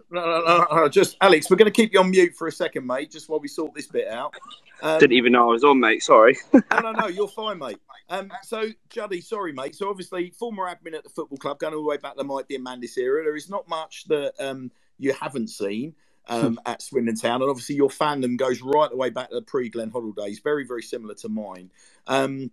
No, 0.09 0.21
no, 0.21 0.41
no, 0.41 0.75
no, 0.75 0.89
just 0.89 1.17
Alex. 1.19 1.49
We're 1.49 1.57
going 1.57 1.71
to 1.71 1.75
keep 1.75 1.93
you 1.93 1.99
on 1.99 2.09
mute 2.09 2.33
for 2.35 2.47
a 2.47 2.51
second, 2.51 2.85
mate, 2.85 3.11
just 3.11 3.27
while 3.27 3.39
we 3.39 3.47
sort 3.47 3.73
this 3.73 3.87
bit 3.87 4.07
out. 4.07 4.33
Um, 4.81 4.99
Didn't 4.99 5.17
even 5.17 5.33
know 5.33 5.49
I 5.49 5.53
was 5.53 5.63
on, 5.63 5.79
mate. 5.79 6.01
Sorry. 6.01 6.37
no, 6.53 6.61
no, 6.79 6.91
no. 6.91 7.07
You're 7.07 7.27
fine, 7.27 7.57
mate. 7.57 7.79
Um, 8.09 8.31
so 8.43 8.69
Juddy, 8.89 9.19
sorry, 9.19 9.51
mate. 9.51 9.75
So 9.75 9.89
obviously, 9.89 10.31
former 10.31 10.63
admin 10.63 10.95
at 10.95 11.03
the 11.03 11.09
football 11.09 11.37
club, 11.37 11.59
going 11.59 11.73
all 11.73 11.83
the 11.83 11.89
way 11.89 11.97
back 11.97 12.15
to 12.15 12.23
Mike 12.23 12.47
Diamandis 12.47 12.97
era. 12.97 13.23
There 13.23 13.35
is 13.35 13.49
not 13.49 13.67
much 13.67 14.05
that 14.07 14.33
um, 14.39 14.71
you 14.97 15.11
haven't 15.13 15.49
seen 15.49 15.93
um, 16.27 16.59
at 16.65 16.81
Swindon 16.81 17.15
Town, 17.15 17.41
and 17.41 17.49
obviously 17.49 17.75
your 17.75 17.89
fandom 17.89 18.37
goes 18.37 18.61
right 18.61 18.89
the 18.89 18.97
way 18.97 19.09
back 19.09 19.29
to 19.29 19.35
the 19.35 19.41
pre 19.41 19.67
Glen 19.67 19.91
Hoddle 19.91 20.15
days. 20.15 20.39
Very, 20.39 20.65
very 20.65 20.83
similar 20.83 21.15
to 21.15 21.29
mine. 21.29 21.69
Um, 22.07 22.51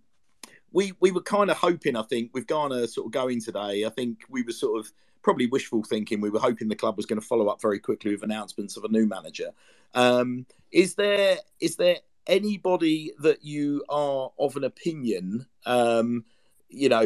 we 0.71 0.93
we 0.99 1.11
were 1.11 1.21
kind 1.21 1.49
of 1.49 1.57
hoping, 1.57 1.95
I 1.95 2.03
think, 2.03 2.31
with 2.33 2.47
Garner 2.47 2.85
sort 2.87 3.05
of 3.05 3.11
going 3.13 3.41
today. 3.41 3.85
I 3.85 3.89
think 3.89 4.23
we 4.29 4.43
were 4.43 4.51
sort 4.51 4.79
of 4.79 4.91
probably 5.25 5.47
wishful 5.47 5.83
thinking. 5.83 6.21
We 6.21 6.29
were 6.29 6.39
hoping 6.39 6.69
the 6.69 6.75
club 6.75 6.95
was 6.95 7.07
going 7.07 7.19
to 7.19 7.27
follow 7.27 7.47
up 7.47 7.59
very 7.59 7.79
quickly 7.79 8.11
with 8.11 8.21
announcements 8.21 8.77
of 8.77 8.83
a 8.83 8.87
new 8.87 9.07
manager. 9.07 9.49
Um, 9.95 10.45
is 10.71 10.93
there 10.93 11.37
is 11.59 11.77
there 11.77 11.97
anybody 12.27 13.11
that 13.19 13.43
you 13.43 13.83
are 13.89 14.31
of 14.39 14.55
an 14.55 14.63
opinion? 14.63 15.47
Um, 15.65 16.23
you 16.69 16.87
know. 16.87 17.05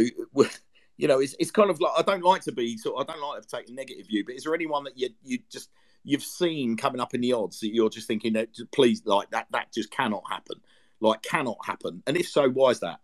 You 1.02 1.08
know, 1.08 1.22
it's, 1.22 1.34
it's 1.40 1.50
kind 1.50 1.70
of 1.70 1.80
like 1.80 1.94
I 1.98 2.02
don't 2.02 2.26
like 2.26 2.42
to 2.42 2.52
be 2.52 2.78
sort. 2.78 3.08
I 3.08 3.10
don't 3.10 3.22
like 3.22 3.42
to 3.42 3.48
take 3.48 3.70
a 3.70 3.72
negative 3.72 4.06
view, 4.08 4.26
but 4.26 4.36
is 4.36 4.44
there 4.44 4.54
anyone 4.54 4.84
that 4.84 4.98
you 4.98 5.08
you 5.24 5.40
just 5.50 5.70
you've 6.04 6.22
seen 6.22 6.76
coming 6.76 7.00
up 7.00 7.14
in 7.14 7.22
the 7.22 7.32
odds 7.32 7.62
that 7.62 7.74
you're 7.74 7.90
just 7.90 8.06
thinking 8.06 8.34
that 8.34 8.50
please 8.74 9.02
like 9.06 9.32
that 9.32 9.48
that 9.52 9.72
just 9.72 9.92
cannot 9.92 10.24
happen, 10.30 10.58
like 11.00 11.22
cannot 11.22 11.56
happen, 11.66 12.04
and 12.06 12.18
if 12.18 12.28
so, 12.28 12.50
why 12.50 12.72
is 12.72 12.82
that? 12.82 13.00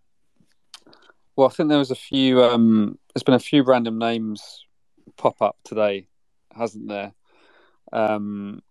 Well, 1.38 1.48
I 1.48 1.52
think 1.52 1.70
there 1.70 1.78
was 1.78 1.90
a 1.90 1.96
few. 1.96 2.44
Um, 2.44 3.00
there's 3.14 3.24
been 3.24 3.34
a 3.34 3.40
few 3.40 3.64
random 3.64 3.98
names 3.98 4.65
pop 5.18 5.42
up 5.42 5.58
today, 5.64 6.08
hasn't 6.56 6.88
there? 6.88 7.14
Um, 7.92 8.62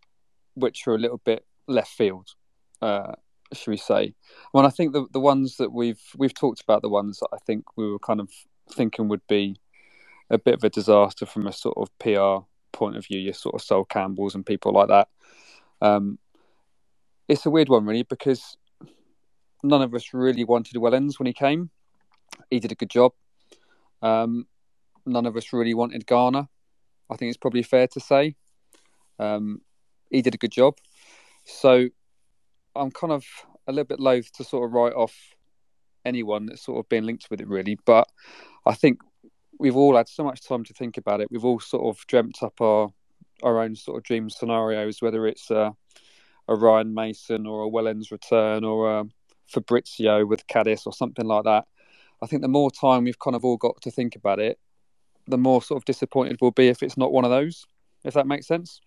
which 0.54 0.86
are 0.86 0.94
a 0.94 0.98
little 0.98 1.20
bit 1.24 1.44
left 1.66 1.90
field, 1.90 2.30
uh, 2.82 3.12
should 3.52 3.70
we 3.70 3.76
say? 3.76 4.14
Well, 4.52 4.66
I 4.66 4.70
think 4.70 4.92
the 4.92 5.06
the 5.12 5.20
ones 5.20 5.56
that 5.56 5.72
we've 5.72 6.02
we've 6.16 6.34
talked 6.34 6.62
about, 6.62 6.82
the 6.82 6.88
ones 6.88 7.18
that 7.20 7.28
I 7.32 7.38
think 7.46 7.76
we 7.76 7.90
were 7.90 7.98
kind 7.98 8.20
of 8.20 8.30
thinking 8.70 9.08
would 9.08 9.26
be 9.28 9.56
a 10.30 10.38
bit 10.38 10.54
of 10.54 10.64
a 10.64 10.70
disaster 10.70 11.26
from 11.26 11.46
a 11.46 11.52
sort 11.52 11.76
of 11.76 11.96
PR 11.98 12.46
point 12.72 12.96
of 12.96 13.06
view, 13.06 13.20
your 13.20 13.34
sort 13.34 13.54
of 13.54 13.62
Sol 13.62 13.84
Campbells 13.84 14.34
and 14.34 14.44
people 14.44 14.72
like 14.72 14.88
that. 14.88 15.08
Um, 15.80 16.18
it's 17.28 17.46
a 17.46 17.50
weird 17.50 17.68
one, 17.68 17.86
really, 17.86 18.02
because 18.02 18.56
none 19.62 19.82
of 19.82 19.94
us 19.94 20.12
really 20.12 20.44
wanted 20.44 20.76
Wellens 20.76 21.18
when 21.18 21.26
he 21.26 21.32
came. 21.32 21.70
He 22.50 22.60
did 22.60 22.72
a 22.72 22.74
good 22.74 22.90
job. 22.90 23.12
Um, 24.02 24.46
none 25.06 25.26
of 25.26 25.36
us 25.36 25.52
really 25.52 25.74
wanted 25.74 26.06
Garner. 26.06 26.48
I 27.10 27.16
think 27.16 27.28
it's 27.28 27.38
probably 27.38 27.62
fair 27.62 27.86
to 27.88 28.00
say. 28.00 28.36
Um, 29.18 29.60
he 30.10 30.22
did 30.22 30.34
a 30.34 30.38
good 30.38 30.52
job. 30.52 30.78
So 31.44 31.88
I'm 32.74 32.90
kind 32.90 33.12
of 33.12 33.24
a 33.66 33.72
little 33.72 33.84
bit 33.84 34.00
loath 34.00 34.32
to 34.32 34.44
sort 34.44 34.66
of 34.66 34.72
write 34.72 34.94
off 34.94 35.14
anyone 36.04 36.46
that's 36.46 36.64
sort 36.64 36.78
of 36.78 36.88
been 36.88 37.06
linked 37.06 37.28
with 37.30 37.40
it, 37.40 37.48
really. 37.48 37.78
But 37.84 38.08
I 38.66 38.74
think 38.74 39.00
we've 39.58 39.76
all 39.76 39.96
had 39.96 40.08
so 40.08 40.24
much 40.24 40.46
time 40.46 40.64
to 40.64 40.74
think 40.74 40.96
about 40.96 41.20
it. 41.20 41.28
We've 41.30 41.44
all 41.44 41.60
sort 41.60 41.84
of 41.84 42.06
dreamt 42.06 42.42
up 42.42 42.60
our 42.60 42.88
our 43.42 43.60
own 43.60 43.74
sort 43.74 43.98
of 43.98 44.04
dream 44.04 44.30
scenarios, 44.30 45.02
whether 45.02 45.26
it's 45.26 45.50
a, 45.50 45.74
a 46.48 46.54
Ryan 46.54 46.94
Mason 46.94 47.46
or 47.46 47.64
a 47.64 47.70
Wellens 47.70 48.10
return 48.10 48.64
or 48.64 49.00
a 49.00 49.04
Fabrizio 49.46 50.24
with 50.24 50.46
Caddis 50.46 50.86
or 50.86 50.92
something 50.92 51.26
like 51.26 51.44
that. 51.44 51.66
I 52.22 52.26
think 52.26 52.42
the 52.42 52.48
more 52.48 52.70
time 52.70 53.04
we've 53.04 53.18
kind 53.18 53.36
of 53.36 53.44
all 53.44 53.56
got 53.56 53.82
to 53.82 53.90
think 53.90 54.16
about 54.16 54.38
it, 54.38 54.58
the 55.26 55.38
more 55.38 55.62
sort 55.62 55.80
of 55.80 55.84
disappointed 55.84 56.38
we'll 56.40 56.50
be 56.50 56.68
if 56.68 56.82
it's 56.82 56.96
not 56.96 57.12
one 57.12 57.24
of 57.24 57.30
those. 57.30 57.66
If 58.04 58.14
that 58.14 58.26
makes 58.26 58.46
sense. 58.46 58.80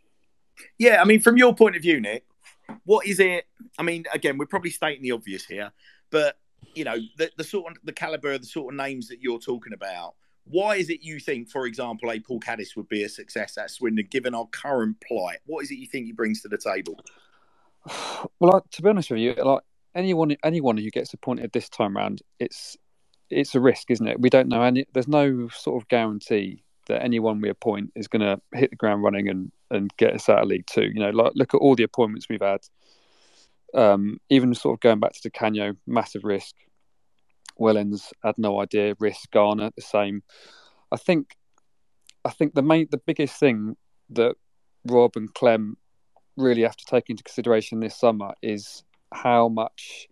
Yeah, 0.77 1.01
I 1.01 1.05
mean, 1.05 1.19
from 1.19 1.37
your 1.37 1.55
point 1.55 1.75
of 1.75 1.81
view, 1.81 1.99
Nick, 1.99 2.25
what 2.85 3.07
is 3.07 3.19
it? 3.19 3.45
I 3.77 3.83
mean, 3.83 4.05
again, 4.13 4.37
we're 4.37 4.45
probably 4.45 4.71
stating 4.71 5.03
the 5.03 5.11
obvious 5.11 5.45
here, 5.45 5.71
but 6.11 6.37
you 6.73 6.83
know, 6.83 6.97
the, 7.17 7.31
the 7.37 7.43
sort 7.43 7.71
of 7.71 7.77
the 7.83 7.93
caliber, 7.93 8.33
of 8.33 8.41
the 8.41 8.47
sort 8.47 8.73
of 8.73 8.77
names 8.77 9.07
that 9.07 9.21
you're 9.21 9.39
talking 9.39 9.73
about 9.73 10.15
why 10.49 10.75
is 10.75 10.89
it 10.89 11.01
you 11.01 11.19
think, 11.19 11.49
for 11.49 11.65
example, 11.65 12.09
a 12.11 12.19
Paul 12.19 12.39
Caddis 12.39 12.75
would 12.75 12.87
be 12.87 13.03
a 13.03 13.09
success 13.09 13.57
at 13.57 13.71
Swindon, 13.71 14.07
given 14.09 14.33
our 14.33 14.47
current 14.47 14.97
plight? 15.01 15.39
What 15.45 15.63
is 15.63 15.71
it 15.71 15.75
you 15.75 15.87
think 15.87 16.05
he 16.05 16.11
brings 16.11 16.41
to 16.41 16.47
the 16.47 16.57
table? 16.57 16.99
Well, 18.39 18.51
like, 18.51 18.63
to 18.71 18.81
be 18.81 18.89
honest 18.89 19.09
with 19.09 19.19
you, 19.19 19.33
like 19.33 19.61
anyone, 19.95 20.35
anyone 20.43 20.77
who 20.77 20.89
gets 20.91 21.13
appointed 21.13 21.51
this 21.53 21.69
time 21.69 21.95
round, 21.95 22.21
it's 22.39 22.75
it's 23.29 23.55
a 23.55 23.59
risk, 23.59 23.91
isn't 23.91 24.07
it? 24.07 24.19
We 24.19 24.29
don't 24.29 24.47
know 24.47 24.61
any. 24.61 24.85
There's 24.93 25.07
no 25.07 25.49
sort 25.49 25.81
of 25.81 25.87
guarantee 25.87 26.63
that 26.87 27.03
anyone 27.03 27.41
we 27.41 27.49
appoint 27.49 27.91
is 27.95 28.07
going 28.07 28.21
to 28.21 28.41
hit 28.57 28.69
the 28.69 28.75
ground 28.75 29.03
running 29.03 29.29
and 29.29 29.51
and 29.69 29.91
get 29.97 30.13
us 30.13 30.29
out 30.29 30.43
of 30.43 30.47
League 30.47 30.67
Two. 30.67 30.85
You 30.85 30.99
know, 30.99 31.09
like 31.09 31.33
look 31.35 31.53
at 31.53 31.57
all 31.57 31.75
the 31.75 31.83
appointments 31.83 32.27
we've 32.29 32.41
had. 32.41 32.61
Um, 33.73 34.19
even 34.29 34.53
sort 34.55 34.75
of 34.75 34.79
going 34.79 34.99
back 34.99 35.13
to 35.13 35.23
the 35.23 35.29
Canio, 35.29 35.75
massive 35.85 36.23
risk. 36.23 36.55
Wellens 37.59 38.11
had 38.23 38.37
no 38.37 38.61
idea. 38.61 38.95
Risk 38.99 39.31
Garner 39.31 39.71
the 39.75 39.81
same. 39.81 40.23
I 40.91 40.97
think, 40.97 41.35
I 42.23 42.29
think 42.29 42.53
the 42.53 42.61
main, 42.61 42.87
the 42.89 43.01
biggest 43.05 43.37
thing 43.37 43.75
that 44.11 44.35
Rob 44.85 45.17
and 45.17 45.33
Clem 45.33 45.75
really 46.37 46.61
have 46.61 46.77
to 46.77 46.85
take 46.85 47.09
into 47.09 47.23
consideration 47.23 47.79
this 47.79 47.99
summer 47.99 48.33
is 48.41 48.83
how 49.13 49.49
much 49.49 50.07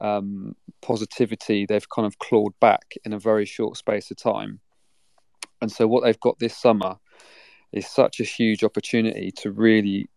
um, 0.00 0.56
positivity 0.80 1.66
they've 1.66 1.88
kind 1.88 2.06
of 2.06 2.18
clawed 2.18 2.52
back 2.60 2.94
in 3.04 3.12
a 3.12 3.18
very 3.18 3.44
short 3.44 3.76
space 3.76 4.10
of 4.10 4.16
time. 4.16 4.60
And 5.60 5.70
so, 5.70 5.86
what 5.86 6.02
they've 6.02 6.18
got 6.20 6.38
this 6.38 6.56
summer 6.56 6.96
is 7.72 7.86
such 7.86 8.20
a 8.20 8.24
huge 8.24 8.64
opportunity 8.64 9.30
to 9.38 9.50
really 9.50 10.08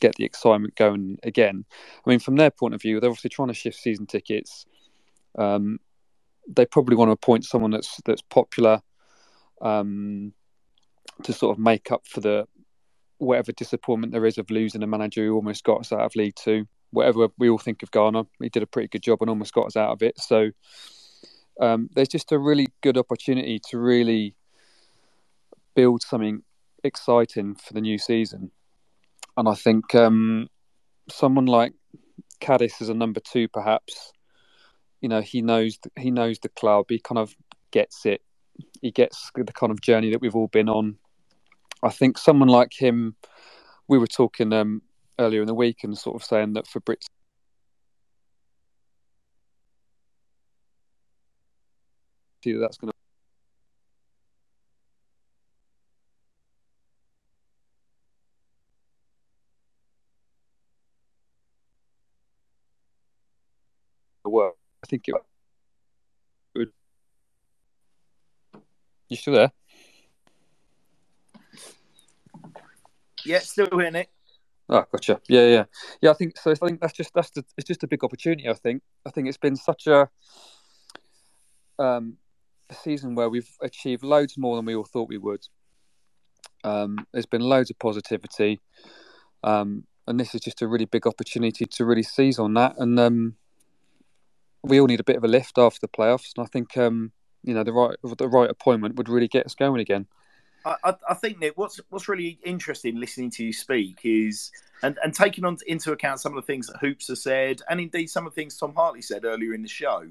get 0.00 0.14
the 0.16 0.24
excitement 0.24 0.74
going 0.74 1.18
again. 1.22 1.64
I 2.04 2.10
mean, 2.10 2.18
from 2.18 2.36
their 2.36 2.50
point 2.50 2.74
of 2.74 2.82
view, 2.82 2.98
they're 2.98 3.08
obviously 3.08 3.30
trying 3.30 3.48
to 3.48 3.54
shift 3.54 3.78
season 3.78 4.06
tickets. 4.06 4.66
Um, 5.38 5.78
they 6.48 6.66
probably 6.66 6.96
want 6.96 7.08
to 7.08 7.12
appoint 7.12 7.44
someone 7.44 7.70
that's 7.70 8.00
that's 8.04 8.22
popular 8.22 8.82
um, 9.60 10.32
to 11.22 11.32
sort 11.32 11.56
of 11.56 11.62
make 11.62 11.92
up 11.92 12.06
for 12.06 12.20
the 12.20 12.46
whatever 13.18 13.52
disappointment 13.52 14.12
there 14.12 14.26
is 14.26 14.38
of 14.38 14.50
losing 14.50 14.82
a 14.82 14.86
manager 14.86 15.24
who 15.24 15.34
almost 15.34 15.62
got 15.62 15.80
us 15.80 15.92
out 15.92 16.00
of 16.00 16.16
League 16.16 16.34
Two. 16.34 16.66
Whatever 16.92 17.28
we 17.38 17.48
all 17.48 17.58
think 17.58 17.82
of 17.82 17.90
Garner, 17.90 18.24
he 18.40 18.48
did 18.48 18.62
a 18.62 18.66
pretty 18.66 18.88
good 18.88 19.02
job 19.02 19.18
and 19.20 19.30
almost 19.30 19.54
got 19.54 19.66
us 19.66 19.76
out 19.76 19.90
of 19.90 20.02
it. 20.02 20.18
So 20.18 20.50
um, 21.60 21.88
there's 21.94 22.08
just 22.08 22.32
a 22.32 22.38
really 22.38 22.68
good 22.82 22.96
opportunity 22.96 23.60
to 23.70 23.78
really 23.78 24.34
build 25.74 26.02
something 26.02 26.42
exciting 26.84 27.54
for 27.54 27.72
the 27.72 27.80
new 27.80 27.98
season. 27.98 28.50
And 29.36 29.48
I 29.48 29.54
think 29.54 29.94
um, 29.94 30.48
someone 31.10 31.46
like 31.46 31.72
Caddis 32.40 32.80
as 32.80 32.88
a 32.88 32.94
number 32.94 33.20
two, 33.20 33.48
perhaps, 33.48 34.12
you 35.00 35.08
know 35.08 35.20
he 35.20 35.42
knows 35.42 35.78
he 35.98 36.10
knows 36.10 36.38
the 36.38 36.48
club. 36.48 36.86
He 36.88 36.98
kind 36.98 37.18
of 37.18 37.34
gets 37.70 38.06
it. 38.06 38.22
He 38.80 38.90
gets 38.90 39.30
the 39.34 39.44
kind 39.52 39.72
of 39.72 39.80
journey 39.80 40.10
that 40.10 40.20
we've 40.20 40.36
all 40.36 40.48
been 40.48 40.68
on. 40.68 40.96
I 41.82 41.90
think 41.90 42.18
someone 42.18 42.48
like 42.48 42.72
him. 42.72 43.16
We 43.88 43.98
were 43.98 44.06
talking 44.06 44.52
um, 44.52 44.80
earlier 45.22 45.40
in 45.40 45.46
the 45.46 45.54
week 45.54 45.84
and 45.84 45.96
sort 45.96 46.16
of 46.16 46.24
saying 46.24 46.54
that 46.54 46.66
for 46.66 46.80
Brits. 46.80 47.06
That's 52.44 52.76
going 52.76 52.90
to 64.24 64.30
work. 64.30 64.54
I 64.84 64.86
think 64.88 65.04
it 65.06 65.14
would 66.56 66.72
You 69.08 69.16
still 69.16 69.34
there? 69.34 69.52
Yeah, 73.24 73.38
still 73.38 73.68
here, 73.78 73.90
Nick. 73.90 74.10
Oh, 74.72 74.86
gotcha. 74.90 75.20
Yeah, 75.28 75.46
yeah, 75.48 75.64
yeah. 76.00 76.10
I 76.12 76.14
think 76.14 76.38
so. 76.38 76.50
I 76.50 76.54
think 76.54 76.80
that's 76.80 76.94
just 76.94 77.12
that's 77.12 77.30
it's 77.36 77.66
just 77.66 77.82
a 77.82 77.86
big 77.86 78.02
opportunity. 78.02 78.48
I 78.48 78.54
think. 78.54 78.82
I 79.04 79.10
think 79.10 79.28
it's 79.28 79.36
been 79.36 79.54
such 79.54 79.86
a 79.86 80.08
um, 81.78 82.16
season 82.70 83.14
where 83.14 83.28
we've 83.28 83.50
achieved 83.60 84.02
loads 84.02 84.38
more 84.38 84.56
than 84.56 84.64
we 84.64 84.74
all 84.74 84.86
thought 84.86 85.10
we 85.10 85.18
would. 85.18 85.46
Um, 86.64 87.06
there's 87.12 87.26
been 87.26 87.42
loads 87.42 87.70
of 87.70 87.78
positivity, 87.78 88.62
um, 89.44 89.84
and 90.06 90.18
this 90.18 90.34
is 90.34 90.40
just 90.40 90.62
a 90.62 90.66
really 90.66 90.86
big 90.86 91.06
opportunity 91.06 91.66
to 91.66 91.84
really 91.84 92.02
seize 92.02 92.38
on 92.38 92.54
that. 92.54 92.78
And 92.78 92.98
um, 92.98 93.34
we 94.62 94.80
all 94.80 94.86
need 94.86 95.00
a 95.00 95.04
bit 95.04 95.16
of 95.16 95.24
a 95.24 95.28
lift 95.28 95.58
after 95.58 95.80
the 95.82 95.88
playoffs, 95.88 96.30
and 96.34 96.46
I 96.46 96.48
think 96.48 96.78
um, 96.78 97.12
you 97.44 97.52
know 97.52 97.62
the 97.62 97.74
right 97.74 97.96
the 98.02 98.28
right 98.28 98.48
appointment 98.48 98.96
would 98.96 99.10
really 99.10 99.28
get 99.28 99.44
us 99.44 99.54
going 99.54 99.82
again. 99.82 100.06
I, 100.64 100.94
I, 101.08 101.14
think 101.14 101.38
Nick, 101.40 101.58
what's 101.58 101.80
what's 101.90 102.08
really 102.08 102.38
interesting 102.44 102.98
listening 102.98 103.30
to 103.32 103.44
you 103.44 103.52
speak 103.52 104.00
is 104.04 104.52
and, 104.82 104.98
and 105.02 105.12
taking 105.14 105.44
on 105.44 105.58
into 105.66 105.92
account 105.92 106.20
some 106.20 106.36
of 106.36 106.36
the 106.36 106.46
things 106.46 106.68
that 106.68 106.78
Hoops 106.78 107.08
has 107.08 107.22
said, 107.22 107.60
and 107.68 107.80
indeed 107.80 108.08
some 108.08 108.26
of 108.26 108.34
the 108.34 108.40
things 108.40 108.56
Tom 108.56 108.74
Hartley 108.74 109.02
said 109.02 109.24
earlier 109.24 109.54
in 109.54 109.62
the 109.62 109.68
show. 109.68 110.04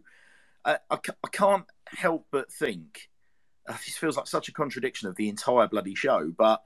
I, 0.63 0.77
I 0.91 0.97
can't 1.31 1.65
help 1.87 2.27
but 2.31 2.51
think 2.51 3.09
uh, 3.67 3.73
this 3.85 3.97
feels 3.97 4.17
like 4.17 4.27
such 4.27 4.47
a 4.47 4.53
contradiction 4.53 5.07
of 5.07 5.15
the 5.15 5.29
entire 5.29 5.67
bloody 5.67 5.95
show. 5.95 6.31
But 6.37 6.61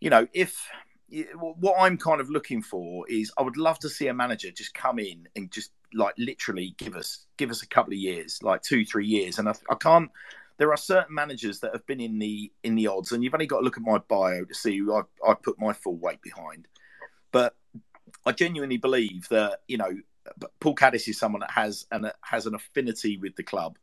you 0.00 0.10
know, 0.10 0.26
if 0.32 0.68
what 1.34 1.76
I'm 1.78 1.96
kind 1.98 2.20
of 2.20 2.30
looking 2.30 2.62
for 2.62 3.08
is, 3.08 3.32
I 3.38 3.42
would 3.42 3.56
love 3.56 3.78
to 3.80 3.88
see 3.88 4.08
a 4.08 4.14
manager 4.14 4.50
just 4.50 4.74
come 4.74 4.98
in 4.98 5.28
and 5.36 5.50
just 5.50 5.70
like 5.94 6.14
literally 6.18 6.74
give 6.78 6.96
us 6.96 7.26
give 7.36 7.50
us 7.50 7.62
a 7.62 7.68
couple 7.68 7.92
of 7.92 7.98
years, 7.98 8.42
like 8.42 8.62
two, 8.62 8.84
three 8.84 9.06
years, 9.06 9.38
and 9.38 9.48
I, 9.48 9.54
I 9.70 9.74
can't 9.76 10.10
there 10.58 10.70
are 10.70 10.76
certain 10.76 11.14
managers 11.14 11.60
that 11.60 11.72
have 11.72 11.86
been 11.86 12.00
in 12.00 12.18
the 12.18 12.50
in 12.62 12.74
the 12.74 12.86
odds, 12.86 13.12
and 13.12 13.22
you've 13.22 13.34
only 13.34 13.46
got 13.46 13.58
to 13.58 13.64
look 13.64 13.76
at 13.76 13.82
my 13.82 13.98
bio 13.98 14.44
to 14.44 14.54
see 14.54 14.78
who 14.78 14.94
I, 14.94 15.02
I 15.26 15.34
put 15.34 15.60
my 15.60 15.72
full 15.72 15.96
weight 15.96 16.22
behind. 16.22 16.66
But 17.32 17.54
I 18.24 18.32
genuinely 18.32 18.78
believe 18.78 19.28
that 19.28 19.60
you 19.68 19.78
know 19.78 19.90
Paul 20.60 20.74
Caddis 20.74 21.08
is 21.08 21.18
someone 21.18 21.40
that 21.40 21.50
has 21.50 21.86
an 21.90 22.10
has 22.22 22.46
an 22.46 22.54
affinity 22.54 23.18
with 23.18 23.36
the 23.36 23.42
club. 23.42 23.78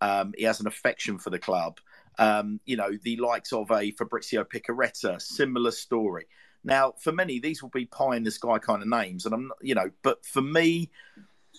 Um, 0.00 0.34
he 0.36 0.44
has 0.44 0.60
an 0.60 0.66
affection 0.66 1.18
for 1.18 1.30
the 1.30 1.38
club. 1.38 1.78
Um, 2.18 2.60
you 2.66 2.76
know, 2.76 2.90
the 3.02 3.16
likes 3.16 3.52
of 3.52 3.70
a 3.70 3.92
Fabrizio 3.92 4.44
Piccareta, 4.44 5.20
similar 5.20 5.70
story. 5.70 6.26
Now, 6.64 6.94
for 6.98 7.12
many, 7.12 7.40
these 7.40 7.62
will 7.62 7.70
be 7.70 7.86
pie 7.86 8.16
in 8.16 8.22
the 8.22 8.30
sky 8.30 8.58
kind 8.58 8.82
of 8.82 8.88
names, 8.88 9.26
and 9.26 9.34
I'm, 9.34 9.48
not, 9.48 9.58
you 9.62 9.74
know, 9.74 9.90
but 10.02 10.24
for 10.24 10.42
me, 10.42 10.90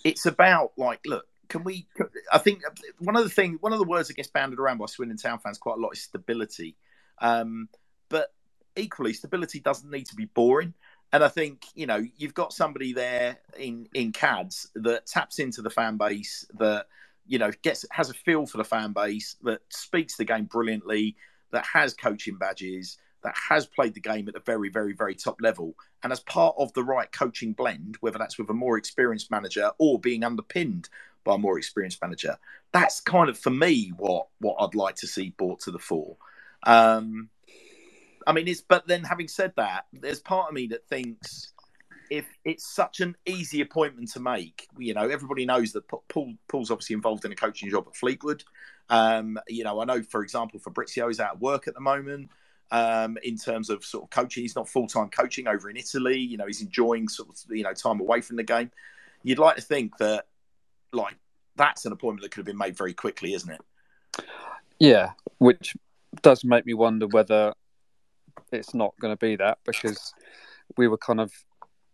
it's 0.04 0.26
about 0.26 0.72
like, 0.76 1.00
look, 1.06 1.26
can 1.48 1.64
we? 1.64 1.86
I 2.32 2.38
think 2.38 2.62
one 2.98 3.16
of 3.16 3.24
the 3.24 3.30
things, 3.30 3.58
one 3.60 3.72
of 3.72 3.78
the 3.78 3.84
words 3.84 4.08
that 4.08 4.14
gets 4.14 4.28
banded 4.28 4.58
around 4.58 4.78
by 4.78 4.86
Swindon 4.86 5.16
Town 5.16 5.38
fans 5.38 5.58
quite 5.58 5.78
a 5.78 5.80
lot 5.80 5.90
is 5.92 6.02
stability. 6.02 6.76
Um, 7.20 7.68
but 8.08 8.32
equally, 8.76 9.12
stability 9.12 9.60
doesn't 9.60 9.90
need 9.90 10.06
to 10.06 10.16
be 10.16 10.26
boring. 10.26 10.74
And 11.12 11.22
I 11.22 11.28
think 11.28 11.66
you 11.74 11.86
know 11.86 12.04
you've 12.16 12.34
got 12.34 12.52
somebody 12.52 12.92
there 12.92 13.38
in 13.58 13.88
in 13.94 14.12
Cads 14.12 14.70
that 14.74 15.06
taps 15.06 15.38
into 15.38 15.62
the 15.62 15.70
fan 15.70 15.96
base 15.96 16.44
that 16.58 16.86
you 17.26 17.38
know 17.38 17.50
gets 17.62 17.84
has 17.90 18.10
a 18.10 18.14
feel 18.14 18.46
for 18.46 18.58
the 18.58 18.64
fan 18.64 18.92
base 18.92 19.36
that 19.42 19.60
speaks 19.68 20.16
the 20.16 20.24
game 20.24 20.44
brilliantly 20.44 21.16
that 21.52 21.64
has 21.64 21.94
coaching 21.94 22.36
badges 22.36 22.98
that 23.22 23.34
has 23.36 23.66
played 23.66 23.94
the 23.94 24.00
game 24.00 24.28
at 24.28 24.36
a 24.36 24.40
very 24.40 24.68
very 24.68 24.92
very 24.92 25.14
top 25.14 25.40
level 25.40 25.74
and 26.02 26.12
as 26.12 26.20
part 26.20 26.54
of 26.58 26.72
the 26.74 26.82
right 26.82 27.10
coaching 27.12 27.52
blend 27.52 27.96
whether 28.00 28.18
that's 28.18 28.38
with 28.38 28.50
a 28.50 28.54
more 28.54 28.76
experienced 28.76 29.30
manager 29.30 29.70
or 29.78 29.98
being 29.98 30.22
underpinned 30.22 30.88
by 31.24 31.34
a 31.34 31.38
more 31.38 31.58
experienced 31.58 32.00
manager. 32.02 32.36
That's 32.72 33.00
kind 33.00 33.28
of 33.28 33.38
for 33.38 33.50
me 33.50 33.92
what 33.96 34.28
what 34.40 34.56
I'd 34.60 34.74
like 34.74 34.96
to 34.96 35.06
see 35.06 35.30
brought 35.30 35.60
to 35.60 35.70
the 35.70 35.78
fore. 35.78 36.16
Um, 36.64 37.30
I 38.26 38.32
mean, 38.32 38.48
it's 38.48 38.60
but 38.60 38.86
then 38.86 39.04
having 39.04 39.28
said 39.28 39.52
that, 39.56 39.86
there's 39.92 40.20
part 40.20 40.48
of 40.48 40.54
me 40.54 40.66
that 40.68 40.86
thinks 40.88 41.52
if 42.10 42.26
it's 42.44 42.66
such 42.66 43.00
an 43.00 43.16
easy 43.26 43.60
appointment 43.60 44.10
to 44.12 44.20
make, 44.20 44.68
you 44.78 44.94
know, 44.94 45.08
everybody 45.08 45.46
knows 45.46 45.72
that 45.72 45.84
Paul 46.08 46.34
Paul's 46.48 46.70
obviously 46.70 46.94
involved 46.94 47.24
in 47.24 47.32
a 47.32 47.36
coaching 47.36 47.70
job 47.70 47.86
at 47.88 47.96
Fleetwood. 47.96 48.44
Um, 48.90 49.38
you 49.48 49.64
know, 49.64 49.80
I 49.80 49.84
know, 49.84 50.02
for 50.02 50.22
example, 50.22 50.60
Fabrizio 50.60 51.08
is 51.08 51.20
out 51.20 51.36
of 51.36 51.40
work 51.40 51.68
at 51.68 51.74
the 51.74 51.80
moment. 51.80 52.30
Um, 52.70 53.18
in 53.22 53.36
terms 53.36 53.70
of 53.70 53.84
sort 53.84 54.04
of 54.04 54.10
coaching, 54.10 54.42
he's 54.42 54.56
not 54.56 54.68
full 54.68 54.86
time 54.86 55.08
coaching 55.08 55.46
over 55.46 55.70
in 55.70 55.76
Italy. 55.76 56.18
You 56.18 56.36
know, 56.36 56.46
he's 56.46 56.62
enjoying 56.62 57.08
sort 57.08 57.28
of 57.28 57.36
you 57.50 57.62
know 57.62 57.72
time 57.72 58.00
away 58.00 58.20
from 58.20 58.36
the 58.36 58.42
game. 58.42 58.70
You'd 59.22 59.38
like 59.38 59.56
to 59.56 59.62
think 59.62 59.96
that 59.98 60.26
like 60.94 61.16
that's 61.56 61.84
an 61.84 61.92
appointment 61.92 62.22
that 62.22 62.30
could 62.30 62.40
have 62.40 62.46
been 62.46 62.58
made 62.58 62.76
very 62.76 62.94
quickly, 62.94 63.34
isn't 63.34 63.50
it? 63.50 64.24
Yeah, 64.78 65.12
which 65.38 65.76
does 66.22 66.44
make 66.44 66.66
me 66.66 66.74
wonder 66.74 67.06
whether 67.06 67.54
it's 68.52 68.74
not 68.74 68.94
going 69.00 69.12
to 69.12 69.18
be 69.18 69.36
that 69.36 69.58
because 69.64 70.12
we 70.76 70.88
were 70.88 70.98
kind 70.98 71.20
of, 71.20 71.32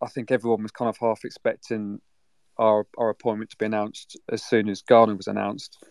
I 0.02 0.08
think 0.08 0.30
everyone 0.30 0.62
was 0.62 0.72
kind 0.72 0.88
of 0.88 0.96
half 0.98 1.24
expecting 1.24 2.00
our 2.58 2.86
our 2.98 3.08
appointment 3.08 3.50
to 3.50 3.56
be 3.56 3.66
announced 3.66 4.18
as 4.30 4.44
soon 4.44 4.68
as 4.68 4.82
Garner 4.82 5.14
was 5.14 5.28
announced. 5.28 5.84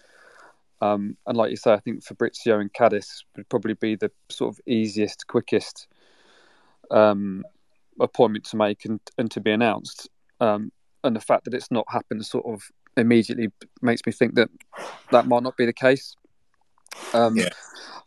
Um, 0.81 1.17
and 1.27 1.37
like 1.37 1.51
you 1.51 1.57
say, 1.57 1.73
I 1.73 1.79
think 1.79 2.03
Fabrizio 2.03 2.59
and 2.59 2.71
Caddis 2.71 3.23
would 3.35 3.49
probably 3.49 3.73
be 3.73 3.95
the 3.95 4.11
sort 4.29 4.53
of 4.53 4.61
easiest, 4.65 5.27
quickest 5.27 5.87
um, 6.89 7.43
appointment 7.99 8.45
to 8.45 8.57
make 8.57 8.85
and, 8.85 8.99
and 9.17 9.29
to 9.31 9.41
be 9.41 9.51
announced. 9.51 10.09
Um, 10.39 10.71
and 11.03 11.15
the 11.15 11.21
fact 11.21 11.45
that 11.45 11.53
it's 11.53 11.71
not 11.71 11.85
happened 11.89 12.25
sort 12.25 12.45
of 12.45 12.63
immediately 12.99 13.49
makes 13.81 14.01
me 14.05 14.11
think 14.11 14.35
that 14.35 14.49
that 15.11 15.27
might 15.27 15.43
not 15.43 15.57
be 15.57 15.65
the 15.65 15.73
case. 15.73 16.15
Um, 17.13 17.35
yeah. 17.35 17.49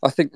I 0.03 0.11
think 0.11 0.35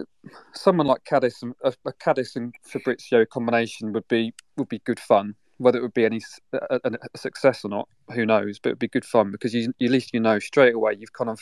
someone 0.52 0.86
like 0.86 1.04
Caddis 1.04 1.42
and 1.42 1.54
a, 1.64 1.72
a 1.84 1.92
Caddis 1.92 2.36
and 2.36 2.54
Fabrizio 2.62 3.24
combination 3.24 3.92
would 3.92 4.06
be 4.08 4.32
would 4.56 4.68
be 4.68 4.78
good 4.80 5.00
fun. 5.00 5.34
Whether 5.58 5.78
it 5.78 5.82
would 5.82 5.94
be 5.94 6.04
any 6.04 6.20
a, 6.52 6.80
a 7.14 7.18
success 7.18 7.64
or 7.64 7.68
not, 7.68 7.88
who 8.12 8.26
knows? 8.26 8.58
But 8.58 8.70
it 8.70 8.72
would 8.72 8.78
be 8.78 8.88
good 8.88 9.04
fun 9.04 9.30
because 9.30 9.54
you, 9.54 9.72
at 9.80 9.90
least 9.90 10.12
you 10.12 10.20
know 10.20 10.38
straight 10.38 10.74
away 10.74 10.96
you've 10.98 11.12
kind 11.12 11.30
of 11.30 11.40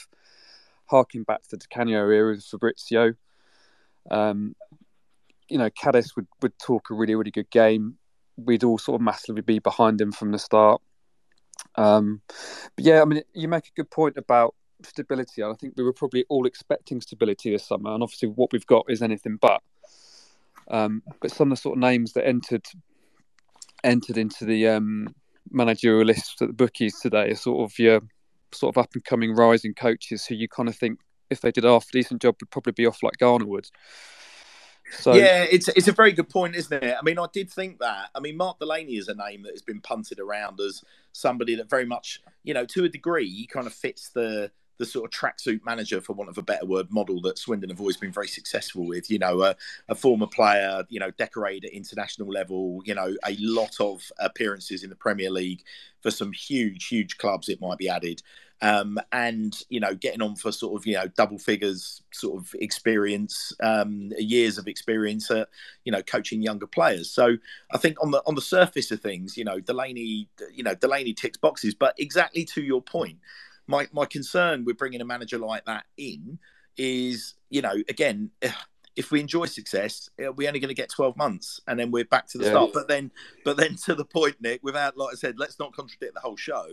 harking 0.87 1.25
back 1.25 1.43
to 1.49 1.57
the 1.57 1.67
Canio 1.67 2.09
era 2.09 2.33
with 2.33 2.45
Fabrizio. 2.45 3.15
Um, 4.11 4.55
you 5.49 5.59
know, 5.59 5.71
Caddis 5.71 6.17
would, 6.17 6.27
would 6.43 6.59
talk 6.59 6.91
a 6.91 6.95
really, 6.95 7.15
really 7.15 7.31
good 7.31 7.51
game. 7.51 7.97
We'd 8.37 8.65
all 8.65 8.79
sort 8.79 9.01
of 9.01 9.05
massively 9.05 9.43
be 9.43 9.59
behind 9.59 10.01
him 10.01 10.13
from 10.13 10.33
the 10.33 10.39
start. 10.39 10.81
Um, 11.77 12.23
but 12.29 12.85
yeah, 12.85 13.03
I 13.03 13.05
mean, 13.05 13.23
you 13.35 13.49
make 13.49 13.67
a 13.67 13.73
good 13.77 13.91
point 13.91 14.17
about 14.17 14.55
stability. 14.83 15.43
I 15.43 15.53
think 15.55 15.75
we 15.77 15.85
were 15.85 15.93
probably 15.93 16.25
all 16.29 16.47
expecting 16.47 17.01
stability 17.01 17.51
this 17.51 17.67
summer, 17.67 17.93
and 17.93 18.03
obviously 18.03 18.29
what 18.29 18.53
we've 18.53 18.67
got 18.67 18.85
is 18.89 19.03
anything 19.03 19.39
but. 19.41 19.63
Um, 20.69 21.03
but 21.21 21.31
some 21.31 21.53
of 21.53 21.59
the 21.59 21.63
sort 21.63 21.77
of 21.77 21.81
names 21.81 22.13
that 22.15 22.27
entered 22.27 22.65
entered 23.83 24.17
into 24.17 24.47
the 24.47 24.69
um, 24.69 25.15
managerial 25.51 26.07
list 26.07 26.41
at 26.41 26.49
the 26.49 26.55
bookies 26.55 26.99
today 27.01 27.31
are 27.31 27.35
sort 27.35 27.71
of 27.71 27.79
your 27.79 28.01
sort 28.53 28.75
of 28.75 28.83
up 28.83 28.91
and 28.95 29.05
coming 29.05 29.35
rising 29.35 29.75
coaches 29.75 30.25
who 30.25 30.35
you 30.35 30.49
kind 30.49 30.69
of 30.69 30.77
think 30.77 31.01
if 31.31 31.41
they 31.41 31.51
did 31.51 31.65
a 31.65 31.69
half 31.69 31.91
decent 31.91 32.23
job 32.23 32.37
would 32.41 32.51
probably 32.51 32.73
be 32.73 32.87
off 32.87 33.03
like 33.03 33.19
Garner 33.19 33.47
would. 33.47 33.69
So 34.93 35.15
yeah, 35.15 35.45
it's 35.51 35.69
it's 35.69 35.89
a 35.89 35.93
very 35.93 36.13
good 36.13 36.29
point, 36.29 36.55
isn't 36.55 36.83
it? 36.83 36.97
I 36.99 37.03
mean, 37.03 37.19
I 37.19 37.27
did 37.33 37.51
think 37.51 37.79
that. 37.79 38.11
I 38.15 38.21
mean, 38.21 38.37
Mark 38.37 38.59
Delaney 38.59 38.97
is 38.97 39.09
a 39.09 39.15
name 39.15 39.43
that 39.43 39.53
has 39.53 39.63
been 39.63 39.81
punted 39.81 40.21
around 40.21 40.61
as 40.61 40.83
somebody 41.13 41.55
that 41.57 41.71
very 41.71 41.87
much, 41.87 42.23
you 42.43 42.55
know, 42.55 42.65
to 42.67 42.85
a 42.85 42.89
degree, 42.89 43.29
he 43.29 43.47
kind 43.47 43.67
of 43.67 43.73
fits 43.73 44.11
the 44.11 44.51
the 44.79 44.85
sort 44.85 45.05
of 45.05 45.19
tracksuit 45.19 45.65
manager, 45.65 46.01
for 46.01 46.15
want 46.15 46.29
of 46.29 46.37
a 46.37 46.43
better 46.43 46.67
word, 46.67 46.91
model 46.91 47.21
that 47.21 47.39
Swindon 47.39 47.71
have 47.71 47.81
always 47.81 47.97
been 47.97 48.13
very 48.13 48.27
successful 48.27 48.87
with. 48.87 49.11
You 49.11 49.19
know, 49.21 49.43
a, 49.43 49.57
a, 49.89 49.95
former 49.95 50.27
player, 50.27 50.85
you 50.89 50.99
know, 50.99 51.13
decorated 51.13 51.67
at 51.67 51.73
international 51.73 52.29
level, 52.29 52.83
you 52.85 52.95
know, 52.95 53.15
a 53.25 53.37
lot 53.39 53.81
of 53.81 54.03
appearances 54.19 54.83
in 54.83 54.91
the 54.91 54.97
Premier 54.97 55.31
League 55.31 55.63
for 56.01 56.11
some 56.11 56.33
huge, 56.33 56.89
huge 56.89 57.19
clubs, 57.19 57.49
it 57.49 57.61
might 57.61 57.79
be 57.79 57.89
added 57.89 58.21
um, 58.63 58.99
and 59.13 59.63
you 59.69 59.81
know 59.81 59.95
getting 59.95 60.23
on 60.23 60.37
for 60.37 60.53
sort 60.53 60.81
of 60.81 60.87
you 60.87 60.95
know 60.95 61.07
double 61.17 61.39
figures 61.39 62.03
sort 62.13 62.41
of 62.41 62.55
experience 62.61 63.53
um, 63.63 64.11
years 64.19 64.59
of 64.59 64.67
experience 64.67 65.31
at 65.31 65.49
you 65.85 65.93
know 65.93 66.03
coaching 66.03 66.43
younger 66.43 66.67
players 66.67 67.11
so 67.11 67.37
i 67.73 67.79
think 67.79 67.97
on 68.03 68.11
the 68.11 68.23
on 68.27 68.35
the 68.35 68.41
surface 68.41 68.91
of 68.91 69.01
things 69.01 69.37
you 69.37 69.45
know 69.45 69.61
delaney 69.61 70.29
you 70.53 70.63
know 70.63 70.75
delaney 70.75 71.13
ticks 71.13 71.37
boxes 71.37 71.75
but 71.75 71.95
exactly 71.99 72.45
to 72.45 72.63
your 72.63 72.81
point 72.81 73.19
my 73.67 73.87
my 73.93 74.05
concern 74.05 74.65
with 74.65 74.79
bringing 74.79 75.01
a 75.01 75.05
manager 75.05 75.39
like 75.39 75.65
that 75.65 75.85
in 75.97 76.39
is 76.77 77.35
you 77.51 77.63
know 77.63 77.75
again 77.89 78.31
if 78.97 79.11
we 79.11 79.19
enjoy 79.19 79.45
success, 79.45 80.09
we're 80.19 80.47
only 80.47 80.61
going 80.61 80.69
to 80.69 80.73
get 80.73 80.89
12 80.89 81.17
months 81.17 81.61
and 81.67 81.79
then 81.79 81.91
we're 81.91 82.05
back 82.05 82.29
to 82.29 82.39
the 82.39 82.45
yeah. 82.45 82.51
start. 82.51 82.71
But 82.73 82.87
then, 82.87 83.11
but 83.45 83.57
then 83.57 83.75
to 83.87 83.95
the 83.97 84.05
point, 84.05 84.37
Nick, 84.41 84.63
without, 84.63 84.97
like 84.97 85.15
I 85.15 85.17
said, 85.17 85.35
let's 85.37 85.59
not 85.59 85.75
contradict 85.75 86.15
the 86.15 86.21
whole 86.21 86.37
show 86.37 86.65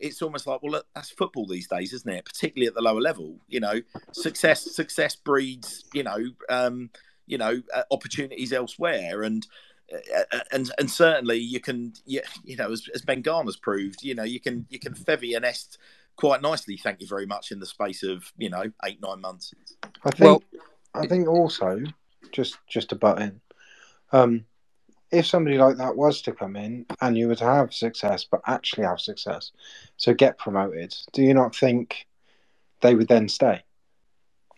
it's 0.00 0.22
almost 0.22 0.46
like 0.46 0.62
well 0.62 0.72
look, 0.72 0.86
that's 0.94 1.10
football 1.10 1.46
these 1.46 1.68
days 1.68 1.92
isn't 1.92 2.10
it 2.10 2.24
particularly 2.24 2.66
at 2.66 2.74
the 2.74 2.82
lower 2.82 3.00
level 3.00 3.36
you 3.48 3.60
know 3.60 3.80
success 4.12 4.74
success 4.74 5.16
breeds 5.16 5.84
you 5.92 6.02
know 6.02 6.18
um 6.48 6.90
you 7.26 7.38
know 7.38 7.60
uh, 7.74 7.82
opportunities 7.90 8.52
elsewhere 8.52 9.22
and 9.22 9.46
uh, 9.92 10.38
and 10.50 10.72
and 10.78 10.90
certainly 10.90 11.38
you 11.38 11.60
can, 11.60 11.92
you, 12.04 12.20
you 12.42 12.56
know, 12.56 12.72
as, 12.72 12.88
as 12.92 13.02
Ben 13.02 13.22
Garner's 13.22 13.56
proved, 13.56 14.02
you 14.02 14.16
know, 14.16 14.24
you 14.24 14.40
can 14.40 14.66
you 14.68 14.80
can 14.80 14.94
fevy 14.94 15.36
a 15.36 15.38
nest 15.40 15.78
quite 16.16 16.42
nicely. 16.42 16.76
Thank 16.76 17.00
you 17.00 17.06
very 17.06 17.24
much 17.24 17.52
in 17.52 17.60
the 17.60 17.66
space 17.66 18.02
of 18.02 18.32
you 18.36 18.50
know 18.50 18.64
eight 18.84 19.00
nine 19.00 19.20
months. 19.20 19.54
I 20.04 20.10
think. 20.10 20.20
Well- 20.20 20.42
I 20.96 21.06
think 21.06 21.28
also 21.28 21.82
just 22.32 22.56
just 22.66 22.88
to 22.88 22.96
butt 22.96 23.20
in, 23.20 23.40
um, 24.12 24.46
if 25.12 25.26
somebody 25.26 25.58
like 25.58 25.76
that 25.76 25.96
was 25.96 26.20
to 26.22 26.32
come 26.32 26.56
in 26.56 26.86
and 27.00 27.16
you 27.16 27.28
were 27.28 27.34
to 27.36 27.44
have 27.44 27.72
success, 27.72 28.24
but 28.24 28.40
actually 28.46 28.84
have 28.84 29.00
success, 29.00 29.52
so 29.96 30.12
get 30.14 30.38
promoted, 30.38 30.94
do 31.12 31.22
you 31.22 31.32
not 31.34 31.54
think 31.54 32.06
they 32.80 32.94
would 32.94 33.08
then 33.08 33.28
stay? 33.28 33.62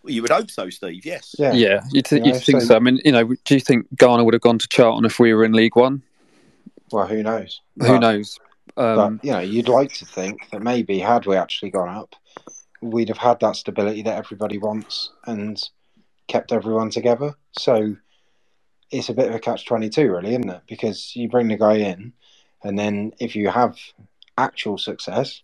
Well, 0.02 0.12
you 0.12 0.22
would 0.22 0.30
hope 0.30 0.50
so, 0.50 0.70
Steve. 0.70 1.04
Yes. 1.04 1.34
Yeah. 1.38 1.52
Yeah, 1.52 1.80
you 1.92 2.02
th- 2.02 2.22
Yeah, 2.24 2.34
you 2.34 2.38
think 2.38 2.60
so- 2.62 2.68
so? 2.68 2.76
I 2.76 2.78
mean, 2.78 3.00
you 3.04 3.12
know, 3.12 3.34
do 3.44 3.54
you 3.54 3.60
think 3.60 3.86
Garner 3.96 4.24
would 4.24 4.34
have 4.34 4.40
gone 4.40 4.58
to 4.58 4.68
Charlton 4.68 5.04
if 5.04 5.18
we 5.18 5.34
were 5.34 5.44
in 5.44 5.52
League 5.52 5.76
One? 5.76 6.02
Well, 6.90 7.06
who 7.06 7.22
knows? 7.22 7.60
Who 7.80 7.86
But- 7.88 7.98
knows? 7.98 8.38
Um, 8.76 9.16
but 9.16 9.24
you 9.24 9.32
know, 9.32 9.40
you'd 9.40 9.68
like 9.68 9.92
to 9.94 10.04
think 10.06 10.50
that 10.50 10.62
maybe 10.62 10.98
had 11.00 11.26
we 11.26 11.36
actually 11.36 11.70
gone 11.70 11.88
up, 11.88 12.14
we'd 12.80 13.08
have 13.08 13.18
had 13.18 13.40
that 13.40 13.56
stability 13.56 14.02
that 14.02 14.16
everybody 14.16 14.56
wants 14.58 15.10
and 15.26 15.60
kept 16.28 16.52
everyone 16.52 16.90
together. 16.90 17.34
So 17.58 17.96
it's 18.90 19.08
a 19.08 19.14
bit 19.14 19.28
of 19.28 19.34
a 19.34 19.38
catch 19.38 19.66
twenty 19.66 19.88
two, 19.88 20.10
really, 20.10 20.30
isn't 20.30 20.48
it? 20.48 20.62
Because 20.68 21.14
you 21.14 21.28
bring 21.28 21.48
the 21.48 21.56
guy 21.56 21.74
in, 21.74 22.12
and 22.62 22.78
then 22.78 23.12
if 23.18 23.36
you 23.36 23.48
have 23.48 23.78
actual 24.36 24.78
success, 24.78 25.42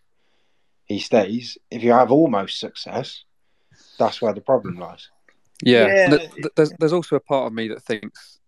he 0.85 0.99
stays. 0.99 1.59
If 1.71 1.83
you 1.83 1.93
have 1.93 2.11
almost 2.11 2.59
success, 2.59 3.25
that's 3.99 4.23
where 4.23 4.33
the 4.33 4.41
problem 4.41 4.77
lies. 4.77 5.09
Yeah, 5.63 5.87
Yeah. 5.87 6.09
Th- 6.09 6.31
th- 6.33 6.47
there's 6.57 6.73
there's 6.79 6.93
also 6.93 7.17
a 7.17 7.21
part 7.21 7.47
of 7.47 7.53
me 7.53 7.69
that 7.69 7.83
thinks, 7.83 8.41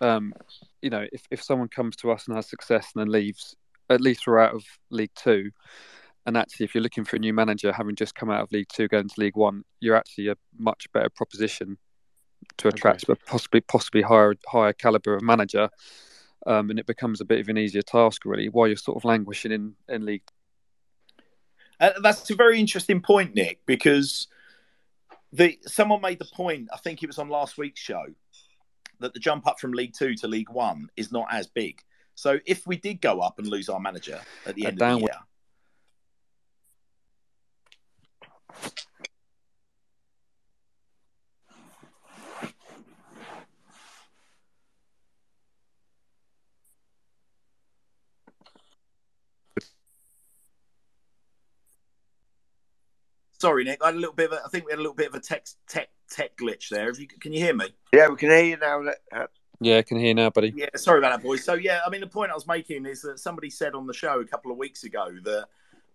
um, 0.00 0.34
you 0.80 0.90
know, 0.90 1.06
if 1.12 1.22
if 1.30 1.42
someone 1.42 1.68
comes 1.68 1.96
to 1.96 2.10
us 2.10 2.26
and 2.26 2.36
has 2.36 2.48
success 2.48 2.90
and 2.94 3.00
then 3.00 3.12
leaves, 3.12 3.56
at 3.90 4.00
least 4.00 4.26
we're 4.26 4.38
out 4.38 4.54
of 4.54 4.64
League 4.90 5.14
Two, 5.16 5.50
and 6.26 6.36
actually, 6.36 6.64
if 6.64 6.74
you're 6.74 6.82
looking 6.82 7.04
for 7.04 7.16
a 7.16 7.20
new 7.20 7.32
manager, 7.32 7.72
having 7.72 7.96
just 7.96 8.14
come 8.14 8.30
out 8.30 8.42
of 8.42 8.52
League 8.52 8.68
Two, 8.68 8.88
going 8.88 9.08
to 9.08 9.20
League 9.20 9.36
One, 9.36 9.64
you're 9.80 9.96
actually 9.96 10.28
a 10.28 10.36
much 10.58 10.86
better 10.92 11.10
proposition 11.10 11.78
to 12.58 12.68
attract 12.68 13.08
a 13.08 13.16
possibly 13.16 13.60
possibly 13.60 14.02
higher 14.02 14.34
higher 14.46 14.72
caliber 14.72 15.14
of 15.14 15.22
manager, 15.22 15.68
um, 16.46 16.70
and 16.70 16.78
it 16.78 16.86
becomes 16.86 17.20
a 17.20 17.24
bit 17.24 17.40
of 17.40 17.48
an 17.48 17.58
easier 17.58 17.82
task 17.82 18.24
really 18.24 18.48
while 18.48 18.66
you're 18.66 18.76
sort 18.76 18.96
of 18.96 19.04
languishing 19.04 19.52
in 19.52 19.74
in 19.88 20.04
League. 20.04 20.22
Uh, 21.80 21.90
that's 22.02 22.30
a 22.30 22.36
very 22.36 22.60
interesting 22.60 23.00
point, 23.00 23.34
Nick, 23.34 23.60
because 23.66 24.28
the 25.32 25.58
someone 25.66 26.00
made 26.00 26.18
the 26.18 26.28
point. 26.32 26.68
I 26.72 26.76
think 26.76 27.02
it 27.02 27.06
was 27.06 27.18
on 27.18 27.28
last 27.28 27.58
week's 27.58 27.80
show 27.80 28.04
that 29.00 29.14
the 29.14 29.20
jump 29.20 29.46
up 29.46 29.58
from 29.58 29.72
League 29.72 29.94
Two 29.98 30.14
to 30.16 30.28
League 30.28 30.50
One 30.50 30.88
is 30.96 31.10
not 31.10 31.26
as 31.30 31.46
big. 31.48 31.80
So 32.14 32.38
if 32.46 32.66
we 32.66 32.76
did 32.76 33.00
go 33.00 33.20
up 33.20 33.38
and 33.38 33.48
lose 33.48 33.68
our 33.68 33.80
manager 33.80 34.20
at 34.46 34.54
the 34.54 34.66
end 34.66 34.80
of 34.80 35.00
the 35.00 35.00
year, 35.00 35.16
sorry, 53.42 53.64
Nick, 53.64 53.82
I 53.82 53.86
had 53.86 53.96
a 53.96 53.98
little 53.98 54.14
bit 54.14 54.32
of 54.32 54.38
a, 54.38 54.42
I 54.44 54.48
think 54.48 54.64
we 54.64 54.72
had 54.72 54.78
a 54.78 54.82
little 54.82 54.94
bit 54.94 55.08
of 55.08 55.14
a 55.14 55.20
tech 55.20 55.46
tech 55.68 55.88
tech 56.08 56.36
glitch 56.36 56.68
there. 56.68 56.86
Have 56.86 56.98
you, 56.98 57.08
can 57.08 57.32
you 57.32 57.40
hear 57.40 57.54
me? 57.54 57.66
Yeah, 57.92 58.08
we 58.08 58.16
can 58.16 58.30
hear 58.30 58.44
you 58.44 58.56
now. 58.56 58.84
Uh, 59.12 59.26
Yeah, 59.60 59.78
I 59.78 59.82
can 59.82 59.98
hear 59.98 60.14
now, 60.14 60.30
buddy. 60.30 60.52
Yeah, 60.56 60.68
sorry 60.76 60.98
about 60.98 61.16
that, 61.16 61.26
boys. 61.26 61.44
So 61.44 61.54
yeah, 61.54 61.80
I 61.84 61.90
mean, 61.90 62.00
the 62.00 62.06
point 62.06 62.30
I 62.30 62.34
was 62.34 62.46
making 62.46 62.86
is 62.86 63.02
that 63.02 63.18
somebody 63.18 63.50
said 63.50 63.74
on 63.74 63.86
the 63.86 63.94
show 63.94 64.20
a 64.20 64.24
couple 64.24 64.50
of 64.52 64.58
weeks 64.58 64.84
ago 64.84 65.08
that 65.24 65.46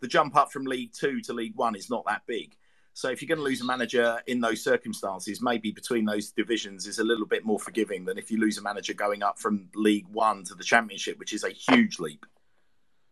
the 0.02 0.08
jump 0.08 0.36
up 0.36 0.52
from 0.52 0.66
League 0.66 0.92
Two 0.94 1.22
to 1.22 1.34
League 1.34 1.56
One 1.56 1.76
is 1.76 1.90
not 1.90 2.06
that 2.06 2.22
big. 2.28 2.56
So 2.94 3.10
if 3.10 3.22
you're 3.22 3.28
going 3.28 3.38
to 3.38 3.44
lose 3.44 3.62
a 3.62 3.66
manager 3.66 4.20
in 4.26 4.42
those 4.42 4.64
circumstances, 4.64 5.40
maybe 5.42 5.72
between 5.72 6.04
those 6.04 6.32
divisions 6.32 6.88
is 6.88 6.98
a 6.98 7.04
little 7.04 7.28
bit 7.28 7.46
more 7.46 7.60
forgiving 7.60 8.06
than 8.06 8.18
if 8.18 8.32
you 8.32 8.40
lose 8.40 8.58
a 8.58 8.62
manager 8.62 8.94
going 8.94 9.22
up 9.22 9.38
from 9.38 9.70
League 9.76 10.08
One 10.12 10.44
to 10.46 10.56
the 10.56 10.64
Championship, 10.64 11.20
which 11.20 11.32
is 11.32 11.44
a 11.44 11.50
huge 11.50 12.00
leap. 12.00 12.26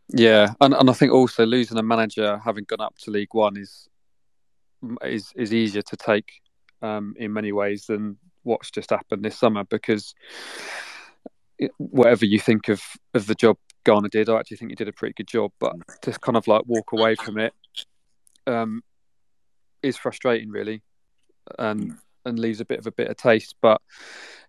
Yeah, 0.09 0.53
and, 0.61 0.73
and 0.73 0.89
I 0.89 0.93
think 0.93 1.11
also 1.11 1.45
losing 1.45 1.77
a 1.77 1.83
manager 1.83 2.39
having 2.43 2.63
gone 2.63 2.81
up 2.81 2.97
to 2.99 3.11
League 3.11 3.33
One 3.33 3.57
is 3.57 3.87
is 5.03 5.31
is 5.35 5.53
easier 5.53 5.81
to 5.81 5.97
take 5.97 6.31
um, 6.81 7.13
in 7.17 7.33
many 7.33 7.51
ways 7.51 7.85
than 7.87 8.17
what's 8.43 8.69
just 8.69 8.91
happened 8.91 9.23
this 9.23 9.37
summer 9.37 9.63
because 9.63 10.13
whatever 11.77 12.25
you 12.25 12.39
think 12.39 12.69
of 12.69 12.81
of 13.13 13.27
the 13.27 13.35
job 13.35 13.57
Garner 13.85 14.09
did, 14.09 14.27
I 14.27 14.39
actually 14.39 14.57
think 14.57 14.71
he 14.71 14.75
did 14.75 14.89
a 14.89 14.93
pretty 14.93 15.13
good 15.13 15.27
job. 15.27 15.51
But 15.59 15.75
to 16.01 16.11
kind 16.11 16.35
of 16.35 16.47
like 16.47 16.63
walk 16.65 16.91
away 16.91 17.15
from 17.15 17.37
it 17.37 17.53
um, 18.45 18.81
is 19.81 19.95
frustrating, 19.95 20.49
really, 20.49 20.81
and 21.57 21.93
and 22.25 22.39
leaves 22.39 22.59
a 22.59 22.65
bit 22.65 22.79
of 22.79 22.87
a 22.87 22.91
bitter 22.91 23.13
taste. 23.13 23.55
But 23.61 23.79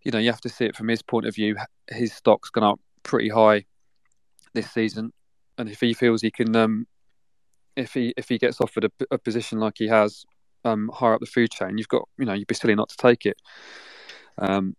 you 0.03 0.11
know, 0.11 0.19
you 0.19 0.31
have 0.31 0.41
to 0.41 0.49
see 0.49 0.65
it 0.65 0.75
from 0.75 0.89
his 0.89 1.03
point 1.03 1.27
of 1.27 1.35
view. 1.35 1.57
His 1.89 2.13
stock's 2.13 2.51
gone 2.51 2.65
up 2.65 2.81
pretty 3.05 3.29
high 3.29 3.67
this 4.55 4.73
season, 4.73 5.13
and 5.59 5.69
if 5.69 5.81
he 5.81 5.95
feels 5.95 6.23
he 6.23 6.31
can, 6.31 6.57
um, 6.57 6.87
if 7.77 7.95
he 7.95 8.13
if 8.17 8.29
he 8.29 8.39
gets 8.39 8.61
offered 8.61 8.85
a, 8.85 8.91
a 9.11 9.19
position 9.19 9.59
like 9.59 9.75
he 9.77 9.89
has 9.89 10.25
um, 10.65 10.91
higher 10.93 11.15
up 11.15 11.21
the 11.21 11.27
food 11.27 11.51
chain, 11.51 11.79
you've 11.79 11.89
got 11.89 12.09
you 12.19 12.25
know 12.25 12.33
you'd 12.33 12.47
be 12.49 12.55
silly 12.55 12.75
not 12.75 12.89
to 12.89 12.97
take 12.97 13.27
it. 13.27 13.37
Um, 14.39 14.75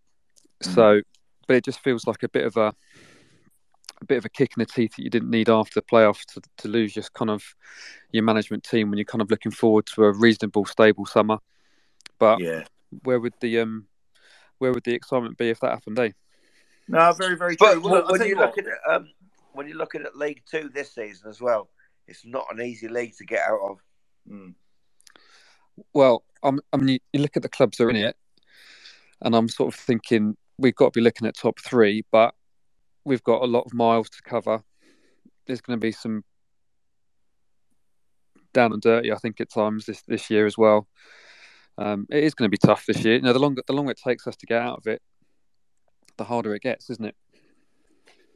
so, 0.62 1.02
but 1.48 1.56
it 1.56 1.66
just 1.66 1.80
feels 1.80 2.08
like 2.08 2.24
a 2.24 2.30
bit 2.30 2.46
of 2.46 2.58
a 2.58 2.74
a 4.02 4.06
bit 4.06 4.18
of 4.18 4.26
a 4.26 4.30
kick 4.30 4.52
in 4.56 4.62
the 4.62 4.66
teeth 4.66 4.96
that 4.96 5.04
you 5.04 5.10
didn't 5.10 5.30
need 5.30 5.50
after 5.50 5.80
the 5.80 5.86
playoffs 5.86 6.26
to, 6.26 6.42
to 6.58 6.68
lose 6.68 6.94
just 6.94 7.14
kind 7.14 7.32
of 7.32 7.44
your 8.12 8.24
management 8.24 8.64
team 8.64 8.90
when 8.90 8.98
you're 8.98 9.06
kind 9.06 9.22
of 9.22 9.32
looking 9.32 9.52
forward 9.52 9.86
to 9.88 10.04
a 10.04 10.12
reasonable, 10.12 10.66
stable 10.66 11.06
summer. 11.06 11.40
But 12.20 12.40
Yeah. 12.40 12.64
where 13.04 13.20
would 13.20 13.34
the 13.42 13.60
um 13.60 13.88
where 14.60 14.72
would 14.72 14.84
the 14.84 14.94
excitement 14.94 15.38
be 15.38 15.50
if 15.50 15.60
that 15.60 15.72
happened, 15.72 16.00
eh? 16.00 16.12
No, 16.88 17.14
very 17.14 17.36
very 17.36 17.56
true. 17.56 17.80
But 17.82 17.84
Well, 17.84 18.08
when 18.10 18.22
you 18.22 18.28
you're 18.28 18.38
what. 18.38 18.50
looking 18.50 18.66
at 18.72 18.96
um, 18.96 19.10
when 19.54 19.68
you're 19.68 19.78
looking 19.78 20.04
at 20.04 20.16
League 20.16 20.44
Two 20.50 20.70
this 20.70 20.94
season 20.94 21.30
as 21.30 21.42
well, 21.42 21.70
it's 22.08 22.26
not 22.26 22.46
an 22.52 22.62
easy 22.62 22.88
league 22.88 23.16
to 23.18 23.26
get 23.26 23.42
out 23.42 23.60
of. 23.70 23.80
Mm. 24.30 24.56
Well, 25.94 26.24
I'm, 26.44 26.60
I 26.74 26.78
mean, 26.78 26.88
you, 26.90 27.00
you 27.14 27.20
look 27.22 27.38
at 27.38 27.44
the 27.44 27.50
clubs 27.50 27.78
that 27.78 27.86
are 27.86 27.90
in 27.90 27.96
it, 27.96 28.16
and 29.22 29.36
I'm 29.36 29.50
sort 29.50 29.74
of 29.74 29.80
thinking 29.80 30.36
we've 30.58 30.76
got 30.76 30.94
to 30.94 31.00
be 31.00 31.04
looking 31.04 31.28
at 31.28 31.36
top 31.36 31.60
three, 31.60 32.04
but 32.12 32.34
we've 33.06 33.24
got 33.24 33.42
a 33.42 33.46
lot 33.46 33.66
of 33.66 33.74
miles 33.74 34.10
to 34.10 34.22
cover. 34.24 34.64
There's 35.46 35.62
going 35.62 35.80
to 35.80 35.82
be 35.82 35.92
some 35.92 36.24
down 38.54 38.74
and 38.74 38.82
dirty, 38.82 39.12
I 39.12 39.18
think, 39.18 39.40
at 39.40 39.52
times 39.52 39.86
this, 39.86 40.02
this 40.08 40.30
year 40.30 40.46
as 40.46 40.58
well. 40.58 40.88
Um, 41.78 42.08
it 42.10 42.24
is 42.24 42.34
going 42.34 42.50
to 42.50 42.52
be 42.52 42.58
tough 42.58 42.86
this 42.88 43.04
year. 43.06 43.16
You 43.16 43.22
know, 43.22 43.34
the 43.34 43.40
longer 43.40 43.62
the 43.68 43.74
longer 43.74 43.92
it 43.92 44.02
takes 44.04 44.26
us 44.26 44.36
to 44.38 44.48
get 44.48 44.62
out 44.62 44.80
of 44.80 44.88
it, 44.88 45.02
the 46.18 46.24
harder 46.24 46.56
it 46.56 46.64
gets, 46.64 46.90
isn't 46.90 47.06
it? 47.06 47.16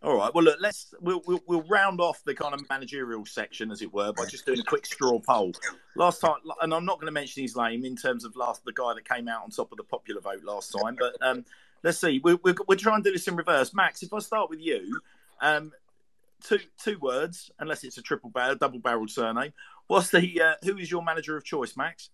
All 0.03 0.17
right. 0.17 0.33
Well, 0.33 0.43
look, 0.43 0.57
let's 0.59 0.95
we'll, 0.99 1.21
we'll 1.27 1.41
we'll 1.45 1.61
round 1.63 2.01
off 2.01 2.23
the 2.23 2.33
kind 2.33 2.55
of 2.55 2.67
managerial 2.69 3.23
section, 3.25 3.69
as 3.69 3.83
it 3.83 3.93
were, 3.93 4.11
by 4.13 4.25
just 4.25 4.47
doing 4.47 4.59
a 4.59 4.63
quick 4.63 4.85
straw 4.85 5.19
poll. 5.19 5.53
Last 5.95 6.21
time, 6.21 6.37
and 6.61 6.73
I'm 6.73 6.85
not 6.85 6.95
going 6.95 7.05
to 7.05 7.11
mention 7.11 7.43
his 7.43 7.55
name 7.55 7.85
in 7.85 7.95
terms 7.95 8.25
of 8.25 8.35
last 8.35 8.65
the 8.65 8.73
guy 8.73 8.95
that 8.95 9.07
came 9.07 9.27
out 9.27 9.43
on 9.43 9.51
top 9.51 9.71
of 9.71 9.77
the 9.77 9.83
popular 9.83 10.19
vote 10.19 10.43
last 10.43 10.75
time, 10.75 10.97
but 10.97 11.15
um, 11.21 11.45
let's 11.83 11.99
see. 11.99 12.19
We'll, 12.23 12.39
we'll 12.43 12.55
we'll 12.67 12.77
do 12.77 13.11
this 13.11 13.27
in 13.27 13.35
reverse. 13.35 13.75
Max, 13.75 14.01
if 14.01 14.11
I 14.11 14.19
start 14.19 14.49
with 14.49 14.59
you, 14.59 14.99
um, 15.39 15.71
two 16.43 16.59
two 16.83 16.97
words, 16.97 17.51
unless 17.59 17.83
it's 17.83 17.99
a 17.99 18.01
triple 18.01 18.31
barrel, 18.31 18.55
double 18.55 18.79
barreled 18.79 19.11
surname. 19.11 19.53
What's 19.85 20.09
the 20.09 20.41
uh, 20.41 20.53
who 20.65 20.77
is 20.77 20.89
your 20.89 21.03
manager 21.03 21.37
of 21.37 21.43
choice, 21.43 21.77
Max? 21.77 22.09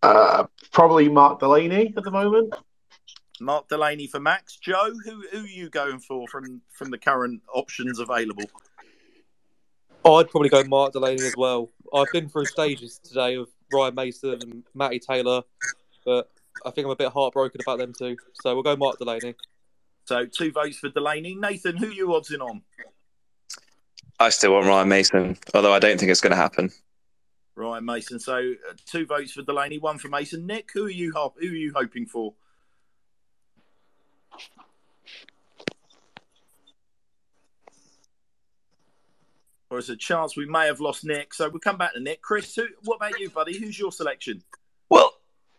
Uh, 0.00 0.44
probably 0.70 1.08
Mark 1.08 1.40
Delaney 1.40 1.92
at 1.96 2.04
the 2.04 2.10
moment. 2.12 2.54
Mark 3.44 3.68
Delaney 3.68 4.06
for 4.06 4.20
Max. 4.20 4.56
Joe, 4.56 4.92
who 5.04 5.24
who 5.30 5.44
are 5.44 5.46
you 5.46 5.70
going 5.70 5.98
for 5.98 6.26
from 6.28 6.62
from 6.70 6.90
the 6.90 6.98
current 6.98 7.42
options 7.54 7.98
available? 7.98 8.44
I'd 10.04 10.28
probably 10.28 10.50
go 10.50 10.64
Mark 10.64 10.92
Delaney 10.92 11.24
as 11.24 11.36
well. 11.36 11.70
I've 11.94 12.10
been 12.12 12.28
through 12.28 12.46
stages 12.46 12.98
today 12.98 13.36
of 13.36 13.48
Ryan 13.72 13.94
Mason 13.94 14.32
and 14.32 14.64
Matty 14.74 14.98
Taylor, 14.98 15.42
but 16.04 16.30
I 16.64 16.70
think 16.70 16.86
I'm 16.86 16.90
a 16.90 16.96
bit 16.96 17.10
heartbroken 17.10 17.60
about 17.62 17.78
them 17.78 17.92
too. 17.96 18.16
So 18.42 18.54
we'll 18.54 18.62
go 18.62 18.76
Mark 18.76 18.98
Delaney. 18.98 19.34
So 20.04 20.26
two 20.26 20.52
votes 20.52 20.78
for 20.78 20.90
Delaney. 20.90 21.34
Nathan, 21.34 21.76
who 21.76 21.88
are 21.88 21.92
you 21.92 22.08
oddsing 22.08 22.40
on? 22.40 22.62
I 24.20 24.28
still 24.28 24.52
want 24.52 24.66
Ryan 24.66 24.88
Mason, 24.88 25.38
although 25.54 25.72
I 25.72 25.78
don't 25.78 25.98
think 25.98 26.10
it's 26.10 26.20
going 26.20 26.32
to 26.32 26.36
happen. 26.36 26.70
Ryan 27.56 27.84
Mason. 27.84 28.18
So 28.18 28.36
uh, 28.36 28.74
two 28.86 29.06
votes 29.06 29.32
for 29.32 29.42
Delaney, 29.42 29.78
one 29.78 29.98
for 29.98 30.08
Mason. 30.08 30.46
Nick, 30.46 30.70
who 30.74 30.86
are 30.86 30.90
you 30.90 31.12
ho- 31.14 31.34
who 31.38 31.48
are 31.48 31.56
you 31.56 31.72
hoping 31.74 32.06
for? 32.06 32.34
Or 39.70 39.78
is 39.78 39.90
a 39.90 39.96
chance 39.96 40.36
we 40.36 40.46
may 40.46 40.66
have 40.66 40.80
lost 40.80 41.04
Nick? 41.04 41.34
So 41.34 41.48
we'll 41.48 41.58
come 41.58 41.78
back 41.78 41.94
to 41.94 42.00
Nick. 42.00 42.22
Chris, 42.22 42.54
who, 42.54 42.66
what 42.84 42.96
about 42.96 43.18
you, 43.18 43.28
buddy? 43.30 43.58
Who's 43.58 43.78
your 43.78 43.90
selection? 43.90 44.42
Well, 44.88 45.12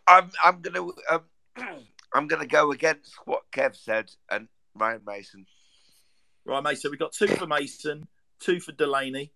I'm 0.06 0.30
I'm 0.42 0.62
gonna 0.62 0.86
um, 1.10 1.20
I'm 2.14 2.26
gonna 2.26 2.46
go 2.46 2.72
against 2.72 3.14
what 3.26 3.42
Kev 3.52 3.76
said 3.76 4.10
and 4.30 4.48
Ryan 4.74 5.02
Mason. 5.06 5.46
Right, 6.46 6.62
mate. 6.62 6.78
So 6.78 6.88
we've 6.88 6.98
got 6.98 7.12
two 7.12 7.26
for 7.26 7.46
Mason, 7.46 8.06
two 8.40 8.60
for 8.60 8.72
Delaney. 8.72 9.32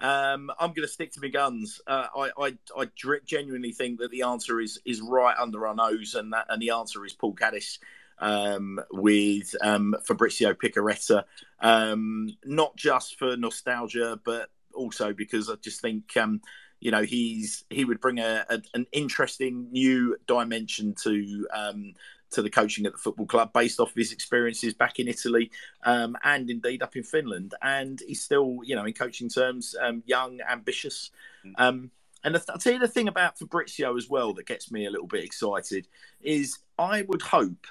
Um, 0.00 0.50
I'm 0.58 0.70
going 0.70 0.86
to 0.86 0.88
stick 0.88 1.12
to 1.12 1.20
my 1.20 1.28
guns. 1.28 1.80
Uh, 1.86 2.06
I, 2.16 2.30
I, 2.38 2.58
I 2.78 2.88
genuinely 3.26 3.72
think 3.72 4.00
that 4.00 4.10
the 4.10 4.22
answer 4.22 4.60
is 4.60 4.80
is 4.84 5.00
right 5.00 5.36
under 5.38 5.66
our 5.66 5.74
nose, 5.74 6.14
and 6.14 6.32
that 6.32 6.46
and 6.48 6.60
the 6.60 6.70
answer 6.70 7.04
is 7.04 7.12
Paul 7.12 7.34
Caddis 7.34 7.78
um, 8.20 8.80
with 8.92 9.54
um, 9.60 9.96
Fabrizio 10.04 10.54
Piccareta. 10.54 11.24
Um, 11.60 12.36
not 12.44 12.76
just 12.76 13.18
for 13.18 13.36
nostalgia, 13.36 14.20
but 14.24 14.50
also 14.74 15.12
because 15.12 15.50
I 15.50 15.54
just 15.56 15.80
think 15.80 16.16
um, 16.16 16.40
you 16.78 16.90
know 16.90 17.02
he's 17.02 17.64
he 17.70 17.84
would 17.84 18.00
bring 18.00 18.18
a, 18.18 18.44
a 18.48 18.62
an 18.74 18.86
interesting 18.92 19.70
new 19.72 20.16
dimension 20.26 20.94
to 21.02 21.46
um, 21.52 21.94
to 22.30 22.42
the 22.42 22.50
coaching 22.50 22.86
at 22.86 22.92
the 22.92 22.98
football 22.98 23.26
club 23.26 23.52
based 23.52 23.80
off 23.80 23.90
of 23.90 23.96
his 23.96 24.12
experiences 24.12 24.74
back 24.74 24.98
in 24.98 25.08
Italy 25.08 25.50
um, 25.84 26.16
and 26.22 26.48
indeed 26.48 26.82
up 26.82 26.96
in 26.96 27.02
Finland. 27.02 27.54
And 27.60 28.00
he's 28.06 28.22
still, 28.22 28.60
you 28.62 28.76
know, 28.76 28.84
in 28.84 28.92
coaching 28.92 29.28
terms, 29.28 29.74
um, 29.80 30.02
young, 30.06 30.38
ambitious. 30.48 31.10
Um, 31.56 31.90
and 32.22 32.36
I'll 32.36 32.58
tell 32.58 32.74
you 32.74 32.78
the 32.78 32.88
thing 32.88 33.08
about 33.08 33.38
Fabrizio 33.38 33.96
as 33.96 34.08
well 34.08 34.34
that 34.34 34.46
gets 34.46 34.70
me 34.70 34.86
a 34.86 34.90
little 34.90 35.06
bit 35.06 35.24
excited 35.24 35.88
is 36.20 36.58
I 36.78 37.02
would 37.02 37.22
hope, 37.22 37.66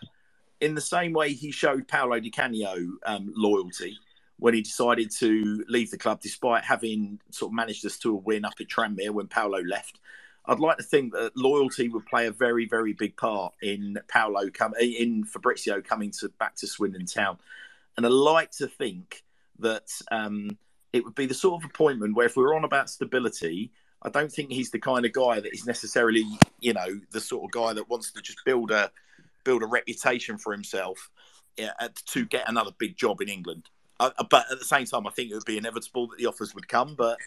in 0.62 0.76
the 0.76 0.82
same 0.82 1.14
way 1.14 1.34
he 1.34 1.52
showed 1.52 1.88
Paolo 1.88 2.20
Di 2.20 2.30
Canio 2.30 2.76
um, 3.06 3.32
loyalty 3.36 3.98
when 4.38 4.54
he 4.54 4.62
decided 4.62 5.12
to 5.12 5.66
leave 5.68 5.92
the 5.92 5.98
club, 5.98 6.22
despite 6.22 6.64
having 6.64 7.20
sort 7.30 7.50
of 7.50 7.56
managed 7.56 7.86
us 7.86 7.98
to 8.00 8.12
a 8.12 8.16
win 8.16 8.46
up 8.46 8.54
at 8.60 8.68
Tranmere 8.68 9.12
when 9.12 9.28
Paolo 9.28 9.62
left. 9.62 10.00
I'd 10.46 10.60
like 10.60 10.78
to 10.78 10.84
think 10.84 11.14
that 11.14 11.36
loyalty 11.36 11.90
would 11.90 12.06
play 12.06 12.28
a 12.28 12.32
very, 12.32 12.66
very 12.66 12.94
big 12.94 13.16
part 13.18 13.54
in 13.62 14.00
Paolo 14.08 14.50
come 14.52 14.74
in 14.80 15.26
Fabrizio 15.26 15.82
coming 15.82 16.12
to 16.20 16.30
back 16.40 16.56
to 16.56 16.68
Swindon 16.68 17.06
Town, 17.06 17.38
and 17.98 18.06
I 18.06 18.10
like 18.10 18.52
to 18.52 18.68
think 18.68 19.24
that 19.60 19.90
um, 20.10 20.58
it 20.94 21.04
would 21.04 21.16
be 21.16 21.26
the 21.26 21.34
sort 21.34 21.62
of 21.62 21.70
appointment 21.70 22.16
where 22.16 22.26
if 22.26 22.38
we're 22.38 22.56
on 22.56 22.64
about 22.64 22.90
stability, 22.90 23.72
I 24.02 24.10
don't 24.10 24.32
think 24.32 24.52
he's 24.52 24.72
the 24.72 24.80
kind 24.80 25.06
of 25.06 25.12
guy 25.12 25.42
that 25.42 25.54
is 25.54 25.66
necessarily, 25.66 26.26
you 26.62 26.74
know, 26.74 27.00
the 27.12 27.20
sort 27.20 27.44
of 27.44 27.52
guy 27.52 27.74
that 27.74 27.90
wants 27.90 28.12
to 28.14 28.22
just 28.22 28.40
build 28.46 28.72
a 28.72 28.90
build 29.50 29.64
a 29.64 29.66
reputation 29.66 30.38
for 30.38 30.54
himself 30.54 31.10
yeah, 31.58 31.72
to 32.06 32.24
get 32.26 32.48
another 32.48 32.70
big 32.78 32.96
job 32.96 33.20
in 33.20 33.28
England. 33.28 33.68
Uh, 34.00 34.12
but 34.30 34.46
at 34.52 34.60
the 34.60 34.66
same 34.66 34.86
time, 34.86 35.08
I 35.08 35.10
think 35.10 35.32
it 35.32 35.34
would 35.34 35.44
be 35.46 35.58
inevitable 35.58 36.06
that 36.08 36.20
the 36.20 36.28
offers 36.28 36.54
would 36.54 36.68
come, 36.68 36.94
but 36.96 37.18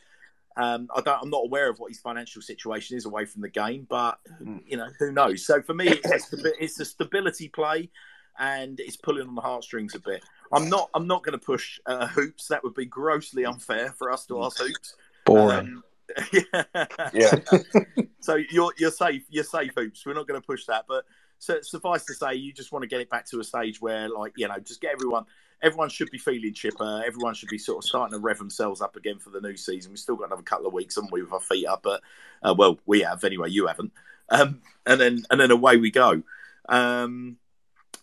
um, 0.56 0.88
I 0.94 1.00
don't, 1.00 1.20
I'm 1.20 1.30
not 1.30 1.44
aware 1.44 1.68
of 1.68 1.80
what 1.80 1.90
his 1.90 1.98
financial 1.98 2.40
situation 2.40 2.96
is 2.96 3.06
away 3.06 3.24
from 3.24 3.42
the 3.42 3.48
game, 3.48 3.88
but 3.90 4.20
you 4.64 4.76
know 4.76 4.88
who 5.00 5.10
knows. 5.10 5.44
So 5.44 5.60
for 5.62 5.74
me, 5.74 5.88
it's 5.88 6.32
a, 6.32 6.36
it's 6.62 6.78
a 6.78 6.84
stability 6.84 7.48
play, 7.48 7.90
and 8.38 8.78
it's 8.78 8.96
pulling 8.96 9.26
on 9.26 9.34
the 9.34 9.40
heartstrings 9.40 9.96
a 9.96 9.98
bit. 9.98 10.22
I'm 10.52 10.68
not 10.68 10.90
I'm 10.94 11.08
not 11.08 11.24
going 11.24 11.38
to 11.38 11.44
push 11.44 11.80
uh, 11.86 12.06
hoops. 12.06 12.46
That 12.48 12.62
would 12.62 12.74
be 12.74 12.86
grossly 12.86 13.44
unfair 13.44 13.92
for 13.98 14.12
us 14.12 14.26
to 14.26 14.44
ask 14.44 14.58
hoops. 14.60 14.94
Boring. 15.24 15.58
Um, 15.58 15.84
yeah. 16.32 16.86
Yeah. 17.12 17.34
so 18.20 18.38
you're 18.50 18.72
you're 18.78 18.90
safe. 18.92 19.24
You're 19.28 19.44
safe 19.44 19.72
hoops. 19.76 20.06
We're 20.06 20.14
not 20.14 20.28
going 20.28 20.40
to 20.40 20.46
push 20.46 20.66
that, 20.66 20.84
but 20.86 21.04
so 21.42 21.60
suffice 21.60 22.04
to 22.04 22.14
say, 22.14 22.34
you 22.34 22.52
just 22.52 22.70
want 22.70 22.84
to 22.84 22.86
get 22.86 23.00
it 23.00 23.10
back 23.10 23.26
to 23.26 23.40
a 23.40 23.44
stage 23.44 23.80
where, 23.80 24.08
like, 24.08 24.32
you 24.36 24.46
know, 24.46 24.60
just 24.60 24.80
get 24.80 24.92
everyone 24.92 25.24
everyone 25.60 25.88
should 25.88 26.08
be 26.12 26.18
feeling 26.18 26.54
chipper. 26.54 27.02
Everyone 27.04 27.34
should 27.34 27.48
be 27.48 27.58
sort 27.58 27.78
of 27.78 27.88
starting 27.88 28.16
to 28.16 28.20
rev 28.20 28.38
themselves 28.38 28.80
up 28.80 28.94
again 28.94 29.18
for 29.18 29.30
the 29.30 29.40
new 29.40 29.56
season. 29.56 29.90
We've 29.90 29.98
still 29.98 30.14
got 30.14 30.26
another 30.26 30.42
couple 30.42 30.68
of 30.68 30.72
weeks, 30.72 30.94
haven't 30.94 31.10
we, 31.10 31.20
with 31.20 31.32
our 31.32 31.40
feet 31.40 31.66
up? 31.66 31.82
But 31.82 32.00
uh, 32.44 32.54
well, 32.56 32.78
we 32.86 33.00
have 33.00 33.24
anyway. 33.24 33.50
You 33.50 33.66
haven't. 33.66 33.90
Um, 34.28 34.62
and 34.86 35.00
then 35.00 35.24
and 35.32 35.40
then 35.40 35.50
away 35.50 35.78
we 35.78 35.90
go. 35.90 36.22
Um, 36.68 37.38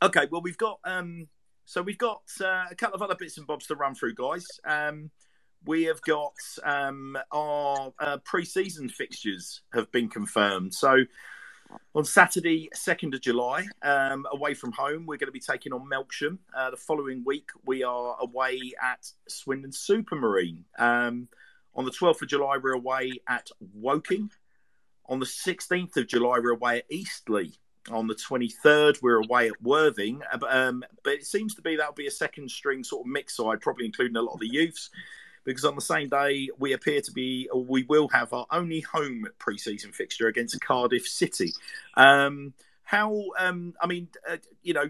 okay, 0.01 0.27
well 0.29 0.41
we've 0.41 0.57
got 0.57 0.79
um, 0.83 1.29
so 1.63 1.81
we've 1.81 1.97
got 1.97 2.23
uh, 2.41 2.65
a 2.69 2.75
couple 2.75 2.95
of 2.95 3.01
other 3.01 3.15
bits 3.15 3.37
and 3.37 3.47
bobs 3.47 3.67
to 3.67 3.75
run 3.75 3.95
through, 3.95 4.15
guys. 4.15 4.45
Um, 4.65 5.11
we 5.65 5.83
have 5.83 6.01
got 6.01 6.35
um, 6.63 7.17
our 7.31 7.93
uh, 7.99 8.17
pre-season 8.17 8.89
fixtures 8.89 9.61
have 9.71 9.89
been 9.93 10.09
confirmed. 10.09 10.73
So 10.73 11.05
on 11.95 12.05
Saturday, 12.05 12.69
2nd 12.75 13.13
of 13.13 13.21
July, 13.21 13.65
um, 13.81 14.25
away 14.31 14.53
from 14.53 14.71
home, 14.71 15.05
we're 15.05 15.17
going 15.17 15.27
to 15.27 15.31
be 15.31 15.39
taking 15.39 15.73
on 15.73 15.87
Melksham. 15.89 16.37
Uh, 16.55 16.71
the 16.71 16.77
following 16.77 17.23
week, 17.25 17.49
we 17.65 17.83
are 17.83 18.15
away 18.19 18.73
at 18.81 19.11
Swindon 19.27 19.71
Supermarine. 19.71 20.63
Um, 20.77 21.27
on 21.75 21.85
the 21.85 21.91
12th 21.91 22.21
of 22.21 22.27
July, 22.27 22.57
we're 22.61 22.73
away 22.73 23.19
at 23.27 23.49
Woking. 23.73 24.29
On 25.07 25.19
the 25.19 25.25
16th 25.25 25.97
of 25.97 26.07
July, 26.07 26.39
we're 26.39 26.51
away 26.51 26.79
at 26.79 26.85
Eastleigh. 26.91 27.51
On 27.89 28.07
the 28.07 28.15
23rd, 28.15 29.01
we're 29.01 29.21
away 29.21 29.47
at 29.47 29.61
Worthing. 29.61 30.21
Um, 30.47 30.83
but 31.03 31.13
it 31.13 31.25
seems 31.25 31.55
to 31.55 31.61
be 31.61 31.75
that'll 31.75 31.93
be 31.93 32.07
a 32.07 32.11
second 32.11 32.51
string 32.51 32.83
sort 32.83 33.07
of 33.07 33.11
mix 33.11 33.35
side, 33.37 33.61
probably 33.61 33.85
including 33.85 34.17
a 34.17 34.21
lot 34.21 34.33
of 34.33 34.39
the 34.39 34.51
youths 34.51 34.89
because 35.43 35.65
on 35.65 35.75
the 35.75 35.81
same 35.81 36.09
day 36.09 36.49
we 36.57 36.73
appear 36.73 37.01
to 37.01 37.11
be, 37.11 37.49
or 37.51 37.63
we 37.63 37.83
will 37.83 38.07
have 38.09 38.33
our 38.33 38.45
only 38.51 38.81
home 38.81 39.27
pre-season 39.37 39.91
fixture 39.91 40.27
against 40.27 40.59
Cardiff 40.61 41.07
City. 41.07 41.53
Um, 41.95 42.53
how? 42.83 43.23
Um, 43.37 43.73
I 43.81 43.87
mean, 43.87 44.07
uh, 44.27 44.37
you 44.63 44.73
know, 44.73 44.89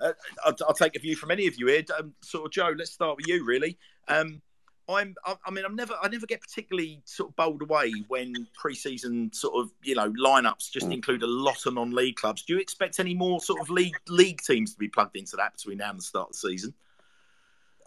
uh, 0.00 0.12
I'll, 0.44 0.56
I'll, 0.66 0.74
take 0.74 0.96
a 0.96 0.98
view 0.98 1.14
from 1.14 1.30
any 1.30 1.46
of 1.46 1.58
you 1.58 1.66
here. 1.66 1.84
Um, 1.98 2.14
sort 2.22 2.46
of, 2.46 2.52
Joe. 2.52 2.74
Let's 2.76 2.90
start 2.90 3.16
with 3.16 3.28
you, 3.28 3.44
really. 3.44 3.78
Um, 4.08 4.40
I'm, 4.88 5.14
I, 5.24 5.36
I 5.46 5.50
mean, 5.50 5.64
I'm 5.64 5.76
never, 5.76 5.94
I 6.02 6.08
never 6.08 6.26
get 6.26 6.40
particularly 6.40 7.00
sort 7.04 7.30
of 7.30 7.36
bowled 7.36 7.62
away 7.62 7.92
when 8.08 8.46
pre-season 8.54 9.32
sort 9.32 9.54
of, 9.54 9.70
you 9.82 9.94
know, 9.94 10.10
lineups 10.12 10.70
just 10.70 10.86
include 10.86 11.22
a 11.22 11.26
lot 11.26 11.66
of 11.66 11.74
non-league 11.74 12.16
clubs. 12.16 12.42
Do 12.42 12.54
you 12.54 12.60
expect 12.60 12.98
any 12.98 13.14
more 13.14 13.40
sort 13.40 13.60
of 13.60 13.70
league 13.70 13.96
league 14.08 14.40
teams 14.40 14.72
to 14.72 14.78
be 14.78 14.88
plugged 14.88 15.16
into 15.16 15.36
that 15.36 15.52
between 15.52 15.78
now 15.78 15.90
and 15.90 15.98
the 15.98 16.02
start 16.02 16.30
of 16.30 16.32
the 16.32 16.48
season? 16.48 16.74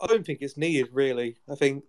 I 0.02 0.08
don't 0.08 0.26
think 0.26 0.40
it's 0.42 0.58
needed 0.58 0.90
really. 0.92 1.38
I 1.50 1.56
think 1.56 1.84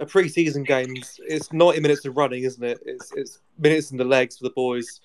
a 0.00 0.06
pre-season 0.06 0.64
games 0.64 1.20
it's 1.26 1.52
90 1.52 1.80
minutes 1.80 2.04
of 2.04 2.16
running, 2.16 2.44
isn't 2.44 2.62
it? 2.62 2.80
It's 2.84 3.12
it's 3.14 3.40
minutes 3.58 3.90
in 3.90 3.96
the 3.96 4.04
legs 4.04 4.38
for 4.38 4.44
the 4.44 4.50
boys. 4.50 5.00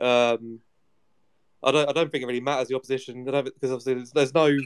Um, 0.00 0.60
I 1.62 1.72
don't 1.72 1.88
I 1.88 1.92
don't 1.92 2.10
think 2.10 2.22
it 2.22 2.26
really 2.26 2.40
matters 2.40 2.68
the 2.68 2.76
opposition 2.76 3.24
because 3.24 3.70
obviously 3.70 3.94
there's, 3.94 4.12
there's, 4.12 4.34
no 4.34 4.56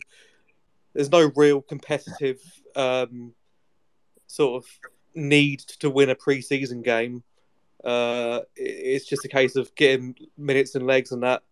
there's 0.92 1.10
no 1.10 1.30
real 1.36 1.62
competitive 1.62 2.40
um, 2.76 3.32
sort 4.26 4.62
of 4.62 4.70
need 5.14 5.60
to 5.60 5.90
win 5.90 6.10
a 6.10 6.14
pre-season 6.14 6.82
game. 6.82 7.22
Uh, 7.84 8.40
it's 8.56 9.06
just 9.06 9.24
a 9.24 9.28
case 9.28 9.56
of 9.56 9.74
getting 9.74 10.14
minutes 10.36 10.74
and 10.74 10.86
legs 10.86 11.12
and 11.12 11.22
that. 11.22 11.42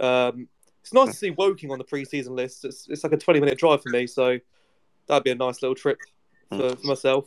Um, 0.00 0.48
it's 0.80 0.92
nice 0.92 1.10
to 1.10 1.16
see 1.16 1.30
Woking 1.30 1.70
on 1.70 1.78
the 1.78 1.84
pre-season 1.84 2.34
list. 2.34 2.64
It's, 2.64 2.88
it's 2.88 3.04
like 3.04 3.12
a 3.12 3.18
20 3.18 3.40
minute 3.40 3.58
drive 3.58 3.82
for 3.82 3.90
me, 3.90 4.06
so 4.06 4.38
that'd 5.08 5.24
be 5.24 5.30
a 5.30 5.34
nice 5.34 5.62
little 5.62 5.74
trip 5.74 5.98
for, 6.50 6.76
for 6.76 6.86
myself. 6.86 7.26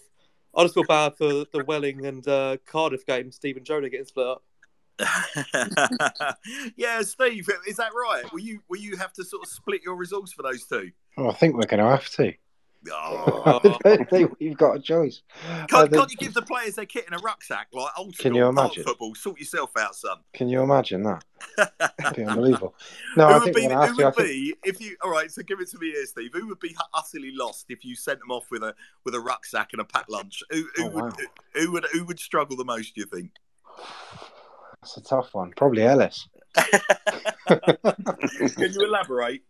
I 0.55 0.63
just 0.63 0.73
feel 0.73 0.83
bad 0.83 1.15
for 1.17 1.27
the 1.27 1.63
Welling 1.65 2.05
and 2.05 2.27
uh, 2.27 2.57
Cardiff 2.65 3.05
game. 3.05 3.31
Stephen 3.31 3.63
Jonah 3.63 3.89
getting 3.89 4.05
split 4.05 4.27
up. 4.27 4.43
yeah, 6.75 7.01
Steve, 7.01 7.47
is 7.67 7.77
that 7.77 7.91
right? 7.93 8.23
Will 8.31 8.39
you 8.39 8.61
will 8.69 8.79
you 8.79 8.97
have 8.97 9.13
to 9.13 9.23
sort 9.23 9.43
of 9.43 9.49
split 9.49 9.81
your 9.83 9.95
results 9.95 10.33
for 10.33 10.43
those 10.43 10.65
two? 10.65 10.91
Oh, 11.17 11.29
I 11.29 11.33
think 11.33 11.55
we're 11.55 11.65
going 11.65 11.83
to 11.83 11.89
have 11.89 12.09
to. 12.11 12.33
Oh. 12.91 13.61
I 13.85 13.95
don't 13.95 14.09
think 14.09 14.35
we've 14.39 14.57
got 14.57 14.75
a 14.75 14.79
choice. 14.79 15.21
Can't, 15.67 15.91
can't 15.91 16.09
you 16.09 16.17
give 16.17 16.33
the 16.33 16.41
players 16.41 16.75
their 16.75 16.85
kit 16.87 17.05
in 17.07 17.13
a 17.13 17.19
rucksack 17.19 17.67
like 17.73 17.91
old 17.97 18.17
Can 18.17 18.31
school 18.31 18.35
you 18.35 18.45
imagine? 18.47 18.83
football? 18.83 19.13
Sort 19.13 19.37
yourself 19.39 19.69
out, 19.77 19.95
son. 19.95 20.17
Can 20.33 20.49
you 20.49 20.61
imagine 20.61 21.03
that? 21.03 21.23
That'd 21.99 22.15
be 22.15 22.23
unbelievable. 22.23 22.73
No, 23.15 23.27
who 23.27 23.33
I 23.33 23.37
would 23.37 23.43
think 23.43 23.55
be? 23.55 23.61
we're 23.67 23.69
gonna 23.73 23.87
Who 23.87 24.03
would 24.03 24.15
think- 24.15 24.27
be 24.27 24.55
if 24.63 24.81
you? 24.81 24.95
All 25.03 25.11
right, 25.11 25.29
so 25.31 25.43
give 25.43 25.59
it 25.59 25.69
to 25.69 25.77
me 25.77 25.91
here, 25.91 26.05
Steve. 26.05 26.31
Who 26.33 26.47
would 26.47 26.59
be 26.59 26.75
utterly 26.93 27.31
lost 27.33 27.65
if 27.69 27.85
you 27.85 27.95
sent 27.95 28.19
them 28.19 28.31
off 28.31 28.49
with 28.49 28.63
a 28.63 28.73
with 29.05 29.13
a 29.13 29.19
rucksack 29.19 29.69
and 29.73 29.81
a 29.81 29.85
packed 29.85 30.09
lunch? 30.09 30.41
Who, 30.49 30.63
who 30.75 30.85
Oh, 30.85 30.89
would 30.89 31.03
wow. 31.03 31.11
who 31.53 31.71
would 31.73 31.85
who 31.93 32.03
would 32.05 32.19
struggle 32.19 32.57
the 32.57 32.65
most? 32.65 32.95
Do 32.95 33.01
you 33.01 33.07
think? 33.07 33.31
That's 34.81 34.97
a 34.97 35.01
tough 35.01 35.35
one. 35.35 35.53
Probably 35.55 35.83
Ellis. 35.83 36.27
Can 37.47 38.73
you 38.73 38.81
elaborate? 38.85 39.43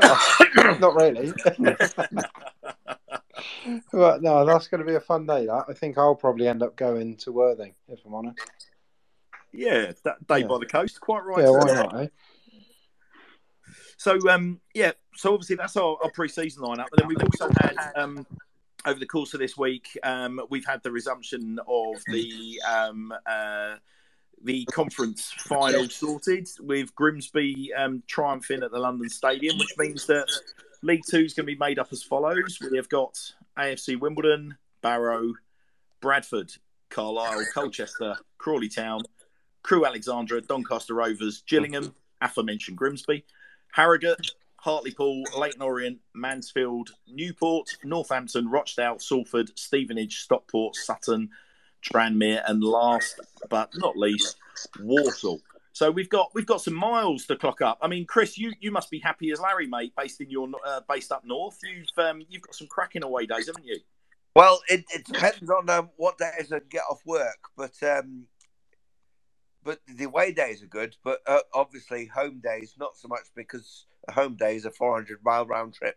Not 0.00 0.94
really. 0.94 1.32
but 3.92 4.22
no, 4.22 4.44
that's 4.44 4.68
going 4.68 4.80
to 4.80 4.86
be 4.86 4.94
a 4.94 5.00
fun 5.00 5.26
day. 5.26 5.46
That 5.46 5.64
I 5.68 5.72
think 5.72 5.98
I'll 5.98 6.14
probably 6.14 6.48
end 6.48 6.62
up 6.62 6.76
going 6.76 7.16
to 7.18 7.32
Worthing 7.32 7.74
if 7.88 8.00
I'm 8.06 8.14
honest. 8.14 8.38
Yeah, 9.52 9.92
that 10.04 10.26
day 10.26 10.38
Yeah. 10.38 10.46
by 10.46 10.58
the 10.58 10.66
coast, 10.66 11.00
quite 11.00 11.24
right. 11.24 11.42
Yeah, 11.42 11.50
why 11.50 11.74
not? 11.74 12.00
Eh? 12.00 12.06
So 13.98 14.18
um, 14.28 14.60
yeah, 14.74 14.92
so 15.14 15.34
obviously 15.34 15.56
that's 15.56 15.76
our, 15.76 15.96
our 16.02 16.10
pre-season 16.10 16.62
lineup, 16.62 16.86
but 16.90 16.98
then 16.98 17.08
we've 17.08 17.22
also 17.22 17.48
had 17.60 17.76
um, 17.94 18.26
over 18.84 18.98
the 18.98 19.06
course 19.06 19.34
of 19.34 19.40
this 19.40 19.56
week, 19.56 19.96
um, 20.02 20.40
we've 20.50 20.66
had 20.66 20.82
the 20.82 20.90
resumption 20.90 21.60
of 21.68 22.02
the 22.06 22.60
um, 22.68 23.12
uh, 23.26 23.76
the 24.44 24.64
conference 24.72 25.32
final 25.32 25.88
sorted 25.88 26.48
with 26.60 26.94
Grimsby 26.94 27.72
um, 27.76 28.02
triumphing 28.06 28.62
at 28.62 28.70
the 28.70 28.78
London 28.78 29.08
Stadium, 29.08 29.58
which 29.58 29.74
means 29.78 30.06
that 30.06 30.26
League 30.82 31.02
Two 31.08 31.20
is 31.20 31.34
going 31.34 31.46
to 31.46 31.52
be 31.52 31.58
made 31.58 31.78
up 31.78 31.88
as 31.92 32.02
follows: 32.02 32.58
we 32.70 32.76
have 32.76 32.88
got 32.88 33.18
AFC 33.58 33.98
Wimbledon, 33.98 34.56
Barrow, 34.82 35.34
Bradford, 36.00 36.52
Carlisle, 36.90 37.44
Colchester, 37.54 38.16
Crawley 38.38 38.68
Town, 38.68 39.02
Crewe 39.62 39.86
Alexandra, 39.86 40.40
Doncaster 40.40 40.94
Rovers, 40.94 41.42
Gillingham, 41.46 41.94
aforementioned 42.20 42.76
Grimsby. 42.76 43.24
Harrogate, 43.72 44.32
Hartlepool, 44.56 45.24
Leyton 45.36 45.62
Orient, 45.62 45.98
Mansfield, 46.14 46.90
Newport, 47.08 47.68
Northampton, 47.82 48.48
Rochdale, 48.48 48.98
Salford, 48.98 49.50
Stevenage, 49.58 50.20
Stockport, 50.20 50.76
Sutton, 50.76 51.30
Tranmere, 51.82 52.42
and 52.46 52.62
last 52.62 53.20
but 53.50 53.70
not 53.76 53.96
least, 53.96 54.36
Walsall. 54.80 55.40
So 55.72 55.90
we've 55.90 56.08
got 56.08 56.30
we've 56.34 56.46
got 56.46 56.60
some 56.60 56.74
miles 56.74 57.26
to 57.26 57.36
clock 57.36 57.62
up. 57.62 57.78
I 57.80 57.88
mean, 57.88 58.06
Chris, 58.06 58.36
you, 58.36 58.52
you 58.60 58.70
must 58.70 58.90
be 58.90 58.98
happy 58.98 59.30
as 59.30 59.40
Larry, 59.40 59.66
mate, 59.66 59.92
based 59.96 60.20
in 60.20 60.30
your 60.30 60.48
uh, 60.66 60.80
based 60.88 61.10
up 61.10 61.24
north. 61.24 61.58
You've 61.62 61.86
um, 62.04 62.22
you've 62.28 62.42
got 62.42 62.54
some 62.54 62.68
cracking 62.68 63.02
away 63.02 63.26
days, 63.26 63.46
haven't 63.46 63.64
you? 63.64 63.78
Well, 64.36 64.60
it, 64.68 64.84
it 64.94 65.04
depends 65.04 65.50
on 65.50 65.68
um, 65.68 65.90
what 65.96 66.18
days 66.18 66.52
I 66.52 66.60
get 66.70 66.82
off 66.90 67.00
work, 67.04 67.38
but 67.56 67.74
um, 67.82 68.26
but 69.64 69.80
the 69.86 70.04
away 70.04 70.32
days 70.32 70.62
are 70.62 70.66
good. 70.66 70.96
But 71.02 71.20
uh, 71.26 71.40
obviously, 71.54 72.06
home 72.06 72.40
days 72.42 72.74
not 72.78 72.96
so 72.96 73.08
much 73.08 73.26
because 73.34 73.86
a 74.08 74.12
home 74.12 74.36
day 74.36 74.56
is 74.56 74.64
a 74.66 74.70
400 74.70 75.20
mile 75.24 75.46
round 75.46 75.74
trip. 75.74 75.96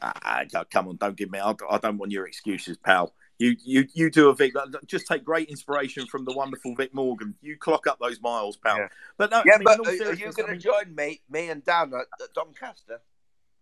Ah, 0.00 0.44
come 0.70 0.88
on, 0.88 0.96
don't 0.96 1.16
give 1.16 1.30
me. 1.30 1.38
I 1.38 1.54
don't 1.78 1.98
want 1.98 2.10
your 2.10 2.26
excuses, 2.26 2.76
pal. 2.76 3.12
You, 3.42 3.56
you, 3.64 3.88
you 3.92 4.08
do 4.08 4.28
a 4.28 4.34
Vic. 4.36 4.54
Just 4.86 5.08
take 5.08 5.24
great 5.24 5.48
inspiration 5.48 6.06
from 6.06 6.24
the 6.24 6.32
wonderful 6.32 6.76
Vic 6.76 6.94
Morgan. 6.94 7.34
You 7.42 7.56
clock 7.56 7.88
up 7.88 7.98
those 7.98 8.20
miles, 8.20 8.56
pal. 8.56 8.78
Yeah. 8.78 8.88
But 9.16 9.32
no, 9.32 9.42
yeah, 9.44 9.54
I 9.54 9.58
mean, 9.58 9.64
but 9.64 9.74
in 9.74 9.80
all 9.80 10.10
are 10.10 10.14
you 10.14 10.32
going 10.32 10.50
I 10.50 10.52
to 10.54 10.58
join 10.58 10.94
me, 10.94 11.22
me 11.28 11.48
and 11.48 11.64
Dan 11.64 11.92
at, 11.92 12.06
at 12.22 12.32
Doncaster? 12.34 13.00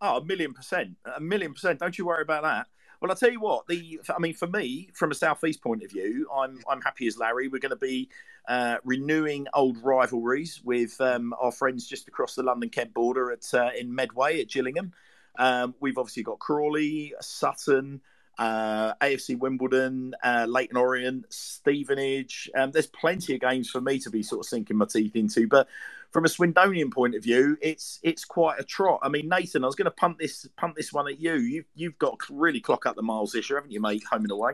Oh, 0.02 0.18
a 0.18 0.24
million 0.24 0.52
percent, 0.52 0.98
a 1.16 1.18
million 1.18 1.54
percent. 1.54 1.78
Don't 1.78 1.96
you 1.96 2.04
worry 2.04 2.20
about 2.20 2.42
that. 2.42 2.66
Well, 3.00 3.10
I'll 3.10 3.16
tell 3.16 3.30
you 3.30 3.40
what. 3.40 3.66
The 3.68 4.00
I 4.14 4.18
mean, 4.18 4.34
for 4.34 4.48
me, 4.48 4.90
from 4.92 5.12
a 5.12 5.14
southeast 5.14 5.62
point 5.62 5.82
of 5.82 5.90
view, 5.90 6.28
I'm 6.30 6.60
I'm 6.68 6.82
happy 6.82 7.06
as 7.06 7.16
Larry. 7.16 7.48
We're 7.48 7.58
going 7.58 7.70
to 7.70 7.76
be 7.76 8.10
uh, 8.48 8.76
renewing 8.84 9.46
old 9.54 9.78
rivalries 9.82 10.60
with 10.62 11.00
um, 11.00 11.34
our 11.40 11.52
friends 11.52 11.86
just 11.86 12.06
across 12.06 12.34
the 12.34 12.42
London 12.42 12.68
Kent 12.68 12.92
border 12.92 13.32
at 13.32 13.46
uh, 13.54 13.70
in 13.78 13.94
Medway 13.94 14.42
at 14.42 14.48
Gillingham. 14.50 14.92
Um, 15.38 15.74
we've 15.80 15.96
obviously 15.96 16.22
got 16.22 16.38
Crawley, 16.38 17.14
Sutton, 17.22 18.02
uh, 18.38 18.94
AFC 18.94 19.38
Wimbledon, 19.38 20.14
uh, 20.22 20.46
Leyton 20.48 20.76
Orient, 20.76 21.26
Stevenage. 21.28 22.50
Um, 22.54 22.70
there's 22.70 22.86
plenty 22.86 23.34
of 23.34 23.40
games 23.40 23.70
for 23.70 23.80
me 23.80 23.98
to 24.00 24.10
be 24.10 24.22
sort 24.22 24.40
of 24.40 24.48
sinking 24.48 24.76
my 24.76 24.86
teeth 24.86 25.16
into, 25.16 25.46
but 25.46 25.68
from 26.10 26.24
a 26.24 26.28
Swindonian 26.28 26.92
point 26.92 27.14
of 27.14 27.22
view, 27.22 27.56
it's 27.60 28.00
it's 28.02 28.24
quite 28.24 28.58
a 28.58 28.64
trot. 28.64 29.00
I 29.02 29.08
mean, 29.08 29.28
Nathan, 29.28 29.62
I 29.62 29.66
was 29.66 29.76
going 29.76 29.84
to 29.86 29.90
punt 29.92 30.18
this 30.18 30.46
punt 30.56 30.74
this 30.76 30.92
one 30.92 31.08
at 31.08 31.20
you. 31.20 31.34
You've 31.34 31.66
you've 31.74 31.98
got 31.98 32.18
to 32.26 32.34
really 32.34 32.60
clock 32.60 32.86
up 32.86 32.96
the 32.96 33.02
miles 33.02 33.32
this 33.32 33.48
year, 33.48 33.58
haven't 33.58 33.72
you, 33.72 33.80
mate? 33.80 34.02
Home 34.10 34.22
and 34.22 34.30
away. 34.30 34.52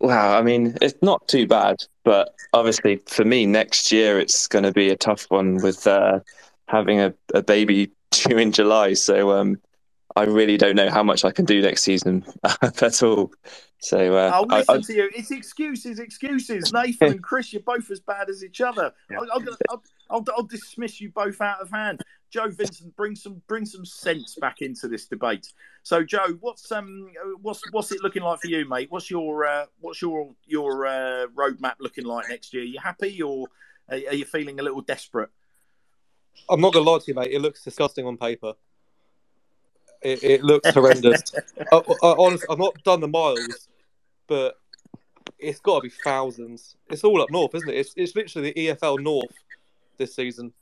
Wow, 0.00 0.38
I 0.38 0.42
mean, 0.42 0.76
it's 0.80 1.02
not 1.02 1.26
too 1.26 1.48
bad, 1.48 1.84
but 2.04 2.32
obviously 2.52 2.96
for 3.06 3.24
me 3.24 3.46
next 3.46 3.90
year 3.90 4.20
it's 4.20 4.46
going 4.46 4.62
to 4.62 4.72
be 4.72 4.90
a 4.90 4.96
tough 4.96 5.26
one 5.28 5.56
with 5.56 5.88
uh, 5.88 6.20
having 6.68 7.00
a, 7.00 7.12
a 7.34 7.42
baby 7.42 7.90
due 8.12 8.38
in 8.38 8.52
July. 8.52 8.94
So 8.94 9.32
um, 9.32 9.60
I 10.18 10.24
really 10.24 10.56
don't 10.56 10.74
know 10.74 10.90
how 10.90 11.04
much 11.04 11.24
I 11.24 11.30
can 11.30 11.44
do 11.44 11.62
next 11.62 11.82
season 11.82 12.24
at 12.62 13.02
all. 13.02 13.32
So 13.78 14.16
uh, 14.16 14.30
I'll 14.34 14.46
listen 14.46 14.76
I- 14.76 14.80
to 14.80 14.94
you. 14.94 15.10
It's 15.14 15.30
excuses, 15.30 16.00
excuses. 16.00 16.72
Nathan 16.72 17.12
and 17.12 17.22
Chris, 17.22 17.52
you're 17.52 17.62
both 17.62 17.88
as 17.90 18.00
bad 18.00 18.28
as 18.28 18.42
each 18.42 18.60
other. 18.60 18.92
Yeah. 19.08 19.18
I'll, 19.18 19.32
I'll, 19.32 19.56
I'll, 19.70 19.82
I'll, 20.10 20.24
I'll 20.36 20.42
dismiss 20.42 21.00
you 21.00 21.10
both 21.10 21.40
out 21.40 21.60
of 21.60 21.70
hand. 21.70 22.02
Joe 22.30 22.48
Vincent, 22.50 22.94
bring 22.96 23.14
some 23.14 23.40
bring 23.46 23.64
some 23.64 23.84
sense 23.84 24.34
back 24.34 24.60
into 24.60 24.88
this 24.88 25.06
debate. 25.06 25.52
So, 25.82 26.02
Joe, 26.02 26.36
what's 26.40 26.70
um 26.72 27.08
what's 27.40 27.62
what's 27.70 27.92
it 27.92 28.02
looking 28.02 28.22
like 28.22 28.40
for 28.40 28.48
you, 28.48 28.68
mate? 28.68 28.88
What's 28.90 29.10
your 29.10 29.46
uh, 29.46 29.66
what's 29.80 30.02
your 30.02 30.34
your 30.46 30.86
uh, 30.86 31.26
roadmap 31.34 31.74
looking 31.80 32.04
like 32.04 32.28
next 32.28 32.52
year? 32.52 32.64
you 32.64 32.80
happy 32.82 33.22
or 33.22 33.46
are, 33.88 33.96
are 33.96 34.14
you 34.14 34.24
feeling 34.24 34.60
a 34.60 34.62
little 34.62 34.82
desperate? 34.82 35.30
I'm 36.50 36.60
not 36.60 36.74
gonna 36.74 36.90
lie 36.90 36.98
to 36.98 37.04
you, 37.06 37.14
mate. 37.14 37.30
It 37.30 37.40
looks 37.40 37.62
disgusting 37.64 38.04
on 38.04 38.16
paper. 38.16 38.54
It, 40.02 40.22
it 40.22 40.42
looks 40.42 40.70
horrendous. 40.70 41.22
I, 41.72 41.76
I, 41.76 42.14
honestly, 42.18 42.46
I've 42.50 42.58
not 42.58 42.82
done 42.84 43.00
the 43.00 43.08
miles, 43.08 43.68
but 44.26 44.56
it's 45.38 45.60
got 45.60 45.76
to 45.76 45.88
be 45.88 45.94
thousands. 46.04 46.76
It's 46.90 47.04
all 47.04 47.20
up 47.20 47.30
north, 47.30 47.54
isn't 47.54 47.68
it? 47.68 47.76
It's 47.76 47.92
it's 47.96 48.14
literally 48.14 48.52
the 48.52 48.68
EFL 48.68 49.02
North 49.02 49.34
this 49.96 50.14
season. 50.14 50.52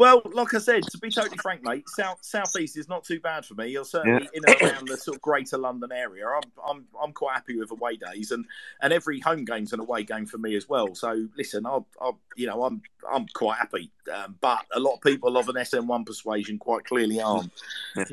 Well, 0.00 0.22
like 0.32 0.54
I 0.54 0.58
said, 0.60 0.82
to 0.84 0.96
be 0.96 1.10
totally 1.10 1.36
frank, 1.42 1.62
mate, 1.62 1.86
south 1.90 2.20
southeast 2.22 2.78
is 2.78 2.88
not 2.88 3.04
too 3.04 3.20
bad 3.20 3.44
for 3.44 3.52
me. 3.52 3.68
You're 3.68 3.84
certainly 3.84 4.30
in 4.32 4.42
and 4.46 4.62
around 4.62 4.88
the 4.88 4.96
sort 4.96 5.18
of 5.18 5.20
greater 5.20 5.58
London 5.58 5.92
area. 5.92 6.26
I'm 6.26 6.50
I'm 6.66 6.86
I'm 7.02 7.12
quite 7.12 7.34
happy 7.34 7.58
with 7.58 7.70
away 7.70 7.98
days, 7.98 8.30
and 8.30 8.46
and 8.80 8.94
every 8.94 9.20
home 9.20 9.44
game's 9.44 9.74
an 9.74 9.80
away 9.80 10.04
game 10.04 10.24
for 10.24 10.38
me 10.38 10.56
as 10.56 10.66
well. 10.66 10.94
So 10.94 11.28
listen, 11.36 11.66
I'll, 11.66 11.86
I'll 12.00 12.18
you 12.34 12.46
know 12.46 12.64
I'm 12.64 12.80
I'm 13.12 13.26
quite 13.34 13.58
happy, 13.58 13.92
um, 14.10 14.36
but 14.40 14.64
a 14.74 14.80
lot 14.80 14.94
of 14.94 15.02
people 15.02 15.36
of 15.36 15.50
an 15.50 15.56
SM1 15.56 16.06
persuasion 16.06 16.58
quite 16.58 16.86
clearly 16.86 17.20
aren't. 17.20 17.52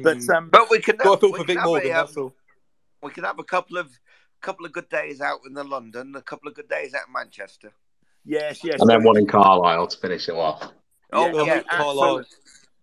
But 0.04 0.30
um, 0.30 0.50
But 0.50 0.70
we 0.70 0.80
can 0.80 0.98
Got 0.98 1.04
to 1.04 1.10
have, 1.12 1.20
feel 1.22 1.32
we 1.32 1.40
for 1.40 1.46
Vic 1.46 1.64
Morgan. 1.64 1.92
a, 1.94 2.04
um, 2.04 2.34
we 3.02 3.12
can 3.12 3.24
have 3.24 3.40
a 3.40 3.46
couple 3.46 3.78
of 3.78 3.98
couple 4.42 4.66
of 4.66 4.74
good 4.74 4.90
days 4.90 5.22
out 5.22 5.40
in 5.48 5.54
the 5.54 5.64
London, 5.64 6.18
a 6.18 6.22
couple 6.22 6.50
of 6.50 6.54
good 6.54 6.68
days 6.68 6.94
out 6.94 7.08
in 7.08 7.14
Manchester. 7.14 7.72
yes, 8.26 8.62
yes, 8.62 8.82
And 8.82 8.90
then 8.90 9.04
one 9.04 9.18
in 9.18 9.26
Carlisle 9.26 9.88
to 9.88 9.98
finish 9.98 10.28
it 10.28 10.36
off. 10.36 10.74
Oh 11.14 11.28
Yeah, 11.28 11.44
yeah, 11.44 11.56
yeah, 11.56 11.62
Carlisle. 11.64 12.26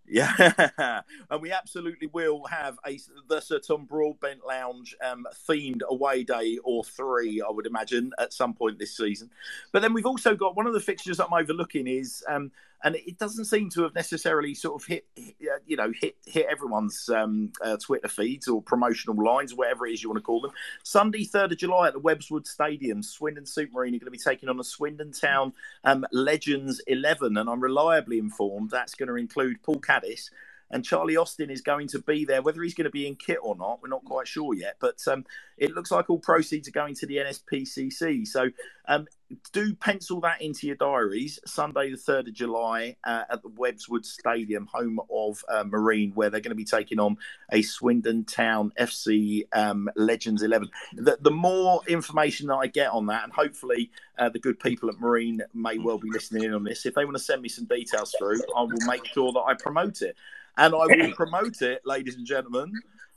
Yeah, 0.06 1.00
and 1.30 1.40
we 1.40 1.50
absolutely 1.50 2.08
will 2.08 2.44
have 2.44 2.78
a 2.86 2.98
the 3.28 3.40
Sir 3.40 3.58
Tom 3.58 3.86
Broadbent 3.86 4.46
Lounge 4.46 4.94
um, 5.02 5.26
themed 5.48 5.80
away 5.88 6.24
day 6.24 6.58
or 6.62 6.84
three, 6.84 7.40
I 7.40 7.50
would 7.50 7.64
imagine, 7.64 8.12
at 8.18 8.34
some 8.34 8.52
point 8.52 8.78
this 8.78 8.94
season. 8.94 9.30
But 9.72 9.80
then 9.80 9.94
we've 9.94 10.04
also 10.04 10.36
got 10.36 10.56
one 10.56 10.66
of 10.66 10.74
the 10.74 10.80
fixtures 10.80 11.20
I'm 11.20 11.32
overlooking 11.32 11.86
is, 11.86 12.22
um, 12.28 12.52
and 12.84 12.96
it 12.96 13.18
doesn't 13.18 13.46
seem 13.46 13.70
to 13.70 13.82
have 13.82 13.94
necessarily 13.94 14.54
sort 14.54 14.80
of 14.80 14.86
hit, 14.86 15.06
uh, 15.18 15.58
you 15.66 15.76
know, 15.76 15.90
hit 15.98 16.16
hit 16.26 16.46
everyone's 16.50 17.08
um, 17.08 17.50
uh, 17.62 17.78
Twitter 17.78 18.08
feeds 18.08 18.46
or 18.46 18.60
promotional 18.60 19.16
lines, 19.24 19.54
whatever 19.54 19.86
it 19.86 19.94
is 19.94 20.02
you 20.02 20.10
want 20.10 20.18
to 20.18 20.22
call 20.22 20.42
them. 20.42 20.52
Sunday, 20.82 21.24
third 21.24 21.50
of 21.50 21.58
July 21.58 21.88
at 21.88 21.94
the 21.94 22.00
Webbswood 22.00 22.46
Stadium, 22.46 23.02
Swindon 23.02 23.44
Supermarine 23.44 23.94
are 23.94 23.98
going 23.98 24.00
to 24.00 24.10
be 24.10 24.18
taking 24.18 24.50
on 24.50 24.60
a 24.60 24.64
Swindon 24.64 25.12
Town 25.12 25.54
um, 25.84 26.04
Legends 26.12 26.82
11, 26.86 27.38
and 27.38 27.48
I'm 27.48 27.60
reliably 27.60 28.18
informed 28.18 28.70
that's 28.70 28.94
going 28.94 29.08
to 29.08 29.16
include 29.16 29.62
Paul 29.62 29.80
Caddis. 29.80 30.30
And 30.74 30.84
Charlie 30.84 31.16
Austin 31.16 31.50
is 31.50 31.60
going 31.60 31.86
to 31.88 32.00
be 32.00 32.24
there. 32.24 32.42
Whether 32.42 32.60
he's 32.60 32.74
going 32.74 32.86
to 32.86 32.90
be 32.90 33.06
in 33.06 33.14
kit 33.14 33.38
or 33.40 33.54
not, 33.54 33.80
we're 33.80 33.88
not 33.88 34.04
quite 34.04 34.26
sure 34.26 34.54
yet. 34.54 34.74
But 34.80 34.98
um, 35.06 35.24
it 35.56 35.70
looks 35.70 35.92
like 35.92 36.10
all 36.10 36.18
proceeds 36.18 36.66
are 36.66 36.72
going 36.72 36.96
to 36.96 37.06
the 37.06 37.18
NSPCC. 37.18 38.26
So 38.26 38.50
um, 38.88 39.06
do 39.52 39.72
pencil 39.76 40.20
that 40.22 40.42
into 40.42 40.66
your 40.66 40.74
diaries. 40.74 41.38
Sunday, 41.46 41.90
the 41.90 41.96
3rd 41.96 42.26
of 42.26 42.34
July, 42.34 42.96
uh, 43.04 43.22
at 43.30 43.42
the 43.44 43.50
Webbswood 43.50 44.04
Stadium, 44.04 44.66
home 44.66 44.98
of 45.08 45.44
uh, 45.48 45.62
Marine, 45.62 46.10
where 46.16 46.28
they're 46.28 46.40
going 46.40 46.50
to 46.50 46.56
be 46.56 46.64
taking 46.64 46.98
on 46.98 47.18
a 47.52 47.62
Swindon 47.62 48.24
Town 48.24 48.72
FC 48.76 49.46
um, 49.52 49.88
Legends 49.94 50.42
11. 50.42 50.68
The, 50.94 51.18
the 51.20 51.30
more 51.30 51.82
information 51.86 52.48
that 52.48 52.56
I 52.56 52.66
get 52.66 52.90
on 52.90 53.06
that, 53.06 53.22
and 53.22 53.32
hopefully 53.32 53.92
uh, 54.18 54.28
the 54.28 54.40
good 54.40 54.58
people 54.58 54.88
at 54.88 54.98
Marine 54.98 55.40
may 55.54 55.78
well 55.78 55.98
be 55.98 56.10
listening 56.10 56.42
in 56.42 56.52
on 56.52 56.64
this. 56.64 56.84
If 56.84 56.94
they 56.94 57.04
want 57.04 57.16
to 57.16 57.22
send 57.22 57.42
me 57.42 57.48
some 57.48 57.66
details 57.66 58.12
through, 58.18 58.40
I 58.56 58.62
will 58.62 58.86
make 58.88 59.06
sure 59.06 59.32
that 59.32 59.44
I 59.46 59.54
promote 59.54 60.02
it. 60.02 60.16
And 60.56 60.74
I 60.74 60.86
will 60.86 61.12
promote 61.16 61.62
it, 61.62 61.82
ladies 61.84 62.16
and 62.16 62.26
gentlemen, 62.26 62.72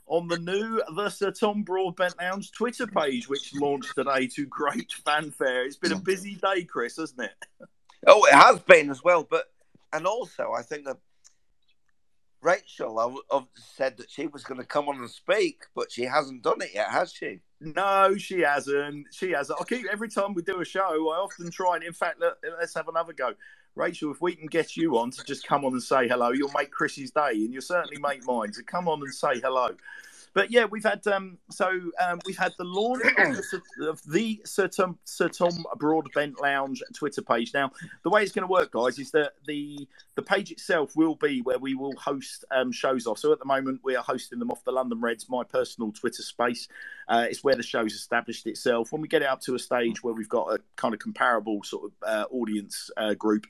on 0.07 0.27
the 0.27 0.37
new 0.37 0.81
The 0.95 1.09
Sir 1.09 1.31
Tom 1.31 1.63
Broadbent 1.63 2.15
Lounge 2.19 2.51
Twitter 2.51 2.87
page, 2.87 3.27
which 3.27 3.53
launched 3.55 3.93
today 3.95 4.27
to 4.27 4.45
great 4.45 4.91
fanfare. 5.05 5.65
It's 5.65 5.75
been 5.75 5.91
a 5.91 5.99
busy 5.99 6.35
day, 6.35 6.63
Chris, 6.63 6.97
hasn't 6.97 7.21
it? 7.21 7.67
Oh, 8.05 8.25
it 8.25 8.33
has 8.33 8.59
been 8.59 8.89
as 8.89 9.03
well. 9.03 9.27
But 9.29 9.45
and 9.93 10.05
also, 10.05 10.51
I 10.57 10.61
think 10.61 10.85
that 10.85 10.97
Rachel 12.41 12.99
I, 12.99 13.35
I 13.35 13.43
said 13.55 13.97
that 13.97 14.09
she 14.09 14.27
was 14.27 14.43
going 14.43 14.59
to 14.59 14.65
come 14.65 14.87
on 14.87 14.97
and 14.97 15.09
speak, 15.09 15.63
but 15.75 15.91
she 15.91 16.03
hasn't 16.03 16.43
done 16.43 16.61
it 16.61 16.71
yet, 16.73 16.89
has 16.89 17.11
she? 17.11 17.41
No, 17.59 18.15
she 18.17 18.41
hasn't. 18.41 19.07
She 19.11 19.31
hasn't. 19.31 19.59
I 19.59 19.63
keep 19.63 19.85
every 19.91 20.09
time 20.09 20.33
we 20.33 20.43
do 20.43 20.61
a 20.61 20.65
show, 20.65 21.09
I 21.09 21.17
often 21.17 21.49
try 21.49 21.75
and, 21.75 21.83
in 21.83 21.93
fact, 21.93 22.21
let, 22.21 22.33
let's 22.59 22.75
have 22.75 22.87
another 22.87 23.13
go. 23.13 23.33
Rachel, 23.77 24.11
if 24.11 24.21
we 24.21 24.35
can 24.35 24.47
get 24.47 24.75
you 24.75 24.97
on 24.97 25.11
to 25.11 25.23
just 25.23 25.47
come 25.47 25.63
on 25.63 25.73
and 25.73 25.83
say 25.83 26.07
hello, 26.07 26.31
you'll 26.31 26.51
make 26.57 26.71
Chris's 26.71 27.11
day, 27.11 27.31
and 27.31 27.53
you'll 27.53 27.61
certainly 27.61 27.99
make 27.99 28.25
mine. 28.25 28.51
So 28.53 28.61
come 28.63 28.87
on 28.87 29.01
and 29.01 29.13
say 29.13 29.39
hello. 29.39 29.75
But 30.37 30.51
yeah, 30.51 30.65
we've 30.65 30.83
had 30.83 31.05
um, 31.07 31.39
so 31.49 31.67
um, 31.99 32.19
we've 32.27 32.37
had 32.37 32.53
the 32.59 32.63
launch 32.63 33.01
of 33.03 33.15
the, 33.15 33.61
of 33.89 34.03
the 34.03 34.39
Sir 34.45 34.67
Tom, 34.67 34.99
Sir 35.03 35.29
Tom 35.29 35.65
Broadbent 35.77 36.39
Lounge 36.39 36.83
Twitter 36.93 37.23
page. 37.23 37.55
Now, 37.55 37.71
the 38.03 38.11
way 38.11 38.21
it's 38.21 38.33
going 38.33 38.47
to 38.47 38.51
work, 38.51 38.71
guys, 38.71 38.99
is 38.99 39.09
that 39.13 39.31
the 39.47 39.87
the 40.13 40.21
page 40.21 40.51
itself 40.51 40.95
will 40.95 41.15
be 41.15 41.41
where 41.41 41.57
we 41.57 41.73
will 41.73 41.95
host 41.95 42.45
um, 42.51 42.71
shows 42.71 43.07
off. 43.07 43.17
So 43.17 43.33
at 43.33 43.39
the 43.39 43.45
moment, 43.45 43.81
we 43.83 43.95
are 43.95 44.03
hosting 44.03 44.37
them 44.37 44.51
off 44.51 44.63
the 44.63 44.71
London 44.71 45.01
Reds, 45.01 45.27
my 45.27 45.43
personal 45.43 45.91
Twitter 45.91 46.21
space. 46.21 46.67
Uh, 47.07 47.25
it's 47.27 47.43
where 47.43 47.55
the 47.55 47.63
show's 47.63 47.93
established 47.93 48.45
itself. 48.45 48.91
When 48.91 49.01
we 49.01 49.07
get 49.07 49.23
it 49.23 49.27
up 49.27 49.41
to 49.41 49.55
a 49.55 49.59
stage 49.59 50.03
where 50.03 50.13
we've 50.13 50.29
got 50.29 50.53
a 50.53 50.59
kind 50.75 50.93
of 50.93 50.99
comparable 50.99 51.63
sort 51.63 51.85
of 51.85 51.91
uh, 52.07 52.25
audience 52.29 52.91
uh, 52.95 53.15
group, 53.15 53.47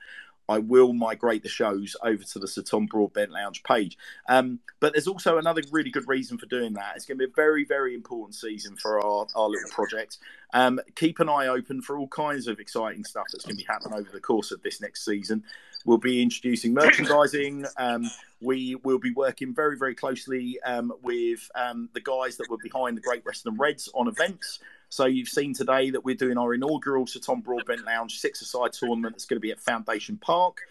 I 0.50 0.59
will 0.59 0.93
migrate 0.93 1.43
the 1.43 1.50
shows 1.50 1.95
over 2.03 2.24
to 2.24 2.40
the 2.40 2.48
Sir 2.48 2.61
Tom 2.61 2.85
Broadbent 2.85 3.32
Lounge 3.32 3.64
page. 3.64 3.98
Um, 4.30 4.59
but 4.80 4.93
there's 4.93 5.08
also 5.08 5.38
another 5.38 5.61
really 5.72 5.90
good 5.90 6.08
reason 6.08 6.38
for 6.38 6.45
doing 6.45 6.74
that. 6.74 6.95
It's 6.95 7.06
going 7.06 7.17
to 7.17 7.27
be 7.27 7.32
a 7.32 7.35
very, 7.35 7.66
very 7.66 7.93
important 7.93 8.35
season 8.35 8.76
for 8.77 9.03
our, 9.03 9.27
our 9.35 9.50
little 9.50 9.69
project. 9.72 10.17
Um, 10.53 10.80
keep 10.95 11.19
an 11.19 11.30
eye 11.30 11.48
open 11.48 11.82
for 11.82 11.98
all 11.98 12.08
kinds 12.08 12.48
of 12.48 12.59
exciting 12.59 13.03
stuff 13.03 13.26
that's 13.32 13.45
going 13.45 13.58
to 13.58 13.64
be 13.64 13.67
happening 13.67 14.00
over 14.00 14.09
the 14.11 14.22
course 14.22 14.51
of 14.51 14.61
this 14.64 14.82
next 14.82 15.03
season. 15.03 15.43
We'll 15.85 15.98
be 15.98 16.22
introducing 16.22 16.74
merchandising. 16.74 17.66
Um, 17.77 18.09
we 18.42 18.76
will 18.76 19.00
be 19.00 19.11
working 19.11 19.53
very, 19.53 19.77
very 19.77 19.95
closely 19.95 20.59
um, 20.66 20.93
with 21.01 21.50
um, 21.56 21.90
the 21.93 22.01
guys 22.01 22.38
that 22.38 22.50
were 22.50 22.58
behind 22.61 22.98
the 22.98 23.01
Great 23.01 23.26
Western 23.26 23.56
Reds 23.58 23.90
on 23.93 24.08
events. 24.08 24.59
So 24.90 25.06
you've 25.06 25.28
seen 25.28 25.54
today 25.54 25.90
that 25.92 26.06
we're 26.06 26.16
doing 26.16 26.38
our 26.38 26.54
inaugural 26.54 27.08
Sir 27.08 27.20
Tom 27.20 27.42
Broadbent 27.42 27.86
Lounge 27.86 28.20
six-a-side 28.20 28.74
tournament 28.74 29.16
that's 29.16 29.26
going 29.26 29.38
to 29.38 29.42
be 29.42 29.52
at 29.52 29.60
Foundation 29.60 30.18
Park. 30.18 30.62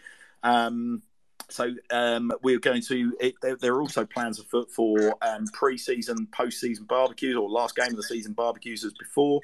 Um, 0.43 1.03
so 1.49 1.75
um, 1.91 2.33
we're 2.43 2.59
going 2.59 2.83
to. 2.83 3.17
It, 3.21 3.35
there, 3.41 3.57
there, 3.57 3.75
are 3.75 3.81
also 3.81 4.05
plans 4.05 4.41
afoot 4.41 4.71
for 4.71 5.15
um, 5.23 5.47
pre-season, 5.53 6.27
post-season 6.33 6.87
barbecues, 6.87 7.37
or 7.37 7.49
last 7.49 7.77
game 7.77 7.91
of 7.91 7.97
the 7.97 8.03
season 8.03 8.33
barbecues 8.33 8.85
as 8.85 8.93
before, 8.95 9.41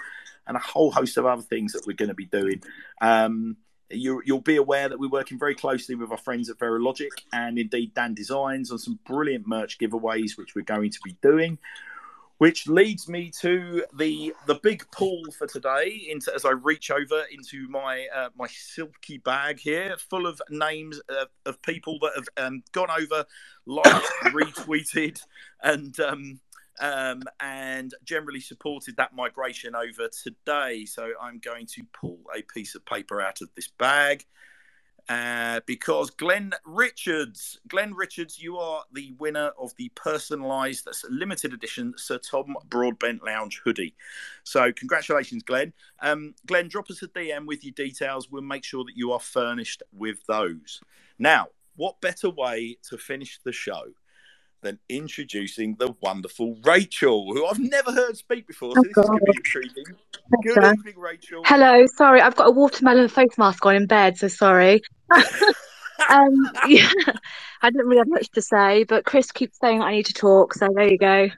and 0.47 0.57
a 0.57 0.61
whole 0.61 0.91
host 0.91 1.17
of 1.17 1.27
other 1.27 1.43
things 1.43 1.73
that 1.73 1.87
we're 1.87 1.95
going 1.95 2.09
to 2.09 2.15
be 2.15 2.27
doing. 2.27 2.63
Um, 3.01 3.57
you, 3.91 4.23
will 4.27 4.41
be 4.41 4.57
aware 4.57 4.89
that 4.89 4.99
we're 4.99 5.11
working 5.11 5.39
very 5.39 5.55
closely 5.55 5.95
with 5.95 6.11
our 6.11 6.17
friends 6.17 6.49
at 6.49 6.59
Verelogic 6.59 7.11
and 7.33 7.59
indeed 7.59 7.95
Dan 7.95 8.15
Designs 8.15 8.71
on 8.73 8.79
some 8.79 8.99
brilliant 9.07 9.47
merch 9.47 9.79
giveaways, 9.79 10.39
which 10.39 10.55
we're 10.55 10.63
going 10.63 10.91
to 10.91 11.01
be 11.05 11.15
doing 11.23 11.59
which 12.43 12.67
leads 12.67 13.09
me 13.09 13.31
to 13.31 13.85
the 13.97 14.35
the 14.47 14.57
big 14.65 14.85
pull 14.91 15.23
for 15.31 15.47
today. 15.47 16.09
Into 16.11 16.35
as 16.35 16.45
I 16.45 16.51
reach 16.51 16.91
over 16.91 17.23
into 17.31 17.69
my 17.69 18.09
uh, 18.13 18.31
my 18.37 18.49
silky 18.49 19.19
bag 19.19 19.61
here, 19.61 19.95
full 19.97 20.27
of 20.27 20.43
names 20.51 21.01
of, 21.09 21.29
of 21.47 21.63
people 21.63 22.01
that 22.01 22.11
have 22.17 22.27
um, 22.45 22.65
gone 22.73 22.89
over, 22.91 23.25
liked, 23.65 23.89
retweeted, 24.35 25.23
and 25.63 26.01
um, 26.01 26.41
um, 26.81 27.23
and 27.39 27.95
generally 28.03 28.41
supported 28.41 28.97
that 28.97 29.15
migration 29.15 29.77
over 29.77 30.09
today. 30.09 30.85
So 30.85 31.13
I'm 31.23 31.39
going 31.39 31.67
to 31.77 31.85
pull 31.93 32.19
a 32.37 32.43
piece 32.43 32.75
of 32.75 32.85
paper 32.85 33.23
out 33.23 33.41
of 33.41 33.51
this 33.55 33.69
bag. 33.69 34.25
Uh, 35.09 35.61
because 35.67 36.11
Glenn 36.11 36.53
Richards, 36.65 37.59
Glenn 37.69 37.93
Richards, 37.93 38.41
you 38.41 38.57
are 38.59 38.85
the 38.93 39.13
winner 39.19 39.51
of 39.59 39.75
the 39.77 39.91
personalised 39.97 40.85
that's 40.85 41.05
limited 41.11 41.53
edition 41.53 41.93
Sir 41.97 42.19
Tom 42.19 42.55
Broadbent 42.69 43.25
Lounge 43.25 43.61
hoodie. 43.65 43.95
So 44.45 44.73
congratulations, 44.73 45.43
Glenn. 45.43 45.73
Um, 46.01 46.35
Glenn, 46.47 46.69
drop 46.69 46.89
us 46.91 47.03
a 47.03 47.09
DM 47.09 47.47
with 47.47 47.65
your 47.65 47.73
details. 47.73 48.31
We'll 48.31 48.43
make 48.43 48.65
sure 48.65 48.85
that 48.85 48.97
you 48.97 49.13
are 49.13 49.21
furnished 49.21 49.83
with 49.93 50.25
those. 50.27 50.81
Now, 51.19 51.49
what 51.77 52.01
better 52.01 52.31
way 52.31 52.79
to 52.89 52.97
finish 52.97 53.41
the 53.45 53.53
show 53.53 53.85
than 54.63 54.79
introducing 54.89 55.75
the 55.77 55.95
wonderful 56.01 56.57
Rachel, 56.65 57.33
who 57.33 57.47
I've 57.47 57.59
never 57.59 57.93
heard 57.93 58.17
speak 58.17 58.47
before. 58.47 58.75
So 58.75 58.81
oh, 58.81 58.83
this 58.83 58.93
God. 58.93 59.03
is 59.03 59.09
going 59.09 59.19
to 59.19 59.25
be 59.27 59.37
intriguing. 59.37 59.85
Good 60.43 60.59
okay. 60.59 60.71
evening, 60.71 60.99
Rachel. 60.99 61.43
Hello. 61.45 61.85
Sorry, 61.97 62.21
I've 62.21 62.37
got 62.37 62.49
a 62.49 62.51
watermelon 62.51 63.09
face 63.09 63.37
mask 63.37 63.67
on 63.67 63.77
in 63.77 63.87
bed, 63.87 64.17
so 64.17 64.29
sorry. 64.29 64.83
um, 66.11 66.35
yeah, 66.69 66.89
I 67.61 67.71
didn't 67.71 67.87
really 67.87 67.99
have 67.99 68.09
much 68.09 68.31
to 68.31 68.43
say, 68.43 68.85
but 68.85 69.05
Chris 69.05 69.31
keeps 69.33 69.59
saying 69.59 69.83
I 69.83 69.93
need 69.93 70.07
to 70.07 70.15
talk, 70.15 70.55
so 70.55 70.69
there 70.75 70.89
you 70.89 70.99
go. 70.99 71.29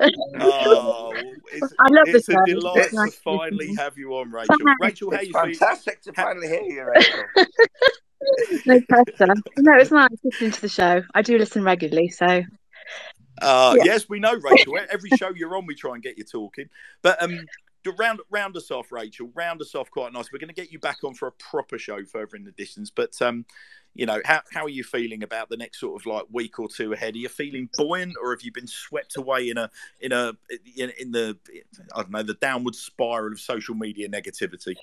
oh, 0.00 1.12
it's, 1.52 1.74
I 1.78 1.88
love 1.88 2.06
this. 2.06 2.28
it's 2.28 2.28
a 2.28 2.44
delight 2.46 2.76
it's 2.78 2.90
to 2.90 2.96
nice 2.96 3.14
finally 3.16 3.74
have 3.76 3.96
you 3.96 4.14
on, 4.16 4.30
Rachel. 4.30 4.56
Rachel, 4.80 5.10
how 5.10 5.18
it's 5.18 5.28
you 5.28 5.32
fantastic 5.32 6.02
feel? 6.02 6.12
to 6.12 6.20
finally 6.20 6.48
hear 6.48 6.62
you, 6.62 6.84
Rachel. 6.84 7.24
no 8.66 8.80
pressure. 8.82 9.34
No, 9.58 9.74
it's 9.78 9.90
nice 9.90 10.10
listening 10.24 10.50
to 10.52 10.60
the 10.60 10.68
show. 10.68 11.02
I 11.14 11.22
do 11.22 11.38
listen 11.38 11.62
regularly, 11.62 12.08
so. 12.08 12.42
Uh, 13.42 13.74
yeah. 13.76 13.84
Yes, 13.84 14.08
we 14.08 14.18
know, 14.18 14.34
Rachel. 14.34 14.78
Every 14.90 15.10
show 15.18 15.30
you're 15.30 15.56
on, 15.56 15.66
we 15.66 15.74
try 15.74 15.94
and 15.94 16.02
get 16.02 16.16
you 16.16 16.24
talking. 16.24 16.68
But 17.02 17.22
um, 17.22 17.46
round 17.92 18.20
round 18.30 18.56
us 18.56 18.70
off, 18.70 18.90
Rachel. 18.90 19.30
Round 19.34 19.60
us 19.60 19.74
off 19.74 19.90
quite 19.90 20.12
nice. 20.12 20.32
We're 20.32 20.38
going 20.38 20.48
to 20.48 20.54
get 20.54 20.72
you 20.72 20.78
back 20.78 20.98
on 21.04 21.14
for 21.14 21.28
a 21.28 21.32
proper 21.32 21.78
show 21.78 22.04
further 22.04 22.36
in 22.36 22.44
the 22.44 22.52
distance. 22.52 22.90
But 22.90 23.20
um, 23.20 23.44
you 23.94 24.06
know, 24.06 24.20
how 24.24 24.40
how 24.52 24.64
are 24.64 24.70
you 24.70 24.84
feeling 24.84 25.22
about 25.22 25.48
the 25.48 25.56
next 25.56 25.80
sort 25.80 26.00
of 26.00 26.06
like 26.06 26.24
week 26.30 26.58
or 26.58 26.68
two 26.68 26.92
ahead? 26.92 27.14
Are 27.14 27.18
you 27.18 27.28
feeling 27.28 27.68
buoyant, 27.76 28.14
or 28.20 28.30
have 28.32 28.42
you 28.42 28.52
been 28.52 28.66
swept 28.66 29.16
away 29.16 29.48
in 29.50 29.58
a 29.58 29.70
in 30.00 30.12
a 30.12 30.32
in, 30.76 30.92
in 30.98 31.12
the 31.12 31.36
I 31.94 32.02
don't 32.02 32.10
know 32.10 32.22
the 32.22 32.34
downward 32.34 32.74
spiral 32.74 33.32
of 33.32 33.40
social 33.40 33.74
media 33.74 34.08
negativity? 34.08 34.76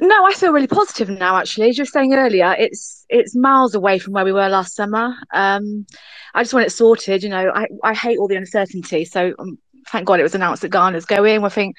No, 0.00 0.26
I 0.26 0.32
feel 0.32 0.52
really 0.52 0.66
positive 0.66 1.08
now. 1.08 1.36
Actually, 1.36 1.70
as 1.70 1.78
you 1.78 1.82
were 1.82 1.86
saying 1.86 2.14
earlier, 2.14 2.54
it's 2.58 3.06
it's 3.08 3.34
miles 3.34 3.74
away 3.74 3.98
from 3.98 4.12
where 4.12 4.24
we 4.24 4.32
were 4.32 4.48
last 4.48 4.74
summer. 4.74 5.14
Um, 5.32 5.86
I 6.34 6.42
just 6.42 6.52
want 6.52 6.66
it 6.66 6.70
sorted. 6.70 7.22
You 7.22 7.30
know, 7.30 7.50
I, 7.54 7.66
I 7.82 7.94
hate 7.94 8.18
all 8.18 8.28
the 8.28 8.36
uncertainty. 8.36 9.04
So 9.04 9.34
um, 9.38 9.58
thank 9.88 10.06
God 10.06 10.20
it 10.20 10.24
was 10.24 10.34
announced 10.34 10.62
that 10.62 10.68
Garner's 10.68 11.06
going. 11.06 11.44
I 11.44 11.48
think 11.48 11.76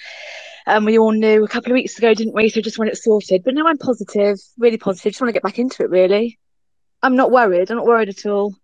um, 0.65 0.85
we 0.85 0.97
all 0.97 1.11
knew 1.11 1.43
a 1.43 1.47
couple 1.47 1.71
of 1.71 1.75
weeks 1.75 1.97
ago, 1.97 2.13
didn't 2.13 2.33
we? 2.33 2.49
So 2.49 2.61
just 2.61 2.79
want 2.79 2.89
it 2.89 2.97
sorted. 2.97 3.43
But 3.43 3.53
now 3.53 3.67
I'm 3.67 3.77
positive, 3.77 4.39
really 4.57 4.77
positive. 4.77 5.11
Just 5.11 5.21
want 5.21 5.29
to 5.29 5.33
get 5.33 5.43
back 5.43 5.59
into 5.59 5.83
it. 5.83 5.89
Really, 5.89 6.39
I'm 7.03 7.15
not 7.15 7.31
worried. 7.31 7.69
I'm 7.69 7.77
not 7.77 7.85
worried 7.85 8.09
at 8.09 8.25
all. 8.25 8.55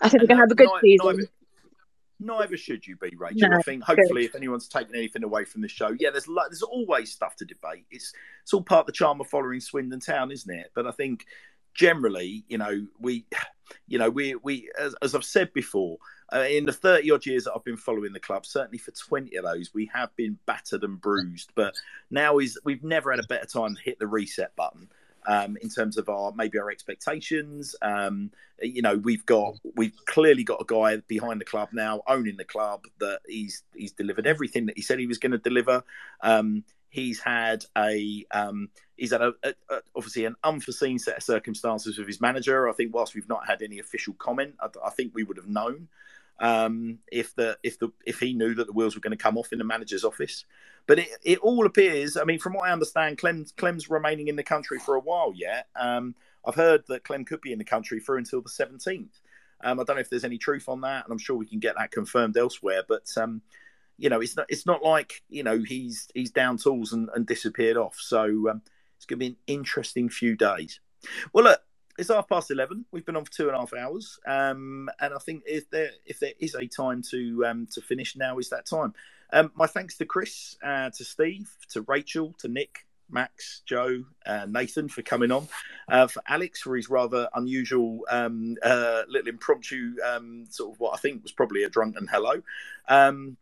I 0.00 0.08
think 0.08 0.22
and 0.22 0.22
we're 0.22 0.36
going 0.36 0.38
to 0.38 0.42
have 0.42 0.50
a 0.50 0.54
good 0.54 0.80
season. 0.80 1.16
Neither, 1.16 1.28
neither 2.24 2.56
should 2.56 2.86
you 2.86 2.96
be, 2.96 3.14
Rachel. 3.16 3.48
No, 3.48 3.58
I 3.58 3.62
think 3.62 3.82
hopefully, 3.82 4.22
good. 4.22 4.30
if 4.30 4.34
anyone's 4.34 4.68
taken 4.68 4.94
anything 4.94 5.24
away 5.24 5.44
from 5.44 5.62
the 5.62 5.68
show, 5.68 5.94
yeah, 5.98 6.10
there's 6.10 6.26
there's 6.26 6.62
always 6.62 7.12
stuff 7.12 7.36
to 7.36 7.44
debate. 7.44 7.86
It's 7.90 8.12
it's 8.42 8.52
all 8.52 8.62
part 8.62 8.80
of 8.80 8.86
the 8.86 8.92
charm 8.92 9.20
of 9.20 9.26
following 9.28 9.60
Swindon 9.60 10.00
Town, 10.00 10.30
isn't 10.30 10.52
it? 10.52 10.70
But 10.74 10.86
I 10.86 10.90
think 10.90 11.26
generally, 11.74 12.44
you 12.48 12.58
know, 12.58 12.86
we, 12.98 13.26
you 13.86 13.98
know, 13.98 14.10
we 14.10 14.34
we 14.36 14.70
as, 14.78 14.94
as 15.02 15.14
I've 15.14 15.24
said 15.24 15.52
before, 15.52 15.98
uh, 16.32 16.46
in 16.48 16.64
the 16.64 16.72
30 16.72 17.10
odd 17.10 17.26
years 17.26 17.44
that 17.44 17.52
I've 17.54 17.64
been 17.64 17.76
following 17.76 18.12
the 18.12 18.20
club, 18.20 18.46
certainly 18.46 18.78
for 18.78 18.90
20 18.90 19.36
of 19.36 19.44
those, 19.44 19.72
we 19.74 19.90
have 19.92 20.14
been 20.16 20.38
battered 20.46 20.84
and 20.84 21.00
bruised. 21.00 21.52
But 21.54 21.74
now 22.10 22.38
is 22.38 22.58
we've 22.64 22.84
never 22.84 23.10
had 23.10 23.20
a 23.20 23.26
better 23.26 23.46
time 23.46 23.76
to 23.76 23.82
hit 23.82 23.98
the 23.98 24.06
reset 24.06 24.54
button 24.56 24.88
um, 25.26 25.56
in 25.60 25.68
terms 25.68 25.96
of 25.96 26.08
our 26.08 26.32
maybe 26.32 26.58
our 26.58 26.70
expectations. 26.70 27.74
Um, 27.82 28.30
you 28.60 28.82
know, 28.82 28.96
we've 28.96 29.26
got 29.26 29.58
we've 29.76 29.94
clearly 30.06 30.44
got 30.44 30.60
a 30.60 30.64
guy 30.66 30.96
behind 31.08 31.40
the 31.40 31.44
club 31.44 31.70
now, 31.72 32.02
owning 32.06 32.36
the 32.36 32.44
club 32.44 32.84
that 33.00 33.20
he's 33.26 33.62
he's 33.74 33.92
delivered 33.92 34.26
everything 34.26 34.66
that 34.66 34.76
he 34.76 34.82
said 34.82 34.98
he 34.98 35.06
was 35.06 35.18
going 35.18 35.32
to 35.32 35.38
deliver. 35.38 35.84
Um, 36.20 36.64
he's 36.90 37.20
had 37.20 37.64
a 37.76 38.24
um, 38.30 38.68
he's 38.96 39.12
had 39.12 39.22
a, 39.22 39.32
a, 39.42 39.54
a, 39.70 39.80
obviously 39.96 40.24
an 40.24 40.36
unforeseen 40.44 40.98
set 40.98 41.16
of 41.16 41.22
circumstances 41.22 41.98
with 41.98 42.06
his 42.06 42.20
manager. 42.20 42.68
I 42.68 42.72
think 42.72 42.94
whilst 42.94 43.14
we've 43.14 43.28
not 43.28 43.46
had 43.46 43.62
any 43.62 43.78
official 43.78 44.14
comment, 44.14 44.54
I, 44.60 44.68
I 44.84 44.90
think 44.90 45.12
we 45.14 45.24
would 45.24 45.38
have 45.38 45.48
known 45.48 45.88
um, 46.40 46.98
if 47.10 47.34
the 47.34 47.58
if 47.62 47.78
the 47.78 47.90
if 48.04 48.20
he 48.20 48.32
knew 48.32 48.54
that 48.54 48.66
the 48.66 48.72
wheels 48.72 48.94
were 48.94 49.00
going 49.00 49.16
to 49.16 49.22
come 49.22 49.38
off 49.38 49.52
in 49.52 49.58
the 49.58 49.64
manager's 49.64 50.04
office. 50.04 50.44
But 50.86 50.98
it, 50.98 51.08
it 51.22 51.38
all 51.38 51.64
appears. 51.64 52.16
I 52.16 52.24
mean, 52.24 52.40
from 52.40 52.54
what 52.54 52.68
I 52.68 52.72
understand, 52.72 53.18
Clem's 53.18 53.52
Clem's 53.52 53.88
remaining 53.88 54.28
in 54.28 54.36
the 54.36 54.42
country 54.42 54.78
for 54.78 54.96
a 54.96 55.00
while 55.00 55.32
yet. 55.34 55.68
Um, 55.76 56.14
I've 56.44 56.56
heard 56.56 56.82
that 56.88 57.04
Clem 57.04 57.24
could 57.24 57.40
be 57.40 57.52
in 57.52 57.58
the 57.58 57.64
country 57.64 58.00
for 58.00 58.16
until 58.16 58.42
the 58.42 58.48
seventeenth. 58.48 59.20
Um, 59.62 59.78
I 59.78 59.84
don't 59.84 59.96
know 59.96 60.00
if 60.00 60.10
there's 60.10 60.24
any 60.24 60.38
truth 60.38 60.68
on 60.68 60.80
that, 60.80 61.04
and 61.04 61.12
I'm 61.12 61.18
sure 61.18 61.36
we 61.36 61.46
can 61.46 61.60
get 61.60 61.76
that 61.76 61.92
confirmed 61.92 62.36
elsewhere. 62.36 62.82
But 62.88 63.06
um, 63.16 63.42
you 63.96 64.08
know, 64.08 64.20
it's 64.20 64.36
not 64.36 64.46
it's 64.48 64.66
not 64.66 64.82
like 64.82 65.22
you 65.28 65.44
know 65.44 65.62
he's 65.64 66.08
he's 66.14 66.32
down 66.32 66.56
tools 66.56 66.92
and, 66.92 67.08
and 67.14 67.26
disappeared 67.26 67.76
off. 67.76 67.96
So 68.00 68.50
um, 68.50 68.62
it's 68.96 69.06
going 69.06 69.18
to 69.18 69.24
be 69.24 69.26
an 69.26 69.36
interesting 69.46 70.08
few 70.08 70.36
days. 70.36 70.80
Well, 71.32 71.44
look, 71.44 71.60
it's 71.98 72.08
half 72.08 72.28
past 72.28 72.50
eleven. 72.50 72.84
We've 72.90 73.04
been 73.04 73.16
on 73.16 73.24
for 73.24 73.32
two 73.32 73.48
and 73.48 73.56
a 73.56 73.58
half 73.58 73.74
hours, 73.74 74.18
um, 74.26 74.88
and 75.00 75.14
I 75.14 75.18
think 75.18 75.42
if 75.46 75.68
there 75.70 75.90
if 76.06 76.20
there 76.20 76.32
is 76.38 76.54
a 76.54 76.66
time 76.66 77.02
to 77.10 77.44
um, 77.46 77.66
to 77.72 77.80
finish, 77.80 78.16
now 78.16 78.38
is 78.38 78.48
that 78.50 78.66
time. 78.66 78.94
Um, 79.32 79.50
my 79.54 79.66
thanks 79.66 79.96
to 79.98 80.04
Chris, 80.04 80.56
uh, 80.62 80.90
to 80.90 81.04
Steve, 81.04 81.50
to 81.70 81.82
Rachel, 81.82 82.34
to 82.38 82.48
Nick, 82.48 82.86
Max, 83.10 83.62
Joe, 83.64 84.04
uh, 84.26 84.46
Nathan 84.48 84.88
for 84.88 85.02
coming 85.02 85.30
on, 85.30 85.48
uh, 85.88 86.06
for 86.06 86.22
Alex 86.28 86.60
for 86.60 86.76
his 86.76 86.90
rather 86.90 87.28
unusual 87.34 88.04
um, 88.10 88.56
uh, 88.62 89.02
little 89.08 89.28
impromptu 89.28 89.94
um, 90.04 90.46
sort 90.50 90.74
of 90.74 90.80
what 90.80 90.94
I 90.94 90.98
think 90.98 91.22
was 91.22 91.32
probably 91.32 91.62
a 91.62 91.70
drunken 91.70 92.08
hello, 92.10 92.42
um, 92.88 93.36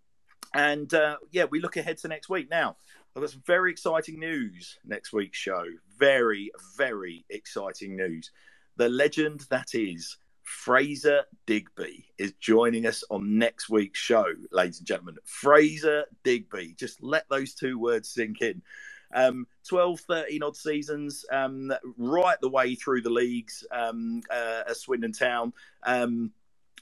and 0.55 0.93
uh, 0.93 1.17
yeah, 1.31 1.45
we 1.45 1.61
look 1.61 1.77
ahead 1.77 1.99
to 1.99 2.09
next 2.09 2.29
week 2.29 2.51
now. 2.51 2.77
I've 3.15 3.23
got 3.23 3.31
some 3.31 3.43
very 3.45 3.73
exciting 3.73 4.21
news 4.21 4.79
next 4.85 5.13
week's 5.13 5.39
show. 5.39 5.65
Very, 6.01 6.51
very 6.79 7.27
exciting 7.29 7.95
news. 7.95 8.31
The 8.77 8.89
legend 8.89 9.45
that 9.51 9.75
is 9.75 10.17
Fraser 10.43 11.25
Digby 11.45 12.07
is 12.17 12.33
joining 12.41 12.87
us 12.87 13.05
on 13.11 13.37
next 13.37 13.69
week's 13.69 13.99
show, 13.99 14.25
ladies 14.51 14.79
and 14.79 14.87
gentlemen. 14.87 15.19
Fraser 15.27 16.07
Digby. 16.25 16.75
Just 16.79 17.03
let 17.03 17.29
those 17.29 17.53
two 17.53 17.79
words 17.79 18.09
sink 18.09 18.41
in. 18.41 18.63
Um, 19.13 19.47
12, 19.69 20.01
13 20.01 20.43
odd 20.43 20.57
seasons, 20.57 21.27
um, 21.31 21.71
right 21.99 22.41
the 22.41 22.49
way 22.49 22.77
through 22.77 23.03
the 23.03 23.11
leagues 23.11 23.67
um, 23.71 24.23
uh, 24.31 24.63
at 24.69 24.77
Swindon 24.79 25.13
Town. 25.13 25.53
Um, 25.83 26.31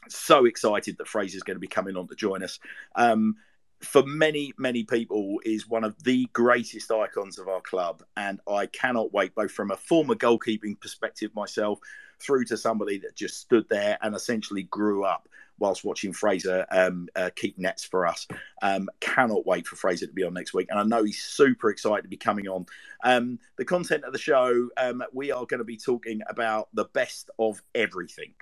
so 0.08 0.44
excited 0.44 0.96
that 0.98 1.08
Fraser's 1.08 1.42
going 1.42 1.56
to 1.56 1.60
be 1.60 1.66
coming 1.66 1.96
on 1.96 2.06
to 2.06 2.14
join 2.14 2.44
us. 2.44 2.60
Um, 2.94 3.34
for 3.80 4.02
many, 4.04 4.52
many 4.58 4.84
people, 4.84 5.40
is 5.44 5.68
one 5.68 5.84
of 5.84 6.02
the 6.02 6.28
greatest 6.32 6.90
icons 6.90 7.38
of 7.38 7.48
our 7.48 7.60
club. 7.60 8.02
And 8.16 8.40
I 8.48 8.66
cannot 8.66 9.12
wait, 9.12 9.34
both 9.34 9.52
from 9.52 9.70
a 9.70 9.76
former 9.76 10.14
goalkeeping 10.14 10.80
perspective 10.80 11.34
myself, 11.34 11.78
through 12.20 12.44
to 12.46 12.56
somebody 12.56 12.98
that 12.98 13.14
just 13.14 13.38
stood 13.38 13.66
there 13.68 13.96
and 14.02 14.14
essentially 14.14 14.64
grew 14.64 15.04
up 15.04 15.28
whilst 15.58 15.84
watching 15.84 16.12
Fraser 16.12 16.66
um, 16.70 17.08
uh, 17.16 17.30
keep 17.34 17.58
nets 17.58 17.84
for 17.84 18.06
us. 18.06 18.26
Um, 18.62 18.88
cannot 19.00 19.46
wait 19.46 19.66
for 19.66 19.76
Fraser 19.76 20.06
to 20.06 20.12
be 20.12 20.22
on 20.22 20.34
next 20.34 20.54
week, 20.54 20.68
and 20.70 20.78
I 20.78 20.82
know 20.84 21.04
he's 21.04 21.22
super 21.22 21.70
excited 21.70 22.02
to 22.02 22.08
be 22.08 22.16
coming 22.16 22.48
on. 22.48 22.66
Um, 23.04 23.38
the 23.56 23.64
content 23.64 24.04
of 24.04 24.12
the 24.12 24.18
show, 24.18 24.68
um, 24.76 25.02
we 25.12 25.30
are 25.30 25.46
going 25.46 25.58
to 25.58 25.64
be 25.64 25.76
talking 25.76 26.20
about 26.28 26.68
the 26.74 26.86
best 26.86 27.30
of 27.38 27.60
everything. 27.74 28.34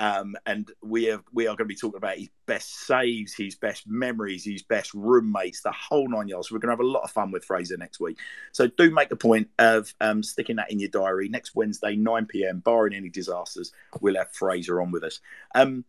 Um, 0.00 0.34
and 0.46 0.72
we 0.82 1.10
are 1.10 1.22
we 1.30 1.44
are 1.44 1.54
going 1.54 1.58
to 1.58 1.64
be 1.66 1.74
talking 1.74 1.98
about 1.98 2.16
his 2.16 2.30
best 2.46 2.86
saves, 2.86 3.34
his 3.34 3.54
best 3.54 3.86
memories, 3.86 4.46
his 4.46 4.62
best 4.62 4.94
roommates, 4.94 5.60
the 5.60 5.72
whole 5.72 6.08
nine 6.08 6.26
yards. 6.26 6.48
So 6.48 6.54
we're 6.54 6.60
going 6.60 6.70
to 6.70 6.72
have 6.72 6.80
a 6.80 6.90
lot 6.90 7.02
of 7.02 7.10
fun 7.10 7.30
with 7.30 7.44
Fraser 7.44 7.76
next 7.76 8.00
week. 8.00 8.18
So 8.52 8.66
do 8.66 8.90
make 8.90 9.10
a 9.10 9.16
point 9.16 9.50
of 9.58 9.92
um, 10.00 10.22
sticking 10.22 10.56
that 10.56 10.72
in 10.72 10.80
your 10.80 10.88
diary. 10.88 11.28
Next 11.28 11.54
Wednesday, 11.54 11.96
9 11.96 12.26
p.m., 12.26 12.60
barring 12.60 12.94
any 12.94 13.10
disasters, 13.10 13.72
we'll 14.00 14.16
have 14.16 14.32
Fraser 14.32 14.80
on 14.80 14.90
with 14.90 15.04
us. 15.04 15.20
Um, 15.54 15.84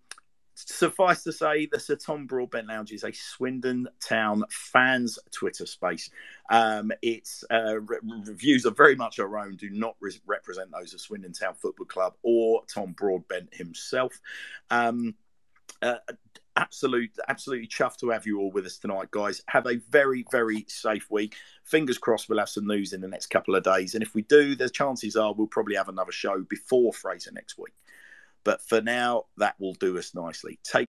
suffice 0.70 1.24
to 1.24 1.32
say, 1.32 1.66
the 1.66 1.80
Sir 1.80 1.96
Tom 1.96 2.26
Broadbent 2.26 2.68
Lounge 2.68 2.92
is 2.92 3.04
a 3.04 3.12
Swindon 3.12 3.88
Town 4.00 4.44
fans 4.50 5.18
Twitter 5.32 5.66
space. 5.66 6.10
Um, 6.50 6.92
its 7.02 7.44
uh, 7.52 7.80
re- 7.80 8.00
reviews 8.26 8.66
are 8.66 8.72
very 8.72 8.96
much 8.96 9.20
our 9.20 9.38
own, 9.38 9.56
do 9.56 9.70
not 9.70 9.96
re- 10.00 10.22
represent 10.26 10.72
those 10.72 10.94
of 10.94 11.02
Swindon 11.02 11.34
Town 11.34 11.56
Football 11.56 11.86
Club 11.86 12.14
or 12.24 12.64
Tom 12.66 12.94
Broadbent 12.94 13.54
himself. 13.54 14.20
Um, 14.70 15.16
uh, 15.82 15.96
absolute, 16.56 17.12
absolutely 17.28 17.68
chuffed 17.68 17.98
to 17.98 18.10
have 18.10 18.26
you 18.26 18.40
all 18.40 18.52
with 18.52 18.66
us 18.66 18.78
tonight, 18.78 19.10
guys. 19.12 19.42
Have 19.48 19.68
a 19.68 19.78
very, 19.90 20.26
very 20.32 20.66
safe 20.68 21.10
week. 21.10 21.36
Fingers 21.64 21.98
crossed, 21.98 22.30
we'll 22.30 22.40
have 22.40 22.50
some 22.50 22.68
news 22.68 22.94
in 22.94 23.02
the 23.02 23.08
next 23.08 23.28
couple 23.28 23.56
of 23.56 23.64
days. 23.64 23.94
And 23.96 24.04
if 24.04 24.14
we 24.14 24.24
do, 24.24 24.56
the 24.56 24.70
chances 24.70 25.16
are 25.16 25.34
we'll 25.34 25.48
probably 25.48 25.76
have 25.76 25.90
another 25.90 26.12
show 26.12 26.46
before 26.50 26.94
Fraser 26.94 27.32
next 27.32 27.58
week. 27.58 27.74
But 28.44 28.62
for 28.68 28.82
now, 28.82 29.26
that 29.38 29.56
will 29.60 29.74
do 29.74 29.98
us 29.98 30.16
nicely. 30.16 30.60
Take 30.64 30.88